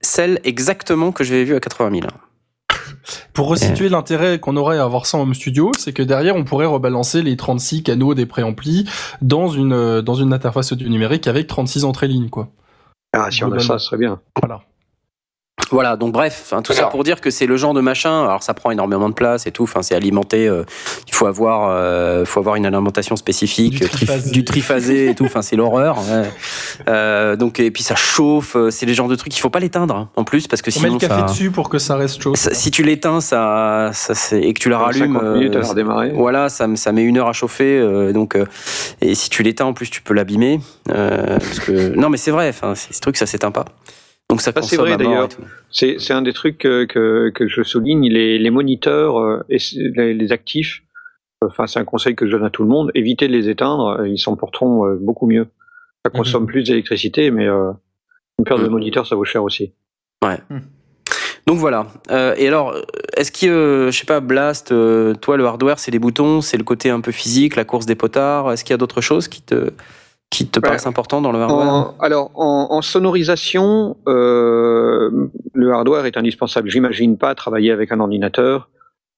celle 0.00 0.40
exactement 0.44 1.12
que 1.12 1.22
j'avais 1.22 1.44
vue 1.44 1.54
à 1.54 1.60
80 1.60 2.00
000. 2.00 2.08
Pour 3.32 3.48
resituer 3.48 3.88
l'intérêt 3.88 4.38
qu'on 4.38 4.56
aurait 4.56 4.78
à 4.78 4.84
avoir 4.84 5.06
ça 5.06 5.18
en 5.18 5.22
home 5.22 5.34
studio, 5.34 5.70
c'est 5.78 5.92
que 5.92 6.02
derrière, 6.02 6.36
on 6.36 6.44
pourrait 6.44 6.66
rebalancer 6.66 7.22
les 7.22 7.36
36 7.36 7.82
canaux 7.82 8.14
des 8.14 8.26
préamplis 8.26 8.88
dans 9.22 9.48
une, 9.48 9.72
euh, 9.72 10.02
dans 10.02 10.14
une 10.14 10.32
interface 10.32 10.72
audio 10.72 10.88
numérique 10.88 11.26
avec 11.26 11.46
36 11.46 11.84
entrées 11.84 12.08
lignes, 12.08 12.30
quoi. 12.30 12.48
Ah, 13.12 13.30
si 13.30 13.44
on 13.44 13.52
a 13.52 13.58
ça, 13.58 13.78
ce 13.78 13.86
serait 13.86 13.98
bien. 13.98 14.20
Voilà. 14.40 14.62
Voilà, 15.72 15.96
donc 15.96 16.12
bref, 16.12 16.42
enfin, 16.44 16.62
tout 16.62 16.72
ça 16.74 16.84
pour 16.84 17.02
dire 17.02 17.20
que 17.20 17.30
c'est 17.30 17.46
le 17.46 17.56
genre 17.56 17.74
de 17.74 17.80
machin. 17.80 18.22
Alors 18.24 18.42
ça 18.42 18.54
prend 18.54 18.70
énormément 18.70 19.08
de 19.08 19.14
place 19.14 19.46
et 19.48 19.50
tout. 19.50 19.64
Enfin, 19.64 19.82
c'est 19.82 19.96
alimenté. 19.96 20.46
euh, 20.46 20.62
il 21.08 21.14
faut 21.14 21.26
avoir, 21.26 21.70
euh, 21.70 22.24
faut 22.24 22.38
avoir 22.38 22.54
une 22.56 22.66
alimentation 22.66 23.16
spécifique, 23.16 23.74
Du 23.80 23.84
euh, 23.84 23.88
triphasé. 23.88 24.30
du 24.30 24.44
triphasé 24.44 25.10
et 25.10 25.14
tout. 25.16 25.24
Enfin, 25.24 25.42
c'est 25.42 25.56
l'horreur. 25.56 25.96
ouais. 25.98 26.30
Euh, 26.88 27.34
donc 27.36 27.58
et 27.58 27.70
puis 27.72 27.82
ça 27.82 27.96
chauffe. 27.96 28.54
euh, 28.54 28.70
C'est 28.70 28.86
les 28.86 28.94
genres 28.94 29.08
de 29.08 29.16
trucs. 29.16 29.36
Il 29.36 29.40
faut 29.40 29.50
pas 29.50 29.58
l'éteindre 29.58 29.96
hein, 29.96 30.08
en 30.14 30.22
plus 30.24 30.46
parce 30.46 30.62
que 30.62 30.70
On 30.70 30.80
met 30.80 30.86
sinon 30.88 30.94
le 30.94 31.00
café 31.00 31.20
ça, 31.20 31.26
dessus 31.26 31.50
pour 31.50 31.68
que 31.68 31.78
ça 31.78 31.96
reste 31.96 32.22
chaud. 32.22 32.36
ça- 32.36 32.54
si 32.54 32.70
tu 32.70 32.82
l'éteins, 32.84 33.20
ça, 33.20 33.90
ça 33.92 34.14
c'est- 34.14 34.40
et 34.40 34.52
que 34.52 34.60
tu 34.60 34.68
la 34.68 34.78
rallumes. 34.78 35.14
50 35.14 35.34
minutes 35.34 35.54
à 35.56 35.58
euh, 35.58 35.62
la 35.62 35.68
redémarrer. 35.68 36.10
voilà, 36.14 36.48
ça, 36.48 36.68
me- 36.68 36.76
ça 36.76 36.92
met 36.92 37.02
une 37.02 37.16
heure 37.18 37.28
à 37.28 37.32
chauffer, 37.32 37.78
euh, 37.78 38.12
donc 38.12 38.36
euh, 38.36 38.44
et 39.00 39.14
si 39.16 39.30
tu 39.30 39.42
l'éteins 39.42 39.64
en 39.66 39.72
plus, 39.72 39.90
tu 39.90 40.00
peux 40.02 40.14
l'abîmer. 40.14 40.60
euh, 40.90 41.38
parce 41.38 41.58
que 41.60 41.96
non, 41.96 42.08
mais 42.10 42.18
c'est 42.18 42.30
vrai. 42.30 42.48
Enfin, 42.50 42.74
c'est- 42.76 42.92
ce 42.94 43.00
truc, 43.00 43.16
ça 43.16 43.26
s'éteint 43.26 43.50
pas. 43.50 43.64
Donc 44.30 44.40
ça 44.40 44.52
Ça, 44.52 44.62
c'est 44.62 44.76
consomme 44.76 44.80
vrai, 44.80 44.92
à 44.94 44.98
mort 44.98 45.28
d'ailleurs. 45.28 45.28
C'est 45.70 45.96
c'est 45.98 46.12
un 46.12 46.22
des 46.22 46.32
trucs 46.32 46.58
que, 46.58 46.84
que, 46.84 47.30
que 47.30 47.48
je 47.48 47.62
souligne, 47.62 48.08
les, 48.08 48.38
les 48.38 48.50
moniteurs 48.50 49.18
euh, 49.18 49.44
et 49.48 49.58
les, 49.76 50.14
les 50.14 50.32
actifs, 50.32 50.82
enfin 51.44 51.66
c'est 51.66 51.78
un 51.78 51.84
conseil 51.84 52.14
que 52.16 52.26
je 52.26 52.32
donne 52.32 52.44
à 52.44 52.50
tout 52.50 52.62
le 52.62 52.68
monde, 52.68 52.90
évitez 52.94 53.28
de 53.28 53.32
les 53.32 53.48
éteindre, 53.48 54.00
euh, 54.00 54.08
ils 54.08 54.18
s'en 54.18 54.36
porteront 54.36 54.84
euh, 54.86 54.96
beaucoup 55.00 55.26
mieux. 55.26 55.46
Ça 56.04 56.10
consomme 56.10 56.46
plus 56.46 56.64
d'électricité, 56.64 57.30
mais 57.30 57.46
euh, 57.46 57.70
une 58.38 58.44
paire 58.44 58.58
de 58.58 58.64
Mhm. 58.64 58.70
moniteurs, 58.70 59.06
ça 59.06 59.16
vaut 59.16 59.24
cher 59.24 59.42
aussi. 59.42 59.72
Donc 61.46 61.58
voilà. 61.58 61.86
Euh, 62.10 62.34
et 62.36 62.48
alors, 62.48 62.70
euh, 62.72 62.82
est-ce 63.16 63.30
que, 63.30 63.46
euh, 63.46 63.90
je 63.92 63.98
sais 63.98 64.04
pas, 64.06 64.18
Blast, 64.18 64.72
euh, 64.72 65.14
toi, 65.14 65.36
le 65.36 65.44
hardware, 65.46 65.78
c'est 65.78 65.92
les 65.92 66.00
boutons, 66.00 66.40
c'est 66.40 66.56
le 66.56 66.64
côté 66.64 66.90
un 66.90 67.00
peu 67.00 67.12
physique, 67.12 67.54
la 67.54 67.64
course 67.64 67.86
des 67.86 67.94
potards. 67.94 68.50
Est-ce 68.52 68.64
qu'il 68.64 68.72
y 68.72 68.74
a 68.74 68.78
d'autres 68.78 69.00
choses 69.00 69.28
qui 69.28 69.42
te, 69.42 69.70
qui 70.30 70.46
te 70.46 70.58
Ouais. 70.58 70.62
paraissent 70.62 70.86
importantes 70.86 71.22
dans 71.22 71.32
le 71.32 71.38
hardware 71.40 71.68
En- 71.68 71.94
alors, 72.00 72.30
en, 72.34 72.68
en 72.70 72.82
sonorisation, 72.82 73.96
euh, 74.08 75.28
le 75.54 75.72
hardware 75.72 76.06
est 76.06 76.16
indispensable. 76.16 76.68
J'imagine 76.68 77.16
pas 77.16 77.34
travailler 77.34 77.70
avec 77.72 77.92
un 77.92 78.00
ordinateur. 78.00 78.68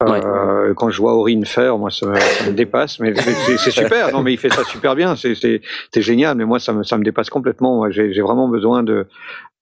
Euh, 0.05 0.74
Quand 0.74 0.90
je 0.90 0.98
vois 1.01 1.14
Aurine 1.14 1.44
faire, 1.44 1.76
moi, 1.76 1.90
ça, 1.90 2.14
ça 2.14 2.47
me 2.47 2.52
dépasse. 2.55 3.01
Mais 3.01 3.14
c'est- 3.16 3.70
super. 3.70 4.12
Non, 4.12 4.22
mais 4.22 4.32
il 4.32 4.36
fait 4.39 4.52
ça 4.52 4.62
super 4.62 4.94
bien. 4.94 5.16
C'est 5.16 5.60
génial. 5.97 6.36
Mais 6.36 6.44
moi, 6.44 6.60
ça 6.60 6.72
me, 6.72 6.85
ça 6.85 6.97
me 6.98 7.02
dépasse 7.05 7.30
complètement. 7.30 7.90
J'ai 7.90 8.20
vraiment 8.20 8.47
besoin 8.48 8.85
de, 8.85 9.06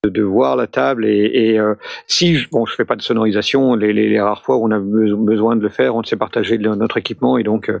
de, 0.03 0.09
de 0.11 0.21
voir 0.21 0.55
la 0.55 0.67
table. 0.67 1.07
Et, 1.07 1.31
et 1.33 1.59
euh, 1.59 1.73
si, 2.05 2.35
je- 2.35 2.49
bon, 2.51 2.67
je 2.67 2.75
fais 2.75 2.85
pas 2.85 2.95
de 2.95 3.01
sonorisation, 3.01 3.73
les, 3.73 3.93
les, 3.93 4.09
les 4.09 4.21
rares 4.21 4.43
fois 4.43 4.57
où 4.57 4.65
on 4.67 4.71
a 4.71 4.77
be- 4.79 5.15
besoin 5.15 5.55
de 5.55 5.63
le 5.63 5.69
faire, 5.69 5.95
on 5.95 6.03
s'est 6.03 6.17
partagé 6.17 6.59
de 6.59 6.69
notre 6.69 6.97
équipement. 6.97 7.39
Et 7.39 7.43
donc, 7.43 7.69
euh, 7.69 7.79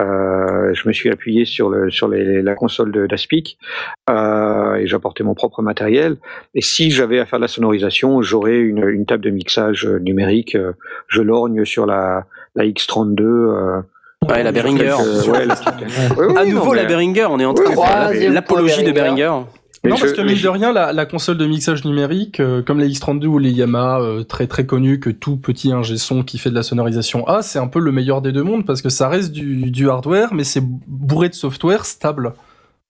euh, 0.00 0.72
je 0.74 0.88
me 0.88 0.92
suis 0.92 1.10
appuyé 1.10 1.44
sur, 1.44 1.68
le, 1.68 1.90
sur 1.90 2.08
les, 2.08 2.42
la 2.42 2.54
console 2.54 2.90
de- 2.90 3.06
d'Aspic 3.06 3.58
euh, 4.08 4.74
et 4.76 4.86
j'apportais 4.86 5.22
mon 5.24 5.34
propre 5.34 5.62
matériel. 5.62 6.16
Et 6.54 6.62
si 6.62 6.90
j'avais 6.90 7.18
à 7.20 7.26
faire 7.26 7.38
de 7.38 7.44
la 7.44 7.48
sonorisation, 7.48 8.22
j'aurais 8.22 8.58
une, 8.58 8.88
une 8.88 9.04
table 9.06 9.22
de 9.22 9.30
mixage 9.30 9.86
euh, 9.86 9.98
numérique. 9.98 10.54
euh, 10.54 10.72
Je 11.08 11.20
lorgne 11.22 11.64
sur 11.64 11.86
la, 11.86 12.24
la 12.54 12.64
X32. 12.64 13.20
euh, 13.22 13.80
Ouais, 14.28 14.42
la 14.42 14.52
Behringer. 14.52 14.92
ouais, 15.28 15.46
la 15.46 15.54
Ouais, 16.16 16.26
ouais, 16.26 16.36
à 16.38 16.44
non, 16.44 16.50
nouveau 16.52 16.72
mais- 16.72 16.82
la 16.82 16.84
Behringer, 16.88 17.26
on 17.30 17.38
est 17.40 17.44
en 17.46 17.54
train 17.54 17.64
Oui, 17.70 17.76
de 17.76 18.18
faire 18.20 18.32
l'apologie 18.32 18.84
de 18.84 18.92
Behringer. 18.92 19.22
Behringer. 19.22 19.46
Mais 19.84 19.90
non, 19.90 19.96
je- 19.96 20.00
parce 20.02 20.12
que 20.12 20.20
mine 20.22 20.36
je- 20.36 20.42
de 20.44 20.48
rien, 20.48 20.72
la, 20.72 20.92
la 20.92 21.06
console 21.06 21.38
de 21.38 21.46
mixage 21.46 21.84
numérique, 21.84 22.40
euh, 22.40 22.62
comme 22.62 22.78
les 22.80 22.88
X32 22.88 23.26
ou 23.26 23.38
les 23.38 23.50
Yamaha, 23.50 24.00
euh, 24.00 24.22
très 24.24 24.46
très 24.46 24.66
connues, 24.66 25.00
que 25.00 25.10
tout 25.10 25.36
petit 25.36 25.72
ingé 25.72 25.96
son 25.96 26.22
qui 26.22 26.38
fait 26.38 26.50
de 26.50 26.54
la 26.54 26.62
sonorisation 26.62 27.26
a, 27.26 27.42
c'est 27.42 27.58
un 27.58 27.66
peu 27.68 27.78
le 27.80 27.90
meilleur 27.92 28.20
des 28.22 28.32
deux 28.32 28.42
mondes 28.42 28.66
parce 28.66 28.82
que 28.82 28.88
ça 28.90 29.08
reste 29.08 29.32
du, 29.32 29.70
du 29.70 29.88
hardware, 29.88 30.34
mais 30.34 30.44
c'est 30.44 30.62
bourré 30.62 31.28
de 31.30 31.34
software 31.34 31.86
stable, 31.86 32.34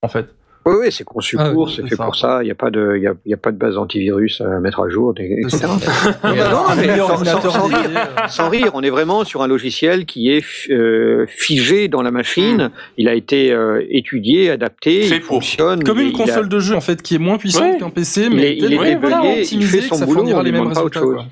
en 0.02 0.08
fait. 0.08 0.34
Oui, 0.66 0.74
oui, 0.78 0.92
c'est 0.92 1.04
conçu 1.04 1.36
Ah, 1.38 1.50
pour, 1.50 1.66
oui, 1.68 1.72
c'est 1.74 1.88
fait 1.88 1.96
ça. 1.96 2.04
pour 2.04 2.16
ça. 2.16 2.42
Il 2.42 2.44
n'y 2.44 2.50
a 2.50 2.54
pas 2.54 2.70
de, 2.70 2.94
il 2.96 3.02
y 3.02 3.06
a, 3.06 3.14
il 3.24 3.30
y 3.30 3.34
a 3.34 3.38
pas 3.38 3.50
de 3.50 3.56
base 3.56 3.78
antivirus 3.78 4.42
à 4.42 4.60
mettre 4.60 4.80
à 4.80 4.88
jour, 4.90 5.14
et- 5.18 5.40
etc. 5.40 5.66
Non, 6.22 6.30
mais 6.76 6.98
sans- 6.98 7.10
ordinateur 7.10 7.52
sans- 7.52 7.60
sans 7.60 7.68
dédié, 7.68 7.96
Sans 8.28 8.48
rire, 8.50 8.70
on 8.74 8.82
est 8.82 8.90
vraiment 8.90 9.24
sur 9.24 9.42
un 9.42 9.46
logiciel 9.48 10.04
qui 10.04 10.30
est 10.30 10.44
euh, 10.70 11.24
figé 11.28 11.88
dans 11.88 12.02
la 12.02 12.10
machine. 12.10 12.70
Il 12.98 13.08
a 13.08 13.14
été 13.14 13.52
euh, 13.52 13.82
étudié, 13.88 14.50
adapté, 14.50 15.06
il 15.06 15.20
pour. 15.20 15.36
fonctionne. 15.36 15.82
Comme 15.82 15.98
il- 15.98 16.08
une 16.08 16.10
il 16.10 16.14
a- 16.20 16.24
console 16.26 16.48
de 16.50 16.58
jeu 16.60 16.76
en 16.76 16.80
fait 16.82 17.00
qui 17.00 17.14
est 17.14 17.18
moins 17.18 17.38
puissante 17.38 17.62
Ouais. 17.72 17.78
qu'un 17.78 17.90
PC, 17.90 18.24
Il 18.30 18.36
mais 18.36 18.42
est- 18.50 18.56
il 18.58 18.64
est 18.74 18.92
il 18.92 19.38
optimisée 19.40 19.80
fait 19.80 19.88
son 19.94 20.04
boulot, 20.04 20.22
on 20.24 20.42
mêmes 20.42 20.52
demande 20.52 20.74
pas 20.74 20.82
autre 20.82 21.00
résultats. 21.00 21.00
chose. 21.00 21.14
quoi. 21.14 21.24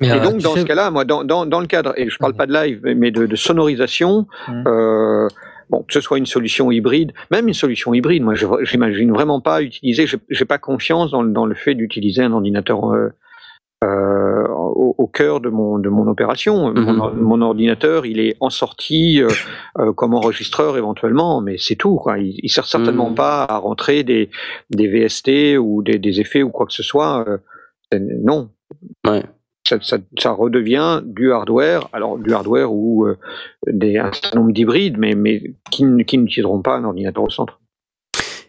Mais, 0.00 0.08
Et 0.08 0.10
euh, 0.10 0.18
donc, 0.18 0.38
dans 0.38 0.56
ce 0.56 0.62
cas-là, 0.64 0.90
moi, 0.90 1.04
dans, 1.04 1.22
dans, 1.22 1.46
dans 1.46 1.60
le 1.60 1.68
cadre, 1.68 1.94
et 1.96 2.10
je 2.10 2.16
parle 2.18 2.34
pas 2.34 2.46
de 2.46 2.52
live, 2.52 2.80
mais- 2.96 3.12
de, 3.12 3.26
de 3.26 3.36
sonorisation, 3.36 4.26
euh, 4.66 5.28
bon, 5.72 5.82
que 5.82 5.92
ce 5.94 6.00
soit 6.00 6.18
une 6.18 6.26
solution 6.26 6.70
hybride, 6.70 7.12
même 7.32 7.48
une 7.48 7.54
solution 7.54 7.92
hybride, 7.94 8.22
moi, 8.22 8.34
je- 8.34 8.46
j'imagine 8.62 9.10
vraiment 9.10 9.40
pas 9.40 9.62
utiliser, 9.62 10.06
j'ai 10.28 10.44
pas 10.44 10.58
confiance 10.58 11.10
dans, 11.10 11.22
le- 11.22 11.32
dans 11.32 11.46
le 11.46 11.54
fait 11.56 11.74
d'utiliser 11.74 12.22
un 12.22 12.32
ordinateur 12.32 12.92
euh, 12.92 13.08
euh, 13.82 14.46
au, 14.48 14.94
au 14.96 15.06
cœur 15.08 15.40
de 15.40 15.48
mon, 15.48 15.78
de 15.80 15.88
mon 15.88 16.06
opération. 16.06 16.72
mon, 16.72 16.98
or- 17.00 17.14
mon 17.16 17.40
ordinateur, 17.40 18.06
il 18.06 18.20
est 18.20 18.36
en 18.38 18.48
sortie 18.50 19.20
euh, 19.20 19.28
euh, 19.80 19.92
comme 19.92 20.14
enregistreur 20.14 20.76
éventuellement, 20.78 21.40
mais 21.40 21.56
c'est 21.58 21.74
tout. 21.74 21.96
Quoi. 21.96 22.18
Il, 22.20 22.38
il 22.44 22.48
sert 22.48 22.66
certainement 22.66 23.08
Mhm. 23.10 23.16
pas 23.16 23.44
à 23.48 23.56
rentrer 23.56 24.04
des, 24.04 24.30
des 24.70 24.86
VST 24.86 25.56
ou 25.58 25.82
des, 25.82 25.98
des 25.98 26.20
effets 26.20 26.44
ou 26.44 26.50
quoi 26.50 26.66
que 26.66 26.72
ce 26.72 26.84
soit. 26.84 27.24
non. 27.92 28.50
Ouais. 29.06 29.22
Ça, 29.64 30.30
redevient 30.32 31.00
du 31.04 31.32
hardware, 31.32 31.88
alors 31.92 32.18
du 32.18 32.32
hardware 32.34 32.72
ou 32.72 33.06
euh, 33.06 33.16
un 33.66 34.12
certain 34.12 34.40
nombre 34.40 34.52
d'hybrides, 34.52 34.98
mais, 34.98 35.14
qui, 35.70 35.84
qui 36.04 36.18
n'utiliseront 36.18 36.62
pas 36.62 36.76
un 36.76 36.84
ordinateur 36.84 37.22
au 37.22 37.30
centre. 37.30 37.60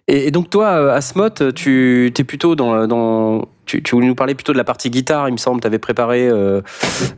Et, 0.08 0.32
donc 0.32 0.50
toi, 0.50 0.72
euh, 0.72 0.90
Asmot, 0.90 1.30
tu 1.56 2.08
es 2.08 2.24
plutôt 2.24 2.56
dans, 2.56 3.46
tu, 3.66 3.82
voulais 3.92 4.08
nous 4.08 4.16
parler 4.16 4.36
plutôt 4.36 4.52
de 4.52 4.58
la 4.58 4.64
partie 4.64 4.90
guitare, 4.90 5.30
il 5.30 5.34
me 5.34 5.38
semble. 5.38 5.62
Tu 5.62 5.68
avais 5.68 5.80
préparé 5.80 6.28
euh, 6.28 6.62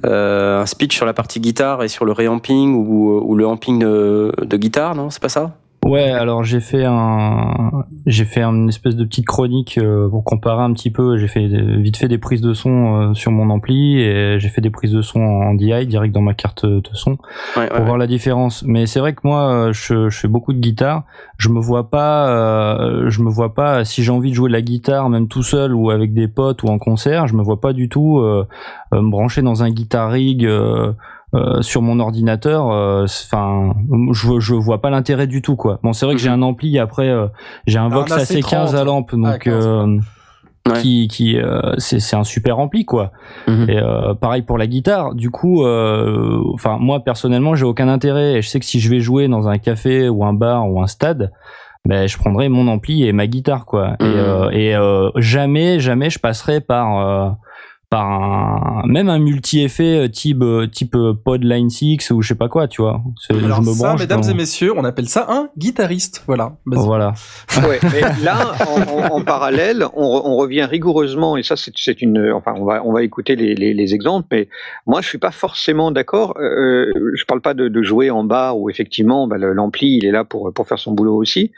un 0.03 0.65
speech 0.65 0.95
sur 0.95 1.05
la 1.05 1.13
partie 1.13 1.39
guitare 1.39 1.83
et 1.83 1.87
sur 1.87 2.05
le 2.05 2.11
réamping 2.11 2.75
ou, 2.75 3.35
le 3.35 3.47
amping 3.47 3.79
de 3.79 4.57
guitare, 4.57 4.95
non? 4.95 5.09
C'est 5.09 5.21
pas 5.21 5.29
ça? 5.29 5.57
Ouais, 5.85 6.09
alors 6.09 6.43
j'ai 6.43 6.61
fait 6.61 6.83
un, 6.83 7.85
j'ai 8.07 8.25
fait 8.25 8.41
une 8.41 8.69
espèce 8.69 8.95
de 8.95 9.05
petite 9.05 9.27
chronique 9.27 9.77
euh, 9.77 10.09
pour 10.09 10.23
comparer 10.23 10.63
un 10.63 10.73
petit 10.73 10.89
peu. 10.89 11.15
J'ai 11.17 11.27
fait 11.27 11.45
vite 11.47 11.97
fait 11.97 12.07
des 12.07 12.17
prises 12.17 12.41
de 12.41 12.53
son 12.55 13.11
euh, 13.11 13.13
sur 13.13 13.31
mon 13.31 13.51
ampli 13.51 14.01
et 14.01 14.39
j'ai 14.39 14.49
fait 14.49 14.61
des 14.61 14.71
prises 14.71 14.91
de 14.91 15.03
son 15.03 15.19
en 15.21 15.53
DI 15.53 15.85
direct 15.85 16.11
dans 16.11 16.23
ma 16.23 16.33
carte 16.33 16.65
de 16.65 16.81
son 16.93 17.17
Ouais, 17.55 17.67
pour 17.69 17.85
voir 17.85 17.97
la 17.99 18.07
différence. 18.07 18.63
Mais 18.65 18.87
c'est 18.87 18.99
vrai 18.99 19.13
que 19.13 19.21
moi, 19.23 19.47
euh, 19.51 19.73
je, 19.73 20.09
je 20.09 20.19
fais 20.19 20.27
beaucoup 20.27 20.53
de 20.53 20.59
guitare. 20.59 21.03
Je 21.37 21.49
me 21.49 21.59
vois 21.59 21.91
pas, 21.91 22.29
euh, 22.29 23.11
je 23.11 23.21
me 23.21 23.29
vois 23.29 23.53
pas 23.53 23.85
si 23.85 24.03
j'ai 24.03 24.11
envie 24.11 24.31
de 24.31 24.35
jouer 24.35 24.49
de 24.49 24.53
la 24.53 24.61
guitare, 24.63 25.07
même 25.11 25.27
tout 25.27 25.43
seul 25.43 25.75
ou 25.75 25.91
avec 25.91 26.15
des 26.15 26.27
potes 26.27 26.63
ou 26.63 26.67
en 26.67 26.79
concert, 26.79 27.27
je 27.27 27.35
me 27.35 27.43
vois 27.43 27.61
pas 27.61 27.73
du 27.73 27.89
tout 27.89 28.17
euh, 28.17 28.47
me 28.91 29.11
brancher 29.11 29.43
dans 29.43 29.61
un 29.61 29.69
guitar 29.69 30.09
rig. 30.09 30.45
euh, 30.45 30.93
euh, 31.35 31.61
sur 31.61 31.81
mon 31.81 31.99
ordinateur, 31.99 32.71
euh, 32.71 33.03
enfin, 33.05 33.73
je, 34.11 34.39
je 34.39 34.53
vois 34.55 34.81
pas 34.81 34.89
l'intérêt 34.89 35.27
du 35.27 35.41
tout, 35.41 35.55
quoi. 35.55 35.79
Bon, 35.83 35.93
c'est 35.93 36.05
vrai 36.05 36.15
que 36.15 36.21
j'ai 36.21 36.29
un 36.29 36.41
ampli. 36.41 36.79
Après, 36.79 37.09
euh, 37.09 37.27
j'ai 37.67 37.77
un 37.79 37.89
Vox 37.89 38.11
AC30. 38.11 38.41
AC15 38.41 38.75
à 38.75 38.83
lampe, 38.83 39.13
donc 39.13 39.25
Ah, 39.27 39.37
15, 39.37 39.99
Ouais. 40.67 40.81
qui, 40.81 41.07
qui, 41.07 41.37
euh, 41.37 41.61
c'est 41.77 41.99
c'est 41.99 42.15
un 42.15 42.23
super 42.23 42.57
ampli, 42.57 42.85
quoi. 42.85 43.11
Mhm. 43.47 43.69
Et 43.69 43.77
euh, 43.77 44.15
pareil 44.15 44.41
pour 44.41 44.57
la 44.57 44.65
guitare. 44.65 45.13
Du 45.13 45.29
coup, 45.29 45.63
euh, 45.63 46.41
enfin, 46.55 46.77
moi 46.79 47.01
personnellement, 47.01 47.53
j'ai 47.53 47.65
aucun 47.65 47.87
intérêt. 47.87 48.33
Et 48.37 48.41
je 48.41 48.47
sais 48.49 48.59
que 48.59 48.65
si 48.65 48.79
je 48.79 48.89
vais 48.89 48.99
jouer 48.99 49.27
dans 49.27 49.47
un 49.47 49.59
café 49.59 50.09
ou 50.09 50.25
un 50.25 50.33
bar 50.33 50.67
ou 50.67 50.81
un 50.81 50.87
stade. 50.87 51.31
Ben, 51.87 52.07
je 52.07 52.17
prendrai 52.17 52.49
mon 52.49 52.67
ampli 52.67 53.05
et 53.05 53.11
ma 53.13 53.27
guitare 53.27 53.63
quoi 53.65 53.89
et, 53.99 54.03
Mhm. 54.05 54.13
euh, 54.15 54.49
et 54.49 54.75
euh, 54.75 55.11
jamais 55.17 55.79
jamais 55.79 56.09
je 56.09 56.17
passerai 56.17 56.59
par 56.59 56.97
euh, 56.99 57.29
par 57.89 58.05
un, 58.11 58.83
même 58.87 59.09
un 59.09 59.19
multi-effet 59.19 60.05
euh, 60.05 60.07
type, 60.09 60.41
euh, 60.41 60.67
type 60.67 60.95
euh, 60.95 61.13
Pod 61.13 61.43
Line 61.43 61.69
6 61.69 62.11
ou 62.11 62.21
je 62.21 62.29
sais 62.29 62.35
pas 62.35 62.49
quoi, 62.49 62.67
tu 62.67 62.81
vois. 62.81 63.01
C'est- 63.25 63.33
Alors 63.37 63.61
je 63.63 63.69
me 63.69 63.73
ça, 63.73 63.87
branche 63.87 63.99
mesdames 64.01 64.21
et 64.29 64.33
messieurs, 64.33 64.73
on 64.75 64.83
appelle 64.83 65.07
ça 65.07 65.25
un 65.29 65.49
guitariste. 65.57 66.23
Voilà. 66.27 66.57
Vas-y. 66.65 66.85
Voilà. 66.85 67.13
Ouais, 67.67 67.79
mais 67.83 68.01
là, 68.23 68.53
en, 68.67 68.81
en- 68.81 69.15
en 69.17 69.21
parallèle, 69.23 69.85
on, 69.93 70.03
re- 70.03 70.21
on 70.25 70.35
revient 70.35 70.63
rigoureusement, 70.63 71.37
et 71.37 71.43
ça, 71.43 71.55
c'est 71.55 71.71
c'est 71.75 72.01
une. 72.01 72.31
Enfin, 72.33 72.53
on 72.57 72.65
va, 72.65 72.83
on 72.85 72.91
va 72.93 73.03
écouter 73.03 73.35
les, 73.35 73.55
les, 73.55 73.73
les 73.73 73.93
exemples, 73.93 74.27
mais 74.31 74.49
moi, 74.87 75.01
je 75.01 75.07
suis 75.07 75.17
pas 75.17 75.31
forcément 75.31 75.91
d'accord. 75.91 76.35
Euh, 76.39 76.91
je 77.15 77.23
parle 77.25 77.41
pas 77.41 77.53
de, 77.53 77.67
de 77.67 77.81
jouer 77.83 78.09
en 78.11 78.23
bar 78.23 78.57
où 78.59 78.69
effectivement, 78.69 79.27
bah, 79.27 79.37
l'ampli, 79.37 79.97
il 79.97 80.05
est 80.05 80.11
là 80.11 80.23
pour 80.25 80.51
pour 80.53 80.67
faire 80.67 80.79
son 80.79 80.91
boulot 80.93 81.15
aussi. 81.15 81.51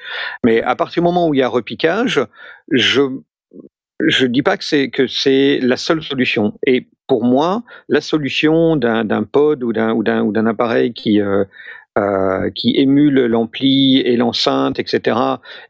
Mais 0.44 0.62
à 0.62 0.76
partir 0.76 1.02
du 1.02 1.06
moment 1.06 1.28
où 1.28 1.34
il 1.34 1.38
y 1.40 1.44
a 1.44 1.48
repiquage, 1.49 2.22
je 2.72 3.02
je 3.99 4.26
dis 4.26 4.44
pas 4.44 4.57
que 4.57 4.64
c'est 4.64 4.90
que 4.90 5.07
c'est 5.07 5.60
la 5.61 5.78
seule 5.78 6.03
solution. 6.03 6.53
Et 6.65 6.88
pour 7.07 7.24
moi, 7.24 7.64
la 7.90 8.02
solution 8.02 8.76
d'un 8.76 9.24
pod 9.24 9.64
ou 9.64 9.74
d'un 9.74 9.94
ou 9.94 10.03
d'un 10.03 10.24
ou 10.24 10.32
d'un 10.32 10.45
appareil 10.45 10.94
qui 10.94 11.22
euh, 11.22 11.45
euh, 11.98 12.52
qui 12.52 12.74
émule 12.76 13.26
l'ampli 13.26 13.98
et 13.98 14.18
l'enceinte, 14.18 14.78
etc. 14.78 15.18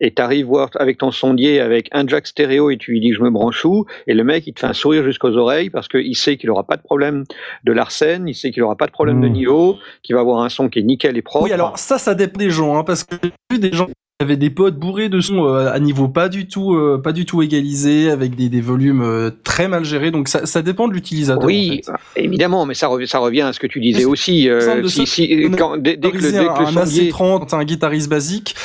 Et 0.02 0.14
t'arrives 0.14 0.48
voir 0.48 0.70
avec 0.76 0.98
ton 0.98 1.10
sondier 1.12 1.62
avec 1.62 1.88
un 1.94 2.06
jack 2.06 2.28
stéréo 2.28 2.70
et 2.70 2.78
tu 2.78 2.91
lui 2.91 2.99
dis 2.99 3.14
je 3.14 3.22
me 3.22 3.30
branche 3.30 3.64
où 3.64 3.86
et 4.08 4.14
le 4.14 4.26
mec 4.26 4.45
il 4.45 4.54
te 4.54 4.60
fait 4.60 4.68
un 4.68 4.74
sourire 4.74 5.06
jusqu'aux 5.06 5.38
oreilles 5.38 5.70
parce 5.70 5.88
qu'il 5.88 6.18
sait 6.18 6.36
qu'il 6.36 6.49
aura 6.49 6.66
pas 6.66 6.76
de 6.76 6.82
problème 6.82 7.24
de 7.64 7.72
l'arsène, 7.72 8.28
il 8.28 8.36
sait 8.36 8.52
qu'il 8.52 8.62
aura 8.64 8.76
pas 8.76 8.88
de 8.88 8.91
problème 8.91 9.22
de 9.22 9.28
Mmh. 9.28 9.32
niveau, 9.32 9.78
qu'il 10.04 10.16
va 10.16 10.22
avoir 10.22 10.41
un 10.41 10.49
son 10.49 10.68
qui 10.68 10.80
est 10.80 10.84
nickel 10.84 11.18
et 11.18 11.22
propre. 11.22 11.45
Oui, 11.45 11.54
alors 11.54 11.78
ça, 11.78 11.98
ça 11.98 12.14
dépend 12.14 12.40
des 12.40 12.49
gens, 12.49 12.78
hein, 12.78 12.84
parce 12.84 13.04
que 13.04 13.16
j'ai 13.24 13.32
vu 13.52 13.60
des 13.60 13.72
gens 13.72 13.88
avait 14.19 14.35
des 14.38 14.49
pods 14.49 14.72
bourrés 14.72 15.10
de 15.10 15.22
sons 15.22 15.45
euh, 15.45 15.72
à 15.72 15.80
niveau 15.80 16.07
pas 16.07 16.27
du 16.27 16.48
tout, 16.48 16.73
euh, 16.73 16.99
pas 16.99 17.11
du 17.11 17.26
tout 17.26 17.44
égalisé, 17.44 18.10
avec 18.10 18.35
des, 18.35 18.49
des 18.49 18.61
volumes 18.61 19.03
euh, 19.03 19.30
très 19.44 19.68
mal 19.68 19.85
gérés. 19.85 20.10
Donc 20.10 20.27
ça, 20.27 20.48
ça 20.48 20.64
dépend 20.64 20.88
de 20.88 20.94
l'utilisateur. 20.94 21.44
Oui, 21.45 21.81
en 21.88 21.94
évidemment, 22.15 22.65
mais 22.65 22.73
ça, 22.73 22.88
revient, 22.88 23.07
ça 23.07 23.19
revient 23.19 23.41
à 23.41 23.53
ce 23.53 23.60
que 23.60 23.68
tu 23.68 23.80
disais 23.80 24.06
aussi. 24.06 24.49
euh, 24.49 24.88
si, 24.88 25.06
si- 25.06 25.52
quand- 25.56 25.77
dès, 25.77 25.98
dès 25.98 26.10
que 26.10 26.18
le, 26.18 26.22
dès 26.31 26.31
que 26.31 26.44
le 26.44 26.49
un 26.49 26.72
sondier, 26.72 27.11
AC30, 27.11 27.56
un 27.56 27.64
guitariste 27.64 28.10
basique. 28.10 28.56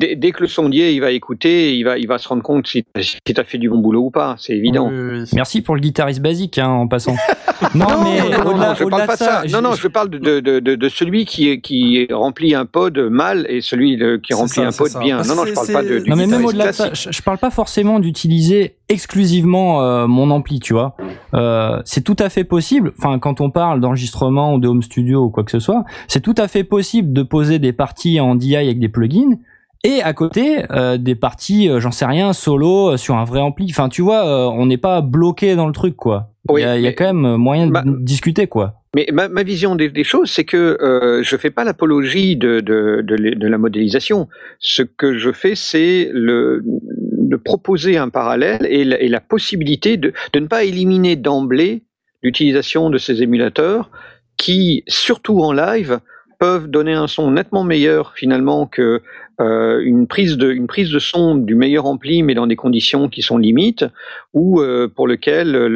Dès, 0.00 0.16
dès 0.16 0.32
que 0.32 0.40
le 0.42 0.46
sondier, 0.48 0.92
il 0.92 1.00
va 1.00 1.10
écouter, 1.12 1.76
il 1.76 1.82
va, 1.84 1.98
il 1.98 2.06
va 2.06 2.18
se 2.18 2.28
rendre 2.28 2.42
compte 2.42 2.66
si, 2.66 2.84
si 3.00 3.16
tu 3.24 3.32
as 3.40 3.44
fait 3.44 3.58
du 3.58 3.68
bon 3.68 3.78
boulot 3.78 4.02
ou 4.06 4.10
pas. 4.10 4.36
C'est 4.38 4.54
évident. 4.54 4.88
Oui, 4.90 4.94
oui, 4.98 5.18
oui. 5.22 5.28
Merci 5.34 5.62
pour 5.62 5.74
le 5.74 5.80
guitariste 5.80 6.20
basique 6.20 6.58
hein, 6.58 6.68
en 6.68 6.88
passant. 6.88 7.14
non, 7.74 7.86
Non, 7.86 8.02
mais 8.04 8.20
non, 8.20 8.44
non, 8.44 8.50
au-delà 8.50 8.74
je 8.74 8.84
au-delà 8.84 8.96
parle 8.98 9.06
pas 9.06 9.14
de 9.16 9.18
ça. 9.18 9.42
je- 9.46 9.52
Non, 9.52 9.62
non, 9.62 9.72
je 9.74 9.88
parle 9.88 10.10
de, 10.10 10.18
de, 10.18 10.40
de, 10.60 10.74
de 10.74 10.88
celui 10.88 11.24
qui, 11.24 11.60
qui 11.60 12.06
remplit 12.12 12.54
un 12.54 12.66
pod 12.66 12.98
mal 12.98 13.46
et 13.48 13.60
celui 13.60 13.96
de- 13.96 14.16
qui 14.16 14.34
remplit 14.34 14.54
ça, 14.54 14.66
un 14.66 14.72
pod 14.72 14.88
ça. 14.88 15.00
bien. 15.00 15.18
Ah, 15.22 15.26
Non, 15.26 15.34
non, 15.36 15.42
je 15.44 15.48
c'est- 15.50 15.54
parle 15.54 15.72
pas 15.72 15.82
de, 15.82 15.98
du 16.00 16.10
Non 16.10 16.16
mais 16.16 16.26
même 16.26 16.44
au-delà 16.44 16.66
de 16.68 16.72
ça, 16.72 16.90
je, 16.92 17.10
je 17.10 17.22
parle 17.22 17.38
pas 17.38 17.50
forcément 17.50 18.00
d'utiliser 18.00 18.76
exclusivement 18.88 19.82
euh, 19.82 20.06
mon 20.06 20.30
ampli, 20.30 20.60
tu 20.60 20.72
vois. 20.72 20.96
Euh, 21.34 21.80
c'est 21.84 22.02
tout 22.02 22.16
à 22.18 22.28
fait 22.28 22.44
possible. 22.44 22.92
Enfin, 22.98 23.18
quand 23.18 23.40
on 23.40 23.50
parle 23.50 23.80
d'enregistrement 23.80 24.54
ou 24.54 24.58
de 24.58 24.68
home 24.68 24.82
studio 24.82 25.24
ou 25.24 25.30
quoi 25.30 25.44
que 25.44 25.50
ce 25.50 25.58
soit, 25.60 25.84
c'est 26.08 26.20
tout 26.20 26.34
à 26.36 26.48
fait 26.48 26.64
possible 26.64 27.12
de 27.12 27.22
poser 27.22 27.58
des 27.58 27.72
parties 27.72 28.20
en 28.20 28.34
DI 28.34 28.56
avec 28.56 28.78
des 28.78 28.88
plugins 28.88 29.38
et 29.84 30.02
à 30.02 30.12
côté 30.12 30.64
euh, 30.70 30.96
des 30.96 31.14
parties, 31.14 31.68
euh, 31.68 31.78
j'en 31.78 31.92
sais 31.92 32.06
rien, 32.06 32.32
solo 32.32 32.92
euh, 32.92 32.96
sur 32.96 33.14
un 33.14 33.24
vrai 33.24 33.40
ampli. 33.40 33.68
Enfin, 33.70 33.88
tu 33.88 34.02
vois, 34.02 34.50
on 34.50 34.66
n'est 34.66 34.78
pas 34.78 35.00
bloqué 35.00 35.54
dans 35.54 35.66
le 35.66 35.72
truc, 35.72 35.94
quoi. 35.94 36.30
Il 36.48 36.52
Oui, 36.54 36.60
y, 36.62 36.64
a, 36.64 36.78
y 36.78 36.94
quand 36.94 37.12
même 37.14 37.36
moyen 37.36 37.68
de 37.68 38.02
discuter, 38.02 38.46
quoi. 38.48 38.74
Mais 38.96 39.06
ma, 39.12 39.28
ma 39.28 39.42
vision 39.42 39.76
des, 39.76 39.88
des 39.88 40.04
choses, 40.04 40.30
c'est 40.30 40.44
que 40.44 41.20
je 41.22 41.36
fais 41.36 41.50
pas 41.50 41.64
l'apologie 41.64 42.36
de, 42.36 42.60
de, 42.60 43.02
de, 43.02 43.14
les- 43.14 43.34
de 43.34 43.46
la 43.48 43.58
modélisation. 43.58 44.28
Ce 44.58 44.82
que 44.82 45.16
je 45.18 45.32
fais, 45.32 45.54
c'est 45.54 46.10
le 46.12 46.62
de 46.64 47.36
proposer 47.36 47.96
un 47.96 48.10
parallèle 48.10 48.66
et 48.68 48.84
la, 48.84 49.00
et 49.00 49.08
la 49.08 49.20
possibilité 49.20 49.96
de, 49.96 50.12
de 50.34 50.38
ne 50.40 50.46
pas 50.46 50.64
éliminer 50.64 51.16
d'emblée 51.16 51.82
l'utilisation 52.22 52.90
de 52.90 52.98
ces 52.98 53.22
émulateurs 53.22 53.90
qui, 54.36 54.84
surtout 54.88 55.40
en 55.40 55.52
live, 55.52 56.00
peuvent 56.38 56.68
donner 56.68 56.92
un 56.92 57.06
son 57.06 57.30
nettement 57.30 57.64
meilleur 57.64 58.12
finalement 58.14 58.66
que 58.66 59.02
euh, 59.40 59.80
une 59.82 60.06
prise 60.06 60.36
de 60.36 60.52
une 60.52 60.68
prise 60.68 60.90
de 60.90 60.98
son 61.00 61.34
du 61.34 61.56
meilleur 61.56 61.86
ampli 61.86 62.22
mais 62.22 62.34
dans 62.34 62.46
des 62.46 62.54
conditions 62.54 63.08
qui 63.08 63.20
sont 63.20 63.36
limites 63.36 63.84
ou 64.32 64.60
euh, 64.60 64.86
pour 64.86 65.08
lequel 65.08 65.50
le, 65.50 65.68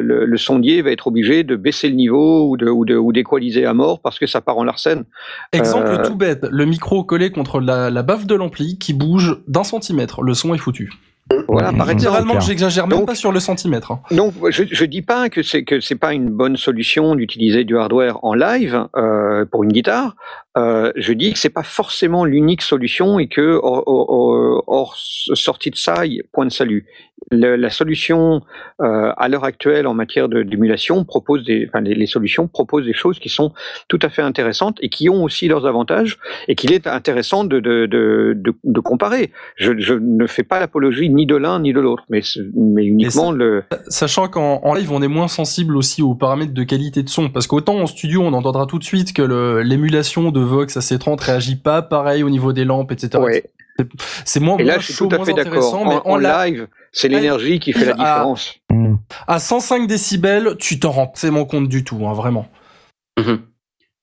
le, 0.00 0.24
le 0.24 0.36
sondier 0.36 0.80
va 0.82 0.92
être 0.92 1.08
obligé 1.08 1.42
de 1.42 1.56
baisser 1.56 1.88
le 1.88 1.96
niveau 1.96 2.48
ou 2.48 2.56
de 2.56 2.68
ou 2.68 2.84
de 2.84 2.94
ou 2.96 3.12
d'équaliser 3.12 3.66
à 3.66 3.74
mort 3.74 4.00
parce 4.00 4.18
que 4.18 4.26
ça 4.26 4.40
part 4.40 4.58
en 4.58 4.64
larcène. 4.64 5.04
Exemple 5.52 5.88
Euh, 5.88 6.04
tout 6.04 6.16
bête, 6.16 6.46
le 6.50 6.64
micro 6.66 7.02
collé 7.02 7.30
contre 7.30 7.60
la, 7.60 7.90
la 7.90 8.02
baffe 8.02 8.26
de 8.26 8.34
l'ampli 8.34 8.78
qui 8.78 8.92
bouge 8.92 9.38
d'un 9.48 9.64
centimètre. 9.64 10.22
Le 10.22 10.34
son 10.34 10.54
est 10.54 10.58
foutu. 10.58 10.92
Voilà, 11.48 11.72
par 11.72 11.90
exemple. 11.90 11.96
Littéralement, 11.96 12.32
clair. 12.34 12.40
j'exagère 12.42 12.86
même 12.86 12.98
Donc- 12.98 13.08
pas 13.08 13.14
sur 13.14 13.32
le 13.32 13.40
centimètre. 13.40 13.92
hein. 13.92 14.00
Donc, 14.10 14.34
je, 14.50 14.64
je 14.70 14.84
dis 14.84 15.02
pas 15.02 15.28
que 15.28 15.42
c'est 15.42 15.64
que 15.64 15.80
c'est 15.80 15.94
pas 15.96 16.12
une 16.12 16.28
bonne 16.30 16.56
solution 16.56 17.14
d'utiliser 17.14 17.64
du 17.64 17.76
hardware 17.76 18.22
en 18.24 18.34
live 18.34 18.86
euh, 18.96 19.44
pour 19.44 19.62
une 19.64 19.72
guitare. 19.72 20.16
Euh, 20.56 20.92
je 20.96 21.12
dis 21.12 21.32
que 21.32 21.38
c'est 21.38 21.48
pas 21.50 21.62
forcément 21.62 22.24
l'unique 22.24 22.62
solution 22.62 23.18
et 23.18 23.28
que 23.28 23.58
hors, 23.62 23.84
hors- 24.66 24.96
sortie 24.96 25.70
de 25.70 25.76
ça, 25.76 26.04
il- 26.06 26.22
point 26.32 26.46
de 26.46 26.50
salut. 26.52 26.86
Le- 27.30 27.56
la 27.56 27.70
solution 27.70 28.42
euh, 28.80 29.12
à 29.16 29.28
l'heure 29.28 29.44
actuelle 29.44 29.86
en 29.86 29.94
matière 29.94 30.28
de- 30.28 30.42
d'émulation 30.42 31.04
propose 31.04 31.44
des, 31.44 31.66
enfin, 31.68 31.80
les, 31.80 31.94
les 31.94 32.06
solutions 32.06 32.48
proposent 32.48 32.84
des 32.86 32.92
choses 32.92 33.18
qui 33.18 33.28
sont 33.28 33.52
tout 33.88 33.98
à 34.02 34.08
fait 34.08 34.22
intéressantes 34.22 34.78
et 34.80 34.88
qui 34.88 35.08
ont 35.08 35.22
aussi 35.24 35.46
leurs 35.48 35.66
avantages 35.66 36.18
et 36.48 36.54
qu'il 36.54 36.72
est 36.72 36.86
intéressant 36.86 37.44
de, 37.44 37.60
de, 37.60 37.86
de, 37.86 38.32
de, 38.36 38.54
de 38.64 38.80
comparer. 38.80 39.30
Je, 39.56 39.78
je 39.78 39.94
ne 39.94 40.26
fais 40.26 40.42
pas 40.42 40.60
l'apologie 40.60 41.08
ni 41.10 41.26
de 41.26 41.36
l'un 41.36 41.60
ni 41.60 41.72
de 41.72 41.80
l'autre, 41.80 42.04
mais, 42.08 42.20
mais 42.54 42.84
uniquement 42.84 43.32
le. 43.32 43.62
Sachant 43.88 44.28
qu'en 44.28 44.60
en 44.64 44.74
live, 44.74 44.90
on 44.92 45.02
est 45.02 45.08
moins 45.08 45.28
sensible 45.28 45.76
aussi 45.76 46.02
aux 46.02 46.14
paramètres 46.14 46.54
de 46.54 46.62
qualité 46.64 47.02
de 47.02 47.08
son. 47.08 47.28
Parce 47.28 47.46
qu'autant 47.46 47.76
en 47.78 47.86
studio, 47.86 48.22
on 48.22 48.32
entendra 48.32 48.66
tout 48.66 48.78
de 48.78 48.84
suite 48.84 49.12
que 49.12 49.22
l'émulation 49.62 50.30
de 50.30 50.40
Vox 50.40 50.76
AC30 50.76 51.22
réagit 51.22 51.56
pas 51.56 51.82
pareil 51.82 52.22
au 52.22 52.30
niveau 52.30 52.52
des 52.52 52.64
lampes, 52.64 52.92
etc. 52.92 53.22
Ouais. 53.22 53.44
C'est 54.24 54.40
moins, 54.40 54.58
Et 54.58 54.64
là, 54.64 54.74
moins 54.74 54.80
je 54.80 54.84
suis 54.86 54.94
chaud, 54.94 55.06
tout 55.06 55.16
à 55.16 55.24
fait 55.24 55.32
d'accord. 55.32 55.52
intéressant, 55.52 55.84
mais 55.86 55.94
En, 56.04 56.12
en 56.12 56.16
live, 56.16 56.66
c'est 56.92 57.08
l'énergie 57.08 57.60
qui 57.60 57.72
fait 57.72 57.84
la 57.86 57.94
Ah. 57.98 58.14
différence. 58.14 58.54
À 59.26 59.38
105 59.38 59.86
décibels, 59.86 60.56
tu 60.58 60.78
t'en 60.78 60.90
rends 60.90 61.06
forcément 61.06 61.44
compte 61.44 61.68
du 61.68 61.84
tout, 61.84 62.06
hein, 62.06 62.12
vraiment. 62.14 62.48
Mhm. 63.18 63.40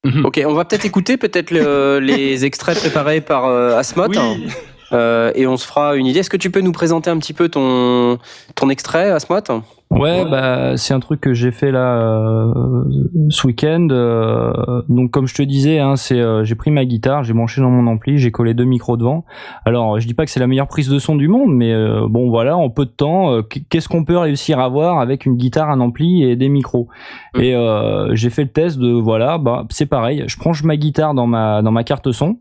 Mhm. 0.06 0.26
Ok, 0.26 0.40
on 0.46 0.54
va 0.54 0.64
peut-être 0.66 0.86
écouter 0.86 1.18
peut-être 1.18 1.52
le- 1.52 2.00
les 2.02 2.46
extraits 2.46 2.78
préparés 2.78 3.22
par 3.22 3.46
euh, 3.46 3.78
Asmod 3.78 4.16
Oui. 4.16 4.48
Euh, 4.92 5.32
et 5.36 5.48
on 5.48 5.58
se 5.58 5.66
fera 5.66 5.96
une 5.96 6.06
idée. 6.06 6.20
Est-ce 6.20 6.30
que 6.30 6.38
tu 6.38 6.52
peux 6.52 6.62
nous 6.62 6.72
présenter 6.72 7.10
un 7.10 7.18
petit 7.18 7.34
peu 7.34 7.50
ton, 7.50 8.18
ton 8.56 8.70
extrait, 8.70 9.12
Asmod 9.12 9.44
Ouais, 9.90 10.26
bah 10.30 10.76
c'est 10.76 10.94
un 10.94 11.00
truc 11.00 11.22
que 11.22 11.34
j'ai 11.34 11.52
fait 11.52 11.72
là 11.72 11.98
euh, 12.02 12.84
ce 13.30 13.48
week-end. 13.48 13.88
euh, 13.90 14.82
donc 14.90 15.12
comme 15.12 15.28
je 15.28 15.34
te 15.34 15.42
disais, 15.42 15.80
hein, 15.80 15.96
c'est 15.96 16.20
euh, 16.20 16.44
j'ai 16.44 16.56
pris 16.56 16.72
ma 16.72 16.84
guitare, 16.84 17.24
j'ai 17.24 17.34
branché 17.34 17.62
dans 17.62 17.70
mon 17.70 17.88
ampli, 17.88 18.18
j'ai 18.18 18.30
collé 18.30 18.54
deux 18.54 18.66
micros 18.66 18.98
devant. 18.98 19.24
Alors 19.64 19.98
je 20.00 20.06
dis 20.06 20.14
pas 20.14 20.26
que 20.26 20.32
c'est 20.32 20.42
la 20.42 20.48
meilleure 20.48 20.68
prise 20.68 20.90
de 20.90 21.00
son 21.00 21.16
du 21.16 21.30
monde, 21.30 21.56
mais 21.56 21.72
euh, 21.72 22.06
bon 22.10 22.30
voilà, 22.30 22.58
en 22.58 22.70
peu 22.70 22.84
de 22.84 22.92
temps, 22.92 23.32
euh, 23.32 23.42
qu'est-ce 23.42 23.88
qu'on 23.88 24.04
peut 24.04 24.18
réussir 24.18 24.60
à 24.60 24.66
avoir 24.66 25.00
avec 25.00 25.26
une 25.26 25.38
guitare, 25.38 25.70
un 25.70 25.80
ampli 25.80 26.22
et 26.22 26.36
des 26.36 26.50
micros? 26.50 26.90
Mm. 27.34 27.42
Et 27.42 27.56
euh, 27.56 28.14
j'ai 28.14 28.30
fait 28.30 28.44
le 28.44 28.52
test 28.52 28.80
de 28.80 28.92
voilà, 28.92 29.38
bah 29.38 29.66
c'est 29.70 29.86
pareil, 29.86 30.26
je 30.28 30.38
branche 30.38 30.64
ma 30.64 30.76
guitare 30.76 31.14
dans 31.14 31.28
ma 31.28 31.62
dans 31.62 31.72
ma 31.72 31.86
carte 31.86 32.12
son. 32.12 32.40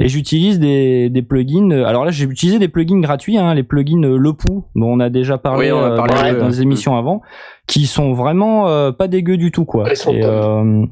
Et 0.00 0.08
j'utilise 0.08 0.60
des, 0.60 1.10
des 1.10 1.22
plugins. 1.22 1.70
Alors 1.70 2.04
là, 2.04 2.12
j'ai 2.12 2.24
utilisé 2.24 2.58
des 2.58 2.68
plugins 2.68 3.00
gratuits, 3.00 3.36
hein, 3.36 3.54
les 3.54 3.64
plugins 3.64 4.04
euh, 4.04 4.16
Le 4.16 4.32
Pou, 4.32 4.64
dont 4.76 4.92
on 4.92 5.00
a 5.00 5.10
déjà 5.10 5.38
parlé, 5.38 5.72
Oui, 5.72 5.72
on 5.72 5.82
a 5.84 5.90
euh, 5.90 5.96
parlé 5.96 6.38
dans, 6.38 6.46
les 6.46 6.62
émissions 6.62 6.96
avant, 6.96 7.20
qui 7.66 7.86
sont 7.86 8.12
vraiment 8.12 8.68
euh, 8.68 8.92
pas 8.92 9.08
dégueux 9.08 9.36
du 9.36 9.50
tout, 9.50 9.64
quoi. 9.64 9.92
Et, 9.92 10.22
euh, 10.22 10.86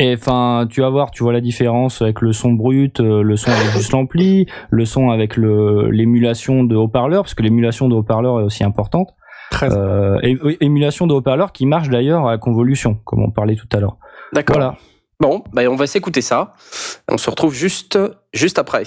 et 0.00 0.14
enfin, 0.14 0.66
tu 0.70 0.80
vas 0.80 0.88
voir, 0.88 1.10
tu 1.10 1.22
vois 1.22 1.34
la 1.34 1.42
différence 1.42 2.00
avec 2.00 2.22
le 2.22 2.32
son 2.32 2.52
brut, 2.52 3.00
euh, 3.00 3.22
le 3.22 3.36
son 3.36 3.50
avec 3.50 3.72
juste 3.72 3.92
l'ampli, 3.92 4.46
le 4.70 4.86
son 4.86 5.10
avec 5.10 5.36
l'émulation 5.36 6.64
de 6.64 6.74
haut-parleur, 6.74 7.22
parce 7.22 7.34
que 7.34 7.42
l'émulation 7.42 7.88
de 7.88 7.94
haut-parleur 7.94 8.40
est 8.40 8.44
aussi 8.44 8.64
importante. 8.64 9.10
Très 9.50 9.70
Euh, 9.70 10.18
émulation 10.60 11.06
de 11.06 11.12
haut-parleur 11.12 11.52
qui 11.52 11.66
marche 11.66 11.90
d'ailleurs 11.90 12.26
à 12.28 12.38
convolution, 12.38 12.98
comme 13.04 13.22
on 13.22 13.30
parlait 13.30 13.56
tout 13.56 13.68
à 13.76 13.80
l'heure. 13.80 13.98
D'accord. 14.32 14.56
Voilà. 14.56 14.76
Bon, 15.20 15.44
bah, 15.52 15.62
on 15.68 15.76
va 15.76 15.86
s'écouter 15.86 16.22
ça. 16.22 16.54
On 17.06 17.18
se 17.18 17.28
retrouve 17.28 17.52
juste, 17.52 17.98
juste 18.32 18.58
après. 18.58 18.84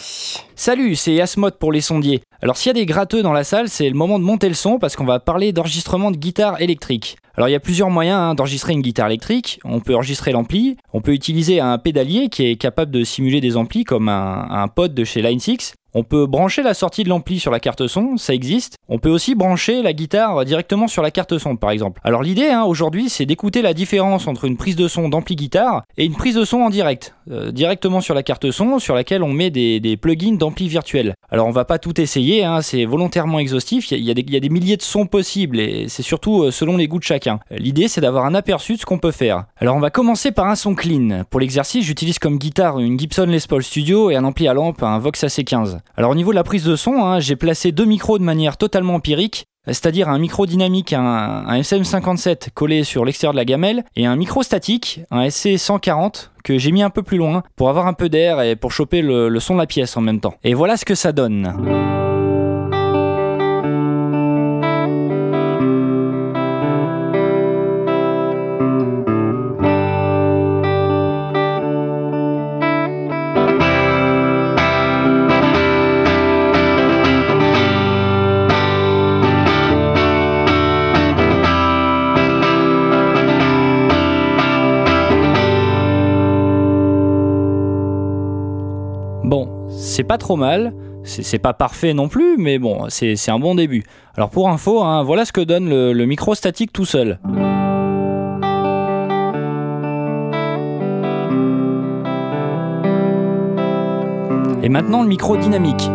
Salut, 0.56 0.96
c'est 0.96 1.22
Asmod 1.22 1.60
pour 1.60 1.72
les 1.72 1.82
sondiers. 1.82 2.24
Alors 2.42 2.58
s'il 2.58 2.70
y 2.70 2.72
a 2.72 2.74
des 2.74 2.88
gratteux 2.88 3.22
dans 3.22 3.34
la 3.34 3.44
salle, 3.44 3.70
c'est 3.70 3.88
le 3.88 3.96
moment 3.96 4.18
de 4.18 4.24
monter 4.24 4.48
le 4.48 4.56
son 4.56 4.80
parce 4.80 4.96
qu'on 4.96 5.06
va 5.06 5.20
parler 5.20 5.54
d'enregistrement 5.54 6.10
de 6.10 6.18
guitare 6.18 6.60
électrique. 6.60 7.18
Alors 7.36 7.50
il 7.50 7.52
y 7.52 7.56
a 7.56 7.60
plusieurs 7.60 7.92
moyens 7.92 8.18
hein, 8.18 8.34
d'enregistrer 8.34 8.74
une 8.74 8.82
guitare 8.82 9.08
électrique. 9.08 9.60
On 9.64 9.80
peut 9.80 9.94
enregistrer 9.94 10.32
l'ampli, 10.32 10.76
on 10.92 11.02
peut 11.02 11.14
utiliser 11.14 11.60
un 11.60 11.78
pédalier 11.78 12.30
qui 12.30 12.48
est 12.48 12.56
capable 12.56 12.90
de 12.90 13.04
simuler 13.04 13.40
des 13.40 13.56
amplis 13.56 13.84
comme 13.84 14.10
un, 14.10 14.48
un 14.50 14.68
pod 14.68 14.96
de 14.96 15.04
chez 15.04 15.22
Line 15.22 15.40
6. 15.40 15.76
On 15.96 16.04
peut 16.04 16.26
brancher 16.26 16.64
la 16.64 16.74
sortie 16.74 17.04
de 17.04 17.10
l'ampli 17.10 17.40
sur 17.40 17.52
la 17.52 17.60
carte 17.60 17.86
son, 17.88 18.18
ça 18.18 18.34
existe. 18.34 18.78
On 18.90 18.98
peut 18.98 19.10
aussi 19.10 19.36
brancher 19.36 19.82
la 19.84 19.94
guitare 19.94 20.44
directement 20.46 20.88
sur 20.88 21.04
la 21.04 21.12
carte 21.12 21.38
son, 21.38 21.56
par 21.56 21.70
exemple. 21.72 22.02
Alors 22.04 22.24
l'idée 22.24 22.48
hein, 22.50 22.64
aujourd'hui, 22.64 23.10
c'est 23.10 23.26
d'écouter 23.26 23.62
la 23.62 23.74
différence 23.74 24.28
entre 24.28 24.46
une 24.46 24.58
prise 24.58 24.76
de 24.76 24.88
son 24.88 25.10
d'ampli 25.10 25.36
guitare 25.36 25.84
et 25.98 26.06
une 26.06 26.16
prise 26.16 26.36
de 26.36 26.46
son 26.46 26.62
en 26.62 26.70
direct, 26.70 27.14
euh, 27.30 27.52
directement 27.52 28.02
sur 28.02 28.16
la 28.16 28.24
carte 28.24 28.50
son, 28.52 28.80
sur 28.80 28.96
laquelle 28.96 29.22
on 29.24 29.32
met 29.32 29.50
des, 29.52 29.98
plugins 30.02 30.36
d'ampli 30.36 30.68
virtuel. 30.68 31.14
Alors 31.30 31.48
on 31.48 31.52
va 31.52 31.66
pas 31.66 31.78
tout 31.78 32.00
essayer, 32.02 32.44
hein, 32.44 32.62
c'est 32.62 32.86
volontairement 32.86 33.38
exhaustif. 33.40 33.92
Il 33.92 33.98
y, 33.98 33.98
a- 33.98 34.00
il 34.00 34.06
y 34.08 34.12
a 34.12 34.14
des- 34.16 34.22
il 34.28 34.34
y 34.34 34.38
a 34.38 34.40
des 34.40 34.50
milliers 34.50 34.78
de 34.78 34.82
sons 34.82 35.06
possibles 35.06 35.60
et 35.60 35.88
c'est 35.90 36.02
surtout 36.02 36.44
euh, 36.44 36.52
selon 36.52 36.76
les 36.78 36.88
goûts 36.88 37.00
de 37.00 37.04
chacun. 37.04 37.40
L'idée, 37.52 37.88
c'est 37.88 38.02
d'avoir 38.02 38.26
un 38.26 38.34
aperçu 38.34 38.74
de 38.74 38.80
ce 38.80 38.86
qu'on 38.86 38.98
peut 38.98 39.12
faire. 39.12 39.46
Alors 39.58 39.76
on 39.76 39.80
va 39.80 39.92
commencer 39.92 40.32
par 40.32 40.48
un 40.48 40.56
son 40.56 40.74
clean. 40.74 41.24
Pour 41.30 41.40
l'exercice, 41.40 41.86
j'utilise 41.86 42.18
comme 42.18 42.38
guitare 42.40 42.80
une 42.80 42.98
Gibson 43.00 43.26
Les 43.28 43.40
Paul 43.48 43.64
Studio 43.64 44.10
et 44.10 44.16
un 44.16 44.24
ampli 44.24 44.48
à 44.48 44.54
lampe, 44.56 44.82
un 44.82 44.98
Vox 44.98 45.24
AC15. 45.24 45.78
Alors 45.96 46.12
au 46.12 46.16
niveau 46.16 46.32
de 46.32 46.36
la 46.36 46.44
prise 46.44 46.64
de 46.64 46.76
son, 46.76 47.04
hein, 47.04 47.20
j'ai 47.20 47.36
placé 47.36 47.72
deux 47.72 47.86
micros 47.86 48.18
de 48.18 48.24
manière 48.24 48.58
totalement 48.58 48.96
empirique, 48.96 49.46
c'est-à-dire 49.68 50.10
un 50.10 50.18
micro 50.18 50.46
dynamique, 50.46 50.92
un, 50.94 51.02
un 51.02 51.60
SM57 51.60 52.50
collé 52.54 52.84
sur 52.84 53.06
l'extérieur 53.06 53.34
de 53.34 53.38
la 53.38 53.46
gamelle, 53.46 53.84
et 53.96 54.06
un 54.06 54.16
micro 54.16 54.44
statique, 54.44 55.02
un 55.12 55.28
SC140, 55.28 56.30
que 56.44 56.58
j'ai 56.58 56.72
mis 56.72 56.84
un 56.84 56.90
peu 56.90 57.04
plus 57.04 57.18
loin 57.18 57.44
pour 57.56 57.70
avoir 57.70 57.88
un 57.88 57.94
peu 57.94 58.10
d'air 58.10 58.42
et 58.42 58.56
pour 58.56 58.72
choper 58.72 59.02
le, 59.02 59.30
le 59.30 59.40
son 59.40 59.54
de 59.54 59.60
la 59.60 59.68
pièce 59.68 59.96
en 59.96 60.02
même 60.02 60.20
temps. 60.20 60.34
Et 60.44 60.54
voilà 60.54 60.78
ce 60.78 60.86
que 60.86 60.96
ça 60.96 61.12
donne. 61.12 62.03
C'est 89.94 90.04
pas 90.04 90.18
trop 90.18 90.36
mal, 90.36 90.74
C'est 91.04 91.38
pas 91.38 91.54
parfait 91.54 91.94
non 91.94 92.08
plus, 92.08 92.38
mais 92.38 92.58
bon, 92.58 92.86
c'est 92.88 93.30
un 93.30 93.38
bon 93.38 93.56
début. 93.56 93.84
Alors 94.16 94.30
pour 94.30 94.50
info, 94.50 94.82
hein, 94.82 95.04
voilà 95.04 95.26
ce 95.26 95.32
que 95.34 95.42
donne 95.42 95.70
le, 95.70 95.94
le 95.94 96.06
micro 96.06 96.34
statique 96.34 96.72
tout 96.74 96.86
seul. 96.86 97.20
Et 104.64 104.70
maintenant 104.70 105.04
le 105.04 105.10
micro 105.10 105.38
dynamique. 105.38 105.90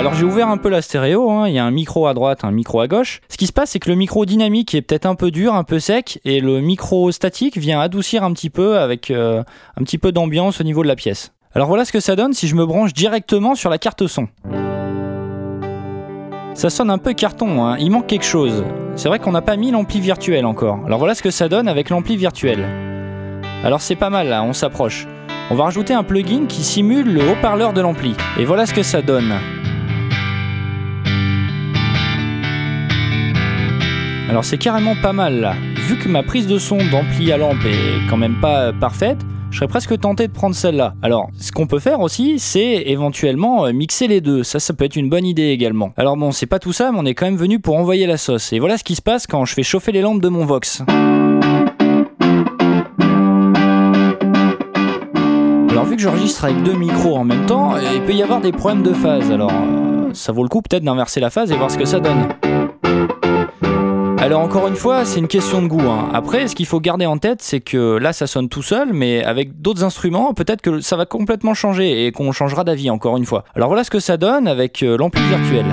Alors 0.00 0.14
j'ai 0.14 0.24
ouvert 0.24 0.48
un 0.48 0.56
peu 0.56 0.70
la 0.70 0.80
stéréo, 0.80 1.30
hein. 1.30 1.46
il 1.46 1.52
y 1.52 1.58
a 1.58 1.64
un 1.66 1.70
micro 1.70 2.06
à 2.06 2.14
droite, 2.14 2.42
un 2.42 2.52
micro 2.52 2.80
à 2.80 2.88
gauche. 2.88 3.20
Ce 3.28 3.36
qui 3.36 3.46
se 3.46 3.52
passe, 3.52 3.72
c'est 3.72 3.80
que 3.80 3.90
le 3.90 3.96
micro 3.96 4.24
dynamique 4.24 4.74
est 4.74 4.80
peut-être 4.80 5.04
un 5.04 5.14
peu 5.14 5.30
dur, 5.30 5.54
un 5.54 5.62
peu 5.62 5.78
sec, 5.78 6.20
et 6.24 6.40
le 6.40 6.62
micro 6.62 7.12
statique 7.12 7.58
vient 7.58 7.78
adoucir 7.78 8.24
un 8.24 8.32
petit 8.32 8.48
peu 8.48 8.78
avec 8.78 9.10
euh, 9.10 9.42
un 9.76 9.84
petit 9.84 9.98
peu 9.98 10.10
d'ambiance 10.10 10.58
au 10.58 10.64
niveau 10.64 10.82
de 10.82 10.88
la 10.88 10.96
pièce. 10.96 11.34
Alors 11.54 11.68
voilà 11.68 11.84
ce 11.84 11.92
que 11.92 12.00
ça 12.00 12.16
donne 12.16 12.32
si 12.32 12.48
je 12.48 12.54
me 12.54 12.64
branche 12.64 12.94
directement 12.94 13.54
sur 13.54 13.68
la 13.68 13.76
carte 13.76 14.06
son. 14.06 14.28
Ça 16.54 16.70
sonne 16.70 16.88
un 16.88 16.96
peu 16.96 17.12
carton, 17.12 17.66
hein. 17.66 17.76
il 17.78 17.90
manque 17.90 18.06
quelque 18.06 18.24
chose. 18.24 18.64
C'est 18.96 19.08
vrai 19.08 19.18
qu'on 19.18 19.32
n'a 19.32 19.42
pas 19.42 19.56
mis 19.56 19.70
l'ampli 19.70 20.00
virtuel 20.00 20.46
encore. 20.46 20.78
Alors 20.86 20.98
voilà 20.98 21.14
ce 21.14 21.20
que 21.20 21.30
ça 21.30 21.50
donne 21.50 21.68
avec 21.68 21.90
l'ampli 21.90 22.16
virtuel. 22.16 22.64
Alors 23.62 23.82
c'est 23.82 23.96
pas 23.96 24.08
mal 24.08 24.28
là, 24.28 24.42
on 24.44 24.54
s'approche. 24.54 25.06
On 25.50 25.56
va 25.56 25.64
rajouter 25.64 25.92
un 25.92 26.04
plugin 26.04 26.46
qui 26.46 26.62
simule 26.62 27.12
le 27.12 27.20
haut-parleur 27.20 27.74
de 27.74 27.82
l'ampli. 27.82 28.14
Et 28.38 28.46
voilà 28.46 28.64
ce 28.64 28.72
que 28.72 28.82
ça 28.82 29.02
donne. 29.02 29.34
Alors 34.30 34.44
c'est 34.44 34.58
carrément 34.58 34.94
pas 34.94 35.12
mal 35.12 35.40
là. 35.40 35.54
Vu 35.88 35.98
que 35.98 36.08
ma 36.08 36.22
prise 36.22 36.46
de 36.46 36.56
son 36.56 36.76
d'ampli 36.76 37.32
à 37.32 37.36
lampe 37.36 37.64
est 37.66 38.08
quand 38.08 38.16
même 38.16 38.36
pas 38.40 38.72
parfaite, 38.72 39.18
je 39.50 39.56
serais 39.56 39.66
presque 39.66 39.98
tenté 39.98 40.28
de 40.28 40.32
prendre 40.32 40.54
celle-là. 40.54 40.94
Alors, 41.02 41.30
ce 41.36 41.50
qu'on 41.50 41.66
peut 41.66 41.80
faire 41.80 41.98
aussi, 41.98 42.38
c'est 42.38 42.84
éventuellement 42.86 43.66
euh, 43.66 43.72
mixer 43.72 44.06
les 44.06 44.20
deux. 44.20 44.44
Ça, 44.44 44.60
ça 44.60 44.72
peut 44.72 44.84
être 44.84 44.94
une 44.94 45.10
bonne 45.10 45.26
idée 45.26 45.48
également. 45.48 45.92
Alors 45.96 46.16
bon, 46.16 46.30
c'est 46.30 46.46
pas 46.46 46.60
tout 46.60 46.72
ça, 46.72 46.92
mais 46.92 46.98
on 47.00 47.06
est 47.06 47.14
quand 47.14 47.26
même 47.26 47.36
venu 47.36 47.58
pour 47.58 47.74
envoyer 47.76 48.06
la 48.06 48.16
sauce. 48.16 48.52
Et 48.52 48.60
voilà 48.60 48.78
ce 48.78 48.84
qui 48.84 48.94
se 48.94 49.02
passe 49.02 49.26
quand 49.26 49.44
je 49.46 49.52
fais 49.52 49.64
chauffer 49.64 49.90
les 49.90 50.00
lampes 50.00 50.20
de 50.20 50.28
mon 50.28 50.44
Vox. 50.44 50.84
Alors 55.70 55.86
vu 55.86 55.96
que 55.96 56.02
j'enregistre 56.02 56.44
avec 56.44 56.62
deux 56.62 56.74
micros 56.74 57.16
en 57.16 57.24
même 57.24 57.46
temps, 57.46 57.74
il 57.92 58.00
peut 58.02 58.14
y 58.14 58.22
avoir 58.22 58.40
des 58.40 58.52
problèmes 58.52 58.84
de 58.84 58.92
phase. 58.92 59.32
Alors, 59.32 59.50
euh, 59.50 60.10
ça 60.12 60.30
vaut 60.30 60.44
le 60.44 60.48
coup 60.48 60.62
peut-être 60.62 60.84
d'inverser 60.84 61.18
la 61.18 61.30
phase 61.30 61.50
et 61.50 61.56
voir 61.56 61.72
ce 61.72 61.78
que 61.78 61.84
ça 61.84 61.98
donne. 61.98 62.28
Alors 64.20 64.42
encore 64.42 64.68
une 64.68 64.76
fois, 64.76 65.06
c'est 65.06 65.18
une 65.18 65.28
question 65.28 65.62
de 65.62 65.66
goût. 65.66 65.80
hein. 65.80 66.10
Après, 66.12 66.46
ce 66.46 66.54
qu'il 66.54 66.66
faut 66.66 66.78
garder 66.78 67.06
en 67.06 67.16
tête, 67.16 67.40
c'est 67.40 67.60
que 67.60 67.96
là, 67.96 68.12
ça 68.12 68.26
sonne 68.26 68.48
tout 68.50 68.62
seul, 68.62 68.92
mais 68.92 69.24
avec 69.24 69.60
d'autres 69.62 69.82
instruments, 69.82 70.34
peut-être 70.34 70.60
que 70.60 70.80
ça 70.80 70.96
va 70.96 71.06
complètement 71.06 71.54
changer 71.54 72.06
et 72.06 72.12
qu'on 72.12 72.30
changera 72.30 72.62
d'avis 72.62 72.90
encore 72.90 73.16
une 73.16 73.24
fois. 73.24 73.44
Alors 73.56 73.68
voilà 73.68 73.82
ce 73.82 73.90
que 73.90 73.98
ça 73.98 74.18
donne 74.18 74.46
avec 74.46 74.82
euh, 74.82 74.98
l'ampli 74.98 75.22
virtuel. 75.22 75.64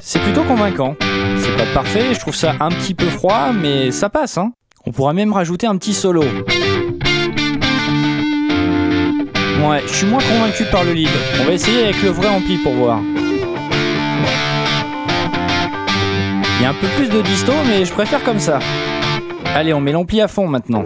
C'est 0.00 0.20
plutôt 0.20 0.42
convaincant. 0.44 0.96
C'est 1.36 1.56
pas 1.56 1.66
parfait, 1.74 2.14
je 2.14 2.20
trouve 2.20 2.34
ça 2.34 2.54
un 2.60 2.70
petit 2.70 2.94
peu 2.94 3.06
froid, 3.06 3.52
mais 3.52 3.90
ça 3.90 4.08
passe. 4.08 4.38
Hein. 4.38 4.52
On 4.86 4.92
pourra 4.92 5.12
même 5.12 5.32
rajouter 5.34 5.66
un 5.66 5.76
petit 5.76 5.92
solo. 5.92 6.22
Ouais, 9.68 9.82
je 9.86 9.92
suis 9.92 10.06
moins 10.06 10.22
convaincu 10.22 10.64
par 10.70 10.84
le 10.84 10.92
lead. 10.92 11.08
On 11.42 11.44
va 11.44 11.52
essayer 11.52 11.84
avec 11.84 12.02
le 12.02 12.08
vrai 12.10 12.28
ampli 12.28 12.56
pour 12.58 12.72
voir. 12.72 13.00
Il 16.58 16.62
y 16.62 16.66
a 16.66 16.70
un 16.70 16.74
peu 16.74 16.88
plus 16.96 17.08
de 17.08 17.22
disto, 17.22 17.52
mais 17.68 17.84
je 17.84 17.92
préfère 17.92 18.24
comme 18.24 18.40
ça. 18.40 18.58
Allez, 19.54 19.72
on 19.72 19.80
met 19.80 19.92
l'ampli 19.92 20.20
à 20.20 20.26
fond 20.26 20.48
maintenant. 20.48 20.84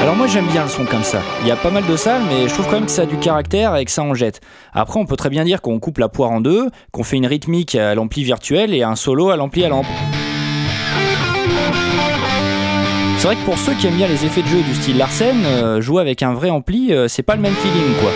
Alors 0.00 0.16
moi 0.16 0.26
j'aime 0.26 0.46
bien 0.46 0.62
le 0.62 0.68
son 0.70 0.84
comme 0.84 1.02
ça. 1.02 1.20
Il 1.42 1.48
y 1.48 1.50
a 1.50 1.56
pas 1.56 1.70
mal 1.70 1.84
de 1.84 1.96
salles, 1.96 2.22
mais 2.30 2.48
je 2.48 2.54
trouve 2.54 2.66
quand 2.66 2.76
même 2.76 2.86
que 2.86 2.90
ça 2.90 3.02
a 3.02 3.06
du 3.06 3.18
caractère 3.18 3.76
et 3.76 3.84
que 3.84 3.90
ça 3.90 4.02
en 4.02 4.14
jette. 4.14 4.40
Après 4.72 4.98
on 4.98 5.04
peut 5.04 5.16
très 5.16 5.28
bien 5.28 5.44
dire 5.44 5.60
qu'on 5.60 5.80
coupe 5.80 5.98
la 5.98 6.08
poire 6.08 6.30
en 6.30 6.40
deux, 6.40 6.70
qu'on 6.92 7.02
fait 7.02 7.16
une 7.16 7.26
rythmique 7.26 7.74
à 7.74 7.94
l'ampli 7.94 8.24
virtuel 8.24 8.72
et 8.72 8.84
un 8.84 8.96
solo 8.96 9.30
à 9.30 9.36
l'ampli 9.36 9.64
à 9.64 9.68
lampe. 9.68 9.86
C'est 13.18 13.26
vrai 13.26 13.36
que 13.36 13.44
pour 13.44 13.58
ceux 13.58 13.74
qui 13.74 13.86
aiment 13.86 13.96
bien 13.96 14.08
les 14.08 14.24
effets 14.24 14.42
de 14.42 14.48
jeu 14.48 14.62
du 14.62 14.74
style 14.74 14.96
Larsen, 14.96 15.44
euh, 15.44 15.80
jouer 15.80 16.00
avec 16.00 16.22
un 16.22 16.32
vrai 16.32 16.48
ampli, 16.48 16.94
euh, 16.94 17.08
c'est 17.08 17.22
pas 17.22 17.34
le 17.34 17.42
même 17.42 17.54
feeling 17.54 17.94
quoi. 18.00 18.10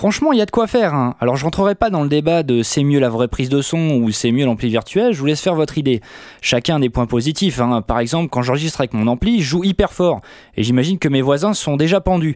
Franchement, 0.00 0.32
il 0.32 0.38
y 0.38 0.40
a 0.40 0.46
de 0.46 0.50
quoi 0.50 0.66
faire. 0.66 0.94
hein. 0.94 1.14
Alors, 1.20 1.36
je 1.36 1.44
rentrerai 1.44 1.74
pas 1.74 1.90
dans 1.90 2.02
le 2.02 2.08
débat 2.08 2.42
de 2.42 2.62
c'est 2.62 2.84
mieux 2.84 3.00
la 3.00 3.10
vraie 3.10 3.28
prise 3.28 3.50
de 3.50 3.60
son 3.60 4.00
ou 4.00 4.10
c'est 4.12 4.32
mieux 4.32 4.46
l'ampli 4.46 4.70
virtuel. 4.70 5.12
Je 5.12 5.20
vous 5.20 5.26
laisse 5.26 5.42
faire 5.42 5.54
votre 5.54 5.76
idée. 5.76 6.00
Chacun 6.40 6.80
des 6.80 6.88
points 6.88 7.04
positifs. 7.04 7.60
hein. 7.60 7.82
Par 7.82 7.98
exemple, 7.98 8.30
quand 8.30 8.40
j'enregistre 8.40 8.80
avec 8.80 8.94
mon 8.94 9.06
ampli, 9.08 9.42
je 9.42 9.48
joue 9.50 9.62
hyper 9.62 9.92
fort 9.92 10.22
et 10.56 10.62
j'imagine 10.62 10.98
que 10.98 11.10
mes 11.10 11.20
voisins 11.20 11.52
sont 11.52 11.76
déjà 11.76 12.00
pendus. 12.00 12.34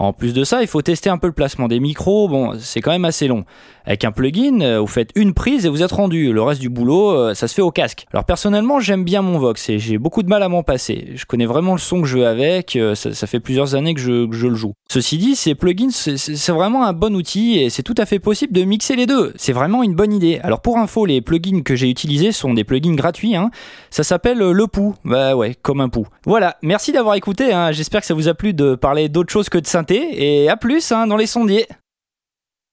En 0.00 0.14
plus 0.14 0.32
de 0.32 0.44
ça, 0.44 0.62
il 0.62 0.66
faut 0.66 0.80
tester 0.80 1.10
un 1.10 1.18
peu 1.18 1.26
le 1.26 1.34
placement 1.34 1.68
des 1.68 1.78
micros. 1.78 2.26
Bon, 2.26 2.54
c'est 2.58 2.80
quand 2.80 2.90
même 2.90 3.04
assez 3.04 3.28
long. 3.28 3.44
Avec 3.84 4.04
un 4.04 4.12
plugin, 4.12 4.60
euh, 4.62 4.80
vous 4.80 4.86
faites 4.86 5.10
une 5.14 5.34
prise 5.34 5.66
et 5.66 5.68
vous 5.68 5.82
êtes 5.82 5.92
rendu. 5.92 6.32
Le 6.32 6.42
reste 6.42 6.60
du 6.60 6.70
boulot, 6.70 7.10
euh, 7.10 7.34
ça 7.34 7.48
se 7.48 7.54
fait 7.54 7.60
au 7.62 7.70
casque. 7.70 8.06
Alors 8.12 8.24
personnellement, 8.24 8.80
j'aime 8.80 9.04
bien 9.04 9.20
mon 9.20 9.38
Vox 9.38 9.68
et 9.68 9.78
j'ai 9.78 9.98
beaucoup 9.98 10.22
de 10.22 10.28
mal 10.28 10.42
à 10.42 10.48
m'en 10.48 10.62
passer. 10.62 11.12
Je 11.16 11.24
connais 11.26 11.44
vraiment 11.44 11.72
le 11.72 11.78
son 11.78 12.00
que 12.00 12.06
je 12.08 12.16
veux 12.18 12.26
avec. 12.26 12.76
euh, 12.76 12.94
Ça, 12.94 13.26
fait 13.26 13.40
plusieurs 13.40 13.74
années 13.74 13.92
que 13.94 14.00
je, 14.00 14.26
le 14.46 14.54
joue. 14.54 14.72
Ceci 14.90 15.18
dit, 15.18 15.36
ces 15.36 15.54
plugins, 15.54 15.90
c'est- 15.90 16.50
vraiment 16.50 16.84
un 16.84 16.92
bon 16.94 17.14
outil 17.14 17.58
et 17.58 17.68
c'est 17.70 17.82
tout 17.82 17.94
à 17.98 18.06
fait 18.06 18.18
possible 18.18 18.52
de 18.54 18.62
mixer 18.64 18.96
les 18.96 19.06
deux. 19.06 19.32
C'est 19.36 19.52
vraiment 19.52 19.82
une 19.82 19.94
bonne 19.94 20.12
idée. 20.14 20.40
Alors 20.42 20.60
pour 20.62 20.78
info, 20.78 21.04
les 21.04 21.20
plugins 21.20 21.60
que 21.62 21.74
j'ai 21.76 21.88
utilisés 21.90 22.32
sont 22.32 22.54
des 22.54 22.64
plugins 22.64 22.94
gratuits. 22.94 23.36
hein. 23.36 23.50
Ça 23.90 24.02
s'appelle 24.02 24.38
le 24.38 24.66
pou. 24.66 24.94
Bah 25.04 25.36
ouais, 25.36 25.54
comme 25.60 25.80
un 25.82 25.88
pou. 25.90 26.06
Voilà. 26.24 26.56
Merci 26.62 26.92
d'avoir 26.92 27.16
écouté. 27.16 27.52
hein. 27.52 27.70
J'espère 27.72 28.00
que 28.00 28.06
ça 28.06 28.14
vous 28.14 28.28
a 28.28 28.34
plu 28.34 28.54
de 28.54 28.74
parler 28.76 29.08
d'autre 29.08 29.30
chose 29.32 29.48
que 29.48 29.58
de 29.58 29.66
synthé. 29.94 30.42
Et 30.44 30.48
à 30.48 30.56
plus 30.56 30.92
hein, 30.92 31.06
dans 31.06 31.16
les 31.16 31.26
sondiers. 31.26 31.66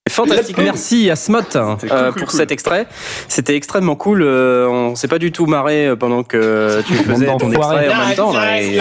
Fantastique, 0.10 0.58
merci 0.58 1.10
à 1.12 1.18
Smot 1.18 1.42
euh, 1.58 1.76
pour 2.14 2.28
cool. 2.28 2.38
cet 2.40 2.50
extrait. 2.54 2.88
C'était 3.28 3.58
extrêmement 3.58 3.98
cool. 3.98 4.22
euh, 4.24 4.66
on 4.70 4.96
s'est 4.96 5.10
pas 5.10 5.20
du 5.20 5.34
tout 5.34 5.48
marré 5.48 5.86
euh, 5.88 5.96
pendant 5.98 6.24
que 6.24 6.82
tu 6.88 6.94
faisais 6.94 7.26
ton 7.38 7.52
extrait 7.52 7.90
en 7.94 8.06
même 8.08 8.16
temps. 8.16 8.32
là, 8.32 8.62
et- 8.62 8.80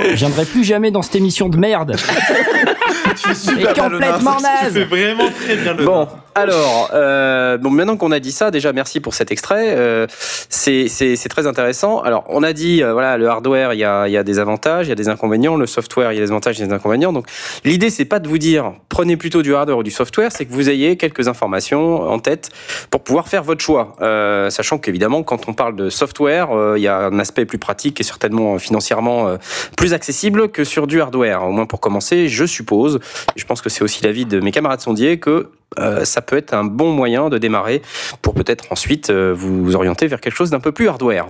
Je 0.00 0.14
viendrai 0.14 0.44
plus 0.50 0.64
jamais 0.64 0.90
dans 0.90 1.02
cette 1.02 1.16
émission 1.16 1.50
de 1.50 1.58
merde. 1.58 1.96
Tu 3.14 3.28
fais 3.28 3.34
super 3.34 3.74
complètement 3.74 4.40
naze. 4.40 4.72
Tu 4.72 4.72
fais 4.72 4.84
vraiment 4.84 5.28
très 5.44 5.56
bien 5.56 5.74
le 5.74 5.84
Bon, 5.84 6.08
alors, 6.34 6.90
euh, 6.94 7.58
bon, 7.58 7.70
maintenant 7.70 7.96
qu'on 7.98 8.10
a 8.10 8.18
dit 8.18 8.32
ça, 8.32 8.50
déjà 8.50 8.72
merci 8.72 9.00
pour 9.00 9.12
cet 9.12 9.30
extrait. 9.30 9.74
Euh, 9.76 10.06
c'est 10.48 11.28
très 11.28 11.46
intéressant. 11.46 12.00
Alors, 12.00 12.24
on 12.28 12.42
a 12.42 12.54
dit, 12.54 12.82
euh, 12.82 12.92
voilà, 12.92 13.18
le 13.18 13.28
hardware, 13.28 13.74
il 13.74 13.78
y 13.78 13.84
a, 13.84 14.08
y 14.08 14.16
a 14.16 14.22
des 14.22 14.38
avantages, 14.38 14.86
il 14.86 14.88
y 14.88 14.92
a 14.92 14.96
des 14.96 15.10
inconvénients. 15.10 15.56
Le 15.56 15.66
software, 15.66 16.12
il 16.12 16.16
y 16.16 16.18
a 16.18 16.24
des 16.24 16.30
avantages, 16.30 16.58
il 16.58 16.62
y 16.62 16.64
a 16.64 16.68
des 16.68 16.72
inconvénients. 16.72 17.12
Donc, 17.12 17.26
l'idée, 17.64 17.90
c'est 17.90 18.06
pas 18.06 18.18
de 18.18 18.28
vous 18.28 18.38
dire, 18.38 18.72
prenez 18.88 19.18
plutôt 19.18 19.42
du 19.42 19.54
hardware 19.54 19.76
ou 19.76 19.82
du 19.82 19.90
software, 19.90 20.32
c'est 20.32 20.46
que 20.46 20.52
vous 20.52 20.70
ayez 20.70 20.96
quelques 20.96 21.28
informations 21.28 22.02
en 22.02 22.18
tête 22.18 22.48
pour 22.90 23.02
pouvoir 23.02 23.28
faire 23.28 23.42
votre 23.42 23.60
choix. 23.60 23.96
Euh, 24.00 24.48
sachant 24.48 24.78
qu'évidemment, 24.78 25.22
quand 25.22 25.48
on 25.48 25.52
parle 25.52 25.76
de 25.76 25.90
software, 25.90 26.50
euh, 26.52 26.78
il 26.78 26.82
y 26.82 26.88
a 26.88 26.96
un 26.96 27.18
aspect 27.18 27.44
plus 27.44 27.58
pratique 27.58 28.00
et 28.00 28.04
certainement 28.04 28.58
financièrement 28.58 29.36
plus 29.76 29.92
accessible 29.92 30.48
que 30.50 30.64
sur 30.64 30.86
du 30.86 31.00
hardware. 31.00 31.44
Au 31.44 31.50
moins 31.50 31.66
pour 31.66 31.80
commencer, 31.80 32.28
je 32.28 32.44
suppose. 32.46 33.00
Je 33.36 33.44
pense 33.44 33.60
que 33.60 33.68
c'est 33.68 33.84
aussi 33.84 34.02
l'avis 34.02 34.24
de 34.24 34.40
mes 34.40 34.50
camarades 34.50 34.80
sondiers 34.80 35.18
que 35.18 35.50
euh, 35.78 36.04
ça 36.04 36.22
peut 36.22 36.36
être 36.36 36.54
un 36.54 36.64
bon 36.64 36.92
moyen 36.92 37.28
de 37.28 37.38
démarrer 37.38 37.82
pour 38.22 38.34
peut-être 38.34 38.64
ensuite 38.70 39.10
euh, 39.10 39.32
vous 39.34 39.74
orienter 39.74 40.06
vers 40.06 40.20
quelque 40.20 40.34
chose 40.36 40.50
d'un 40.50 40.60
peu 40.60 40.72
plus 40.72 40.88
hardware. 40.88 41.28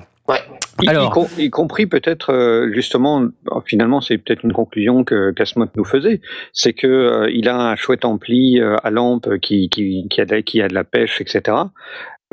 Y, 0.80 0.88
Alors. 0.88 1.06
y 1.06 1.10
com- 1.10 1.28
y 1.38 1.50
compris 1.50 1.86
peut-être 1.86 2.32
euh, 2.32 2.72
justement, 2.72 3.26
finalement 3.66 4.00
c'est 4.00 4.16
peut-être 4.18 4.42
une 4.44 4.52
conclusion 4.54 5.04
que 5.04 5.32
qu'Asmot 5.32 5.66
nous 5.76 5.84
faisait, 5.84 6.20
c'est 6.52 6.72
que 6.72 6.86
euh, 6.86 7.30
il 7.30 7.48
a 7.48 7.56
un 7.56 7.76
chouette 7.76 8.04
ampli 8.04 8.58
euh, 8.58 8.76
à 8.82 8.90
lampe 8.90 9.38
qui, 9.40 9.68
qui, 9.68 10.06
qui, 10.08 10.20
a 10.20 10.24
de, 10.24 10.36
qui 10.40 10.62
a 10.62 10.68
de 10.68 10.74
la 10.74 10.84
pêche, 10.84 11.20
etc. 11.20 11.56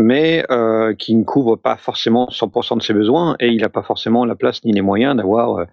Mais 0.02 0.46
euh, 0.50 0.94
qui 0.96 1.14
ne 1.14 1.26
couvre 1.26 1.58
pas 1.58 1.76
forcément 1.76 2.30
100% 2.32 2.78
de 2.78 2.82
ses 2.82 2.94
besoins 2.94 3.36
et 3.42 3.50
il 3.50 3.62
n'a 3.62 3.70
pas 3.70 3.84
forcément 3.84 4.24
la 4.24 4.36
place 4.36 4.64
ni 4.64 4.72
les 4.72 4.82
moyens 4.82 5.14
d'avoir 5.16 5.58
euh, 5.58 5.66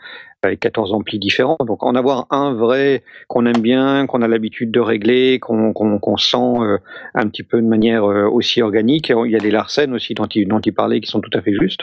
avec 0.43 0.59
14 0.61 0.93
amplis 0.95 1.21
différents. 1.21 1.57
Donc 1.65 1.85
en 1.85 1.95
avoir 1.95 2.27
un 2.31 2.53
vrai 2.53 3.05
qu'on 3.29 3.47
aime 3.47 3.61
bien, 3.63 4.07
qu'on 4.07 4.23
a 4.23 4.29
l'habitude 4.29 4.73
de 4.73 4.81
régler, 4.81 5.39
qu'on 5.39 5.73
qu'on 5.73 5.99
qu'on 6.01 6.17
sent 6.17 6.37
euh, 6.61 6.79
un 7.15 7.29
petit 7.29 7.45
peu 7.45 7.63
de 7.63 7.69
manière 7.69 8.05
euh, 8.05 8.25
aussi 8.29 8.63
organique. 8.63 9.11
Il 9.11 9.31
y 9.31 9.37
a 9.37 9.41
des 9.41 9.53
Larsen 9.53 9.95
aussi 9.95 10.15
dont 10.15 10.27
il, 10.27 10.49
dont 10.49 10.61
il 10.61 10.75
parlait 10.75 11.01
qui 11.01 11.09
sont 11.11 11.21
tout 11.21 11.31
à 11.39 11.41
fait 11.41 11.55
justes 11.55 11.83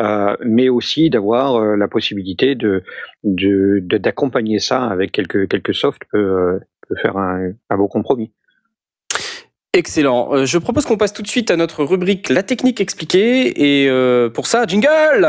euh, 0.00 0.36
mais 0.44 0.68
aussi 0.68 1.10
d'avoir 1.10 1.56
euh, 1.56 1.76
la 1.76 1.88
possibilité 1.88 2.54
de 2.54 2.82
de- 3.24 3.80
de- 3.82 3.98
d'accompagner 3.98 4.58
ça 4.58 4.84
avec 4.86 5.12
quelques 5.12 5.48
quelques 5.48 5.74
softs 5.74 6.02
peut, 6.12 6.60
peut 6.88 6.96
faire 6.96 7.16
un, 7.16 7.52
un 7.70 7.76
beau 7.76 7.88
compromis. 7.88 8.32
Excellent. 9.76 10.30
Euh, 10.32 10.46
je 10.46 10.56
propose 10.56 10.86
qu'on 10.86 10.96
passe 10.96 11.12
tout 11.12 11.20
de 11.20 11.28
suite 11.28 11.50
à 11.50 11.56
notre 11.56 11.84
rubrique 11.84 12.30
La 12.30 12.42
technique 12.42 12.80
expliquée. 12.80 13.82
Et 13.82 13.90
euh, 13.90 14.30
pour 14.30 14.46
ça, 14.46 14.64
jingle 14.66 15.28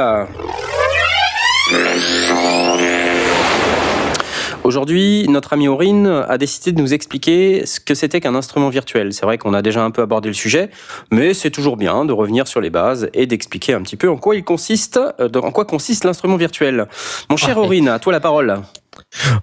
Aujourd'hui, 4.64 5.26
notre 5.28 5.52
ami 5.52 5.68
Aurine 5.68 6.08
a 6.08 6.38
décidé 6.38 6.72
de 6.72 6.82
nous 6.82 6.94
expliquer 6.94 7.66
ce 7.66 7.82
que 7.82 7.94
c'était 7.94 8.22
qu'un 8.22 8.36
instrument 8.36 8.70
virtuel. 8.70 9.12
C'est 9.12 9.26
vrai 9.26 9.38
qu'on 9.38 9.54
a 9.54 9.62
déjà 9.62 9.84
un 9.84 9.92
peu 9.92 10.02
abordé 10.02 10.30
le 10.30 10.34
sujet, 10.34 10.70
mais 11.12 11.34
c'est 11.34 11.52
toujours 11.52 11.76
bien 11.76 12.06
de 12.06 12.14
revenir 12.14 12.48
sur 12.48 12.62
les 12.62 12.70
bases 12.70 13.10
et 13.14 13.28
d'expliquer 13.28 13.74
un 13.74 13.82
petit 13.82 13.98
peu 13.98 14.10
en 14.10 14.16
quoi 14.16 14.38
il 14.38 14.46
consiste, 14.46 14.98
euh, 15.20 15.30
en 15.42 15.52
quoi 15.52 15.66
consiste 15.66 16.06
l'instrument 16.06 16.38
virtuel. 16.38 16.88
Mon 17.30 17.36
cher 17.36 17.58
Aurine, 17.58 17.90
à 17.90 18.00
toi 18.00 18.14
la 18.14 18.22
parole. 18.22 18.62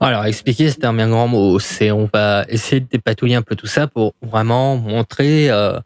Alors, 0.00 0.24
expliquer, 0.24 0.70
c'est 0.70 0.84
un 0.84 0.94
bien 0.94 1.08
grand 1.08 1.28
mot. 1.28 1.58
C'est, 1.58 1.90
on 1.90 2.08
va 2.12 2.44
essayer 2.48 2.80
de 2.80 2.86
dépatouiller 2.86 3.36
un 3.36 3.42
peu 3.42 3.56
tout 3.56 3.66
ça 3.66 3.86
pour 3.86 4.14
vraiment 4.22 4.76
montrer 4.76 5.50
euh, 5.50 5.78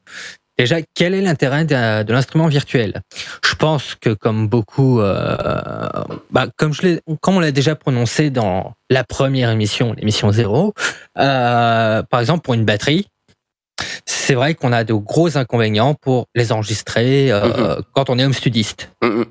déjà 0.59 0.79
quel 0.95 1.15
est 1.15 1.21
l'intérêt 1.21 1.65
de, 1.65 2.03
de 2.03 2.13
l'instrument 2.13 2.49
virtuel. 2.49 3.01
Je 3.45 3.55
pense 3.55 3.95
que 3.95 4.11
comme 4.11 4.49
beaucoup, 4.49 5.01
euh, 5.01 5.89
bah, 6.31 6.49
comme 6.57 6.75
je 6.75 6.83
l'ai, 6.83 7.01
comme 7.21 7.37
on 7.37 7.41
l'a 7.41 7.53
déjà 7.53 7.77
prononcé 7.77 8.31
dans 8.31 8.75
la 8.91 9.05
première 9.05 9.51
émission, 9.51 9.95
l'émission 9.95 10.33
zéro, 10.33 10.75
euh, 11.19 12.03
par 12.03 12.21
exemple 12.21 12.43
pour 12.43 12.55
une 12.55 12.65
batterie. 12.65 13.07
C'est 14.05 14.35
vrai 14.35 14.55
qu'on 14.55 14.73
a 14.73 14.85
de 14.85 14.93
gros 14.93 15.39
inconvénients 15.39 15.95
pour 15.95 16.27
les 16.35 16.53
enregistrer 16.53 17.31
euh, 17.31 17.81
quand 17.95 18.11
on 18.11 18.19
est 18.19 18.25
home 18.25 18.35
studiste. 18.35 18.91
Mhm. 19.03 19.25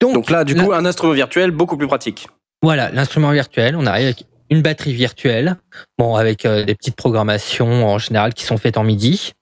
Donc, 0.00 0.12
Donc 0.12 0.30
là, 0.30 0.44
du 0.44 0.54
coup, 0.54 0.72
un 0.72 0.84
instrument 0.84 1.14
virtuel 1.14 1.50
beaucoup 1.50 1.78
plus 1.78 1.86
pratique. 1.86 2.28
Voilà, 2.62 2.90
l'instrument 2.90 3.30
virtuel, 3.32 3.76
on 3.76 3.86
arrive 3.86 4.06
avec 4.06 4.24
une 4.50 4.62
batterie 4.62 4.94
virtuelle, 4.94 5.56
bon, 5.98 6.14
avec 6.16 6.46
euh, 6.46 6.64
des 6.64 6.74
petites 6.74 6.96
programmations 6.96 7.86
en 7.86 7.98
général 7.98 8.32
qui 8.34 8.44
sont 8.44 8.56
faites 8.58 8.76
en 8.76 8.84
MIDI. 8.84 9.32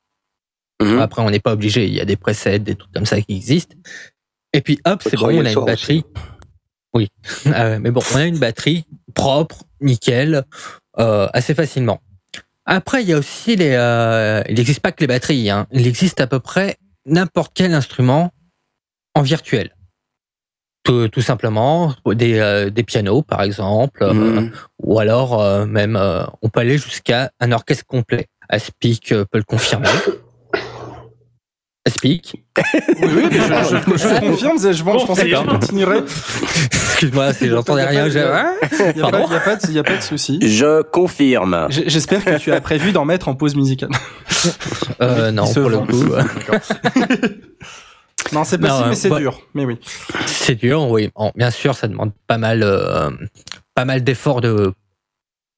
Mhm. 0.82 0.98
Après, 0.98 1.22
on 1.22 1.30
n'est 1.30 1.40
pas 1.40 1.52
obligé, 1.52 1.86
il 1.86 1.94
y 1.94 2.00
a 2.00 2.04
des 2.04 2.16
presets, 2.16 2.58
des 2.58 2.74
trucs 2.74 2.92
comme 2.92 3.06
ça 3.06 3.20
qui 3.20 3.36
existent. 3.36 3.76
Et 4.52 4.60
puis, 4.60 4.78
hop, 4.84 5.02
c'est 5.02 5.16
bon, 5.16 5.26
on 5.26 5.44
a 5.44 5.52
une 5.52 5.64
batterie. 5.64 6.04
Oui, 6.94 7.08
Euh, 7.46 7.78
mais 7.80 7.90
bon, 7.90 8.00
on 8.12 8.16
a 8.16 8.24
une 8.24 8.38
batterie 8.38 8.84
propre, 9.14 9.64
nickel, 9.80 10.44
euh, 10.98 11.28
assez 11.32 11.54
facilement. 11.54 12.00
Après, 12.66 13.02
il 13.02 13.08
y 13.08 13.12
a 13.12 13.18
aussi 13.18 13.56
les. 13.56 13.72
euh, 13.72 14.42
il 14.48 14.54
n'existe 14.54 14.80
pas 14.80 14.92
que 14.92 15.00
les 15.00 15.06
batteries. 15.06 15.50
Hein. 15.50 15.66
Il 15.72 15.86
existe 15.86 16.20
à 16.20 16.26
peu 16.26 16.40
près 16.40 16.76
n'importe 17.04 17.52
quel 17.54 17.74
instrument 17.74 18.32
en 19.14 19.22
virtuel. 19.22 19.74
Tout, 20.84 21.08
tout 21.08 21.22
simplement, 21.22 21.94
des, 22.06 22.38
euh, 22.38 22.68
des 22.68 22.82
pianos, 22.82 23.22
par 23.22 23.42
exemple, 23.42 24.02
euh, 24.02 24.12
Mhm. 24.12 24.50
ou 24.82 24.98
alors 25.00 25.40
euh, 25.40 25.64
même, 25.64 25.96
euh, 25.96 26.24
on 26.42 26.50
peut 26.50 26.60
aller 26.60 26.76
jusqu'à 26.76 27.30
un 27.40 27.52
orchestre 27.52 27.86
complet. 27.86 28.26
Aspic 28.50 29.10
euh, 29.12 29.24
peut 29.24 29.38
le 29.38 29.44
confirmer. 29.44 29.88
Aspic. 31.86 32.44
Oui, 32.56 33.08
oui, 33.14 33.22
mais 33.30 33.38
je, 33.38 33.42
je, 33.42 33.96
je 33.98 34.20
confirme, 34.20 34.58
je, 34.58 34.72
je 34.72 34.82
pensais 35.06 35.28
que 35.28 35.36
tu 35.40 35.46
continuerais. 35.46 36.00
Excuse-moi, 36.00 37.32
si 37.34 37.48
j'entendais 37.48 37.84
rien. 37.84 38.08
j'ai- 38.08 38.20
Hein 38.22 38.52
Il 38.62 38.96
n'y 38.96 39.02
a, 39.02 39.06
a 39.06 39.10
pas 39.10 39.56
de- 39.56 39.70
y 39.72 39.78
a 39.78 39.82
pas 39.82 39.96
de 39.96 40.02
souci. 40.02 40.38
Je 40.42 40.82
confirme. 40.82 41.66
J'espère 41.70 42.24
que 42.24 42.38
tu 42.38 42.52
as 42.52 42.60
prévu 42.62 42.92
d'en 42.92 43.04
mettre 43.04 43.28
en 43.28 43.34
pause 43.34 43.54
musicale. 43.54 43.90
Euh, 45.02 45.30
non, 45.30 45.44
pour 45.52 45.68
le 45.70 45.78
coup, 45.78 46.12
Non, 48.32 48.44
c'est 48.44 48.58
possible, 48.58 48.88
mais 48.88 48.94
c'est 48.94 49.08
bah- 49.08 49.18
dur. 49.18 49.40
Mais 49.54 49.64
oui. 49.64 49.78
c'est 50.26 50.54
dur, 50.54 50.88
oui. 50.88 51.10
Bon, 51.14 51.32
bien 51.34 51.50
sûr, 51.50 51.74
ça 51.74 51.88
demande 51.88 52.12
pas 52.26 52.38
mal, 52.38 52.62
euh, 52.62 53.10
pas 53.74 53.84
mal 53.84 54.02
d'efforts 54.02 54.40
de 54.40 54.72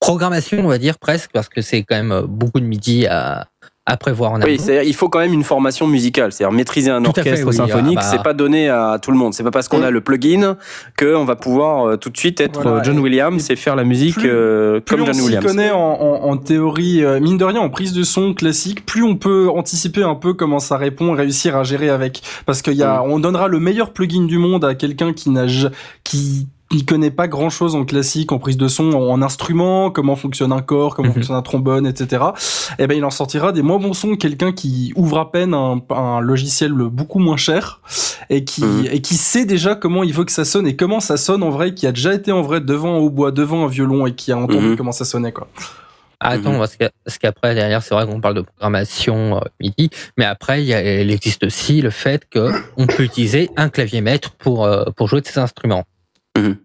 programmation, 0.01 0.59
on 0.60 0.68
va 0.68 0.78
dire 0.78 0.98
presque, 0.98 1.30
parce 1.32 1.48
que 1.48 1.62
c'est 1.62 1.82
quand 1.82 1.97
même 1.97 2.12
euh, 2.12 2.22
beaucoup 2.22 2.60
de 2.60 2.66
midi 2.66 3.06
à, 3.06 3.48
à 3.86 3.96
prévoir 3.96 4.32
en 4.32 4.36
amont. 4.36 4.44
Oui, 4.46 4.60
il 4.84 4.94
faut 4.94 5.08
quand 5.08 5.20
même 5.20 5.32
une 5.32 5.44
formation 5.44 5.86
musicale, 5.86 6.32
c'est-à-dire 6.32 6.52
maîtriser 6.56 6.90
un 6.90 7.00
Tout 7.02 7.12
à 7.16 7.22
fait, 7.22 7.30
orchestre 7.30 7.46
oui. 7.48 7.54
symphonique, 7.56 7.98
Ah, 8.00 8.02
bah. 8.02 8.08
c'est 8.10 8.22
pas 8.22 8.32
donné 8.32 8.68
à 8.68 8.98
tout 9.00 9.12
le 9.12 9.16
monde. 9.16 9.32
C'est 9.32 9.44
pas 9.44 9.52
parce 9.52 9.68
qu'on 9.68 9.82
a 9.82 9.90
le 9.90 10.00
plugin 10.00 10.56
que 10.96 11.14
on 11.14 11.24
va 11.24 11.36
pouvoir 11.36 11.86
euh, 11.88 11.96
tout 11.96 12.10
de 12.10 12.16
suite 12.16 12.40
être 12.40 12.60
Voilà, 12.62 12.82
John 12.82 12.96
et- 12.96 13.00
Williams 13.00 13.48
et 13.50 13.54
faire 13.56 13.76
la 13.76 13.84
musique 13.84 14.16
plus- 14.18 14.28
euh, 14.28 14.80
Plus 14.80 14.96
comme 14.96 15.02
on 15.02 15.06
John 15.06 15.14
s'y 15.14 15.22
Williams. 15.22 15.44
connaît 15.46 15.70
en, 15.70 15.78
en- 15.78 16.28
en 16.30 16.36
théorie, 16.36 17.04
euh, 17.04 17.20
mine 17.20 17.38
de 17.38 17.44
rien, 17.44 17.60
en 17.60 17.70
prise 17.70 17.92
de 17.92 18.02
son 18.02 18.34
classique, 18.34 18.84
plus 18.84 19.04
on 19.04 19.14
peut 19.16 19.48
anticiper 19.48 20.02
un 20.02 20.16
peu 20.16 20.34
comment 20.34 20.58
ça 20.58 20.76
répond, 20.76 21.12
réussir 21.12 21.56
à 21.56 21.62
gérer 21.62 21.88
avec. 21.88 22.22
Parce 22.44 22.62
qu'il 22.62 22.74
y 22.74 22.82
a, 22.82 23.02
on 23.04 23.20
donnera 23.20 23.46
le 23.46 23.60
meilleur 23.60 23.92
plugin 23.92 24.24
du 24.26 24.38
monde 24.38 24.64
à 24.64 24.74
quelqu'un 24.74 25.12
qui 25.12 25.30
n'a, 25.30 25.46
qui 26.02 26.48
il 26.72 26.84
connaît 26.84 27.10
pas 27.12 27.28
grand 27.28 27.48
chose 27.51 27.74
en 27.76 27.84
classique, 27.84 28.32
en 28.32 28.38
prise 28.38 28.56
de 28.56 28.66
son, 28.68 28.93
en, 28.93 29.09
en 29.10 29.22
instrument, 29.22 29.90
comment 29.90 30.16
fonctionne 30.16 30.52
un 30.52 30.62
corps, 30.62 30.94
comment 30.97 31.09
Mhm. 31.09 31.14
fonctionne 31.14 31.36
un 31.36 31.43
trombone, 31.43 31.86
etc. 31.86 32.24
Et 32.78 32.86
ben 32.86 32.97
il 32.98 33.05
en 33.05 33.10
sortira 33.10 33.52
des 33.52 33.62
moins 33.62 33.78
bons 33.78 33.93
sons 33.94 34.10
que 34.12 34.16
quelqu'un 34.16 34.52
qui 34.52 34.93
ouvre 34.97 35.18
à 35.18 35.30
peine 35.30 35.55
un, 35.55 35.80
un 35.90 36.20
logiciel 36.20 36.72
beaucoup 36.72 37.20
moins 37.20 37.36
cher 37.36 37.80
et 38.30 38.44
qui 38.44 38.64
Mhm. 38.64 38.88
et 38.90 39.01
qui 39.01 39.14
sait 39.14 39.44
déjà 39.47 39.74
comment 39.76 40.02
il 40.02 40.12
veut 40.12 40.24
que 40.24 40.32
ça 40.32 40.44
sonne 40.44 40.66
et 40.66 40.74
comment 40.74 40.98
ça 41.01 41.16
sonne 41.16 41.43
en 41.44 41.51
vrai, 41.51 41.72
qui 41.74 41.86
a 41.86 41.93
déjà 41.93 42.12
été 42.14 42.32
en 42.32 42.43
vrai 42.43 42.60
devant 42.60 42.94
un 42.97 42.98
hautbois, 42.98 43.30
devant 43.30 43.64
un 43.64 43.68
violon 43.68 44.06
et 44.06 44.14
qui 44.14 44.32
a 44.32 44.36
entendu 44.36 44.68
Mhm. 44.70 44.76
comment 44.76 44.93
ça 44.93 45.05
sonnait 45.05 45.32
quoi. 45.32 45.47
Ah, 46.18 46.30
Attends, 46.30 46.59
parce 46.59 47.18
qu'après, 47.18 47.55
derrière, 47.55 47.82
c'est 47.82 47.94
vrai 47.94 48.06
qu'on 48.06 48.22
parle 48.22 48.36
de 48.36 48.40
programmation 48.40 49.36
euh, 49.36 49.40
MIDI, 49.60 49.90
mais 50.16 50.24
après, 50.24 50.62
il, 50.62 50.66
y 50.66 50.72
a, 50.72 51.02
il 51.02 51.10
existe 51.10 51.44
aussi 51.44 51.82
le 51.82 51.90
fait 51.90 52.26
que 52.30 52.51
on 52.78 52.86
peut 52.86 53.02
utiliser 53.02 53.51
un 53.56 53.68
clavier 53.68 54.01
maître 54.01 54.30
pour, 54.38 54.64
euh, 54.64 54.84
pour 54.97 55.09
jouer 55.09 55.20
de 55.20 55.26
ces 55.26 55.38
instruments. 55.38 55.84
Mhm. 56.36 56.56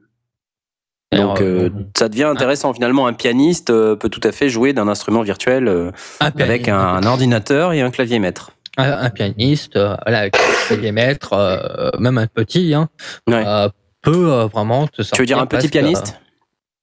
Alors, 1.14 1.34
Donc 1.34 1.42
euh, 1.42 1.70
ça 1.98 2.08
devient 2.08 2.24
intéressant 2.24 2.74
finalement. 2.74 3.06
Un 3.08 3.14
pianiste 3.14 3.70
euh, 3.70 3.96
peut 3.98 4.08
tout 4.10 4.22
à 4.24 4.32
fait 4.32 4.48
jouer 4.48 4.72
d'un 4.72 4.88
instrument 4.88 5.22
virtuel 5.24 5.68
euh, 5.68 5.92
un, 6.22 6.28
avec 6.40 6.70
un, 6.70 6.78
un 6.80 7.04
ordinateur 7.04 7.74
et 7.74 7.82
un 7.82 7.92
clavier 7.92 8.20
maître. 8.20 8.52
un, 8.78 8.92
un 8.94 9.10
pianiste, 9.10 9.76
euh, 9.76 9.96
voilà, 10.06 10.20
avec 10.20 10.36
un 10.38 10.68
clavier 10.68 10.92
maître, 10.94 11.34
euh, 11.34 11.90
même 12.00 12.18
un 12.18 12.28
petit, 12.28 12.74
hein, 12.74 12.88
Ouais. 13.28 13.44
euh, 13.46 13.68
peut 14.02 14.32
euh, 14.32 14.46
vraiment 14.48 14.88
te 14.88 15.02
sortir. 15.04 15.16
tu 15.16 15.22
veux 15.22 15.26
dire 15.26 15.40
un 15.40 15.46
petit 15.48 15.68
pianiste 15.68 16.18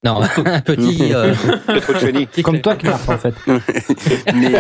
euh, 0.07 0.11
Non, 0.11 0.21
un 0.45 0.61
petit. 0.61 1.11
euh. 1.15 1.33
Comme 2.45 2.61
toi, 2.61 2.77
Knarf, 2.77 3.09
en 3.09 3.17
fait. 3.17 3.35
Mais 4.35 4.53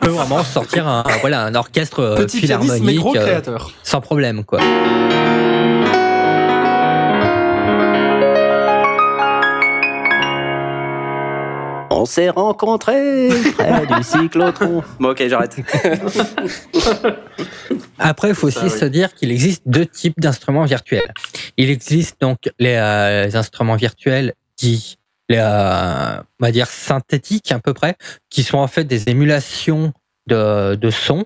peut 0.00 0.08
vraiment 0.10 0.44
sortir 0.44 0.86
un, 0.86 1.02
voilà, 1.22 1.42
un 1.46 1.54
orchestre 1.56 1.98
euh, 1.98 2.14
Petit 2.18 2.40
pianiste 2.40 2.74
mais 2.84 2.92
philharmonique 2.92 2.98
gros 3.00 3.16
euh, 3.16 3.20
créateur. 3.26 3.72
sans 3.82 4.00
problème, 4.00 4.44
quoi. 4.44 4.60
On 11.92 12.06
s'est 12.06 12.30
rencontrés 12.30 13.28
près 13.56 13.86
du 13.86 14.02
cyclotron. 14.02 14.82
Bon 15.00 15.10
ok, 15.10 15.22
j'arrête. 15.28 15.56
Après, 17.98 18.30
il 18.30 18.34
faut 18.34 18.48
aussi 18.48 18.70
se 18.70 18.84
dire 18.84 19.14
qu'il 19.14 19.30
existe 19.30 19.62
deux 19.66 19.86
types 19.86 20.18
d'instruments 20.18 20.64
virtuels. 20.64 21.12
Il 21.56 21.70
existe 21.70 22.20
donc 22.20 22.38
les, 22.58 22.74
euh, 22.74 23.26
les 23.26 23.36
instruments 23.36 23.76
virtuels 23.76 24.34
dits, 24.56 24.98
les, 25.28 25.38
euh, 25.38 26.18
on 26.40 26.44
va 26.44 26.52
dire 26.52 26.66
synthétiques 26.66 27.52
à 27.52 27.58
peu 27.58 27.74
près, 27.74 27.96
qui 28.30 28.42
sont 28.42 28.58
en 28.58 28.68
fait 28.68 28.84
des 28.84 29.08
émulations 29.08 29.92
de, 30.26 30.74
de 30.74 30.90
sons. 30.90 31.24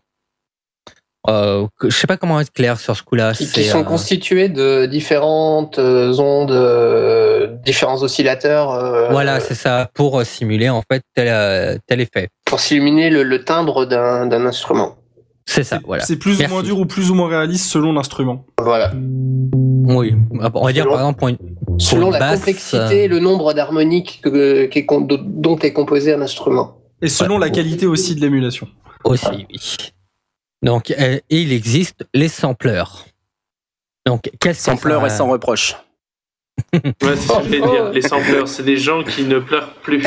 Euh, 1.29 1.67
je 1.83 1.91
sais 1.91 2.07
pas 2.07 2.17
comment 2.17 2.41
être 2.41 2.53
clair 2.53 2.79
sur 2.79 2.97
ce 2.97 3.03
coup-là. 3.03 3.33
Qui, 3.33 3.65
sont 3.65 3.81
euh, 3.81 3.85
constitués 3.85 4.49
de 4.49 4.87
différentes 4.87 5.79
euh, 5.79 6.17
ondes, 6.19 6.53
euh, 6.53 7.49
différents 7.65 8.03
oscillateurs 8.03 8.71
euh, 8.73 9.09
Voilà, 9.11 9.41
c'est 9.41 9.55
ça, 9.55 9.91
pour 9.95 10.23
simuler 10.25 10.69
en 10.69 10.83
fait 10.91 11.03
tel, 11.15 11.81
tel 11.87 12.01
effet. 12.01 12.29
pour 12.45 12.61
s'illuminer 12.61 13.11
le, 13.11 13.23
le 13.23 13.45
timbre 13.45 13.85
d'un 13.87 14.27
d'un 14.27 14.47
instrument. 14.47 14.97
C'est 15.49 15.63
ça, 15.65 15.79
voilà. 15.87 16.05
C'est 16.05 16.17
plus 16.17 16.39
Merci. 16.39 16.47
ou 16.47 16.55
moins 16.55 16.63
dur 16.65 16.79
ou 16.81 16.87
plus 16.87 17.11
ou 17.11 17.15
moins 17.15 17.29
réaliste 17.29 17.71
selon 17.71 17.93
l'instrument. 17.93 18.45
Voilà. 18.61 18.93
Oui, 19.89 20.15
on 20.31 20.39
va 20.65 20.73
dire 20.73 20.83
Selon- 20.85 20.91
par 20.95 21.01
exemple 21.01 21.19
pour 21.21 21.29
une, 21.29 21.39
Selon 21.79 22.07
une 22.09 22.13
la 22.15 22.19
basse, 22.19 22.39
complexité 22.41 23.05
et 23.05 23.09
le 23.09 23.21
nombre 23.21 23.53
d'harmoniques 23.55 24.23
dont 24.25 25.59
est 25.59 25.73
composé 25.73 26.13
un 26.15 26.21
instrument. 26.23 26.79
Et 27.03 27.09
selon 27.09 27.35
Ouais. 27.37 27.43
la 27.43 27.51
qualité 27.51 27.87
aussi 27.87 28.15
de 28.17 28.21
l'émulation. 28.21 28.67
Aussi, 29.05 29.27
oui. 29.49 29.93
Donc, 30.67 30.91
euh, 30.91 31.19
et 31.31 31.41
il 31.43 31.53
existe 31.53 32.05
les 32.13 32.29
sampleurs. 32.29 33.07
Donc, 34.05 34.29
qu'est-ce 34.41 34.59
que 34.59 34.65
Sans 34.65 34.77
pleurs 34.77 35.01
ça- 35.03 35.07
et 35.07 35.11
sans 35.11 35.29
reproche. 35.29 35.77
Ouais, 36.73 36.81
c'est 37.03 37.17
ce 37.17 37.39
que 37.39 37.45
je 37.45 37.49
vais 37.51 37.61
dire. 37.61 37.91
Les 37.91 38.03
sampleurs, 38.03 38.49
c'est 38.49 38.63
des 38.65 38.77
gens 38.77 39.05
qui 39.05 39.23
ne 39.25 39.39
pleurent 39.39 39.75
plus. 39.75 40.05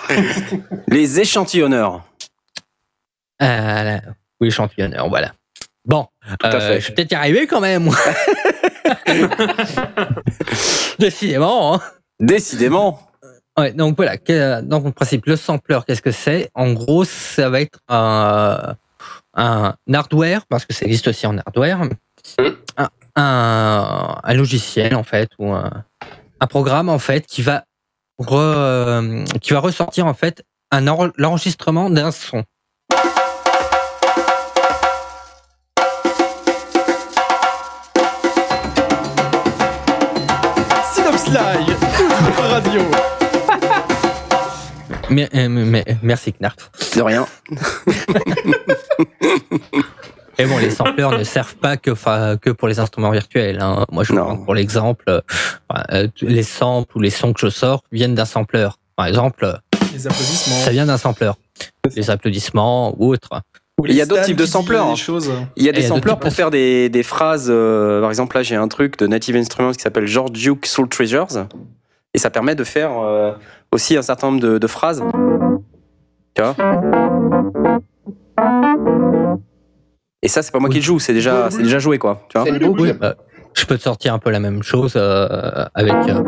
Les 0.88 1.18
échantillonneurs. 1.20 2.04
Euh, 3.42 3.98
oui, 4.40 4.46
échantillonneur, 4.48 5.08
voilà. 5.08 5.32
Bon, 5.84 6.06
Tout 6.38 6.46
à 6.46 6.54
euh, 6.54 6.60
fait. 6.60 6.80
je 6.80 6.88
vais 6.88 6.94
peut-être 6.94 7.10
y 7.12 7.14
arriver 7.16 7.46
quand 7.48 7.60
même. 7.60 7.90
Décidément. 10.98 11.74
hein. 11.74 11.80
Décidément. 12.20 13.00
Ouais, 13.58 13.72
donc 13.72 13.96
voilà. 13.96 14.16
Donc 14.62 14.86
en 14.86 14.92
principe, 14.92 15.26
le 15.26 15.34
sampler, 15.36 15.78
qu'est-ce 15.86 16.02
que 16.02 16.10
c'est? 16.12 16.50
En 16.54 16.72
gros, 16.72 17.04
ça 17.04 17.50
va 17.50 17.60
être 17.60 17.80
un, 17.88 18.76
un 19.34 19.74
hardware, 19.92 20.46
parce 20.46 20.64
que 20.64 20.72
ça 20.72 20.84
existe 20.86 21.08
aussi 21.08 21.26
en 21.26 21.36
hardware, 21.38 21.84
mmh. 21.84 22.42
un, 22.76 24.20
un, 24.22 24.34
logiciel 24.34 24.94
en 24.94 25.02
fait, 25.02 25.30
ou 25.38 25.52
un, 25.52 25.84
un, 26.40 26.46
programme 26.46 26.88
en 26.88 26.98
fait 26.98 27.26
qui 27.26 27.42
va, 27.42 27.64
re, 28.18 29.24
qui 29.40 29.52
va 29.52 29.60
ressortir 29.60 30.06
en 30.06 30.14
fait 30.14 30.44
l'enregistrement 30.72 31.90
d'un 31.90 32.10
son. 32.10 32.44
Synapse 40.92 41.28
Live, 41.28 41.76
radio. 42.38 43.13
Mais, 45.10 45.28
mais- 45.32 45.48
mais- 45.48 45.84
merci 46.02 46.32
Knarf. 46.32 46.70
De 46.96 47.02
rien. 47.02 47.26
Et 50.36 50.46
bon, 50.46 50.58
les 50.58 50.70
sampleurs 50.70 51.16
ne 51.16 51.22
servent 51.22 51.54
pas 51.56 51.76
que, 51.76 51.92
que 52.36 52.50
pour 52.50 52.66
les 52.66 52.80
instruments 52.80 53.10
virtuels. 53.12 53.60
hein. 53.60 53.84
Moi, 53.92 54.02
je 54.02 54.12
Non. 54.12 54.24
prends 54.24 54.36
pour 54.38 54.54
l'exemple, 54.54 55.04
euh, 55.08 55.20
euh, 55.92 56.08
les 56.22 56.42
samples 56.42 56.96
ou 56.98 57.00
les 57.00 57.10
sons 57.10 57.32
que 57.32 57.40
je 57.40 57.48
sors 57.48 57.82
viennent 57.92 58.16
d'un 58.16 58.24
sampleur. 58.24 58.78
Par 58.96 59.06
exemple, 59.06 59.44
euh, 59.44 59.52
Les 59.92 60.06
applaudissements. 60.08 60.56
ça 60.56 60.70
vient 60.70 60.86
d'un 60.86 60.98
sampleur. 60.98 61.36
Les 61.94 62.10
applaudissements 62.10 62.94
ou 62.98 63.12
autres. 63.12 63.28
Ou 63.78 63.86
Il 63.86 63.94
y 63.94 64.00
a 64.00 64.06
d'autres 64.06 64.24
types 64.24 64.36
de 64.36 64.46
sampleurs, 64.46 64.86
hein. 64.88 64.94
Il 65.56 65.64
y 65.64 65.68
a 65.68 65.72
des 65.72 65.78
il 65.80 65.82
y 65.82 65.86
a 65.86 65.88
sampleurs 65.88 66.18
pour 66.18 66.32
faire 66.32 66.50
des, 66.50 66.88
des 66.88 67.02
phrases. 67.04 67.46
euh, 67.48 68.00
par 68.00 68.10
exemple, 68.10 68.36
là, 68.36 68.42
j'ai 68.42 68.56
un 68.56 68.68
truc 68.68 68.98
de 68.98 69.06
Native 69.06 69.36
Instruments 69.36 69.72
qui 69.72 69.82
s'appelle 69.82 70.06
George 70.06 70.32
Duke 70.32 70.66
Soul 70.66 70.88
Treasures. 70.88 71.26
Et 72.12 72.18
ça 72.18 72.30
permet 72.30 72.54
de 72.56 72.62
faire 72.64 72.90
euh, 73.00 73.32
aussi 73.74 73.96
un 73.96 74.02
certain 74.02 74.28
nombre 74.28 74.40
de, 74.40 74.58
de 74.58 74.66
phrases. 74.66 75.02
Tu 76.34 76.42
vois 76.42 76.54
Et 80.22 80.28
ça, 80.28 80.42
c'est 80.42 80.52
pas 80.52 80.58
moi 80.60 80.70
qui 80.70 80.76
le 80.78 80.82
joue, 80.82 80.98
c'est 80.98 81.12
déjà, 81.12 81.48
c'est 81.50 81.62
déjà 81.62 81.78
joué, 81.78 81.98
quoi. 81.98 82.22
Tu 82.30 82.38
vois. 82.38 82.48
Oui, 82.78 82.92
bah, 82.92 83.16
je 83.52 83.66
peux 83.66 83.76
te 83.76 83.82
sortir 83.82 84.14
un 84.14 84.18
peu 84.18 84.30
la 84.30 84.40
même 84.40 84.62
chose 84.62 84.94
euh, 84.96 85.64
avec. 85.74 85.92
euh, 86.08 86.22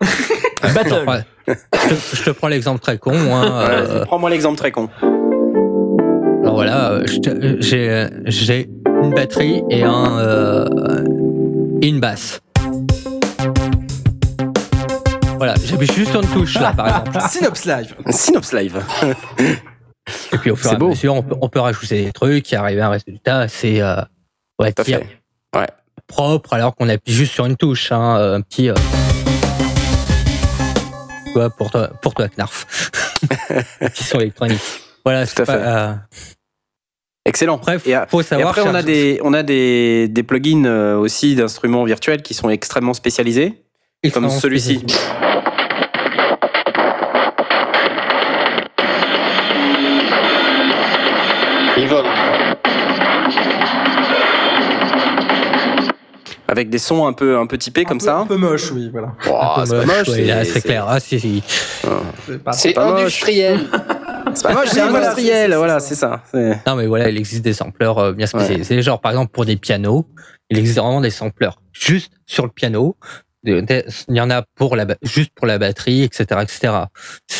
Battle. 0.74 1.24
je, 1.46 1.52
te, 1.52 2.16
je 2.16 2.24
te 2.24 2.30
prends 2.30 2.48
l'exemple 2.48 2.80
très 2.80 2.98
con. 2.98 3.12
Hein, 3.14 3.68
euh, 3.70 4.04
Prends-moi 4.04 4.30
l'exemple 4.30 4.56
très 4.58 4.72
con. 4.72 4.88
alors 6.42 6.54
voilà, 6.54 6.98
j'ai 7.60 8.06
j'ai 8.24 8.68
une 9.02 9.14
batterie 9.14 9.62
et 9.70 9.84
un 9.84 10.18
euh, 10.18 11.04
et 11.82 11.88
une 11.88 12.00
basse. 12.00 12.40
Voilà, 15.36 15.54
j'appuie 15.64 15.86
juste 15.86 16.10
sur 16.10 16.22
une 16.22 16.28
touche 16.28 16.54
là, 16.54 16.72
par 16.72 16.86
exemple. 16.88 17.18
Synops 17.28 17.64
Live. 17.66 17.94
Synops 18.10 18.52
Live. 18.52 18.82
Et 20.32 20.38
puis 20.38 20.50
au 20.52 20.56
fur 20.56 20.70
et 20.70 20.74
à 20.74 20.78
beau. 20.78 20.88
mesure, 20.90 21.14
on 21.14 21.22
peut, 21.22 21.34
on 21.40 21.48
peut 21.48 21.58
rajouter 21.58 22.04
des 22.04 22.12
trucs 22.12 22.52
et 22.52 22.56
arriver 22.56 22.80
à 22.80 22.86
un 22.86 22.90
résultat 22.90 23.38
assez 23.40 23.80
euh. 23.80 24.00
Ouais. 24.60 24.72
propre 26.06 26.52
alors 26.52 26.76
qu'on 26.76 26.88
appuie 26.88 27.12
juste 27.12 27.32
sur 27.32 27.44
une 27.44 27.56
touche. 27.56 27.90
Hein, 27.90 28.34
un 28.34 28.40
petit. 28.40 28.70
Euh... 28.70 28.74
Pour 31.58 31.70
toi, 31.70 31.88
pour 32.00 32.14
toi, 32.14 32.28
Knarf. 32.28 32.90
Petit 33.80 34.04
son 34.04 34.20
électronique. 34.20 34.60
Voilà, 35.04 35.26
Tout 35.26 35.42
à 35.42 35.44
pas, 35.44 35.52
fait. 35.52 35.62
euh, 35.66 35.92
Excellent. 37.26 37.60
Et, 37.84 37.94
à- 37.94 38.06
faut 38.06 38.20
et 38.20 38.24
savoir. 38.24 38.48
après, 38.50 38.62
on 38.62 38.74
a 38.74 38.82
des, 38.82 39.20
on 39.22 39.34
a 39.34 39.42
des, 39.42 40.08
des 40.08 40.22
plugins 40.22 40.94
aussi 40.96 41.34
d'instruments 41.34 41.84
virtuels 41.84 42.22
qui 42.22 42.32
sont 42.32 42.48
extrêmement 42.48 42.94
spécialisés, 42.94 43.64
comme 44.10 44.28
celui-ci. 44.30 44.84
Ils 51.76 51.88
volent. 51.88 52.08
avec 56.48 56.70
des 56.70 56.78
sons 56.78 57.06
un 57.06 57.12
peu, 57.12 57.36
un 57.36 57.46
peu 57.46 57.58
typés 57.58 57.84
comme 57.84 57.98
peu- 57.98 58.04
ça. 58.06 58.18
Un 58.18 58.26
peu 58.26 58.36
moche, 58.36 58.70
oui, 58.70 58.88
voilà. 58.90 59.08
Oh, 59.28 59.62
c'est 59.64 59.76
pas 59.76 59.84
moche, 59.84 60.08
ouais, 60.08 60.44
c'est- 60.44 60.60
clair. 60.62 60.86
Ah, 60.88 61.00
si, 61.00 61.18
si. 61.20 61.42
C'est 62.52 62.78
industriel. 62.78 63.60
C'est 64.32 64.42
pas 64.44 64.54
moche, 64.54 64.68
c'est 64.70 64.80
industriel, 64.80 65.50
c'est- 65.50 65.56
voilà, 65.56 65.80
c'est 65.80 65.96
ça. 65.96 66.22
Non, 66.66 66.76
mais 66.76 66.86
voilà, 66.86 67.10
il 67.10 67.18
existe 67.18 67.42
des 67.44 67.52
sampleurs 67.52 67.98
euh, 67.98 68.12
bien 68.12 68.26
spécialisés. 68.26 68.80
Genre, 68.80 69.00
par 69.00 69.10
exemple, 69.10 69.32
pour 69.32 69.44
des 69.44 69.56
pianos, 69.56 70.06
il 70.48 70.58
existe 70.58 70.78
vraiment 70.78 71.00
des 71.00 71.10
sampleurs 71.10 71.60
juste 71.72 72.12
sur 72.26 72.44
le 72.44 72.50
piano. 72.50 72.96
Il 73.46 73.84
y 74.08 74.20
en 74.20 74.30
a 74.30 74.42
pour 74.56 74.74
la, 74.76 74.86
juste 75.02 75.30
pour 75.36 75.46
la 75.46 75.58
batterie, 75.58 76.02
etc., 76.02 76.24
etc. 76.42 76.72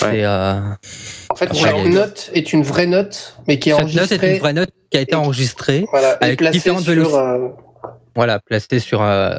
Ouais. 0.02 0.24
euh, 0.24 0.60
En 1.30 1.34
fait, 1.34 1.50
Ouais. 1.50 1.58
chaque 1.58 1.84
note 1.86 2.30
est 2.32 2.52
une 2.52 2.62
vraie 2.62 2.86
note, 2.86 3.36
mais 3.48 3.58
qui 3.58 3.70
est 3.70 3.74
cette 3.74 3.82
note 3.82 3.94
est 3.94 3.98
enregistrée. 4.00 4.32
une 4.34 4.38
vraie 4.38 4.52
note 4.52 4.70
qui 4.90 4.98
a 4.98 5.00
été 5.00 5.12
et- 5.12 5.16
enregistrée, 5.16 5.84
Voilà, 5.90 6.12
et 6.20 6.24
avec 6.24 6.38
placée 6.38 6.58
différentes 6.58 6.84
sur, 6.84 7.14
euh, 7.16 7.48
voilà, 8.14 8.38
placée 8.38 8.78
sur, 8.78 9.02
euh, 9.02 9.36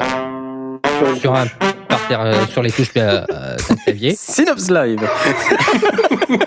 sur 0.99 1.07
une 1.09 1.15
sur 1.19 1.33
un, 1.35 1.45
par 1.87 2.05
terre, 2.09 2.21
euh, 2.21 2.45
sur 2.51 2.61
les 2.61 2.71
touches 2.71 2.91
euh, 2.97 3.21
d'un 3.69 3.75
clavier, 3.75 4.13
Synops 4.19 4.69
Live. 4.69 4.99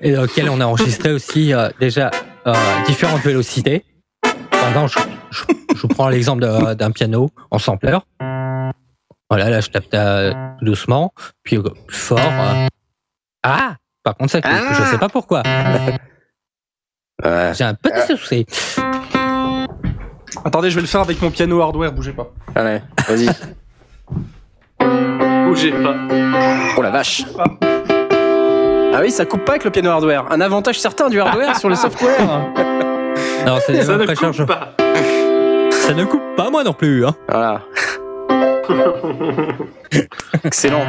et 0.00 0.12
dans 0.12 0.22
lequel 0.22 0.48
on 0.48 0.60
a 0.60 0.64
enregistré 0.64 1.12
aussi 1.12 1.52
euh, 1.52 1.68
déjà 1.80 2.10
euh, 2.46 2.54
différentes 2.86 3.22
vélocités. 3.22 3.84
Par 4.50 4.68
exemple, 4.68 4.92
je, 5.30 5.38
je- 5.38 5.44
je 5.76 5.82
vous 5.82 5.88
prends 5.88 6.08
l'exemple 6.08 6.44
d'un 6.74 6.90
piano 6.90 7.30
en 7.50 7.58
sampler. 7.58 7.96
Voilà, 9.30 9.50
là, 9.50 9.60
je 9.60 9.68
tape 9.68 9.84
tout 9.90 10.64
doucement, 10.64 11.12
puis 11.42 11.58
plus 11.58 11.96
fort. 11.96 12.18
euh. 12.18 12.66
Ah 13.42 13.74
Par 14.02 14.16
contre, 14.16 14.30
ça 14.32 14.40
coupe. 14.40 14.50
Ah 14.54 14.72
Je 14.72 14.82
sais 14.84 14.98
pas 14.98 15.08
pourquoi. 15.08 15.42
Ouais, 17.24 17.50
J'ai 17.52 17.64
un 17.64 17.74
petit 17.74 18.16
souci. 18.16 18.46
Attendez, 20.44 20.70
je 20.70 20.76
vais 20.76 20.82
le 20.82 20.86
faire 20.86 21.00
avec 21.00 21.20
mon 21.20 21.32
piano 21.32 21.60
hardware, 21.60 21.90
bougez 21.92 22.12
pas. 22.12 22.28
allez, 22.54 22.80
vas-y. 23.08 23.28
Bougez 25.48 25.72
pas. 25.72 25.94
Oh 26.76 26.82
la 26.82 26.90
vache. 26.90 27.24
Ah 28.94 29.00
oui, 29.00 29.10
ça 29.10 29.24
coupe 29.26 29.44
pas 29.44 29.52
avec 29.52 29.64
le 29.64 29.70
piano 29.72 29.90
hardware. 29.90 30.30
Un 30.30 30.40
avantage 30.40 30.78
certain 30.78 31.08
du 31.08 31.20
hardware 31.20 31.56
sur 31.58 31.68
le 31.68 31.74
software. 31.74 32.20
Non, 33.44 33.58
c'est 33.66 33.82
Ça 33.82 33.96
ne 33.96 34.06
coupe 34.06 34.14
charge. 34.20 34.46
pas. 34.46 34.74
Ça 35.72 35.92
ne 35.94 36.04
coupe 36.04 36.36
pas, 36.36 36.50
moi 36.50 36.62
non 36.62 36.72
plus. 36.72 37.04
Hein. 37.04 37.14
Voilà. 37.28 37.62
Excellent. 40.44 40.84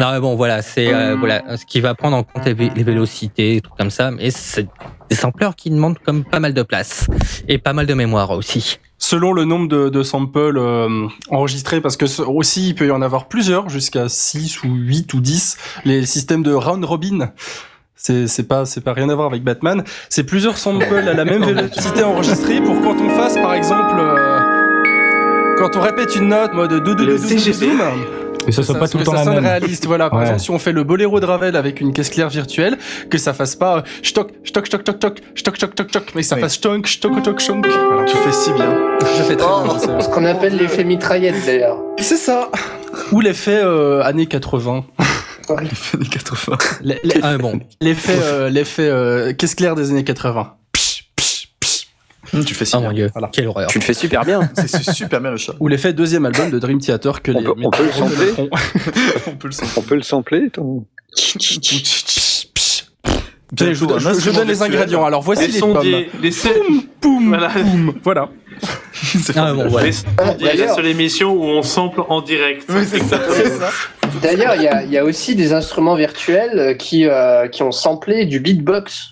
Non, 0.00 0.12
mais 0.12 0.20
bon, 0.20 0.34
voilà, 0.36 0.62
c'est 0.62 0.92
euh, 0.92 1.16
voilà, 1.18 1.56
ce 1.56 1.64
qui 1.66 1.80
va 1.80 1.94
prendre 1.94 2.16
en 2.16 2.22
compte 2.22 2.44
les, 2.46 2.54
vé- 2.54 2.72
les 2.74 2.82
vélocités, 2.82 3.60
tout 3.62 3.70
comme 3.78 3.90
ça. 3.90 4.10
Mais 4.10 4.30
c'est 4.30 4.66
des 5.08 5.14
sampleurs 5.16 5.54
qui 5.56 5.70
demandent 5.70 5.98
comme 5.98 6.24
pas 6.24 6.40
mal 6.40 6.54
de 6.54 6.62
place 6.62 7.06
et 7.48 7.58
pas 7.58 7.72
mal 7.72 7.86
de 7.86 7.94
mémoire 7.94 8.30
aussi. 8.30 8.78
Selon 8.98 9.32
le 9.32 9.44
nombre 9.44 9.68
de, 9.68 9.88
de 9.88 10.02
samples 10.02 10.56
euh, 10.56 11.06
enregistrés, 11.30 11.80
parce 11.80 11.96
que 11.96 12.06
ce- 12.06 12.22
aussi 12.22 12.68
il 12.70 12.74
peut 12.74 12.86
y 12.86 12.90
en 12.90 13.02
avoir 13.02 13.26
plusieurs, 13.28 13.68
jusqu'à 13.68 14.08
6 14.08 14.62
ou 14.64 14.68
8 14.74 15.12
ou 15.14 15.20
10, 15.20 15.58
les 15.84 16.06
systèmes 16.06 16.42
de 16.42 16.52
round 16.52 16.84
robin. 16.84 17.30
C'est 17.94 18.26
c'est 18.26 18.48
pas 18.48 18.64
c'est 18.66 18.80
pas 18.80 18.94
rien 18.94 19.08
à 19.10 19.14
voir 19.14 19.28
avec 19.28 19.44
Batman. 19.44 19.84
C'est 20.08 20.24
plusieurs 20.24 20.58
samples 20.58 20.92
à 21.08 21.14
la 21.14 21.24
même 21.24 21.44
vélocité 21.46 22.02
enregistrée 22.02 22.60
pour 22.60 22.80
quand 22.80 22.96
on 23.00 23.08
fasse 23.10 23.34
par 23.34 23.54
exemple 23.54 23.94
euh, 23.96 24.31
quand 25.58 25.76
on 25.76 25.80
répète 25.80 26.16
une 26.16 26.28
note 26.28 26.52
mode 26.54 26.70
2 26.82 26.94
2 26.94 27.04
Le 27.06 27.12
2 27.12 27.18
CGP. 27.18 27.52
zoom. 27.54 27.80
Que 28.44 28.50
ce 28.50 28.62
soit 28.64 28.76
pas 28.76 28.88
tout 28.88 28.98
le 28.98 29.04
temps 29.04 29.12
ça 29.12 29.18
la 29.18 29.24
sonne 29.24 29.34
même. 29.34 29.44
réaliste, 29.44 29.86
voilà. 29.86 30.10
Par 30.10 30.18
Ouais. 30.18 30.24
exemple, 30.24 30.40
si 30.42 30.50
on 30.50 30.58
fait 30.58 30.72
le 30.72 30.82
boléro 30.82 31.20
de 31.20 31.26
Ravel 31.26 31.54
avec 31.54 31.80
une 31.80 31.92
caisse 31.92 32.10
claire 32.10 32.28
virtuelle, 32.28 32.76
que 33.08 33.16
ça 33.16 33.32
fasse 33.34 33.54
pas 33.54 33.76
euh, 33.78 33.82
stock, 34.02 34.30
stock, 34.44 34.66
stock, 34.66 34.80
stock, 34.80 34.96
stock, 34.96 35.18
stock, 35.36 35.56
stock, 35.56 35.70
stock, 35.72 35.88
stock, 35.90 36.04
mais 36.16 36.22
que 36.22 36.26
ça 36.26 36.34
Oui. 36.34 36.40
fasse 36.40 36.54
stonk, 36.54 36.88
stock, 36.88 37.12
stock, 37.20 37.40
stock. 37.40 37.66
Voilà. 37.88 38.04
Tu 38.04 38.16
fais 38.16 38.32
si 38.32 38.52
bien. 38.54 38.76
Je 39.00 39.22
fais 39.22 39.36
très 39.36 39.46
Oh, 39.48 39.62
bien, 39.62 39.74
je 39.74 39.78
sais. 39.78 40.00
ce 40.00 40.08
qu'on 40.08 40.24
appelle 40.24 40.56
l'effet 40.56 40.82
mitraillette 40.82 41.36
d'ailleurs. 41.46 41.76
C'est 41.98 42.16
ça. 42.16 42.48
Ou 43.12 43.20
l'effet 43.20 43.60
euh, 43.62 44.02
années 44.02 44.26
80. 44.26 44.84
Les 45.48 45.54
années 45.94 46.08
80. 46.10 46.56
Les- 46.82 46.98
les- 47.04 47.20
ah, 47.22 47.38
bon, 47.38 47.60
L'effet 47.80 48.16
euh, 48.20 48.48
l'effet 48.48 48.88
euh, 48.88 49.32
caisse 49.34 49.54
claire 49.54 49.74
des 49.76 49.90
années 49.90 50.02
80. 50.04 50.54
Psh. 52.32 52.44
Tu 52.46 52.54
fais 52.54 52.64
si 52.64 52.74
oh 52.76 52.80
bien. 52.80 52.88
mon 52.88 52.94
dieu, 52.94 53.10
Voilà. 53.12 53.28
quelle 53.32 53.46
horreur. 53.48 53.68
Tu 53.68 53.78
le 53.78 53.84
fais 53.84 53.94
super 53.94 54.24
bien. 54.24 54.40
C'est 54.54 54.90
super 54.92 55.20
bien 55.20 55.30
le 55.32 55.36
chat. 55.36 55.52
Ou 55.60 55.68
l'effet 55.68 55.92
deuxième 55.92 56.24
album 56.26 56.50
de 56.50 56.58
Dream 56.58 56.80
Theater 56.80 57.20
que 57.22 57.30
On 57.32 57.38
les 57.38 57.44
peut- 57.44 57.54
on 57.62 57.70
peut 57.70 57.84
le 57.84 57.92
sampler. 57.92 58.32
On 59.26 59.36
peut 59.36 59.46
le 59.48 59.52
sentir. 59.52 59.72
On 59.76 59.82
peut 59.82 59.94
le 59.96 60.02
sampler. 60.02 60.50
Tiens, 63.54 63.74
je, 63.74 63.84
donne- 63.84 64.00
je- 64.00 64.20
je 64.20 64.30
donne 64.30 64.48
les 64.48 64.62
ingrédients. 64.62 65.04
Alors 65.04 65.20
voici 65.20 65.46
Les 65.46 65.52
les, 65.52 65.60
pommes. 65.60 65.82
les 66.22 66.30
Poum, 66.30 66.82
poum, 67.00 67.28
Voilà. 67.28 67.48
poum. 67.50 67.94
Voilà. 68.02 68.28
C'est 68.92 69.36
Ah, 69.36 69.52
bon, 69.52 69.68
sondiers, 69.68 69.90
la 70.18 70.34
D'ailleurs- 70.34 70.74
seule 70.74 70.86
émission 70.86 71.32
où 71.34 71.42
on 71.44 71.62
sample 71.62 72.02
en 72.08 72.22
direct. 72.22 72.64
Oui. 72.70 72.84
D'ailleurs, 74.22 74.54
il 74.56 74.62
y 74.62 74.68
a, 74.68 74.84
il 74.84 74.90
y 74.90 74.96
a 74.98 75.04
aussi 75.04 75.34
des 75.34 75.52
instruments 75.52 75.96
virtuels 75.96 76.76
qui, 76.78 77.06
euh, 77.06 77.48
qui 77.48 77.62
ont 77.62 77.72
samplé 77.72 78.24
du 78.24 78.40
beatbox. 78.40 79.11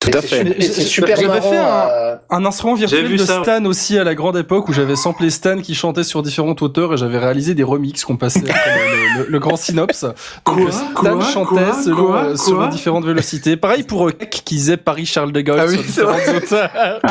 Tout 0.00 0.16
à 0.16 0.22
fait. 0.22 0.56
C'est 0.60 0.82
super 0.82 1.16
J'avais 1.20 1.40
fait 1.40 1.56
un- 1.56 1.88
euh, 1.90 2.16
Un 2.30 2.44
instrument 2.46 2.74
virtuel 2.74 3.06
vu 3.06 3.16
de 3.16 3.24
ça. 3.24 3.42
Stan 3.42 3.64
aussi 3.64 3.98
à 3.98 4.04
la 4.04 4.14
grande 4.14 4.36
époque 4.36 4.68
où 4.68 4.72
j'avais 4.72 4.94
samplé 4.94 5.28
Stan 5.28 5.58
qui 5.60 5.74
chantait 5.74 6.04
sur 6.04 6.22
différentes 6.22 6.62
hauteurs 6.62 6.94
et 6.94 6.96
j'avais 6.96 7.18
réalisé 7.18 7.54
des 7.54 7.64
remixes 7.64 8.04
qu'on 8.04 8.16
passait 8.16 8.44
après 8.48 8.70
le, 9.16 9.24
le- 9.24 9.26
le 9.28 9.38
grand 9.40 9.56
synopsis. 9.56 10.06
Quoi 10.44 10.56
euh, 10.62 10.70
Stan 10.70 10.84
Quoi 10.94 11.20
chantait 11.24 11.48
Quoi 11.64 11.82
selon, 11.82 12.06
Quoi 12.06 12.16
euh, 12.26 12.36
selon 12.36 12.56
Quoi 12.58 12.66
différentes 12.68 13.04
vélocités. 13.06 13.56
Pareil 13.56 13.82
pour 13.82 14.08
euh, 14.08 14.12
Keck 14.12 14.30
qui 14.44 14.54
disait 14.54 14.76
Paris 14.76 15.04
Charles 15.04 15.32
de 15.32 15.40
Gaulle 15.40 15.58
Ah 15.60 15.66
oui, 15.66 15.76
sur 15.78 15.84
c'est 15.92 16.02
vrai. 16.02 16.16
différentes 16.18 16.42
hauteurs. 16.44 16.70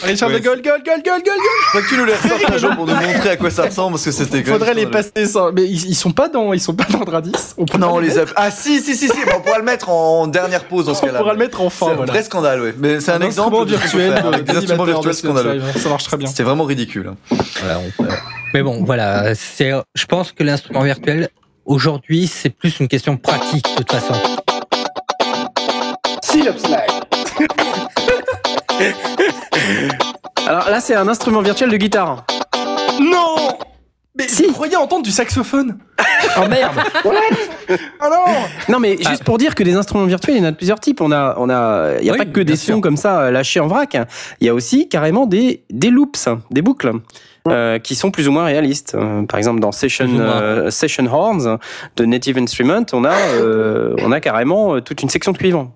Paris 0.00 0.16
Charles 0.16 0.32
Ouais, 0.32 0.40
de 0.40 0.44
Gaulle, 0.44 0.62
Gaulle, 0.62 0.82
Gaulle, 0.84 1.02
Gaulle, 1.04 1.22
Gaulle, 1.22 1.22
Gaulle. 1.24 1.62
Faudrait 1.72 1.82
que 1.84 1.88
tu 1.94 1.98
nous 1.98 2.04
les 2.06 2.14
ressortes 2.14 2.50
un 2.50 2.56
jour 2.56 2.70
pour 2.74 2.86
nous 2.86 2.94
montrer 2.94 3.28
à 3.30 3.36
quoi 3.36 3.50
ça 3.50 3.64
ressemble 3.66 3.92
parce 3.92 4.04
que 4.06 4.12
c'était 4.12 4.42
Faudrait 4.44 4.74
les 4.74 4.86
passer 4.86 5.26
sans. 5.26 5.52
Mais 5.52 5.64
ils, 5.64 5.90
ils 5.90 5.94
sont 5.94 6.12
pas 6.12 6.28
dans, 6.28 6.54
ils 6.54 6.60
sont 6.60 6.74
pas 6.74 6.86
dans 6.90 7.00
le 7.04 7.10
Radis. 7.10 7.32
On 7.58 7.66
peut 7.66 7.76
Non, 7.78 7.92
on 7.94 7.98
les 7.98 8.18
a. 8.18 8.22
Ah 8.36 8.50
si, 8.50 8.80
si, 8.80 8.96
si, 8.96 9.08
si. 9.08 9.14
on 9.36 9.40
pourra 9.42 9.58
le 9.58 9.64
mettre 9.64 9.90
en 9.90 10.26
dernière 10.26 10.64
pause 10.64 10.86
dans 10.86 10.94
ce 10.94 11.02
On 11.02 11.06
cas-là. 11.06 11.18
pourra 11.18 11.32
le 11.34 11.38
mettre 11.38 11.60
en 11.60 11.68
fin. 11.70 11.92
Voilà. 11.94 12.12
Scandale. 12.30 12.74
Mais 12.78 13.00
c'est 13.00 13.12
un, 13.12 13.20
exemple 13.20 13.64
virtuel 13.66 14.12
faire, 14.14 14.22
de- 14.30 14.34
avec 14.34 14.44
des 14.46 14.56
instruments 14.56 14.84
virtuels 14.84 15.14
scandaleux. 15.14 15.60
Ça 15.76 15.88
marche 15.88 16.04
très 16.04 16.16
bien. 16.16 16.28
C'était 16.28 16.42
vraiment 16.44 16.64
ridicule. 16.64 17.12
Voilà, 17.60 17.80
on 17.80 18.02
peut- 18.02 18.08
Mais 18.54 18.62
bon, 18.62 18.84
voilà, 18.84 19.34
c'est. 19.34 19.72
Je 19.94 20.06
pense 20.06 20.32
que 20.32 20.42
l'instrument 20.44 20.82
virtuel 20.82 21.28
aujourd'hui, 21.64 22.26
c'est 22.26 22.50
plus 22.50 22.78
une 22.80 22.88
question 22.88 23.16
pratique 23.16 23.66
de 23.76 23.82
toute 23.82 23.92
façon. 23.92 24.14
Alors 30.46 30.68
là, 30.70 30.80
c'est 30.80 30.94
un 30.94 31.08
instrument 31.08 31.42
virtuel 31.42 31.70
de 31.70 31.76
guitare. 31.76 32.24
Non 33.00 33.36
Mais 34.18 34.26
Si. 34.28 34.44
vous 34.46 34.52
croyez 34.52 34.76
entendre 34.76 35.04
du 35.04 35.10
saxophone 35.12 35.78
Oh 36.36 36.46
merde 36.48 36.74
Ah 38.00 38.08
non 38.10 38.24
Non, 38.68 38.78
mais 38.80 38.96
juste 38.98 39.22
pour 39.24 39.38
dire 39.38 39.54
que 39.54 39.62
des 39.62 39.76
instruments 39.76 40.04
virtuels, 40.06 40.36
il 40.36 40.40
y 40.40 40.42
en 40.44 40.48
a 40.48 40.50
de 40.50 40.56
plusieurs 40.56 40.80
types. 40.80 41.00
On 41.00 41.12
a, 41.12 41.36
on 41.38 41.48
a, 41.48 41.92
il 42.00 42.06
y 42.06 42.10
a 42.10 42.12
Oui, 42.12 42.18
pas 42.18 42.24
que 42.24 42.40
des 42.40 42.56
sons 42.56 42.64
sûr. 42.74 42.80
comme 42.80 42.96
ça 42.96 43.20
euh, 43.20 43.30
lâchés 43.30 43.60
en 43.60 43.68
vrac. 43.68 43.96
Il 44.40 44.46
y 44.46 44.50
a 44.50 44.54
aussi 44.54 44.88
carrément 44.88 45.26
des, 45.26 45.64
des 45.70 45.90
loops, 45.90 46.28
des 46.50 46.60
boucles. 46.62 46.92
euh, 47.48 47.78
qui 47.78 47.94
sont 47.94 48.10
plus 48.10 48.28
ou 48.28 48.32
moins 48.32 48.44
réalistes. 48.44 48.94
Euh, 48.94 49.22
par 49.26 49.38
exemple, 49.38 49.60
dans 49.60 49.72
Session, 49.72 50.08
euh, 50.18 50.70
Session 50.70 51.06
Horns 51.06 51.58
de 51.96 52.04
Native 52.04 52.36
Instrument, 52.36 52.84
on 52.92 53.04
a, 53.04 53.14
euh, 53.14 53.94
on 54.02 54.12
a 54.12 54.20
carrément 54.20 54.80
toute 54.80 55.02
une 55.02 55.08
section 55.08 55.32
de 55.32 55.38
cuivre 55.38 55.70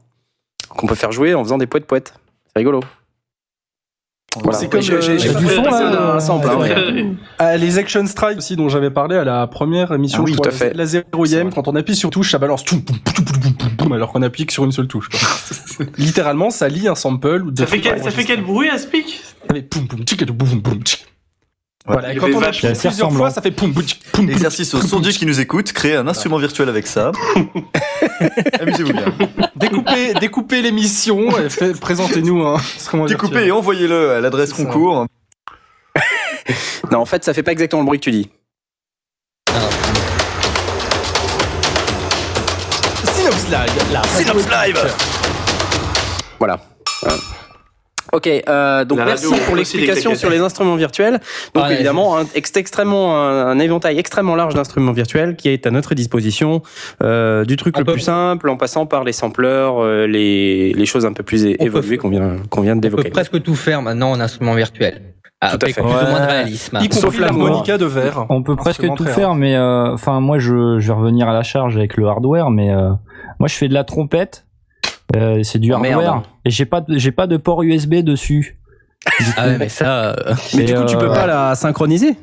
qu'on 0.69 0.87
peut 0.87 0.95
faire 0.97 1.13
jouer 1.13 1.35
en 1.35 1.43
faisant 1.45 1.57
des 1.59 1.67
poètes 1.67 1.87
poètes. 1.87 2.15
C'est 2.49 2.59
rigolo. 2.59 2.81
Voilà. 4.43 4.59
C'est 4.59 4.69
comme 4.69 4.81
J'ai- 4.81 4.99
du 4.99 5.29
son, 5.49 5.63
là, 5.63 6.13
un 6.13 6.17
un 6.17 6.21
sample, 6.21 6.49
hein, 6.51 6.57
ouais. 6.59 7.07
Ah, 7.39 7.57
les 7.57 7.79
Action 7.79 8.05
Strike 8.07 8.39
aussi 8.39 8.57
dont 8.57 8.69
j'avais 8.69 8.91
parlé 8.91 9.17
à 9.17 9.25
la 9.25 9.47
première 9.47 9.93
émission, 9.93 10.21
Ah 10.23 10.25
oui, 10.25 10.33
tout 10.37 10.49
à 10.49 10.51
fait. 10.51 10.73
la 10.75 10.87
zéroième, 10.87 11.53
quand 11.53 11.69
on 11.69 11.77
appuie 11.77 11.95
sur 11.97 12.11
touche, 12.11 12.31
ça 12.33 12.39
balance 12.39 12.65
tout, 12.65 12.77
boum, 12.81 12.97
boum, 13.05 13.25
boum, 13.25 13.53
boum, 13.53 13.69
boum, 13.77 13.93
alors 13.93 14.13
qu'on 14.13 14.23
appuie 14.23 14.47
que 14.47 14.53
sur 14.53 14.65
une 14.65 14.73
seule 14.73 14.89
touche. 14.89 15.09
quoi. 15.09 15.87
Littéralement, 15.99 16.51
ça 16.51 16.69
lit 16.69 16.89
un 16.89 16.95
sample. 16.95 17.53
de 17.53 17.61
Ça 17.61 17.67
fait, 17.67 17.81
quel, 17.81 18.03
ça 18.03 18.11
fait 18.11 18.25
quel 18.25 18.43
bruit 18.43 18.69
à 18.71 18.79
Speak? 18.79 19.23
Voilà, 21.87 22.15
et 22.15 22.17
quand 22.17 22.27
fait 22.29 22.35
on 22.35 22.43
appuie 22.43 22.69
plusieurs 22.81 23.13
fois, 23.13 23.31
ça 23.31 23.43
fait 23.43 23.51
poum 23.51 23.75
poum 23.75 23.85
boum, 24.15 24.31
Exercice 24.31 24.73
aux 24.73 24.81
sondiers 24.81 25.13
qui 25.13 25.27
nous 25.27 25.39
écoutent, 25.39 25.71
créez 25.73 25.97
un 25.97 26.09
instrument 26.09 26.39
virtuel 26.39 26.71
avec 26.71 26.87
ça. 26.87 27.13
Amusez-vous 28.61 28.93
bien. 28.95 29.05
Découpez, 29.55 30.15
découpez 30.15 30.63
l'émission, 30.63 31.39
et 31.39 31.51
fait- 31.51 31.79
présentez-nous 31.79 32.43
un 32.43 32.55
instrument 32.55 33.05
Découpez 33.05 33.47
et 33.47 33.53
envoyez-le 33.53 34.13
à 34.13 34.21
l'adresse 34.21 34.53
concours. 34.55 35.07
Non, 36.91 36.99
en 37.01 37.07
fait, 37.07 37.25
ça 37.25 37.33
fait 37.33 37.43
pas 37.43 37.53
exactement 37.53 37.81
le 37.81 37.87
bruit 37.87 37.99
que 37.99 38.05
tu 38.05 38.11
dis. 38.11 38.29
Synops 43.15 43.49
Live, 43.51 43.93
la 43.93 44.03
Synops 44.05 44.47
Live 44.51 44.95
Voilà. 46.39 46.59
Voilà. 47.03 47.17
Ok, 48.15 48.29
euh, 48.29 48.85
donc 48.85 48.99
La 48.99 49.05
merci 49.07 49.27
radio, 49.27 49.45
pour 49.45 49.57
l'explication 49.57 50.15
sur 50.15 50.31
les 50.31 50.39
instruments 50.41 50.77
virtuels. 50.77 51.15
Donc 51.55 51.65
Ah, 51.65 51.69
ouais, 51.69 51.75
évidemment, 51.75 52.17
un, 52.17 52.25
ex- 52.35 52.53
extrêmement, 52.57 53.17
un, 53.21 53.49
un 53.49 53.59
éventail 53.59 53.99
extrêmement 53.99 54.37
large 54.37 54.55
d'instruments 54.55 54.93
virtuels 54.93 55.35
qui 55.37 55.49
est 55.49 55.67
à 55.67 55.71
notre 55.73 55.95
disposition, 55.95 56.63
euh, 57.03 57.45
du 57.45 57.57
truc 57.57 57.77
On 57.77 57.81
le 57.81 57.85
peut- 57.85 57.93
plus 57.93 58.01
simple 58.03 58.49
en 58.49 58.57
passant 58.57 58.87
par 58.87 59.03
les 59.05 59.13
sampleurs, 59.13 59.83
euh, 59.83 60.07
les, 60.07 60.73
les 60.75 60.87
choses 60.87 61.05
un 61.07 61.13
peu 61.13 61.23
plus 61.25 61.45
évoluées 61.45 61.97
qu'on 61.99 62.09
vient, 62.09 62.37
qu'on 62.51 62.61
vient 62.61 62.73
On 62.73 62.77
peut 62.77 62.81
d'évoquer. 62.83 63.11
presque 63.11 63.43
tout 63.43 63.55
faire 63.57 63.83
maintenant 63.83 64.13
en 64.13 64.21
instrument 64.21 64.55
virtuel. 64.55 65.01
Tout 65.43 65.49
à 65.49 65.65
Avec 65.65 65.75
fait. 65.75 65.83
plus 65.83 65.91
ou 65.91 66.07
moins 66.11 66.21
de 66.21 66.27
réalisme. 66.31 66.79
Y 66.81 66.93
Sauf 66.95 67.05
compris 67.07 67.19
l'harmonica 67.21 67.77
de 67.77 67.85
verre. 67.85 68.25
On 68.31 68.43
peut 68.43 68.57
presque 68.57 68.87
tout 68.95 69.05
faire, 69.05 69.35
mais 69.35 69.57
euh, 69.57 69.93
enfin 69.93 70.21
moi 70.21 70.39
je, 70.39 70.79
je 70.79 70.87
vais 70.89 70.95
revenir 70.95 71.29
à 71.29 71.35
la 71.35 71.43
charge 71.43 71.77
avec 71.77 71.97
le 71.99 72.07
hardware, 72.07 72.49
mais 72.51 72.71
euh, 72.71 72.91
moi 73.41 73.49
je 73.49 73.55
fais 73.55 73.69
de 73.69 73.75
la 73.75 73.85
trompette. 73.85 74.47
Euh, 75.17 75.43
c'est 75.43 75.59
du 75.59 75.73
Oh, 75.73 75.79
merde. 75.79 76.03
hardware 76.03 76.23
et 76.45 76.51
j'ai 76.51 76.65
pas 76.65 76.81
de- 76.81 76.97
j'ai 76.99 77.13
pas 77.13 77.27
de 77.27 77.37
port 77.37 77.63
USB 77.63 77.97
dessus. 77.97 78.59
Ah 79.37 79.47
ouais, 79.49 79.59
mais 79.59 79.69
ça, 79.69 80.11
euh, 80.13 80.15
Mais 80.55 80.63
Et, 80.63 80.65
du 80.65 80.75
coup, 80.75 80.85
tu 80.87 80.97
euh, 80.97 80.99
peux 80.99 81.09
pas 81.09 81.27
la 81.27 81.55
synchroniser 81.55 82.17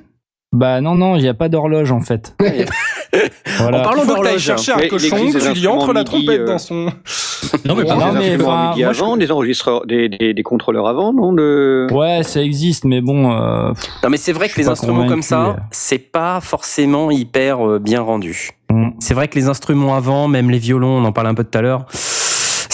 Bah 0.52 0.82
non 0.82 0.96
non, 0.96 1.16
il 1.16 1.22
y 1.24 1.28
a 1.28 1.34
pas 1.36 1.48
d'horloge 1.48 1.92
en 1.92 2.02
fait. 2.02 2.36
voilà. 3.60 3.80
En 3.80 3.84
parlant 3.84 4.06
d'horloge, 4.06 4.40
chercher 4.40 4.72
un 4.74 4.78
Mais 4.78 4.88
cochon, 4.88 5.18
tu 5.32 5.60
lui 5.60 5.68
entres 5.68 5.94
la 5.94 6.04
trompette 6.04 6.42
euh, 6.42 6.46
dans 6.48 6.58
son... 6.58 6.86
non 7.66 7.76
mais 7.76 7.84
non, 7.84 8.14
mais 8.14 8.32
instruments 8.34 8.50
enfin, 8.52 8.70
MIDI 8.72 8.84
moi, 8.84 8.94
je- 8.94 9.02
avant, 9.04 9.18
des 9.18 9.32
enregistreurs, 9.32 9.86
des, 9.86 10.10
des, 10.10 10.34
des 10.34 10.44
contrôleurs 10.44 10.88
avant, 10.88 11.14
non 11.14 11.34
de... 11.34 11.88
Ouais, 11.92 12.24
ça 12.24 12.42
existe, 12.42 12.84
mais 12.86 13.02
bon. 13.02 13.32
euh, 13.32 13.74
Non, 14.04 14.10
mais 14.10 14.18
c'est 14.18 14.32
vrai 14.34 14.48
Je 14.50 14.56
que 14.56 14.60
les 14.60 14.68
instruments 14.70 15.08
comme 15.08 15.22
ça, 15.22 15.46
euh. 15.46 15.54
c'est 15.72 16.00
pas 16.12 16.40
forcément 16.42 17.12
hyper 17.12 17.66
euh, 17.68 17.80
bien 17.80 18.02
rendu. 18.02 18.52
mm. 18.72 18.90
C'est 19.00 19.14
vrai 19.14 19.28
que 19.28 19.36
les 19.38 19.48
instruments 19.50 19.96
avant, 19.96 20.28
même 20.28 20.50
les 20.50 20.60
violons, 20.60 20.98
on 20.98 21.06
en 21.06 21.12
parlait 21.12 21.30
un 21.30 21.36
peu 21.36 21.44
tout 21.44 21.58
à 21.58 21.62
l'heure, 21.62 21.86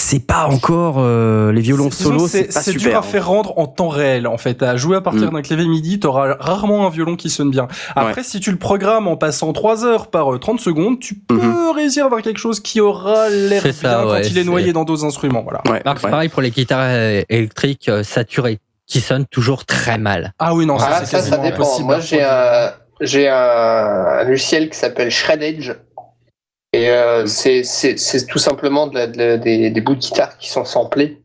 c'est 0.10 0.26
pas 0.26 0.46
encore 0.46 0.96
euh, 1.00 1.52
les 1.52 1.60
violons 1.60 1.92
solo, 1.92 2.28
c'est 2.30 2.46
pas 2.54 2.62
C'est 2.62 2.72
dur 2.72 2.82
super. 2.82 3.00
à 3.00 3.02
faire 3.02 3.28
rendre 3.28 3.58
en 3.60 3.68
temps 3.68 3.90
réel, 3.90 4.26
en 4.26 4.38
fait. 4.38 4.64
À 4.64 4.78
jouer 4.78 4.96
à 4.98 5.02
partir 5.02 5.30
Mm. 5.32 5.34
d'un 5.36 5.42
clavier 5.42 5.68
MIDI, 5.68 6.00
t'auras 6.00 6.38
rarement 6.40 6.88
un 6.88 6.90
violon 6.90 7.16
qui 7.18 7.30
sonne 7.30 7.52
bien. 7.52 7.68
Après, 7.96 8.24
si 8.24 8.40
tu 8.40 8.52
le 8.52 8.58
programmes 8.58 9.08
en 9.08 9.18
passant 9.18 9.52
3 9.52 9.84
heures 9.86 10.08
par 10.08 10.34
euh, 10.34 10.40
30 10.40 10.60
secondes, 10.62 11.00
tu 11.02 11.16
peux 11.16 11.36
Mhm. 11.36 11.72
réussir 11.76 12.04
à 12.04 12.06
avoir 12.06 12.22
quelque 12.22 12.38
chose 12.40 12.62
qui 12.62 12.80
aura 12.80 13.30
l'air 13.30 13.62
bien 13.62 13.72
ça, 13.74 14.00
quand 14.04 14.12
ouais, 14.12 14.26
il 14.28 14.38
est 14.38 14.44
noyé 14.46 14.72
dans 14.72 14.86
d'autres 14.86 15.04
instruments. 15.04 15.44
Voilà. 15.44 15.62
Ouais, 15.70 15.82
Marc, 15.84 16.00
c'est 16.00 16.06
ouais. 16.06 16.12
pareil 16.12 16.30
pour 16.30 16.42
les 16.42 16.52
guitares 16.52 16.86
euh, 16.88 17.22
électriques 17.28 17.90
euh, 17.90 18.04
saturées, 18.04 18.60
qui 18.86 19.02
sonnent 19.02 19.26
toujours 19.26 19.66
très 19.66 19.98
mal. 19.98 20.32
Ah 20.40 20.56
oui, 20.56 20.66
non, 20.66 20.80
ça, 20.80 20.88
Ah, 21.02 21.06
ça, 21.06 21.20
ça 21.20 21.38
dépend. 21.38 21.56
impossible. 21.56 21.86
Moi, 21.88 21.96
à 21.96 22.00
j'ai 22.00 22.24
un, 22.24 22.72
j'ai 23.02 23.28
un, 23.28 23.36
un 23.36 24.24
logiciel 24.24 24.70
qui 24.70 24.78
s'appelle 24.78 25.12
Shredage. 25.12 25.76
Et 26.74 26.90
euh, 26.90 27.26
c'est, 27.26 27.64
c'est, 27.64 27.98
c'est 27.98 28.26
tout 28.26 28.40
simplement 28.40 28.88
de 28.88 28.96
la- 28.96 29.08
de 29.08 29.18
la- 29.18 29.38
des, 29.38 29.70
des 29.70 29.82
bouts 29.82 29.96
de 29.96 30.00
guitare 30.00 30.38
qui 30.38 30.50
sont 30.50 30.66
samplés. 30.66 31.22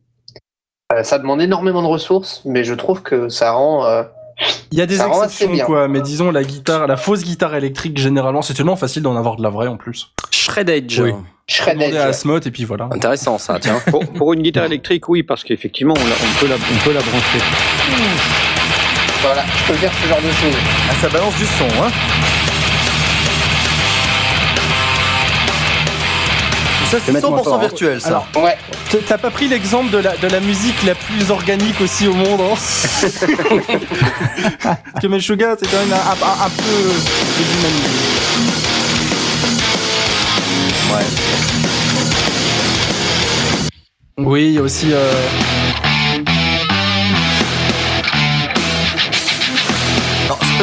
Euh, 0.92 1.02
ça 1.02 1.18
demande 1.18 1.40
énormément 1.42 1.82
de 1.82 1.86
ressources, 1.88 2.42
mais 2.44 2.64
je 2.64 2.74
trouve 2.74 3.02
que 3.02 3.28
ça 3.28 3.52
rend. 3.52 3.84
euh, 3.86 4.02
Il 4.70 4.78
y 4.78 4.82
a 4.82 4.86
des 4.86 5.00
exceptions, 5.02 5.58
quoi, 5.66 5.88
mais 5.88 6.00
disons, 6.00 6.30
la 6.30 6.44
guitare, 6.44 6.86
la 6.86 6.96
fausse 6.96 7.22
guitare 7.24 7.54
électrique, 7.54 7.98
généralement, 7.98 8.42
c'est 8.42 8.54
tellement 8.54 8.76
facile 8.76 9.02
d'en 9.02 9.16
avoir 9.16 9.36
de 9.36 9.42
la 9.42 9.48
vraie 9.50 9.68
en 9.68 9.76
plus. 9.76 10.12
Shreddage. 10.30 11.00
Oui. 11.00 11.10
Demander 11.10 11.18
à 11.18 11.52
Shredage. 11.52 11.94
Asmod, 11.96 12.46
et 12.46 12.50
puis 12.50 12.64
voilà. 12.64 12.88
Intéressant 12.92 13.36
ça, 13.38 13.58
tiens. 13.60 13.80
Pour, 13.90 14.06
pour 14.06 14.32
une 14.32 14.42
guitare 14.42 14.64
électrique, 14.66 15.08
oui, 15.08 15.22
parce 15.22 15.42
qu'effectivement, 15.44 15.94
on 15.96 16.40
peut 16.40 16.46
la, 16.48 16.54
on 16.54 16.84
peut 16.84 16.92
la 16.94 17.00
brancher. 17.00 17.44
Voilà, 19.22 19.44
je 19.56 19.72
peux 19.72 19.78
faire 19.78 19.92
ce 20.02 20.08
genre 20.08 20.18
de 20.18 20.30
choses. 20.30 20.56
Ah, 20.90 20.94
ça 21.00 21.08
balance 21.08 21.34
du 21.36 21.44
son, 21.44 21.64
hein 21.82 21.90
Ça, 26.92 26.98
c'est 27.04 27.12
mettre 27.12 27.30
moins 27.30 27.40
100% 27.40 27.44
fort, 27.44 27.54
hein. 27.54 27.58
virtuel, 27.60 28.00
ça. 28.00 28.08
Alors, 28.08 28.26
Ouais. 28.36 28.56
T'as 29.08 29.16
pas 29.16 29.30
pris 29.30 29.48
l'exemple 29.48 29.90
de 29.90 29.96
la, 29.98 30.14
de 30.18 30.28
la 30.28 30.40
musique 30.40 30.74
la 30.84 30.94
plus 30.94 31.30
organique 31.30 31.80
aussi 31.80 32.06
au 32.06 32.12
monde, 32.12 32.40
hein 32.42 32.54
Parce 32.54 33.16
que 35.02 35.06
Meshuggah, 35.06 35.56
c'est 35.58 35.70
quand 35.70 35.78
même 35.78 35.92
un, 35.94 35.96
un- 35.96 36.46
un 36.46 36.50
peu 36.50 36.92
déshumanisé. 37.38 38.92
Oui, 44.18 44.46
il 44.48 44.52
y 44.54 44.58
a 44.58 44.62
aussi... 44.62 44.92
euh, 44.92 45.12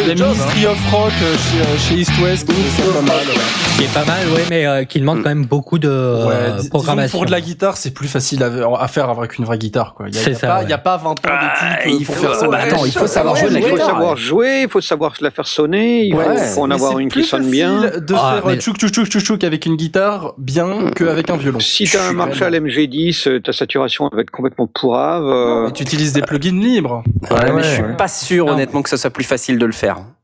le 0.07 0.15
job, 0.15 0.27
hein. 0.29 0.33
Ministry 0.33 0.65
of 0.67 0.91
Rock 0.91 1.11
euh, 1.21 1.35
chez, 1.35 1.61
euh, 1.61 1.77
chez 1.77 1.95
East 1.95 2.11
West 2.23 2.47
qui 2.47 2.53
est 2.53 2.93
pas 2.93 3.01
mal. 3.01 3.17
ouais. 3.27 3.77
Qui 3.77 3.83
est 3.85 3.93
pas 3.93 4.05
mal, 4.05 4.27
ouais, 4.35 4.43
mais 4.49 4.65
euh, 4.65 4.83
qui 4.83 4.99
demande 4.99 5.23
quand 5.23 5.29
même 5.29 5.45
beaucoup 5.45 5.79
de 5.79 5.87
euh, 5.89 6.25
Ouais, 6.59 6.69
programmation. 6.69 7.17
pour 7.17 7.25
de 7.25 7.31
la 7.31 7.41
guitare, 7.41 7.77
c'est 7.77 7.91
plus 7.93 8.07
facile 8.07 8.43
à, 8.43 8.49
à 8.81 8.87
faire 8.87 9.09
avec 9.09 9.37
une 9.37 9.45
vraie 9.45 9.57
guitare. 9.57 9.93
Quoi. 9.95 10.07
Il 10.09 10.11
n'y 10.13 10.17
a, 10.19 10.29
y 10.29 10.35
ça, 10.35 10.47
pas- 10.47 10.57
ouais. 10.59 10.63
il 10.65 10.69
y 10.69 10.73
a 10.73 10.77
pas 10.77 10.97
20 10.97 11.09
ans 11.09 11.13
d'études 11.15 11.99
il 11.99 12.05
pour 12.05 12.15
faut- 12.15 12.21
faire 12.21 12.35
ça. 12.35 12.47
bah, 12.47 12.59
attends, 12.63 12.85
il 12.85 12.91
faut 12.91 13.07
savoir 13.07 13.35
jouer 13.35 13.49
de 13.49 13.53
la 13.53 13.59
Il 13.59 13.65
faut 13.65 13.71
guitare. 13.75 13.87
savoir 13.87 14.17
jouer, 14.17 14.61
il 14.63 14.69
faut 14.69 14.81
savoir 14.81 15.13
la 15.21 15.31
faire 15.31 15.47
sonner, 15.47 16.03
il 16.05 16.15
faut, 16.15 16.61
en 16.61 16.71
avoir 16.71 16.99
une 16.99 17.09
qui 17.09 17.23
sonne 17.23 17.49
bien. 17.49 17.81
de 17.97 18.13
Ah, 18.17 18.41
faire 18.43 18.55
tchouk 18.59 18.77
tchouk 18.77 18.91
tchouk 18.91 19.05
tchouk 19.07 19.21
tchouk 19.21 19.43
avec 19.43 19.65
une 19.65 19.75
guitare 19.75 20.33
bien 20.37 20.91
qu'avec 20.95 21.29
un 21.29 21.37
violon. 21.37 21.59
Si 21.59 21.85
t'as 21.89 22.09
un 22.09 22.13
Marshall 22.13 22.53
MG10, 22.55 23.27
euh, 23.27 23.39
ta 23.39 23.53
saturation 23.53 24.09
va 24.11 24.21
être 24.21 24.31
complètement 24.31 24.67
pourrave. 24.67 25.71
tu 25.73 25.83
utilises 25.83 26.13
des 26.13 26.21
plugins 26.21 26.59
libres. 26.61 27.03
Je 27.29 27.63
suis 27.67 27.83
pas 27.97 28.07
sûr, 28.07 28.47
honnêtement, 28.47 28.81
que 28.81 28.89
ce 28.89 28.97
soit 28.97 29.09
plus 29.09 29.23
facile 29.23 29.57
de 29.57 29.65
le 29.65 29.71
faire 29.71 29.88
faire. 29.89 30.18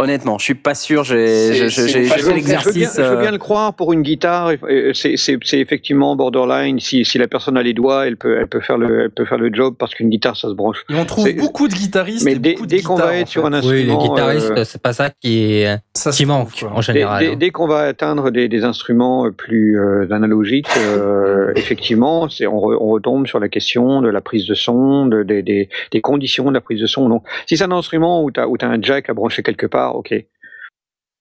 Honnêtement, 0.00 0.38
je 0.38 0.44
suis 0.44 0.54
pas 0.54 0.76
sûr. 0.76 1.02
J'ai 1.02 1.16
fait 1.56 1.64
de 1.64 1.68
faire. 1.70 2.18
Je 2.18 2.22
veux, 2.22 2.26
bien, 2.28 2.34
l'exercice. 2.36 2.94
je 2.96 3.02
veux 3.02 3.16
bien 3.16 3.30
euh, 3.30 3.32
le 3.32 3.38
croire 3.38 3.74
pour 3.74 3.92
une 3.92 4.02
guitare. 4.02 4.52
C'est 4.94 5.16
effectivement 5.54 6.14
borderline. 6.14 6.78
Si, 6.78 7.04
si 7.04 7.18
la 7.18 7.26
personne 7.26 7.56
a 7.56 7.64
les 7.64 7.74
doigts, 7.74 8.06
elle 8.06 8.16
peut, 8.16 8.36
elle 8.38 8.46
peut 8.46 8.60
faire 8.60 8.78
le, 8.78 9.00
elle 9.06 9.10
peut 9.10 9.24
faire 9.24 9.38
le 9.38 9.52
job 9.52 9.74
parce 9.76 9.96
qu'une 9.96 10.08
guitare, 10.08 10.36
ça 10.36 10.50
se 10.50 10.54
branche. 10.54 10.84
Et 10.88 10.94
on 10.94 11.04
trouve 11.04 11.28
beaucoup 11.34 11.66
de 11.66 11.74
guitaristes 11.74 12.24
Mais 12.24 12.36
dès, 12.36 12.54
qu'on 12.80 12.94
va 12.94 13.08
en 13.08 13.10
être 13.10 13.26
sur 13.26 13.44
un 13.44 13.50
Oui, 13.60 13.82
les 13.86 13.90
instrument, 13.90 14.14
guitaristes, 14.14 14.52
euh, 14.56 14.62
c'est 14.64 14.80
pas 14.80 14.92
ça 14.92 15.10
qui, 15.20 15.42
est, 15.62 15.78
Ça 15.94 16.12
se 16.12 16.18
qui 16.18 16.22
trouve, 16.22 16.36
manque 16.36 16.52
quoi. 16.60 16.70
en 16.70 16.76
dès, 16.76 16.82
général. 16.82 17.24
dès- 17.30 17.34
dès 17.36 17.50
qu'on 17.50 17.66
va 17.66 17.80
atteindre 17.80 18.30
des, 18.30 18.46
des 18.46 18.62
instruments 18.62 19.26
euh, 19.26 19.30
plus 19.32 19.80
euh, 19.80 20.06
analogiques, 20.12 20.68
euh, 20.78 21.52
effectivement, 21.56 22.20
on, 22.22 22.26
re- 22.26 22.78
on 22.80 22.86
retombe 22.90 23.26
sur 23.26 23.40
la 23.40 23.48
question 23.48 24.00
de 24.00 24.08
la 24.10 24.20
prise 24.20 24.46
de 24.46 24.54
son, 24.54 25.06
de, 25.06 25.24
des- 25.24 25.42
des, 25.42 25.68
des 25.90 26.00
conditions 26.00 26.44
de 26.44 26.54
la 26.54 26.60
prise 26.60 26.80
de 26.80 26.86
son. 26.86 27.08
Donc, 27.08 27.24
si 27.46 27.56
c'est 27.56 27.64
un 27.64 27.72
instrument 27.72 28.22
où 28.22 28.30
tu 28.30 28.38
as, 28.38 28.46
un 28.68 28.80
jack 28.80 29.10
à 29.10 29.14
brancher 29.14 29.42
quelque 29.42 29.66
part, 29.66 29.87
ok. 29.96 30.14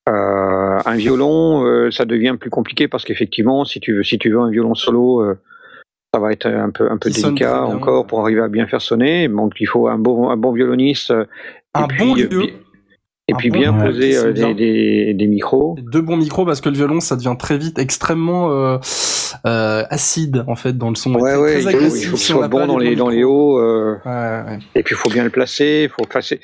Euh, 0.09 0.79
un 0.85 0.95
violon, 0.95 1.65
euh, 1.65 1.91
ça 1.91 2.05
devient 2.05 2.35
plus 2.39 2.49
compliqué 2.49 2.87
parce 2.87 3.03
qu'effectivement, 3.03 3.65
si 3.65 3.79
tu 3.81 3.93
veux, 3.93 4.03
si 4.03 4.17
tu 4.17 4.29
veux 4.29 4.39
un 4.39 4.49
violon 4.49 4.73
solo, 4.73 5.21
euh, 5.21 5.37
ça 6.13 6.21
va 6.21 6.31
être 6.31 6.45
un 6.47 6.69
peu, 6.69 6.89
un 6.89 6.97
peu 6.97 7.09
délicat 7.09 7.65
bien. 7.65 7.75
encore 7.75 8.07
pour 8.07 8.21
arriver 8.21 8.41
à 8.41 8.47
bien 8.47 8.67
faire 8.67 8.81
sonner. 8.81 9.27
Donc, 9.27 9.53
il 9.59 9.65
faut 9.65 9.89
un 9.89 9.97
bon, 9.97 10.29
un 10.29 10.37
bon 10.37 10.53
violoniste. 10.53 11.11
Un 11.73 11.87
et 11.89 11.97
bon 11.97 12.13
puis, 12.13 12.23
lieu. 12.23 12.43
Et 13.27 13.33
Un 13.33 13.35
puis 13.35 13.49
bon 13.49 13.59
bien 13.59 13.73
poser 13.73 14.31
des, 14.31 14.53
des, 14.53 15.13
des 15.13 15.27
micros. 15.27 15.75
Deux 15.91 15.99
bons 16.01 16.15
micros 16.15 16.45
parce 16.45 16.61
que 16.61 16.69
le 16.69 16.75
violon 16.75 17.01
ça 17.01 17.17
devient 17.17 17.35
très 17.37 17.57
vite 17.57 17.77
extrêmement 17.77 18.79
acide 19.43 20.45
en 20.47 20.55
fait 20.55 20.77
dans 20.77 20.87
le 20.89 20.95
son. 20.95 21.13
Ouais, 21.15 21.35
ouais, 21.35 21.59
très 21.59 21.59
il 21.59 21.63
faut, 21.63 21.69
il 21.69 21.75
agressif 21.75 22.05
faut 22.05 22.15
qu'il 22.15 22.25
si 22.25 22.33
on 22.33 22.37
soit 22.37 22.47
bon 22.47 22.65
dans 22.65 22.77
les, 22.77 22.95
dans 22.95 23.09
les 23.09 23.17
micros. 23.17 23.59
hauts. 23.59 23.95
Ouais. 24.05 24.59
Et 24.75 24.83
puis 24.83 24.95
il 24.95 24.97
faut 24.97 25.09
bien 25.09 25.25
le 25.25 25.29
placer. 25.29 25.83
il 25.83 25.89
Faut, 25.89 26.03
c'est- 26.21 26.39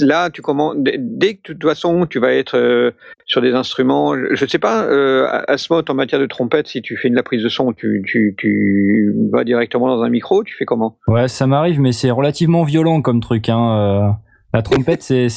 là, 0.00 0.30
tu 0.30 0.42
commences. 0.42 0.76
Dès 0.78 1.34
que 1.34 1.52
de 1.52 1.58
toute 1.58 1.68
façon 1.68 2.06
tu 2.06 2.18
vas 2.18 2.32
être 2.32 2.56
euh, 2.56 2.92
sur 3.26 3.42
des 3.42 3.52
instruments, 3.52 4.14
je 4.14 4.44
ne 4.44 4.48
sais 4.48 4.58
pas, 4.58 4.84
euh, 4.84 5.26
Asmoth 5.48 5.90
en 5.90 5.94
matière 5.94 6.20
de 6.20 6.26
trompette, 6.26 6.68
si 6.68 6.82
tu 6.82 6.96
fais 6.96 7.10
de 7.10 7.14
la 7.14 7.22
prise 7.22 7.42
de 7.42 7.48
son, 7.48 7.72
tu, 7.72 8.34
vas 9.32 9.44
directement 9.44 9.88
dans 9.88 10.02
un 10.02 10.08
micro, 10.08 10.44
tu 10.44 10.54
fais 10.56 10.64
comment? 10.64 10.98
Ouais, 11.08 11.28
ça 11.28 11.46
m'arrive, 11.46 11.80
mais 11.80 11.92
c'est 11.92 12.10
relativement 12.10 12.64
violent 12.64 13.02
comme 13.02 13.20
truc. 13.20 13.48
Hein. 13.48 14.08
euh, 14.08 14.10
La 14.54 14.62
trompette, 14.62 15.02
c'est. 15.02 15.28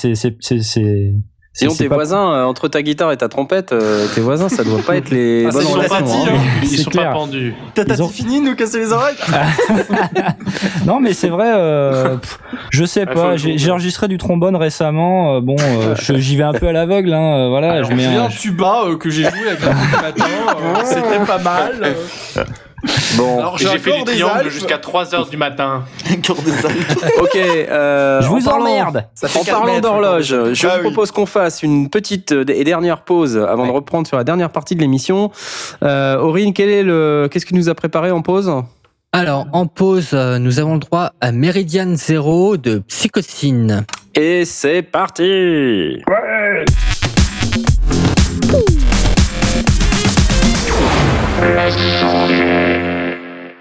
Sinon, 1.51 1.73
tes 1.75 1.89
pas- 1.89 1.95
voisins, 1.95 2.31
euh, 2.31 2.43
entre 2.45 2.67
ta 2.67 2.81
guitare 2.81 3.11
et 3.11 3.17
ta 3.17 3.27
trompette, 3.27 3.73
euh, 3.73 4.05
tes 4.13 4.21
voisins, 4.21 4.47
ça 4.49 4.63
doit 4.63 4.81
pas 4.81 4.95
être 4.95 5.09
les 5.09 5.45
Ah, 5.47 5.51
bonnes 5.51 5.61
Ils 5.61 5.65
sont 5.67 5.73
pas, 5.73 5.97
relations. 5.97 6.23
hein. 6.25 6.29
hein. 6.35 6.59
ils 6.61 6.77
sont 6.77 6.89
clair. 6.91 7.07
pas 7.11 7.13
pendus. 7.17 7.53
T'as 7.73 8.01
ont- 8.01 8.07
fini 8.07 8.39
de 8.39 8.45
nous 8.49 8.55
casser 8.55 8.79
les 8.79 8.93
oreilles 8.93 9.17
Non, 10.85 10.99
mais 10.99 11.13
c'est 11.13 11.27
vrai. 11.29 11.51
euh, 11.53 12.15
pff, 12.17 12.39
je 12.69 12.85
sais 12.85 13.05
Ah, 13.07 13.13
pas. 13.13 13.35
J'ai 13.35 13.71
enregistré 13.71 14.07
du 14.07 14.17
trombone 14.17 14.55
récemment. 14.55 15.35
euh, 15.37 15.41
bon, 15.41 15.55
euh, 15.59 15.95
j'y 15.97 16.35
vais 16.37 16.43
un 16.43 16.53
peu 16.53 16.67
à 16.67 16.71
l'aveugle. 16.71 17.13
Hein, 17.13 17.49
voilà, 17.49 17.71
Alors, 17.73 17.89
je 17.89 17.95
mets 17.95 18.03
j'ai 18.03 18.15
un. 18.15 18.23
un 18.25 18.29
tuba 18.29 18.83
euh, 18.85 18.97
que 18.97 19.09
j'ai 19.09 19.23
joué 19.23 19.49
avec 19.49 19.59
matin, 20.01 20.25
euh, 20.49 20.81
c'était 20.85 21.25
pas 21.25 21.39
mal. 21.39 21.95
Bon, 23.17 23.40
Alors 23.40 23.58
J'ai 23.58 23.77
fait 23.80 23.91
du 23.98 24.03
des 24.03 24.11
triangle 24.19 24.49
jusqu'à 24.49 24.77
3h 24.77 25.30
du 25.30 25.38
matin. 25.38 25.83
Ok. 27.22 27.35
euh, 27.35 28.22
Je 28.22 28.27
en 28.27 28.30
vous 28.30 28.43
parlant- 28.45 28.66
emmerde. 28.66 29.06
En 29.35 29.43
parlant 29.43 29.80
d'horloge, 29.80 30.27
je 30.53 30.67
Ah 30.67 30.77
vous 30.77 30.77
oui. 30.77 30.82
propose 30.91 31.11
qu'on 31.11 31.25
fasse 31.25 31.64
une 31.64 31.90
petite 31.90 32.32
euh, 32.32 32.45
et 32.48 32.64
dernière 32.64 33.01
pause 33.01 33.38
avant 33.38 33.66
de 33.67 33.72
reprendre 33.72 34.08
sur 34.08 34.17
la 34.17 34.24
dernière 34.24 34.49
partie 34.51 34.75
de 34.75 34.82
l'émission. 34.82 35.32
Euh, 35.83 36.17
Aurine, 36.19 36.53
quel 36.53 36.69
est 36.69 36.83
le, 36.83 37.27
qu'est-ce 37.32 37.45
que 37.45 37.56
nous 37.56 37.69
a 37.69 37.75
préparé 37.75 38.11
en 38.11 38.22
pause? 38.22 38.51
Alors, 39.11 39.48
en 39.53 39.66
pause, 39.66 40.14
nous 40.14 40.59
avons 40.59 40.74
le 40.75 40.80
droit 40.80 41.11
à 41.19 41.32
Meridian 41.32 41.95
Zero 41.95 42.58
de 42.58 42.77
Psychocine. 42.88 43.85
Et 44.14 44.45
c'est 44.45 44.83
parti 44.83 46.01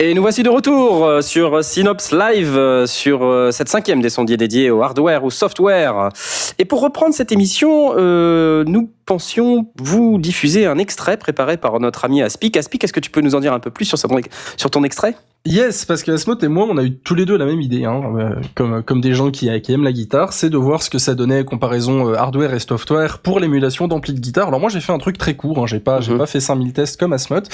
Et 0.01 0.15
nous 0.15 0.23
voici 0.23 0.45
de 0.45 0.49
retour 0.49 1.05
euh, 1.05 1.21
sur 1.23 1.65
Synops 1.65 2.13
Live, 2.13 2.57
euh, 2.57 2.87
sur 2.87 3.25
euh, 3.25 3.51
cette 3.51 3.69
cinquième 3.69 4.01
des 4.01 4.11
sondiers 4.11 4.37
dédiés 4.37 4.71
au 4.71 4.81
hardware 4.81 5.25
ou 5.25 5.31
software. 5.33 6.11
Et 6.59 6.65
pour 6.65 6.83
reprendre 6.83 7.13
cette 7.13 7.33
émission, 7.33 7.95
euh, 7.97 8.63
nous 8.65 8.93
pensions 9.07 9.67
vous 9.77 10.19
diffuser 10.19 10.67
un 10.67 10.79
extrait 10.79 11.17
préparé 11.17 11.57
par 11.57 11.81
notre 11.81 12.05
ami 12.05 12.23
Aspic. 12.23 12.57
Aspic, 12.57 12.85
est-ce 12.85 12.93
que 12.93 13.01
tu 13.01 13.11
peux 13.11 13.23
nous 13.23 13.35
en 13.35 13.41
dire 13.41 13.53
un 13.53 13.59
peu 13.59 13.73
plus 13.73 13.87
sur 13.87 14.71
ton 14.71 14.85
extrait? 14.85 15.17
Yes, 15.47 15.87
parce 15.87 16.03
que 16.03 16.11
et 16.45 16.49
moi, 16.49 16.67
on 16.69 16.77
a 16.77 16.83
eu 16.83 16.95
tous 16.99 17.15
les 17.15 17.25
deux 17.25 17.39
la 17.39 17.47
même 17.47 17.61
idée, 17.63 17.85
hein, 17.87 18.03
euh, 18.19 18.35
comme, 18.55 18.83
comme 18.83 19.01
des 19.01 19.15
gens 19.15 19.31
qui, 19.31 19.49
qui 19.63 19.73
aiment 19.73 19.85
la 19.85 19.93
guitare, 19.93 20.35
c'est 20.35 20.51
de 20.51 20.59
voir 20.59 20.83
ce 20.83 20.91
que 20.91 20.99
ça 20.99 21.15
donnait 21.15 21.45
comparaison 21.45 22.09
euh, 22.11 22.15
hardware 22.17 22.53
et 22.53 22.59
software 22.59 23.21
pour 23.21 23.41
l'émulation 23.41 23.89
d'ampli 23.89 24.13
de 24.13 24.21
guitare. 24.21 24.49
Alors 24.49 24.61
moi, 24.61 24.69
j'ai 24.69 24.81
fait 24.81 24.93
un 24.93 24.99
truc 24.99 25.17
très 25.17 25.37
court, 25.37 25.59
hein, 25.61 25.67
j'ai 25.67 25.81
pas, 25.81 26.01
j'ai 26.03 26.13
Mhm. 26.13 26.19
pas 26.19 26.27
fait 26.27 26.41
5000 26.41 26.73
tests 26.75 27.01
comme 27.01 27.15
Asmoth. 27.15 27.49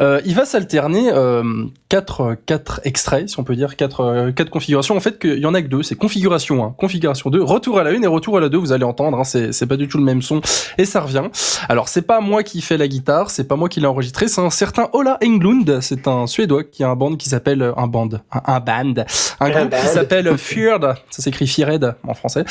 Euh, 0.00 0.22
il 0.24 0.34
va 0.34 0.46
s'alterner 0.46 1.10
euh, 1.12 1.42
quatre, 1.90 2.34
quatre 2.46 2.80
extraits, 2.84 3.28
si 3.28 3.38
on 3.38 3.44
peut 3.44 3.56
dire, 3.56 3.76
quatre, 3.76 4.00
euh, 4.00 4.32
quatre 4.32 4.50
configurations. 4.50 4.96
En 4.96 5.00
fait, 5.00 5.18
qu'il 5.18 5.38
y 5.38 5.46
en 5.46 5.52
a 5.54 5.60
que 5.60 5.68
deux, 5.68 5.82
c'est 5.82 5.96
configuration 5.96 6.64
1, 6.64 6.70
configuration 6.78 7.28
2, 7.28 7.42
retour 7.42 7.78
à 7.78 7.82
la 7.84 7.90
1 7.90 8.00
et 8.02 8.06
retour 8.06 8.38
à 8.38 8.40
la 8.40 8.48
2, 8.48 8.56
vous 8.56 8.72
allez 8.72 8.84
entendre, 8.84 9.18
hein, 9.18 9.24
c'est, 9.24 9.52
c'est 9.52 9.66
pas 9.66 9.76
du 9.76 9.86
tout 9.86 9.98
le 9.98 10.04
même 10.04 10.22
son, 10.22 10.40
et 10.78 10.86
ça 10.86 11.00
revient. 11.00 11.24
Alors 11.68 11.88
c'est 11.88 12.02
pas 12.02 12.20
moi 12.20 12.42
qui 12.42 12.62
fais 12.62 12.78
la 12.78 12.88
guitare, 12.88 13.30
c'est 13.30 13.44
pas 13.44 13.56
moi 13.56 13.68
qui 13.68 13.80
l'ai 13.80 13.86
enregistré, 13.86 14.28
c'est 14.28 14.40
un 14.40 14.50
certain 14.50 14.88
Ola 14.94 15.18
Englund, 15.22 15.80
c'est 15.82 16.08
un 16.08 16.26
suédois 16.26 16.64
qui 16.64 16.82
a 16.84 16.88
un 16.88 16.96
band 16.96 17.16
qui 17.16 17.23
s'appelle 17.28 17.62
euh, 17.62 17.72
un 17.76 17.86
band, 17.86 18.08
un, 18.32 18.42
un 18.54 18.60
band, 18.60 19.04
un 19.40 19.50
groupe 19.50 19.70
qui 19.70 19.86
s'appelle 19.86 20.36
Feared, 20.36 20.94
ça 21.10 21.22
s'écrit 21.22 21.46
Feared 21.46 21.94
en 22.06 22.14
français. 22.14 22.44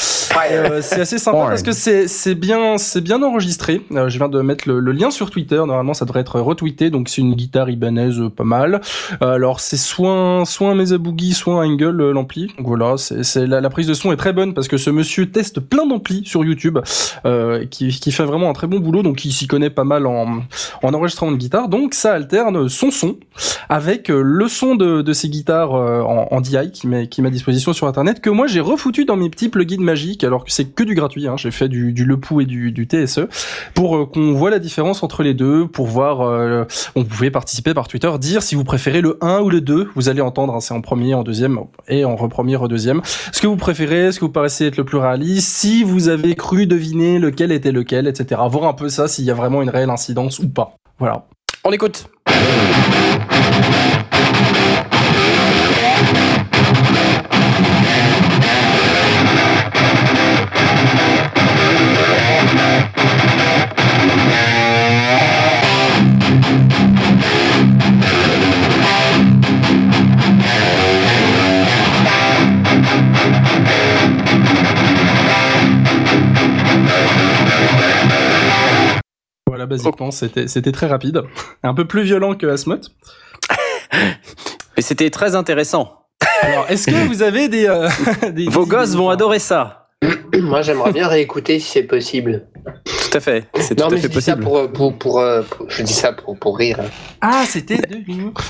Euh, 0.51 0.79
c'est 0.81 1.01
assez 1.01 1.17
sympa 1.17 1.37
Feared. 1.37 1.49
parce 1.49 1.63
que 1.63 1.71
c'est 1.71 2.07
c'est 2.07 2.35
bien 2.35 2.77
c'est 2.77 3.01
bien 3.01 3.21
enregistré. 3.23 3.81
Euh, 3.91 4.09
je 4.09 4.17
viens 4.17 4.29
de 4.29 4.41
mettre 4.41 4.67
le, 4.67 4.79
le 4.79 4.91
lien 4.91 5.11
sur 5.11 5.29
Twitter, 5.29 5.57
normalement 5.57 5.93
ça 5.93 6.05
devrait 6.05 6.21
être 6.21 6.39
retweeté, 6.39 6.89
donc 6.89 7.09
c'est 7.09 7.21
une 7.21 7.35
guitare 7.35 7.69
ibanaise 7.69 8.21
pas 8.35 8.43
mal. 8.43 8.81
Euh, 9.21 9.35
alors 9.35 9.59
c'est 9.59 9.77
soit 9.77 10.11
un, 10.11 10.45
soit 10.45 10.69
un 10.69 10.75
Mesa 10.75 10.97
Boogie, 10.97 11.33
soit 11.33 11.55
un 11.55 11.67
Angle 11.67 12.11
l'ampli. 12.11 12.47
Donc 12.57 12.67
voilà, 12.67 12.95
c'est 12.97 13.47
la, 13.47 13.61
la 13.61 13.69
prise 13.69 13.87
de 13.87 13.93
son 13.93 14.11
est 14.11 14.17
très 14.17 14.33
bonne 14.33 14.53
parce 14.53 14.67
que 14.67 14.77
ce 14.77 14.89
monsieur 14.89 15.29
teste 15.31 15.59
plein 15.59 15.85
d'amplis 15.85 16.23
sur 16.25 16.43
YouTube, 16.43 16.79
euh, 17.25 17.65
qui, 17.65 17.89
qui 17.89 18.11
fait 18.11 18.23
vraiment 18.25 18.49
un 18.49 18.53
très 18.53 18.67
bon 18.67 18.79
boulot, 18.79 19.03
donc 19.03 19.25
il 19.25 19.31
s'y 19.33 19.47
connaît 19.47 19.69
pas 19.69 19.83
mal 19.83 20.05
en, 20.07 20.41
en 20.81 20.93
enregistrement 20.93 21.31
de 21.31 21.37
guitare. 21.37 21.67
Donc 21.69 21.93
ça 21.93 22.13
alterne 22.13 22.69
son 22.69 22.91
son 22.91 23.17
avec 23.69 24.09
le 24.09 24.47
son 24.47 24.62
de, 24.75 25.13
ces 25.13 25.29
guitares 25.29 25.75
euh, 25.75 26.01
en, 26.01 26.27
en 26.31 26.41
DI 26.41 26.71
qui 26.71 26.87
met, 26.87 27.07
qui 27.07 27.23
à 27.23 27.29
disposition 27.29 27.73
sur 27.73 27.87
internet 27.87 28.21
que 28.21 28.29
moi 28.29 28.47
j'ai 28.47 28.61
refoutu 28.61 29.05
dans 29.05 29.15
mes 29.17 29.29
petits 29.29 29.49
plugins 29.49 29.81
magiques 29.81 30.23
alors 30.23 30.45
que 30.45 30.51
c'est 30.51 30.65
que 30.65 30.83
du 30.83 30.95
gratuit. 30.95 31.27
Hein. 31.27 31.35
J'ai 31.37 31.51
fait 31.51 31.67
du, 31.67 31.91
du 31.91 32.05
Lepou 32.05 32.41
et 32.41 32.45
du, 32.45 32.71
du 32.71 32.85
TSE 32.85 33.27
pour 33.73 33.97
euh, 33.97 34.05
qu'on 34.05 34.33
voit 34.33 34.49
la 34.49 34.59
différence 34.59 35.03
entre 35.03 35.23
les 35.23 35.33
deux, 35.33 35.67
pour 35.67 35.87
voir. 35.87 36.21
euh, 36.21 36.65
on 36.95 37.03
pouvait 37.03 37.31
participer 37.31 37.73
par 37.73 37.87
Twitter, 37.87 38.11
dire 38.19 38.41
si 38.41 38.55
vous 38.55 38.63
préférez 38.63 39.01
le 39.01 39.17
1 39.21 39.41
ou 39.41 39.49
le 39.49 39.61
2. 39.61 39.89
Vous 39.95 40.09
allez 40.09 40.21
entendre, 40.21 40.53
hein, 40.53 40.59
c'est 40.61 40.73
en 40.73 40.81
premier, 40.81 41.13
en 41.13 41.23
deuxième 41.23 41.59
et 41.87 42.05
en 42.05 42.15
repremier, 42.15 42.55
en 42.55 42.67
deuxième. 42.67 43.01
Ce 43.31 43.41
que 43.41 43.47
vous 43.47 43.57
préférez, 43.57 44.11
ce 44.11 44.19
que 44.19 44.25
vous 44.25 44.31
paraissez 44.31 44.65
être 44.65 44.77
le 44.77 44.85
plus 44.85 44.97
réaliste, 44.97 45.49
si 45.49 45.83
vous 45.83 46.07
avez 46.07 46.35
cru 46.35 46.67
deviner 46.67 47.19
lequel 47.19 47.51
était 47.51 47.71
lequel, 47.71 48.07
etc. 48.07 48.41
Voir 48.49 48.65
un 48.65 48.73
peu 48.73 48.89
ça, 48.89 49.07
s'il 49.07 49.25
y 49.25 49.31
a 49.31 49.33
vraiment 49.33 49.61
une 49.61 49.69
réelle 49.69 49.89
incidence 49.89 50.39
ou 50.39 50.47
pas. 50.49 50.75
Voilà. 50.99 51.25
On 51.65 51.71
écoute. 51.71 52.07
Voilà, 79.65 79.83
basiquement, 79.83 80.11
c'était 80.11 80.47
c'était 80.47 80.71
très 80.71 80.87
rapide. 80.87 81.21
Un 81.63 81.73
peu 81.73 81.85
plus 81.85 82.03
violent 82.03 82.35
que 82.35 82.45
Asmoth. 82.47 82.91
Et 84.77 84.81
c'était 84.81 85.09
très 85.09 85.35
intéressant. 85.35 85.99
Alors, 86.41 86.65
est-ce 86.69 86.87
que 86.87 87.07
vous 87.07 87.21
avez 87.21 87.47
des... 87.47 87.67
euh, 87.67 87.87
des- 88.31 88.47
Vos 88.49 88.63
des- 88.65 88.69
gosses 88.71 88.95
vont 88.95 89.09
adorer 89.09 89.39
ça. 89.39 89.87
Moi, 90.41 90.61
j'aimerais 90.61 90.91
bien 90.91 91.07
réécouter 91.07 91.59
si 91.59 91.69
c'est 91.71 91.83
possible. 91.83 92.47
Tout 92.85 93.17
à 93.17 93.19
fait. 93.19 93.45
C'est 93.59 93.77
Non, 93.79 93.85
tout 93.87 93.91
à 93.93 93.95
mais 93.95 94.01
fait 94.01 94.07
je 94.11 94.17
dis 94.17 94.21
ça 94.21 94.35
possible. 94.35 94.43
pour, 94.43 94.71
pour, 94.71 94.97
pour, 94.97 95.19
euh, 95.19 95.41
pour- 95.43 95.69
je 95.69 95.83
dis 95.83 95.93
ça 95.93 96.11
pour, 96.11 96.37
pour 96.37 96.57
rire. 96.57 96.79
Ah, 97.21 97.43
c'était 97.47 97.77
de 97.77 97.95
l'humour. 98.05 98.33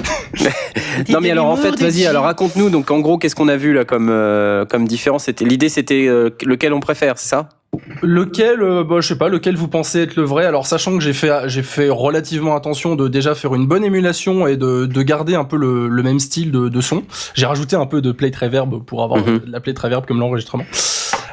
Non 1.10 1.20
mais 1.22 1.32
alors 1.32 1.48
en 1.48 1.56
fait, 1.58 1.80
vas-y, 1.80 2.06
alors 2.06 2.24
raconte-nous. 2.26 2.70
Donc 2.70 2.90
en 2.92 3.00
gros, 3.00 3.18
qu'est-ce 3.18 3.36
qu'on 3.36 3.48
a 3.48 3.58
vu 3.58 3.74
là 3.74 3.84
comme 3.84 4.10
euh, 4.10 4.64
comme 4.66 4.88
différence? 4.88 5.24
C'était 5.26 5.44
l'idée, 5.46 5.68
c'était 5.70 6.06
euh, 6.08 6.30
lequel 6.46 6.72
on 6.74 6.80
préfère, 6.80 7.18
c'est 7.18 7.28
ça? 7.30 7.50
Lequel, 8.02 8.62
euh, 8.62 8.84
bah, 8.84 8.98
je 9.00 9.08
sais 9.08 9.18
pas, 9.18 9.30
lequel 9.30 9.56
vous 9.56 9.68
pensez 9.68 10.02
être 10.02 10.16
le 10.16 10.24
vrai? 10.24 10.46
Alors 10.46 10.68
sachant 10.68 10.94
que 10.98 11.00
j'ai 11.04 11.14
fait, 11.14 11.32
j'ai 11.48 11.64
fait 11.64 11.90
relativement 11.90 12.56
attention 12.56 12.96
de 12.96 13.08
déjà 13.08 13.34
faire 13.36 13.56
une 13.56 13.66
bonne 13.66 13.84
émulation 13.84 14.46
et 14.48 14.58
de, 14.58 14.86
de 14.86 15.02
garder 15.02 15.36
un 15.36 15.44
peu 15.46 15.58
le, 15.58 15.88
le 15.88 16.04
même 16.04 16.20
style 16.20 16.52
de, 16.52 16.70
de 16.70 16.82
son. 16.82 17.04
J'ai 17.34 17.46
rajouté 17.46 17.76
un 17.76 17.86
peu 17.86 18.02
de 18.02 18.12
plate 18.12 18.36
reverb 18.36 18.84
pour 18.84 19.04
avoir 19.04 19.24
de 19.24 19.42
la 19.48 19.60
plate 19.60 19.80
reverb 19.80 20.06
comme 20.06 20.20
l'enregistrement. 20.20 20.66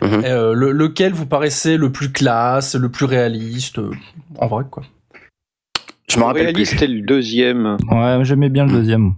Mhm. 0.02 0.22
Euh, 0.24 0.52
le- 0.54 0.72
lequel 0.72 1.12
vous 1.12 1.26
paraissait 1.26 1.76
le 1.76 1.90
plus 1.92 2.10
classe, 2.12 2.74
le 2.74 2.88
plus 2.88 3.04
réaliste, 3.04 3.78
euh, 3.78 3.90
en 4.38 4.46
vrai 4.46 4.64
quoi? 4.70 4.82
Je 6.08 6.18
me 6.18 6.24
rappelle 6.24 6.42
Réaliste, 6.42 6.72
plus. 6.72 6.78
c'était 6.78 6.92
le 6.92 7.02
deuxième. 7.02 7.76
Ouais, 7.90 8.18
j'aimais 8.22 8.48
bien 8.48 8.64
le 8.66 8.72
deuxième. 8.72 9.14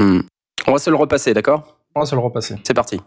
Hmm. 0.00 0.20
On 0.66 0.72
va 0.72 0.78
se 0.78 0.88
le 0.88 0.96
repasser, 0.96 1.34
d'accord? 1.34 1.76
On 1.94 2.00
va 2.00 2.06
se 2.06 2.14
le 2.14 2.20
repasser. 2.20 2.54
C'est 2.64 2.74
parti. 2.74 3.00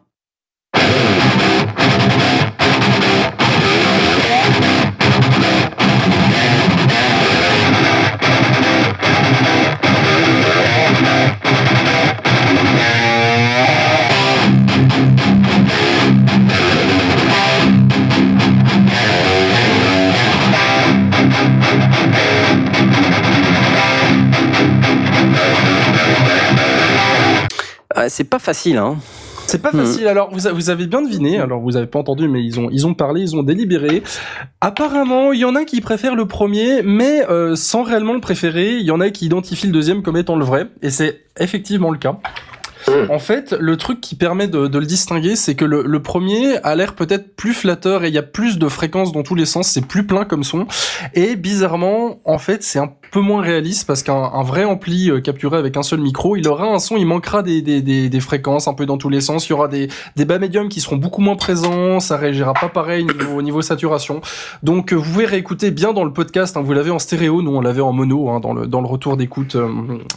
C'est 28.09 28.23
pas 28.25 28.39
facile, 28.39 28.77
hein. 28.77 28.97
C'est 29.47 29.61
pas 29.61 29.71
facile. 29.71 30.07
Alors, 30.07 30.29
vous, 30.31 30.69
avez 30.69 30.87
bien 30.87 31.01
deviné. 31.01 31.39
Alors, 31.39 31.59
vous 31.59 31.75
avez 31.75 31.85
pas 31.85 31.99
entendu, 31.99 32.27
mais 32.27 32.43
ils 32.43 32.59
ont, 32.59 32.69
ils 32.71 32.87
ont 32.87 32.93
parlé, 32.93 33.21
ils 33.21 33.35
ont 33.35 33.43
délibéré. 33.43 34.03
Apparemment, 34.61 35.33
il 35.33 35.39
y 35.39 35.45
en 35.45 35.55
a 35.55 35.65
qui 35.65 35.81
préfèrent 35.81 36.15
le 36.15 36.27
premier, 36.27 36.81
mais 36.81 37.25
euh, 37.29 37.55
sans 37.55 37.83
réellement 37.83 38.13
le 38.13 38.21
préférer. 38.21 38.77
Il 38.77 38.85
y 38.85 38.91
en 38.91 39.01
a 39.01 39.09
qui 39.09 39.25
identifient 39.25 39.67
le 39.67 39.73
deuxième 39.73 40.01
comme 40.01 40.17
étant 40.17 40.35
le 40.35 40.45
vrai, 40.45 40.67
et 40.81 40.89
c'est 40.89 41.21
effectivement 41.39 41.91
le 41.91 41.97
cas. 41.97 42.17
En 43.09 43.19
fait, 43.19 43.55
le 43.57 43.77
truc 43.77 44.01
qui 44.01 44.15
permet 44.15 44.47
de, 44.47 44.67
de 44.67 44.77
le 44.77 44.85
distinguer, 44.85 45.37
c'est 45.37 45.55
que 45.55 45.63
le, 45.63 45.83
le 45.83 46.01
premier 46.01 46.57
a 46.63 46.75
l'air 46.75 46.95
peut-être 46.95 47.35
plus 47.35 47.53
flatteur 47.53 48.03
et 48.03 48.09
il 48.09 48.13
y 48.13 48.17
a 48.17 48.23
plus 48.23 48.59
de 48.59 48.67
fréquences 48.67 49.13
dans 49.13 49.23
tous 49.23 49.35
les 49.35 49.45
sens, 49.45 49.69
c'est 49.69 49.85
plus 49.85 50.05
plein 50.05 50.25
comme 50.25 50.43
son. 50.43 50.67
Et 51.13 51.37
bizarrement, 51.37 52.19
en 52.25 52.37
fait, 52.37 52.61
c'est 52.61 52.79
un 52.79 52.91
peu 53.13 53.21
moins 53.21 53.41
réaliste 53.41 53.85
parce 53.85 54.03
qu'un 54.03 54.31
un 54.33 54.43
vrai 54.43 54.65
ampli 54.65 55.11
euh, 55.11 55.21
capturé 55.21 55.57
avec 55.57 55.77
un 55.77 55.83
seul 55.83 55.99
micro, 55.99 56.35
il 56.35 56.47
aura 56.47 56.65
un 56.65 56.79
son, 56.79 56.97
il 56.97 57.05
manquera 57.05 57.43
des, 57.43 57.61
des, 57.61 57.81
des, 57.81 58.09
des 58.09 58.19
fréquences 58.19 58.67
un 58.67 58.73
peu 58.73 58.85
dans 58.85 58.97
tous 58.97 59.09
les 59.09 59.21
sens. 59.21 59.47
Il 59.47 59.51
y 59.51 59.53
aura 59.53 59.67
des, 59.67 59.87
des 60.15 60.25
bas 60.25 60.39
médiums 60.39 60.67
qui 60.67 60.81
seront 60.81 60.97
beaucoup 60.97 61.21
moins 61.21 61.35
présents, 61.35 61.99
ça 61.99 62.17
réagira 62.17 62.53
pas 62.53 62.69
pareil 62.69 63.05
niveau, 63.05 63.41
niveau 63.41 63.61
saturation. 63.61 64.21
Donc 64.63 64.91
euh, 64.91 64.95
vous 64.95 65.11
pouvez 65.11 65.25
réécouter 65.25 65.71
bien 65.71 65.93
dans 65.93 66.03
le 66.03 66.11
podcast, 66.11 66.57
hein, 66.57 66.61
vous 66.61 66.73
l'avez 66.73 66.91
en 66.91 66.99
stéréo, 66.99 67.41
nous 67.41 67.51
on 67.51 67.61
l'avait 67.61 67.81
en 67.81 67.93
mono 67.93 68.29
hein, 68.29 68.39
dans, 68.39 68.53
le, 68.53 68.65
dans 68.65 68.81
le 68.81 68.87
retour 68.87 69.15
d'écoute 69.15 69.55
euh, 69.55 69.69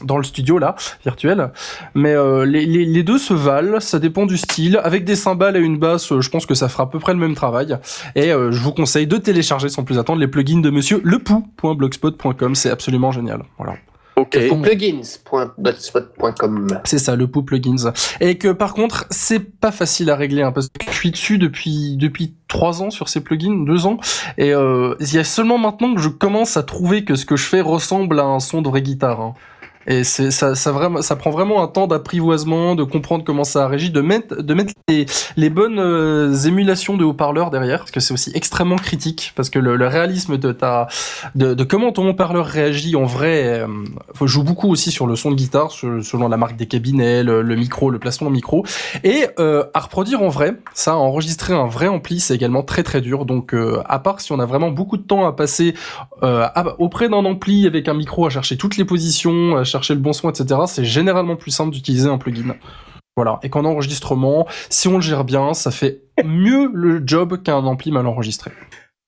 dans 0.03 0.17
le 0.17 0.25
studio 0.25 0.59
là, 0.59 0.75
virtuel. 1.05 1.51
Mais 1.95 2.15
euh, 2.15 2.47
les, 2.47 2.65
les, 2.65 2.87
les 2.87 3.03
deux 3.03 3.19
se 3.19 3.35
valent, 3.35 3.79
ça 3.81 3.99
dépend 3.99 4.25
du 4.25 4.39
style. 4.39 4.81
Avec 4.83 5.05
des 5.05 5.17
cymbales 5.17 5.57
et 5.57 5.61
une 5.61 5.79
basse, 5.79 6.13
euh, 6.13 6.21
je 6.23 6.31
pense 6.31 6.47
que 6.47 6.55
ça 6.55 6.69
fera 6.69 6.85
à 6.85 6.87
peu 6.87 6.99
près 6.99 7.13
le 7.13 7.19
même 7.19 7.35
travail. 7.35 7.77
Et 8.15 8.33
euh, 8.33 8.53
je 8.53 8.61
vous 8.61 8.73
conseille 8.73 9.07
de 9.07 9.17
télécharger 9.17 9.69
sans 9.69 9.85
plus 9.85 9.99
attendre 9.99 10.21
les 10.21 10.29
plugins 10.29 10.61
de 10.61 10.71
monsieur 10.71 11.01
lepou.blogspot.com, 11.05 12.55
c'est 12.55 12.71
absolument 12.71 12.86
génial. 13.13 13.43
Voilà. 13.59 13.75
Ok. 14.17 14.39
Plugins.blogspot.com. 14.63 16.81
C'est 16.85 16.99
ça, 16.99 17.17
le 17.17 17.27
pou 17.27 17.43
plugins. 17.43 17.93
Et 18.21 18.39
que 18.39 18.49
par 18.49 18.73
contre, 18.73 19.05
c'est 19.11 19.41
pas 19.41 19.73
facile 19.73 20.09
à 20.11 20.17
régler, 20.17 20.41
hein, 20.43 20.53
parce 20.53 20.69
que 20.69 20.91
je 20.91 20.97
suis 20.97 21.11
dessus 21.11 21.37
depuis 21.37 21.99
depuis 21.99 22.35
trois 22.49 22.83
ans 22.83 22.89
sur 22.91 23.11
ces 23.11 23.23
plugins, 23.23 23.63
deux 23.67 23.85
ans, 23.87 23.99
et 24.39 24.55
euh, 24.55 24.95
il 25.01 25.13
y 25.13 25.19
a 25.19 25.25
seulement 25.25 25.59
maintenant 25.59 25.95
que 25.95 26.01
je 26.01 26.09
commence 26.09 26.57
à 26.57 26.63
trouver 26.63 27.05
que 27.05 27.15
ce 27.15 27.27
que 27.27 27.37
je 27.37 27.45
fais 27.45 27.61
ressemble 27.61 28.19
à 28.19 28.25
un 28.25 28.41
son 28.41 28.63
de 28.63 28.69
vraie 28.71 28.81
guitare. 28.81 29.21
hein. 29.21 29.35
Et 29.87 30.05
c'est 30.05 30.31
ça, 30.31 30.55
ça 30.55 30.73
vraiment, 30.73 31.03
ça 31.03 31.17
prend 31.17 31.31
vraiment 31.31 31.63
un 31.63 31.69
temps 31.69 31.87
d'apprivoisement, 31.87 32.75
de 32.75 32.85
comprendre 32.85 33.25
comment 33.25 33.45
ça 33.45 33.69
régit, 33.69 33.91
de 33.91 34.01
mettre, 34.01 34.43
de 34.43 34.55
mettre 34.55 34.73
les, 34.89 35.07
les 35.37 35.51
bonnes 35.51 35.79
euh, 35.79 36.35
émulations 36.35 36.97
de 36.97 37.05
haut-parleurs 37.05 37.51
derrière, 37.51 37.81
parce 37.81 37.91
que 37.93 38.01
c'est 38.01 38.13
aussi 38.13 38.31
extrêmement 38.35 38.77
critique, 38.77 39.33
parce 39.37 39.51
que 39.51 39.59
le, 39.59 39.77
le 39.77 39.87
réalisme 39.87 40.39
de 40.39 40.53
ta, 40.53 40.89
de, 41.35 41.55
de 41.55 41.65
comment 41.65 41.93
ton 41.93 42.09
haut-parleur 42.09 42.47
réagit 42.47 42.97
en 42.97 43.05
vrai, 43.05 43.61
euh, 43.61 43.67
joue 44.23 44.43
beaucoup 44.43 44.69
aussi 44.69 44.91
sur 44.91 45.07
le 45.07 45.15
son 45.17 45.31
de 45.31 45.37
guitare, 45.37 45.71
se- 45.71 46.01
selon 46.01 46.29
la 46.29 46.37
marque 46.37 46.57
des 46.57 46.67
cabinets, 46.67 47.23
le, 47.23 47.43
le 47.43 47.57
micro, 47.57 47.91
le 47.91 47.99
placement 47.99 48.29
de 48.29 48.35
micro, 48.35 48.65
et 49.05 49.27
euh, 49.39 49.65
à 49.73 49.81
reproduire 49.81 50.23
en 50.23 50.29
vrai, 50.29 50.55
ça, 50.75 50.97
enregistrer 50.97 51.55
un 51.55 51.67
vrai 51.67 51.89
ampli, 51.89 52.21
c'est 52.21 52.35
également 52.35 52.63
très 52.63 52.83
très 52.83 53.01
dur. 53.01 53.25
Donc, 53.25 53.55
euh, 53.55 53.83
à 53.87 53.99
part 53.99 54.21
si 54.21 54.33
on 54.33 54.41
a 54.41 54.47
vraiment 54.47 54.71
beaucoup 54.71 54.97
de 54.97 55.03
temps 55.03 55.27
à 55.27 55.33
passer 55.33 55.75
euh, 56.23 56.47
auprès 56.79 57.09
d'un 57.09 57.25
ampli 57.25 57.67
avec 57.67 57.89
un 57.89 57.95
micro 57.95 58.27
à 58.27 58.31
chercher 58.31 58.57
toutes 58.57 58.77
les 58.77 58.85
positions, 58.85 59.57
le 59.89 60.01
bon 60.01 60.13
son, 60.13 60.31
etc., 60.31 60.61
c'est 60.67 60.85
généralement 60.85 61.37
plus 61.37 61.51
simple 61.51 61.73
d'utiliser 61.73 62.09
un 62.09 62.19
plugin. 62.19 62.57
Voilà. 63.17 63.39
Et 63.43 63.49
qu'en 63.49 63.65
enregistrement, 63.65 64.47
si 64.69 64.89
on 64.89 64.97
le 64.97 65.01
gère 65.01 65.25
bien, 65.25 65.55
ça 65.55 65.71
fait 65.71 66.03
mieux 66.25 66.71
le 66.73 67.03
job 67.05 67.43
qu'un 67.43 67.65
ampli 67.65 67.91
mal 67.91 68.07
enregistré. 68.07 68.53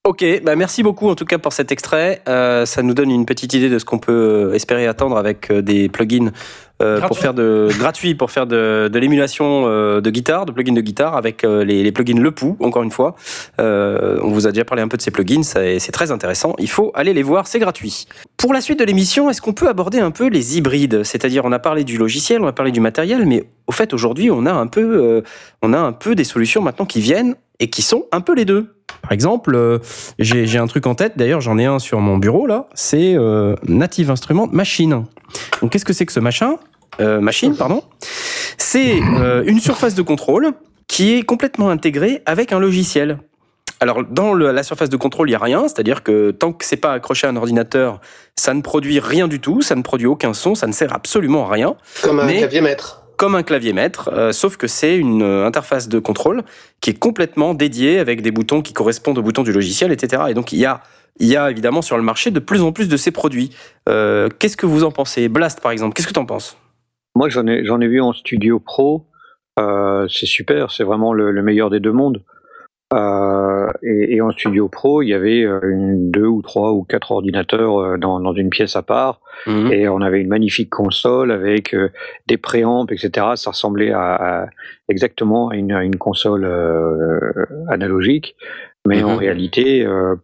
Ok, 0.08 0.24
bah 0.42 0.56
merci 0.56 0.82
beaucoup 0.82 1.10
en 1.10 1.14
tout 1.14 1.26
cas 1.26 1.36
pour 1.36 1.52
cet 1.52 1.70
extrait. 1.70 2.22
Euh, 2.28 2.64
ça 2.64 2.82
nous 2.82 2.94
donne 2.94 3.10
une 3.10 3.26
petite 3.26 3.52
idée 3.52 3.68
de 3.68 3.78
ce 3.78 3.84
qu'on 3.84 3.98
peut 3.98 4.52
espérer 4.54 4.86
attendre 4.86 5.18
avec 5.18 5.50
euh, 5.50 5.60
des 5.60 5.90
plugins 5.90 6.32
euh, 6.80 7.02
pour 7.02 7.18
faire 7.18 7.34
de 7.34 7.68
gratuit 7.78 8.14
pour 8.14 8.30
faire 8.30 8.46
de, 8.46 8.88
de 8.90 8.98
l'émulation 8.98 9.64
euh, 9.66 10.00
de 10.00 10.08
guitare, 10.08 10.46
de 10.46 10.52
plugins 10.52 10.72
de 10.72 10.80
guitare 10.80 11.14
avec 11.14 11.44
euh, 11.44 11.62
les, 11.62 11.82
les 11.82 11.92
plugins 11.92 12.18
Le 12.18 12.30
Pou. 12.30 12.56
Encore 12.60 12.84
une 12.84 12.90
fois, 12.90 13.16
Euh, 13.60 14.18
on 14.22 14.30
vous 14.30 14.46
a 14.46 14.50
déjà 14.50 14.64
parlé 14.64 14.82
un 14.82 14.88
peu 14.88 14.96
de 14.96 15.02
ces 15.02 15.10
plugins, 15.10 15.42
c'est 15.42 15.92
très 15.92 16.10
intéressant. 16.10 16.54
Il 16.58 16.70
faut 16.70 16.90
aller 16.94 17.12
les 17.12 17.22
voir, 17.22 17.46
c'est 17.46 17.58
gratuit. 17.58 18.06
Pour 18.38 18.54
la 18.54 18.62
suite 18.62 18.78
de 18.78 18.84
l'émission, 18.84 19.28
est-ce 19.28 19.42
qu'on 19.42 19.52
peut 19.52 19.68
aborder 19.68 19.98
un 19.98 20.10
peu 20.10 20.28
les 20.28 20.56
hybrides? 20.56 21.02
C'est-à-dire, 21.02 21.44
on 21.44 21.52
a 21.52 21.58
parlé 21.58 21.84
du 21.84 21.98
logiciel, 21.98 22.40
on 22.40 22.46
a 22.46 22.52
parlé 22.52 22.72
du 22.72 22.80
matériel, 22.80 23.26
mais 23.26 23.44
au 23.66 23.72
fait 23.72 23.92
aujourd'hui, 23.92 24.30
on 24.30 24.46
a 24.46 24.52
un 24.52 24.68
peu, 24.68 24.80
euh, 24.80 25.20
on 25.60 25.74
a 25.74 25.78
un 25.78 25.92
peu 25.92 26.14
des 26.14 26.24
solutions 26.24 26.62
maintenant 26.62 26.86
qui 26.86 27.02
viennent 27.02 27.34
et 27.60 27.70
qui 27.70 27.82
sont 27.82 28.06
un 28.12 28.20
peu 28.20 28.34
les 28.34 28.44
deux. 28.44 28.74
Par 29.02 29.12
exemple, 29.12 29.54
euh, 29.54 29.78
j'ai 30.18 30.58
un 30.58 30.66
truc 30.66 30.86
en 30.86 30.94
tête, 30.94 31.12
d'ailleurs 31.16 31.40
j'en 31.40 31.58
ai 31.58 31.64
un 31.66 31.78
sur 31.78 32.00
mon 32.00 32.18
bureau 32.18 32.46
là, 32.46 32.68
c'est 32.74 33.14
euh, 33.16 33.54
Native 33.66 34.10
Instruments 34.10 34.48
Machine. 34.50 35.04
Donc 35.60 35.72
qu'est-ce 35.72 35.84
que 35.84 35.92
c'est 35.92 36.06
que 36.06 36.12
ce 36.12 36.20
machin? 36.20 36.56
Euh, 37.00 37.20
Machine, 37.20 37.54
pardon. 37.56 37.82
C'est 38.56 38.98
une 38.98 39.60
surface 39.60 39.94
de 39.94 40.02
contrôle 40.02 40.52
qui 40.88 41.14
est 41.14 41.22
complètement 41.22 41.70
intégrée 41.70 42.22
avec 42.26 42.52
un 42.52 42.58
logiciel. 42.58 43.18
Alors 43.80 44.02
dans 44.04 44.32
le- 44.34 44.50
la 44.50 44.62
surface 44.64 44.88
de 44.90 44.96
contrôle, 44.96 45.28
il 45.28 45.32
y 45.32 45.36
a 45.36 45.38
rien, 45.38 45.62
c'est-à-dire 45.68 46.02
que 46.02 46.32
tant 46.32 46.52
que 46.52 46.64
c'est 46.64 46.76
pas 46.76 46.92
accroché 46.94 47.26
à 47.28 47.30
un 47.30 47.36
ordinateur, 47.36 48.00
ça 48.34 48.52
ne 48.54 48.60
produit 48.62 48.98
rien 48.98 49.28
du 49.28 49.38
tout, 49.38 49.62
ça 49.62 49.76
ne 49.76 49.82
produit 49.82 50.06
aucun 50.08 50.32
son, 50.34 50.54
ça 50.56 50.66
ne 50.66 50.72
sert 50.72 50.92
absolument 50.92 51.48
à 51.48 51.52
rien 51.52 51.76
Comme 52.02 52.18
un 52.18 52.24
Mais- 52.26 52.38
clavier 52.38 52.60
maître. 52.60 53.04
Comme 53.18 53.34
un 53.34 53.42
clavier 53.42 53.74
maître, 53.74 54.10
euh, 54.14 54.32
sauf 54.32 54.56
que 54.56 54.68
c'est 54.68 54.96
une 54.96 55.22
euh, 55.22 55.44
interface 55.44 55.88
de 55.88 55.98
contrôle 55.98 56.44
qui 56.80 56.90
est 56.90 56.98
complètement 56.98 57.52
dédiée 57.52 57.98
avec 57.98 58.22
des 58.22 58.30
boutons 58.30 58.62
qui 58.62 58.72
correspondent 58.72 59.18
aux 59.18 59.22
boutons 59.22 59.42
du 59.42 59.52
logiciel, 59.52 59.92
etc. 59.92 60.22
Et 60.28 60.34
donc 60.34 60.52
il 60.52 60.58
y 60.58 60.64
a, 60.64 60.80
évidemment 61.50 61.82
sur 61.82 61.96
le 61.96 62.04
marché 62.04 62.30
de 62.30 62.38
plus 62.38 62.62
en 62.62 62.70
plus 62.72 62.88
de 62.88 62.96
ces 62.96 63.10
produits. 63.10 63.50
Euh, 63.88 64.28
Qu'est-ce 64.38 64.56
que 64.56 64.66
vous 64.66 64.84
en 64.84 64.92
pensez? 64.92 65.28
Blast 65.28 65.60
par 65.60 65.72
exemple, 65.72 65.94
qu'est-ce 65.94 66.06
que 66.06 66.12
tu 66.12 66.20
en 66.20 66.26
penses? 66.26 66.56
Moi, 67.16 67.28
j'en 67.28 67.46
ai, 67.48 67.88
vu 67.88 68.00
en 68.00 68.12
studio 68.12 68.60
pro. 68.60 69.04
C'est 70.08 70.26
super, 70.26 70.70
c'est 70.70 70.84
vraiment 70.84 71.12
le 71.12 71.42
meilleur 71.42 71.68
des 71.68 71.80
deux 71.80 71.90
mondes. 71.90 72.22
Euh, 72.94 73.68
et, 73.82 74.16
et 74.16 74.20
en 74.22 74.30
studio 74.30 74.68
pro, 74.68 75.02
il 75.02 75.08
y 75.08 75.14
avait 75.14 75.42
euh, 75.44 75.60
une, 75.62 76.10
deux 76.10 76.26
ou 76.26 76.40
trois 76.40 76.72
ou 76.72 76.84
quatre 76.84 77.12
ordinateurs 77.12 77.78
euh, 77.78 77.96
dans, 77.98 78.18
dans 78.18 78.32
une 78.32 78.48
pièce 78.48 78.76
à 78.76 78.82
part. 78.82 79.20
Mhm. 79.46 79.72
Et 79.72 79.88
on 79.88 80.00
avait 80.00 80.20
une 80.22 80.28
magnifique 80.28 80.70
console 80.70 81.30
avec 81.30 81.76
des 82.26 82.36
préamps, 82.38 82.86
etc. 82.86 83.26
Ça 83.36 83.50
ressemblait 83.50 83.92
à, 83.92 84.14
à- 84.44 84.46
exactement 84.88 85.50
à 85.50 85.56
une, 85.56 85.72
à 85.72 85.84
une 85.84 85.96
console 85.96 86.44
euh, 86.44 87.20
analogique. 87.68 88.36
Mais 88.86 89.02
en 89.02 89.12
Mhm. 89.12 89.18
réalité, 89.18 89.84
euh, 89.84 90.14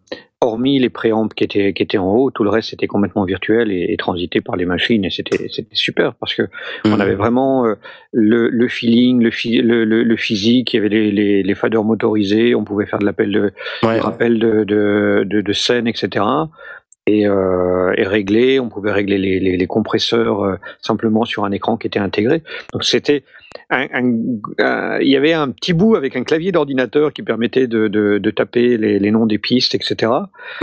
hormis 0.44 0.78
les 0.78 0.88
préamps 0.90 1.28
qui 1.28 1.44
étaient, 1.44 1.72
qui 1.72 1.82
étaient 1.82 1.98
en 1.98 2.10
haut, 2.14 2.30
tout 2.30 2.44
le 2.44 2.50
reste 2.50 2.72
était 2.72 2.86
complètement 2.86 3.24
virtuel 3.24 3.70
et, 3.72 3.86
et 3.92 3.96
transité 3.96 4.40
par 4.40 4.56
les 4.56 4.64
machines. 4.64 5.04
Et 5.04 5.10
c'était 5.10 5.48
c'était 5.48 5.74
super 5.74 6.14
parce 6.14 6.34
que 6.34 6.42
on 6.84 6.90
Mhm. 6.90 7.00
avait 7.00 7.14
vraiment 7.14 7.66
euh, 7.66 7.74
le, 8.12 8.48
le 8.48 8.68
feeling, 8.68 9.20
le, 9.22 9.84
le, 9.84 10.16
physique, 10.16 10.72
il 10.72 10.76
y 10.76 10.80
avait 10.80 10.88
les, 10.88 11.10
les, 11.10 11.42
les 11.42 11.54
faders 11.54 11.84
motorisés, 11.84 12.54
on 12.54 12.64
pouvait 12.64 12.86
faire 12.86 12.98
de 13.00 13.04
l'appel 13.04 13.32
de, 13.32 13.52
Ouais. 13.82 13.98
rappel 13.98 14.38
de, 14.38 14.64
de, 14.64 15.24
de, 15.26 15.40
de 15.40 15.52
scène, 15.52 15.86
etc. 15.86 16.24
Et, 17.06 17.26
euh, 17.28 17.92
et 17.98 18.04
régler, 18.06 18.58
on 18.60 18.70
pouvait 18.70 18.90
régler 18.90 19.18
les, 19.18 19.38
les, 19.38 19.58
les 19.58 19.66
compresseurs 19.66 20.42
euh, 20.42 20.56
simplement 20.80 21.26
sur 21.26 21.44
un 21.44 21.52
écran 21.52 21.76
qui 21.76 21.86
était 21.86 21.98
intégré. 21.98 22.42
Donc 22.72 22.82
c'était 22.82 23.24
un, 23.68 23.86
un- 23.92 24.38
un- 24.58 24.98
il 25.00 25.08
y 25.08 25.16
avait 25.16 25.34
un 25.34 25.50
petit 25.50 25.74
bout 25.74 25.96
avec 25.96 26.16
un 26.16 26.24
clavier 26.24 26.50
d'ordinateur 26.50 27.12
qui 27.12 27.22
permettait 27.22 27.66
de, 27.66 27.88
de, 27.88 28.16
de 28.16 28.30
taper 28.30 28.78
les, 28.78 28.98
les 28.98 29.10
noms 29.10 29.26
des 29.26 29.36
pistes, 29.36 29.74
etc. 29.74 30.10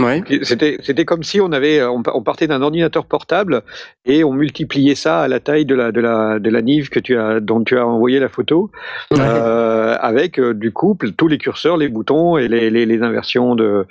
Ouais. 0.00 0.20
C'était 0.42 0.78
c'était 0.82 1.04
comme 1.04 1.22
si 1.22 1.40
on 1.40 1.52
avait 1.52 1.80
on, 1.84 2.02
on 2.12 2.22
partait 2.24 2.48
d'un 2.48 2.60
ordinateur 2.60 3.06
portable 3.06 3.62
et 4.04 4.24
on 4.24 4.32
multipliait 4.32 4.96
ça 4.96 5.20
à 5.20 5.28
la 5.28 5.38
taille 5.38 5.64
de 5.64 5.76
la 5.76 5.92
de 5.92 6.00
la 6.00 6.40
de 6.40 6.50
la 6.50 6.60
Nive 6.60 6.88
que 6.90 6.98
tu 6.98 7.16
as 7.16 7.38
dont 7.38 7.62
tu 7.62 7.78
as 7.78 7.86
envoyé 7.86 8.18
la 8.18 8.28
photo 8.28 8.70
euh, 9.16 9.96
avec 10.00 10.40
euh, 10.40 10.54
du 10.54 10.72
coup 10.72 10.98
tous 11.16 11.28
les 11.28 11.38
curseurs, 11.38 11.76
les 11.76 11.88
boutons 11.88 12.36
et 12.36 12.48
les, 12.48 12.68
les, 12.68 12.84
les 12.84 13.02
inversions 13.02 13.54
de 13.54 13.86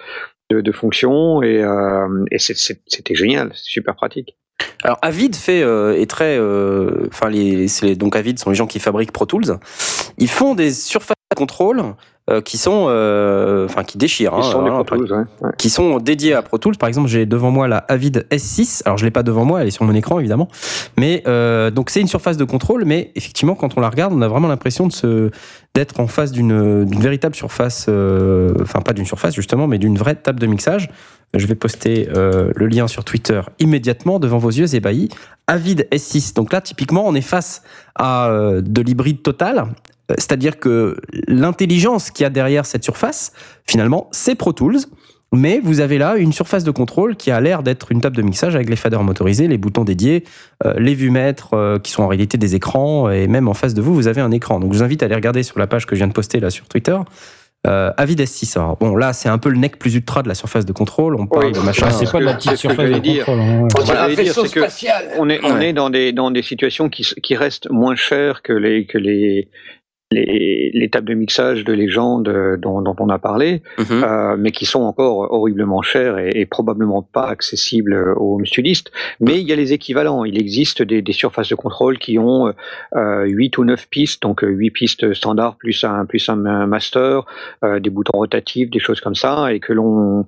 de, 0.52 0.62
de 0.62 0.72
fonctions 0.72 1.42
et, 1.42 1.64
euh, 1.64 2.26
et 2.32 2.40
c'était 2.40 3.16
génial, 3.16 3.52
super 3.54 3.96
pratique. 3.96 4.38
Alors 4.83 4.98
Avid 5.01 5.35
fait 5.35 5.61
euh, 5.61 5.99
est 5.99 6.09
très, 6.09 6.38
euh, 6.38 7.07
enfin 7.11 7.30
les, 7.30 7.67
donc 7.95 8.15
Avid 8.15 8.40
sont 8.40 8.49
les 8.49 8.56
gens 8.56 8.67
qui 8.67 8.80
fabriquent 8.80 9.11
Pro 9.11 9.25
Tools. 9.25 9.57
Ils 10.17 10.30
font 10.30 10.56
des 10.56 10.72
surfaces 10.72 11.15
de 11.31 11.35
contrôle 11.35 11.83
euh, 12.30 12.41
qui 12.41 12.57
sont, 12.57 12.83
enfin 13.69 13.83
qui 13.83 13.98
déchirent. 13.98 14.33
Hein, 14.33 14.41
sont 14.41 14.65
hein, 14.65 14.83
Pro 14.83 14.98
Tools, 14.98 15.11
ouais, 15.11 15.23
ouais. 15.41 15.51
qui 15.57 15.69
sont 15.69 15.98
dédiés 15.98 16.33
à 16.33 16.41
Pro 16.41 16.57
Tools. 16.57 16.77
Par 16.77 16.90
exemple, 16.90 17.09
j'ai 17.09 17.25
devant 17.25 17.51
moi 17.51 17.67
la 17.67 17.77
Avid 17.77 18.25
S6. 18.31 18.81
Alors, 18.85 18.98
je 18.98 19.06
l'ai 19.06 19.11
pas 19.11 19.23
devant 19.23 19.45
moi, 19.45 19.61
elle 19.61 19.67
est 19.67 19.72
sur 19.72 19.85
mon 19.85 19.93
écran 19.93 20.19
évidemment. 20.19 20.48
Mais 20.98 21.23
donc 21.72 21.90
c'est 21.90 22.01
une 22.01 22.07
surface 22.07 22.38
de 22.38 22.45
contrôle, 22.45 22.85
mais 22.85 23.11
effectivement, 23.15 23.56
quand 23.56 23.77
on 23.77 23.81
la 23.81 23.90
regarde, 23.90 24.14
on 24.14 24.22
a 24.22 24.27
vraiment 24.27 24.48
l'impression 24.48 24.88
de 24.88 24.93
se 24.93 25.31
d'être 25.73 26.01
en 26.01 26.07
face 26.07 26.33
d'une 26.33 26.85
véritable 26.99 27.35
surface, 27.35 27.88
enfin 28.61 28.81
pas 28.81 28.93
d'une 28.93 29.06
surface 29.06 29.35
justement, 29.35 29.67
mais 29.67 29.77
d'une 29.77 29.98
vraie 29.98 30.15
table 30.15 30.40
de 30.40 30.48
mixage. 30.48 30.90
Je 31.34 31.48
vais 31.48 31.56
poster 31.56 32.10
euh, 32.16 32.51
le 32.56 32.68
lien 32.68 32.88
sur 32.88 33.06
Twitter 33.06 33.42
immédiatement 33.60 34.19
devant 34.19 34.38
vos 34.38 34.50
yeux 34.50 34.76
ébahis. 34.76 35.10
Avid 35.48 35.88
S6. 35.92 36.34
Donc 36.35 36.51
là, 36.51 36.61
typiquement, 36.61 37.08
on 37.08 37.16
est 37.16 37.22
face 37.22 37.64
à 37.95 38.30
euh, 38.30 38.61
de 38.61 38.82
l'hybride 38.82 39.22
total. 39.22 39.60
Euh, 40.10 40.16
C'est-à-dire 40.18 40.60
que 40.60 40.98
l'intelligence 41.27 42.11
qu'il 42.11 42.24
y 42.24 42.27
a 42.27 42.30
derrière 42.30 42.66
cette 42.66 42.84
surface, 42.84 43.32
finalement, 43.66 44.10
c'est 44.11 44.35
Pro 44.35 44.51
Tools. 44.51 44.80
Mais 45.34 45.61
vous 45.64 45.80
avez 45.80 45.98
là 45.98 46.18
une 46.18 46.34
surface 46.34 46.66
de 46.66 46.72
contrôle 46.72 47.16
qui 47.16 47.32
a 47.32 47.40
l'air 47.40 47.64
d'être 47.64 47.93
une 47.93 48.01
table 48.01 48.18
de 48.18 48.22
mixage 48.22 48.53
avec 48.53 48.69
les 48.69 48.76
faders 48.76 49.01
motorisés, 49.01 49.48
les 49.48 49.58
boutons 49.58 49.85
dédiés, 49.85 50.26
les 50.77 50.93
vumètres 50.93 51.53
euh, 51.53 51.80
qui 51.80 51.90
sont 51.90 52.03
en 52.03 52.08
réalité 52.08 52.38
des 52.38 52.53
écrans, 52.56 53.10
et 53.10 53.27
même 53.27 53.48
en 53.48 53.53
face 53.53 53.74
de 53.74 53.82
vous, 53.82 53.95
vous 53.95 54.08
avez 54.08 54.19
un 54.19 54.32
écran. 54.32 54.60
Donc 54.60 54.74
je 54.74 54.80
vous 54.80 54.84
invite 54.84 55.03
à 55.03 55.06
aller 55.06 55.16
regarder 55.16 55.43
sur 55.43 55.58
la 55.58 55.68
page 55.68 55.85
que 55.85 55.95
je 55.95 56.01
viens 56.01 56.08
de 56.08 56.14
poster 56.14 56.42
là 56.42 56.50
sur 56.50 56.68
Twitter. 56.68 56.98
Euh, 57.67 57.91
Avid 57.98 58.19
S6. 58.19 58.57
Alors, 58.57 58.75
bon, 58.77 58.95
là, 58.95 59.14
c'est 59.14 59.30
un 59.30 59.38
peu 59.38 59.49
le 59.49 59.57
nec 59.57 59.77
plus 59.77 59.93
ultra 59.95 60.23
de 60.23 60.27
la 60.27 60.33
surface 60.33 60.65
de 60.65 60.72
contrôle. 60.73 61.15
On 61.15 61.27
parle 61.27 61.45
Oui, 61.48 61.51
de 61.51 61.59
machin. 61.59 61.85
Ah, 61.90 61.91
c'est 61.91 62.11
pas 62.11 62.19
de 62.19 62.25
la 62.25 62.33
petite 62.33 62.56
surface 62.56 62.90
de 62.90 62.98
dire. 62.98 63.25
contrôle. 63.25 63.40
hein, 63.40 63.61
ouais. 63.61 63.67
On 63.75 63.83
dire, 64.23 64.33
que 64.51 64.59
est, 65.30 65.40
on 65.43 65.53
Ouais. 65.56 65.69
est 65.69 65.73
dans 65.73 65.90
des, 65.91 66.11
dans 66.11 66.31
des 66.31 66.41
situations 66.41 66.90
qui, 66.90 67.03
s- 67.03 67.14
qui 67.22 67.35
restent 67.35 67.69
moins 67.69 67.95
chères 67.95 68.41
que 68.41 68.53
les, 68.53 68.85
que 68.88 68.98
les, 68.98 69.48
les, 70.11 70.72
les 70.73 70.90
tables 70.90 71.07
de 71.07 71.14
mixage 71.14 71.64
de 71.64 71.73
légende 71.73 72.27
euh, 72.27 72.57
dont, 72.57 72.81
dont 72.81 72.95
on 72.99 73.09
a 73.09 73.17
parlé, 73.17 73.61
Mhm. 73.80 74.03
euh, 74.03 74.35
mais 74.38 74.51
qui 74.51 74.65
sont 74.65 74.81
encore 74.81 75.31
horriblement 75.31 75.81
chères 75.81 76.17
et, 76.19 76.31
et 76.35 76.45
probablement 76.45 77.01
pas 77.01 77.27
accessibles 77.27 77.93
euh, 77.93 78.14
aux 78.15 78.35
home 78.35 78.45
studistes. 78.45 78.91
Mais 79.19 79.40
il 79.40 79.48
y 79.48 79.53
a 79.53 79.56
les 79.56 79.73
équivalents. 79.73 80.25
Il 80.25 80.40
existe 80.40 80.81
des, 80.81 81.01
des 81.01 81.14
surfaces 81.14 81.49
de 81.49 81.56
contrôle 81.56 81.98
qui 81.98 82.19
ont 82.19 82.53
euh, 82.95 83.23
8 83.25 83.57
ou 83.57 83.64
9 83.65 83.88
pistes, 83.90 84.22
donc 84.22 84.43
euh, 84.43 84.48
8 84.48 84.72
pistes 84.72 85.14
standards 85.14 85.56
plus 85.57 85.83
un, 85.83 86.06
plus 86.06 86.27
un 86.30 86.35
master, 86.67 87.25
euh, 87.64 87.80
des 87.80 87.90
boutons 87.90 88.17
rotatifs, 88.17 88.69
des 88.69 88.80
choses 88.80 88.99
comme 89.01 89.15
ça, 89.15 89.53
et 89.53 89.59
que 89.59 89.73
l'on 89.73 90.25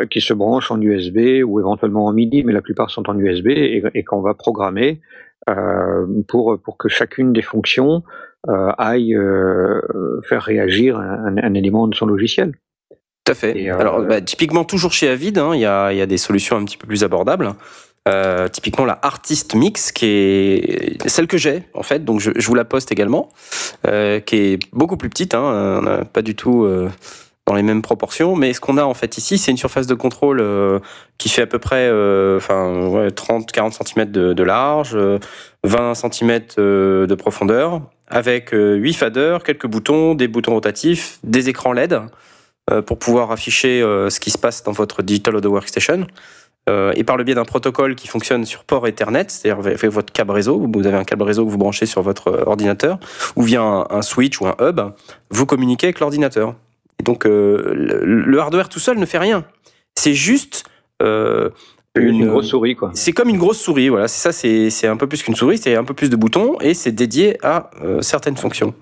euh, 0.00 0.06
qui 0.06 0.20
se 0.20 0.34
branchent 0.34 0.70
en 0.70 0.80
USB 0.80 1.42
ou 1.46 1.60
éventuellement 1.60 2.06
en 2.06 2.12
MIDI, 2.12 2.44
mais 2.44 2.52
la 2.52 2.62
plupart 2.62 2.90
sont 2.90 3.08
en 3.08 3.18
USB 3.18 3.48
et, 3.48 3.82
et 3.94 4.02
qu'on 4.02 4.20
va 4.20 4.34
programmer 4.34 5.00
euh, 5.48 6.06
pour, 6.28 6.58
pour 6.62 6.76
que 6.76 6.88
chacune 6.88 7.32
des 7.32 7.42
fonctions 7.42 7.96
euh, 7.96 8.00
aille 8.78 9.14
euh, 9.14 9.80
faire 10.28 10.42
réagir 10.42 10.98
un, 10.98 11.36
un 11.36 11.54
élément 11.54 11.86
de 11.88 11.94
son 11.94 12.06
logiciel. 12.06 12.52
Tout 13.24 13.32
à 13.32 13.34
fait. 13.34 13.58
Et, 13.58 13.70
euh, 13.70 13.78
Alors, 13.78 14.02
bah, 14.02 14.20
typiquement, 14.20 14.64
toujours 14.64 14.92
chez 14.92 15.08
Avid, 15.08 15.38
hein, 15.38 15.52
il 15.54 15.60
y, 15.60 15.66
a, 15.66 15.92
il 15.92 15.98
y 15.98 16.02
a 16.02 16.06
des 16.06 16.18
solutions 16.18 16.56
un 16.56 16.64
petit 16.64 16.76
peu 16.76 16.86
plus 16.86 17.04
abordables. 17.04 17.54
Euh, 18.06 18.48
typiquement, 18.48 18.84
la 18.84 18.98
Artist 19.00 19.54
Mix, 19.54 19.90
qui 19.90 20.04
est 20.06 21.08
celle 21.08 21.26
que 21.26 21.38
j'ai, 21.38 21.62
en 21.72 21.82
fait, 21.82 22.04
donc 22.04 22.20
je, 22.20 22.32
je 22.36 22.46
vous 22.46 22.54
la 22.54 22.66
poste 22.66 22.92
également, 22.92 23.30
euh, 23.86 24.20
qui 24.20 24.36
est 24.36 24.58
beaucoup 24.74 24.98
plus 24.98 25.08
petite, 25.08 25.32
hein, 25.32 26.04
pas 26.12 26.20
du 26.20 26.34
tout 26.34 26.64
euh, 26.64 26.90
dans 27.46 27.54
les 27.54 27.62
mêmes 27.62 27.82
proportions, 27.82 28.36
mais 28.36 28.52
ce 28.52 28.60
qu'on 28.60 28.78
a 28.78 28.84
en 28.84 28.94
fait 28.94 29.18
ici, 29.18 29.36
c'est 29.36 29.50
une 29.50 29.56
surface 29.56 29.86
de 29.86 29.94
contrôle 29.94 30.40
euh, 30.40 30.78
qui 31.18 31.28
fait 31.28 31.42
à 31.42 31.46
peu 31.46 31.58
près 31.58 31.88
euh, 31.90 32.38
enfin, 32.38 32.88
ouais, 32.88 33.08
30-40 33.08 33.72
cm 33.72 34.10
de, 34.10 34.32
de 34.32 34.42
large, 34.42 34.92
euh, 34.94 35.18
20 35.64 35.94
cm 35.94 36.40
euh, 36.58 37.06
de 37.06 37.14
profondeur, 37.14 37.82
avec 38.08 38.54
euh, 38.54 38.74
8 38.74 38.94
faders, 38.94 39.42
quelques 39.42 39.66
boutons, 39.66 40.14
des 40.14 40.28
boutons 40.28 40.52
rotatifs, 40.52 41.18
des 41.22 41.48
écrans 41.48 41.72
LED 41.72 42.00
euh, 42.70 42.82
pour 42.82 42.98
pouvoir 42.98 43.30
afficher 43.30 43.82
euh, 43.82 44.10
ce 44.10 44.20
qui 44.20 44.30
se 44.30 44.38
passe 44.38 44.62
dans 44.62 44.72
votre 44.72 45.02
Digital 45.02 45.36
Audio 45.36 45.50
Workstation. 45.50 46.06
Euh, 46.68 46.92
et 46.96 47.04
par 47.04 47.18
le 47.18 47.24
biais 47.24 47.34
d'un 47.34 47.44
protocole 47.44 47.94
qui 47.94 48.08
fonctionne 48.08 48.46
sur 48.46 48.64
port 48.64 48.88
Ethernet, 48.88 49.26
c'est-à-dire 49.28 49.58
avec 49.58 49.84
votre 49.84 50.12
câble 50.12 50.30
réseau, 50.30 50.66
vous 50.72 50.86
avez 50.86 50.96
un 50.96 51.04
câble 51.04 51.22
réseau 51.22 51.44
que 51.44 51.50
vous 51.50 51.58
branchez 51.58 51.84
sur 51.84 52.00
votre 52.00 52.28
euh, 52.28 52.44
ordinateur, 52.46 52.98
ou 53.36 53.42
via 53.42 53.60
un, 53.62 54.02
switch 54.02 54.40
ou 54.40 54.46
un 54.46 54.56
hub, 54.60 54.80
vous 55.30 55.44
communiquez 55.44 55.88
avec 55.88 56.00
l'ordinateur. 56.00 56.54
Et 57.00 57.02
donc 57.02 57.26
euh, 57.26 57.74
le, 57.74 58.40
hardware 58.40 58.70
tout 58.70 58.78
seul 58.78 58.98
ne 58.98 59.04
fait 59.04 59.18
rien. 59.18 59.44
C'est 59.94 60.14
juste 60.14 60.64
euh, 61.02 61.50
Une, 61.96 62.22
une, 62.22 62.28
grosse 62.28 62.48
souris, 62.48 62.74
quoi. 62.74 62.90
c'est 62.94 63.12
comme 63.12 63.28
une 63.28 63.38
grosse 63.38 63.60
souris, 63.60 63.88
voilà. 63.88 64.08
C'est 64.08 64.20
ça, 64.20 64.32
c'est 64.32 64.68
c'est 64.70 64.88
un 64.88 64.96
peu 64.96 65.06
plus 65.06 65.22
qu'une 65.22 65.36
souris, 65.36 65.58
c'est 65.58 65.76
un 65.76 65.84
peu 65.84 65.94
plus 65.94 66.10
de 66.10 66.16
boutons 66.16 66.56
et 66.60 66.74
c'est 66.74 66.90
dédié 66.90 67.38
à 67.44 67.70
euh, 67.84 68.00
certaines 68.00 68.36
fonctions. 68.36 68.74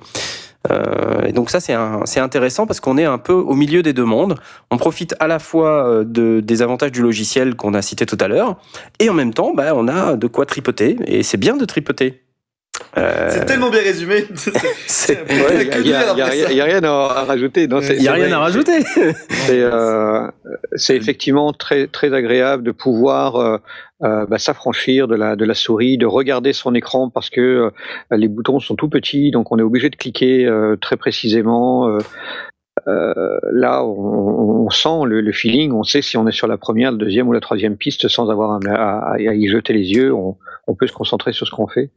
Euh, 0.70 1.26
et 1.26 1.32
donc 1.32 1.50
ça, 1.50 1.60
c'est 1.60 2.20
intéressant 2.20 2.66
parce 2.66 2.80
qu'on 2.80 2.96
est 2.96 3.04
un 3.04 3.18
peu 3.18 3.32
au 3.32 3.54
milieu 3.54 3.82
des 3.82 3.92
deux 3.92 4.04
mondes. 4.04 4.36
On 4.70 4.78
profite 4.78 5.14
à 5.20 5.26
la 5.26 5.38
fois 5.38 5.86
euh, 5.86 6.04
de, 6.04 6.40
des 6.40 6.62
avantages 6.62 6.92
du 6.92 7.02
logiciel 7.02 7.54
qu'on 7.54 7.74
a 7.74 7.82
cité 7.82 8.06
tout 8.06 8.18
à 8.20 8.28
l'heure 8.28 8.56
et 8.98 9.10
en 9.10 9.14
même 9.14 9.34
temps, 9.34 9.52
bah, 9.54 9.72
on 9.74 9.88
a 9.88 10.16
de 10.16 10.26
quoi 10.26 10.46
tripoter 10.46 10.96
et 11.06 11.22
c'est 11.22 11.38
bien 11.38 11.56
de 11.56 11.64
tripoter. 11.64 12.22
Euh, 12.98 13.28
C'est 13.30 13.46
tellement 13.46 13.70
bien 13.70 13.80
résumé. 13.80 14.24
Il 15.08 15.82
n'y 15.84 15.92
a, 16.60 16.64
rien- 16.64 16.82
à 16.82 17.24
rajouter. 17.24 17.64
Il 17.96 18.02
y 18.02 18.08
a 18.08 18.12
rien 18.12 18.24
vrai. 18.26 18.32
à 18.32 18.38
rajouter. 18.38 18.80
C'est 19.30 19.60
euh, 19.62 20.26
c'est 20.76 20.96
effectivement 20.96 21.52
très 21.52 21.86
très 21.86 22.12
agréable 22.12 22.62
de 22.62 22.70
pouvoir 22.70 23.36
euh, 23.36 24.26
bah, 24.26 24.38
s'affranchir 24.38 25.08
de 25.08 25.14
la 25.16 25.36
de 25.36 25.44
la 25.44 25.54
souris, 25.54 25.96
de 25.98 26.06
regarder 26.06 26.52
son 26.52 26.74
écran 26.74 27.08
parce 27.10 27.30
que 27.30 27.40
euh, 27.40 27.70
les 28.16 28.28
boutons 28.28 28.60
sont 28.60 28.76
tout 28.76 28.88
petits, 28.88 29.30
donc 29.30 29.50
on 29.52 29.58
est 29.58 29.62
obligé 29.62 29.88
de 29.90 29.96
cliquer 29.96 30.44
euh, 30.46 30.76
très 30.76 30.96
précisément. 30.96 31.88
euh, 31.88 31.98
euh, 32.88 33.12
là, 33.52 33.84
on, 33.84 34.64
on 34.66 34.70
sent 34.70 35.04
le, 35.06 35.20
le 35.20 35.32
feeling, 35.32 35.72
on 35.72 35.82
sait 35.82 36.02
si 36.02 36.16
on 36.16 36.26
est 36.26 36.32
sur 36.32 36.46
la 36.46 36.56
première, 36.56 36.90
la 36.90 36.96
deuxième 36.98 37.28
ou 37.28 37.32
la 37.32 37.40
troisième 37.40 37.76
piste 37.76 38.08
sans 38.08 38.30
avoir 38.30 38.52
à, 38.66 38.74
à- 38.74 39.12
à 39.14 39.18
y 39.18 39.46
jeter 39.46 39.72
les 39.72 39.92
yeux. 39.92 40.12
On, 40.12 40.36
on 40.66 40.74
peut 40.74 40.86
se 40.86 40.92
concentrer 40.92 41.32
sur 41.32 41.46
ce 41.46 41.52
qu'on 41.52 41.66
fait. 41.68 41.90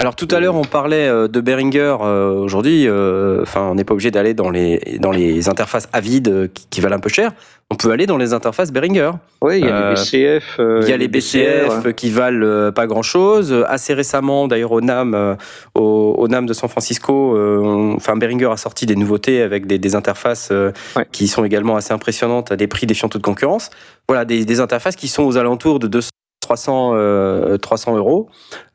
Alors 0.00 0.14
tout 0.14 0.28
à 0.30 0.38
l'heure 0.38 0.54
on 0.54 0.62
parlait 0.62 1.08
euh, 1.08 1.26
de 1.26 1.40
Behringer. 1.40 1.96
euh, 2.02 2.34
Aujourd'hui, 2.38 2.86
euh, 2.86 3.42
enfin 3.42 3.62
on 3.70 3.74
n'est 3.74 3.82
pas 3.82 3.94
obligé 3.94 4.12
d'aller 4.12 4.32
dans 4.32 4.48
les 4.48 4.98
dans 5.00 5.10
les 5.10 5.48
interfaces 5.48 5.88
Avid 5.92 6.50
qui, 6.54 6.66
qui 6.70 6.80
valent 6.80 6.94
un 6.94 7.00
peu 7.00 7.08
cher. 7.08 7.32
On 7.70 7.74
peut 7.74 7.90
aller 7.90 8.06
dans 8.06 8.16
les 8.16 8.32
interfaces 8.32 8.70
Behringer. 8.72 9.10
Oui, 9.42 9.58
il 9.58 9.64
y 9.66 9.68
a 9.68 9.74
Euh, 9.74 9.88
les 9.90 9.94
BCF. 9.96 10.56
euh, 10.60 10.80
Il 10.84 10.88
y 10.88 10.92
a 10.92 10.96
les 10.96 11.08
BCF 11.08 11.92
qui 11.96 12.10
valent 12.10 12.70
pas 12.72 12.86
grand 12.86 13.02
chose. 13.02 13.52
Assez 13.68 13.92
récemment, 13.92 14.46
d'ailleurs, 14.48 14.72
au 14.72 14.80
NAM, 14.80 15.36
au, 15.74 16.14
au 16.16 16.28
NAM 16.28 16.46
de 16.46 16.52
San 16.54 16.70
Francisco, 16.70 17.36
euh, 17.36 17.58
on- 17.60 17.96
enfin 17.96 18.16
Behringer 18.16 18.50
a 18.52 18.56
sorti 18.56 18.86
des 18.86 18.96
nouveautés 18.96 19.42
avec 19.42 19.66
des, 19.66 19.78
des 19.78 19.94
interfaces 19.96 20.50
Ouais. 20.96 21.06
qui 21.12 21.26
sont 21.28 21.44
également 21.44 21.76
assez 21.76 21.92
impressionnantes 21.92 22.52
à 22.52 22.56
des 22.56 22.68
prix 22.68 22.86
défiant 22.86 23.08
toute 23.10 23.22
concurrence. 23.22 23.68
Voilà, 24.08 24.24
des, 24.24 24.44
des 24.46 24.60
interfaces 24.60 24.96
qui 24.96 25.08
sont 25.08 25.24
aux 25.24 25.36
alentours 25.36 25.78
de 25.80 25.88
200, 25.88 26.08
300, 26.48 26.92
euh, 26.94 27.58
300 27.58 27.96
euros, 27.98 28.30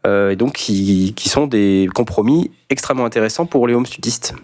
euh, 0.06 0.30
et 0.30 0.36
donc 0.36 0.54
qui, 0.54 1.14
qui 1.16 1.28
sont 1.28 1.48
des 1.48 1.90
compromis 1.96 2.52
extrêmement 2.70 3.04
intéressants 3.06 3.48
pour 3.48 3.68
les 3.68 3.74
home 3.74 3.88
studistes. 3.88 4.36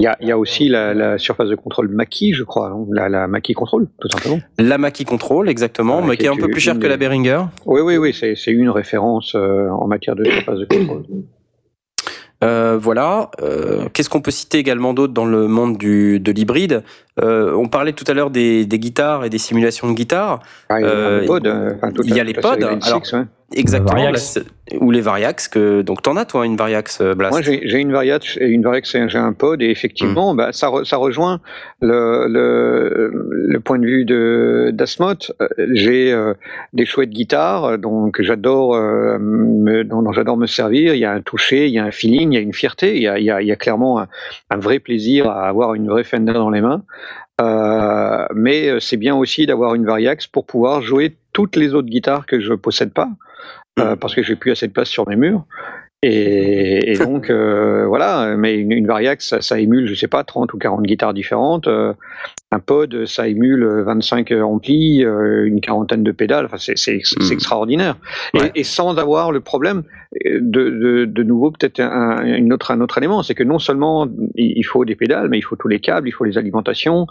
Il 0.00 0.04
y 0.04 0.06
a, 0.08 0.16
il 0.20 0.26
y 0.28 0.32
a 0.32 0.36
aussi 0.36 0.68
la, 0.68 0.92
la 0.92 1.18
surface 1.18 1.48
de 1.48 1.54
contrôle 1.54 1.88
Mackie, 1.88 2.32
je 2.32 2.42
crois, 2.42 2.70
hein, 2.70 2.84
la, 2.90 3.08
la 3.08 3.28
Mackie 3.28 3.54
Control, 3.54 3.86
tout 4.00 4.08
simplement. 4.08 4.40
La 4.58 4.76
Mackie 4.76 5.04
Control, 5.04 5.48
exactement, 5.48 6.00
Ouais, 6.00 6.06
mais 6.08 6.16
qui 6.16 6.26
est 6.26 6.28
un 6.28 6.36
peu 6.36 6.48
plus 6.48 6.60
cher 6.60 6.74
une 6.74 6.80
que 6.80 6.88
la 6.88 6.96
Behringer. 6.96 7.44
Oui, 7.64 7.80
oui, 7.80 7.96
oui, 7.96 8.12
c'est 8.12 8.50
une 8.50 8.70
référence 8.70 9.36
euh, 9.36 9.68
en 9.68 9.86
matière 9.86 10.16
de 10.16 10.24
surface 10.24 10.58
de 10.58 10.64
contrôle. 10.64 11.04
Euh, 12.44 12.76
voilà. 12.76 13.30
Euh, 13.40 13.88
Qu'est-ce 13.92 14.10
qu'on 14.10 14.20
peut 14.20 14.30
citer 14.30 14.58
également 14.58 14.92
d'autre 14.92 15.14
dans 15.14 15.24
le 15.24 15.48
monde 15.48 15.78
du, 15.78 16.20
de 16.20 16.32
l'hybride? 16.32 16.82
Euh, 17.22 17.52
On 17.54 17.68
parlait 17.68 17.92
tout 17.92 18.04
à 18.08 18.14
l'heure 18.14 18.30
des, 18.30 18.66
des 18.66 18.78
guitarres 18.78 19.24
et 19.24 19.30
des 19.30 19.38
simulations 19.38 19.88
de 19.88 19.94
guitare. 19.94 20.40
Ah, 20.68 20.80
il 20.80 20.84
y 20.84 20.88
a 20.88 20.90
Euh, 20.90 21.20
les 21.20 21.26
pods, 21.26 21.40
enfin, 21.76 21.92
toute 21.92 22.06
il 22.06 22.14
y 22.14 22.20
a 22.20 22.24
les 22.24 22.34
pods, 22.34 22.56
ouais. 22.64 22.78
Exactement. 23.54 23.92
Ou 24.80 24.90
les 24.90 25.00
Variax. 25.00 25.46
Que, 25.46 25.82
donc, 25.82 26.02
t'en 26.02 26.16
as, 26.16 26.24
toi, 26.24 26.44
une 26.44 26.56
Variax 26.56 27.00
euh, 27.00 27.14
Blast 27.14 27.30
Moi, 27.32 27.42
j'ai 27.42 27.78
une 27.78 27.92
Variax, 27.92 28.36
une 28.40 28.64
Variax, 28.64 28.92
et 28.96 29.08
j'ai 29.08 29.18
un 29.18 29.32
pod, 29.32 29.62
et 29.62 29.70
effectivement, 29.70 30.34
Hmm. 30.34 30.36
bah, 30.36 30.48
ça, 30.50 30.66
re- 30.66 30.84
ça 30.84 30.96
rejoint 30.96 31.40
le, 31.80 32.26
le, 32.28 33.12
le 33.14 33.60
point 33.60 33.78
de 33.78 33.86
vue 33.86 34.04
de. 34.04 34.72
Euh, 34.76 35.46
J'ai 35.74 36.12
euh, 36.12 36.34
des 36.72 36.86
chouettes 36.86 37.10
guitares, 37.10 37.78
donc 37.78 38.20
j'adore, 38.20 38.74
euh, 38.74 39.16
dont, 39.20 40.02
dont 40.02 40.12
j'adore 40.12 40.36
me 40.36 40.46
servir. 40.46 40.94
Il 40.94 40.98
y 40.98 41.04
a 41.04 41.12
un 41.12 41.20
toucher, 41.20 41.68
il 41.68 41.72
y 41.72 41.78
a 41.78 41.84
un 41.84 41.92
feeling, 41.92 42.32
il 42.32 42.34
y 42.34 42.38
a 42.38 42.40
une 42.42 42.52
fierté, 42.52 42.96
il 42.96 43.02
y 43.02 43.06
a, 43.08 43.18
il 43.20 43.24
y 43.24 43.30
a, 43.30 43.40
il 43.42 43.46
y 43.46 43.52
a 43.52 43.56
clairement 43.56 44.00
un, 44.00 44.08
un 44.50 44.56
vrai 44.56 44.80
plaisir 44.80 45.30
à 45.30 45.46
avoir 45.46 45.74
une 45.74 45.86
vraie 45.88 46.02
Fender 46.04 46.32
dans 46.32 46.50
les 46.50 46.60
mains. 46.60 46.82
Euh, 47.40 48.26
mais 48.34 48.68
euh, 48.68 48.80
c'est 48.80 48.96
bien 48.96 49.14
aussi 49.14 49.46
d'avoir 49.46 49.74
une 49.74 49.84
Variax 49.84 50.26
pour 50.26 50.46
pouvoir 50.46 50.80
jouer 50.82 51.16
toutes 51.32 51.56
les 51.56 51.74
autres 51.74 51.88
guitares 51.88 52.24
que 52.26 52.40
je 52.40 52.54
possède 52.54 52.92
pas, 52.94 53.10
euh, 53.78 53.94
parce 53.96 54.14
que 54.14 54.22
j'ai 54.22 54.36
plus 54.36 54.50
assez 54.52 54.66
de 54.68 54.72
place 54.72 54.88
sur 54.88 55.06
mes 55.08 55.16
murs. 55.16 55.44
Et, 56.02 56.92
et 56.92 56.98
donc 56.98 57.28
euh, 57.30 57.84
voilà, 57.86 58.36
mais 58.38 58.56
une, 58.56 58.72
une 58.72 58.86
Variax, 58.86 59.28
ça, 59.28 59.42
ça 59.42 59.58
émule, 59.60 59.86
je 59.86 59.94
sais 59.94 60.08
pas, 60.08 60.24
30 60.24 60.54
ou 60.54 60.58
40 60.58 60.82
guitares 60.82 61.12
différentes. 61.14 61.68
Un 62.52 62.58
pod, 62.60 63.04
ça 63.06 63.28
émule 63.28 63.66
25 63.84 64.30
amplis, 64.32 65.02
une 65.02 65.60
quarantaine 65.60 66.04
de 66.04 66.12
pédales. 66.12 66.46
Enfin, 66.46 66.58
c'est 66.58 66.78
c'est 66.78 66.96
ex- 66.96 67.14
c'est 67.20 67.30
Mm. 67.30 67.36
extraordinaire. 67.36 67.96
Ouais. 68.34 68.50
Et, 68.54 68.60
et 68.60 68.64
sans 68.64 68.96
avoir 68.98 69.30
le 69.32 69.40
problème 69.40 69.82
de, 70.14 70.70
de, 70.70 71.04
de 71.04 71.22
nouveau 71.22 71.50
peut-être 71.50 71.80
un, 71.80 72.50
autre, 72.50 72.70
un 72.70 72.80
autre 72.80 72.98
élément, 72.98 73.22
c'est 73.22 73.34
que 73.34 73.42
non 73.44 73.58
seulement 73.58 74.08
il 74.34 74.62
faut 74.64 74.84
des 74.84 74.94
pédales, 74.96 75.28
mais 75.28 75.38
il 75.38 75.42
faut 75.42 75.56
tous 75.56 75.68
les 75.68 75.80
câbles, 75.80 76.08
il 76.08 76.12
faut 76.12 76.24
les 76.24 76.38
alimentations. 76.38 77.06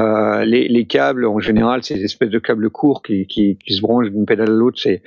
Euh, 0.00 0.44
les, 0.44 0.66
les 0.66 0.86
câbles, 0.86 1.24
en 1.24 1.38
général, 1.38 1.80
des 1.82 2.02
espèces 2.04 2.30
de 2.30 2.38
câbles 2.40 2.68
courts 2.68 3.02
qui, 3.02 3.26
qui, 3.26 3.56
qui 3.64 3.74
se 3.74 3.80
branchent 3.80 4.10
d'une 4.10 4.26
pédale 4.26 4.48
à 4.50 4.52
l'autre. 4.52 4.78
C'est 4.80 5.02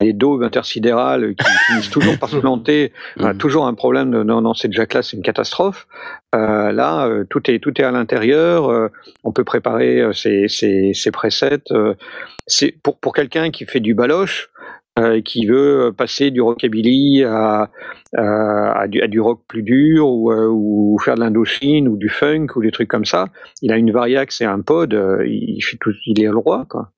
des 0.00 0.12
daubes 0.12 0.42
intersidérales 0.42 1.34
qui 1.36 1.46
finissent 1.68 1.90
toujours 1.90 2.18
par 2.18 2.28
se 2.28 2.36
planter. 2.38 2.92
On 3.18 3.24
a 3.24 3.32
Mhm. 3.32 3.38
toujours 3.38 3.66
un 3.66 3.74
problème 3.74 4.24
dans, 4.24 4.42
dans 4.42 4.54
cette 4.54 4.72
jack-là, 4.72 5.02
c'est 5.02 5.16
une 5.16 5.22
catastrophe. 5.22 5.86
Euh, 6.34 6.72
là, 6.72 7.06
euh, 7.06 7.24
tout 7.28 7.48
est 7.50 7.58
tout 7.60 7.80
est 7.80 7.84
à 7.84 7.90
l'intérieur. 7.92 8.68
euh, 8.68 8.88
on 9.22 9.32
peut 9.32 9.44
préparer 9.44 10.00
euh, 10.00 10.12
ses, 10.12 10.48
ses, 10.48 10.92
ses 10.94 11.10
presets. 11.12 11.60
euh, 11.70 11.94
c'est 12.48 12.72
pour 12.82 12.98
pour 12.98 13.12
quelqu'un 13.14 13.50
qui 13.50 13.64
fait 13.66 13.80
du 13.80 13.94
baloche. 13.94 14.48
Euh, 14.98 15.20
qui 15.20 15.46
veut 15.46 15.92
passer 15.96 16.30
du 16.30 16.40
rockabilly 16.40 17.24
à, 17.24 17.70
à, 18.16 18.86
du, 18.88 19.00
à 19.00 19.08
du, 19.08 19.20
rock 19.20 19.40
plus 19.48 19.62
dur 19.62 20.08
ou, 20.08 20.32
ou 20.32 20.98
faire 20.98 21.14
de 21.14 21.20
l'indochine 21.20 21.88
ou 21.88 21.96
du 21.96 22.08
funk 22.08 22.48
ou 22.56 22.62
des 22.62 22.70
trucs 22.70 22.88
comme 22.88 23.04
ça. 23.04 23.28
Il 23.62 23.72
a 23.72 23.76
une 23.76 23.90
variax 23.90 24.40
et 24.40 24.44
un 24.44 24.60
pod, 24.60 24.92
il, 25.24 25.60
fait 25.62 25.78
tout, 25.80 25.92
il 26.06 26.22
est 26.22 26.26
le 26.26 26.38
roi 26.38 26.66
quoi. 26.68 26.90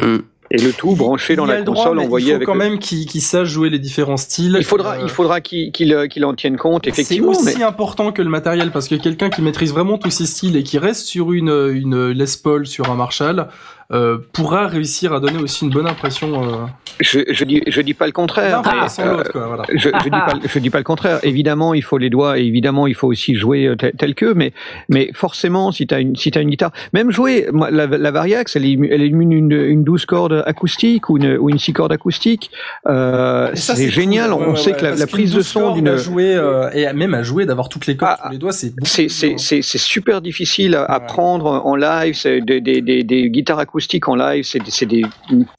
Mm. 0.00 0.18
Et 0.50 0.56
le 0.56 0.72
tout 0.72 0.94
branché 0.94 1.36
dans 1.36 1.44
la 1.44 1.62
console, 1.62 1.98
envoyé 1.98 2.32
avec. 2.32 2.42
Il 2.42 2.46
faut 2.46 2.52
quand 2.52 2.58
même 2.58 2.78
qu'il 2.78 3.20
sache 3.20 3.48
jouer 3.48 3.68
les 3.68 3.78
différents 3.78 4.16
styles. 4.16 4.56
Il 4.58 4.64
faudra, 4.64 4.98
il 4.98 5.10
faudra 5.10 5.42
qu'il 5.42 5.72
qu'il 5.72 6.24
en 6.24 6.34
tienne 6.34 6.56
compte, 6.56 6.86
effectivement. 6.86 7.34
C'est 7.34 7.52
aussi 7.52 7.62
important 7.62 8.12
que 8.12 8.22
le 8.22 8.30
matériel, 8.30 8.70
parce 8.70 8.88
que 8.88 8.94
quelqu'un 8.94 9.28
qui 9.28 9.42
maîtrise 9.42 9.72
vraiment 9.72 9.98
tous 9.98 10.10
ces 10.10 10.24
styles 10.24 10.56
et 10.56 10.62
qui 10.62 10.78
reste 10.78 11.06
sur 11.06 11.32
une, 11.32 11.50
une 11.50 12.08
Les 12.10 12.24
Paul, 12.42 12.66
sur 12.66 12.90
un 12.90 12.94
Marshall, 12.94 13.48
euh, 13.90 14.18
pourra 14.34 14.66
réussir 14.66 15.14
à 15.14 15.20
donner 15.20 15.38
aussi 15.38 15.64
une 15.64 15.70
bonne 15.70 15.86
impression. 15.86 16.44
Euh... 16.44 16.66
Je, 17.00 17.20
je 17.30 17.44
dis 17.44 17.62
je 17.66 17.80
dis 17.80 17.94
pas 17.94 18.04
le 18.04 18.12
contraire. 18.12 18.60
Non, 18.62 18.70
mais, 18.70 19.04
euh, 19.04 19.22
quoi, 19.32 19.46
voilà. 19.46 19.62
je, 19.72 19.88
je, 19.88 20.04
dis 20.04 20.10
pas 20.10 20.34
je 20.44 20.58
dis 20.58 20.68
pas 20.68 20.78
le 20.78 20.84
contraire. 20.84 21.20
Évidemment, 21.22 21.72
il 21.72 21.82
faut 21.82 21.96
les 21.96 22.10
doigts 22.10 22.38
et 22.38 22.42
évidemment, 22.42 22.86
il 22.86 22.94
faut 22.94 23.06
aussi 23.06 23.34
jouer 23.34 23.66
euh, 23.66 23.76
tel, 23.76 23.92
tel 23.92 24.14
que. 24.14 24.34
Mais 24.34 24.52
mais 24.90 25.10
forcément, 25.14 25.72
si 25.72 25.86
t'as 25.86 26.00
une 26.00 26.16
si 26.16 26.30
as 26.34 26.40
une 26.40 26.50
guitare, 26.50 26.72
même 26.92 27.10
jouer 27.10 27.48
la, 27.70 27.86
la 27.86 28.10
Variax, 28.10 28.56
elle 28.56 28.66
est 28.66 28.78
elle 28.90 29.02
est 29.02 29.06
une, 29.06 29.32
une, 29.32 29.52
une 29.52 29.84
12 29.84 30.04
cordes 30.04 30.42
acoustique 30.44 31.08
ou 31.08 31.16
une 31.16 31.38
ou 31.38 31.48
une 31.48 31.58
6 31.58 31.72
cordes 31.72 31.92
acoustique. 31.92 32.50
Euh, 32.88 33.50
c'est 33.54 33.88
génial. 33.88 34.32
Cool. 34.32 34.48
on 34.48 34.56
sait 34.56 34.72
que 34.72 34.84
la, 34.84 34.96
la 34.96 35.06
prise 35.06 35.32
de 35.32 35.40
son 35.40 35.72
d'une 35.74 35.96
jouer 35.96 36.34
euh, 36.34 36.68
et 36.72 36.92
même 36.92 37.14
à 37.14 37.22
jouer 37.22 37.46
d'avoir 37.46 37.70
toutes 37.70 37.86
les 37.86 37.96
cordes 37.96 38.16
ah, 38.18 38.24
sur 38.24 38.32
les 38.32 38.38
doigts, 38.38 38.52
c'est 38.52 38.74
c'est 38.82 39.08
c'est 39.08 39.36
c'est 39.62 39.78
super 39.78 40.20
difficile 40.20 40.74
à, 40.74 40.84
à 40.84 41.00
prendre 41.00 41.64
en 41.64 41.74
live. 41.74 42.14
C'est 42.14 42.42
des, 42.42 42.60
des, 42.60 42.82
des, 42.82 43.02
des 43.02 43.30
guitares 43.30 43.58
acoustiques 43.60 43.77
en 44.06 44.14
live, 44.16 44.44
c'est 44.44 44.86
des 44.86 45.04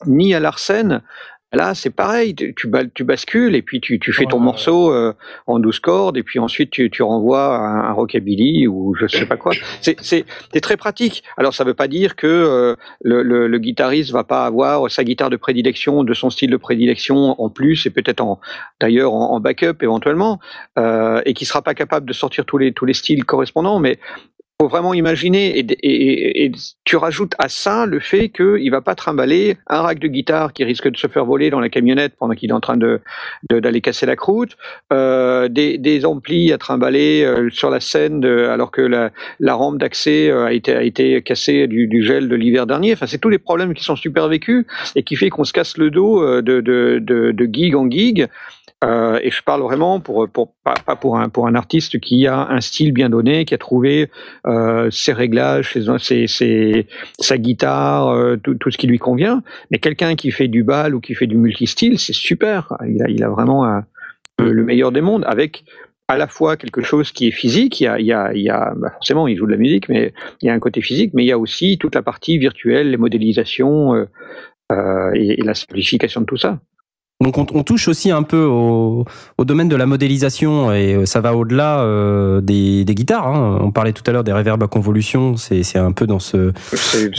ni 0.05 0.33
à 0.33 0.39
l'arsène. 0.39 1.01
Là, 1.51 1.73
c'est 1.73 1.89
pareil, 1.89 2.35
tu, 2.35 2.53
tu, 2.93 3.03
bascules 3.03 3.55
et 3.55 3.63
puis 3.63 3.81
tu, 3.81 3.99
tu 3.99 4.13
fais 4.13 4.25
ton 4.25 4.37
morceau 4.37 4.93
euh, 4.93 5.13
en 5.47 5.57
12 5.57 5.79
cordes 5.79 6.15
et 6.15 6.21
puis 6.21 6.37
ensuite 6.37 6.69
tu, 6.69 6.91
tu 6.91 7.01
renvoies 7.01 7.43
un, 7.43 7.89
un, 7.89 7.91
rockabilly 7.91 8.67
ou 8.67 8.93
je 8.93 9.07
sais 9.07 9.25
pas 9.25 9.35
quoi. 9.35 9.53
C'est 9.81 10.61
très 10.61 10.77
pratique. 10.77 11.23
Alors 11.37 11.55
ça 11.55 11.63
veut 11.63 11.73
pas 11.73 11.87
dire 11.87 12.15
que 12.15 12.27
euh, 12.27 12.75
le, 13.01 13.23
le, 13.23 13.47
le, 13.47 13.57
guitariste 13.57 14.11
va 14.11 14.23
pas 14.23 14.45
avoir 14.45 14.91
sa 14.91 15.03
guitare 15.03 15.31
de 15.31 15.37
prédilection, 15.37 16.03
de 16.03 16.13
son 16.13 16.29
style 16.29 16.51
de 16.51 16.57
prédilection 16.57 17.41
en 17.41 17.49
plus 17.49 17.87
et 17.87 17.89
peut-être 17.89 18.21
en 18.21 18.39
d'ailleurs 18.79 19.15
en, 19.15 19.31
en, 19.31 19.39
backup 19.39 19.81
éventuellement 19.81 20.39
euh, 20.77 21.19
et 21.25 21.33
qui 21.33 21.45
sera 21.45 21.63
pas 21.63 21.73
capable 21.73 22.07
de 22.07 22.13
sortir 22.13 22.45
tous 22.45 22.59
les 22.59 22.73
tous 22.73 22.85
les 22.85 22.93
styles 22.93 23.25
correspondants. 23.25 23.79
Mais 23.79 23.97
faut 24.61 24.67
vraiment 24.67 24.93
imaginer 24.93 25.57
et, 25.57 26.51
tu 26.83 26.97
rajoutes 26.97 27.33
à 27.37 27.47
ça 27.47 27.85
le 27.85 27.99
fait 28.01 28.27
qu'il 28.27 28.69
va 28.71 28.81
pas 28.81 28.93
trimballer 28.93 29.57
un 29.67 29.81
rack 29.81 29.99
de 29.99 30.07
guitare 30.07 30.51
qui 30.51 30.65
risque 30.65 30.89
de 30.89 30.97
se 30.97 31.07
faire 31.07 31.23
voler 31.23 31.49
dans 31.49 31.61
la 31.61 31.69
camionnette 31.69 32.15
pendant 32.19 32.33
qu'il 32.33 32.49
est 32.49 32.53
en 32.53 32.59
train 32.59 32.75
de 32.75 32.99
d'aller 33.49 33.79
casser 33.79 34.05
la 34.05 34.15
croûte, 34.15 34.57
euh, 34.91 35.47
des, 35.47 35.77
des, 35.77 36.05
amplis 36.05 36.51
à 36.51 36.57
trimballer 36.57 37.23
euh, 37.23 37.49
sur 37.51 37.69
la 37.69 37.79
scène 37.79 38.19
de, 38.19 38.47
alors 38.47 38.71
que 38.71 38.81
la, 38.81 39.11
la 39.39 39.53
rampe 39.53 39.77
d'accès 39.77 40.29
euh, 40.29 40.47
a 40.47 40.51
été 40.51 40.75
a 40.75 40.83
été 40.83 41.21
cassée 41.21 41.67
du, 41.67 41.87
du 41.87 42.03
gel 42.03 42.27
de 42.27 42.35
l'hiver 42.35 42.65
dernier. 42.65 42.91
Enfin, 42.93 43.05
c'est 43.05 43.19
tous 43.19 43.29
les 43.29 43.37
problèmes 43.37 43.73
qui 43.73 43.83
sont 43.83 43.95
super 43.95 44.27
vécus 44.27 44.65
et 44.95 45.03
qui 45.03 45.15
fait 45.15 45.29
qu'on 45.29 45.45
se 45.45 45.53
casse 45.53 45.77
le 45.77 45.91
dos 45.91 46.21
euh, 46.21 46.41
de, 46.41 46.59
de, 46.59 46.99
de, 47.01 47.31
de 47.31 47.49
gig 47.53 47.75
en 47.75 47.89
gig. 47.89 48.27
Euh, 48.83 49.19
et 49.21 49.29
je 49.29 49.43
parle 49.43 49.61
vraiment 49.61 49.99
pour, 49.99 50.29
pour 50.29 50.53
pas, 50.63 50.75
pas, 50.85 50.95
pour 50.95 51.17
un 51.17 51.27
pour 51.27 51.47
un 51.47 51.55
artiste 51.55 51.99
qui 51.99 52.27
a 52.27 52.47
un 52.47 52.61
style 52.61 52.93
bien 52.93 53.09
donné, 53.09 53.43
qui 53.43 53.53
a 53.53 53.57
trouvé 53.57 54.09
euh, 54.47 54.89
ses 54.89 55.11
réglages, 55.11 55.73
ses, 55.99 56.27
ses, 56.27 56.87
sa 57.19 57.37
guitare, 57.37 58.07
euh, 58.07 58.37
tout, 58.37 58.55
tout, 58.55 58.71
ce 58.71 58.77
qui 58.77 58.87
lui 58.87 58.97
convient. 58.97 59.43
Mais 59.69 59.79
quelqu'un 59.79 60.15
qui 60.15 60.31
fait 60.31 60.47
du 60.47 60.63
bal 60.63 60.95
ou 60.95 61.01
qui 61.01 61.13
fait 61.13 61.27
du 61.27 61.35
multistyle, 61.35 61.99
c'est 61.99 62.13
super. 62.13 62.73
Il 62.87 63.03
a, 63.03 63.09
il 63.09 63.21
a 63.23 63.29
vraiment 63.29 63.65
un, 63.65 63.85
le 64.39 64.63
meilleur 64.63 64.93
des 64.93 65.01
mondes 65.01 65.25
avec 65.27 65.65
à 66.07 66.17
la 66.17 66.27
fois 66.27 66.57
quelque 66.57 66.81
chose 66.81 67.11
qui 67.11 67.27
est 67.27 67.31
physique, 67.31 67.81
il 67.81 67.83
y 67.83 67.87
a, 67.87 67.99
il 67.99 68.05
y 68.05 68.13
a, 68.13 68.33
il 68.33 68.41
y 68.41 68.49
a 68.49 68.73
bah 68.75 68.89
forcément 68.91 69.27
il 69.27 69.37
joue 69.37 69.45
de 69.45 69.51
la 69.51 69.57
musique, 69.57 69.89
mais 69.89 70.11
il 70.41 70.47
y 70.47 70.49
a 70.49 70.53
un 70.53 70.59
côté 70.59 70.81
physique, 70.81 71.11
mais 71.13 71.23
il 71.23 71.27
y 71.27 71.31
a 71.31 71.37
aussi 71.37 71.77
toute 71.77 71.93
la 71.93 72.01
partie 72.01 72.39
virtuelle, 72.39 72.89
les 72.89 72.97
modélisations 72.97 73.93
euh, 73.93 74.05
euh, 74.71 75.11
et, 75.13 75.39
et 75.39 75.43
la 75.43 75.53
simplification 75.53 76.21
de 76.21 76.25
tout 76.25 76.37
ça. 76.37 76.59
Donc 77.21 77.37
on, 77.37 77.45
on, 77.53 77.63
touche 77.63 77.89
aussi 77.89 78.11
un 78.11 78.23
peu 78.23 78.45
au, 78.45 79.03
au, 79.37 79.43
domaine 79.43 79.67
de 79.67 79.75
la 79.75 79.85
modélisation 79.85 80.71
et 80.71 81.05
ça 81.05 81.19
va 81.19 81.35
au-delà 81.35 81.81
euh, 81.81 82.39
des, 82.39 82.85
des, 82.85 82.95
guitares. 82.95 83.27
Hein. 83.27 83.59
On 83.61 83.71
parlait 83.71 83.91
tout 83.91 84.03
à 84.07 84.13
l'heure 84.13 84.23
des 84.23 84.31
reverbs 84.31 84.63
à 84.63 84.67
convolution, 84.67 85.35
c'est 85.35 85.77
un 85.77 85.91
peu 85.91 86.07
dans 86.07 86.19
ce 86.19 86.53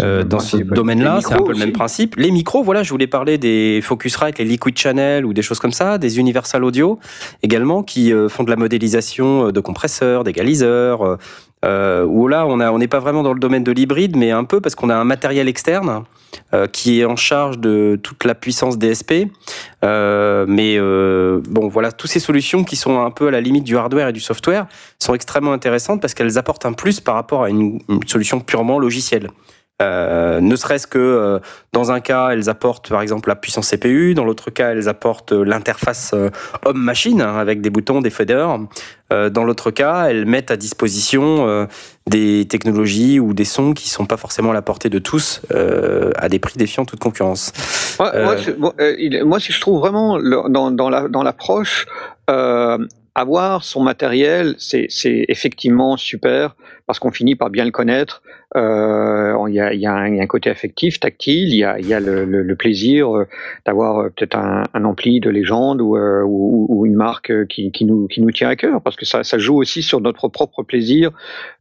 euh, 0.01 0.25
dans 0.25 0.41
ce 0.41 0.57
domaine-là, 0.57 1.21
c'est 1.21 1.35
un 1.35 1.37
peu 1.37 1.51
aussi. 1.51 1.61
le 1.61 1.67
même 1.67 1.73
principe. 1.73 2.17
Les 2.17 2.31
micros, 2.31 2.63
voilà, 2.63 2.83
je 2.83 2.89
voulais 2.89 3.09
parler 3.09 3.37
des 3.37 3.81
Focusrite, 3.83 4.39
les 4.39 4.47
Liquid 4.47 4.79
Channel 4.79 5.27
ou 5.27 5.35
des 5.35 5.43
choses 5.43 5.59
comme 5.59 5.73
ça, 5.73 5.99
des 5.99 6.19
Universal 6.19 6.65
Audio 6.65 6.99
également 7.43 7.83
qui 7.83 8.11
euh, 8.11 8.31
font 8.31 8.43
de 8.43 8.51
la 8.51 8.57
modélisation 8.57 9.53
de 9.53 9.61
compresseurs, 9.61 10.25
d'égaliseurs. 10.25 11.19
Euh, 11.63 12.05
où 12.07 12.27
là 12.27 12.47
on 12.47 12.57
n'est 12.57 12.67
on 12.67 12.79
pas 12.89 13.01
vraiment 13.01 13.23
dans 13.23 13.35
le 13.35 13.41
domaine 13.41 13.65
de 13.65 13.73
l'hybride, 13.73 14.17
mais 14.17 14.31
un 14.31 14.45
peu 14.45 14.61
parce 14.61 14.75
qu'on 14.75 14.89
a 14.89 14.97
un 14.97 15.05
matériel 15.05 15.47
externe 15.47 16.05
euh, 16.55 16.67
qui 16.67 17.01
est 17.01 17.05
en 17.05 17.17
charge 17.17 17.59
de 17.59 17.99
toute 18.03 18.25
la 18.25 18.35
puissance 18.35 18.79
DSP. 18.79 19.29
Euh, 19.85 20.47
mais 20.49 20.77
euh, 20.79 21.41
bon, 21.49 21.69
voilà, 21.69 21.93
toutes 21.93 22.11
ces 22.11 22.21
solutions 22.21 22.65
qui 22.65 22.77
sont 22.77 23.01
un 23.01 23.11
peu 23.11 23.29
à 23.29 23.31
la 23.31 23.41
limite 23.41 23.65
du 23.65 23.77
hardware 23.77 24.09
et 24.09 24.13
du 24.13 24.21
software 24.21 24.67
sont 24.99 25.15
extrêmement 25.15 25.53
intéressantes 25.53 26.01
parce 26.01 26.15
qu'elles 26.15 26.39
apportent 26.39 26.67
un 26.67 26.73
plus 26.73 27.01
par 27.01 27.15
rapport 27.15 27.45
à 27.45 27.51
une, 27.51 27.81
une 27.89 28.07
solution 28.07 28.41
purement 28.41 28.79
logicielle. 28.79 29.29
Euh, 29.81 30.41
ne 30.41 30.57
serait-ce 30.57 30.87
que 30.87 30.99
euh, 30.99 31.39
dans 31.73 31.91
un 31.91 32.01
cas, 32.01 32.31
elles 32.31 32.49
apportent 32.49 32.91
par 32.91 33.01
exemple 33.03 33.29
la 33.29 33.37
puissance 33.37 33.71
CPU, 33.71 34.15
dans 34.15 34.25
l'autre 34.25 34.51
cas, 34.51 34.73
elles 34.73 34.89
apportent 34.89 35.33
euh, 35.33 35.43
l'interface 35.43 36.13
euh, 36.15 36.31
homme-machine 36.65 37.23
hein, 37.23 37.37
avec 37.39 37.61
des 37.61 37.71
boutons, 37.71 38.01
des 38.01 38.11
faders. 38.11 38.59
Dans 39.11 39.43
l'autre 39.43 39.73
cas, 39.73 40.05
elles 40.05 40.25
mettent 40.25 40.53
à 40.53 40.57
disposition 40.57 41.67
des 42.07 42.47
technologies 42.49 43.19
ou 43.19 43.35
des 43.35 43.45
sons 43.45 43.73
qui 43.73 43.89
sont 43.89 44.07
pas 44.07 44.17
forcément 44.17 44.53
à 44.53 44.55
la 44.55 44.63
portée 44.63 44.89
de 44.89 45.01
tous 45.01 45.43
à 45.51 46.29
des 46.29 46.39
prix 46.39 46.57
défiant 46.57 46.85
toute 46.85 47.01
concurrence. 47.01 47.53
Moi, 47.99 48.37
bon, 48.57 48.73
moi, 49.25 49.41
si 49.41 49.51
je 49.51 49.61
trouve 49.61 49.81
vraiment 49.81 50.17
le, 50.17 50.49
dans, 50.49 50.71
dans 50.71 51.23
l'approche, 51.25 51.87
la, 52.29 52.79
avoir 53.15 53.65
son 53.65 53.83
matériel, 53.83 54.55
c'est 54.59 54.89
effectivement 55.03 55.97
super 55.97 56.55
parce 56.91 56.99
qu'on 56.99 57.13
finit 57.13 57.37
par 57.37 57.51
bien 57.51 57.65
le 57.65 57.71
connaître. 57.71 58.21
Euh, 58.57 59.37
il 59.47 59.55
y, 59.55 59.61
a, 59.61 59.73
y, 59.73 59.87
un, 59.87 60.09
y, 60.09 60.19
a, 60.19 60.25
un 60.25 60.27
côté 60.27 60.51
affectif, 60.51 60.99
tactile. 60.99 61.51
Il 61.51 61.55
y 61.55 61.63
a, 61.63 61.79
y 61.79 61.95
a 61.95 62.01
le, 62.01 62.25
le, 62.25 62.43
le 62.43 62.57
plaisir 62.57 63.17
euh, 63.17 63.29
d'avoir 63.65 63.99
euh, 63.99 64.09
peut-être 64.09 64.37
un, 64.37 64.65
un, 64.75 64.85
ampli 64.85 65.21
de 65.21 65.31
légende 65.31 65.81
ou, 65.81 65.97
euh, 65.97 66.25
ou, 66.25 66.67
ou, 66.69 66.87
une 66.87 66.97
marque 66.97 67.47
qui, 67.47 67.71
qui, 67.71 67.85
nous, 67.85 68.09
qui 68.09 68.21
nous 68.21 68.33
tient 68.33 68.49
à 68.49 68.57
cœur 68.57 68.83
parce 68.83 68.97
que 68.97 69.05
ça, 69.05 69.23
ça 69.23 69.39
joue 69.39 69.55
aussi 69.59 69.85
sur 69.85 70.01
notre 70.01 70.27
propre 70.27 70.65
plaisir 70.65 71.13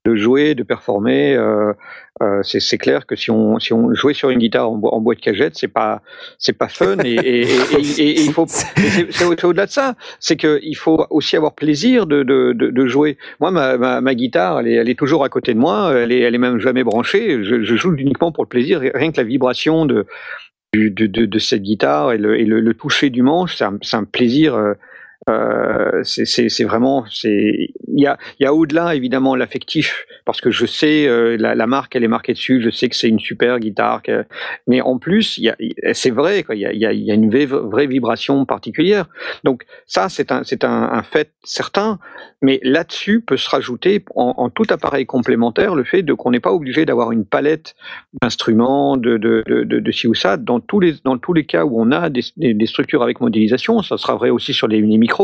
de 0.03 0.15
jouer, 0.15 0.55
de 0.55 0.63
performer. 0.63 1.35
Euh, 1.35 1.73
euh, 2.21 2.41
c'est 2.43 2.77
clair 2.77 3.05
que 3.05 3.15
si 3.15 3.31
on 3.31 3.59
si 3.59 3.71
on 3.71 3.93
jouait 3.93 4.13
sur 4.13 4.29
une 4.29 4.39
guitare 4.39 4.69
en, 4.69 4.75
bo 4.75 4.89
en 4.89 4.99
boîte 4.99 5.19
cagette, 5.19 5.55
c'est 5.55 5.69
pas 5.69 6.01
c'est 6.37 6.57
pas 6.57 6.67
fun 6.67 6.97
et, 7.05 7.13
et, 7.13 7.41
et, 7.43 8.01
et 8.01 8.21
il 8.21 8.31
faut 8.33 8.45
c'est 8.45 9.43
au-delà 9.45 9.65
de 9.65 9.71
ça, 9.71 9.95
c'est 10.19 10.35
que 10.35 10.59
il 10.61 10.75
faut 10.75 11.05
aussi 11.11 11.37
avoir 11.37 11.53
plaisir 11.53 12.07
de, 12.07 12.23
de, 12.23 12.51
de, 12.53 12.71
de 12.71 12.87
jouer. 12.87 13.17
Moi, 13.39 13.51
ma, 13.51 13.77
ma, 13.77 14.01
ma, 14.01 14.15
guitare, 14.15 14.59
elle 14.59 14.67
est, 14.67 14.73
elle 14.73 14.89
est 14.89 14.99
toujours 14.99 15.18
à 15.23 15.29
côté 15.29 15.53
de 15.53 15.59
moi, 15.59 15.93
elle 15.95 16.11
est 16.11 16.19
elle 16.19 16.35
est 16.35 16.39
même 16.39 16.59
jamais 16.59 16.83
branchée. 16.83 17.43
Je, 17.43 17.75
joue 17.75 17.93
uniquement 17.95 18.31
pour 18.31 18.43
le 18.43 18.49
plaisir, 18.49 18.79
rien 18.79 19.11
que 19.11 19.17
la 19.17 19.23
vibration 19.23 19.85
de 19.85 20.05
de, 20.73 21.39
cette 21.39 21.63
guitare 21.63 22.13
et 22.13 22.17
le, 22.17 22.73
toucher 22.73 23.09
du 23.09 23.23
manche, 23.23 23.55
c'est 23.55 23.65
un, 23.65 23.79
un, 23.93 24.03
plaisir. 24.03 24.75
Euh, 25.29 26.01
c'est 26.03 26.63
vraiment, 26.63 27.05
il 27.23 27.69
y 27.89 28.07
a, 28.07 28.17
y 28.39 28.45
a 28.45 28.53
au-delà 28.53 28.95
évidemment 28.95 29.35
l'affectif 29.35 30.05
parce 30.25 30.41
que 30.41 30.49
je 30.49 30.65
sais 30.65 31.07
euh, 31.07 31.37
la, 31.37 31.67
marque 31.67 31.95
elle 31.95 32.03
est 32.03 32.09
marquée 32.09 32.33
dessus, 32.33 32.61
je 32.61 32.69
sais 32.69 32.89
que 32.89 32.95
c'est 32.95 33.09
une 33.09 33.19
super 33.19 33.59
guitare, 33.59 34.01
mais 34.67 34.81
en 34.81 34.97
plus 34.97 35.41
c'est 35.93 36.09
vrai 36.09 36.45
il 36.51 36.59
y 36.59 36.85
a, 36.85 37.13
une 37.13 37.29
vraie, 37.29 37.87
vibration 37.87 38.45
particulière. 38.45 39.05
Donc 39.43 39.63
ça 39.85 40.09
c'est 40.09 40.31
un 40.31 40.43
c'est 40.43 40.63
un, 40.63 41.03
fait 41.03 41.31
certain, 41.43 41.99
mais 42.41 42.59
là-dessus 42.63 43.21
peut 43.21 43.37
se 43.37 43.49
rajouter 43.49 44.03
en, 44.15 44.49
tout 44.49 44.65
appareil 44.69 45.05
complémentaire 45.05 45.75
le 45.75 45.83
fait 45.83 46.01
de 46.01 46.13
qu'on 46.13 46.31
n'est 46.31 46.39
pas 46.39 46.53
obligé 46.53 46.85
d'avoir 46.85 47.11
une 47.11 47.25
palette 47.25 47.75
d'instruments 48.21 48.97
de 48.97 49.91
ci 49.91 50.07
ou 50.07 50.15
ça 50.15 50.37
dans 50.37 50.59
tous 50.59 50.79
les 50.79 50.95
dans 51.03 51.17
tous 51.17 51.33
les 51.33 51.45
cas 51.45 51.65
où 51.65 51.81
on 51.81 51.91
a 51.91 52.09
des 52.09 52.65
structures 52.65 53.03
avec 53.03 53.19
modélisation, 53.21 53.81
ça 53.81 53.97
sera 53.97 54.15
vrai 54.15 54.29
aussi 54.29 54.53
sur 54.53 54.67
les, 54.67 54.81
les 54.81 54.97
micros. 54.97 55.18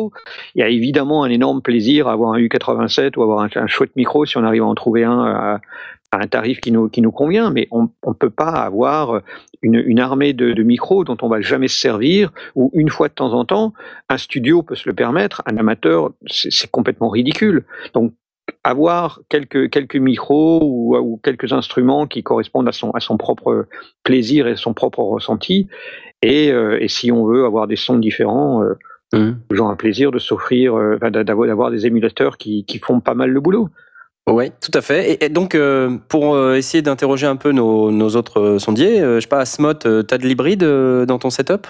Il 0.56 0.60
y 0.60 0.64
a 0.64 0.70
évidemment 0.70 1.24
un 1.24 1.30
énorme 1.30 1.62
plaisir 1.62 2.08
à 2.08 2.14
avoir 2.14 2.34
un 2.34 2.40
U87 2.40 3.18
ou 3.18 3.24
avoir 3.24 3.48
un, 3.56 3.68
chouette 3.68 3.96
micro 3.96 4.26
si 4.26 4.38
on 4.38 4.44
arrive 4.44 4.64
à 4.64 4.66
en 4.66 4.76
trouver 4.76 5.04
un 5.04 5.24
à, 5.24 5.60
à 6.12 6.24
un 6.24 6.28
tarif 6.28 6.62
qui 6.62 6.72
nous, 6.72 6.90
qui 6.90 7.02
nous 7.02 7.12
convient, 7.12 7.52
mais 7.52 7.68
on 7.72 7.84
ne 7.84 8.14
peut 8.14 8.30
pas 8.30 8.52
avoir 8.52 9.22
une, 9.62 10.00
armée 10.00 10.34
de, 10.34 10.64
micros 10.64 11.04
dont 11.04 11.18
on 11.22 11.28
va 11.28 11.42
jamais 11.42 11.68
se 11.68 11.80
servir, 11.80 12.32
ou 12.56 12.72
une 12.74 12.90
fois 12.90 13.08
de 13.08 13.14
temps 13.14 13.34
en 13.34 13.46
temps, 13.46 13.74
un 14.10 14.18
studio 14.18 14.64
peut 14.64 14.76
se 14.76 14.88
le 14.88 14.96
permettre, 14.96 15.42
un 15.46 15.58
amateur, 15.58 16.12
c'est 16.28 16.70
complètement 16.70 17.10
ridicule. 17.10 17.66
Donc 17.94 18.14
avoir 18.64 19.22
quelques 19.28 19.72
quelques 19.72 19.96
micros 19.96 20.60
ou, 20.64 21.20
quelques 21.24 21.52
instruments 21.52 22.06
qui 22.06 22.22
correspondent 22.22 22.68
à 22.68 22.72
son 22.72 22.92
à 22.92 23.00
son 23.00 23.18
propre 23.18 23.68
plaisir 24.04 24.48
et 24.48 24.56
son 24.56 24.74
propre 24.74 25.00
ressenti. 25.00 25.68
Et, 26.22 26.52
euh, 26.52 26.82
et 26.82 26.88
si 26.88 27.12
on 27.12 27.26
veut 27.26 27.46
avoir 27.46 27.68
des 27.68 27.76
sons 27.76 27.98
différents, 27.98 28.64
euh, 28.64 28.76
Mhm. 29.18 29.40
toujours 29.50 29.70
un 29.70 29.76
plaisir 29.76 30.12
de 30.12 30.20
s'offrir, 30.20 30.76
euh, 30.76 30.98
d'avoir 31.00 31.72
des 31.72 31.86
émulateurs 31.86 32.38
qui 32.38 32.66
qui 32.66 32.80
font 32.80 33.00
pas 33.00 33.14
mal 33.14 33.32
le 33.32 33.40
boulot. 33.40 33.70
Oui, 34.28 34.52
tout 34.60 34.72
à 34.74 34.82
fait. 34.82 35.12
Et, 35.12 35.26
et 35.26 35.30
donc, 35.30 35.54
euh, 35.54 35.98
pour 36.10 36.34
euh, 36.34 36.56
essayer 36.56 36.82
d'interroger 36.82 37.28
un 37.28 37.36
peu 37.36 37.52
nos, 37.52 37.92
nos 37.92 38.10
autres 38.16 38.58
sondiers, 38.58 39.00
euh, 39.00 39.16
je 39.16 39.22
sais 39.22 39.28
pas, 39.28 39.40
Asmot, 39.40 39.86
euh, 39.86 40.02
t'as 40.02 40.18
de 40.18 40.24
l'hybride 40.26 40.64
euh, 40.64 41.06
dans 41.06 41.20
ton 41.20 41.30
setup? 41.30 41.68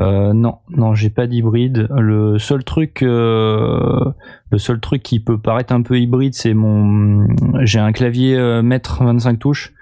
Euh, 0.00 0.32
non, 0.32 0.56
non, 0.70 0.94
j'ai 0.94 1.10
pas 1.10 1.28
d'hybride. 1.28 1.86
Le 1.96 2.38
seul 2.38 2.64
truc, 2.64 3.02
euh, 3.02 4.00
le 4.50 4.58
seul 4.58 4.80
truc 4.80 5.02
qui 5.04 5.20
peut 5.20 5.38
paraître 5.38 5.72
un 5.72 5.82
peu 5.82 5.98
hybride, 5.98 6.34
c'est 6.34 6.54
mon, 6.54 7.28
j'ai 7.60 7.78
un 7.78 7.92
clavier 7.92 8.36
euh, 8.36 8.62
mètre 8.62 9.04
25 9.04 9.38
touches 9.38 9.72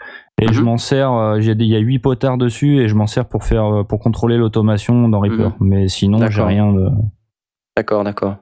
et 0.40 0.52
je 0.52 0.58
Mhm. 0.58 0.64
m'en 0.64 0.78
sers. 0.78 1.12
euh, 1.12 1.40
j'ai 1.40 1.52
il 1.52 1.62
y 1.64 1.76
a 1.76 1.78
8 1.78 1.98
potards 2.00 2.38
dessus 2.38 2.78
et 2.80 2.88
je 2.88 2.94
m'en 2.94 3.06
sers 3.06 3.26
pour 3.28 3.44
faire, 3.44 3.64
euh, 3.66 3.84
pour 3.84 4.00
contrôler 4.00 4.36
l'automation 4.36 5.08
dans 5.08 5.20
Reaper. 5.20 5.50
Mais 5.60 5.88
sinon, 5.88 6.18
j'ai 6.18 6.24
D'accord. 6.28 6.46
rien 6.48 6.72
de. 6.72 6.88
D'accord, 7.76 8.02
d'accord. 8.04 8.36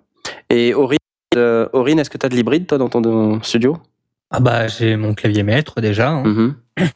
Et 0.48 0.72
Aurine, 0.74 0.98
euh, 1.36 1.68
Aurine, 1.72 1.98
est-ce 1.98 2.08
que 2.10 2.16
t'as 2.18 2.28
de 2.30 2.34
l'hybride, 2.34 2.66
toi, 2.66 2.78
dans 2.78 2.88
ton 2.88 3.42
studio? 3.42 3.76
Ah 4.30 4.40
bah 4.40 4.66
j'ai 4.68 4.96
mon 4.96 5.14
clavier 5.14 5.42
maître 5.42 5.80
déjà. 5.80 6.10
hein. 6.10 6.22
Mhm. 6.24 6.54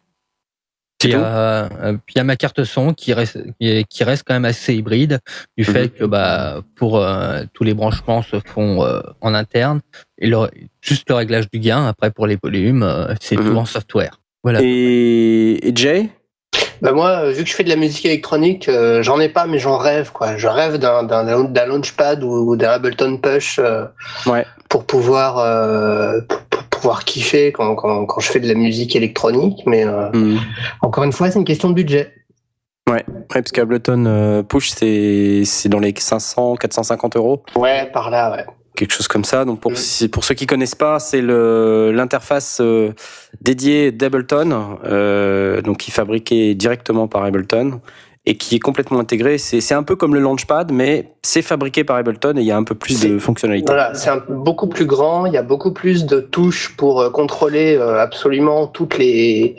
Puis, 0.98 1.14
euh, 1.16 1.68
puis 2.06 2.14
il 2.14 2.18
y 2.18 2.20
a 2.20 2.24
ma 2.24 2.36
carte 2.36 2.62
son 2.62 2.94
qui 2.94 3.12
reste, 3.12 3.36
qui 3.58 3.66
est- 3.68 3.84
qui 3.88 4.04
reste 4.04 4.22
quand 4.24 4.34
même 4.34 4.44
assez 4.44 4.72
hybride 4.76 5.18
du 5.56 5.64
Mhm. 5.66 5.72
fait 5.74 5.88
que 5.88 6.04
bah, 6.04 6.60
pour 6.76 6.98
euh, 6.98 7.42
tous 7.54 7.64
les 7.64 7.74
branchements 7.74 8.22
se 8.22 8.36
font 8.38 8.84
euh, 8.84 9.00
en 9.20 9.34
interne 9.34 9.80
et 10.18 10.28
le, 10.28 10.36
juste 10.80 11.08
le 11.08 11.16
réglage 11.16 11.50
du 11.50 11.58
gain 11.58 11.86
après 11.88 12.12
pour 12.12 12.28
les 12.28 12.38
volumes 12.40 12.84
euh, 12.84 13.12
c'est 13.20 13.36
Mhm. 13.36 13.50
tout 13.50 13.56
en 13.56 13.64
software. 13.64 14.20
Voilà. 14.42 14.60
Et, 14.62 15.68
et 15.68 15.72
Jay? 15.74 16.08
Bah 16.80 16.90
moi, 16.92 17.10
euh, 17.10 17.30
vu 17.30 17.44
que 17.44 17.48
je 17.48 17.54
fais 17.54 17.62
de 17.62 17.68
la 17.68 17.76
musique 17.76 18.04
électronique, 18.04 18.68
euh, 18.68 19.02
j'en 19.02 19.20
ai 19.20 19.28
pas, 19.28 19.46
mais 19.46 19.58
j'en 19.60 19.76
rêve 19.78 20.10
quoi. 20.12 20.36
Je 20.36 20.48
rêve 20.48 20.78
d'un 20.78 21.66
launchpad 21.66 22.24
ou 22.24 22.56
d'un 22.56 22.70
Ableton 22.70 23.18
Push 23.18 23.60
euh, 23.60 23.84
Ouais. 24.26 24.44
pour 24.68 24.84
pouvoir 24.84 25.38
euh, 25.38 26.20
pour, 26.28 26.40
pour 26.50 26.62
pouvoir 26.64 27.04
kiffer 27.04 27.52
quand, 27.52 27.76
quand 27.76 28.04
quand 28.06 28.20
je 28.20 28.26
fais 28.32 28.40
de 28.40 28.48
la 28.48 28.54
musique 28.54 28.96
électronique. 28.96 29.62
Mais 29.66 29.86
euh, 29.86 30.10
Mhm. 30.12 30.40
encore 30.82 31.04
une 31.04 31.12
fois, 31.12 31.30
c'est 31.30 31.38
une 31.38 31.44
question 31.44 31.68
de 31.70 31.74
budget. 31.74 32.12
Ouais, 32.90 32.94
ouais, 32.96 33.04
parce 33.28 33.52
qu'Ableton 33.52 34.04
euh, 34.06 34.42
Push, 34.42 34.70
c'est 34.70 35.42
c'est 35.44 35.68
dans 35.68 35.78
les 35.78 35.94
500, 35.96 36.56
450 36.56 37.14
euros, 37.16 37.44
Ouais, 37.54 37.88
par 37.92 38.10
là, 38.10 38.32
ouais. 38.32 38.44
Quelque 38.76 38.92
chose 38.92 39.08
comme 39.08 39.24
ça. 39.24 39.44
Donc 39.44 39.60
pour, 39.60 39.72
pour 40.12 40.24
ceux 40.24 40.34
qui 40.34 40.46
connaissent 40.46 40.74
pas, 40.74 40.98
c'est 40.98 41.20
le 41.20 41.92
l'interface 41.92 42.58
euh, 42.60 42.92
dédiée 43.40 43.92
d'Ableton, 43.92 44.78
euh, 44.84 45.60
donc 45.62 45.78
qui 45.78 45.90
est 45.90 45.94
fabriquée 45.94 46.54
directement 46.54 47.08
par 47.08 47.24
Ableton 47.24 47.80
et 48.24 48.36
qui 48.36 48.54
est 48.54 48.60
complètement 48.60 49.00
intégré. 49.00 49.36
C'est 49.36 49.60
c'est 49.60 49.74
un 49.74 49.82
peu 49.82 49.96
comme 49.96 50.14
le 50.14 50.20
Launchpad, 50.20 50.70
mais 50.70 51.08
c'est 51.22 51.42
fabriqué 51.42 51.82
par 51.82 51.96
Ableton 51.96 52.36
et 52.36 52.40
il 52.40 52.46
y 52.46 52.52
a 52.52 52.56
un 52.56 52.62
peu 52.62 52.76
plus 52.76 53.00
de 53.00 53.18
fonctionnalités. 53.18 53.72
Voilà, 53.72 53.94
c'est 53.94 54.10
beaucoup 54.28 54.68
plus 54.68 54.86
grand. 54.86 55.26
Il 55.26 55.32
y 55.32 55.38
a 55.38 55.42
beaucoup 55.42 55.72
plus 55.72 56.06
de 56.06 56.20
touches 56.20 56.76
pour 56.76 57.00
euh, 57.00 57.10
contrôler 57.10 57.76
absolument 57.76 58.68
toutes 58.68 58.96
les 58.96 59.56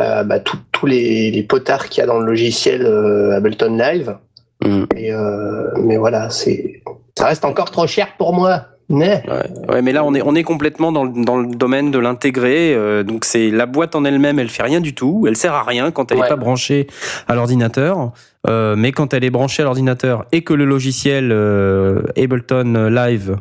euh, 0.00 0.22
bah, 0.22 0.38
tout- 0.38 0.58
tous 0.70 0.86
les, 0.86 1.30
les 1.30 1.42
potards 1.42 1.88
qu'il 1.88 2.02
y 2.02 2.04
a 2.04 2.06
dans 2.06 2.20
le 2.20 2.26
logiciel 2.26 2.86
Ableton 3.34 3.76
Live. 3.76 4.16
Mm. 4.62 4.84
Et, 4.96 5.12
euh, 5.12 5.70
mais 5.80 5.96
voilà, 5.96 6.30
c'est 6.30 6.82
ça 7.18 7.26
reste 7.26 7.44
encore 7.44 7.70
trop 7.70 7.86
cher 7.86 8.08
pour 8.16 8.32
moi. 8.32 8.64
Mais 8.90 9.22
Ouais, 9.28 9.50
ouais, 9.74 9.82
mais 9.82 9.92
là 9.92 10.02
on 10.02 10.14
est 10.14 10.22
on 10.22 10.34
est 10.34 10.42
complètement 10.44 10.92
dans 10.92 11.04
le, 11.04 11.22
dans 11.22 11.36
le 11.36 11.48
domaine 11.54 11.90
de 11.90 11.98
l'intégré. 11.98 12.72
euh, 12.74 13.02
donc 13.02 13.26
c'est 13.26 13.50
la 13.50 13.66
boîte 13.66 13.94
en 13.94 14.04
elle-même, 14.06 14.38
elle 14.38 14.48
fait 14.48 14.62
rien 14.62 14.80
du 14.80 14.94
tout, 14.94 15.26
elle 15.28 15.36
sert 15.36 15.52
à 15.52 15.62
rien 15.62 15.90
quand 15.90 16.10
elle 16.10 16.16
n'est 16.16 16.22
Ouais. 16.22 16.28
pas 16.28 16.36
branchée 16.36 16.86
à 17.26 17.34
l'ordinateur. 17.34 18.12
Euh, 18.48 18.76
mais 18.78 18.92
quand 18.92 19.12
elle 19.12 19.24
est 19.24 19.30
branchée 19.30 19.60
à 19.62 19.64
l'ordinateur 19.64 20.24
et 20.32 20.42
que 20.42 20.54
le 20.54 20.64
logiciel 20.64 21.32
euh, 21.32 22.00
Ableton 22.16 22.88
Live 22.88 23.36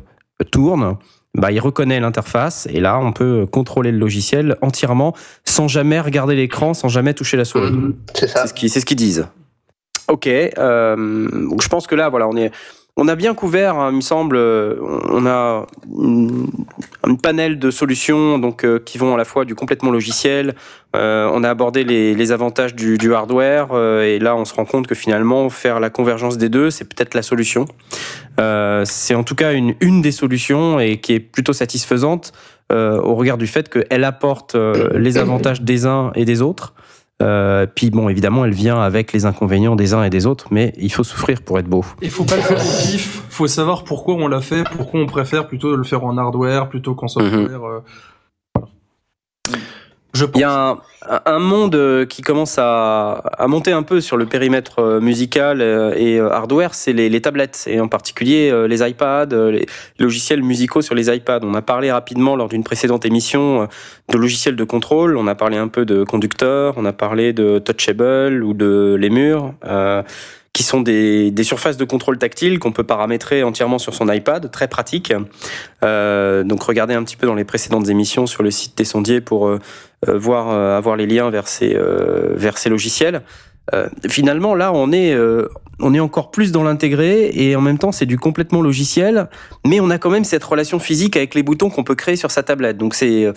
tourne, 0.52 0.98
bah 1.34 1.52
il 1.52 1.60
reconnaît 1.62 2.00
l'interface 2.02 2.68
et 2.70 2.82
là 2.82 3.00
on 3.02 3.14
peut 3.14 3.46
contrôler 3.46 3.92
le 3.94 4.00
logiciel 4.00 4.58
entièrement 4.62 5.14
sans 5.46 5.70
jamais 5.70 6.02
regarder 6.02 6.36
l'écran, 6.36 6.74
sans 6.74 6.90
jamais 6.90 7.14
toucher 7.14 7.38
la 7.38 7.46
souris. 7.46 7.72
c'est 8.14 8.28
ça. 8.28 8.42
C'est 8.42 8.48
ce 8.48 8.54
qu'ils 8.54 8.70
ce 8.70 8.94
disent. 8.96 9.28
Ok, 10.10 10.28
euh, 10.28 10.96
donc 11.50 11.62
je 11.62 11.68
pense 11.68 11.86
que 11.86 11.94
là, 11.96 12.08
voilà, 12.08 12.28
on 12.30 12.38
est, 12.38 12.50
on 13.00 13.08
a 13.08 13.16
bien 13.16 13.36
couvert, 13.36 13.76
hein, 13.76 13.90
il 13.92 13.98
me 13.98 14.02
semble, 14.02 14.36
euh, 14.38 14.76
on 15.10 15.28
a 15.28 15.68
une, 15.88 16.48
un 17.04 17.14
panel 17.14 17.60
de 17.60 17.70
solutions 17.70 18.40
donc 18.40 18.66
euh, 18.66 18.80
qui 18.84 18.98
vont 18.98 19.14
à 19.14 19.18
la 19.18 19.24
fois 19.24 19.46
du 19.46 19.54
complètement 19.54 19.92
logiciel. 19.92 20.56
euh, 20.96 21.30
on 21.32 21.44
a 21.44 21.50
abordé 21.50 21.84
les, 21.84 22.32
avantages 22.32 22.74
du, 22.74 23.14
hardware 23.14 23.68
et 24.02 24.18
là, 24.18 24.36
on 24.36 24.46
se 24.46 24.54
rend 24.56 24.66
compte 24.66 24.88
que 24.88 24.96
finalement, 24.96 25.50
faire 25.52 25.80
la 25.80 25.92
convergence 25.92 26.38
des 26.38 26.50
deux, 26.50 26.72
c'est 26.72 26.86
peut-être 26.86 27.14
la 27.14 27.22
solution. 27.22 27.66
C'est 28.38 29.16
en 29.16 29.24
tout 29.24 29.36
cas 29.36 29.54
une, 29.54 29.76
une 29.80 30.02
des 30.02 30.12
solutions 30.12 30.80
et 30.80 30.98
qui 30.98 31.14
est 31.14 31.20
plutôt 31.20 31.54
satisfaisante 31.54 32.34
au 32.72 33.16
regard 33.16 33.38
du 33.38 33.48
fait 33.48 33.70
qu'elle 33.70 34.04
apporte 34.04 34.56
les 34.56 35.18
avantages 35.18 35.62
des 35.62 35.86
uns 35.86 36.12
et 36.16 36.26
des 36.26 36.42
autres. 36.42 36.74
Euh, 37.24 37.66
puis 37.74 37.90
bon, 37.90 38.10
évidemment, 38.10 38.46
elle 38.46 38.54
vient 38.54 38.80
avec 38.80 39.12
les 39.12 39.26
inconvénients 39.26 39.76
des 39.76 39.94
uns 39.94 40.04
et 40.04 40.10
des 40.10 40.28
autres, 40.28 40.48
mais 40.52 40.74
il 40.78 40.92
faut 40.92 41.04
souffrir 41.04 41.42
pour 41.42 41.58
être 41.58 41.68
beau. 41.68 41.84
Il 42.02 42.12
faut 42.12 42.24
pas 42.26 42.36
le 42.36 42.42
faire 42.44 42.58
au 42.60 42.82
pif, 42.92 43.24
faut 43.30 43.48
savoir 43.48 43.84
pourquoi 43.84 44.16
on 44.16 44.28
l'a 44.28 44.42
fait, 44.42 44.64
pourquoi 44.76 45.00
on 45.00 45.08
préfère 45.08 45.48
plutôt 45.48 45.76
le 45.76 45.84
faire 45.84 46.04
en 46.04 46.18
hardware 46.18 46.70
plutôt 46.70 46.94
qu'en 46.94 47.08
software. 47.08 47.64
euh. 47.66 47.80
Je 50.18 50.26
pense. 50.26 50.40
Il 50.40 50.42
y 50.42 50.44
a 50.44 50.70
un, 50.70 50.80
un 51.26 51.40
monde 51.40 51.76
euh, 51.76 52.06
qui 52.06 52.22
commence 52.22 52.58
à, 52.58 53.22
à 53.38 53.48
monter 53.48 53.72
un 53.72 53.84
peu 53.84 54.02
sur 54.02 54.18
le 54.18 54.26
périmètre 54.26 54.80
euh, 54.80 55.00
musical 55.00 55.62
euh, 55.62 55.94
et 55.96 56.20
hardware, 56.20 56.74
c'est 56.74 56.94
les, 56.94 57.08
les 57.08 57.22
tablettes, 57.22 57.66
et 57.68 57.80
en 57.80 57.88
particulier 57.88 58.52
les 58.68 58.88
iPads, 58.88 59.28
les 59.52 59.66
logiciels 60.00 60.42
musicaux 60.42 60.82
sur 60.82 60.96
les 60.96 61.14
iPads. 61.16 61.42
On 61.44 61.54
a 61.54 61.62
parlé 61.62 61.92
rapidement 61.92 62.36
lors 62.36 62.50
d'une 62.50 62.64
précédente 62.64 63.06
émission 63.06 63.68
de 64.10 64.18
logiciels 64.18 64.56
de 64.56 64.64
contrôle, 64.64 65.18
on 65.18 65.28
a 65.28 65.36
parlé 65.36 65.58
un 65.58 65.68
peu 65.68 65.86
de 65.86 66.04
conducteurs, 66.04 66.74
on 66.78 66.86
a 66.86 66.94
parlé 66.94 67.34
de 67.34 67.60
Touchable 67.60 68.44
ou 68.44 68.54
de 68.54 68.96
Lemur. 69.00 69.54
Euh, 69.66 70.02
qui 70.58 70.64
sont 70.64 70.82
des, 70.82 71.30
des 71.30 71.44
surfaces 71.44 71.78
de 71.78 71.86
contrôle 71.86 72.18
tactile 72.18 72.58
qu'on 72.58 72.72
peut 72.72 72.84
paramétrer 72.84 73.44
entièrement 73.44 73.78
sur 73.78 73.94
son 73.94 74.12
iPad, 74.12 74.50
très 74.50 74.68
pratique. 74.68 75.14
Euh, 75.84 76.44
donc 76.44 76.64
regardez 76.64 76.96
un 76.96 77.04
petit 77.04 77.16
peu 77.16 77.28
dans 77.28 77.36
les 77.36 77.44
précédentes 77.44 77.90
émissions 77.90 78.26
sur 78.26 78.42
le 78.42 78.50
site 78.50 78.76
des 78.76 78.84
sondiers 78.84 79.22
pour 79.22 79.48
euh, 79.48 79.60
euh, 80.08 80.16
voir 80.16 80.50
euh, 80.50 80.78
avoir 80.78 80.96
les 80.96 81.08
liens 81.08 81.32
vers 81.32 81.48
ces 81.48 81.76
euh, 81.76 82.34
vers 82.36 82.58
ces 82.58 82.70
logiciels. 82.70 83.24
Finalement, 84.08 84.56
là, 84.56 84.72
on 84.74 84.94
est 84.94 85.14
on 85.82 85.94
est 85.94 86.00
encore 86.00 86.32
plus 86.32 86.54
dans 86.54 86.64
l'intégré 86.64 87.32
et 87.34 87.54
en 87.58 87.60
même 87.60 87.78
temps, 87.78 87.92
c'est 87.92 88.06
du 88.06 88.18
complètement 88.18 88.62
logiciel, 88.62 89.28
mais 89.66 89.82
on 89.82 89.90
a 89.90 89.98
quand 89.98 90.10
même 90.10 90.24
cette 90.24 90.46
relation 90.46 90.80
physique 90.80 91.18
avec 91.18 91.36
les 91.36 91.44
boutons 91.44 91.70
qu'on 91.70 91.84
peut 91.84 91.94
créer 91.94 92.16
sur 92.16 92.32
sa 92.32 92.44
tablette. 92.44 92.78
Donc 92.78 92.96
c'est 92.96 93.28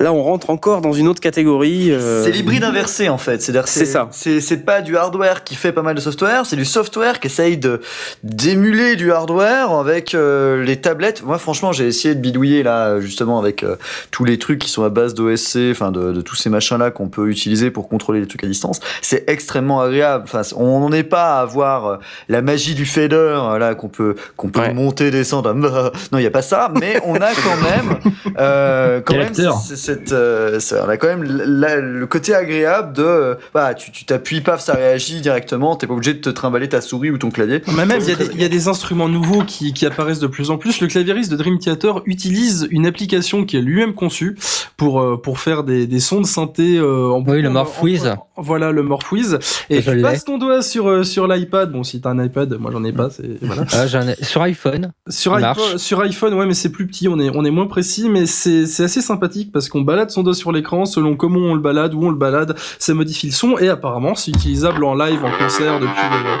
là, 0.00 0.12
on 0.12 0.22
rentre 0.22 0.50
encore 0.50 0.80
dans 0.80 0.92
une 0.92 1.06
autre 1.08 1.20
catégorie. 1.20 1.92
euh, 1.92 2.24
C'est 2.24 2.30
l'hybride 2.30 2.64
inversé 2.64 3.08
en 3.08 3.18
fait. 3.18 3.40
C'est-à-dire 3.42 3.64
que 3.64 3.68
C'est 3.68 3.84
ça. 3.86 4.08
C'est 4.12 4.64
pas 4.64 4.80
du 4.80 4.96
hardware 4.96 5.44
qui 5.44 5.54
fait 5.54 5.72
pas 5.72 5.82
mal 5.82 5.94
de 5.94 6.00
software, 6.00 6.46
c'est 6.46 6.56
du 6.56 6.64
software 6.64 7.20
qui 7.20 7.26
essaye 7.28 7.58
de 7.58 7.80
d'émuler 8.24 8.96
du 8.96 9.12
hardware 9.12 9.70
avec 9.72 10.14
euh, 10.14 10.62
les 10.64 10.80
tablettes. 10.80 11.22
Moi 11.22 11.38
franchement 11.38 11.72
j'ai 11.72 11.86
essayé 11.86 12.14
de 12.14 12.20
bidouiller 12.20 12.62
là 12.62 13.00
justement 13.00 13.38
avec 13.38 13.62
euh, 13.62 13.76
tous 14.10 14.24
les 14.24 14.38
trucs 14.38 14.58
qui 14.58 14.70
sont 14.70 14.82
à 14.84 14.88
base 14.88 15.14
d'OSC, 15.14 15.58
enfin 15.70 15.90
de, 15.90 16.12
de 16.12 16.20
tous 16.20 16.36
ces 16.36 16.50
machins 16.50 16.78
là 16.78 16.90
qu'on 16.90 17.08
peut 17.08 17.28
utiliser 17.28 17.70
pour 17.70 17.88
contrôler 17.88 18.20
les 18.20 18.26
trucs 18.26 18.44
à 18.44 18.46
distance. 18.46 18.80
C'est 19.02 19.28
extrêmement 19.28 19.80
agréable. 19.80 20.24
Enfin 20.24 20.42
on 20.56 20.88
n'est 20.88 21.04
pas 21.04 21.38
à 21.38 21.40
avoir 21.42 21.98
la 22.28 22.42
magie 22.42 22.74
du 22.74 22.86
fader 22.86 23.38
là 23.58 23.74
qu'on 23.74 23.88
peut 23.88 24.14
qu'on 24.36 24.48
peut 24.48 24.60
Ouais. 24.60 24.74
monter 24.74 25.10
descendre. 25.10 25.52
non 26.12 26.18
il 26.18 26.22
y 26.22 26.26
a 26.26 26.30
pas 26.30 26.42
ça, 26.42 26.70
mais 26.80 27.00
on 27.06 27.14
a 27.16 27.30
quand 27.34 27.56
même 27.62 27.98
euh, 28.38 29.00
quand 29.04 29.14
même 29.16 29.34
c'est- 29.34 29.89
cette, 29.90 30.12
euh, 30.12 30.60
ça- 30.60 30.84
on 30.86 30.88
a 30.88 30.96
quand 30.96 31.08
même 31.08 31.24
la- 31.24 31.76
le 31.80 32.06
côté 32.06 32.34
agréable 32.34 32.92
de, 32.96 33.02
euh, 33.02 33.34
bah, 33.54 33.74
tu 33.74 33.90
tu 33.90 34.04
t'appuies, 34.04 34.40
paf, 34.40 34.60
ça 34.60 34.74
réagit 34.74 35.20
directement, 35.20 35.74
t'es 35.76 35.86
pas 35.86 35.94
obligé 35.94 36.14
de 36.14 36.20
te 36.20 36.30
trimballer 36.30 36.68
ta 36.68 36.80
souris 36.80 37.10
ou 37.10 37.18
ton 37.18 37.30
clavier. 37.30 37.60
Mais 37.76 37.86
même, 37.86 37.98
il 38.00 38.08
y, 38.08 38.12
a 38.12 38.14
des- 38.16 38.30
il 38.34 38.40
y 38.40 38.44
a 38.44 38.48
des 38.48 38.68
instruments 38.68 39.08
nouveaux 39.08 39.42
qui, 39.42 39.72
qui 39.72 39.84
apparaissent 39.86 40.20
de 40.20 40.26
plus 40.28 40.50
en 40.50 40.58
plus. 40.58 40.80
Le 40.80 40.86
claviériste 40.86 41.30
de 41.30 41.36
Dream 41.36 41.58
Theater 41.58 42.02
utilise 42.06 42.68
une 42.70 42.86
application 42.86 43.44
qui 43.44 43.56
est 43.56 43.60
lui-même 43.62 43.94
conçue 43.94 44.36
pour, 44.76 45.00
euh, 45.00 45.16
pour 45.20 45.38
faire 45.40 45.64
des, 45.64 45.86
des 45.86 46.00
sons 46.00 46.20
de 46.20 46.26
synthé 46.26 46.76
euh, 46.78 47.08
en 47.10 47.22
Oui, 47.26 47.42
le 47.42 47.50
Morphwiz. 47.50 48.14
Voilà, 48.36 48.70
le 48.70 48.82
Morphwiz. 48.82 49.38
Et 49.68 49.82
Je 49.82 49.90
tu 49.90 50.00
passes 50.02 50.24
ton 50.24 50.38
doigt 50.38 50.62
sur, 50.62 50.88
euh, 50.88 51.02
sur 51.02 51.26
l'iPad. 51.26 51.72
Bon, 51.72 51.82
si 51.82 52.00
t'as 52.00 52.10
un 52.10 52.24
iPad, 52.24 52.54
moi 52.58 52.70
j'en 52.72 52.84
ai 52.84 52.92
pas, 52.92 53.10
c'est, 53.10 53.38
voilà. 53.42 53.64
Ah, 53.72 53.86
j'en 53.86 54.06
ai- 54.08 54.22
sur 54.22 54.40
iPhone. 54.42 54.92
Sur 55.08 55.34
iPhone, 55.34 55.78
sur 55.78 56.00
iPhone, 56.00 56.34
ouais, 56.34 56.46
mais 56.46 56.54
c'est 56.54 56.70
plus 56.70 56.86
petit, 56.86 57.08
on 57.08 57.18
est, 57.18 57.30
on 57.34 57.44
est 57.44 57.50
moins 57.50 57.66
précis, 57.66 58.08
mais 58.08 58.26
c'est, 58.26 58.66
c'est 58.66 58.84
assez 58.84 59.00
sympathique 59.02 59.50
parce 59.52 59.68
qu'on 59.68 59.79
balade 59.84 60.10
son 60.10 60.22
doigt 60.22 60.34
sur 60.34 60.52
l'écran, 60.52 60.84
selon 60.84 61.16
comment 61.16 61.40
on 61.40 61.54
le 61.54 61.60
balade, 61.60 61.94
où 61.94 62.04
on 62.04 62.10
le 62.10 62.16
balade, 62.16 62.56
ça 62.78 62.94
modifie 62.94 63.26
le 63.28 63.32
son, 63.32 63.58
et 63.58 63.68
apparemment 63.68 64.14
c'est 64.14 64.30
utilisable 64.30 64.84
en 64.84 64.94
live, 64.94 65.24
en 65.24 65.30
concert 65.38 65.80
depuis, 65.80 65.92
euh, 65.98 66.36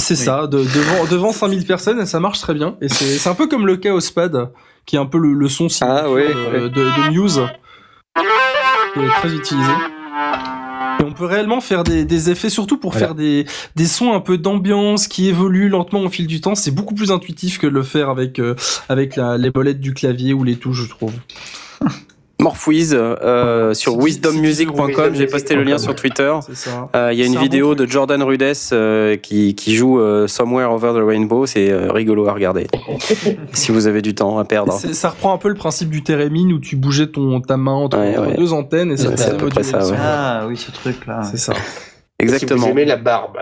C'est 0.00 0.14
ça, 0.16 0.46
de- 0.46 0.58
devant, 0.58 1.04
devant 1.10 1.32
5000 1.32 1.66
personnes, 1.66 2.00
et 2.00 2.06
ça 2.06 2.20
marche 2.20 2.40
très 2.40 2.54
bien. 2.54 2.76
Et 2.80 2.88
c'est 2.88 3.28
un 3.28 3.34
peu 3.34 3.46
comme 3.48 3.66
le 3.66 3.76
Chaos 3.76 3.98
Pad, 4.14 4.50
qui 4.84 4.96
est 4.96 4.98
un 5.00 5.06
peu 5.06 5.18
le, 5.18 5.32
le 5.32 5.48
son 5.48 5.68
signature 5.68 6.04
Ah 6.06 6.10
ouais, 6.12 6.28
de, 6.32 6.34
ouais. 6.34 6.60
de, 6.60 6.68
de 6.68 7.10
Muse, 7.10 7.40
est 8.96 9.20
très 9.20 9.34
utilisé. 9.34 9.70
Et 10.98 11.04
on 11.04 11.12
peut 11.12 11.26
réellement 11.26 11.60
faire 11.60 11.84
des, 11.84 12.04
des 12.06 12.30
effets, 12.30 12.48
surtout 12.48 12.78
pour 12.78 12.92
Voilà. 12.92 13.08
faire 13.08 13.14
des, 13.14 13.44
des 13.74 13.84
sons 13.86 14.14
un 14.14 14.20
peu 14.20 14.38
d'ambiance 14.38 15.08
qui 15.08 15.28
évoluent 15.28 15.68
lentement 15.68 16.00
au 16.00 16.08
fil 16.08 16.26
du 16.26 16.40
temps. 16.40 16.54
C'est 16.54 16.70
beaucoup 16.70 16.94
plus 16.94 17.10
intuitif 17.12 17.58
que 17.58 17.66
de 17.66 17.72
le 17.72 17.82
faire 17.82 18.08
avec, 18.08 18.38
euh, 18.38 18.54
avec 18.88 19.16
la, 19.16 19.36
les 19.36 19.50
bolettes 19.50 19.80
du 19.80 19.92
clavier 19.92 20.32
ou 20.32 20.42
les 20.42 20.56
touches, 20.56 20.84
je 20.84 20.88
trouve. 20.88 21.12
Morphwiz 22.38 22.94
euh, 22.94 23.72
sur 23.72 23.92
Si- 23.92 23.98
wisdommusic.com. 23.98 25.12
si- 25.14 25.18
J'ai 25.18 25.26
posté 25.26 25.54
le 25.54 25.62
lien 25.62 25.78
sur 25.78 25.94
Twitter. 25.94 26.32
Ça. 26.52 26.88
Euh, 26.94 27.10
Il 27.12 27.18
y 27.18 27.22
a 27.22 27.26
une 27.26 27.36
un 27.36 27.40
vidéo 27.40 27.68
bon 27.68 27.74
de 27.74 27.86
Jordan 27.86 28.22
Rudess 28.22 28.70
euh, 28.72 29.16
qui, 29.16 29.54
qui 29.54 29.74
joue 29.74 29.98
euh, 30.00 30.26
Somewhere 30.26 30.70
Over 30.70 30.92
the 31.00 31.02
Rainbow. 31.06 31.46
C'est 31.46 31.70
euh, 31.70 31.90
rigolo 31.90 32.28
à 32.28 32.34
regarder. 32.34 32.66
si 33.52 33.72
vous 33.72 33.86
avez 33.86 34.02
du 34.02 34.14
temps 34.14 34.38
à 34.38 34.44
perdre. 34.44 34.72
C'est- 34.74 34.92
Ça 34.92 35.08
reprend 35.10 35.32
un 35.32 35.38
peu 35.38 35.48
le 35.48 35.54
principe 35.54 35.88
du 35.88 36.02
thérémine 36.02 36.52
où 36.52 36.58
tu 36.58 36.76
bougeais 36.76 37.06
ton, 37.06 37.40
ta 37.40 37.56
main 37.56 37.72
entre, 37.72 37.96
Ouais, 37.98 38.36
deux 38.36 38.52
antennes 38.52 38.92
et 38.92 38.96
ça 38.98 39.08
Ouais, 39.08 39.14
te 39.14 39.20
c'est 39.20 39.30
à 39.30 39.34
peu 39.34 39.48
près 39.48 39.62
ça. 39.62 39.80
Ah 39.98 40.44
oui, 40.46 40.56
ce 40.58 40.70
truc-là. 40.70 41.22
C'est 41.30 41.38
ça. 41.38 41.54
Si 41.54 41.60
Exactement. 42.20 42.62
vous 42.66 42.68
aimez 42.68 42.84
la 42.84 42.96
barbe. 42.96 43.38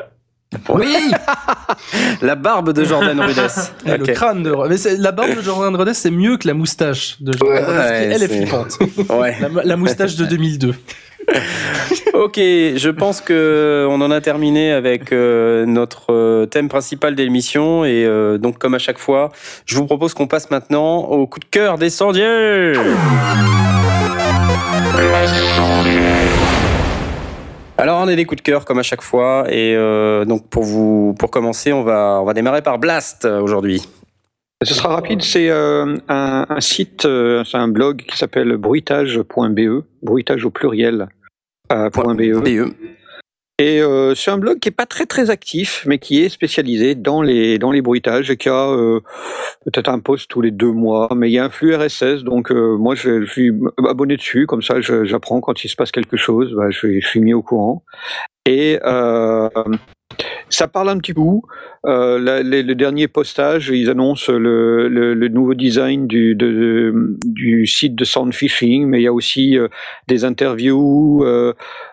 Oui 0.69 1.13
La 2.23 2.35
barbe 2.35 2.73
de 2.73 2.85
Jordan 2.85 3.21
Rudess. 3.21 3.73
Et. 3.87 3.97
Le 3.97 4.07
crâne 4.07 4.43
de... 4.43 4.55
Mais 4.69 4.97
la 4.99 5.13
barbe 5.13 5.37
de 5.37 5.43
Jordan 5.43 5.75
Rudess, 5.77 5.99
c'est 5.99 6.11
mieux 6.11 6.37
que 6.37 6.47
la 6.47 6.55
moustache 6.55 7.17
de 7.21 7.33
Jordan 7.33 7.57
Ouais, 7.57 7.65
Rudess, 7.65 7.91
ouais, 7.91 8.11
elle 8.13 8.23
est 8.23 8.29
flippante. 8.29 8.79
Ouais. 9.11 9.37
La, 9.41 9.65
la 9.65 9.77
moustache 9.77 10.17
de 10.17 10.25
2002. 10.25 10.75
Ok, 12.15 12.37
je 12.37 12.91
pense 12.91 13.21
que 13.21 13.87
on 13.91 14.01
en 14.01 14.11
a 14.11 14.21
terminé 14.21 14.73
avec 14.73 15.13
euh, 15.13 15.67
notre 15.67 16.13
euh, 16.13 16.47
thème 16.47 16.69
principal 16.69 17.15
de 17.15 17.23
l'émission 17.23 17.85
et 17.85 18.05
euh, 18.05 18.39
donc 18.39 18.59
comme 18.59 18.75
à 18.75 18.79
chaque 18.79 18.99
fois, 18.99 19.33
je 19.67 19.77
vous 19.77 19.87
propose 19.87 20.15
qu'on 20.15 20.27
passe 20.27 20.51
maintenant 20.51 20.99
au 20.99 21.27
coup 21.27 21.41
de 21.41 21.45
cœur 21.45 21.79
des 21.79 21.91
sondiers. 21.91 22.75
Alors 27.77 28.01
on 28.01 28.09
a 28.09 28.15
des 28.15 28.25
coups 28.25 28.41
de 28.41 28.47
cœur 28.47 28.65
comme 28.65 28.79
à 28.79 28.85
chaque 28.85 29.03
fois 29.03 29.47
et 29.49 29.75
euh, 29.75 30.25
donc 30.25 30.49
pour 30.49 30.63
vous 30.63 31.15
pour 31.19 31.31
commencer, 31.31 31.73
on 31.73 31.83
va 31.83 32.21
on 32.23 32.25
va 32.25 32.33
démarrer 32.33 32.63
par 32.63 32.79
Blast 32.79 33.25
euh, 33.25 33.41
aujourd'hui. 33.41 33.83
Ce 34.63 34.73
sera 34.73 34.91
rapide, 34.91 35.23
c'est 35.23 35.51
euh, 35.51 35.97
un, 36.09 36.47
un 36.49 36.61
site, 36.61 37.05
euh, 37.05 37.45
c'est 37.45 37.59
un 37.59 37.69
blog 37.69 38.05
qui 38.09 38.17
s'appelle 38.17 38.57
bruitage.be, 38.57 39.85
bruitage 40.03 40.45
au 40.45 40.51
pluriel. 40.51 41.09
.be. 41.71 42.94
Et 43.59 43.81
euh, 43.81 44.17
c'est 44.17 44.33
un 44.33 44.39
blog 44.39 44.59
qui 44.59 44.69
est 44.69 44.73
pas 44.73 44.87
très 44.87 45.07
très 45.07 45.31
actif, 45.31 45.85
mais 45.87 46.01
qui 46.01 46.21
est 46.21 46.29
spécialisé 46.29 46.97
dans 46.97 47.23
les 47.23 47.57
dans 47.57 47.71
les 47.71 47.83
bruitages 47.83 48.29
et 48.29 48.37
qui 48.37 48.49
a 48.49 48.69
euh, 48.69 49.01
peut-être 49.65 49.89
un 49.89 50.01
post 50.01 50.29
tous 50.29 50.41
les 50.41 50.51
deux 50.51 50.73
mois, 50.73 51.09
mais 51.15 51.31
il 51.31 51.35
y 51.35 51.39
a 51.39 51.45
un 51.45 51.51
flux 51.51 51.73
RSS, 51.73 52.25
donc 52.25 52.51
euh, 52.51 52.77
moi 52.77 52.97
je, 52.97 53.25
suis 53.27 53.53
abonné 53.89 54.17
dessus, 54.17 54.47
comme 54.47 54.61
ça 54.61 54.81
j'apprends 54.81 55.41
quand 55.41 55.63
il 55.63 55.69
se 55.69 55.77
passe 55.77 55.93
quelque 55.93 56.17
chose, 56.17 56.53
bah, 56.57 56.71
je, 56.71 56.99
je 56.99 57.07
suis 57.07 57.21
mis 57.21 57.33
au 57.33 57.43
courant. 57.43 57.85
Et 58.47 58.81
euh, 58.85 59.49
ça 60.49 60.69
parle 60.69 60.89
un 60.91 60.99
petit 60.99 61.13
coup. 61.15 61.43
Euh, 61.87 62.19
la- 62.19 62.43
les- 62.43 62.63
le 62.63 62.75
dernier 62.75 63.09
postage, 63.09 63.69
ils 63.69 63.91
annoncent 63.91 64.33
le, 64.33 64.89
le, 64.89 65.13
le 65.15 65.29
nouveau 65.29 65.55
design 65.55 66.07
du, 66.07 66.35
de- 66.35 66.51
de- 66.51 67.17
du 67.27 67.67
site 67.67 67.95
de 67.95 68.05
sound 68.05 68.33
fishing, 68.35 68.87
mais 68.87 69.01
il 69.01 69.05
y 69.05 69.07
a 69.07 69.13
aussi 69.13 69.59
euh, 69.59 69.69
des 70.09 70.25
interviews, 70.25 71.25
euh, 71.25 71.53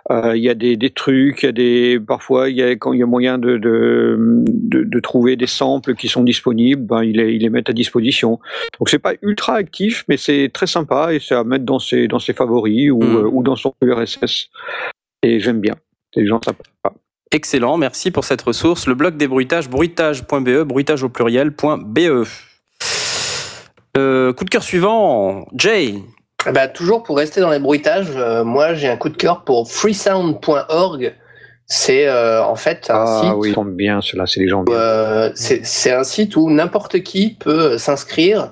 il 0.10 0.42
y 0.42 0.50
a 0.50 0.54
des, 0.54 0.78
des 0.78 0.90
trucs, 0.92 1.44
il 1.44 1.46
y 1.48 1.50
a 1.50 1.52
des 1.52 2.00
parfois 2.06 2.50
il 2.50 2.56
y 2.58 2.64
a 2.64 2.72
quand 2.76 2.94
il 2.94 3.00
y 3.00 3.04
a 3.04 3.06
moyen 3.06 3.38
de, 3.38 3.58
de, 3.58 4.18
de, 4.48 4.84
de 4.84 5.00
trouver 5.00 5.36
des 5.36 5.48
samples 5.48 5.96
qui 5.96 6.08
sont 6.08 6.24
disponibles, 6.24 6.82
ben 6.82 7.04
ils 7.04 7.18
les, 7.18 7.34
ils 7.34 7.42
les 7.42 7.50
mettent 7.50 7.70
à 7.70 7.74
disposition. 7.74 8.40
Donc 8.80 8.90
c'est 8.90 9.00
pas 9.00 9.14
ultra 9.22 9.56
actif, 9.56 10.06
mais 10.08 10.18
c'est 10.18 10.50
très 10.54 10.68
sympa 10.68 11.14
et 11.14 11.20
c'est 11.20 11.36
à 11.36 11.44
mettre 11.44 11.66
dans 11.66 11.80
ses 11.80 12.08
dans 12.08 12.20
ses 12.20 12.34
favoris 12.34 12.92
ou, 12.92 13.02
Mm. 13.02 13.16
euh, 13.18 13.30
ou 13.32 13.44
dans 13.44 13.56
son 13.56 13.74
RSS. 13.84 14.50
Et 15.24 15.40
j'aime 15.40 15.60
bien. 15.60 15.76
Des 16.16 16.26
gens 16.26 16.40
sympas. 16.44 16.64
Excellent, 17.34 17.78
merci 17.78 18.12
pour 18.12 18.26
cette 18.26 18.42
ressource. 18.42 18.88
Le 18.88 18.94
blog 18.94 19.16
des 19.16 19.28
bruitages, 19.28 19.70
bruitage.be, 19.70 20.64
bruitage 20.64 21.04
au 21.04 21.10
pluriel.be. 21.10 22.26
Euh, 23.98 24.34
coup 24.34 24.44
de 24.44 24.50
cœur 24.50 24.64
suivant, 24.64 25.46
Jay. 25.56 25.96
Eh 26.48 26.52
ben, 26.52 26.68
toujours 26.68 27.04
pour 27.04 27.18
rester 27.18 27.40
dans 27.40 27.52
les 27.52 27.60
bruitages, 27.60 28.12
euh, 28.16 28.44
moi 28.44 28.74
j'ai 28.74 28.90
un 28.90 28.98
coup 28.98 29.10
de 29.10 29.16
cœur 29.16 29.44
pour 29.44 29.72
freesound.org. 29.72 31.16
C'est 31.68 32.08
euh, 32.08 32.44
en 32.44 32.56
fait 32.56 32.90
un 32.90 33.06
Ah 33.08 33.22
site 33.24 33.34
oui, 33.38 33.50
ils 33.50 33.54
tombent 33.54 33.76
bien, 33.76 34.02
ceux-là, 34.02 34.26
c'est 34.26 34.42
les 34.42 34.50
gens 34.50 34.66
euh, 34.68 35.32
c'est 35.36 35.66
c'est 35.66 35.94
un 35.94 36.04
site 36.04 36.36
où 36.36 36.50
n'importe 36.50 37.02
qui 37.02 37.38
peut 37.40 37.78
s'inscrire 37.78 38.52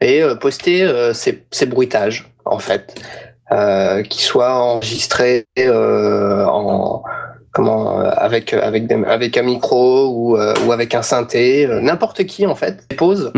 et 0.00 0.22
euh, 0.22 0.36
poster 0.36 0.82
euh, 0.82 1.12
ses, 1.14 1.44
ses 1.50 1.66
bruitages 1.66 2.30
en 2.44 2.60
fait, 2.60 2.94
euh, 3.50 4.02
qui 4.02 4.22
soient 4.22 4.54
enregistrés 4.54 5.46
euh, 5.58 6.44
en 6.44 7.02
comment 7.54 8.00
euh, 8.00 8.10
avec 8.16 8.52
avec 8.52 8.86
des- 8.86 9.02
avec 9.06 9.38
un 9.38 9.42
micro 9.42 10.08
ou 10.08 10.36
euh, 10.36 10.52
ou 10.66 10.72
avec 10.72 10.94
un 10.94 11.02
synthé, 11.02 11.66
euh, 11.66 11.80
n'importe 11.80 12.24
qui 12.24 12.46
en 12.46 12.54
fait 12.54 12.84
dépose 12.90 13.32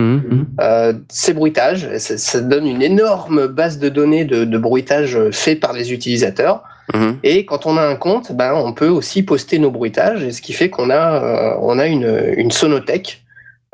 euh, 0.61 0.93
ces 1.09 1.35
bruitages. 1.35 1.89
Ça, 1.99 2.19
ça 2.19 2.41
donne 2.41 2.67
une 2.67 2.83
énorme 2.83 3.47
base 3.47 3.78
de 3.78 3.89
données 3.89 4.25
de, 4.25 4.45
de 4.45 4.59
bruitages 4.59 5.19
faits 5.31 5.61
par 5.61 5.73
les 5.73 5.93
utilisateurs. 5.93 6.62
Mhm. 6.95 7.19
Et 7.25 7.45
quand 7.45 7.67
on 7.67 7.77
a 7.77 7.83
un 7.83 7.97
compte, 7.97 8.33
ben, 8.33 8.55
on 8.55 8.73
peut 8.73 8.89
aussi 8.89 9.23
poster 9.25 9.59
nos 9.59 9.70
bruitages, 9.73 10.23
et 10.23 10.31
ce 10.33 10.41
qui 10.41 10.53
fait 10.53 10.70
qu'on 10.70 10.89
a, 10.91 11.23
euh, 11.23 11.55
on 11.61 11.78
a 11.81 11.86
une, 11.86 12.33
une 12.36 12.53
sonothèque 12.53 13.23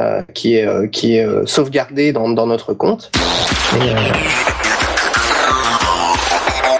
euh, 0.00 0.22
qui 0.32 0.56
est, 0.56 0.66
euh, 0.66 0.86
qui 0.88 1.16
est 1.16 1.26
euh, 1.26 1.44
sauvegardée 1.44 2.12
dans, 2.12 2.30
dans 2.30 2.46
notre 2.46 2.72
compte. 2.72 3.12
Et, 3.76 3.92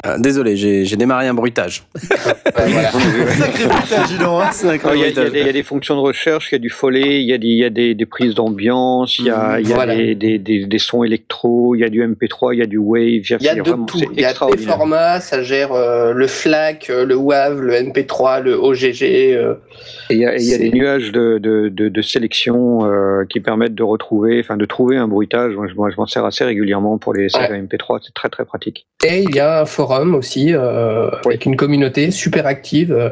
euh, 0.05 0.11
Euh, 0.15 0.19
désolé, 0.19 0.57
j'ai 0.57 0.97
démarré 0.97 1.29
un 1.29 1.35
bruitage. 1.35 1.85
ouais, 1.95 2.09
voilà. 2.69 2.91
Sacré 2.91 3.67
bruitage, 3.67 4.07
dis 4.09 4.19
donc, 4.19 4.43
hein. 4.43 4.51
Ah, 4.85 4.95
Il 4.95 5.01
y, 5.01 5.49
a- 5.49 5.53
des- 5.53 5.63
fonctions 5.63 5.95
de 5.95 6.01
recherche, 6.01 6.51
il 6.51 6.55
y 6.55 6.57
a 6.57 6.59
du 6.59 6.71
follet, 6.71 7.21
il 7.23 7.27
y 7.29 7.33
a 7.33 7.39
des, 7.39 7.47
il 7.47 7.59
y 7.59 7.65
a 7.65 7.71
des, 7.71 7.95
des 7.95 8.07
prises 8.07 8.35
d'ambiance, 8.35 9.19
il 9.19 9.27
y 9.27 9.31
a, 9.31 9.61
il 9.61 9.69
y 9.69 9.73
a 9.73 9.75
Voilà. 9.77 9.95
des, 9.95 10.15
des, 10.15 10.39
des, 10.39 10.67
des 10.67 10.79
sons 10.79 11.05
électro, 11.05 11.75
il 11.77 11.81
y 11.81 11.85
a 11.85 11.89
du 11.89 12.03
MP3, 12.03 12.55
il 12.55 12.59
y 12.59 12.63
a 12.63 12.67
du 12.67 12.79
Wave, 12.79 13.01
il 13.03 13.31
y 13.31 13.35
a, 13.35 13.37
Il 13.41 13.45
y 13.45 13.49
a 13.49 13.55
de 13.55 13.61
vraiment- 13.61 13.87
tout. 13.87 13.99
Il 14.13 14.21
y 14.21 14.25
a 14.25 14.33
des 14.33 14.57
formats, 14.59 15.21
ça 15.21 15.43
gère 15.43 15.73
euh, 15.73 16.13
le 16.13 16.27
FLAC, 16.27 16.91
euh, 16.91 17.05
le 17.05 17.15
WAV, 17.17 17.61
le 17.61 17.75
MP3, 17.75 18.41
le 18.43 18.55
OGG. 18.55 19.03
euh, 19.37 19.55
Et 20.11 20.15
il 20.15 20.19
y 20.19 20.27
a, 20.27 20.35
et 20.35 20.41
il 20.41 20.45
y 20.49 20.55
a 20.55 20.57
C'est- 20.57 20.59
des 20.59 20.71
nuages 20.73 21.13
de, 21.13 21.39
de, 21.39 21.69
de, 21.69 21.89
de 21.89 22.03
sélection 22.03 22.85
euh, 22.85 23.25
qui 23.29 23.41
permettent 23.41 23.75
de 23.77 23.83
retrouver, 23.85 24.41
enfin 24.41 24.57
de 24.57 24.65
trouver 24.65 24.97
un 24.97 25.07
bruitage. 25.09 25.55
Moi, 25.55 25.67
je, 25.69 25.97
m'en 25.97 26.07
sers 26.07 26.25
assez 26.25 26.45
régulièrement 26.45 26.99
pour 26.99 27.15
les 27.15 27.29
sagas 27.29 27.57
MP3, 27.57 28.01
c'est 28.05 28.15
très 28.15 28.29
très 28.29 28.45
pratique. 28.45 28.87
Et 29.07 29.23
il 29.23 29.35
y 29.35 29.41
a 29.41 29.61
un 29.61 29.65
forum 29.65 29.92
aussi 30.01 30.55
euh, 30.55 31.11
avec 31.27 31.45
une 31.47 31.57
communauté 31.57 32.11
super 32.11 32.47
active. 32.47 32.93
euh, 32.93 33.11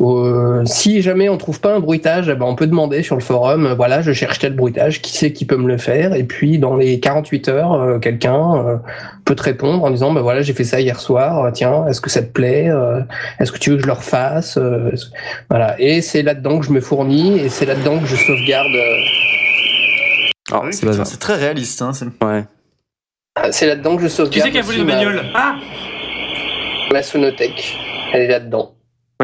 où, 0.00 0.64
si 0.64 1.02
jamais 1.02 1.28
on 1.28 1.36
trouve 1.38 1.60
pas 1.60 1.74
un 1.74 1.80
bruitage, 1.80 2.28
eh 2.28 2.36
ben 2.36 2.46
on 2.46 2.54
peut 2.54 2.68
demander 2.68 3.02
sur 3.02 3.16
le 3.16 3.20
forum. 3.20 3.66
euh, 3.66 3.74
voilà, 3.74 4.00
je 4.00 4.12
cherche 4.12 4.38
tel 4.38 4.54
bruitage. 4.54 5.02
Qui 5.02 5.16
c'est 5.16 5.32
qui 5.32 5.44
peut 5.44 5.56
me 5.56 5.66
le 5.66 5.76
faire? 5.76 6.14
Et 6.14 6.22
puis 6.22 6.58
dans 6.58 6.76
les 6.76 7.00
48 7.00 7.48
heures, 7.48 7.72
euh, 7.72 7.98
quelqu'un 7.98 8.54
euh, 8.64 8.76
peut 9.24 9.34
te 9.34 9.42
répondre 9.42 9.82
en 9.82 9.90
disant, 9.90 10.12
ben 10.12 10.20
voilà, 10.20 10.40
j'ai 10.42 10.52
fait 10.52 10.62
ça 10.62 10.80
hier 10.80 11.00
soir. 11.00 11.50
Tiens, 11.52 11.84
est-ce 11.88 12.00
que 12.00 12.10
ça 12.10 12.22
te 12.22 12.30
plaît 12.30 12.68
Euh, 12.68 13.00
Est-ce 13.40 13.50
que 13.50 13.58
tu 13.58 13.70
veux 13.70 13.76
que 13.76 13.82
je 13.82 13.86
le 13.88 13.92
refasse 13.94 14.56
Euh, 14.56 14.92
Voilà. 15.50 15.74
Et 15.80 16.00
c'est 16.00 16.22
là-dedans 16.22 16.60
que 16.60 16.66
je 16.66 16.72
me 16.72 16.80
fournis 16.80 17.38
et 17.40 17.48
c'est 17.48 17.66
là-dedans 17.66 17.98
que 17.98 18.06
je 18.06 18.14
sauvegarde. 18.16 18.68
euh, 18.74 18.96
Oui, 20.62 20.72
c'est 20.72 21.18
très 21.18 21.34
réaliste. 21.34 21.82
Hein, 21.82 21.92
c'est- 21.92 22.06
Ouais. 22.24 22.44
c'est 23.50 23.66
là-dedans 23.66 23.96
que 23.96 24.02
je 24.02 24.08
sauvegarde. 24.08 24.32
Qui 24.34 24.40
c'est 24.40 24.50
qui 24.50 24.58
a 24.58 24.62
volé 24.62 24.84
ma- 24.84 24.92
bagnoles 24.94 25.22
Ah 25.34 25.56
Ma 26.92 27.02
sonothèque. 27.02 27.76
Elle 28.12 28.22
est 28.22 28.28
là-dedans. 28.28 28.74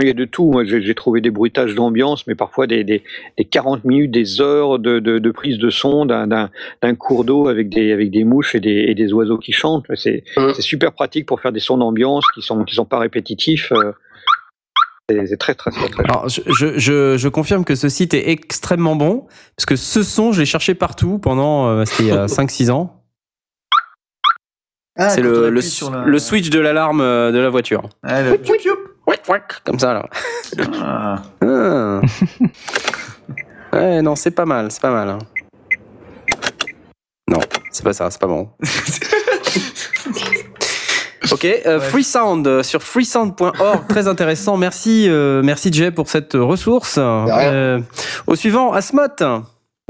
Il 0.01 0.09
y 0.09 0.11
a 0.11 0.13
de 0.13 0.25
tout. 0.25 0.51
Moi, 0.51 0.65
j'ai 0.65 0.95
trouvé 0.95 1.21
des 1.21 1.31
bruitages 1.31 1.75
d'ambiance, 1.77 2.27
mais 2.27 2.35
parfois 2.35 2.67
des, 2.67 2.83
des, 2.83 3.05
des 3.39 3.45
40 3.45 3.85
minutes, 3.85 4.11
des 4.11 4.41
heures 4.41 4.81
de, 4.81 4.99
de, 4.99 5.21
de 5.21 5.31
prise 5.31 5.57
de 5.59 5.71
son 5.71 6.05
d'un- 6.05 6.51
cours 6.99 7.25
d'eau 7.25 7.47
avec 7.47 7.69
des, 7.69 7.93
avec 7.93 8.11
des 8.11 8.25
mouches 8.25 8.57
et 8.57 8.61
des, 8.61 8.87
et 8.89 8.95
des 8.97 9.13
oiseaux 9.13 9.39
qui 9.39 9.53
chantent. 9.53 9.87
C'est 9.95 10.25
Mm. 10.37 10.49
c'est 10.57 10.63
super 10.63 10.93
pratique 10.93 11.27
pour 11.27 11.41
faire 11.41 11.53
des 11.53 11.61
sons 11.61 11.79
d'ambiance 11.79 12.25
qui 12.35 12.43
sont, 12.43 12.65
qui 12.65 12.75
sont 12.75 12.85
pas 12.85 12.99
répétitifs. 12.99 13.71
euh. 13.73 13.93
C'est 15.09 15.37
très, 15.37 15.55
très, 15.55 15.71
très, 15.71 15.89
très 15.91 16.03
Alors, 16.05 16.29
je, 16.29 16.41
je, 16.59 16.79
je, 16.79 17.17
je 17.19 17.29
confirme 17.29 17.65
que 17.65 17.75
ce 17.75 17.89
site 17.91 18.15
est 18.15 18.31
extrêmement 18.31 18.97
bon, 18.97 19.27
parce 19.55 19.67
que 19.67 19.77
ce 19.77 20.03
son, 20.03 20.33
je 20.33 20.41
l'ai 20.41 20.47
cherché 20.47 20.75
partout 20.75 21.19
pendant, 21.19 21.69
euh, 21.69 21.85
c'était 21.85 22.05
il 22.05 22.09
y 22.09 22.13
a 22.13 22.25
5-6 22.27 22.71
ans. 22.71 23.04
Ah, 24.97 25.09
c'est 25.11 25.21
le, 25.23 25.51
le, 25.51 25.61
sur 25.61 25.91
la- 25.91 26.05
le 26.05 26.19
switch 26.19 26.51
de 26.51 26.61
l'alarme 26.61 27.01
euh, 27.01 27.33
de 27.33 27.39
la 27.39 27.51
voiture. 27.51 27.83
Ah, 28.05 28.23
le- 28.23 28.39
comme 29.65 29.79
ça, 29.79 29.93
là. 29.95 30.07
Ah. 30.81 31.23
Ah. 31.43 32.01
ouais, 33.73 34.03
non, 34.03 34.15
c'est 34.17 34.31
pas 34.31 34.45
mal, 34.47 34.71
c'est 34.71 34.81
pas 34.81 34.91
mal. 34.91 35.09
hein. 35.11 35.19
Non, 37.29 37.41
c'est 37.73 37.83
pas 37.85 37.93
ça, 37.93 38.11
c'est 38.11 38.21
pas 38.21 38.27
bon. 38.27 38.49
ok, 40.11 40.43
Ok, 41.33 41.45
euh, 41.45 41.81
Freesound 41.81 42.47
euh, 42.47 42.63
sur 42.63 42.83
freesound.org, 42.83 43.87
très 43.89 44.07
intéressant. 44.09 44.57
Merci, 44.57 45.07
euh, 45.09 45.43
merci 45.43 45.73
Jay 45.73 45.91
pour 45.91 46.09
cette 46.09 46.35
ressource. 46.35 46.99
Euh, 46.99 47.81
au 48.27 48.37
suivant, 48.37 48.73
Asmot. 48.73 49.03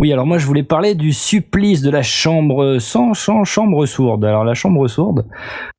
Oui, 0.04 0.12
alors 0.12 0.26
moi 0.26 0.36
je 0.36 0.44
voulais 0.44 0.62
parler 0.62 0.94
du 0.94 1.14
supplice 1.14 1.80
de 1.80 1.88
la 1.88 2.02
chambre 2.02 2.76
sans 2.78 3.14
cham- 3.14 3.42
chambre 3.46 3.86
sourde. 3.86 4.22
Alors 4.26 4.44
la 4.44 4.52
chambre 4.52 4.86
sourde, 4.86 5.24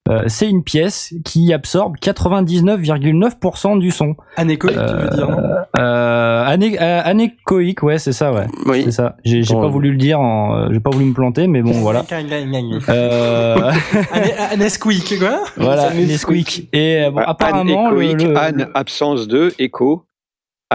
euh, 0.09 0.23
c'est 0.25 0.49
une 0.49 0.63
pièce 0.63 1.13
qui 1.23 1.53
absorbe 1.53 1.97
99,9% 2.01 3.77
du 3.77 3.91
son. 3.91 4.15
Anéchoïque, 4.35 4.73
tu 4.77 4.95
veux 4.95 5.09
dire, 5.15 5.29
non 5.29 5.37
Euh, 5.77 6.43
ané- 6.43 6.81
euh, 6.81 7.01
anéchoïque, 7.05 7.83
ouais, 7.83 7.99
c'est 7.99 8.13
ça, 8.13 8.33
ouais. 8.33 8.47
Oui. 8.65 8.81
C'est 8.85 8.91
ça. 8.93 9.15
J'ai 9.23 9.43
Bon. 9.43 9.61
pas 9.61 9.67
voulu 9.67 9.91
le 9.91 9.97
dire, 9.97 10.19
en, 10.19 10.55
euh, 10.57 10.67
j'ai 10.71 10.79
pas 10.79 10.89
voulu 10.89 11.05
me 11.05 11.13
planter, 11.13 11.45
mais 11.45 11.61
bon, 11.61 11.73
voilà. 11.73 12.03
Euh, 12.89 13.55
quoi 15.19 15.43
voilà, 15.55 15.93
Nesquik. 15.93 16.67
Et 16.73 17.03
euh, 17.03 17.11
bon, 17.11 17.19
apparemment, 17.19 17.91
le, 17.91 18.33
absence 18.73 19.27
de 19.27 19.53
écho. 19.59 20.05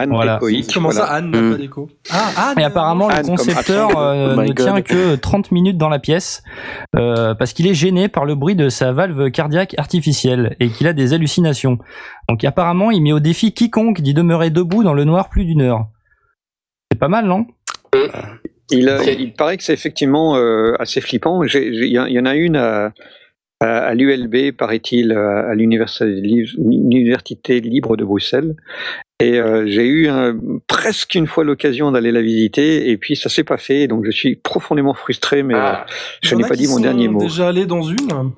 Anne 0.01 0.11
Voilà. 0.11 0.37
échoïque. 0.37 0.71
Comment 0.75 0.91
voilà. 0.91 1.07
ça, 1.07 1.13
Anne 1.15 1.31
n'a 1.31 1.41
Mm. 1.41 1.51
pas 1.53 1.57
d'écho 1.59 1.89
Ah, 2.11 2.31
Anne 2.51 2.59
Et 2.59 2.65
apparemment, 2.65 3.09
Anne 3.09 3.23
le 3.23 3.29
concepteur 3.29 3.97
euh, 3.99 4.35
Oh 4.37 4.43
ne 4.43 4.53
tient 4.53 4.83
que 4.83 5.15
30 5.17 5.51
minutes 5.53 5.79
dans 5.79 5.89
la 5.89 5.99
pièce 5.99 6.43
euh, 6.97 7.35
parce 7.35 7.53
qu'il 7.53 7.67
est 7.67 7.75
gêné 7.75 8.09
par 8.09 8.25
le 8.25 8.35
bruit 8.35 8.57
de 8.57 8.69
sa 8.69 8.93
valve 8.93 9.31
cardiaque 9.31 9.75
artificielle 9.79 10.57
et 10.61 10.69
qu'il 10.69 10.87
a 10.87 10.93
des 10.93 11.13
hallucinations. 11.15 11.79
Donc 12.29 12.45
apparemment, 12.45 12.91
il 12.91 13.03
met 13.03 13.13
au 13.13 13.21
défi 13.21 13.53
quiconque 13.53 14.01
d'y 14.01 14.15
demeurer 14.15 14.51
debout 14.51 14.83
dans 14.83 14.95
le 14.95 15.05
noir 15.05 15.29
plus 15.29 15.45
d'une 15.45 15.63
heure. 15.63 15.87
C'est 16.93 16.99
pas 16.99 17.09
mal, 17.09 17.27
non? 17.27 17.47
Il, 18.73 18.89
euh, 18.89 19.03
il 19.19 19.33
paraît 19.33 19.57
que 19.57 19.65
c'est 19.65 19.73
effectivement 19.73 20.37
euh, 20.37 20.75
assez 20.79 21.01
flippant. 21.01 21.43
J'ai- 21.45 21.73
j'ai- 21.75 21.87
Il 21.87 21.93
y, 21.93 21.99
en- 21.99 22.07
il 22.07 22.13
y 22.15 22.21
en 22.21 22.25
a 22.27 22.35
une 22.37 22.57
à, 22.57 22.93
à, 23.61 23.95
l'ULB, 23.95 24.53
paraît-il, 24.57 25.13
à, 25.13 25.51
à 25.51 25.55
l'Université 25.55 26.07
li- 26.07 26.51
l'Université 26.59 27.61
libre 27.61 27.97
de 27.97 28.05
Bruxelles. 28.05 28.55
Et 29.23 29.39
euh, 29.39 29.67
j'ai 29.67 29.85
eu 29.85 30.09
un- 30.09 30.39
presque 30.67 31.15
une 31.15 31.27
fois 31.27 31.45
l'occasion 31.45 31.93
d'aller 31.93 32.11
la 32.11 32.23
visiter, 32.23 32.91
et 32.91 32.97
puis 32.97 33.17
ça 33.17 33.29
s'est 33.29 33.45
pas 33.45 33.59
fait. 33.59 33.87
Donc 33.87 34.05
je 34.07 34.11
suis 34.11 34.37
profondément 34.37 34.95
frustré, 34.95 35.43
mais 35.43 35.55
Ah. 35.57 35.85
euh, 35.89 35.93
je 36.23 36.35
n'ai 36.35 36.45
pas 36.45 36.57
dit 36.57 36.69
mon 36.69 36.81
dernier 36.81 37.09
mot. 37.09 37.21
déjà 37.21 37.49
allé 37.49 37.67
dans 37.67 37.83
une 37.83 38.33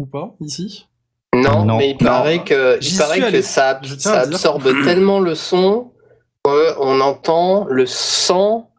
Ou 0.00 0.06
pas, 0.06 0.34
ici? 0.40 0.86
Non, 1.34 1.64
Non. 1.64 1.76
mais 1.78 1.90
il 1.90 1.96
paraît 1.96 2.42
que, 2.42 2.78
il 2.80 2.98
paraît 2.98 3.42
ça, 3.42 3.80
ça 3.98 4.20
absorbe 4.20 4.64
tellement 4.84 5.20
le 5.20 5.34
son 5.34 5.92
qu'on 6.42 7.00
entend 7.00 7.66
le 7.68 7.86
sang, 7.86 8.70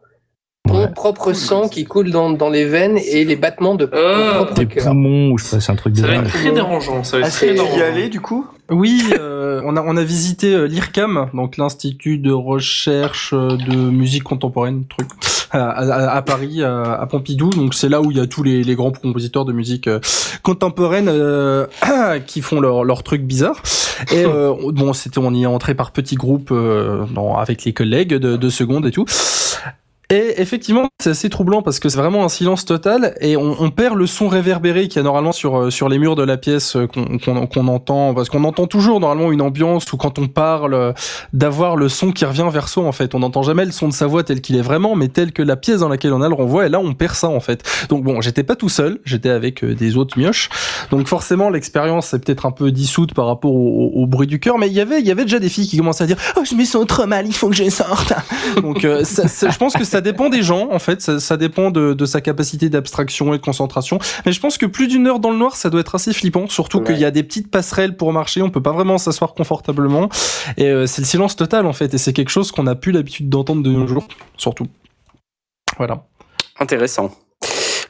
ton 0.68 0.80
Ouais. 0.82 0.88
propre 0.94 1.32
sang 1.32 1.68
qui 1.68 1.84
coule 1.84 2.10
dans, 2.10 2.30
dans 2.30 2.50
les 2.50 2.64
veines 2.64 2.98
et 2.98 3.24
les 3.24 3.36
battements 3.36 3.74
de 3.74 3.86
ton 3.86 3.96
Ah. 3.98 4.32
propre 4.36 4.54
Des 4.54 4.66
cœur. 4.66 4.84
poumons, 4.84 5.30
ou 5.32 5.38
je 5.38 5.44
sais 5.44 5.56
pas, 5.56 5.60
c'est 5.60 5.72
un 5.72 5.76
truc 5.76 5.96
Ça 5.96 6.02
va 6.02 6.08
bizarre. 6.08 6.24
être 6.26 6.32
très 6.32 6.52
dérangeant. 6.52 7.04
Ça 7.04 7.16
va 7.16 7.20
être 7.20 7.28
Est-ce 7.28 7.36
très 7.44 7.54
dérangeant. 7.54 7.76
y 7.76 7.82
allait 7.82 8.08
du 8.08 8.20
coup? 8.20 8.46
Oui, 8.70 9.02
euh, 9.18 9.62
on, 9.64 9.76
a, 9.76 9.82
on 9.82 9.96
a 9.96 10.04
visité 10.04 10.52
euh, 10.54 10.66
l'IRCAM, 10.66 11.30
donc 11.32 11.56
l'Institut 11.56 12.18
de 12.18 12.30
recherche 12.32 13.30
euh, 13.32 13.56
de 13.56 13.74
musique 13.74 14.24
contemporaine, 14.24 14.84
truc, 14.86 15.08
à, 15.52 15.70
à- 15.70 16.16
à 16.16 16.20
Paris, 16.22 16.62
à, 16.62 16.82
à 17.00 17.06
Pompidou. 17.06 17.48
Donc 17.48 17.72
c'est 17.72 17.88
là 17.88 18.02
où 18.02 18.10
il 18.10 18.18
y 18.18 18.20
a 18.20 18.26
tous 18.26 18.42
les, 18.42 18.62
les 18.62 18.74
grands 18.74 18.92
compositeurs 18.92 19.46
de 19.46 19.54
musique 19.54 19.88
euh, 19.88 20.00
contemporaine 20.42 21.08
euh, 21.08 21.66
qui 22.26 22.42
font 22.42 22.60
leur, 22.60 22.84
leur 22.84 23.02
truc 23.02 23.22
bizarre. 23.22 23.62
Et 24.12 24.24
euh, 24.26 24.52
bon, 24.72 24.92
c'était 24.92 25.18
on 25.18 25.32
y 25.32 25.44
est 25.44 25.46
entré 25.46 25.74
par 25.74 25.90
petits 25.90 26.16
groupes 26.16 26.50
euh, 26.52 27.04
dans- 27.14 27.36
avec 27.38 27.64
les 27.64 27.72
collègues 27.72 28.14
de, 28.14 28.36
de 28.36 28.48
seconde 28.50 28.86
et 28.86 28.90
tout. 28.90 29.06
Et 30.10 30.40
effectivement, 30.40 30.88
c'est 31.02 31.10
assez 31.10 31.28
troublant 31.28 31.60
parce 31.60 31.80
que 31.80 31.90
c'est 31.90 31.98
vraiment 31.98 32.24
un 32.24 32.30
silence 32.30 32.64
total 32.64 33.14
et 33.20 33.36
on, 33.36 33.54
on 33.60 33.70
perd 33.70 33.94
le 33.94 34.06
son 34.06 34.26
réverbéré 34.26 34.88
qu'il 34.88 34.96
y 34.96 35.00
a 35.00 35.02
normalement 35.02 35.32
sur 35.32 35.58
euh, 35.58 35.70
sur 35.70 35.90
les 35.90 35.98
murs 35.98 36.16
de 36.16 36.22
la 36.22 36.38
pièce 36.38 36.76
euh, 36.76 36.86
qu'on 36.86 37.18
qu'on 37.18 37.46
qu'on 37.46 37.68
entend 37.68 38.14
parce 38.14 38.30
qu'on 38.30 38.44
entend 38.44 38.66
toujours 38.66 39.00
normalement 39.00 39.30
une 39.32 39.42
ambiance 39.42 39.92
ou 39.92 39.98
quand 39.98 40.18
on 40.18 40.26
parle 40.26 40.72
euh, 40.72 40.92
d'avoir 41.34 41.76
le 41.76 41.90
son 41.90 42.10
qui 42.12 42.24
revient 42.24 42.46
vers 42.50 42.70
soi 42.70 42.84
en 42.84 42.92
fait. 42.92 43.14
On 43.14 43.18
n'entend 43.18 43.42
jamais 43.42 43.66
le 43.66 43.70
son 43.70 43.86
de 43.86 43.92
sa 43.92 44.06
voix 44.06 44.24
tel 44.24 44.40
qu'il 44.40 44.56
est 44.56 44.62
vraiment, 44.62 44.96
mais 44.96 45.08
tel 45.08 45.30
que 45.30 45.42
la 45.42 45.56
pièce 45.56 45.80
dans 45.80 45.90
laquelle 45.90 46.14
on 46.14 46.22
a 46.22 46.28
le 46.30 46.34
renvoi. 46.34 46.64
Et 46.64 46.68
là, 46.70 46.80
on 46.80 46.94
perd 46.94 47.14
ça 47.14 47.28
en 47.28 47.40
fait. 47.40 47.62
Donc 47.90 48.02
bon, 48.02 48.22
j'étais 48.22 48.44
pas 48.44 48.56
tout 48.56 48.70
seul, 48.70 49.00
j'étais 49.04 49.28
avec 49.28 49.62
des 49.62 49.98
autres 49.98 50.18
mioches. 50.18 50.48
Donc 50.90 51.06
forcément, 51.06 51.50
l'expérience 51.50 52.14
est 52.14 52.18
peut-être 52.24 52.46
un 52.46 52.50
peu 52.50 52.72
dissoute 52.72 53.12
par 53.12 53.26
rapport 53.26 53.52
au, 53.54 53.90
au- 53.94 54.06
bruit 54.06 54.26
du 54.26 54.40
cœur, 54.40 54.56
mais 54.56 54.68
il 54.68 54.72
y 54.72 54.80
avait 54.80 55.00
il 55.00 55.06
y 55.06 55.10
avait 55.10 55.24
déjà 55.24 55.38
des 55.38 55.50
filles 55.50 55.68
qui 55.68 55.76
commençaient 55.76 56.04
à 56.04 56.06
dire 56.06 56.16
oh 56.38 56.44
je 56.50 56.54
me 56.54 56.64
sens 56.64 56.86
trop 56.86 57.06
mal, 57.06 57.26
il 57.26 57.34
faut 57.34 57.50
que 57.50 57.56
je 57.56 57.68
sorte. 57.68 58.14
Donc 58.62 58.86
ça- 59.04 59.28
ça- 59.28 59.50
je 59.50 59.58
pense 59.58 59.74
que 59.74 59.84
ça 59.84 59.97
dépend 60.00 60.28
des 60.28 60.42
gens 60.42 60.68
en 60.70 60.78
fait, 60.78 61.00
ça, 61.02 61.20
ça 61.20 61.36
dépend 61.36 61.70
de, 61.70 61.94
de 61.94 62.06
sa 62.06 62.20
capacité 62.20 62.68
d'abstraction 62.68 63.32
et 63.34 63.38
de 63.38 63.42
concentration. 63.42 63.98
Mais 64.26 64.32
je 64.32 64.40
pense 64.40 64.58
que 64.58 64.66
plus 64.66 64.88
d'une 64.88 65.06
heure 65.06 65.18
dans 65.20 65.30
le 65.30 65.36
noir, 65.38 65.56
ça 65.56 65.70
doit 65.70 65.80
être 65.80 65.94
assez 65.94 66.12
flippant, 66.12 66.48
surtout 66.48 66.78
Ouais. 66.78 66.84
qu'il 66.84 66.98
y 66.98 67.04
a 67.04 67.10
des 67.10 67.22
petites 67.22 67.50
passerelles 67.50 67.96
pour 67.96 68.12
marcher, 68.12 68.42
on 68.42 68.50
peut 68.50 68.62
pas 68.62 68.72
vraiment 68.72 68.98
s'asseoir 68.98 69.34
confortablement 69.34 70.08
et 70.56 70.66
euh, 70.66 70.86
c'est 70.86 71.02
le 71.02 71.06
silence 71.06 71.36
total 71.36 71.66
en 71.66 71.72
fait 71.72 71.92
et 71.94 71.98
c'est 71.98 72.12
quelque 72.12 72.30
chose 72.30 72.52
qu'on 72.52 72.64
n'a 72.64 72.74
plus 72.74 72.92
l'habitude 72.92 73.28
d'entendre 73.28 73.62
de 73.62 73.70
nos 73.70 73.86
jours, 73.86 74.06
surtout. 74.36 74.66
Voilà. 75.76 76.02
Intéressant. 76.60 77.10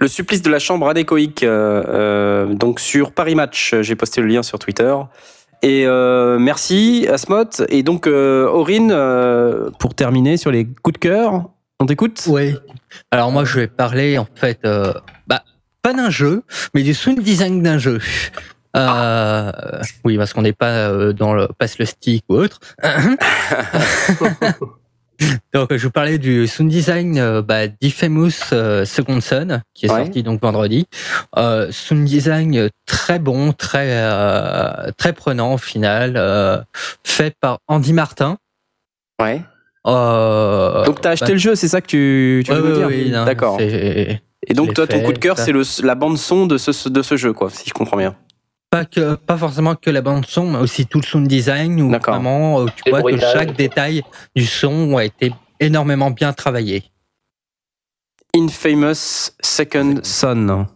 Le 0.01 0.07
supplice 0.09 0.43
de 0.43 0.51
la 0.51 0.59
chambre 0.61 0.89
anéchoïque, 0.89 1.43
euh, 1.43 1.83
euh, 1.89 2.55
donc 2.55 2.78
sur 2.81 3.11
Paris 3.12 3.35
Match, 3.35 3.75
j'ai 3.81 3.97
posté 3.97 4.20
le 4.20 4.28
lien 4.28 4.43
sur 4.43 4.59
Twitter. 4.59 4.95
Et 5.62 5.87
euh, 5.87 6.39
merci 6.39 7.09
Asmot. 7.11 7.51
Et 7.69 7.83
donc 7.83 8.07
Aurine, 8.07 8.95
pour 9.81 9.95
terminer 9.95 10.37
sur 10.37 10.53
les 10.53 10.67
coups 10.67 10.95
de 10.95 10.99
cœur, 10.99 11.49
on 11.81 11.86
t'écoute? 11.86 12.23
Oui. 12.26 12.55
Alors 13.10 13.31
moi, 13.32 13.44
je 13.44 13.60
vais 13.60 13.66
parler 13.68 14.18
en 14.18 14.26
fait, 14.34 14.60
euh, 14.65 14.92
bah, 15.26 15.42
pas 15.82 15.92
d'un 15.94 16.10
jeu, 16.10 16.42
mais 16.74 16.82
du 16.82 16.94
sound 16.94 17.20
design 17.20 17.62
d'un 17.62 17.78
jeu. 17.78 18.00
Euh, 18.76 19.50
oui, 20.05 20.16
parce 20.18 20.32
qu'on 20.32 20.42
n'est 20.42 20.52
pas 20.52 20.89
euh, 20.89 21.12
dans 21.12 21.34
le 21.34 21.48
passe 21.58 21.78
le 21.78 21.84
stick 21.86 22.24
ou 22.28 22.34
autre. 22.36 22.60
donc, 25.52 25.74
je 25.74 25.84
vous 25.84 25.90
parlais 25.90 26.18
du 26.18 26.47
sound 26.47 26.70
design 26.70 27.18
euh, 27.18 27.42
bah, 27.42 27.66
d'Ifamous 27.66 28.31
euh, 28.52 28.84
Second 28.84 29.20
Son, 29.20 29.60
qui 29.74 29.86
est 29.86 29.90
Ouais. 29.90 30.05
sorti 30.05 30.23
donc 30.23 30.40
vendredi. 30.40 30.86
Euh, 31.36 31.73
sound 31.73 32.05
design 32.05 32.68
très 32.86 33.18
bon, 33.18 33.52
très 33.52 33.89
euh, 34.02 34.90
très 34.97 35.12
prenant 35.12 35.55
au 35.55 35.58
final, 35.58 36.15
euh, 36.16 36.58
fait 37.05 37.34
par 37.40 37.58
Andy 37.68 37.92
Martin. 37.92 38.39
Ouais. 39.20 39.42
Euh, 39.89 40.84
Donc 40.84 41.00
t'as 41.00 41.10
acheté 41.10 41.26
bah, 41.26 41.33
le 41.33 41.39
jeu, 41.39 41.55
c'est 41.55 41.68
ça 41.68 41.81
que 41.81 41.86
tu, 41.86 42.42
tu 42.44 42.52
ouais, 42.52 42.60
veux 42.60 42.86
ouais, 42.86 43.05
dire 43.05 43.17
oui, 43.17 43.25
D'accord. 43.25 43.58
Et 43.60 44.55
donc 44.55 44.75
toi, 44.75 44.86
ton 44.86 44.99
fait, 44.99 45.02
coup 45.02 45.12
de 45.12 45.18
cœur, 45.18 45.36
c'est 45.39 45.52
la 45.83 45.94
bande 45.94 46.17
son 46.18 46.47
de 46.47 46.58
ce, 46.58 46.89
de 46.89 47.02
ce 47.02 47.17
jeu, 47.17 47.33
quoi, 47.33 47.50
si 47.50 47.68
je 47.68 47.75
comprends 47.75 47.97
bien. 47.97 48.15
pas 48.70 48.84
que 48.84 49.15
pas 49.15 49.36
forcément 49.36 49.75
que 49.75 49.91
la 49.91 50.02
bande 50.02 50.26
son 50.26 50.50
mais 50.50 50.58
aussi 50.58 50.86
tout 50.86 50.99
le 50.99 51.05
sound 51.05 51.26
design 51.26 51.81
où 51.81 51.91
D'accord. 51.91 52.15
vraiment 52.15 52.60
euh, 52.60 52.67
tu 52.76 52.83
Les 52.86 52.91
vois 52.92 53.02
que 53.02 53.18
chaque 53.18 53.57
détail 53.57 54.02
du 54.36 54.44
son 54.44 54.97
a 54.99 55.05
été 55.05 55.33
énormément 55.58 56.10
bien 56.10 56.33
travaillé 56.33 56.84
Infamous 58.36 59.31
Second 59.41 60.00
Son. 60.02 60.67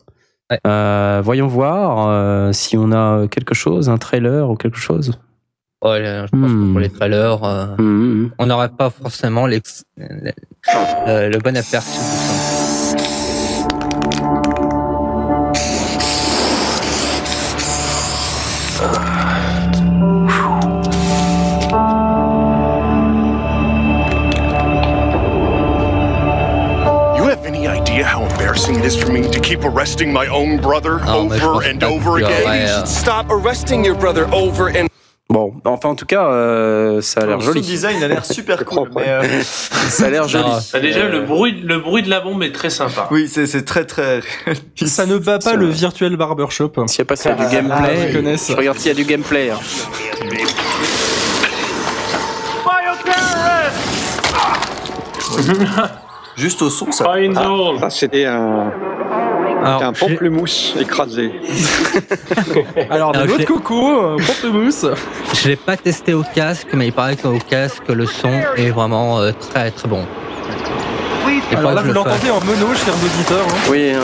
Ouais. 0.50 0.58
Euh, 0.66 1.20
voyons 1.22 1.46
voir 1.46 2.08
euh, 2.08 2.52
si 2.52 2.76
on 2.76 2.92
a 2.92 3.26
quelque 3.28 3.54
chose, 3.54 3.88
un 3.88 3.98
trailer 3.98 4.48
ou 4.50 4.56
quelque 4.56 4.78
chose. 4.78 5.12
Oh, 5.84 5.94
je 5.96 6.30
pense 6.30 6.30
que 6.30 6.46
Hmm. 6.46 6.72
pour 6.72 6.80
les 6.80 6.88
trailers 6.90 7.42
euh, 7.44 7.74
Mhm. 7.76 8.30
on 8.38 8.46
n'aurait 8.46 8.68
pas 8.68 8.88
forcément 8.90 9.46
l'ex- 9.46 9.84
le, 9.96 10.30
euh, 11.08 11.28
le 11.28 11.38
bon 11.38 11.56
aperçu 11.56 11.98
du 11.98 12.04
son. 12.18 13.52
You 27.16 27.28
have 27.28 27.44
any 27.44 27.66
idea 27.66 28.04
how 28.04 28.22
embarrassing 28.24 28.76
it 28.76 28.84
is 28.84 28.96
for 28.96 29.12
me 29.12 29.30
to 29.30 29.40
keep 29.40 29.64
arresting 29.64 30.12
my 30.12 30.26
own 30.28 30.56
brother 30.58 30.98
je 30.98 31.08
over 31.10 31.62
and 31.62 31.78
que 31.80 31.86
over 31.86 32.16
again? 32.18 32.42
aurais, 32.46 32.70
euh, 32.70 32.84
Stop 32.86 33.26
arresting 33.30 33.84
your 33.84 33.94
brother 33.94 34.26
over 34.32 34.68
and 34.68 34.88
Bon, 35.32 35.54
enfin 35.64 35.88
en 35.88 35.94
tout 35.94 36.04
cas, 36.04 36.26
euh, 36.26 37.00
ça 37.00 37.20
a 37.22 37.26
l'air 37.26 37.38
Le 37.38 37.42
joli. 37.42 37.60
sound 37.62 37.70
design 37.70 38.02
a 38.02 38.08
l'air 38.08 38.24
super 38.26 38.64
cool. 38.66 38.90
mais, 38.94 39.08
euh, 39.08 39.22
Ça 39.42 40.06
a 40.06 40.10
l'air 40.10 40.28
joli. 40.28 40.44
Non, 40.44 40.58
Bah, 40.74 40.80
déjà, 40.80 41.08
le 41.08 41.22
bruit, 41.22 41.58
le 41.64 41.78
bruit 41.78 42.02
de 42.02 42.10
la 42.10 42.20
bombe 42.20 42.42
est 42.42 42.52
très 42.52 42.68
sympa. 42.68 43.08
oui, 43.10 43.28
c'est 43.28 43.64
très 43.64 43.86
très. 43.86 44.20
Ça 44.84 45.06
ne 45.06 45.16
bat 45.16 45.38
pas 45.38 45.54
le 45.54 45.66
virtuel 45.68 46.16
barbershop. 46.16 46.72
S'il 46.86 47.00
n'y 47.00 47.02
a 47.02 47.04
pas 47.06 47.16
s'il 47.16 47.30
y 47.30 47.34
a 47.34 47.36
du 47.36 47.44
Ah, 47.46 47.50
gameplay, 47.50 48.12
je 48.12 48.54
regarde 48.54 48.76
s'il 48.78 48.88
y 48.88 48.90
a 48.90 48.94
du 48.94 49.04
gameplay. 49.04 49.50
hein. 49.50 49.58
Juste 56.36 56.62
au 56.62 56.70
son, 56.70 56.90
ça. 56.92 57.04
Ça, 57.80 57.90
c'était 57.90 58.24
un, 58.26 58.72
Alors, 59.64 59.82
un 59.84 59.92
pamplemousse 59.92 60.74
écrasé. 60.80 61.32
Alors, 62.90 63.12
de 63.12 63.18
Alors, 63.18 63.26
l'eau 63.26 63.38
de 63.38 63.44
coco, 63.44 64.16
pamplemousse. 64.26 64.86
je 65.34 65.48
l'ai 65.48 65.56
pas 65.56 65.76
testé 65.76 66.14
au 66.14 66.22
casque 66.34 66.68
mais 66.74 66.86
il 66.88 66.92
paraît 66.92 67.16
qu'au 67.16 67.38
casque 67.48 67.88
le 67.88 68.06
son 68.06 68.32
est 68.56 68.70
vraiment 68.70 69.20
euh, 69.20 69.32
très 69.32 69.70
très 69.70 69.88
bon 69.88 70.04
Alors 71.56 71.72
là, 71.72 71.82
vous 71.82 71.92
l'entendez 71.92 72.30
en 72.30 72.40
mono, 72.44 72.74
chers 72.74 72.94
auditeurs. 72.94 73.46
hein. 73.48 73.70
Oui, 73.70 73.90
hein, 73.90 74.00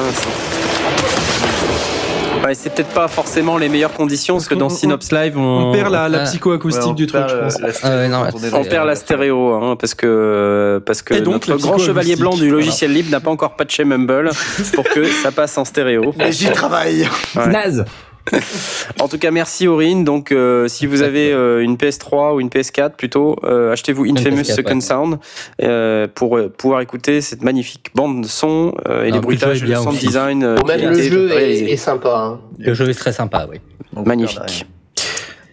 Ouais, 2.45 2.55
c'est 2.55 2.71
peut-être 2.73 2.89
pas 2.95 3.09
forcément 3.09 3.57
les 3.57 3.69
meilleures 3.69 3.93
conditions 3.93 4.35
parce 4.37 4.49
que 4.49 4.55
dans 4.55 4.69
Synops 4.69 5.11
Live, 5.13 5.37
on, 5.37 5.69
On 5.69 5.73
perd 5.73 5.93
la, 5.93 6.09
la 6.09 6.21
Ah. 6.23 6.25
psychoacoustique 6.25 6.87
Ouais, 6.89 6.95
du 6.95 7.07
truc, 7.07 7.23
je 7.29 7.35
pense. 7.37 7.61
la 7.61 7.73
stéréo 7.73 7.95
Ah 7.95 7.97
ouais, 7.97 8.09
non, 8.09 8.59
on 8.59 8.65
perd 8.65 8.87
la 8.87 8.95
stéréo 8.95 9.53
hein, 9.55 9.77
parce 9.77 9.95
que 9.95 10.81
parce 10.87 11.03
que 11.03 11.15
Et 11.15 11.21
donc, 11.21 11.35
notre 11.35 11.51
le 11.53 11.57
grand 11.59 11.79
chevalier 11.79 12.17
blanc 12.17 12.35
du 12.35 12.49
logiciel 12.51 12.93
libre 12.93 13.11
n'a 13.11 13.21
pas 13.21 13.31
encore 13.31 13.57
patché 13.57 13.85
Mumble 13.85 14.31
pour 14.75 14.85
que 14.85 15.05
ça 15.07 15.33
passe 15.33 15.59
en 15.59 15.65
stéréo. 15.65 16.15
Mais 16.17 16.33
j'y 16.33 16.51
travaille. 16.51 17.09
Ouais. 17.37 17.47
Naze. 17.49 17.85
En 19.01 19.09
tout 19.09 19.19
cas, 19.19 19.31
merci 19.31 19.69
Aurine. 19.69 20.05
Donc, 20.05 20.33
euh, 20.33 20.67
si 20.69 20.87
vous 20.87 21.03
avez 21.03 21.33
euh, 21.33 21.63
une 21.63 21.77
PS3 21.77 22.35
ou 22.35 22.41
une 22.41 22.49
PS4 22.49 22.91
plutôt, 22.97 23.37
euh, 23.45 23.73
achetez-vous 23.73 24.05
Infamous 24.07 24.39
PS4, 24.43 24.55
Second 24.55 24.75
ouais. 24.75 24.81
Sound 24.81 25.19
euh, 25.63 26.07
pour 26.13 26.37
euh, 26.37 26.49
pouvoir 26.49 26.81
écouter 26.81 27.21
cette 27.21 27.43
magnifique 27.43 27.91
bande 27.95 28.23
de 28.23 28.27
son 28.29 28.75
euh, 28.89 29.05
et 29.05 29.09
Ah, 29.11 29.15
les 29.15 29.21
bruitages 29.21 29.63
le 29.63 29.75
sound 29.75 29.89
aussi. 29.89 30.07
design. 30.07 30.43
euh, 30.45 30.57
même 30.67 30.91
le 30.91 31.01
jeu 31.03 31.31
est, 31.33 31.77
sympa. 31.77 32.11
hein. 32.17 32.41
Le 32.59 32.75
jeu 32.75 32.89
est 32.89 32.95
très 32.95 33.13
sympa, 33.13 33.47
oui. 33.51 33.59
Donc, 33.93 34.07
Magnifique. 34.07 34.67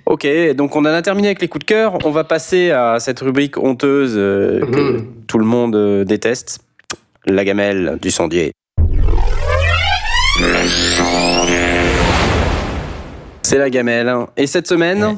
Ok, 0.08 0.28
donc 0.56 0.76
on 0.76 0.82
en 0.82 0.86
a 0.86 1.02
terminé 1.02 1.30
avec 1.30 1.42
les 1.42 1.48
coups 1.48 1.66
de 1.66 1.70
cœur. 1.70 1.98
On 2.06 2.12
va 2.12 2.24
passer 2.24 2.70
à 2.72 3.00
cette 3.00 3.20
rubrique 3.22 3.58
honteuse 3.58 4.14
euh, 4.16 4.60
que 4.62 4.80
Mhm. 4.98 5.06
tout 5.28 5.40
le 5.40 5.46
monde 5.46 6.04
déteste. 6.06 6.60
La 7.26 7.44
gamelle 7.44 7.98
du 8.02 8.12
sondier. 8.12 8.52
C'est 13.46 13.60
la 13.60 13.70
gamelle. 13.70 14.12
Et 14.38 14.48
cette 14.48 14.66
semaine, 14.66 15.04
Ouais. 15.04 15.16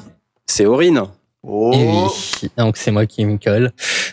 c'est 0.48 0.66
Aurine. 0.66 1.02
Oh. 1.44 1.72
Et 1.74 1.86
oui, 1.86 2.50
donc 2.58 2.76
c'est 2.76 2.92
moi 2.92 3.06
qui 3.06 3.24
me 3.24 3.38
colle. 3.38 3.72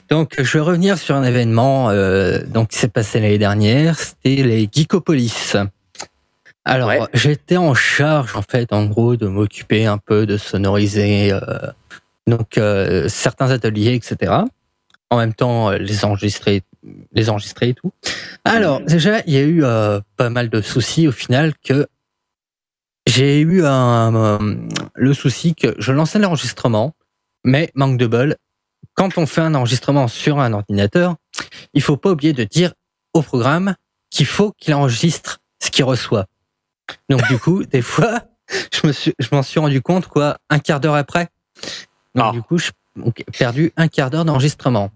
Donc 0.09 0.35
je 0.39 0.53
vais 0.57 0.61
revenir 0.63 0.99
sur 0.99 1.17
un 1.17 1.25
événement 1.25 1.91
euh, 1.91 2.39
donc 2.47 2.69
qui 2.69 2.79
s'est 2.79 2.87
passé 2.87 3.19
l'année 3.19 3.39
dernière, 3.39 3.99
c'était 3.99 4.45
les 4.45 4.69
Geekopolis. 4.73 5.57
Alors 6.65 6.91
Ouais. 6.91 7.01
j'étais 7.13 7.57
en 7.57 7.75
charge 7.75 8.37
en 8.37 8.43
fait 8.43 8.73
en 8.73 8.85
gros 8.87 9.17
de 9.17 9.27
m'occuper 9.27 9.85
un 9.87 9.99
peu 9.99 10.27
de 10.27 10.37
sonoriser 10.37 11.33
euh, 11.33 11.41
donc 12.29 12.57
euh, 12.57 13.09
certains 13.09 13.51
ateliers 13.51 13.95
etc. 13.95 14.33
En 15.11 15.17
même 15.19 15.35
temps 15.35 15.71
les 15.71 16.05
enregistrer 16.05 16.63
les 17.13 17.31
enregistrer 17.31 17.71
et 17.71 17.75
tout. 17.75 17.91
Alors 18.45 18.81
déjà 18.81 19.23
il 19.27 19.33
y 19.35 19.39
a 19.39 19.43
eu 19.43 19.65
euh, 19.65 19.99
pas 20.17 20.31
mal 20.31 20.51
de 20.51 20.61
soucis 20.61 21.09
au 21.09 21.13
final 21.13 21.53
que 21.67 21.89
j'ai 23.15 23.41
eu 23.41 23.65
un, 23.65 24.15
euh, 24.15 24.57
le 24.95 25.15
souci 25.15 25.55
que 25.55 25.75
je 25.79 25.93
lançais 25.93 26.19
l'enregistrement 26.19 26.95
mais 27.45 27.71
manque 27.75 27.99
de 27.99 28.07
bol, 28.07 28.37
quand 28.95 29.19
on 29.19 29.27
fait 29.27 29.43
un 29.43 29.55
enregistrement 29.55 30.09
sur 30.09 30.41
un 30.41 30.53
ordinateur, 30.53 31.17
il 31.75 31.83
faut 31.83 31.97
pas 31.97 32.11
oublier 32.11 32.33
de 32.33 32.45
dire 32.45 32.73
au 33.13 33.23
programme 33.23 33.75
qu'il 34.11 34.27
faut 34.27 34.53
qu'il 34.53 34.75
enregistre 34.75 35.41
ce 35.63 35.71
qu'il 35.71 35.85
reçoit. 35.85 36.27
Donc 37.09 37.27
du 37.29 37.39
coup, 37.39 37.65
des 37.65 37.83
fois, 37.83 38.23
je 38.73 38.87
me 38.87 38.93
suis, 38.93 39.15
je 39.19 39.29
m'en 39.33 39.43
suis 39.43 39.61
rendu 39.61 39.81
compte 39.83 40.07
quoi, 40.09 40.39
un 40.51 40.59
quart 40.59 40.81
d'heure 40.81 40.95
après. 40.95 41.29
Donc 42.15 42.25
Ah. 42.29 42.33
du 42.33 42.43
coup, 42.43 42.59
j'ai 42.59 42.71
perdu 43.39 43.73
un 43.77 43.89
quart 43.89 44.11
d'heure 44.11 44.25
d'enregistrement. 44.25 44.91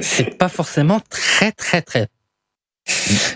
C'est 0.00 0.36
pas 0.38 0.48
forcément 0.48 1.00
très 1.08 1.52
très 1.52 1.82
très. 1.82 2.08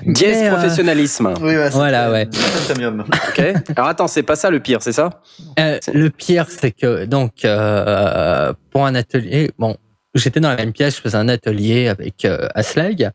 Dièse 0.06 0.42
euh, 0.44 0.50
professionnalisme. 0.50 1.34
Oui, 1.40 1.56
ouais, 1.56 1.70
c'est 1.70 1.76
Voilà, 1.76 2.10
ouais. 2.10 2.26
très 2.26 2.72
premium. 2.74 3.04
Ok. 3.28 3.42
Alors 3.76 3.88
attends, 3.88 4.08
c'est 4.08 4.22
pas 4.22 4.36
ça 4.36 4.50
le 4.50 4.60
pire, 4.60 4.82
c'est 4.82 4.92
ça? 4.92 5.22
Euh, 5.58 5.78
le 5.92 6.10
pire, 6.10 6.46
c'est 6.50 6.70
que 6.70 7.04
donc 7.06 7.44
euh, 7.44 8.52
pour 8.70 8.86
un 8.86 8.94
atelier, 8.94 9.50
bon, 9.58 9.76
j'étais 10.14 10.40
dans 10.40 10.50
la 10.50 10.56
même 10.56 10.72
pièce, 10.72 10.96
je 10.96 11.00
faisais 11.00 11.16
un 11.16 11.28
atelier 11.28 11.88
avec 11.88 12.24
euh, 12.24 12.48
Aslag. 12.54 13.10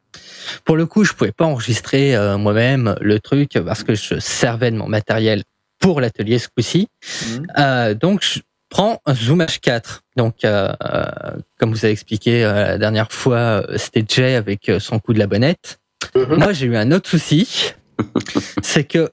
Pour 0.65 0.75
le 0.75 0.85
coup, 0.85 1.03
je 1.03 1.13
pouvais 1.13 1.31
pas 1.31 1.45
enregistrer 1.45 2.15
euh, 2.15 2.37
moi-même 2.37 2.95
le 3.01 3.19
truc 3.19 3.51
parce 3.65 3.83
que 3.83 3.93
je 3.95 4.19
servais 4.19 4.71
de 4.71 4.77
mon 4.77 4.87
matériel 4.87 5.43
pour 5.79 6.01
l'atelier 6.01 6.39
ce 6.39 6.47
coup-ci. 6.47 6.87
Mhm. 7.27 7.47
Euh, 7.59 7.93
donc, 7.93 8.23
je 8.23 8.39
prends 8.69 8.99
un 9.05 9.13
Zoom 9.13 9.41
H4. 9.43 9.99
Donc, 10.15 10.37
comme 10.41 11.71
vous 11.71 11.85
avez 11.85 11.91
expliqué 11.91 12.43
euh, 12.43 12.53
la 12.53 12.77
dernière 12.77 13.11
fois, 13.11 13.63
c'était 13.77 14.03
Jay 14.07 14.35
avec 14.35 14.69
euh, 14.69 14.79
son 14.79 14.99
coup 14.99 15.13
de 15.13 15.19
la 15.19 15.27
bonnette. 15.27 15.79
Mhm. 16.15 16.35
Moi, 16.39 16.53
j'ai 16.53 16.65
eu 16.67 16.75
un 16.77 16.91
autre 16.91 17.09
souci, 17.09 17.73
c'est 18.61 18.83
que 18.83 19.09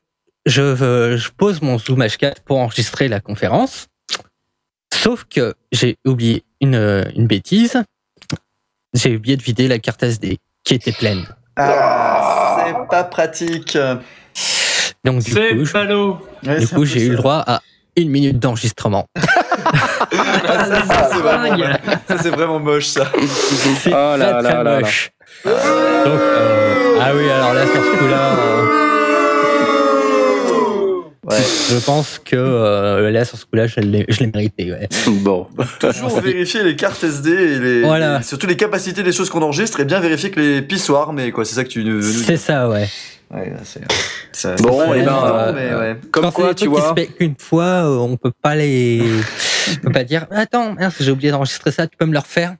je, 0.46 0.62
euh, 0.62 1.16
je 1.16 1.30
pose 1.30 1.60
mon 1.62 1.78
Zoom 1.78 2.00
H4 2.02 2.36
pour 2.44 2.58
enregistrer 2.58 3.08
la 3.08 3.20
conférence, 3.20 3.88
sauf 4.94 5.24
que 5.24 5.54
j'ai 5.72 5.96
oublié 6.06 6.44
une, 6.60 6.74
euh, 6.74 7.04
une 7.14 7.26
bêtise. 7.26 7.82
J'ai 8.94 9.16
oublié 9.16 9.36
de 9.36 9.42
vider 9.42 9.68
la 9.68 9.78
carte 9.78 10.02
SD 10.02 10.38
qui 10.64 10.74
était 10.74 10.92
pleine. 10.92 11.24
Ah, 11.56 12.64
c'est 12.66 12.88
pas 12.88 13.04
pratique. 13.04 13.76
Donc 15.04 15.22
du 15.22 15.30
C'est 15.32 15.50
coup, 15.56 15.64
je- 15.64 15.72
ballot. 15.72 16.18
Ouais, 16.44 16.58
du 16.60 16.66
c'est 16.66 16.74
coup 16.74 16.84
j'ai 16.84 17.04
eu 17.06 17.10
le 17.10 17.16
droit 17.16 17.42
à 17.46 17.60
une 17.96 18.10
minute 18.10 18.38
d'enregistrement. 18.38 19.06
Ah, 20.12 20.64
ça, 20.66 20.82
ça, 20.86 21.08
c'est 21.12 21.20
vraiment, 21.20 21.56
ça, 22.08 22.18
c'est 22.18 22.30
vraiment 22.30 22.58
moche, 22.58 22.86
ça. 22.86 23.06
C'est 23.78 23.90
Oh 23.92 24.16
là 24.16 24.16
très, 24.16 24.32
là 24.32 24.42
très 24.42 24.52
là 24.54 24.62
là. 24.64 24.80
moche. 24.80 25.10
Donc, 25.44 25.54
euh, 25.54 26.59
ah 27.10 27.16
oui, 27.16 27.28
alors 27.30 27.54
là, 27.54 27.66
sur 27.66 27.74
ce 27.84 27.98
coup-là, 27.98 28.38
euh, 28.38 28.76
Ouais. 31.24 31.36
je 31.70 31.76
pense 31.84 32.18
que 32.24 32.34
euh, 32.34 33.10
là, 33.12 33.24
sur 33.24 33.38
ce 33.38 33.44
coup-là, 33.44 33.66
je 33.68 33.78
l'ai 33.80 34.04
je 34.08 34.18
l'ai 34.20 34.26
mérité. 34.26 34.72
Ouais. 34.72 34.88
Bon. 35.06 35.46
Toujours 35.78 36.18
vérifier 36.20 36.64
les 36.64 36.74
cartes 36.74 37.04
SD 37.04 37.30
et 37.30 37.58
les, 37.58 37.82
Voilà. 37.82 38.18
et 38.18 38.22
surtout 38.24 38.46
les 38.48 38.56
capacités 38.56 39.02
des 39.04 39.12
choses 39.12 39.30
qu'on 39.30 39.42
enregistre 39.42 39.78
et 39.80 39.84
bien 39.84 40.00
vérifier 40.00 40.30
que 40.30 40.40
les 40.40 40.62
pistes 40.62 40.86
soient 40.86 41.02
armées, 41.02 41.30
quoi. 41.30 41.44
C'est 41.44 41.54
ça 41.54 41.62
que 41.64 41.68
tu 41.68 41.84
nous. 41.84 42.02
C'est 42.02 42.36
ça, 42.36 42.68
ouais. 42.68 42.88
Ouais, 43.32 43.52
c'est, 43.62 43.80
ça- 44.32 44.56
Bon, 44.56 44.80
fait 44.92 45.00
eh 45.00 45.02
ben, 45.02 45.22
euh, 45.24 45.52
mais 45.54 45.74
ouais. 45.74 45.96
Comme 46.10 46.24
Quand 46.24 46.30
quoi, 46.32 46.54
tu 46.54 46.66
vois. 46.66 46.88
se 46.88 46.94
fait 47.00 47.06
qu'une 47.06 47.36
fois, 47.38 47.64
euh, 47.86 47.96
on 47.98 48.16
peut 48.16 48.32
pas 48.42 48.56
les, 48.56 49.00
on 49.70 49.86
peut 49.86 49.92
pas 49.92 50.02
dire, 50.02 50.26
attends, 50.32 50.74
j'ai 50.98 51.12
oublié 51.12 51.30
d'enregistrer 51.30 51.70
ça, 51.70 51.86
tu 51.86 51.96
peux 51.96 52.06
me 52.06 52.12
le 52.12 52.18
refaire? 52.18 52.56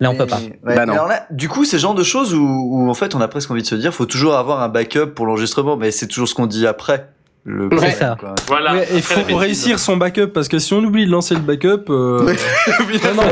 Là, 0.00 0.10
on 0.10 0.16
peut 0.16 0.26
pas. 0.26 0.38
ouais. 0.38 0.58
Bah 0.62 0.86
non. 0.86 0.92
Alors 0.92 1.08
là, 1.08 1.26
du 1.30 1.48
coup, 1.48 1.64
c'est 1.64 1.76
le 1.76 1.80
genre 1.80 1.94
de 1.94 2.02
choses 2.04 2.34
où, 2.34 2.40
où, 2.44 2.88
en 2.88 2.94
fait, 2.94 3.14
on 3.14 3.20
a 3.20 3.28
presque 3.28 3.50
envie 3.50 3.62
de 3.62 3.66
se 3.66 3.74
dire, 3.74 3.92
faut 3.92 4.06
toujours 4.06 4.34
avoir 4.36 4.62
un 4.62 4.68
backup 4.68 5.06
pour 5.14 5.26
l'enregistrement, 5.26 5.76
mais 5.76 5.90
c'est 5.90 6.06
toujours 6.06 6.28
ce 6.28 6.34
qu'on 6.34 6.46
dit 6.46 6.66
après. 6.66 7.10
Le 7.48 7.68
Ouais. 7.72 7.92
Ça. 7.92 8.16
quoi. 8.18 8.34
Voilà. 8.48 8.74
Ouais, 8.74 8.82
après 8.98 9.24
faut 9.32 9.36
réussir 9.36 9.78
son 9.78 9.96
backup 9.96 10.26
parce 10.34 10.48
que 10.48 10.58
si 10.58 10.74
on 10.74 10.78
oublie 10.82 11.06
de 11.06 11.10
lancer 11.12 11.34
le 11.34 11.40
backup, 11.40 11.84
euh, 11.90 12.20
non, 13.04 13.14
non, 13.14 13.22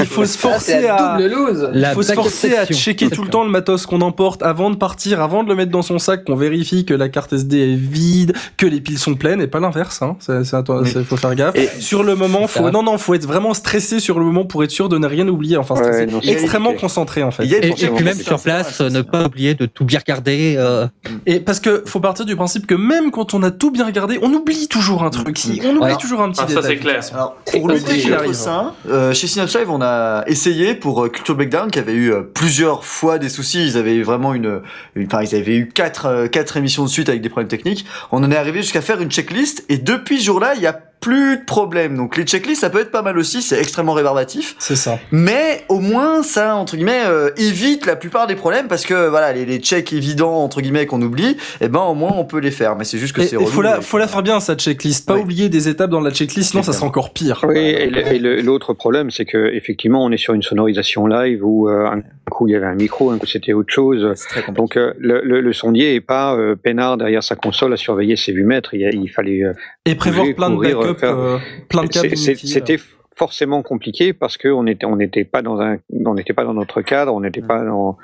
il 0.00 0.06
faut 0.06 0.24
se 0.24 0.38
forcer 0.38 0.86
à. 0.88 1.18
Il 1.20 1.86
faut 1.94 2.02
se 2.02 2.12
forcer 2.14 2.56
à 2.56 2.64
checker 2.66 3.10
tout 3.10 3.22
le 3.22 3.28
temps 3.28 3.44
le 3.44 3.50
matos 3.50 3.84
qu'on 3.86 4.00
emporte 4.00 4.42
avant 4.42 4.70
de 4.70 4.76
partir, 4.76 5.20
avant 5.20 5.44
de 5.44 5.48
le 5.50 5.54
mettre 5.54 5.70
dans 5.70 5.82
son 5.82 5.98
sac, 5.98 6.24
qu'on 6.24 6.34
vérifie 6.34 6.84
que 6.86 6.94
la 6.94 7.08
carte 7.10 7.32
SD 7.34 7.72
est 7.72 7.76
vide, 7.76 8.32
que 8.56 8.64
les 8.66 8.80
piles 8.80 8.98
sont 8.98 9.14
pleines 9.14 9.40
et 9.42 9.46
pas 9.46 9.60
l'inverse. 9.60 10.00
Hein. 10.02 10.16
C'est, 10.20 10.44
c'est 10.44 10.56
à 10.56 10.62
toi, 10.62 10.80
Oui. 10.82 10.90
c'est- 10.90 11.04
faut 11.04 11.16
faire 11.18 11.34
gaffe. 11.34 11.54
Et- 11.56 11.68
sur 11.80 12.02
le 12.04 12.14
moment, 12.14 12.46
faut 12.46 12.70
non 12.70 12.82
non, 12.82 12.96
faut 12.96 13.12
être 13.14 13.26
vraiment 13.26 13.52
stressé 13.54 14.00
sur 14.00 14.18
le 14.18 14.24
moment 14.24 14.44
pour 14.46 14.64
être 14.64 14.70
sûr 14.70 14.88
de 14.88 14.96
ne 14.96 15.06
rien 15.06 15.28
oublier. 15.28 15.56
Enfin, 15.58 15.74
Ouais, 15.74 16.06
extrêmement 16.22 16.72
concentré 16.74 17.22
en 17.22 17.30
fait. 17.30 17.44
Il 17.44 17.50
y 17.50 17.54
a 17.54 17.58
Et, 17.58 17.68
et 17.68 17.72
puis 17.88 18.04
même 18.04 18.14
sur 18.18 18.40
place, 18.40 18.80
ne 18.80 19.02
pas 19.02 19.24
oublier 19.26 19.54
de 19.54 19.66
tout 19.66 19.84
bien 19.84 19.98
regarder. 19.98 20.54
euh, 20.58 20.86
Et 21.26 21.40
parce 21.40 21.60
que 21.60 21.82
faut 21.86 22.00
partir 22.00 22.24
du 22.24 22.34
principe 22.36 22.66
que 22.66 22.74
même 22.74 23.10
quand 23.10 23.34
on 23.34 23.41
a 23.42 23.50
tout 23.50 23.70
bien 23.70 23.86
regardé, 23.86 24.18
on 24.22 24.32
oublie 24.32 24.68
toujours 24.68 25.02
un 25.04 25.10
truc. 25.10 25.36
Si, 25.38 25.60
On 25.64 25.76
oublie 25.76 25.96
toujours 25.96 26.22
un 26.22 26.30
petit 26.30 26.40
Ah, 26.42 26.48
ça, 26.48 26.54
détail. 26.56 26.64
c'est 26.64 26.76
clair. 26.76 27.00
Alors, 27.14 27.36
C'est 27.44 27.58
pour 27.58 27.68
lutter 27.68 27.90
obligé. 27.90 28.10
contre 28.10 28.34
ça, 28.34 28.74
euh, 28.88 29.12
chez 29.12 29.26
on 29.68 29.80
a 29.82 30.24
essayé 30.26 30.74
pour 30.74 31.04
euh, 31.04 31.08
Culture 31.08 31.34
Breakdown, 31.34 31.70
qui 31.70 31.78
avait 31.78 31.92
eu 31.94 32.12
euh, 32.12 32.22
plusieurs 32.22 32.84
fois 32.84 33.18
des 33.18 33.28
soucis. 33.28 33.64
Ils 33.66 33.76
avaient 33.76 33.94
eu 33.94 34.02
vraiment 34.02 34.34
une, 34.34 34.60
une- 34.94 35.06
enfin, 35.06 35.22
ils 35.22 35.34
avaient 35.34 35.56
eu 35.56 35.68
quatre, 35.68 36.06
euh, 36.06 36.26
quatre 36.28 36.56
émissions 36.56 36.84
de 36.84 36.88
suite 36.88 37.08
avec 37.08 37.22
des 37.22 37.28
problèmes 37.28 37.48
techniques. 37.48 37.84
On 38.10 38.22
en 38.22 38.30
est 38.30 38.36
arrivé 38.36 38.62
jusqu'à 38.62 38.80
faire 38.82 39.00
une 39.00 39.10
checklist, 39.10 39.64
et 39.68 39.78
depuis 39.78 40.18
ce 40.20 40.24
jour-là, 40.26 40.54
il 40.56 40.62
y 40.62 40.66
a 40.66 40.78
plus 41.02 41.36
de 41.36 41.44
problèmes. 41.44 41.96
Donc 41.96 42.16
les 42.16 42.22
checklists, 42.24 42.62
ça 42.62 42.70
peut 42.70 42.80
être 42.80 42.90
pas 42.90 43.02
mal 43.02 43.18
aussi. 43.18 43.42
C'est 43.42 43.58
extrêmement 43.58 43.92
rébarbatif. 43.92 44.54
C'est 44.58 44.76
ça. 44.76 44.98
Mais 45.10 45.64
au 45.68 45.80
moins, 45.80 46.22
ça, 46.22 46.54
entre 46.56 46.76
guillemets, 46.76 47.02
euh, 47.04 47.28
évite 47.36 47.84
la 47.84 47.96
plupart 47.96 48.26
des 48.26 48.36
problèmes 48.36 48.68
parce 48.68 48.86
que 48.86 49.08
voilà, 49.08 49.32
les, 49.34 49.44
les 49.44 49.58
checks 49.58 49.92
évidents, 49.92 50.42
entre 50.42 50.60
guillemets, 50.62 50.86
qu'on 50.86 51.02
oublie, 51.02 51.36
eh 51.60 51.68
ben 51.68 51.80
au 51.80 51.94
moins 51.94 52.12
on 52.16 52.24
peut 52.24 52.38
les 52.38 52.50
faire. 52.50 52.76
Mais 52.76 52.84
c'est 52.84 52.98
juste 52.98 53.14
que 53.14 53.22
c'est 53.22 53.36
il 53.36 53.46
faut 53.46 53.58
relou, 53.58 53.62
la, 53.62 53.80
faut 53.82 53.98
la 53.98 54.06
faire 54.08 54.22
bien 54.22 54.40
cette 54.40 54.60
checklist. 54.60 55.06
Pas 55.06 55.14
Oui. 55.16 55.20
oublier 55.22 55.48
des 55.48 55.68
étapes 55.68 55.90
dans 55.90 56.00
la 56.00 56.10
checklist, 56.12 56.50
sinon 56.52 56.62
ça 56.62 56.72
sera 56.72 56.86
encore 56.86 57.12
pire. 57.12 57.44
Oui, 57.46 57.58
et 57.58 58.18
l'autre 58.20 58.72
problème, 58.72 59.10
c'est 59.10 59.24
que 59.24 59.52
effectivement, 59.52 60.04
on 60.04 60.12
est 60.12 60.16
sur 60.16 60.32
une 60.34 60.42
sonorisation 60.42 61.06
live 61.08 61.44
où 61.44 61.68
euh, 61.68 61.86
un 61.86 62.00
coup 62.30 62.46
il 62.48 62.52
y 62.52 62.56
avait 62.56 62.66
un 62.66 62.74
micro, 62.74 63.10
un 63.10 63.18
coup 63.18 63.26
c'était 63.26 63.52
autre 63.52 63.72
chose. 63.72 64.14
Donc 64.54 64.76
euh, 64.76 64.92
le, 64.98 65.20
le, 65.24 65.40
le 65.40 65.52
sondier 65.52 65.94
est 65.96 66.00
pas 66.00 66.34
euh, 66.36 66.54
peinard 66.54 66.96
derrière 66.96 67.22
sa 67.22 67.34
console 67.34 67.72
à 67.72 67.76
surveiller 67.76 68.16
ses 68.16 68.32
vues-mètres. 68.32 68.74
Il, 68.74 68.80
y 68.80 68.86
a- 68.86 68.90
il 68.90 69.08
fallait 69.10 69.42
euh, 69.42 69.52
Et 69.84 69.94
prévoir 69.96 70.26
plein 70.36 70.50
de 70.50 70.56
backups, 70.56 70.91
euh, 71.02 71.38
plein 71.68 71.84
de 71.84 71.88
câbles 71.88 72.10
c'est- 72.10 72.16
c'est- 72.16 72.30
inutiles. 72.32 72.48
C'était 72.48 72.78
forcément 73.16 73.62
compliqué 73.62 74.12
parce 74.12 74.36
que 74.36 74.48
on 74.48 74.66
était 74.66 74.86
on 74.86 74.96
n'était 74.96 75.24
pas 75.24 75.42
dans 75.42 75.60
un 75.60 75.76
on 76.06 76.14
n'était 76.14 76.32
pas 76.32 76.44
dans 76.44 76.54
notre 76.54 76.80
cadre, 76.82 77.12
on 77.14 77.20
n'était 77.20 77.42
pas 77.42 77.62
dans 77.64 77.96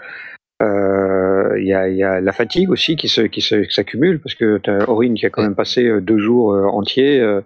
euh, 0.63 1.57
il 1.61 1.67
y, 1.67 1.73
a, 1.75 1.89
il 1.89 1.97
y 1.97 2.03
a 2.03 2.21
la 2.21 2.33
fatigue 2.33 2.71
aussi 2.71 2.97
qui 2.97 3.09
se 3.09 3.29
s'accumule 3.71 4.21
parce 4.21 4.35
que 4.35 4.59
t'as 4.63 4.85
Aurine 4.87 5.15
qui 5.15 5.25
a 5.27 5.31
quand 5.31 5.43
même 5.43 5.55
passé 5.55 5.85
euh, 5.85 6.01
deux 6.01 6.19
jours 6.19 6.49
entiers 6.75 7.21
euh, 7.21 7.41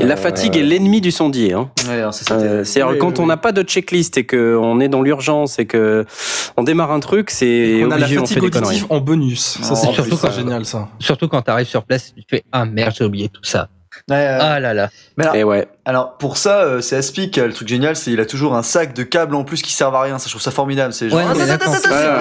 la 0.00 0.16
fatigue 0.16 0.56
est 0.56 0.62
l'ennemi 0.62 1.02
du 1.02 1.10
sondier. 1.10 1.52
Hein. 1.52 1.70
Ouais, 1.86 2.02
c'était- 2.12 2.32
Euh, 2.32 2.64
C'est 2.64 2.82
Oui, 2.82 2.96
quand 2.98 3.08
oui, 3.18 3.24
on 3.24 3.26
n'a 3.26 3.36
pas 3.36 3.52
de 3.52 3.62
checklist 3.62 4.16
et 4.16 4.24
que 4.24 4.56
on 4.56 4.80
est 4.80 4.88
dans 4.88 5.02
l'urgence 5.02 5.58
et 5.58 5.66
que 5.66 6.06
on 6.56 6.62
démarre 6.62 6.92
un 6.92 7.00
truc, 7.00 7.28
c'est 7.28 7.82
On 7.84 7.90
a 7.90 7.98
la 7.98 8.06
obligé 8.06 8.18
on 8.18 8.24
fait 8.26 8.34
fatigue 8.40 8.56
auditive 8.56 8.86
en 8.88 9.00
bonus. 9.00 9.58
Ça, 9.60 9.74
c'est 9.74 9.92
surtout 9.92 10.16
quand- 10.16 10.30
génial, 10.30 10.64
ça. 10.64 10.88
Surtout 10.98 11.28
quand 11.28 11.42
tu 11.42 11.50
arrives 11.50 11.66
sur 11.66 11.84
place, 11.84 12.14
tu 12.14 12.24
te 12.24 12.36
fais 12.36 12.42
Ah 12.52 12.64
merde, 12.64 12.94
j'ai 12.96 13.04
oublié 13.04 13.28
tout 13.28 13.44
ça. 13.44 13.68
Ouais, 14.08 14.16
ouais. 14.16 14.38
Ah 14.40 14.60
là 14.60 14.74
là. 14.74 14.90
Mais 15.16 15.24
alors, 15.24 15.36
Et 15.36 15.44
ouais. 15.44 15.66
Alors, 15.84 16.16
pour 16.16 16.36
ça, 16.36 16.60
euh, 16.60 16.80
c'est 16.80 16.94
Aspic, 16.94 17.38
euh, 17.38 17.48
le 17.48 17.52
truc 17.52 17.66
génial, 17.66 17.96
c'est 17.96 18.12
il 18.12 18.20
a 18.20 18.26
toujours 18.26 18.54
un 18.54 18.62
sac 18.62 18.94
de 18.94 19.02
câbles 19.02 19.34
en 19.34 19.42
plus 19.42 19.62
qui 19.62 19.72
servent 19.72 19.96
à 19.96 20.02
rien. 20.02 20.16
Ça, 20.20 20.26
je 20.26 20.30
trouve 20.30 20.42
ça 20.42 20.52
formidable. 20.52 20.92
C'est 20.92 21.08
genre, 21.08 21.18
Ouais, 21.18 21.24
ah, 21.28 21.34
c'est 21.34 21.58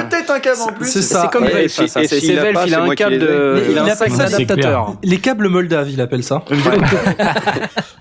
peut-être 0.09 0.31
un 0.31 0.39
câble 0.39 0.61
en 0.61 0.71
plus. 0.71 0.89
C'est 0.89 1.03
ça. 1.03 1.21
C'est 1.21 1.31
comme 1.31 1.45
Velf, 1.45 1.71
C'est 1.71 2.07
Velf, 2.33 2.59
il 2.65 2.73
a 2.73 2.81
un 2.81 2.95
câble 2.95 3.19
de, 3.19 3.67
il 3.69 3.77
a 3.77 3.83
un 3.83 3.87
a 3.87 3.95
sac 3.95 4.09
pas 4.09 4.15
ça, 4.15 4.27
c'est 4.27 4.45
d'adaptateurs. 4.45 4.95
Les 5.03 5.19
câbles 5.19 5.47
Moldave, 5.47 5.91
il 5.91 6.01
appelle 6.01 6.23
ça. 6.23 6.43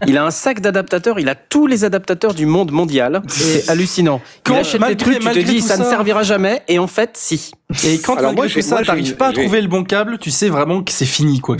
Il 0.06 0.16
a 0.16 0.24
un 0.24 0.30
sac 0.30 0.60
d'adaptateurs, 0.60 1.20
il 1.20 1.28
a 1.28 1.34
tous 1.34 1.66
les 1.66 1.84
adaptateurs 1.84 2.32
du 2.32 2.46
monde 2.46 2.72
mondial. 2.72 3.20
C'est 3.28 3.68
hallucinant. 3.68 4.22
Quand- 4.44 4.54
il 4.54 4.60
achète 4.60 4.86
des 4.86 4.96
trucs, 4.96 5.18
tu 5.20 5.28
te 5.28 5.38
dis 5.40 5.60
ça, 5.60 5.76
ne 5.76 5.84
servira 5.84 6.22
jamais, 6.22 6.62
et 6.68 6.78
en 6.78 6.86
fait, 6.86 7.10
si. 7.14 7.52
Et 7.84 7.98
quand 7.98 8.16
Alors 8.16 8.32
moi, 8.32 8.48
tout 8.48 8.62
ça, 8.62 8.82
t'arrives 8.82 9.16
pas 9.16 9.28
à 9.28 9.32
trouver 9.32 9.60
le 9.60 9.68
bon 9.68 9.84
câble, 9.84 10.18
tu 10.18 10.30
sais 10.30 10.48
vraiment 10.48 10.82
que 10.82 10.90
c'est 10.90 11.04
fini, 11.04 11.40
quoi. 11.40 11.56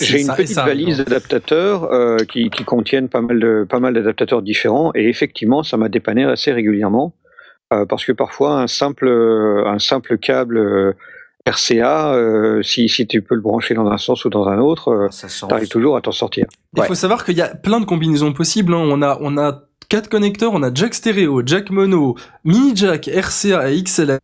J'ai 0.00 0.22
une 0.22 0.32
petite 0.34 0.56
valise 0.56 0.98
d'adaptateurs 0.98 1.84
euh, 1.92 2.16
qui, 2.28 2.48
qui 2.48 2.64
contiennent 2.64 3.08
pas 3.10 3.20
mal 3.20 3.38
de 3.40 3.66
pas 3.68 3.80
mal 3.80 3.92
d'adaptateurs 3.94 4.42
différents 4.42 4.92
et 4.94 5.08
effectivement 5.08 5.62
ça 5.62 5.76
m'a 5.76 5.88
dépanné 5.88 6.24
assez 6.24 6.52
régulièrement 6.52 7.14
euh, 7.72 7.84
parce 7.86 8.04
que 8.04 8.12
parfois 8.12 8.60
un 8.60 8.66
simple 8.66 9.08
un 9.66 9.78
simple 9.78 10.16
câble 10.18 10.58
euh, 10.58 10.92
RCA 11.46 12.12
euh, 12.14 12.62
si, 12.62 12.88
si 12.88 13.06
tu 13.06 13.22
peux 13.22 13.34
le 13.34 13.40
brancher 13.40 13.74
dans 13.74 13.86
un 13.90 13.96
sens 13.98 14.24
ou 14.24 14.30
dans 14.30 14.46
un 14.48 14.58
autre 14.58 14.88
euh, 14.88 15.08
change. 15.28 15.48
t'arrives 15.48 15.68
toujours 15.68 15.96
à 15.96 16.00
t'en 16.02 16.12
sortir. 16.12 16.46
Il 16.76 16.80
Ouais. 16.80 16.86
faut 16.86 16.94
savoir 16.94 17.24
qu'il 17.24 17.36
y 17.36 17.40
a 17.42 17.48
plein 17.48 17.80
de 17.80 17.86
combinaisons 17.86 18.32
possibles. 18.32 18.74
hein. 18.74 18.82
On 18.82 19.00
a, 19.02 19.18
on 19.22 19.38
a 19.38 19.64
quatre 19.90 20.08
connecteurs, 20.08 20.52
on 20.54 20.62
a 20.62 20.72
jack 20.72 20.94
stéréo, 20.94 21.42
jack 21.44 21.70
mono, 21.70 22.14
mini 22.44 22.72
jack, 22.76 23.08
RCA 23.12 23.70
et 23.72 23.82
XLR. 23.82 24.18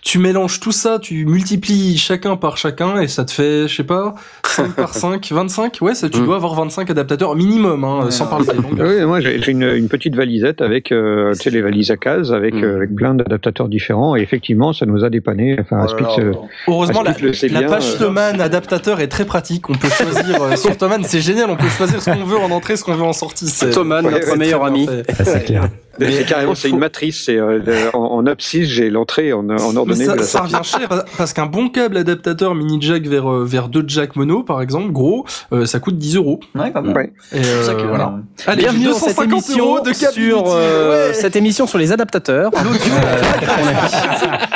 Tu 0.00 0.20
mélanges 0.20 0.60
tout 0.60 0.70
ça, 0.70 1.00
tu 1.00 1.26
multiplies 1.26 1.98
chacun 1.98 2.36
par 2.36 2.56
chacun 2.56 3.00
et 3.00 3.08
ça 3.08 3.24
te 3.24 3.32
fait, 3.32 3.66
je 3.66 3.74
sais 3.74 3.82
pas, 3.84 4.14
5 4.46 4.74
par 4.76 4.94
5, 4.94 5.28
25. 5.32 5.78
Ouais, 5.82 5.96
ça, 5.96 6.08
tu 6.08 6.20
Mm. 6.20 6.24
dois 6.24 6.36
avoir 6.36 6.54
25 6.54 6.88
adaptateurs 6.90 7.34
minimum, 7.34 7.82
hein, 7.84 8.04
Ouais, 8.04 8.10
sans 8.12 8.26
parler 8.28 8.46
des 8.46 8.54
longueurs. 8.62 8.88
Oui, 8.88 9.04
moi 9.04 9.20
j'ai 9.20 9.50
une, 9.50 9.64
une 9.64 9.88
petite 9.88 10.14
valisette 10.14 10.60
avec 10.62 10.92
euh, 10.92 11.32
tu 11.34 11.42
sais 11.42 11.50
les 11.50 11.62
valises 11.62 11.90
à 11.90 11.96
cases 11.96 12.30
avec, 12.30 12.54
Mhm. 12.54 12.64
euh, 12.64 12.76
avec 12.76 12.94
plein 12.94 13.14
d'adaptateurs 13.14 13.68
différents 13.68 14.14
et 14.14 14.20
effectivement 14.20 14.72
ça 14.72 14.86
nous 14.86 15.04
a 15.04 15.10
dépanné. 15.10 15.56
Enfin, 15.60 15.84
Oh 16.00 16.20
euh, 16.20 16.32
Heureusement, 16.68 17.02
la, 17.02 17.10
Aspix 17.10 17.26
le 17.26 17.32
sait 17.32 17.48
la 17.48 17.58
bien, 17.60 17.68
page 17.68 17.94
euh, 17.96 17.98
Thomann 17.98 18.40
adaptateur 18.40 19.00
est 19.00 19.08
très 19.08 19.24
pratique. 19.24 19.68
On 19.68 19.74
peut 19.74 19.88
choisir 19.88 20.40
euh, 20.42 20.54
sur 20.54 20.76
Thomann, 20.76 21.02
c'est 21.02 21.20
génial. 21.20 21.50
On 21.50 21.56
peut 21.56 21.66
choisir 21.68 22.00
ce 22.00 22.08
qu'on 22.08 22.24
veut 22.24 22.38
en 22.38 22.52
entrée, 22.52 22.76
ce 22.76 22.84
qu'on 22.84 22.94
veut 22.94 23.02
en 23.02 23.12
sortie. 23.12 23.46
Ouais, 23.46 24.02
notre 24.02 24.30
ouais, 24.30 24.36
meilleur 24.36 24.64
ami. 24.64 24.86
fait. 24.86 25.07
Ah, 25.08 25.24
c'est 25.24 25.44
clair. 25.44 25.70
mais 26.06 26.12
c'est 26.12 26.24
carrément 26.24 26.54
c'est 26.54 26.68
faut- 26.68 26.74
une 26.74 26.80
matrice. 26.80 27.22
C'est 27.24 27.36
euh, 27.36 27.60
en, 27.94 27.98
en 27.98 28.26
abscisse 28.26 28.68
j'ai 28.68 28.90
l'entrée 28.90 29.32
en, 29.32 29.40
en 29.40 29.42
Mais 29.72 29.76
ordonnée 29.78 30.04
ça, 30.06 30.12
de 30.14 30.18
la 30.18 30.22
ça 30.24 30.38
sortie. 30.38 30.54
revient 30.54 30.68
cher 30.88 31.04
parce 31.16 31.32
qu'un 31.32 31.46
bon 31.46 31.68
câble 31.68 31.96
adaptateur 31.96 32.54
mini 32.54 32.78
jack 32.80 33.06
vers 33.06 33.30
euh, 33.30 33.44
vers 33.44 33.68
deux 33.68 33.84
jack 33.86 34.16
mono 34.16 34.42
par 34.42 34.60
exemple 34.62 34.90
gros 34.92 35.24
euh, 35.52 35.66
ça 35.66 35.80
coûte 35.80 35.98
10 35.98 36.16
euros 36.16 36.40
Ouais, 36.54 36.70
quand 36.72 36.82
même. 36.82 36.96
Ouais. 36.96 37.12
et 37.32 37.42
C'est 37.42 37.54
pour 37.56 37.64
ça 37.64 37.74
que, 37.74 37.82
voilà 37.82 37.88
voilà. 37.98 38.18
Allez, 38.46 38.62
Bienvenue 38.62 38.84
dans 38.86 38.90
250 38.92 39.16
cette 39.16 39.32
émission 39.50 39.64
euros 39.66 39.80
de 39.80 39.90
câble 39.92 40.12
sur 40.12 40.44
euh, 40.48 41.08
Ouais. 41.08 41.14
cette 41.14 41.36
émission 41.36 41.66
sur 41.66 41.78
les 41.78 41.92
adaptateurs. 41.92 42.50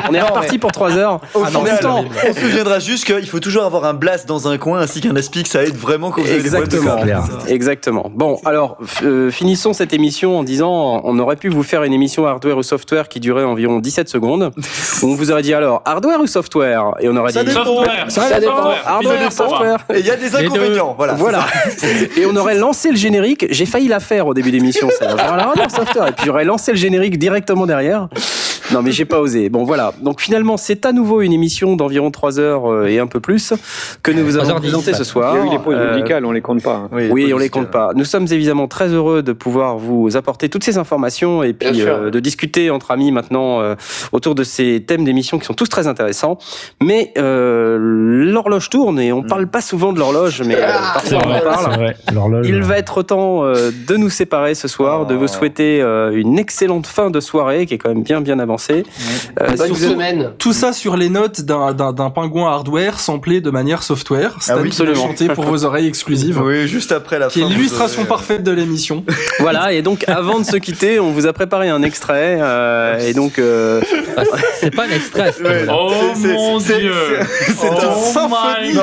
On 0.08 0.14
est, 0.14 0.20
reparti 0.20 0.58
pour 0.58 0.72
3 0.72 0.96
heures. 0.96 1.20
Au 1.34 1.42
Ah 1.44 1.50
non, 1.52 1.64
final, 1.64 1.86
horrible. 1.86 2.10
on 2.28 2.34
se 2.34 2.40
souviendra 2.40 2.78
juste 2.78 3.04
qu'il 3.04 3.26
faut 3.28 3.40
toujours 3.40 3.64
avoir 3.64 3.84
un 3.84 3.94
blast 3.94 4.26
dans 4.28 4.48
un 4.48 4.58
coin 4.58 4.80
ainsi 4.80 5.00
qu'un 5.00 5.14
Aspic, 5.16 5.46
ça 5.46 5.62
aide 5.64 5.76
vraiment 5.76 6.10
quand 6.10 6.22
vous 6.22 6.30
avez 6.30 6.42
des 6.42 6.48
problèmes 6.50 6.68
de 6.68 6.76
Exactement. 6.76 7.46
Exactement. 7.48 8.10
Bon, 8.14 8.38
alors 8.44 8.76
euh, 9.04 9.30
finissons 9.30 9.72
cette 9.72 9.92
émission 9.92 10.38
en 10.38 10.42
disant 10.42 11.00
on 11.04 11.18
aurait 11.18 11.31
pu 11.36 11.48
vous 11.48 11.62
faire 11.62 11.82
une 11.84 11.92
émission 11.92 12.26
hardware 12.26 12.56
ou 12.58 12.62
software 12.62 13.08
qui 13.08 13.20
durait 13.20 13.44
environ 13.44 13.78
17 13.78 14.08
secondes. 14.08 14.50
où 15.02 15.06
on 15.06 15.14
vous 15.14 15.30
aurait 15.30 15.42
dit 15.42 15.54
alors 15.54 15.82
hardware 15.84 16.20
ou 16.20 16.26
software 16.26 16.94
et 17.00 17.08
on 17.08 17.16
aurait 17.16 17.32
Ça 17.32 17.42
dit 17.44 17.50
dépend. 17.50 17.64
Software. 17.64 18.04
ça 18.10 18.40
dépend. 18.40 18.56
Software. 18.56 18.82
Hardware, 18.86 19.12
Ça 19.14 19.18
dépend. 19.18 19.30
software. 19.30 19.78
Et 19.94 20.00
il 20.00 20.06
y 20.06 20.10
a 20.10 20.16
des 20.16 20.34
inconvénients, 20.36 20.94
voilà. 20.96 21.14
Voilà. 21.14 21.46
Et 22.16 22.26
on 22.26 22.36
aurait 22.36 22.54
lancé 22.56 22.90
le 22.90 22.96
générique. 22.96 23.46
J'ai 23.50 23.66
failli 23.66 23.88
la 23.88 24.00
faire 24.00 24.26
au 24.26 24.34
début 24.34 24.50
d'émission. 24.50 24.88
alors, 25.00 25.54
non, 25.56 25.68
software. 25.68 26.08
Et 26.08 26.12
puis 26.12 26.26
j'aurais 26.26 26.44
lancé 26.44 26.72
le 26.72 26.78
générique 26.78 27.18
directement 27.18 27.66
derrière. 27.66 28.08
Non, 28.72 28.82
mais 28.82 28.92
j'ai 28.92 29.04
pas 29.04 29.20
osé. 29.20 29.48
Bon, 29.48 29.64
voilà. 29.64 29.92
Donc 30.00 30.20
finalement, 30.20 30.56
c'est 30.56 30.84
à 30.86 30.92
nouveau 30.92 31.20
une 31.22 31.32
émission 31.32 31.76
d'environ 31.76 32.10
3 32.10 32.38
heures 32.40 32.70
euh, 32.70 32.86
et 32.86 32.98
un 32.98 33.06
peu 33.06 33.20
plus 33.20 33.52
que 34.02 34.10
nous 34.12 34.24
vous 34.24 34.36
avons 34.36 34.54
3h10, 34.56 34.60
présentée 34.60 34.94
ce 34.94 35.04
soir. 35.04 35.34
Il 35.36 35.38
y 35.38 35.42
a 35.42 35.46
eu 35.46 35.50
les 35.50 35.58
pauses 35.58 35.74
Euh, 35.78 35.94
musicales, 35.94 36.24
on 36.24 36.32
les 36.32 36.40
compte 36.40 36.62
pas. 36.62 36.88
hein. 36.92 37.08
oui, 37.10 37.32
on 37.34 37.38
les 37.38 37.48
compte 37.48 37.70
pas. 37.70 37.90
Nous 37.94 38.04
sommes 38.04 38.26
évidemment 38.30 38.68
très 38.68 38.88
heureux 38.88 39.22
de 39.22 39.32
pouvoir 39.32 39.76
vous 39.78 40.16
apporter 40.16 40.48
toutes 40.48 40.64
ces 40.64 40.78
informations 40.78 41.42
et 41.42 41.52
puis 41.52 41.82
euh, 41.82 42.10
de 42.10 42.20
discuter 42.20 42.70
entre 42.70 42.90
amis 42.90 43.12
maintenant 43.12 43.60
euh, 43.60 43.74
autour 44.12 44.34
de 44.34 44.44
ces 44.44 44.82
thèmes 44.86 45.04
d'émission 45.04 45.38
qui 45.38 45.44
sont 45.46 45.54
tous 45.54 45.68
très 45.68 45.86
intéressants. 45.86 46.38
Mais 46.82 47.12
euh, 47.18 47.76
l'horloge 47.80 48.70
tourne 48.70 48.98
et 49.00 49.12
on 49.12 49.22
parle 49.22 49.46
pas 49.46 49.60
souvent 49.60 49.92
de 49.92 49.98
l'horloge, 49.98 50.42
mais 50.44 50.56
euh, 50.56 50.66
Ah, 50.66 50.92
parfois 50.94 51.18
on 51.26 51.30
en 51.30 51.40
parle. 51.40 51.94
Il 52.44 52.62
va 52.62 52.78
être 52.78 53.02
temps 53.02 53.44
euh, 53.44 53.70
de 53.88 53.96
nous 53.96 54.10
séparer 54.10 54.54
ce 54.54 54.68
soir, 54.68 55.06
de 55.06 55.14
vous 55.14 55.28
souhaiter 55.28 55.80
euh, 55.82 56.12
une 56.14 56.38
excellente 56.38 56.86
fin 56.86 57.10
de 57.10 57.20
soirée 57.20 57.66
qui 57.66 57.74
est 57.74 57.78
quand 57.78 57.88
même 57.88 58.02
bien 58.02 58.20
bien 58.20 58.38
avancée. 58.38 58.61
Euh, 58.70 59.48
êtes- 59.48 59.74
semaine. 59.74 60.30
tout 60.38 60.52
ça 60.52 60.72
sur 60.72 60.96
les 60.96 61.08
notes 61.08 61.40
d'un 61.42 61.72
d'un 61.72 61.92
d'un 61.92 62.10
pingouin 62.10 62.50
hardware 62.50 63.00
samplé 63.00 63.40
de 63.40 63.50
manière 63.50 63.82
software 63.82 64.36
c'est 64.40 64.52
Ah 64.52 64.58
oui, 64.60 64.68
absolument. 64.68 64.94
chanter 65.08 65.28
pour 65.28 65.44
vos 65.44 65.64
oreilles 65.64 65.86
exclusives 65.88 66.40
Oui, 66.42 66.68
juste 66.68 66.92
après 66.92 67.18
la 67.18 67.28
qui 67.28 67.40
fin. 67.40 67.46
est 67.46 67.48
vous 67.48 67.54
l'illustration 67.56 68.02
aurez- 68.02 68.08
parfaite 68.08 68.42
de 68.44 68.52
l'émission 68.52 69.04
Voilà, 69.40 69.72
et 69.72 69.82
donc 69.82 70.04
avant 70.08 70.38
de 70.38 70.44
se 70.44 70.56
quitter, 70.56 71.00
on 71.00 71.10
vous 71.10 71.26
a 71.26 71.32
préparé 71.32 71.68
un 71.68 71.82
extrait, 71.82 72.38
euh, 72.40 72.98
et 73.00 73.14
donc 73.14 73.38
euh, 73.38 73.80
Ah, 74.16 74.22
c'est 74.60 74.74
pas 74.74 74.84
un 74.84 74.90
extrait. 74.90 75.32
Ouais. 75.42 75.66
Oh 75.70 75.90
mon 76.16 76.58
dieu 76.58 76.92
c'est- 77.46 77.54
Oh 77.62 77.66
un 77.66 77.96
my 77.96 78.12
symphonie 78.12 78.72
de. 78.74 78.78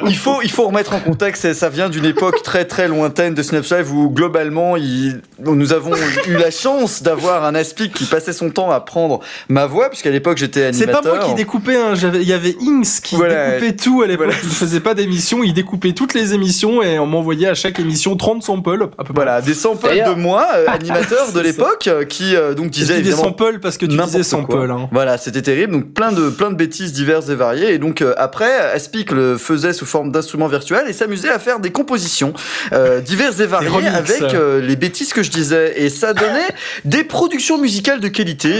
LOL. 0.00 0.02
Il 0.08 0.16
faut, 0.16 0.40
il 0.42 0.50
faut 0.50 0.64
remettre 0.66 0.94
en 0.94 1.00
contexte, 1.00 1.42
ça- 1.42 1.54
ça 1.54 1.68
vient 1.68 1.88
d'une 1.88 2.04
époque 2.06 2.42
très 2.42 2.64
très 2.64 2.88
lointaine 2.88 3.34
de 3.34 3.42
Snapchat 3.42 3.82
où 3.92 4.10
globalement 4.10 4.76
il- 4.76 5.20
nous 5.38 5.72
avons 5.72 5.92
eu 6.26 6.34
la 6.36 6.50
chance 6.50 7.02
d'avoir 7.02 7.44
un 7.44 7.54
Aspic 7.54 7.92
qui 7.92 8.04
passait 8.04 8.32
son 8.32 8.50
temps 8.50 8.70
à 8.70 8.80
prendre 8.80 9.11
ma 9.48 9.66
voix, 9.66 9.88
puisqu'à 9.88 10.10
l'époque 10.10 10.38
j'étais 10.38 10.72
c'est 10.72 10.84
animateur. 10.84 11.02
pas 11.02 11.18
moi 11.18 11.28
qui 11.28 11.34
découpais 11.34 11.76
hein, 11.76 11.94
il 12.14 12.22
y 12.28 12.32
avait 12.32 12.56
Inks 12.60 13.00
qui 13.02 13.16
Voilà. 13.16 13.52
découpait 13.58 13.76
tout 13.76 14.02
à 14.02 14.06
l'époque 14.06 14.26
Voilà. 14.26 14.40
il 14.42 14.48
faisait 14.50 14.80
pas 14.80 14.94
d'émission 14.94 15.42
il 15.42 15.52
découpait 15.54 15.92
toutes 15.92 16.14
les 16.14 16.34
émissions 16.34 16.82
et 16.82 16.98
on 16.98 17.06
m'envoyait 17.06 17.48
à 17.48 17.54
chaque 17.54 17.78
émission 17.78 18.16
30 18.16 18.42
samples 18.42 18.88
à 18.98 19.04
peu 19.04 19.12
près 19.12 19.24
Voilà, 19.24 19.40
des 19.40 19.54
samples 19.54 19.88
de 19.88 20.14
moi, 20.14 20.46
euh, 20.56 20.66
animateur 20.68 21.32
de 21.32 21.40
l'époque, 21.40 21.86
euh, 21.88 22.04
qui 22.04 22.36
euh, 22.36 22.54
donc 22.54 22.66
Je 22.66 22.70
disait 22.70 22.96
dis 22.96 23.10
des 23.10 23.12
samples 23.12 23.58
parce 23.60 23.78
que 23.78 23.86
tu 23.86 23.96
disais 23.96 24.22
sample 24.22 24.70
hein. 24.70 24.88
Voilà, 24.92 25.18
c'était 25.18 25.42
terrible. 25.42 25.72
Donc 25.72 25.92
plein 25.94 26.12
de 26.12 26.30
plein 26.30 26.50
de 26.50 26.56
bêtises 26.56 26.92
diverses 26.92 27.28
et 27.28 27.34
variées. 27.34 27.72
Et 27.74 27.78
donc 27.78 28.02
euh, 28.02 28.14
après, 28.16 28.52
Aspic 28.72 29.10
le 29.10 29.36
faisait 29.36 29.72
sous 29.72 29.86
forme 29.86 30.12
d'instrument 30.12 30.46
virtuel 30.48 30.84
et 30.88 30.92
s'amusait 30.92 31.28
à 31.30 31.38
faire 31.38 31.60
des 31.60 31.70
compositions 31.70 32.32
euh, 32.72 33.00
diverses 33.00 33.40
et 33.40 33.46
variées 33.46 33.88
avec 33.88 34.22
euh, 34.34 34.60
les 34.60 34.76
bêtises 34.76 35.12
que 35.12 35.22
je 35.22 35.30
disais. 35.30 35.74
Et 35.76 35.88
ça 35.90 36.14
donnait 36.14 36.48
des 36.84 37.04
productions 37.04 37.58
musicales 37.58 38.00
de 38.00 38.08
qualité. 38.08 38.52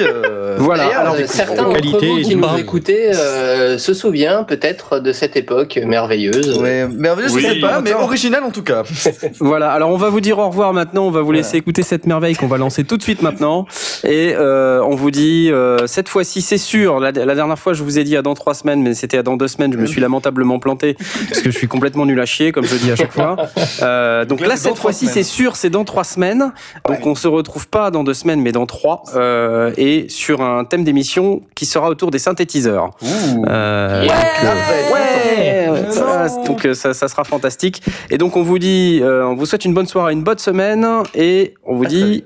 Euh, 0.42 0.56
voilà. 0.58 0.98
Alors, 0.98 1.14
euh, 1.14 1.24
certains 1.26 1.62
d'entre 1.62 1.80
vous 2.06 2.20
qui 2.20 2.36
nous 2.36 2.46
écoutez 2.58 3.14
euh, 3.14 3.78
se 3.78 3.94
souviennent 3.94 4.44
peut-être 4.46 4.98
de 5.00 5.12
cette 5.12 5.36
époque 5.36 5.78
merveilleuse. 5.84 6.58
Ouais, 6.58 6.88
merveilleux, 6.88 7.30
Oui. 7.32 7.42
je 7.42 7.48
sais 7.54 7.60
pas, 7.60 7.80
mais 7.80 7.92
original 7.94 8.42
en 8.44 8.50
tout 8.50 8.62
cas. 8.62 8.82
Voilà, 9.40 9.70
alors 9.72 9.90
on 9.90 9.96
va 9.96 10.08
vous 10.08 10.20
dire 10.20 10.38
au 10.38 10.48
revoir 10.48 10.72
maintenant, 10.72 11.06
on 11.06 11.10
va 11.10 11.20
vous 11.22 11.32
laisser 11.32 11.50
Voilà. 11.50 11.58
écouter 11.58 11.82
cette 11.82 12.06
merveille 12.06 12.34
qu'on 12.34 12.46
va 12.48 12.58
lancer 12.58 12.84
tout 12.84 12.96
de 12.96 13.02
suite 13.02 13.22
maintenant. 13.22 13.66
Et 14.04 14.34
euh, 14.36 14.82
on 14.84 14.94
vous 14.94 15.10
dit, 15.10 15.48
euh, 15.50 15.86
cette 15.86 16.08
fois-ci 16.08 16.42
c'est 16.42 16.58
sûr, 16.58 17.00
la, 17.00 17.12
la 17.12 17.34
dernière 17.34 17.58
fois 17.58 17.72
je 17.72 17.82
vous 17.82 17.98
ai 17.98 18.04
dit 18.04 18.16
à 18.16 18.22
dans 18.22 18.34
trois 18.34 18.54
semaines, 18.54 18.82
mais 18.82 18.94
c'était 18.94 19.18
à 19.18 19.22
dans 19.22 19.36
deux 19.36 19.48
semaines, 19.48 19.72
je 19.72 19.78
me 19.78 19.86
suis 19.86 20.00
lamentablement 20.00 20.58
planté, 20.58 20.96
parce 21.28 21.40
que 21.42 21.50
je 21.50 21.56
suis 21.56 21.68
complètement 21.68 22.06
nul 22.06 22.20
à 22.20 22.26
chier, 22.26 22.52
comme 22.52 22.64
je 22.64 22.74
dis 22.76 22.90
à 22.90 22.96
chaque 22.96 23.12
fois. 23.12 23.36
Euh, 23.82 24.24
donc 24.24 24.40
Donc 24.42 24.48
là, 24.48 24.56
cette 24.56 24.76
fois-ci 24.76 25.06
c'est 25.06 25.22
sûr, 25.22 25.56
c'est 25.56 25.70
dans 25.70 25.84
trois 25.84 26.04
semaines. 26.04 26.52
Donc 26.88 27.06
on 27.06 27.14
se 27.14 27.28
retrouve 27.28 27.68
pas 27.68 27.90
dans 27.90 28.02
deux 28.04 28.14
semaines, 28.14 28.40
mais 28.40 28.50
dans 28.52 28.66
trois, 28.66 29.02
euh, 29.14 29.72
et 29.76 30.06
sur 30.08 30.21
un 30.30 30.64
thème 30.64 30.84
d'émission 30.84 31.42
qui 31.54 31.66
sera 31.66 31.88
autour 31.88 32.10
des 32.10 32.18
synthétiseurs. 32.18 32.90
Euh, 33.02 34.06
donc, 34.06 34.16
euh, 34.44 34.92
ouais, 34.92 35.90
ça, 35.90 36.28
donc 36.46 36.68
ça, 36.74 36.94
ça 36.94 37.08
sera 37.08 37.24
fantastique. 37.24 37.82
Et 38.10 38.18
donc 38.18 38.36
on 38.36 38.42
vous 38.42 38.58
dit, 38.58 39.00
euh, 39.02 39.26
on 39.26 39.34
vous 39.34 39.46
souhaite 39.46 39.64
une 39.64 39.74
bonne 39.74 39.86
soirée, 39.86 40.12
une 40.12 40.22
bonne 40.22 40.38
semaine, 40.38 40.86
et 41.14 41.54
on 41.64 41.76
vous 41.76 41.84
À 41.84 41.88
dit 41.88 42.24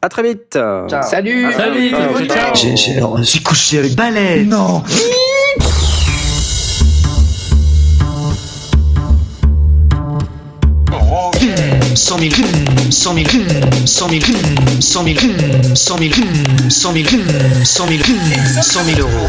à 0.00 0.08
très 0.08 0.22
vite. 0.22 0.58
Salut 1.02 1.52
Salut 1.52 1.90
Ciao. 2.28 3.16
J'ai, 3.22 3.40
couché 3.40 3.78
avec 3.78 3.94
Ballet. 3.94 4.44
Non. 4.44 4.82
Cent 11.94 12.18
mille, 12.18 12.32
cent 12.90 13.14
mille, 13.14 13.28
cent 13.86 14.08
mille, 14.08 14.22
cent 14.80 15.02
mille, 15.02 15.26
cent 15.74 15.98
mille, 15.98 16.14
cent 16.70 16.92
mille, 16.92 17.08
cent 17.64 17.86
mille, 17.86 18.02
cent 18.62 18.84
mille 18.84 19.00
euros. 19.00 19.28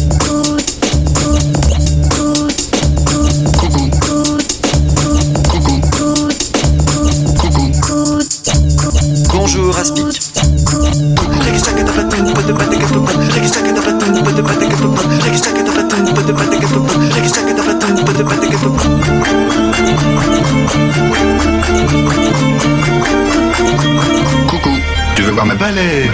Coucou. 24.47 24.69
Tu 25.15 25.21
veux 25.21 25.31
voir 25.31 25.45
ma 25.45 25.55
balai? 25.55 26.09